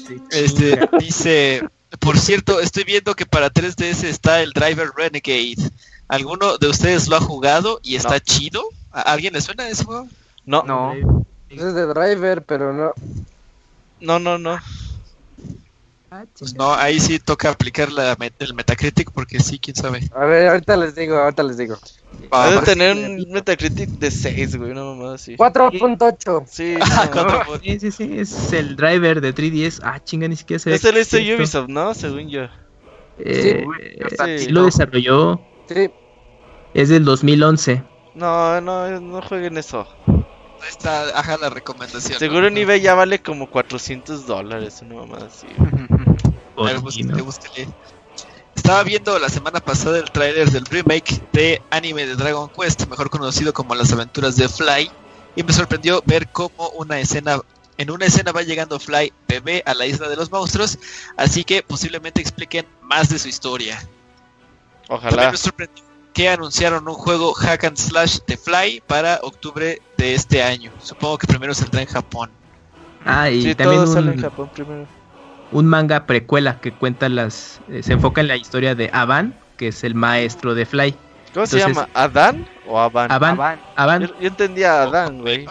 eh, 0.10 0.20
Este 0.32 0.80
dice, 1.00 1.64
por 2.00 2.20
cierto, 2.20 2.60
estoy 2.60 2.84
viendo 2.84 3.16
que 3.16 3.26
para 3.26 3.52
3DS 3.52 4.04
está 4.04 4.42
el 4.42 4.52
Driver 4.54 4.90
Renegade. 4.96 5.72
¿Alguno 6.08 6.58
de 6.58 6.68
ustedes 6.68 7.08
lo 7.08 7.16
ha 7.18 7.22
jugado 7.22 7.80
y 7.84 7.96
está 7.96 8.20
chido? 8.20 8.64
¿A 8.92 9.02
alguien 9.02 9.34
le 9.34 9.42
suena 9.42 9.68
ese 9.68 9.84
juego? 9.84 10.08
No, 10.46 10.64
No. 10.64 10.94
Es 11.50 11.74
de 11.74 11.88
driver, 11.88 12.44
pero 12.44 12.74
no. 12.74 12.94
no, 14.00 14.20
no, 14.20 14.38
no. 14.38 14.60
Pues 16.38 16.56
no, 16.56 16.74
ahí 16.74 17.00
sí 17.00 17.20
toca 17.20 17.50
aplicar 17.52 17.92
la, 17.92 18.18
met- 18.18 18.34
el 18.40 18.54
Metacritic 18.56 19.12
porque 19.12 19.40
sí, 19.40 19.60
quién 19.60 19.76
sabe. 19.76 20.02
A 20.16 20.26
ver, 20.26 20.48
ahorita 20.50 20.76
les 20.78 20.96
digo, 20.96 21.16
ahorita 21.18 21.44
les 21.44 21.58
digo. 21.58 21.78
Va, 22.34 22.56
va. 22.56 22.64
tener 22.64 22.96
un 22.96 23.32
Metacritic 23.32 23.90
de 23.90 24.10
6, 24.10 24.56
güey, 24.58 24.72
una 24.72 24.84
mamada 24.84 25.16
así. 25.16 25.36
4.8. 25.38 26.44
Sí, 26.48 26.76
Ah, 26.82 27.10
no. 27.14 27.60
Sí, 27.62 27.80
sí, 27.80 27.92
sí, 27.92 28.10
es 28.18 28.54
el 28.54 28.76
driver 28.76 29.22
de 29.22 29.34
3DS. 29.36 29.82
Ah, 29.84 30.04
chinga, 30.04 30.28
ni 30.28 30.36
siquiera 30.36 30.60
se 30.60 30.70
ve 30.72 30.76
Este 30.78 30.92
lo 30.92 31.00
hizo. 31.00 31.18
Ubisoft, 31.18 31.70
¿no? 31.70 31.94
Según 31.94 32.30
yo. 32.30 32.44
Eh, 33.20 33.66
Sí. 34.10 34.46
sí 34.46 34.50
lo 34.50 34.64
desarrolló. 34.66 35.42
Sí. 35.68 35.90
Es 36.74 36.90
del 36.90 37.06
2011. 37.06 37.84
No, 38.16 38.60
no, 38.62 39.00
no 39.00 39.22
jueguen 39.22 39.58
eso. 39.58 39.88
Ahí 40.62 40.68
está, 40.70 41.18
ajá, 41.18 41.38
la 41.38 41.50
recomendación. 41.50 42.20
Seguro 42.20 42.48
en 42.48 42.58
eBay 42.58 42.82
ya 42.82 42.94
vale 42.94 43.22
como 43.22 43.50
400 43.50 44.26
dólares, 44.26 44.82
una 44.82 44.96
mamada 44.96 45.28
así. 45.28 45.48
güey. 45.58 45.72
A 46.60 46.64
ver, 46.64 46.78
Sí, 46.78 46.82
búsquele, 46.84 47.14
¿no? 47.14 47.24
búsquele. 47.26 47.68
Estaba 48.56 48.84
viendo 48.84 49.18
la 49.20 49.30
semana 49.30 49.60
pasada 49.60 49.98
el 50.00 50.12
tráiler 50.12 50.50
del 50.52 50.66
remake 50.66 51.22
de 51.32 51.62
anime 51.72 52.06
de 52.06 52.16
Dragon 52.16 52.50
Quest, 52.50 52.88
mejor 52.88 53.10
conocido 53.10 53.54
como 53.54 53.74
Las 53.76 53.92
Aventuras 53.94 54.36
de 54.36 54.50
Fly, 54.50 54.92
y 55.36 55.44
me 55.44 55.54
sorprendió 55.54 56.04
ver 56.06 56.28
cómo 56.30 56.70
una 56.76 57.00
escena, 57.00 57.40
en 57.78 57.90
una 57.92 58.06
escena 58.06 58.32
va 58.32 58.42
llegando 58.42 58.80
Fly 58.80 59.14
bebé 59.28 59.64
a 59.66 59.74
la 59.74 59.86
isla 59.86 60.10
de 60.10 60.16
los 60.18 60.32
monstruos, 60.32 60.78
así 61.18 61.44
que 61.44 61.64
posiblemente 61.64 62.20
expliquen 62.22 62.66
más 62.82 63.10
de 63.10 63.18
su 63.20 63.28
historia. 63.30 63.78
También 64.88 65.12
Ojalá. 65.12 65.32
me 65.32 65.38
sorprendió 65.38 65.84
que 66.14 66.28
anunciaron 66.28 66.88
un 66.88 66.96
juego 66.96 67.34
hack 67.34 67.64
and 67.64 67.78
slash 67.78 68.18
de 68.28 68.36
Fly 68.36 68.84
para 68.86 69.20
octubre 69.24 69.82
de 69.98 70.14
este 70.16 70.44
año. 70.44 70.72
Supongo 70.84 71.18
que 71.18 71.28
primero 71.28 71.54
saldrá 71.54 71.82
en 71.82 71.88
Japón. 71.88 72.30
Ah, 73.06 73.30
y 73.30 73.42
Sí, 73.42 73.56
también 73.56 73.84
todo 73.86 73.94
sale 73.94 74.12
en 74.12 74.22
Japón 74.22 74.50
primero. 74.54 74.88
Un 75.52 75.66
manga 75.66 76.06
precuela 76.06 76.60
que 76.60 76.72
cuenta 76.72 77.10
las. 77.10 77.62
eh, 77.70 77.84
se 77.84 77.94
enfoca 77.94 78.22
en 78.22 78.28
la 78.28 78.38
historia 78.38 78.76
de 78.76 78.90
Avan, 78.94 79.34
que 79.58 79.70
es 79.70 79.84
el 79.84 79.96
maestro 79.96 80.56
de 80.56 80.66
Fly. 80.66 80.96
¿Cómo 81.34 81.46
se 81.46 81.60
llama? 81.60 81.88
¿Adán 81.94 82.48
o 82.68 82.80
Avan? 82.80 83.12
Avan, 83.12 83.60
Avan. 83.76 84.02
Yo, 84.02 84.20
yo 84.20 84.28
entendía 84.28 84.82
Adán, 84.84 85.22
güey. 85.22 85.48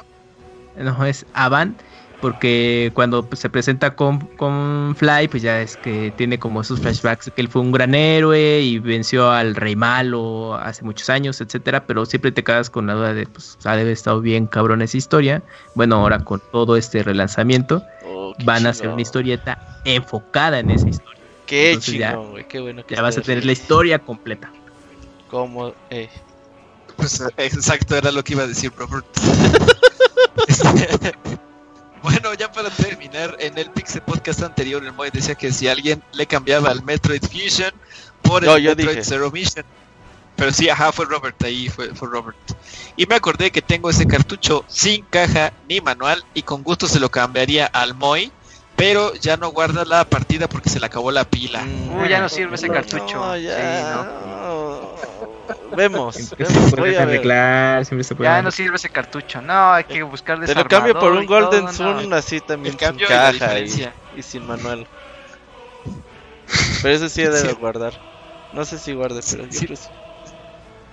no 0.76 1.04
es 1.04 1.24
Avan, 1.34 1.76
porque 2.20 2.90
cuando 2.94 3.24
pues, 3.24 3.40
se 3.40 3.48
presenta 3.48 3.94
con, 3.94 4.18
con 4.36 4.94
Fly, 4.96 5.28
pues 5.28 5.42
ya 5.42 5.60
es 5.60 5.76
que 5.76 6.12
tiene 6.16 6.38
como 6.38 6.60
esos 6.62 6.80
flashbacks 6.80 7.26
de 7.26 7.30
que 7.30 7.40
él 7.42 7.48
fue 7.48 7.62
un 7.62 7.70
gran 7.70 7.94
héroe 7.94 8.60
y 8.60 8.80
venció 8.80 9.30
al 9.30 9.54
rey 9.54 9.76
malo 9.76 10.56
hace 10.56 10.82
muchos 10.84 11.08
años, 11.10 11.40
etcétera, 11.40 11.84
pero 11.86 12.04
siempre 12.06 12.32
te 12.32 12.42
quedas 12.42 12.70
con 12.70 12.88
la 12.88 12.94
duda 12.94 13.14
de, 13.14 13.26
pues, 13.26 13.56
ha 13.64 13.74
de 13.76 13.82
haber 13.82 13.92
estado 13.92 14.20
bien 14.20 14.46
cabrón 14.48 14.82
esa 14.82 14.96
historia. 14.96 15.42
Bueno, 15.76 15.96
ahora 15.96 16.18
con 16.20 16.42
todo 16.50 16.76
este 16.76 17.02
relanzamiento, 17.04 17.82
Oh, 18.04 18.32
van 18.44 18.66
a 18.66 18.70
hacer 18.70 18.88
una 18.88 19.02
historieta 19.02 19.67
enfocada 19.84 20.58
en 20.58 20.70
esa 20.70 20.88
historia. 20.88 21.22
Qué 21.46 21.72
Entonces 21.72 21.94
chingón, 21.94 22.30
güey. 22.32 22.46
Qué 22.46 22.60
bueno 22.60 22.84
que 22.84 22.94
Ya 22.94 23.02
vas 23.02 23.16
a 23.16 23.22
tener 23.22 23.44
la 23.44 23.52
historia 23.52 23.98
completa. 23.98 24.50
Como, 25.30 25.72
eh. 25.90 26.08
Pues 26.96 27.22
exacto, 27.36 27.96
era 27.96 28.10
lo 28.10 28.24
que 28.24 28.34
iba 28.34 28.42
a 28.42 28.46
decir, 28.46 28.72
Robert. 28.76 29.06
Bueno, 32.02 32.32
ya 32.34 32.50
para 32.50 32.70
terminar, 32.70 33.36
en 33.40 33.58
el 33.58 33.70
Pixel 33.70 34.02
Podcast 34.02 34.42
anterior, 34.42 34.82
el 34.84 34.92
Moy 34.92 35.10
decía 35.10 35.34
que 35.34 35.52
si 35.52 35.68
alguien 35.68 36.02
le 36.12 36.26
cambiaba 36.26 36.70
al 36.70 36.82
Metroid 36.82 37.22
Fusion 37.22 37.72
por 38.22 38.44
el 38.44 38.50
No, 38.50 38.56
yo 38.56 38.70
Metroid 38.70 38.96
dije. 38.96 39.04
Zero 39.04 39.30
Mission. 39.30 39.64
Pero 40.36 40.52
sí, 40.52 40.68
ajá, 40.68 40.92
fue 40.92 41.06
Robert, 41.06 41.42
ahí 41.42 41.68
fue, 41.68 41.92
fue 41.94 42.08
Robert. 42.08 42.36
Y 42.96 43.06
me 43.06 43.16
acordé 43.16 43.50
que 43.50 43.60
tengo 43.60 43.90
ese 43.90 44.06
cartucho 44.06 44.64
sin 44.68 45.04
caja 45.06 45.52
ni 45.68 45.80
manual 45.80 46.24
y 46.32 46.42
con 46.42 46.62
gusto 46.62 46.86
se 46.86 47.00
lo 47.00 47.10
cambiaría 47.10 47.66
al 47.66 47.94
Moy, 47.94 48.30
pero 48.78 49.12
ya 49.16 49.36
no 49.36 49.50
guarda 49.50 49.84
la 49.84 50.04
partida 50.04 50.48
porque 50.48 50.70
se 50.70 50.80
le 50.80 50.86
acabó 50.86 51.10
la 51.10 51.24
pila. 51.24 51.62
Uy, 51.90 52.08
ya 52.08 52.20
no 52.20 52.28
sirve 52.28 52.54
ese 52.54 52.68
cartucho. 52.68 53.16
No, 53.16 53.34
Sí, 53.36 53.42
ya. 53.42 53.94
no. 53.94 54.04
no. 54.26 55.76
Vemos. 55.76 56.14
Siempre 56.16 56.46
vemos, 56.46 56.70
se 56.70 56.76
voy 56.76 56.78
puede 56.78 56.96
a 56.96 57.04
ver. 57.04 57.08
arreglar, 57.16 57.84
siempre 57.84 58.04
se 58.04 58.14
puede 58.14 58.30
Ya 58.30 58.40
no 58.42 58.50
sirve 58.50 58.76
ese 58.76 58.88
cartucho. 58.88 59.42
No, 59.42 59.72
hay 59.72 59.84
que 59.84 60.02
buscar 60.04 60.38
Te 60.44 60.54
lo 60.54 60.64
cambio 60.66 60.98
por 60.98 61.12
un 61.12 61.26
Golden 61.26 61.66
todo, 61.66 61.94
no. 61.94 62.00
Sun 62.02 62.12
así 62.14 62.40
también 62.40 62.74
El 62.74 62.80
sin 62.80 62.98
caja 63.06 63.58
y, 64.16 64.22
sin 64.22 64.46
manual. 64.46 64.88
Pero 66.82 66.94
ese 66.94 67.08
sí 67.10 67.22
debe 67.22 67.38
Sí. 67.50 67.52
guardar. 67.58 68.00
No 68.52 68.64
sé 68.64 68.78
si 68.78 68.92
guarde, 68.94 69.20
pero 69.28 69.44
yo 69.44 69.50
Sí. 69.50 69.66
creo 69.66 69.76
que 69.76 69.76
sí. 69.76 69.90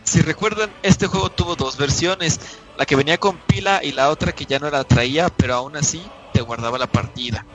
Si 0.04 0.22
recuerdan, 0.22 0.76
este 0.84 1.08
juego 1.08 1.30
tuvo 1.30 1.56
dos 1.56 1.78
versiones, 1.78 2.40
la 2.76 2.86
que 2.86 2.96
venía 2.96 3.18
con 3.18 3.40
pila 3.40 3.80
y 3.84 3.92
la 3.92 4.10
otra 4.10 4.34
que 4.34 4.46
ya 4.46 4.60
no 4.60 4.70
la 4.70 4.84
traía, 4.84 5.30
pero 5.30 5.56
aún 5.56 5.76
así 5.76 6.12
te 6.32 6.42
guardaba 6.42 6.78
la 6.78 6.88
partida. 6.88 7.48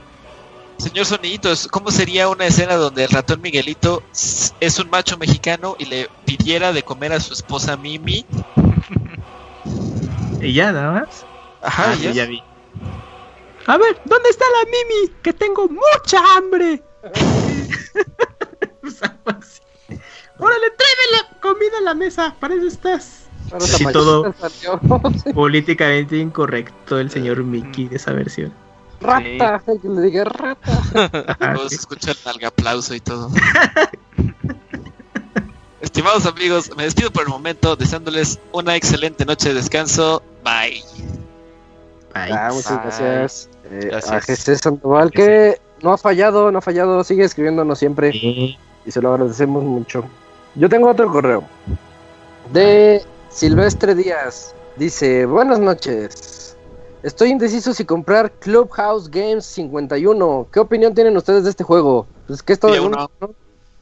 Señor 0.80 1.04
Soniditos, 1.06 1.68
¿cómo 1.68 1.90
sería 1.90 2.28
una 2.28 2.46
escena 2.46 2.74
donde 2.76 3.04
el 3.04 3.10
ratón 3.10 3.40
Miguelito 3.42 4.02
es 4.12 4.78
un 4.78 4.88
macho 4.90 5.18
mexicano 5.18 5.76
y 5.78 5.84
le 5.84 6.08
pidiera 6.24 6.72
de 6.72 6.82
comer 6.82 7.12
a 7.12 7.20
su 7.20 7.32
esposa 7.34 7.76
Mimi? 7.76 8.24
Y 10.42 10.54
ya, 10.54 10.72
nada 10.72 10.92
más. 10.92 11.26
Ajá, 11.60 11.90
Ah, 11.92 11.94
ya. 11.96 12.24
vi. 12.24 12.42
A 13.66 13.76
ver, 13.76 14.00
¿dónde 14.06 14.30
está 14.30 14.46
la 14.46 14.64
Mimi? 14.70 15.12
Que 15.22 15.34
tengo 15.34 15.68
mucha 15.68 16.18
hambre. 16.36 16.82
Pues. 19.24 19.62
Órale, 20.38 20.66
tráeme 20.70 21.04
la 21.12 21.40
comida 21.40 21.78
a 21.78 21.82
la 21.82 21.94
mesa. 21.94 22.34
Para 22.40 22.54
eso 22.54 22.66
estás. 22.66 23.26
Sí, 23.60 23.82
esa 23.82 23.92
todo. 23.92 24.34
Políticamente 25.34 26.16
incorrecto 26.16 26.98
el 26.98 27.10
señor 27.10 27.44
Mickey 27.44 27.88
de 27.88 27.96
esa 27.96 28.12
versión. 28.12 28.52
Rata. 29.00 29.62
Que 29.66 29.78
le 29.88 30.00
diga 30.02 30.24
rata. 30.24 31.36
Todos 31.54 31.70
sí. 31.70 31.76
escuchan 31.76 32.14
el 32.38 32.44
aplauso 32.44 32.94
y 32.94 33.00
todo. 33.00 33.30
Estimados 35.80 36.26
amigos, 36.26 36.70
me 36.76 36.84
despido 36.84 37.10
por 37.10 37.22
el 37.22 37.28
momento, 37.30 37.74
deseándoles 37.74 38.38
una 38.52 38.76
excelente 38.76 39.24
noche 39.24 39.48
de 39.48 39.54
descanso. 39.54 40.22
Bye. 40.44 40.84
Ay, 42.12 42.32
Ah, 42.34 42.50
muchas 42.52 42.82
gracias. 42.82 43.48
Eh, 43.70 43.86
Gracias. 43.90 44.12
A 44.12 44.20
Jesús 44.20 44.58
Sandoval, 44.58 45.10
que 45.10 45.58
no 45.82 45.92
ha 45.92 45.98
fallado, 45.98 46.50
no 46.52 46.58
ha 46.58 46.62
fallado, 46.62 47.02
sigue 47.04 47.24
escribiéndonos 47.24 47.78
siempre. 47.78 48.12
sí. 48.12 48.58
y 48.84 48.90
se 48.90 49.00
lo 49.00 49.12
agradecemos 49.14 49.62
mucho. 49.62 50.04
Yo 50.54 50.68
tengo 50.68 50.90
otro 50.90 51.10
correo 51.10 51.44
de 52.52 53.02
Silvestre 53.30 53.94
Díaz. 53.94 54.54
Dice, 54.76 55.24
buenas 55.26 55.58
noches. 55.60 56.49
Estoy 57.02 57.30
indeciso 57.30 57.72
si 57.72 57.84
comprar 57.84 58.30
Clubhouse 58.32 59.08
Games 59.10 59.44
51. 59.46 60.48
¿Qué 60.52 60.60
opinión 60.60 60.94
tienen 60.94 61.16
ustedes 61.16 61.44
de 61.44 61.50
este 61.50 61.64
juego? 61.64 62.06
Pues 62.26 62.42
que 62.42 62.52
es 62.52 62.60
todo 62.60 62.72
Día 62.72 62.80
de 62.80 62.86
uno, 62.86 63.10
uno. 63.20 63.28
¿no? 63.28 63.34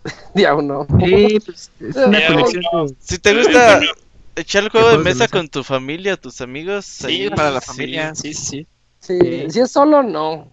Día 0.34 0.54
uno. 0.54 0.86
Sí, 1.04 1.38
pues, 1.44 1.70
es 1.80 1.96
una 1.96 2.20
Ya, 2.20 2.28
colección. 2.28 2.62
no. 2.72 2.86
Si 3.00 3.18
te 3.18 3.34
gusta 3.36 3.80
echar 4.36 4.62
el 4.64 4.68
juego 4.70 4.90
de 4.90 4.98
mesa 4.98 5.26
con 5.26 5.48
tu 5.48 5.64
familia, 5.64 6.16
tus 6.16 6.40
amigos, 6.40 6.84
Sí, 6.84 7.06
ahí, 7.06 7.30
para 7.30 7.50
la 7.50 7.60
familia, 7.60 8.14
sí, 8.14 8.32
sí, 8.34 8.44
sí. 8.44 8.66
Sí, 9.00 9.18
Sí. 9.20 9.50
si 9.50 9.60
es 9.60 9.70
solo, 9.70 10.02
no. 10.02 10.52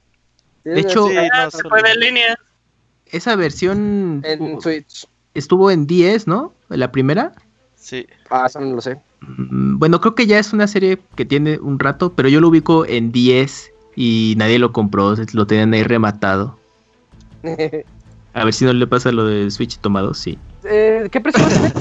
Si 0.64 0.70
De 0.72 0.80
hecho, 0.80 1.08
Sí, 1.08 1.16
Ah, 1.18 1.46
no, 1.46 1.52
se 1.52 1.58
solo- 1.58 1.70
puede 1.70 1.92
en 1.92 2.00
línea. 2.00 2.36
Esa 3.12 3.36
versión 3.36 4.22
en 4.26 4.60
Switch. 4.60 5.06
estuvo 5.36 5.70
en 5.70 5.86
10, 5.86 6.26
¿no? 6.28 6.54
La 6.70 6.92
primera. 6.92 7.34
Sí. 7.76 8.08
Ah, 8.32 8.46
eso 8.48 8.60
no 8.60 8.76
lo 8.76 8.82
sé. 8.82 9.00
Mm, 9.28 9.78
Bueno, 9.80 10.00
creo 10.02 10.16
que 10.16 10.28
ya 10.28 10.40
es 10.40 10.54
una 10.54 10.68
serie 10.68 11.00
que 11.16 11.26
tiene 11.26 11.60
un 11.60 11.80
rato, 11.80 12.14
pero 12.14 12.30
yo 12.30 12.42
lo 12.42 12.50
ubico 12.50 12.86
en 12.86 13.12
10 13.12 13.72
y 13.96 14.36
nadie 14.38 14.60
lo 14.60 14.72
compró, 14.72 15.16
lo 15.34 15.48
tenían 15.48 15.74
ahí 15.74 15.84
rematado. 15.84 16.58
A 18.34 18.44
ver 18.44 18.54
si 18.54 18.66
no 18.66 18.74
le 18.74 18.86
pasa 18.86 19.12
lo 19.14 19.26
de 19.26 19.50
Switch 19.50 19.78
tomado, 19.78 20.14
sí. 20.14 20.38
Eh, 20.66 21.08
¿Qué 21.10 21.22
precio 21.22 21.46
es? 21.48 21.74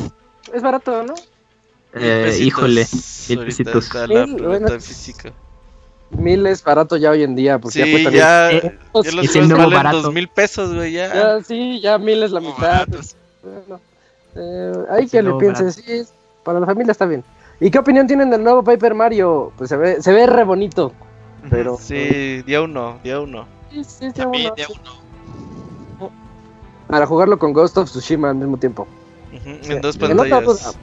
Es 0.54 0.62
barato, 0.62 1.02
¿no? 1.02 1.14
Eh, 1.94 2.38
híjole, 2.40 2.86
mil 3.28 3.38
pesitos. 3.44 3.84
está 3.86 4.06
la 4.06 4.26
Mil, 4.26 4.34
pelota 4.36 4.48
bueno, 4.48 4.68
en 4.68 4.80
física. 4.80 5.32
Mil 6.10 6.46
es 6.46 6.62
barato 6.62 6.96
ya 6.96 7.10
hoy 7.10 7.22
en 7.24 7.34
día, 7.34 7.58
porque 7.58 7.78
ya 7.80 7.84
Sí, 7.84 8.16
ya, 8.16 8.48
mil 8.52 8.62
ya 9.04 9.12
los 9.12 9.24
Es 9.24 9.36
el 9.36 9.48
nuevo 9.48 9.70
barato. 9.70 10.02
dos 10.02 10.14
mil 10.14 10.28
pesos, 10.28 10.74
güey, 10.74 10.92
ya. 10.92 11.12
Ya, 11.12 11.42
sí, 11.42 11.80
ya 11.80 11.98
mil 11.98 12.22
es 12.22 12.30
la 12.30 12.40
mitad. 12.40 12.86
Bueno, 13.42 13.80
eh, 14.36 14.72
hay 14.90 15.08
que 15.08 15.16
le 15.18 15.22
nuevo 15.24 15.38
piense, 15.40 15.64
barato. 15.64 15.80
sí, 15.80 15.92
es- 15.92 16.12
para 16.44 16.60
la 16.60 16.66
familia 16.66 16.92
está 16.92 17.06
bien. 17.06 17.24
¿Y 17.60 17.70
qué 17.70 17.78
opinión 17.78 18.06
tienen 18.06 18.30
del 18.30 18.42
nuevo 18.44 18.62
Paper 18.62 18.94
Mario? 18.94 19.52
Pues 19.56 19.70
se 19.70 19.76
ve, 19.76 20.02
se 20.02 20.12
ve 20.12 20.26
re 20.26 20.44
bonito, 20.44 20.92
pero... 21.50 21.76
Sí, 21.80 22.42
día 22.42 22.62
uno, 22.62 22.98
día 23.02 23.20
uno. 23.20 23.46
Sí, 23.70 23.84
sí, 23.84 24.12
También 24.12 24.46
uno. 24.46 24.54
día 24.54 24.66
uno. 24.70 26.10
Para 26.86 27.06
jugarlo 27.06 27.38
con 27.38 27.52
Ghost 27.52 27.76
of 27.78 27.88
Tsushima 27.90 28.30
al 28.30 28.36
mismo 28.36 28.56
tiempo. 28.56 28.86
Ujú, 29.32 29.72
En 29.72 29.80
dos 29.80 29.96
En 29.96 30.18
otra 30.18 30.40
duda- 30.40 30.40
pantallas. 30.40 30.78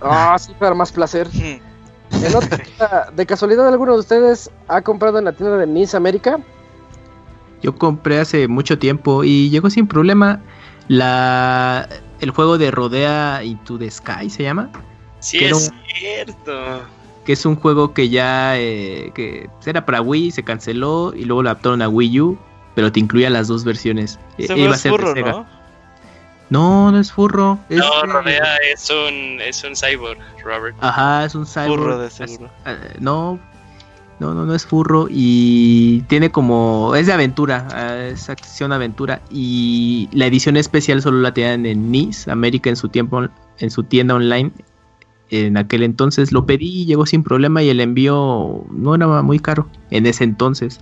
Ah, 0.00 0.36
sí, 0.38 0.52
para 0.58 0.74
más 0.74 0.92
placer. 0.92 1.28
En 1.32 2.34
otra- 2.34 3.10
de 3.14 3.26
casualidad, 3.26 3.66
¿alguno 3.68 3.92
de 3.94 3.98
ustedes 3.98 4.50
ha 4.68 4.80
comprado 4.82 5.18
en 5.18 5.24
la 5.26 5.32
tienda 5.32 5.56
de 5.56 5.66
Nice 5.66 5.96
América? 5.96 6.38
Yo 7.62 7.74
compré 7.76 8.20
hace 8.20 8.48
mucho 8.48 8.78
tiempo 8.78 9.22
y 9.24 9.50
llegó 9.50 9.68
sin 9.68 9.86
problema 9.86 10.40
la 10.88 11.86
el 12.20 12.30
juego 12.30 12.56
de 12.58 12.70
Rodea 12.70 13.42
Into 13.44 13.78
the 13.78 13.90
Sky 13.90 14.30
se 14.30 14.42
llama, 14.44 14.70
Sí, 15.20 15.38
Que 15.38 15.48
es 15.50 15.52
un- 15.70 15.80
cierto. 15.98 16.82
que 17.24 17.32
es 17.34 17.44
un 17.46 17.56
juego 17.56 17.92
que 17.94 18.08
ya 18.08 18.58
eh, 18.58 19.12
que 19.14 19.48
era 19.66 19.84
para 19.86 20.00
Wii, 20.00 20.30
se 20.32 20.42
canceló 20.42 21.12
y 21.14 21.24
luego 21.24 21.42
lo 21.42 21.50
adaptaron 21.50 21.82
a 21.82 21.88
Wii 21.88 22.20
U, 22.20 22.38
pero 22.74 22.90
te 22.90 23.00
incluía 23.00 23.30
las 23.30 23.46
dos 23.48 23.64
versiones. 23.64 24.18
Eh, 24.38 24.46
iba 24.48 24.56
fue 24.56 24.68
a 24.68 24.74
ser 24.76 24.92
de 24.92 24.98
furro, 24.98 25.14
Sega. 25.14 25.32
¿no? 25.32 25.46
No, 26.50 26.90
no 26.90 26.98
es 26.98 27.12
furro. 27.12 27.58
es, 27.68 27.78
No, 27.78 27.84
eh, 28.02 28.06
Rodea 28.06 28.56
es 28.72 28.90
un, 28.90 29.40
es 29.40 29.62
un 29.62 29.74
cyborg, 29.76 30.18
Robert. 30.42 30.76
Ajá, 30.80 31.24
es 31.24 31.34
un 31.36 31.46
cyborg. 31.46 31.78
Furro 31.80 31.98
de 31.98 32.06
Es- 32.08 32.14
seguro. 32.14 32.50
eh, 32.66 32.96
no, 32.98 33.38
no, 34.18 34.34
no, 34.34 34.44
no 34.46 34.54
es 34.54 34.66
furro 34.66 35.06
y 35.08 36.00
tiene 36.08 36.30
como 36.32 36.94
es 36.96 37.06
de 37.06 37.12
aventura, 37.12 38.08
es 38.10 38.28
acción 38.28 38.72
aventura 38.72 39.20
y 39.30 40.08
la 40.12 40.26
edición 40.26 40.56
especial 40.56 41.00
solo 41.02 41.20
la 41.20 41.32
tenían 41.32 41.64
en 41.66 41.90
Nice, 41.92 42.30
América 42.30 42.68
en 42.70 42.76
su 42.76 42.88
tiempo 42.88 43.22
en 43.58 43.70
su 43.70 43.84
tienda 43.84 44.14
online. 44.16 44.50
En 45.30 45.56
aquel 45.56 45.82
entonces 45.82 46.32
lo 46.32 46.44
pedí 46.44 46.82
y 46.82 46.86
llegó 46.86 47.06
sin 47.06 47.22
problema 47.22 47.62
y 47.62 47.68
el 47.68 47.80
envío 47.80 48.64
no 48.72 48.94
era 48.94 49.22
muy 49.22 49.38
caro 49.38 49.68
en 49.90 50.06
ese 50.06 50.24
entonces. 50.24 50.80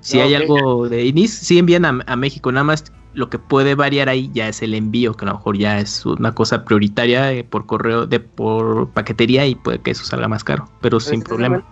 Si 0.00 0.18
hay 0.18 0.34
algo 0.34 0.88
de 0.88 1.12
Nice, 1.12 1.44
sí 1.44 1.58
envían 1.58 1.84
a, 1.84 2.00
a 2.06 2.16
México, 2.16 2.50
nada 2.50 2.64
más 2.64 2.84
lo 3.14 3.30
que 3.30 3.38
puede 3.38 3.74
variar 3.74 4.08
ahí 4.08 4.30
ya 4.32 4.48
es 4.48 4.62
el 4.62 4.74
envío, 4.74 5.14
que 5.14 5.24
a 5.24 5.28
lo 5.28 5.34
mejor 5.34 5.56
ya 5.58 5.78
es 5.78 6.04
una 6.06 6.34
cosa 6.34 6.64
prioritaria 6.64 7.32
eh, 7.32 7.44
por 7.44 7.66
correo, 7.66 8.06
de 8.06 8.20
por 8.20 8.88
paquetería 8.90 9.46
y 9.46 9.54
puede 9.54 9.78
que 9.80 9.90
eso 9.90 10.04
salga 10.04 10.28
más 10.28 10.44
caro, 10.44 10.68
pero 10.80 10.98
sin 11.00 11.22
problema. 11.22 11.64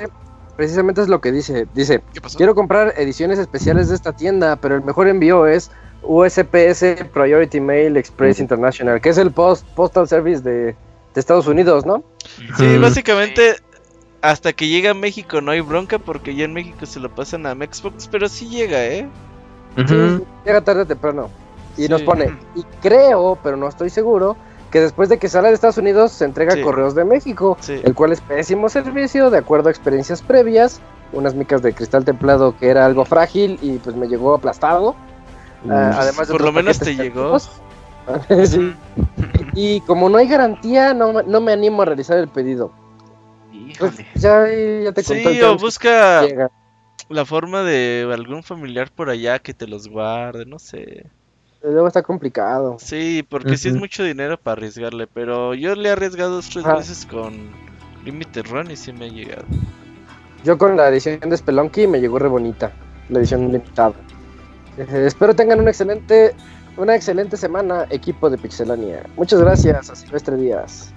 Precisamente- 0.56 1.00
es 1.00 1.08
lo 1.08 1.20
que 1.20 1.32
dice. 1.32 1.66
Dice, 1.74 2.02
quiero 2.36 2.54
comprar 2.54 2.92
ediciones 2.98 3.38
especiales 3.38 3.88
de 3.88 3.94
esta 3.94 4.12
tienda, 4.12 4.56
pero 4.56 4.76
el 4.76 4.84
mejor 4.84 5.08
envío 5.08 5.46
es 5.46 5.70
USPS 6.02 6.96
Priority 7.14 7.60
Mail 7.60 7.96
Express 7.96 8.40
International, 8.40 9.00
que 9.00 9.08
es 9.08 9.18
el 9.18 9.30
post 9.30 9.66
Postal 9.74 10.06
Service 10.06 10.42
de, 10.42 10.76
de 11.14 11.20
Estados 11.20 11.46
Unidos, 11.46 11.86
¿no? 11.86 12.04
Sí, 12.56 12.78
básicamente 12.78 13.56
hasta 14.22 14.52
que 14.52 14.68
llega 14.68 14.90
a 14.90 14.94
México 14.94 15.40
no 15.40 15.50
hay 15.50 15.60
bronca 15.60 15.98
porque 15.98 16.34
ya 16.34 16.44
en 16.44 16.52
México 16.52 16.84
se 16.86 17.00
lo 17.00 17.14
pasan 17.14 17.46
a 17.46 17.54
Xbox, 17.54 18.08
pero 18.08 18.28
sí 18.28 18.48
llega, 18.48 18.84
¿eh? 18.84 19.08
Sí, 19.76 19.94
llega 20.44 20.60
tarde 20.60 20.82
o 20.82 20.86
temprano. 20.86 21.30
Y 21.76 21.84
Sí. 21.84 21.88
nos 21.88 22.02
pone, 22.02 22.36
y 22.54 22.62
creo, 22.82 23.38
pero 23.42 23.56
no 23.56 23.68
estoy 23.68 23.88
seguro, 23.88 24.36
que 24.70 24.80
después 24.80 25.08
de 25.08 25.18
que 25.18 25.28
sale 25.28 25.48
de 25.48 25.54
Estados 25.54 25.78
Unidos 25.78 26.12
se 26.12 26.24
entrega 26.24 26.52
Sí. 26.52 26.60
a 26.60 26.62
Correos 26.64 26.94
de 26.94 27.04
México, 27.04 27.56
Sí. 27.60 27.80
el 27.82 27.94
cual 27.94 28.12
es 28.12 28.20
pésimo 28.20 28.68
servicio, 28.68 29.30
de 29.30 29.38
acuerdo 29.38 29.68
a 29.68 29.72
experiencias 29.72 30.20
previas, 30.22 30.80
unas 31.12 31.34
micas 31.34 31.62
de 31.62 31.72
cristal 31.72 32.04
templado 32.04 32.56
que 32.58 32.68
era 32.68 32.84
algo 32.86 33.04
frágil 33.04 33.58
y 33.62 33.78
pues 33.78 33.96
me 33.96 34.06
llegó 34.06 34.34
aplastado. 34.34 34.94
Ah, 35.68 35.92
además 35.98 36.28
de 36.28 36.32
Por 36.32 36.42
lo 36.42 36.52
menos 36.52 36.78
te 36.78 36.94
llegó. 36.94 37.36
Sí. 38.46 38.74
Y 39.62 39.80
como 39.82 40.08
no 40.08 40.16
hay 40.16 40.26
garantía, 40.26 40.94
no, 40.94 41.12
me- 41.12 41.22
no 41.22 41.40
me 41.40 41.52
animo 41.52 41.82
a 41.82 41.84
realizar 41.84 42.16
el 42.18 42.28
pedido. 42.28 42.72
Pues, 43.78 43.92
Híjole. 43.96 44.06
ya, 44.14 44.46
ya 44.84 44.92
te 44.92 45.02
conté. 45.04 45.34
Sí, 45.34 45.42
o 45.42 45.56
busca 45.58 46.22
la 47.08 47.24
forma 47.26 47.62
de 47.62 48.08
algún 48.12 48.42
familiar 48.42 48.90
por 48.90 49.10
allá 49.10 49.38
que 49.38 49.52
te 49.52 49.66
los 49.66 49.88
guarde, 49.88 50.46
no 50.46 50.58
sé. 50.58 51.04
Luego 51.62 51.88
está 51.88 52.02
complicado. 52.02 52.78
Sí, 52.78 53.22
porque 53.28 53.56
sí 53.58 53.68
es 53.68 53.76
mucho 53.76 54.02
dinero 54.02 54.38
para 54.38 54.54
arriesgarle, 54.54 55.06
pero 55.06 55.52
yo 55.54 55.74
le 55.74 55.88
he 55.88 55.92
arriesgado 55.92 56.36
dos 56.36 56.48
tres 56.48 56.64
Ajá. 56.64 56.76
veces 56.76 57.04
con 57.04 57.34
Limited 58.04 58.46
Run 58.46 58.70
y 58.70 58.76
sí 58.76 58.92
me 58.92 59.06
ha 59.06 59.08
llegado. 59.08 59.44
Yo 60.42 60.56
con 60.56 60.76
la 60.76 60.88
edición 60.88 61.20
de 61.20 61.36
Spelunky 61.36 61.86
me 61.86 62.00
llegó 62.00 62.18
re 62.18 62.28
bonita, 62.28 62.72
la 63.10 63.18
edición 63.18 63.52
limitada. 63.52 63.92
Eh, 64.78 65.04
espero 65.06 65.34
tengan 65.36 65.60
una 65.60 65.70
excelente, 65.70 66.34
una 66.80 66.94
excelente 66.96 67.36
semana, 67.36 67.86
equipo 67.90 68.30
de 68.30 68.38
Pixelania. 68.38 69.02
Muchas 69.16 69.40
gracias 69.40 69.90
a 69.90 69.94
Silvestre 69.96 70.36
Díaz. 70.36 70.92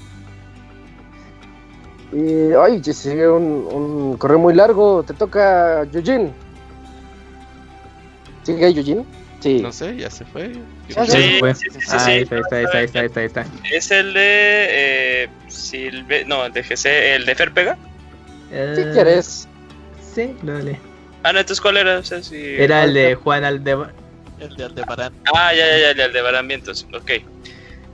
Y 2.11 2.53
ay, 2.53 2.83
sigue 2.83 3.27
un, 3.27 3.43
un 3.71 4.17
correo 4.17 4.37
muy 4.39 4.53
largo. 4.53 5.03
Te 5.03 5.13
toca 5.13 5.83
Eugene. 5.91 6.31
¿Sigue 8.43 8.65
ahí 8.65 8.77
Eugene? 8.77 9.03
Sí. 9.39 9.59
No 9.61 9.71
sé, 9.71 9.97
ya 9.97 10.09
se 10.09 10.23
fue. 10.25 10.53
Ya, 10.89 11.05
Sí, 11.05 11.37
fue. 11.39 11.53
sí, 11.55 11.65
sí, 11.71 11.79
sí, 11.81 11.87
Ah, 11.91 11.99
sí. 11.99 12.11
ahí 12.11 12.21
está, 12.21 12.35
ahí 12.35 12.41
está, 12.41 12.55
ahí 12.77 12.85
está, 12.85 12.99
ahí 12.99 13.05
está, 13.05 13.19
ahí 13.19 13.25
está. 13.25 13.45
Es 13.71 13.91
el 13.91 14.13
de. 14.13 14.21
Eh, 14.23 15.29
Silve... 15.47 16.23
No, 16.25 16.45
el 16.45 16.53
de 16.53 16.63
GC. 16.63 17.15
¿El 17.15 17.25
de 17.25 17.35
Ferpega? 17.35 17.75
Si 18.49 18.55
Eh, 18.55 18.89
quieres. 18.93 19.47
Sí, 20.13 20.35
dale. 20.43 20.79
Ah, 21.23 21.33
no, 21.33 21.39
entonces 21.39 21.61
¿cuál 21.61 21.77
era? 21.77 21.97
O 21.99 22.03
sea, 22.03 22.21
si- 22.21 22.55
Era 22.57 22.83
el 22.83 22.93
de 22.93 23.15
Juan 23.15 23.43
Aldeva. 23.43 23.91
El 24.43 24.55
de 24.55 24.65
Aldebarán. 24.65 25.13
Ah, 25.33 25.53
ya, 25.53 25.65
ya, 25.65 25.93
ya, 25.95 26.05
el 26.05 26.13
de 26.13 26.21
Baramientos. 26.21 26.85
Ok. 26.93 27.11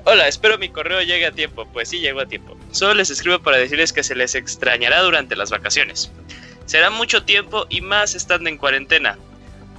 Hola, 0.05 0.27
espero 0.27 0.57
mi 0.57 0.69
correo 0.69 1.01
llegue 1.01 1.25
a 1.25 1.31
tiempo. 1.31 1.67
Pues 1.71 1.89
sí, 1.89 1.99
llegó 1.99 2.21
a 2.21 2.25
tiempo. 2.25 2.57
Solo 2.71 2.95
les 2.95 3.09
escribo 3.09 3.39
para 3.39 3.57
decirles 3.57 3.93
que 3.93 4.03
se 4.03 4.15
les 4.15 4.33
extrañará 4.35 5.01
durante 5.01 5.35
las 5.35 5.51
vacaciones. 5.51 6.11
Será 6.65 6.89
mucho 6.89 7.23
tiempo 7.23 7.67
y 7.69 7.81
más 7.81 8.15
estando 8.15 8.49
en 8.49 8.57
cuarentena. 8.57 9.17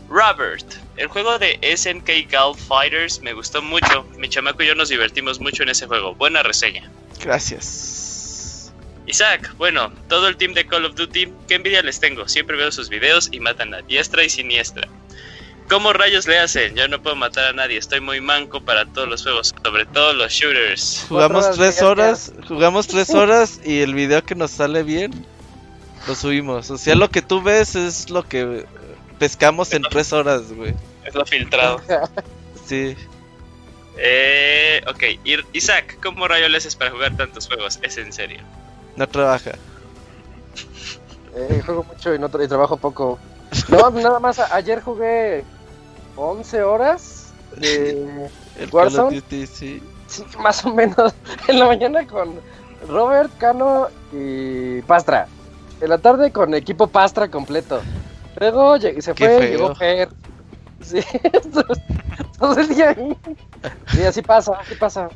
Robert, 0.08 0.66
el 0.96 1.06
juego 1.06 1.38
de 1.38 1.58
SNK 1.62 2.30
Gal 2.30 2.54
Fighters 2.54 3.20
me 3.20 3.32
gustó 3.32 3.62
mucho. 3.62 4.04
Mi 4.18 4.28
chamaco 4.28 4.62
y 4.62 4.66
yo 4.66 4.74
nos 4.74 4.88
divertimos 4.88 5.40
mucho 5.40 5.62
en 5.62 5.70
ese 5.70 5.86
juego. 5.86 6.14
Buena 6.14 6.42
reseña. 6.42 6.90
Gracias. 7.22 8.72
Isaac, 9.06 9.54
bueno, 9.56 9.92
todo 10.08 10.28
el 10.28 10.36
team 10.36 10.54
de 10.54 10.66
Call 10.66 10.84
of 10.84 10.94
Duty, 10.94 11.32
qué 11.48 11.54
envidia 11.54 11.82
les 11.82 11.98
tengo. 11.98 12.28
Siempre 12.28 12.56
veo 12.56 12.70
sus 12.70 12.88
videos 12.88 13.28
y 13.32 13.40
matan 13.40 13.74
a 13.74 13.82
diestra 13.82 14.22
y 14.22 14.30
siniestra. 14.30 14.88
¿Cómo 15.70 15.92
rayos 15.92 16.26
le 16.26 16.38
hacen? 16.38 16.74
Yo 16.74 16.88
no 16.88 17.00
puedo 17.00 17.14
matar 17.16 17.44
a 17.46 17.52
nadie, 17.52 17.78
estoy 17.78 18.00
muy 18.00 18.20
manco 18.20 18.60
para 18.60 18.84
todos 18.86 19.08
los 19.08 19.22
juegos, 19.22 19.54
sobre 19.62 19.86
todo 19.86 20.12
los 20.14 20.32
shooters. 20.32 21.06
Jugamos 21.08 21.50
tres 21.52 21.80
horas, 21.80 22.32
jugamos 22.48 22.88
tres 22.88 23.10
horas 23.14 23.60
y 23.64 23.80
el 23.80 23.94
video 23.94 24.24
que 24.24 24.34
nos 24.34 24.50
sale 24.50 24.82
bien 24.82 25.24
lo 26.08 26.14
subimos. 26.16 26.70
O 26.70 26.76
sea, 26.78 26.96
lo 26.96 27.08
que 27.08 27.22
tú 27.22 27.40
ves 27.40 27.76
es 27.76 28.10
lo 28.10 28.26
que 28.26 28.66
pescamos 29.18 29.72
en 29.72 29.82
tres 29.82 30.12
horas, 30.12 30.52
güey. 30.52 30.74
Es 31.04 31.14
lo 31.14 31.24
filtrado. 31.24 31.80
Sí. 32.66 32.96
Eh, 33.98 34.80
ok, 34.88 35.02
Ir- 35.24 35.44
Isaac, 35.52 35.98
¿cómo 36.00 36.28
rayos 36.28 36.48
le 36.50 36.58
haces 36.58 36.76
para 36.76 36.92
jugar 36.92 37.16
tantos 37.16 37.48
juegos? 37.48 37.80
Es 37.82 37.98
en 37.98 38.12
serio. 38.12 38.38
No 38.96 39.08
trabaja. 39.08 39.52
Eh, 41.34 41.62
juego 41.66 41.82
mucho 41.84 42.14
y, 42.14 42.18
no 42.20 42.28
tra- 42.28 42.44
y 42.44 42.48
trabajo 42.48 42.76
poco. 42.76 43.18
No, 43.68 43.90
nada 43.90 44.20
más 44.20 44.38
ayer 44.38 44.80
jugué 44.80 45.44
11 46.20 46.62
horas 46.62 47.32
de 47.56 48.28
El 48.58 48.70
Call 48.70 48.88
of 48.88 48.94
Warzone. 48.94 49.16
Duty, 49.20 49.46
sí. 49.46 49.82
Sí, 50.06 50.24
más 50.38 50.64
o 50.64 50.74
menos. 50.74 51.14
En 51.48 51.58
la 51.58 51.66
mañana 51.66 52.06
con 52.06 52.40
Robert, 52.88 53.30
Cano 53.38 53.88
y 54.12 54.82
Pastra. 54.82 55.26
En 55.80 55.88
la 55.88 55.98
tarde 55.98 56.30
con 56.30 56.52
equipo 56.54 56.86
Pastra 56.88 57.28
completo. 57.30 57.80
Luego 58.38 58.78
se 58.78 58.94
Qué 58.94 59.02
fue, 59.02 59.14
feo. 59.14 59.40
llegó 59.50 59.74
Fer. 59.74 60.08
Sí, 60.82 60.98
todo 62.38 62.58
el 62.58 62.68
día 62.68 62.90
ahí. 62.96 63.14
Sí, 63.88 64.02
así 64.02 64.22
pasa, 64.22 64.52
así 64.58 64.74
pasa. 64.76 65.10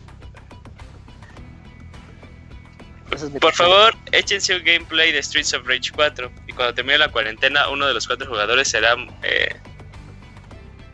Es 3.14 3.22
Por 3.40 3.52
favor, 3.54 3.94
échense 4.12 4.54
un 4.54 4.62
gameplay 4.62 5.10
de 5.10 5.22
Streets 5.22 5.54
of 5.54 5.66
Rage 5.66 5.90
4. 5.94 6.30
Y 6.48 6.52
cuando 6.52 6.74
termine 6.74 6.98
la 6.98 7.10
cuarentena, 7.10 7.70
uno 7.70 7.86
de 7.86 7.94
los 7.94 8.06
cuatro 8.06 8.26
jugadores 8.28 8.68
será. 8.68 8.94
eh, 9.22 9.48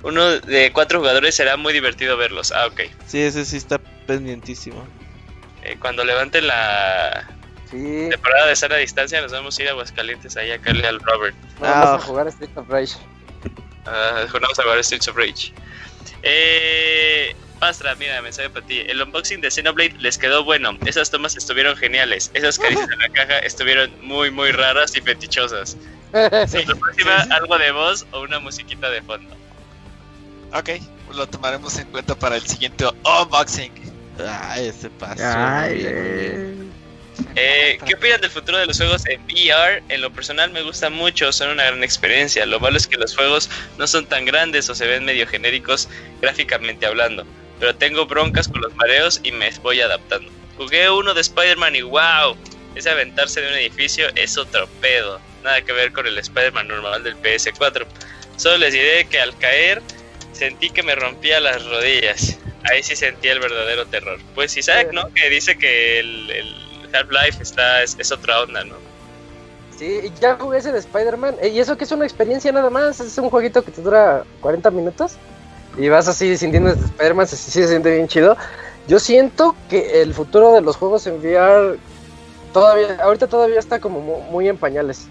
uno 0.03 0.39
de 0.41 0.73
cuatro 0.73 0.99
jugadores 1.01 1.35
será 1.35 1.57
muy 1.57 1.73
divertido 1.73 2.17
verlos. 2.17 2.53
Ah, 2.53 2.67
ok. 2.67 2.81
Sí, 3.07 3.21
ese 3.21 3.45
sí 3.45 3.57
está 3.57 3.79
pendientísimo. 4.07 4.87
Eh, 5.63 5.77
cuando 5.79 6.05
levanten 6.05 6.47
la 6.47 7.29
Sí, 7.71 8.09
temporada 8.11 8.47
de 8.47 8.57
sana 8.57 8.77
distancia, 8.77 9.21
nos 9.21 9.31
vamos 9.31 9.57
a 9.59 9.63
ir 9.63 9.69
a 9.69 9.73
Aguascalientes 9.73 10.37
ahí 10.37 10.51
a 10.51 10.59
caerle 10.59 10.87
al 10.89 10.99
Robert. 11.01 11.37
no 11.55 11.61
vamos 11.61 11.87
Ah. 11.89 11.95
a 11.95 11.99
jugar 12.01 12.27
Street 12.29 12.51
of 12.57 12.69
Rage. 12.69 12.95
Ah, 13.87 14.25
vamos 14.33 14.59
a 14.59 14.63
jugar 14.63 14.83
Streets 14.85 15.09
of 15.09 15.17
Rage. 15.17 15.53
Eh, 16.23 17.35
Pastra, 17.59 17.95
mira, 17.95 18.23
mensaje 18.23 18.49
para 18.49 18.65
ti. 18.67 18.81
El 18.81 19.03
unboxing 19.03 19.43
de 19.43 19.51
Xenoblade 19.51 19.95
les 19.99 20.17
quedó 20.17 20.45
bueno. 20.45 20.79
Esas 20.87 21.11
tomas 21.11 21.37
estuvieron 21.37 21.77
geniales. 21.77 22.31
Esas 22.33 22.59
caricias 22.59 22.89
en 22.91 22.99
la 22.99 23.09
caja 23.11 23.39
estuvieron 23.41 23.93
muy, 24.01 24.31
muy 24.31 24.51
raras 24.53 24.97
y 24.97 25.01
fetichosas. 25.03 25.77
Sí. 26.49 26.65
La 26.65 26.75
próxima, 26.75 27.17
algo 27.31 27.57
de 27.59 27.71
voz 27.71 28.05
o 28.11 28.23
una 28.23 28.41
musiquita 28.41 28.91
de 28.91 29.01
fondo. 29.03 29.37
Ok, 30.53 30.71
lo 31.15 31.29
tomaremos 31.29 31.79
en 31.79 31.87
cuenta 31.89 32.19
para 32.19 32.37
el 32.37 32.47
siguiente 32.47 32.85
unboxing. 33.05 33.73
Ay, 34.27 34.67
ese 34.67 34.91
paso. 34.91 35.23
Ay, 35.25 35.75
bien, 35.79 35.89
eh. 35.89 36.29
bien. 36.29 36.71
Eh, 37.37 37.79
¿Qué 37.87 37.95
opinan 37.95 38.21
del 38.21 38.31
futuro 38.31 38.59
de 38.59 38.67
los 38.67 38.77
juegos 38.77 39.07
en 39.07 39.23
VR? 39.25 39.83
En 39.89 40.01
lo 40.01 40.13
personal 40.13 40.51
me 40.51 40.63
gusta 40.63 40.91
mucho, 40.91 41.33
son 41.33 41.51
una 41.51 41.65
gran 41.65 41.85
experiencia. 41.85 42.45
Lo 42.47 42.59
malo 42.61 42.77
es 42.77 42.87
que 42.87 42.97
los 42.97 43.15
juegos 43.15 43.51
no 43.79 43.87
son 43.87 44.07
tan 44.07 44.25
grandes 44.25 44.69
o 44.69 44.75
se 44.75 44.87
ven 44.87 45.05
medio 45.05 45.27
genéricos 45.27 45.89
gráficamente 46.21 46.87
hablando. 46.87 47.25
Pero 47.59 47.75
tengo 47.77 48.07
broncas 48.07 48.49
con 48.49 48.61
los 48.61 48.75
mareos 48.75 49.21
y 49.23 49.33
me 49.33 49.51
voy 49.63 49.81
adaptando. 49.81 50.31
Jugué 50.57 50.91
uno 50.91 51.15
de 51.15 51.21
Spider-Man 51.21 51.77
y 51.77 51.83
wow, 51.83 52.37
ese 52.75 52.91
aventarse 52.91 53.41
de 53.41 53.49
un 53.49 53.55
edificio 53.55 54.09
es 54.17 54.37
otro 54.37 54.67
pedo. 54.81 55.21
Nada 55.45 55.63
que 55.63 55.73
ver 55.73 55.93
con 55.93 56.07
el 56.07 56.19
Spider-Man 56.19 56.69
normal 56.69 57.03
del 57.03 57.17
PS4. 57.17 57.87
Solo 58.37 58.59
les 58.59 58.73
diré 58.73 59.07
que 59.07 59.21
al 59.21 59.37
caer 59.39 59.83
sentí 60.33 60.71
que 60.71 60.83
me 60.83 60.95
rompía 60.95 61.41
las 61.41 61.65
rodillas. 61.67 62.39
Ahí 62.71 62.83
sí 62.83 62.95
sentí 62.97 63.29
el 63.29 63.41
verdadero 63.41 63.87
terror. 63.87 64.19
Pues 64.35 64.57
Isaac, 64.57 64.89
¿no? 64.93 65.03
Que 65.15 65.29
dice 65.31 65.57
que 65.57 65.99
el, 66.01 66.31
el 66.31 66.55
Half-Life 66.95 67.43
está, 67.43 67.83
es, 67.83 67.97
es 67.99 68.13
otra 68.13 68.41
onda, 68.43 68.65
¿no? 68.65 68.75
Sí, 69.79 70.13
ya 70.21 70.37
jugué 70.39 70.59
ese 70.59 70.73
de 70.73 70.79
Spider-Man. 70.79 71.37
eh, 71.41 71.49
Y 71.49 71.61
eso 71.61 71.77
que 71.79 71.85
es 71.85 71.93
una 71.93 72.05
experiencia 72.05 72.53
nada 72.53 72.69
más. 72.71 73.01
Es 73.01 73.17
un 73.19 73.31
jueguito 73.31 73.63
que 73.63 73.71
te 73.71 73.81
dura 73.81 74.25
40 74.41 74.71
minutos. 74.71 75.13
Y 75.79 75.89
vas 75.89 76.07
así 76.09 76.37
sintiendo 76.37 76.71
este 76.71 76.85
Spider-Man. 76.85 77.27
Se, 77.29 77.37
sí 77.37 77.51
se 77.51 77.69
siente 77.69 77.95
bien 77.95 78.07
chido. 78.09 78.37
Yo 78.89 78.99
siento 78.99 79.57
que 79.71 80.03
el 80.03 80.13
futuro 80.13 80.53
de 80.53 80.61
los 80.61 80.77
juegos 80.77 81.07
en 81.07 81.15
VR 81.19 81.79
todavía, 82.53 82.99
ahorita 83.03 83.27
todavía 83.27 83.59
está 83.59 83.79
como 83.81 84.01
mu- 84.01 84.21
muy 84.23 84.49
en 84.49 84.59
pañales. 84.59 85.07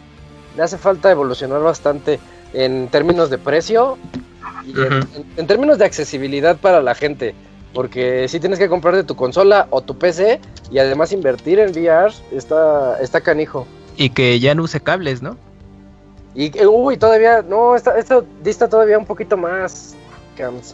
Le 0.55 0.63
hace 0.63 0.77
falta 0.77 1.09
evolucionar 1.09 1.61
bastante 1.61 2.19
en 2.53 2.89
términos 2.89 3.29
de 3.29 3.37
precio 3.37 3.97
y 4.65 4.71
en, 4.71 4.93
Ujú. 4.93 5.07
en- 5.15 5.25
en 5.37 5.47
términos 5.47 5.77
de 5.77 5.85
accesibilidad 5.85 6.57
para 6.57 6.81
la 6.81 6.95
gente. 6.95 7.35
Porque 7.73 8.27
si 8.27 8.39
tienes 8.39 8.57
que 8.57 8.67
comprarte 8.67 9.03
tu 9.03 9.15
consola 9.15 9.67
o 9.69 9.81
tu 9.81 9.95
PC 9.97 10.39
y 10.71 10.79
además 10.79 11.11
invertir 11.11 11.59
en 11.59 11.69
VR, 11.71 12.11
está, 12.31 12.99
está 12.99 13.21
canijo. 13.21 13.67
Y 13.95 14.09
que 14.09 14.39
ya 14.39 14.55
no 14.55 14.63
use 14.63 14.79
cables, 14.81 15.21
¿no? 15.21 15.37
Y 16.33 16.49
que, 16.51 16.65
uy, 16.65 16.97
todavía, 16.97 17.43
no, 17.47 17.75
esta- 17.75 17.97
esto 17.97 18.25
dista 18.43 18.67
todavía 18.69 18.97
un 18.97 19.05
poquito 19.05 19.37
más, 19.37 19.95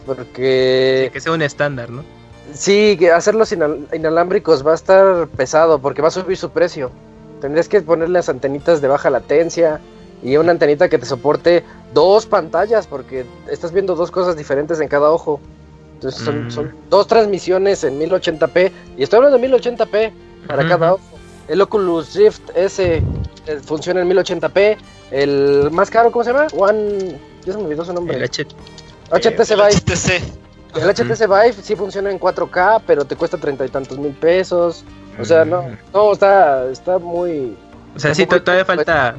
porque 0.06 1.04
Sí, 1.06 1.12
que 1.12 1.20
sea 1.20 1.32
un 1.32 1.42
estándar, 1.42 1.90
¿no? 1.90 2.04
sí, 2.54 2.96
que 2.98 3.10
hacerlos 3.10 3.52
inal- 3.52 3.86
inalámbricos 3.92 4.64
va 4.66 4.72
a 4.72 4.74
estar 4.76 5.26
pesado 5.28 5.80
porque 5.80 6.00
va 6.02 6.08
a 6.08 6.12
subir 6.12 6.36
su 6.36 6.50
precio. 6.50 6.90
Tendrías 7.40 7.68
que 7.68 7.80
ponerle 7.82 8.14
las 8.14 8.28
antenitas 8.28 8.80
de 8.80 8.88
baja 8.88 9.10
latencia 9.10 9.80
y 10.22 10.36
una 10.36 10.52
antenita 10.52 10.88
que 10.88 10.98
te 10.98 11.06
soporte 11.06 11.62
dos 11.94 12.26
pantallas 12.26 12.86
porque 12.86 13.26
estás 13.50 13.72
viendo 13.72 13.94
dos 13.94 14.10
cosas 14.10 14.36
diferentes 14.36 14.80
en 14.80 14.88
cada 14.88 15.10
ojo. 15.10 15.40
Entonces 15.94 16.22
son, 16.22 16.46
Mm. 16.46 16.50
son 16.50 16.74
dos 16.90 17.06
transmisiones 17.06 17.82
en 17.84 17.98
1080p 17.98 18.70
y 18.98 19.02
estoy 19.02 19.18
hablando 19.18 19.38
de 19.38 19.48
1080p 19.48 20.12
para 20.46 20.66
cada 20.68 20.94
ojo. 20.94 21.02
El 21.48 21.60
Oculus 21.62 22.14
Rift 22.14 22.50
S 22.54 22.82
eh, 23.46 23.60
funciona 23.64 24.00
en 24.00 24.08
1080p. 24.08 24.76
El 25.10 25.70
más 25.70 25.90
caro, 25.90 26.10
¿cómo 26.10 26.24
se 26.24 26.32
llama? 26.32 26.48
One. 26.56 27.18
Ya 27.44 27.52
se 27.52 27.58
me 27.58 27.64
olvidó 27.64 27.84
su 27.84 27.92
nombre. 27.92 28.16
El 28.16 28.24
H 28.24 28.44
HTC 29.12 29.50
El 29.52 29.56
Vive. 29.60 29.70
HTC. 29.76 30.22
El 30.74 30.90
HTC 30.90 31.26
Vive 31.28 31.52
sí 31.62 31.76
funciona 31.76 32.10
en 32.10 32.18
4K, 32.18 32.82
pero 32.86 33.04
te 33.04 33.14
cuesta 33.16 33.38
treinta 33.38 33.64
y 33.64 33.68
tantos 33.68 33.96
mil 33.98 34.12
pesos. 34.12 34.84
O 35.20 35.24
sea, 35.24 35.44
no, 35.44 35.62
Mm. 35.62 35.76
no, 35.94 36.12
está, 36.12 36.68
está 36.70 36.98
muy. 36.98 37.56
O 37.94 37.98
sea, 38.00 38.14
sí, 38.14 38.26
todavía 38.26 38.64
falta 38.64 39.16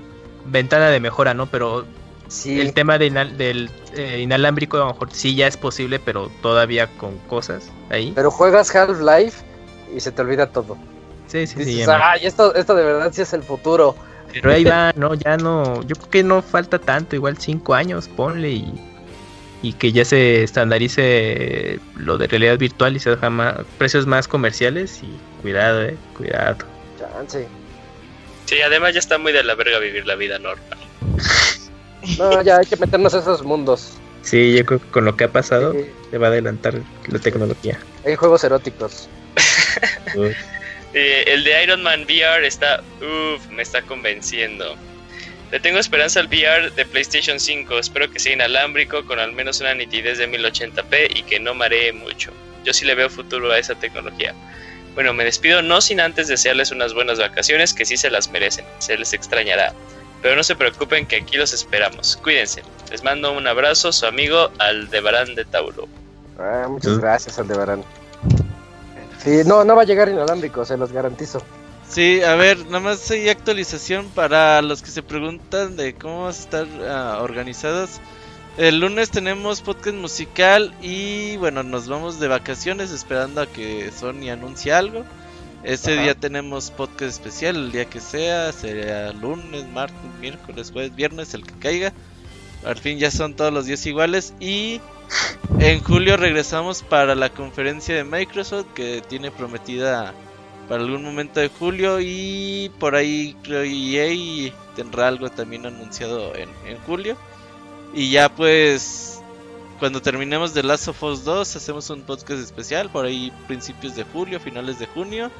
ventana 0.47 0.89
de 0.89 0.99
mejora, 0.99 1.33
¿no? 1.33 1.45
Pero 1.47 1.85
Sí, 2.27 2.59
el 2.59 2.73
tema 2.73 2.97
de 2.97 3.07
inal- 3.09 3.37
del 3.37 3.69
eh, 3.95 4.19
inalámbrico 4.21 4.75
a 4.77 4.81
lo 4.81 4.87
mejor 4.87 5.09
sí 5.13 5.33
ya 5.35 5.47
es 5.47 5.55
posible, 5.55 5.99
pero 5.99 6.29
todavía 6.41 6.87
con 6.97 7.17
cosas 7.19 7.71
ahí. 7.89 8.11
pero 8.15 8.31
juegas 8.31 8.75
Half-Life 8.75 9.45
y 9.95 9.99
se 10.01 10.11
te 10.11 10.21
olvida 10.21 10.47
todo. 10.47 10.77
Sí, 11.27 11.47
sí, 11.47 11.63
sí. 11.63 11.65
Dices, 11.65 11.89
esto, 12.21 12.53
esto 12.55 12.75
de 12.75 12.83
verdad 12.83 13.11
sí 13.13 13.21
es 13.21 13.31
el 13.33 13.43
futuro. 13.43 13.95
Pero 14.33 14.51
ahí 14.51 14.63
va, 14.65 14.91
no, 14.95 15.13
ya 15.13 15.37
no. 15.37 15.81
Yo 15.83 15.95
creo 15.95 16.09
que 16.09 16.23
no 16.23 16.41
falta 16.41 16.79
tanto, 16.79 17.15
igual 17.15 17.37
cinco 17.37 17.73
años, 17.73 18.07
ponle 18.09 18.49
y. 18.51 18.73
Y 19.63 19.73
que 19.73 19.91
ya 19.91 20.05
se 20.05 20.43
estandarice 20.43 21.79
lo 21.95 22.17
de 22.19 22.27
realidad 22.27 22.59
virtual 22.59 22.95
y 22.95 22.99
se 22.99 23.09
deja 23.09 23.29
más, 23.29 23.55
precios 23.79 24.05
más 24.05 24.27
comerciales 24.27 25.01
y 25.01 25.17
cuidado, 25.41 25.81
eh, 25.81 25.97
cuidado. 26.15 26.57
Chance. 26.99 27.47
Sí, 28.47 28.61
además 28.61 28.93
ya 28.93 28.99
está 28.99 29.17
muy 29.17 29.31
de 29.31 29.43
la 29.43 29.53
verga 29.55 29.77
vivir 29.79 30.07
la 30.07 30.15
vida 30.15 30.39
normal. 30.39 30.79
No, 32.17 32.41
ya 32.41 32.57
hay 32.57 32.65
que 32.65 32.77
meternos 32.77 33.13
a 33.13 33.19
esos 33.19 33.43
mundos. 33.43 33.93
Sí, 34.23 34.55
yo 34.55 34.65
creo 34.65 34.79
que 34.79 34.87
con 34.87 35.05
lo 35.05 35.15
que 35.15 35.25
ha 35.25 35.31
pasado 35.31 35.73
Sí, 35.73 35.85
se 36.11 36.17
va 36.17 36.27
a 36.27 36.29
adelantar 36.31 36.75
la 37.07 37.19
tecnología. 37.19 37.79
hay 38.05 38.15
juegos 38.15 38.43
eróticos. 38.43 39.07
Eh, 40.93 41.25
el 41.27 41.43
de 41.43 41.63
Iron 41.63 41.83
Man 41.83 42.03
VR 42.03 42.47
está, 42.47 42.81
uff, 43.01 43.45
me 43.51 43.61
está 43.61 43.83
convenciendo. 43.83 44.75
Le 45.51 45.59
tengo 45.59 45.77
esperanza 45.77 46.19
al 46.21 46.27
VR 46.27 46.71
de 46.71 46.85
PlayStation 46.85 47.39
5. 47.39 47.77
Espero 47.77 48.09
que 48.09 48.19
sea 48.19 48.33
inalámbrico 48.33 49.05
con 49.05 49.19
al 49.19 49.31
menos 49.33 49.59
una 49.61 49.75
nitidez 49.75 50.17
de 50.17 50.27
1080p 50.27 51.15
y 51.15 51.23
que 51.23 51.39
no 51.39 51.53
maree 51.53 51.93
mucho. 51.93 52.31
Yo 52.63 52.73
sí 52.73 52.85
le 52.85 52.95
veo 52.95 53.09
futuro 53.09 53.51
a 53.51 53.59
esa 53.59 53.75
tecnología. 53.75 54.33
Bueno, 54.97 55.13
me 55.13 55.25
despido 55.25 55.61
no 55.61 55.79
sin 55.79 55.99
antes 55.99 56.27
desearles 56.27 56.71
unas 56.71 56.95
buenas 56.95 57.19
vacaciones 57.19 57.71
que 57.71 57.85
sí 57.85 57.97
se 57.97 58.09
las 58.09 58.31
merecen. 58.31 58.65
Se 58.79 58.97
les 58.97 59.13
extrañará. 59.13 59.71
Pero 60.23 60.35
no 60.35 60.41
se 60.41 60.55
preocupen 60.55 61.05
que 61.05 61.17
aquí 61.17 61.37
los 61.37 61.53
esperamos. 61.53 62.17
Cuídense. 62.23 62.63
Les 62.89 63.03
mando 63.03 63.31
un 63.31 63.45
abrazo, 63.45 63.91
su 63.91 64.07
amigo 64.07 64.49
Aldebarán 64.57 65.35
de 65.35 65.45
Tauro. 65.45 65.87
Ah, 66.39 66.65
muchas 66.67 66.97
gracias, 66.97 67.37
Aldebarán. 67.37 67.83
Sí, 69.23 69.43
no, 69.45 69.63
no 69.63 69.75
va 69.75 69.83
a 69.83 69.85
llegar 69.85 70.09
inalámbrico, 70.09 70.65
se 70.65 70.77
los 70.77 70.91
garantizo. 70.91 71.43
Sí, 71.87 72.23
a 72.23 72.33
ver, 72.33 72.65
nada 72.65 72.79
más 72.79 73.11
hay 73.11 73.29
actualización 73.29 74.09
para 74.09 74.63
los 74.63 74.81
que 74.81 74.89
se 74.89 75.03
preguntan 75.03 75.77
de 75.77 75.93
cómo 75.93 76.21
vamos 76.21 76.39
a 76.39 76.41
estar 76.41 76.67
ah, 76.89 77.19
organizados. 77.21 78.01
El 78.57 78.79
lunes 78.79 79.11
tenemos 79.11 79.61
podcast 79.61 79.95
musical 79.97 80.73
y 80.81 81.37
bueno, 81.37 81.61
nos 81.61 81.87
vamos 81.87 82.19
de 82.19 82.27
vacaciones 82.27 82.89
esperando 82.89 83.41
a 83.41 83.45
que 83.45 83.91
Sony 83.91 84.31
anuncie 84.31 84.73
algo. 84.73 85.05
Ese 85.63 85.93
Ajá. 85.93 86.01
día 86.01 86.15
tenemos 86.15 86.71
podcast 86.71 87.03
especial, 87.11 87.55
el 87.55 87.71
día 87.71 87.85
que 87.85 87.99
sea, 87.99 88.51
sería 88.51 89.13
lunes, 89.13 89.67
martes, 89.69 89.99
miércoles, 90.19 90.71
jueves, 90.71 90.95
viernes, 90.95 91.35
el 91.35 91.45
que 91.45 91.53
caiga. 91.59 91.93
Al 92.65 92.77
fin 92.77 92.97
ya 92.97 93.11
son 93.11 93.35
todos 93.35 93.53
los 93.53 93.67
días 93.67 93.85
iguales 93.85 94.33
y 94.39 94.81
en 95.59 95.83
julio 95.83 96.17
regresamos 96.17 96.81
para 96.81 97.13
la 97.13 97.29
conferencia 97.29 97.93
de 97.93 98.03
Microsoft 98.03 98.73
que 98.73 99.03
tiene 99.07 99.29
prometida 99.29 100.15
para 100.67 100.81
algún 100.81 101.03
momento 101.03 101.39
de 101.39 101.49
julio 101.49 101.99
y 102.01 102.71
por 102.79 102.95
ahí 102.95 103.35
creo 103.43 103.61
EA 103.61 104.51
tendrá 104.75 105.09
algo 105.09 105.29
también 105.29 105.67
anunciado 105.67 106.33
en, 106.33 106.49
en 106.65 106.79
julio. 106.87 107.15
Y 107.93 108.11
ya 108.11 108.29
pues 108.29 109.21
cuando 109.79 110.01
terminemos 110.01 110.53
de 110.53 110.63
Last 110.63 110.87
of 110.87 111.03
Us 111.03 111.23
2 111.23 111.55
hacemos 111.55 111.89
un 111.89 112.01
podcast 112.01 112.41
especial 112.41 112.89
por 112.89 113.05
ahí 113.05 113.31
principios 113.47 113.95
de 113.95 114.03
julio, 114.03 114.39
finales 114.39 114.79
de 114.79 114.87
junio. 114.87 115.31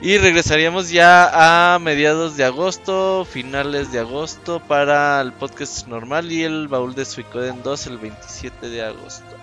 Y 0.00 0.18
regresaríamos 0.18 0.90
ya 0.90 1.74
a 1.74 1.78
mediados 1.78 2.36
de 2.36 2.44
agosto, 2.44 3.24
finales 3.24 3.92
de 3.92 4.00
agosto 4.00 4.60
para 4.60 5.20
el 5.20 5.32
podcast 5.32 5.86
normal 5.86 6.30
y 6.30 6.42
el 6.42 6.68
baúl 6.68 6.94
de 6.94 7.04
Suicoden 7.04 7.62
2 7.62 7.86
el 7.86 7.98
27 7.98 8.68
de 8.68 8.84
agosto. 8.84 9.36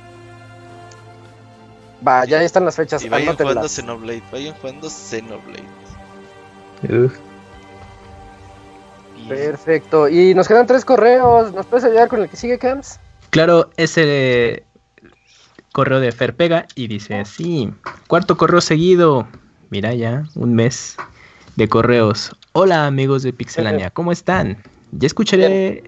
Va, 2.05 2.25
ya 2.25 2.41
están 2.43 2.65
las 2.65 2.75
fechas. 2.75 3.03
Y 3.03 3.09
vayan 3.09 3.35
jugando 3.35 3.67
Xenoblade, 3.67 4.23
vayan 4.31 4.55
jugando 4.55 4.89
Xenoblade. 4.89 5.63
Uf. 6.89 7.13
Perfecto. 9.35 10.10
Y 10.10 10.34
nos 10.34 10.48
quedan 10.48 10.68
tres 10.68 10.85
correos. 10.85 11.53
¿Nos 11.53 11.66
puedes 11.66 11.85
ayudar 11.85 12.08
con 12.08 12.22
el 12.22 12.30
que 12.30 12.35
sigue, 12.35 12.58
Camps? 12.58 13.00
Claro, 13.30 13.69
ese 13.77 14.66
correo 15.72 16.00
de 16.00 16.11
Ferpega 16.11 16.68
y 16.76 16.88
dice 16.88 17.16
así, 17.16 17.72
cuarto 18.08 18.35
correo 18.35 18.60
seguido, 18.60 19.27
mira 19.69 19.93
ya, 19.93 20.24
un 20.35 20.53
mes 20.53 20.98
de 21.56 21.69
correos. 21.69 22.35
Hola 22.51 22.85
amigos 22.85 23.24
de 23.24 23.32
Pixelania, 23.32 23.90
¿cómo 23.93 24.11
están? 24.11 24.61
Ya 24.92 25.08
escucharé 25.08 25.84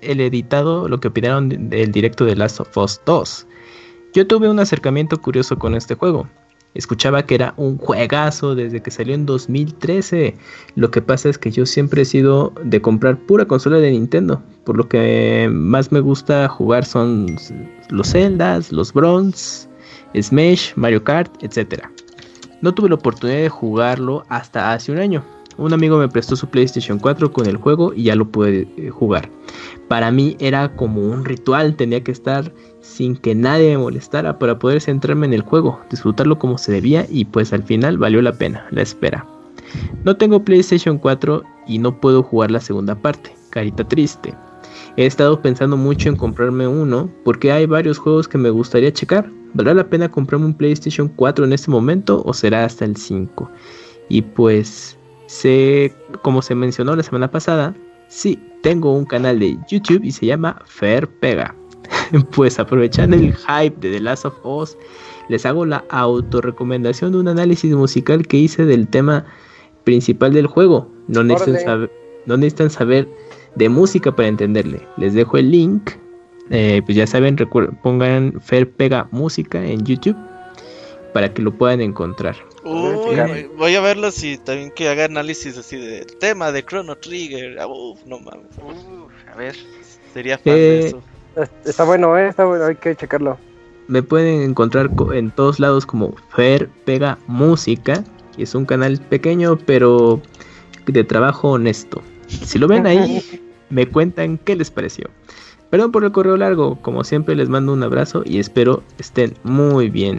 el 0.00 0.20
editado, 0.20 0.88
lo 0.88 1.00
que 1.00 1.08
opinaron 1.08 1.68
del 1.68 1.92
directo 1.92 2.24
de 2.24 2.34
Last 2.34 2.60
of 2.60 2.76
Us 2.78 3.00
2. 3.04 3.46
Yo 4.14 4.26
tuve 4.26 4.48
un 4.48 4.58
acercamiento 4.58 5.20
curioso 5.20 5.58
con 5.58 5.74
este 5.74 5.94
juego. 5.94 6.26
Escuchaba 6.76 7.24
que 7.24 7.34
era 7.34 7.54
un 7.56 7.78
juegazo 7.78 8.54
desde 8.54 8.82
que 8.82 8.90
salió 8.90 9.14
en 9.14 9.24
2013. 9.24 10.36
Lo 10.74 10.90
que 10.90 11.00
pasa 11.00 11.28
es 11.30 11.38
que 11.38 11.50
yo 11.50 11.64
siempre 11.64 12.02
he 12.02 12.04
sido 12.04 12.52
de 12.62 12.82
comprar 12.82 13.16
pura 13.18 13.46
consola 13.46 13.78
de 13.78 13.90
Nintendo. 13.90 14.42
Por 14.64 14.76
lo 14.76 14.88
que 14.88 15.48
más 15.50 15.90
me 15.90 16.00
gusta 16.00 16.48
jugar 16.48 16.84
son 16.84 17.36
los 17.88 18.12
Zeldas, 18.12 18.72
los 18.72 18.92
Bronze, 18.92 19.68
Smash, 20.20 20.72
Mario 20.76 21.02
Kart, 21.02 21.32
etc. 21.42 21.84
No 22.60 22.74
tuve 22.74 22.90
la 22.90 22.96
oportunidad 22.96 23.38
de 23.38 23.48
jugarlo 23.48 24.24
hasta 24.28 24.72
hace 24.72 24.92
un 24.92 24.98
año. 24.98 25.24
Un 25.58 25.72
amigo 25.72 25.98
me 25.98 26.08
prestó 26.08 26.36
su 26.36 26.48
PlayStation 26.48 26.98
4 26.98 27.32
con 27.32 27.46
el 27.46 27.56
juego 27.56 27.94
y 27.94 28.04
ya 28.04 28.14
lo 28.14 28.28
pude 28.28 28.68
eh, 28.76 28.90
jugar. 28.90 29.30
Para 29.88 30.10
mí 30.10 30.36
era 30.38 30.74
como 30.76 31.00
un 31.00 31.24
ritual, 31.24 31.76
tenía 31.76 32.02
que 32.02 32.12
estar 32.12 32.52
sin 32.80 33.16
que 33.16 33.34
nadie 33.34 33.70
me 33.70 33.78
molestara 33.78 34.38
para 34.38 34.58
poder 34.58 34.80
centrarme 34.80 35.26
en 35.26 35.32
el 35.32 35.40
juego, 35.40 35.80
disfrutarlo 35.90 36.38
como 36.38 36.58
se 36.58 36.72
debía 36.72 37.06
y 37.08 37.24
pues 37.24 37.52
al 37.52 37.62
final 37.62 37.96
valió 37.96 38.20
la 38.20 38.32
pena 38.32 38.66
la 38.70 38.82
espera. 38.82 39.26
No 40.04 40.16
tengo 40.16 40.44
PlayStation 40.44 40.98
4 40.98 41.42
y 41.66 41.78
no 41.78 41.98
puedo 42.00 42.22
jugar 42.22 42.50
la 42.50 42.60
segunda 42.60 42.94
parte, 42.94 43.34
carita 43.50 43.84
triste. 43.84 44.34
He 44.96 45.06
estado 45.06 45.40
pensando 45.40 45.76
mucho 45.76 46.08
en 46.08 46.16
comprarme 46.16 46.66
uno 46.66 47.10
porque 47.24 47.52
hay 47.52 47.66
varios 47.66 47.98
juegos 47.98 48.28
que 48.28 48.38
me 48.38 48.50
gustaría 48.50 48.92
checar. 48.92 49.30
¿Valdrá 49.54 49.74
la 49.74 49.88
pena 49.88 50.10
comprarme 50.10 50.46
un 50.46 50.54
PlayStation 50.54 51.08
4 51.08 51.44
en 51.44 51.52
este 51.52 51.70
momento 51.70 52.22
o 52.24 52.32
será 52.32 52.64
hasta 52.64 52.84
el 52.84 52.96
5? 52.96 53.50
Y 54.08 54.22
pues 54.22 54.96
sé, 55.26 55.94
como 56.22 56.42
se 56.42 56.54
mencionó 56.54 56.96
la 56.96 57.02
semana 57.02 57.30
pasada, 57.30 57.74
sí, 58.08 58.38
tengo 58.62 58.92
un 58.92 59.04
canal 59.04 59.38
de 59.38 59.58
YouTube 59.68 60.04
y 60.04 60.12
se 60.12 60.26
llama 60.26 60.60
Fair 60.66 61.08
Pega. 61.08 61.54
pues 62.34 62.58
aprovechando 62.58 63.16
el 63.16 63.34
hype 63.34 63.76
de 63.80 63.92
The 63.92 64.00
Last 64.00 64.24
of 64.24 64.34
Us, 64.44 64.76
les 65.28 65.44
hago 65.46 65.64
la 65.64 65.84
autorrecomendación 65.90 67.12
de 67.12 67.18
un 67.18 67.28
análisis 67.28 67.72
musical 67.74 68.26
que 68.26 68.38
hice 68.38 68.64
del 68.64 68.88
tema 68.88 69.24
principal 69.84 70.32
del 70.32 70.46
juego. 70.46 70.90
No 71.08 71.22
necesitan, 71.22 71.60
saber, 71.60 71.92
no 72.26 72.36
necesitan 72.36 72.70
saber 72.70 73.08
de 73.54 73.68
música 73.68 74.14
para 74.14 74.28
entenderle. 74.28 74.86
Les 74.96 75.14
dejo 75.14 75.36
el 75.38 75.50
link. 75.50 75.90
Eh, 76.50 76.80
pues 76.84 76.96
ya 76.96 77.08
saben, 77.08 77.36
pongan 77.82 78.40
Fair 78.40 78.70
Pega 78.70 79.08
Música 79.10 79.64
en 79.64 79.84
YouTube 79.84 80.16
para 81.12 81.32
que 81.32 81.42
lo 81.42 81.50
puedan 81.52 81.80
encontrar. 81.80 82.36
Uy, 82.66 83.46
voy 83.56 83.74
a 83.74 83.80
verlo 83.80 84.10
si 84.10 84.38
también 84.38 84.70
que 84.70 84.88
haga 84.88 85.04
análisis 85.04 85.56
así 85.56 85.76
del 85.76 86.06
tema 86.18 86.52
de 86.52 86.64
Chrono 86.64 86.96
Trigger. 86.96 87.58
Ah, 87.60 87.66
Uf, 87.66 88.00
no 88.06 88.18
mames. 88.18 88.46
Uf, 88.62 89.12
a 89.32 89.36
ver. 89.36 89.54
Sería 90.12 90.38
fan 90.38 90.54
de 90.54 90.80
Eh, 90.80 90.86
eso. 90.86 91.02
Está 91.64 91.84
bueno, 91.84 92.16
¿eh? 92.18 92.28
Está 92.28 92.44
bueno, 92.44 92.64
hay 92.64 92.76
que 92.76 92.96
checarlo. 92.96 93.38
Me 93.88 94.02
pueden 94.02 94.42
encontrar 94.42 94.94
co- 94.94 95.12
en 95.12 95.30
todos 95.30 95.60
lados 95.60 95.86
como 95.86 96.14
Fer 96.34 96.68
Pega 96.84 97.18
Música. 97.26 98.02
Y 98.36 98.42
es 98.42 98.54
un 98.54 98.64
canal 98.66 98.98
pequeño, 98.98 99.58
pero 99.64 100.20
de 100.86 101.04
trabajo 101.04 101.50
honesto. 101.52 102.02
Si 102.26 102.58
lo 102.58 102.66
ven 102.68 102.86
ahí, 102.86 103.22
me 103.70 103.86
cuentan 103.86 104.38
qué 104.38 104.56
les 104.56 104.70
pareció. 104.70 105.08
Perdón 105.70 105.92
por 105.92 106.04
el 106.04 106.12
correo 106.12 106.36
largo, 106.36 106.76
como 106.82 107.02
siempre 107.04 107.34
les 107.34 107.48
mando 107.48 107.72
un 107.72 107.82
abrazo 107.82 108.22
y 108.24 108.38
espero 108.38 108.82
estén 108.98 109.34
muy 109.42 109.88
bien. 109.90 110.16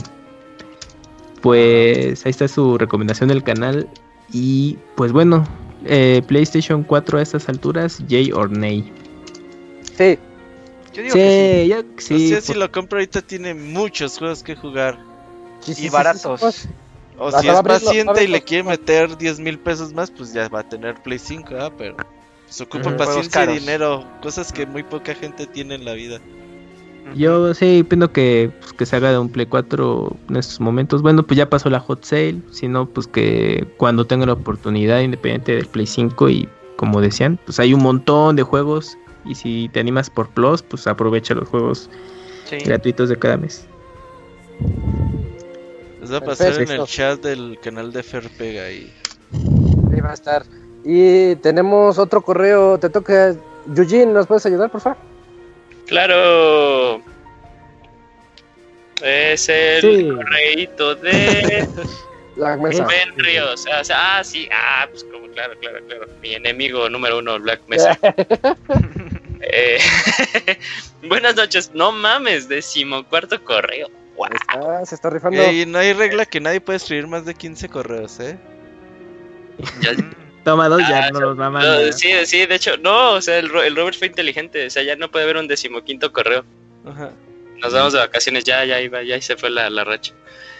Pues 1.42 2.26
ahí 2.26 2.30
está 2.32 2.48
su 2.48 2.78
recomendación 2.78 3.30
del 3.30 3.44
canal. 3.44 3.88
Y 4.32 4.78
pues 4.96 5.12
bueno, 5.12 5.48
eh, 5.86 6.22
PlayStation 6.28 6.84
4 6.84 7.20
a 7.20 7.22
estas 7.22 7.48
alturas, 7.50 8.02
Jay 8.10 8.32
or 8.32 8.52
Nay. 8.52 8.92
Sí, 9.98 10.18
Yo 10.94 11.04
digo 11.04 11.14
que 11.16 11.64
Sí, 11.64 11.70
yo 11.70 11.84
no 11.84 11.90
sí. 12.00 12.30
sé 12.30 12.42
si 12.42 12.48
por- 12.54 12.58
lo 12.58 12.72
compro 12.72 12.98
ahorita 13.00 13.22
tiene 13.22 13.54
muchos 13.54 14.18
juegos 14.18 14.42
que 14.44 14.56
jugar. 14.56 14.98
sí, 15.62 15.74
sí, 15.74 15.82
Y 15.82 15.84
sí, 15.86 15.90
baratos. 15.90 16.68
O 17.20 17.32
si 17.32 17.48
es 17.48 17.54
abrirlo- 17.56 17.64
paciente 17.64 18.24
y 18.24 18.28
le 18.28 18.42
quiere 18.44 18.64
meter 18.64 19.18
10 19.18 19.40
mil 19.40 19.58
pesos 19.60 19.94
más, 19.94 20.12
pues 20.12 20.34
ya 20.34 20.48
va 20.50 20.60
a 20.60 20.70
tener 20.70 20.96
Play 21.02 21.18
5, 21.20 21.56
¿ah? 21.60 21.72
Pero 21.78 21.96
se 22.48 22.64
ocupa 22.64 22.90
Ujú. 22.90 22.98
paciencia 22.98 23.44
y 23.46 23.60
dinero, 23.60 24.06
cosas 24.22 24.52
que 24.52 24.66
muy 24.68 24.84
poca 24.84 25.14
gente 25.16 25.48
tiene 25.48 25.76
en 25.76 25.86
la 25.86 25.94
vida. 25.94 26.20
Yo 27.16 27.54
sí 27.54 27.84
pido 27.84 28.12
que, 28.12 28.52
pues, 28.60 28.74
que 28.74 28.86
se 28.86 28.96
haga 28.96 29.12
de 29.12 29.18
un 29.18 29.30
Play 29.30 29.46
4 29.46 30.16
en 30.30 30.36
estos 30.36 30.60
momentos. 30.60 31.02
Bueno, 31.02 31.24
pues 31.24 31.38
ya 31.38 31.50
pasó 31.50 31.70
la 31.70 31.80
hot 31.80 32.04
sale. 32.04 32.42
Si 32.52 32.68
no, 32.68 32.88
pues 32.88 33.08
que 33.08 33.68
cuando 33.78 34.06
tenga 34.06 34.26
la 34.26 34.34
oportunidad, 34.34 35.00
independiente 35.02 35.56
del 35.56 35.66
Play 35.68 35.88
5 35.88 36.30
y 36.30 36.50
como 36.76 37.02
decían, 37.02 37.40
pues 37.46 37.60
hay 37.60 37.74
un 37.74 37.82
montón 37.82 38.36
de 38.36 38.44
juegos. 38.44 38.98
Y 39.26 39.36
si 39.36 39.70
te 39.74 39.80
animas 39.80 40.10
por 40.10 40.30
Plus, 40.30 40.62
pues 40.62 40.88
aprovecha 40.88 41.34
los 41.34 41.50
juegos 41.50 41.90
Sí. 42.46 42.58
gratuitos 42.60 43.10
de 43.10 43.18
cada 43.18 43.36
mes. 43.38 43.68
Les 46.00 46.10
voy 46.10 46.18
a 46.18 46.22
pasar 46.22 46.62
en 46.62 46.70
el 46.70 46.86
chat 46.86 47.22
del 47.22 47.60
canal 47.62 47.92
de 47.92 48.04
Ferpega 48.04 48.72
y 48.72 48.94
ahí 49.92 50.00
va 50.00 50.12
a 50.12 50.14
estar. 50.14 50.44
Y 50.86 51.36
tenemos 51.38 51.98
otro 51.98 52.22
correo. 52.22 52.78
Te 52.78 52.90
toca. 52.90 53.36
Eugene, 53.76 54.14
¿nos 54.14 54.28
puedes 54.28 54.46
ayudar, 54.46 54.72
por 54.72 54.80
favor? 54.80 54.98
Claro. 55.88 57.02
Es 59.02 59.48
el 59.50 59.82
Sí. 59.82 60.10
correíto 60.10 60.96
de 60.96 61.68
La 62.36 62.56
mesa. 62.58 62.86
Ben 62.86 63.18
Ríos. 63.18 63.66
Ah, 63.72 63.80
o 63.82 63.84
sea, 63.84 64.18
ah, 64.20 64.24
sí, 64.24 64.48
ah, 64.52 64.88
pues 64.92 65.04
como, 65.06 65.28
claro, 65.30 65.54
claro, 65.60 65.80
claro. 65.88 66.08
Mi 66.22 66.34
enemigo 66.36 66.88
número 66.90 67.18
uno, 67.20 67.40
Black 67.40 67.62
Mesa. 67.68 67.98
Eh, 69.40 69.78
buenas 71.08 71.36
noches, 71.36 71.70
no 71.76 71.92
mames, 71.92 72.50
decimocuarto 72.50 73.42
correo. 73.44 73.88
Guau. 74.16 74.32
Ah, 74.48 74.82
se 74.84 74.96
está 74.96 75.12
rifando. 75.12 75.52
Y 75.52 75.64
no 75.68 75.78
hay 75.78 75.94
regla 75.94 76.26
que 76.26 76.40
nadie 76.42 76.60
puede 76.60 76.78
escribir 76.78 77.06
más 77.06 77.24
de 77.24 77.36
15 77.36 77.70
correos, 77.70 78.20
¿eh? 78.20 78.36
Ya- 79.80 79.92
Toma 80.48 80.70
dos, 80.70 80.80
ya 80.88 81.08
Ah, 81.08 81.10
no 81.12 81.20
los 81.20 81.38
va 81.40 81.48
a 81.48 81.50
no, 81.50 81.54
mandar. 81.60 81.92
sí, 81.94 82.10
sí, 82.26 82.46
de 82.46 82.56
hecho, 82.56 82.78
no, 82.78 83.12
o 83.16 83.22
sea, 83.22 83.38
el, 83.40 83.54
el 83.54 83.76
Robert 83.76 83.98
fue 83.98 84.08
inteligente, 84.08 84.66
o 84.66 84.70
sea, 84.70 84.82
ya 84.82 84.96
no 84.96 85.12
puede 85.12 85.26
haber 85.26 85.36
un 85.36 85.48
decimoquinto 85.50 86.14
correo. 86.14 86.46
Ajá. 86.86 87.12
Nos 87.58 87.74
vamos 87.74 87.92
de 87.92 88.00
vacaciones, 88.00 88.46
ya, 88.46 88.64
ya 88.64 88.80
iba, 88.80 89.04
ya 89.04 89.20
se 89.22 89.36
fue 89.36 89.50
la, 89.50 89.70
la 89.70 89.84
racha. 89.84 90.14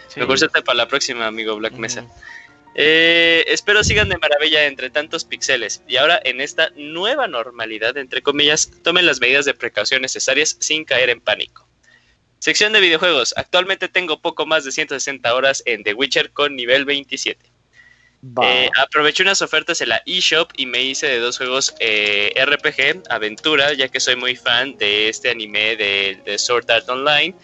Sí. 0.08 0.20
Mejor 0.20 0.38
suerte 0.38 0.60
para 0.60 0.76
la 0.76 0.88
próxima, 0.88 1.26
amigo 1.26 1.56
Black 1.56 1.72
Mesa. 1.72 2.04
Eh, 2.74 3.44
espero 3.48 3.82
sigan 3.82 4.10
de 4.10 4.18
maravilla 4.18 4.66
entre 4.66 4.90
tantos 4.90 5.24
pixeles. 5.24 5.82
Y 5.88 5.96
ahora, 5.96 6.20
en 6.22 6.40
esta 6.42 6.70
nueva 6.76 7.26
normalidad, 7.26 7.96
entre 7.96 8.20
comillas, 8.20 8.70
tomen 8.82 9.06
las 9.06 9.20
medidas 9.20 9.46
de 9.46 9.54
precaución 9.54 10.02
necesarias 10.02 10.56
sin 10.60 10.84
caer 10.84 11.08
en 11.08 11.20
pánico. 11.20 11.66
Sección 12.40 12.72
de 12.74 12.80
videojuegos. 12.80 13.32
Actualmente 13.36 13.88
tengo 13.88 14.20
poco 14.20 14.44
más 14.44 14.64
de 14.64 14.70
160 14.72 15.34
horas 15.34 15.62
en 15.66 15.82
The 15.82 15.94
Witcher 15.94 16.30
con 16.30 16.56
nivel 16.56 16.84
27. 16.84 17.50
Eh, 18.42 18.68
aproveché 18.76 19.22
unas 19.22 19.42
ofertas 19.42 19.80
en 19.80 19.90
la 19.90 20.02
eShop 20.04 20.50
y 20.56 20.66
me 20.66 20.82
hice 20.82 21.06
de 21.06 21.20
dos 21.20 21.38
juegos 21.38 21.74
eh, 21.78 22.32
RPG, 22.36 23.04
aventura, 23.10 23.72
ya 23.74 23.88
que 23.88 24.00
soy 24.00 24.16
muy 24.16 24.34
fan 24.34 24.76
de 24.76 25.08
este 25.08 25.30
anime 25.30 25.76
de, 25.76 26.20
de 26.24 26.38
Sword 26.38 26.70
Art 26.70 26.88
Online. 26.88 27.34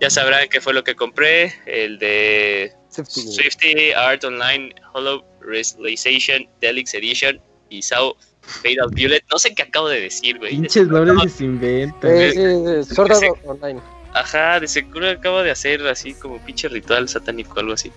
Ya 0.00 0.10
sabrán 0.10 0.48
qué 0.48 0.60
fue 0.60 0.72
lo 0.72 0.82
que 0.82 0.94
compré, 0.94 1.54
el 1.66 1.98
de 1.98 2.72
Safety. 2.88 3.20
Swifty 3.20 3.92
Art 3.92 4.24
Online 4.24 4.74
Hollow 4.92 5.24
Realization 5.40 6.48
Deluxe 6.60 6.94
Edition 6.94 7.40
y 7.68 7.82
Sao 7.82 8.16
Fatal 8.40 8.88
Violet. 8.92 9.22
No 9.30 9.38
sé 9.38 9.54
qué 9.54 9.62
acabo 9.62 9.88
de 9.88 10.00
decir, 10.00 10.38
güey. 10.38 10.52
Pinches 10.52 10.88
nombres 10.88 11.22
que 11.22 11.28
se 11.28 11.44
inventan. 11.44 12.10
Eh, 12.10 12.82
Sword 12.84 13.12
Art. 13.12 13.38
Online. 13.44 13.80
Ajá, 14.14 14.60
de 14.60 14.68
seguro 14.68 15.08
acabo 15.08 15.42
de 15.42 15.50
hacer 15.50 15.86
así 15.86 16.14
como 16.14 16.38
pinche 16.44 16.68
ritual 16.68 17.08
satánico, 17.08 17.58
algo 17.60 17.72
así. 17.72 17.90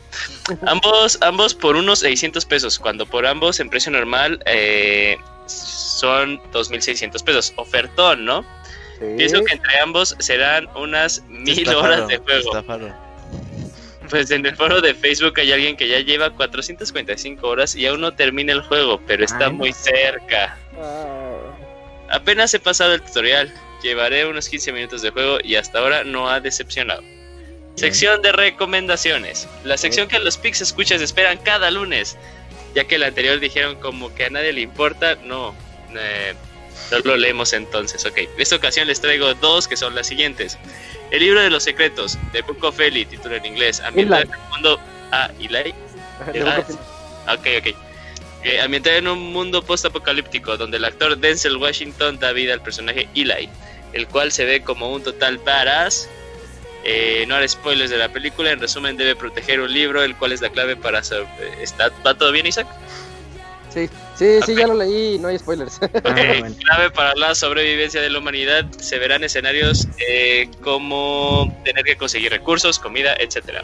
ambos, 0.66 1.18
ambos 1.22 1.54
por 1.54 1.76
unos 1.76 2.00
600 2.00 2.46
pesos, 2.46 2.80
cuando 2.80 3.06
por 3.06 3.26
ambos 3.26 3.60
en 3.60 3.70
precio 3.70 3.92
normal 3.92 4.42
eh, 4.46 5.18
son 5.48 6.40
2.600 6.52 7.24
pesos. 7.24 7.54
Ofertón, 7.58 8.26
¿no? 8.26 8.44
Sí. 9.00 9.06
Pienso 9.18 9.44
que 9.44 9.56
entre 9.56 9.80
ambos 9.80 10.16
serán 10.20 10.68
unas 10.76 11.22
mil 11.28 11.68
horas 11.76 12.08
de 12.08 12.18
juego. 12.18 12.52
Pues 14.10 14.30
en 14.32 14.46
el 14.46 14.56
foro 14.56 14.82
de 14.82 14.94
Facebook 14.94 15.40
hay 15.40 15.52
alguien 15.52 15.76
que 15.76 15.88
ya 15.88 16.00
lleva 16.00 16.30
445 16.30 17.48
horas 17.48 17.76
y 17.76 17.88
aún 17.88 18.02
no 18.02 18.14
termina 18.14 18.54
el 18.54 18.62
juego, 18.62 19.02
pero 19.06 19.26
está 19.26 19.48
Ay. 19.48 19.54
muy 19.54 19.74
cerca. 19.74 20.58
Ah, 20.80 21.36
Apenas 22.12 22.54
he 22.54 22.60
pasado 22.60 22.94
el 22.94 23.02
tutorial, 23.02 23.52
llevaré 23.82 24.26
unos 24.26 24.50
15 24.50 24.72
minutos 24.74 25.02
de 25.02 25.12
juego 25.12 25.38
y 25.44 25.56
hasta 25.56 25.80
ahora 25.80 26.04
no 26.04 26.30
ha 26.30 26.40
decepcionado. 26.40 27.04
Sección 27.76 28.22
de 28.22 28.32
recomendaciones. 28.32 29.48
La 29.64 29.78
sección 29.78 30.08
que 30.08 30.20
los 30.20 30.38
Pix 30.38 30.62
escuchas 30.62 31.02
esperan 31.02 31.38
cada 31.40 31.70
lunes. 31.72 32.18
Ya 32.74 32.86
que 32.86 32.96
el 32.96 33.04
anterior 33.04 33.40
dijeron 33.40 33.76
como 33.80 34.14
que 34.16 34.26
a 34.26 34.30
nadie 34.30 34.54
le 34.54 34.62
importa. 34.62 35.16
No. 35.24 35.54
eh, 35.98 36.34
no 36.92 37.00
lo 37.00 37.18
leemos 37.18 37.52
entonces. 37.54 38.06
Ok. 38.06 38.18
En 38.18 38.30
esta 38.38 38.56
ocasión 38.56 38.88
les 38.88 39.02
traigo 39.02 39.34
dos 39.36 39.68
que 39.68 39.76
son 39.78 39.94
las 39.96 40.08
siguientes. 40.08 40.58
El 41.12 41.20
libro 41.20 41.42
de 41.42 41.50
los 41.50 41.64
secretos, 41.64 42.18
de 42.34 42.42
Book 42.42 42.64
of 42.64 42.80
Eli, 42.80 43.06
título 43.06 43.36
en 43.36 43.46
inglés. 43.46 43.80
Ambientado 43.82 44.24
en 44.24 44.30
un 44.30 44.50
mundo. 44.50 44.80
Ah, 45.12 45.30
Eli. 45.40 45.74
Ah, 46.46 46.64
Ok, 47.36 47.48
ok. 47.60 47.76
Eh, 48.46 48.62
ambientado 48.62 48.96
en 48.98 49.08
un 49.08 49.34
mundo 49.34 49.64
post-apocalíptico 49.64 50.56
donde 50.56 50.78
el 50.78 50.86
actor 50.86 51.18
Denzel 51.18 51.58
Washington 51.58 52.20
da 52.20 52.32
vida 52.32 52.54
al 52.54 52.62
personaje 52.62 53.10
Eli, 53.16 53.50
el 53.94 54.08
cual 54.08 54.32
se 54.32 54.46
ve 54.46 54.62
como 54.62 54.94
un 54.94 55.02
total 55.04 55.40
badass. 55.40 56.08
Eh, 56.84 57.26
no 57.28 57.34
haré 57.36 57.50
spoilers 57.50 57.90
de 57.90 57.98
la 57.98 58.10
película, 58.10 58.52
en 58.52 58.60
resumen 58.60 58.96
debe 58.98 59.16
proteger 59.16 59.60
un 59.60 59.74
libro, 59.74 60.04
el 60.04 60.16
cual 60.16 60.32
es 60.32 60.42
la 60.42 60.50
clave 60.52 60.76
para... 60.76 61.04
so- 61.04 61.26
¿Está, 61.60 61.90
¿Va 62.06 62.14
todo 62.16 62.32
bien, 62.32 62.46
Isaac? 62.46 62.68
Sí, 63.74 63.90
sí, 64.16 64.40
sí, 64.46 64.54
ya 64.56 64.68
lo 64.68 64.76
leí, 64.76 65.18
no 65.18 65.28
hay 65.30 65.40
spoilers. 65.40 65.78
Ok, 65.82 65.90
bueno. 66.40 66.56
clave 66.64 66.92
para 66.92 67.16
la 67.16 67.34
sobrevivencia 67.34 68.00
de 68.00 68.12
la 68.12 68.20
humanidad. 68.20 68.64
Se 68.80 69.00
verán 69.00 69.24
escenarios 69.24 69.88
eh, 70.08 70.48
como 70.62 71.52
tener 71.66 71.84
que 71.84 71.98
conseguir 71.98 72.32
recursos, 72.32 72.78
comida, 72.78 73.16
etcétera. 73.20 73.64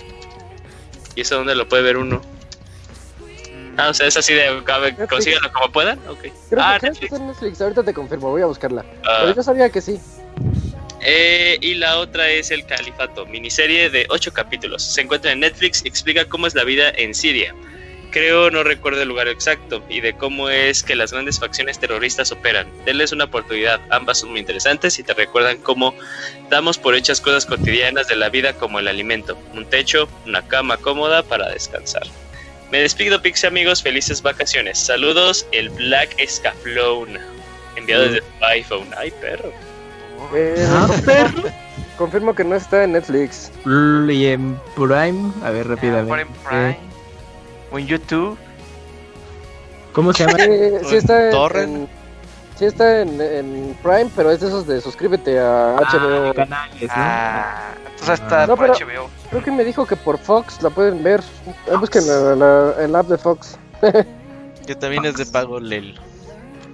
¿Y 1.15 1.21
eso 1.21 1.35
dónde 1.35 1.53
lo 1.53 1.69
puede 1.69 1.83
ver 1.83 1.97
uno? 1.97 2.21
Ah, 3.77 3.89
o 3.89 3.93
sea, 3.93 4.07
es 4.07 4.17
así 4.17 4.33
de 4.33 4.63
consíganlo 5.09 5.51
como 5.53 5.71
puedan. 5.71 5.99
Ok. 6.07 6.25
Creo, 6.49 6.61
Ah, 6.61 6.77
que, 6.79 6.87
Netflix. 6.89 7.13
en 7.13 7.27
Netflix, 7.27 7.61
ahorita 7.61 7.83
te 7.83 7.93
confirmo, 7.93 8.29
voy 8.29 8.41
a 8.41 8.45
buscarla. 8.45 8.85
Ah. 9.05 9.19
Pero 9.21 9.35
yo 9.35 9.43
sabía 9.43 9.69
que 9.69 9.81
sí. 9.81 9.99
Eh, 11.03 11.57
y 11.61 11.75
la 11.75 11.97
otra 11.97 12.29
es 12.29 12.51
El 12.51 12.65
Califato, 12.65 13.25
miniserie 13.25 13.89
de 13.89 14.05
8 14.09 14.33
capítulos. 14.33 14.83
Se 14.83 15.01
encuentra 15.01 15.31
en 15.31 15.39
Netflix 15.39 15.83
y 15.83 15.87
explica 15.87 16.25
cómo 16.25 16.45
es 16.47 16.53
la 16.53 16.63
vida 16.63 16.89
en 16.95 17.15
Siria. 17.15 17.55
Creo 18.11 18.51
no 18.51 18.63
recuerdo 18.63 19.01
el 19.01 19.07
lugar 19.07 19.29
exacto 19.29 19.81
y 19.87 20.01
de 20.01 20.13
cómo 20.13 20.49
es 20.49 20.83
que 20.83 20.95
las 20.97 21.13
grandes 21.13 21.39
facciones 21.39 21.79
terroristas 21.79 22.31
operan. 22.33 22.67
Denles 22.85 23.13
una 23.13 23.23
oportunidad, 23.23 23.79
ambas 23.89 24.19
son 24.19 24.31
muy 24.31 24.41
interesantes 24.41 24.99
y 24.99 25.03
te 25.03 25.13
recuerdan 25.13 25.57
cómo 25.59 25.95
damos 26.49 26.77
por 26.77 26.93
hechas 26.93 27.21
cosas 27.21 27.45
cotidianas 27.45 28.09
de 28.09 28.17
la 28.17 28.27
vida 28.27 28.51
como 28.53 28.79
el 28.79 28.89
alimento, 28.89 29.37
un 29.53 29.65
techo, 29.65 30.09
una 30.25 30.45
cama 30.45 30.75
cómoda 30.75 31.23
para 31.23 31.49
descansar. 31.49 32.03
Me 32.71 32.79
despido, 32.79 33.21
Pixie 33.21 33.47
amigos, 33.49 33.83
felices 33.83 34.21
vacaciones. 34.21 34.79
Saludos, 34.79 35.45
el 35.51 35.69
Black 35.71 36.15
Scaflone, 36.25 37.19
enviado 37.75 38.03
desde 38.03 38.21
tu 38.21 38.45
iPhone. 38.45 38.87
Ay, 38.97 39.11
perro. 39.19 39.51
Eh, 40.33 40.65
Ah, 40.69 40.87
confirmo, 40.87 41.49
confirmo 41.97 42.35
que 42.35 42.43
no 42.45 42.55
está 42.55 42.83
en 42.85 42.93
Netflix. 42.93 43.51
Y 43.65 44.25
en 44.27 44.57
Prime, 44.75 45.31
a 45.43 45.49
ver 45.51 45.67
rápidamente. 45.67 46.21
en 46.21 46.27
Prime. 46.47 46.77
O 47.71 47.79
en 47.79 47.87
YouTube. 47.87 48.37
¿Cómo 49.91 50.13
se 50.13 50.25
llama? 50.25 50.37
Eh, 50.45 50.79
sí 50.87 50.95
está 50.95 51.25
en, 51.25 51.31
Torrent. 51.31 51.75
en- 51.75 52.00
sí 52.61 52.65
está 52.67 53.01
en, 53.01 53.19
en 53.19 53.75
Prime, 53.81 54.11
pero 54.15 54.29
es 54.29 54.39
de 54.39 54.47
esos 54.47 54.67
de 54.67 54.79
suscríbete 54.81 55.39
a 55.39 55.77
HBO. 55.77 56.31
Canales, 56.35 56.81
¿no? 56.83 56.87
Ah, 56.91 57.71
entonces 57.89 58.19
está 58.21 58.45
No, 58.45 58.55
por 58.55 58.69
HBO. 58.69 59.09
Creo 59.31 59.43
que 59.43 59.49
me 59.51 59.63
dijo 59.63 59.87
que 59.87 59.95
por 59.95 60.19
Fox 60.19 60.61
la 60.61 60.69
pueden 60.69 61.01
ver. 61.01 61.21
Eh, 61.67 61.75
Busquen 61.79 62.05
la, 62.07 62.35
la- 62.35 62.73
el 62.83 62.95
app 62.95 63.07
de 63.07 63.17
Fox. 63.17 63.57
Que 64.67 64.75
también 64.75 65.05
es 65.05 65.15
de 65.15 65.25
pago 65.25 65.59
Lel. 65.59 65.95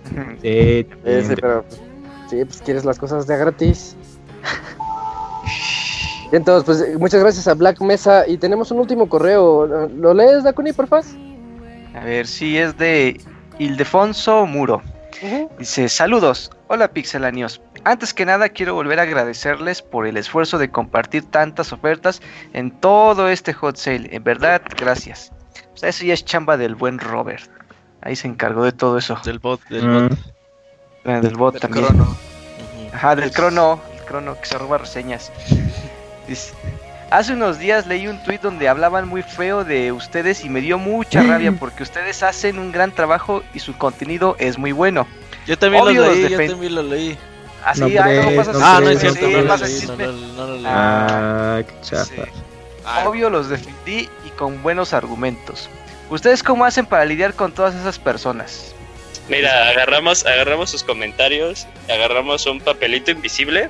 Sí, 0.41 0.85
pero 1.01 1.63
pues, 1.63 1.81
sí, 2.29 2.43
pues 2.45 2.61
quieres 2.61 2.83
las 2.83 2.99
cosas 2.99 3.25
de 3.27 3.37
gratis. 3.37 3.95
Entonces, 6.33 6.65
pues 6.65 6.81
eh, 6.81 6.97
muchas 6.99 7.21
gracias 7.21 7.47
a 7.47 7.53
Black 7.53 7.79
Mesa 7.79 8.27
y 8.27 8.37
tenemos 8.37 8.71
un 8.71 8.79
último 8.79 9.07
correo. 9.07 9.87
¿Lo 9.87 10.13
lees, 10.13 10.43
Dakuni, 10.43 10.73
por 10.73 10.87
favor? 10.87 11.05
A 11.95 12.03
ver, 12.03 12.27
sí, 12.27 12.57
es 12.57 12.77
de 12.77 13.19
Ildefonso 13.57 14.45
Muro. 14.45 14.81
Dice, 15.57 15.89
saludos, 15.89 16.51
hola 16.67 16.89
pixelanios. 16.89 17.61
Antes 17.83 18.13
que 18.13 18.25
nada 18.25 18.49
quiero 18.49 18.75
volver 18.75 18.99
a 18.99 19.03
agradecerles 19.03 19.81
por 19.81 20.05
el 20.05 20.17
esfuerzo 20.17 20.57
de 20.57 20.69
compartir 20.69 21.23
tantas 21.25 21.73
ofertas 21.73 22.21
en 22.53 22.71
todo 22.71 23.29
este 23.29 23.53
hot 23.53 23.77
sale. 23.77 24.09
En 24.15 24.23
verdad, 24.23 24.61
gracias. 24.77 25.31
O 25.73 25.77
sea, 25.77 25.89
eso 25.89 26.05
ya 26.05 26.13
es 26.13 26.23
chamba 26.25 26.57
del 26.57 26.75
buen 26.75 26.99
Robert. 26.99 27.49
Ahí 28.01 28.15
se 28.15 28.27
encargó 28.27 28.63
de 28.63 28.71
todo 28.73 28.97
eso. 28.97 29.19
Del 29.23 29.39
bot, 29.39 29.61
del 29.69 29.87
Mm. 29.87 30.09
bot. 30.09 30.19
Eh, 31.05 31.21
Del 31.21 31.35
bot 31.35 31.53
Del 31.53 31.61
también. 31.61 31.85
crono. 31.87 32.17
Ajá, 32.93 33.15
del 33.15 33.31
crono, 33.31 33.81
el 33.97 34.03
crono 34.05 34.39
que 34.39 34.45
se 34.45 34.57
roba 34.57 34.77
reseñas. 34.77 35.31
Dice, 36.27 36.53
hace 37.09 37.33
unos 37.33 37.59
días 37.59 37.87
leí 37.87 38.07
un 38.07 38.21
tuit 38.23 38.41
donde 38.41 38.67
hablaban 38.67 39.07
muy 39.07 39.21
feo 39.23 39.63
de 39.63 39.91
ustedes 39.91 40.43
y 40.45 40.49
me 40.49 40.61
dio 40.61 40.77
mucha 40.77 41.21
rabia 41.23 41.51
porque 41.57 41.83
ustedes 41.83 42.23
hacen 42.23 42.59
un 42.59 42.71
gran 42.71 42.91
trabajo 42.91 43.43
y 43.53 43.59
su 43.59 43.77
contenido 43.77 44.35
es 44.39 44.57
muy 44.57 44.71
bueno. 44.71 45.07
Yo 45.45 45.57
también 45.57 45.83
Obvio, 45.83 46.05
lo 46.05 46.11
leí, 46.13 46.29
yo 46.29 46.37
también 46.47 46.75
lo 46.75 46.83
leí. 46.83 47.17
Así, 47.63 47.81
No 47.81 47.85
ay, 47.87 47.93
no 47.95 48.03
crees, 48.03 48.35
pasas 48.37 48.55
no 48.59 48.65
Ah, 48.65 48.79
no 48.81 48.89
es 48.89 48.99
crees, 48.99 49.13
cierto, 49.13 49.27
sí, 49.27 49.33
no 49.33 49.41
lo 49.41 49.47
vas 49.49 49.61
a 49.61 49.65
leí, 49.65 49.73
no, 49.73 49.79
decirme. 49.79 50.05
lo- 50.05 50.11
no 50.33 50.47
lo 50.47 50.55
leí. 50.55 50.63
Ah, 50.67 51.61
qué 51.67 51.73
chafa. 51.81 52.05
Sí. 52.05 52.21
Obvio 53.05 53.29
los 53.29 53.49
defendí 53.49 54.09
y 54.25 54.29
con 54.37 54.61
buenos 54.63 54.93
argumentos. 54.93 55.69
¿Ustedes 56.09 56.41
cómo 56.43 56.63
hacen 56.63 56.85
para 56.85 57.03
lidiar 57.05 57.33
con 57.33 57.51
todas 57.51 57.75
esas 57.75 57.99
personas? 57.99 58.73
Mira, 59.27 59.69
agarramos, 59.69 60.25
agarramos 60.25 60.69
sus 60.69 60.83
comentarios, 60.85 61.67
agarramos 61.89 62.45
un 62.45 62.61
papelito 62.61 63.11
invisible 63.11 63.69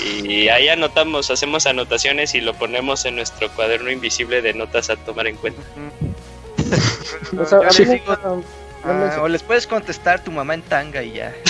y 0.00 0.48
ahí 0.48 0.68
anotamos, 0.68 1.30
hacemos 1.30 1.66
anotaciones 1.66 2.34
y 2.34 2.40
lo 2.40 2.54
ponemos 2.54 3.04
en 3.04 3.16
nuestro 3.16 3.50
cuaderno 3.50 3.90
invisible 3.90 4.42
de 4.42 4.54
notas 4.54 4.90
a 4.90 4.96
tomar 4.96 5.26
en 5.26 5.36
cuenta. 5.36 5.62
O 7.38 7.44
sea, 7.44 7.60
digo, 7.84 8.16
ah, 8.84 9.18
o 9.20 9.28
les 9.28 9.42
puedes 9.42 9.66
contestar 9.66 10.24
tu 10.24 10.30
mamá 10.30 10.54
en 10.54 10.62
tanga 10.62 11.02
y 11.02 11.12
ya. 11.12 11.34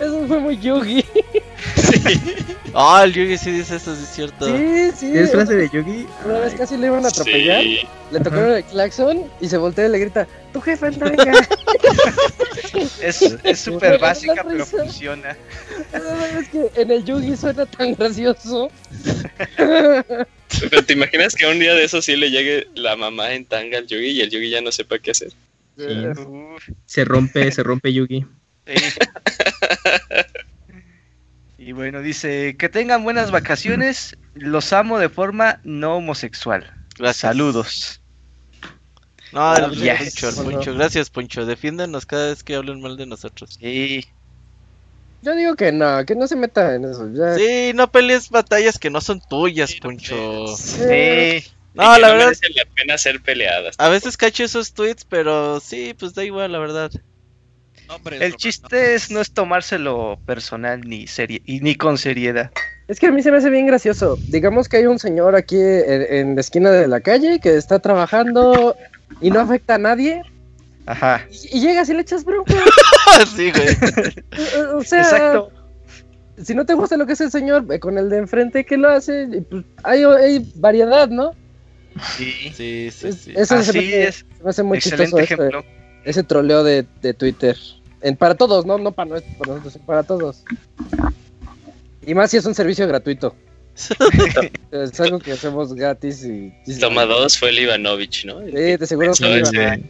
Eso 0.00 0.26
fue 0.26 0.40
muy 0.40 0.58
Yugi. 0.58 1.04
Ah, 2.74 3.02
el 3.04 3.12
Yugi 3.12 3.36
sí 3.36 3.50
dice 3.50 3.76
eso, 3.76 3.94
sí 3.94 4.02
es 4.02 4.08
cierto. 4.08 4.46
Sí, 4.46 4.90
sí. 4.96 5.12
¿Es 5.14 5.30
frase 5.30 5.54
de 5.54 5.68
Yugi? 5.68 6.06
Una 6.24 6.38
vez 6.38 6.54
casi 6.54 6.78
le 6.78 6.86
iban 6.86 7.04
a 7.04 7.08
atropellar. 7.08 7.62
Sí. 7.62 7.80
Le 8.10 8.20
tocaron 8.20 8.56
el 8.56 8.64
claxon 8.64 9.30
y 9.40 9.48
se 9.48 9.58
voltea 9.58 9.86
y 9.86 9.88
le 9.90 9.98
grita: 9.98 10.26
¡Tu 10.52 10.60
jefe 10.60 10.86
en 10.86 10.98
tanga! 10.98 11.48
Es 13.02 13.60
súper 13.60 13.98
básica, 13.98 14.44
pero 14.48 14.64
funciona. 14.64 15.36
es 16.38 16.48
que 16.48 16.70
en 16.80 16.90
el 16.90 17.04
Yugi 17.04 17.36
suena 17.36 17.66
tan 17.66 17.94
gracioso. 17.94 18.70
Pero 20.60 20.84
te 20.84 20.92
imaginas 20.92 21.34
que 21.34 21.46
un 21.46 21.58
día 21.58 21.74
de 21.74 21.84
eso 21.84 22.02
sí 22.02 22.14
le 22.14 22.30
llegue 22.30 22.68
la 22.74 22.94
mamá 22.94 23.32
en 23.32 23.46
tanga 23.46 23.78
al 23.78 23.86
Yugi 23.86 24.10
y 24.10 24.20
el 24.20 24.30
Yugi 24.30 24.50
ya 24.50 24.60
no 24.60 24.70
sepa 24.70 24.98
qué 24.98 25.10
hacer. 25.10 25.32
Sí. 25.76 25.86
Se 26.84 27.04
rompe, 27.04 27.50
se 27.50 27.62
rompe 27.62 27.92
Yugi. 27.92 28.26
Sí. 28.66 28.74
Y 31.64 31.70
bueno, 31.70 32.00
dice, 32.00 32.56
que 32.58 32.68
tengan 32.68 33.04
buenas 33.04 33.30
vacaciones, 33.30 34.16
los 34.34 34.72
amo 34.72 34.98
de 34.98 35.08
forma 35.08 35.60
no 35.62 35.98
homosexual. 35.98 36.74
Gracias. 36.98 37.18
Saludos. 37.18 38.00
No, 39.32 39.70
yes. 39.70 40.20
Poncho, 40.20 40.42
Poncho. 40.42 40.74
Gracias, 40.74 41.08
Poncho. 41.08 41.46
Defiéndenos 41.46 42.04
cada 42.04 42.30
vez 42.30 42.42
que 42.42 42.56
hablen 42.56 42.80
mal 42.80 42.96
de 42.96 43.06
nosotros. 43.06 43.58
Sí. 43.60 44.04
Yo 45.22 45.36
digo 45.36 45.54
que 45.54 45.70
no, 45.70 46.04
que 46.04 46.16
no 46.16 46.26
se 46.26 46.34
meta 46.34 46.74
en 46.74 46.84
eso. 46.84 47.08
Ya. 47.12 47.36
Sí, 47.36 47.70
no 47.76 47.92
pelees 47.92 48.28
batallas 48.28 48.80
que 48.80 48.90
no 48.90 49.00
son 49.00 49.20
tuyas, 49.20 49.72
Poncho. 49.76 50.48
Sí. 50.56 51.44
No, 51.74 51.96
la 51.96 52.08
verdad, 52.08 52.26
merece 52.26 52.48
la 52.56 52.64
pena 52.74 52.98
ser 52.98 53.22
peleadas. 53.22 53.76
a 53.78 53.88
veces 53.88 54.16
cacho 54.16 54.42
esos 54.42 54.74
tweets, 54.74 55.04
pero 55.04 55.60
sí, 55.60 55.94
pues 55.96 56.12
da 56.14 56.24
igual, 56.24 56.50
la 56.50 56.58
verdad. 56.58 56.90
El 58.20 58.36
chiste 58.36 58.94
es 58.94 59.10
no 59.10 59.20
es 59.20 59.32
tomárselo 59.32 60.18
personal 60.26 60.80
ni 60.82 61.06
serie 61.06 61.42
y 61.46 61.60
ni 61.60 61.74
con 61.74 61.98
seriedad. 61.98 62.50
Es 62.88 62.98
que 63.00 63.06
a 63.06 63.10
mí 63.10 63.22
se 63.22 63.30
me 63.30 63.38
hace 63.38 63.50
bien 63.50 63.66
gracioso. 63.66 64.18
Digamos 64.28 64.68
que 64.68 64.78
hay 64.78 64.86
un 64.86 64.98
señor 64.98 65.34
aquí 65.36 65.56
en, 65.60 66.06
en 66.14 66.34
la 66.34 66.40
esquina 66.40 66.70
de 66.70 66.88
la 66.88 67.00
calle 67.00 67.38
que 67.40 67.56
está 67.56 67.78
trabajando 67.78 68.76
y 69.20 69.30
no 69.30 69.40
afecta 69.40 69.76
a 69.76 69.78
nadie. 69.78 70.22
Ajá. 70.86 71.26
Y, 71.30 71.58
y 71.58 71.60
llegas 71.60 71.88
y 71.88 71.94
le 71.94 72.00
echas 72.02 72.24
bronca. 72.24 72.54
sí, 73.36 73.50
güey. 73.52 73.68
O- 74.74 74.78
o 74.78 74.82
sea, 74.82 75.00
Exacto. 75.02 75.52
si 76.42 76.54
no 76.54 76.66
te 76.66 76.74
gusta 76.74 76.96
lo 76.96 77.06
que 77.06 77.12
hace 77.12 77.24
el 77.24 77.30
señor, 77.30 77.64
ve 77.64 77.78
con 77.78 77.98
el 77.98 78.10
de 78.10 78.18
enfrente 78.18 78.64
que 78.66 78.76
lo 78.76 78.88
hace. 78.88 79.28
y, 79.32 79.40
pues, 79.42 79.64
hay, 79.84 80.02
hay 80.04 80.52
variedad, 80.56 81.08
¿no? 81.08 81.30
Sí. 82.16 82.32
Sí, 82.54 82.90
sí, 82.90 83.06
Es- 83.08 83.16
sí. 83.16 83.32
Eso 83.36 83.62
se 83.62 83.70
Así 83.70 83.78
me, 83.78 83.84
hace- 83.84 84.08
es. 84.08 84.14
se 84.16 84.42
me 84.44 84.50
hace 84.50 84.62
muy 84.64 84.78
Excelente 84.78 85.04
chistoso 85.04 85.22
ese, 85.22 85.34
ejemplo. 85.34 85.64
ese 86.04 86.22
troleo 86.24 86.64
de, 86.64 86.84
de 87.00 87.14
Twitter. 87.14 87.56
En- 88.02 88.16
para 88.16 88.34
todos, 88.34 88.66
¿no? 88.66 88.78
No 88.78 88.92
para, 88.92 89.10
nuestro- 89.10 89.32
para 89.38 89.52
nosotros, 89.54 89.82
para 89.86 90.02
todos. 90.02 90.44
Y 92.06 92.14
más 92.14 92.30
si 92.30 92.36
es 92.36 92.44
un 92.46 92.54
servicio 92.54 92.86
gratuito. 92.88 93.34
es 94.70 95.00
algo 95.00 95.18
que 95.18 95.32
hacemos 95.32 95.72
gratis 95.74 96.24
y... 96.24 96.52
y- 96.66 96.78
Toma 96.78 97.04
dos 97.06 97.38
fue 97.38 97.48
el 97.50 97.60
Ivanovich, 97.60 98.24
¿no? 98.26 98.40
Sí, 98.44 98.50
de 98.52 98.86
seguro 98.86 99.12
Eso 99.12 99.24
que 99.24 99.40
es, 99.40 99.52
iba. 99.52 99.74
eh. 99.74 99.82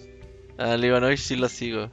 A 0.59 0.77
Livanovich 0.77 1.19
sí 1.21 1.37
lo 1.37 1.49
sigo. 1.49 1.91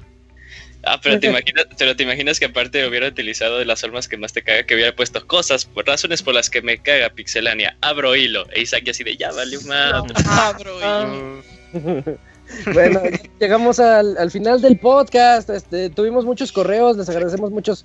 Ah, 0.83 0.99
pero 1.01 1.19
te 1.19 1.27
imaginas, 1.27 1.65
pero 1.77 1.95
te 1.95 2.03
imaginas 2.03 2.39
que 2.39 2.45
aparte 2.45 2.87
hubiera 2.87 3.07
utilizado 3.07 3.57
de 3.57 3.65
las 3.65 3.81
formas 3.81 4.07
que 4.07 4.15
más 4.17 4.31
te 4.31 4.43
caga, 4.43 4.63
que 4.63 4.75
hubiera 4.75 4.95
puesto 4.95 5.25
cosas, 5.27 5.65
por 5.65 5.85
razones 5.85 6.21
por 6.23 6.33
las 6.33 6.49
que 6.49 6.61
me 6.61 6.77
caga 6.77 7.09
Pixelania, 7.09 7.75
abro 7.81 8.15
hilo, 8.15 8.45
e 8.53 8.61
Isaac 8.61 8.87
así 8.89 9.03
de 9.03 9.17
ya 9.17 9.31
valió 9.31 9.59
más. 9.63 9.93
Abro 10.25 10.77
Ah. 10.81 11.41
Bueno, 12.73 13.01
llegamos 13.39 13.79
al, 13.79 14.17
al 14.17 14.31
final 14.31 14.61
del 14.61 14.77
podcast. 14.79 15.49
Este, 15.49 15.89
tuvimos 15.89 16.25
muchos 16.25 16.51
correos, 16.51 16.97
les 16.97 17.09
agradecemos 17.09 17.51
muchos, 17.51 17.83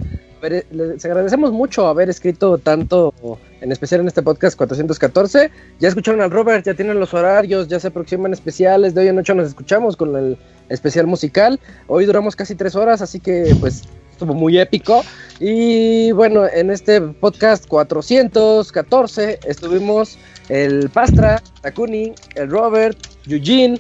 les 0.71 1.05
agradecemos 1.05 1.53
mucho 1.53 1.87
haber 1.87 2.09
escrito 2.09 2.59
tanto, 2.59 3.15
en 3.61 3.73
especial 3.73 4.01
en 4.01 4.09
este 4.09 4.23
podcast 4.23 4.57
414. 4.57 5.51
Ya 5.81 5.89
escucharon 5.89 6.21
al 6.21 6.31
Robert, 6.31 6.65
ya 6.65 6.75
tienen 6.75 6.99
los 6.99 7.15
horarios, 7.15 7.69
ya 7.69 7.81
se 7.81 7.89
aproximan 7.89 8.33
especiales. 8.33 8.95
De 8.95 9.03
hoy 9.03 9.09
en 9.09 9.19
ocho 9.19 9.35
nos 9.35 9.49
escuchamos 9.49 9.97
con 9.97 10.17
el 10.17 10.39
especial 10.69 11.07
musical. 11.07 11.61
Hoy 11.87 12.07
duramos 12.07 12.37
casi 12.37 12.55
tres 12.55 12.75
horas, 12.75 13.03
así 13.03 13.21
que 13.21 13.55
pues 13.61 13.83
estuvo 14.11 14.35
muy 14.35 14.59
épico. 14.59 15.05
Y 15.41 16.13
bueno, 16.13 16.47
en 16.47 16.71
este 16.71 17.01
podcast 17.01 17.67
414 17.67 19.41
estuvimos 19.47 20.19
el 20.49 20.89
Pastra, 20.91 21.43
Takuni, 21.63 22.13
el 22.35 22.51
Robert, 22.51 22.99
Eugene, 23.27 23.79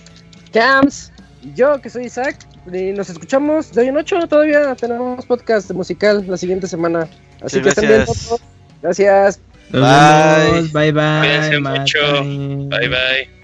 Cams, 0.54 1.12
y 1.42 1.52
yo 1.54 1.80
que 1.80 1.90
soy 1.90 2.06
Isaac. 2.06 2.36
Y 2.72 2.92
nos 2.92 3.10
escuchamos 3.10 3.72
de 3.72 3.82
hoy 3.82 3.88
en 3.88 3.96
ocho. 3.98 4.16
Todavía 4.26 4.74
tenemos 4.74 5.26
podcast 5.26 5.70
musical 5.72 6.24
la 6.26 6.38
siguiente 6.38 6.66
semana. 6.66 7.06
Así 7.42 7.56
Sí, 7.56 7.62
que 7.62 7.68
estén 7.68 7.88
bien 7.88 7.98
gracias. 8.06 8.26
todos. 8.28 8.40
Gracias. 8.82 9.40
Nos 9.70 9.82
Bye. 9.82 10.52
vemos, 10.52 10.72
bye 10.72 10.92
bye. 10.92 11.20
Cuídense 11.20 11.58
mucho. 11.60 11.98
mátame. 12.00 12.68
Bye 12.68 12.88
bye. 12.88 13.43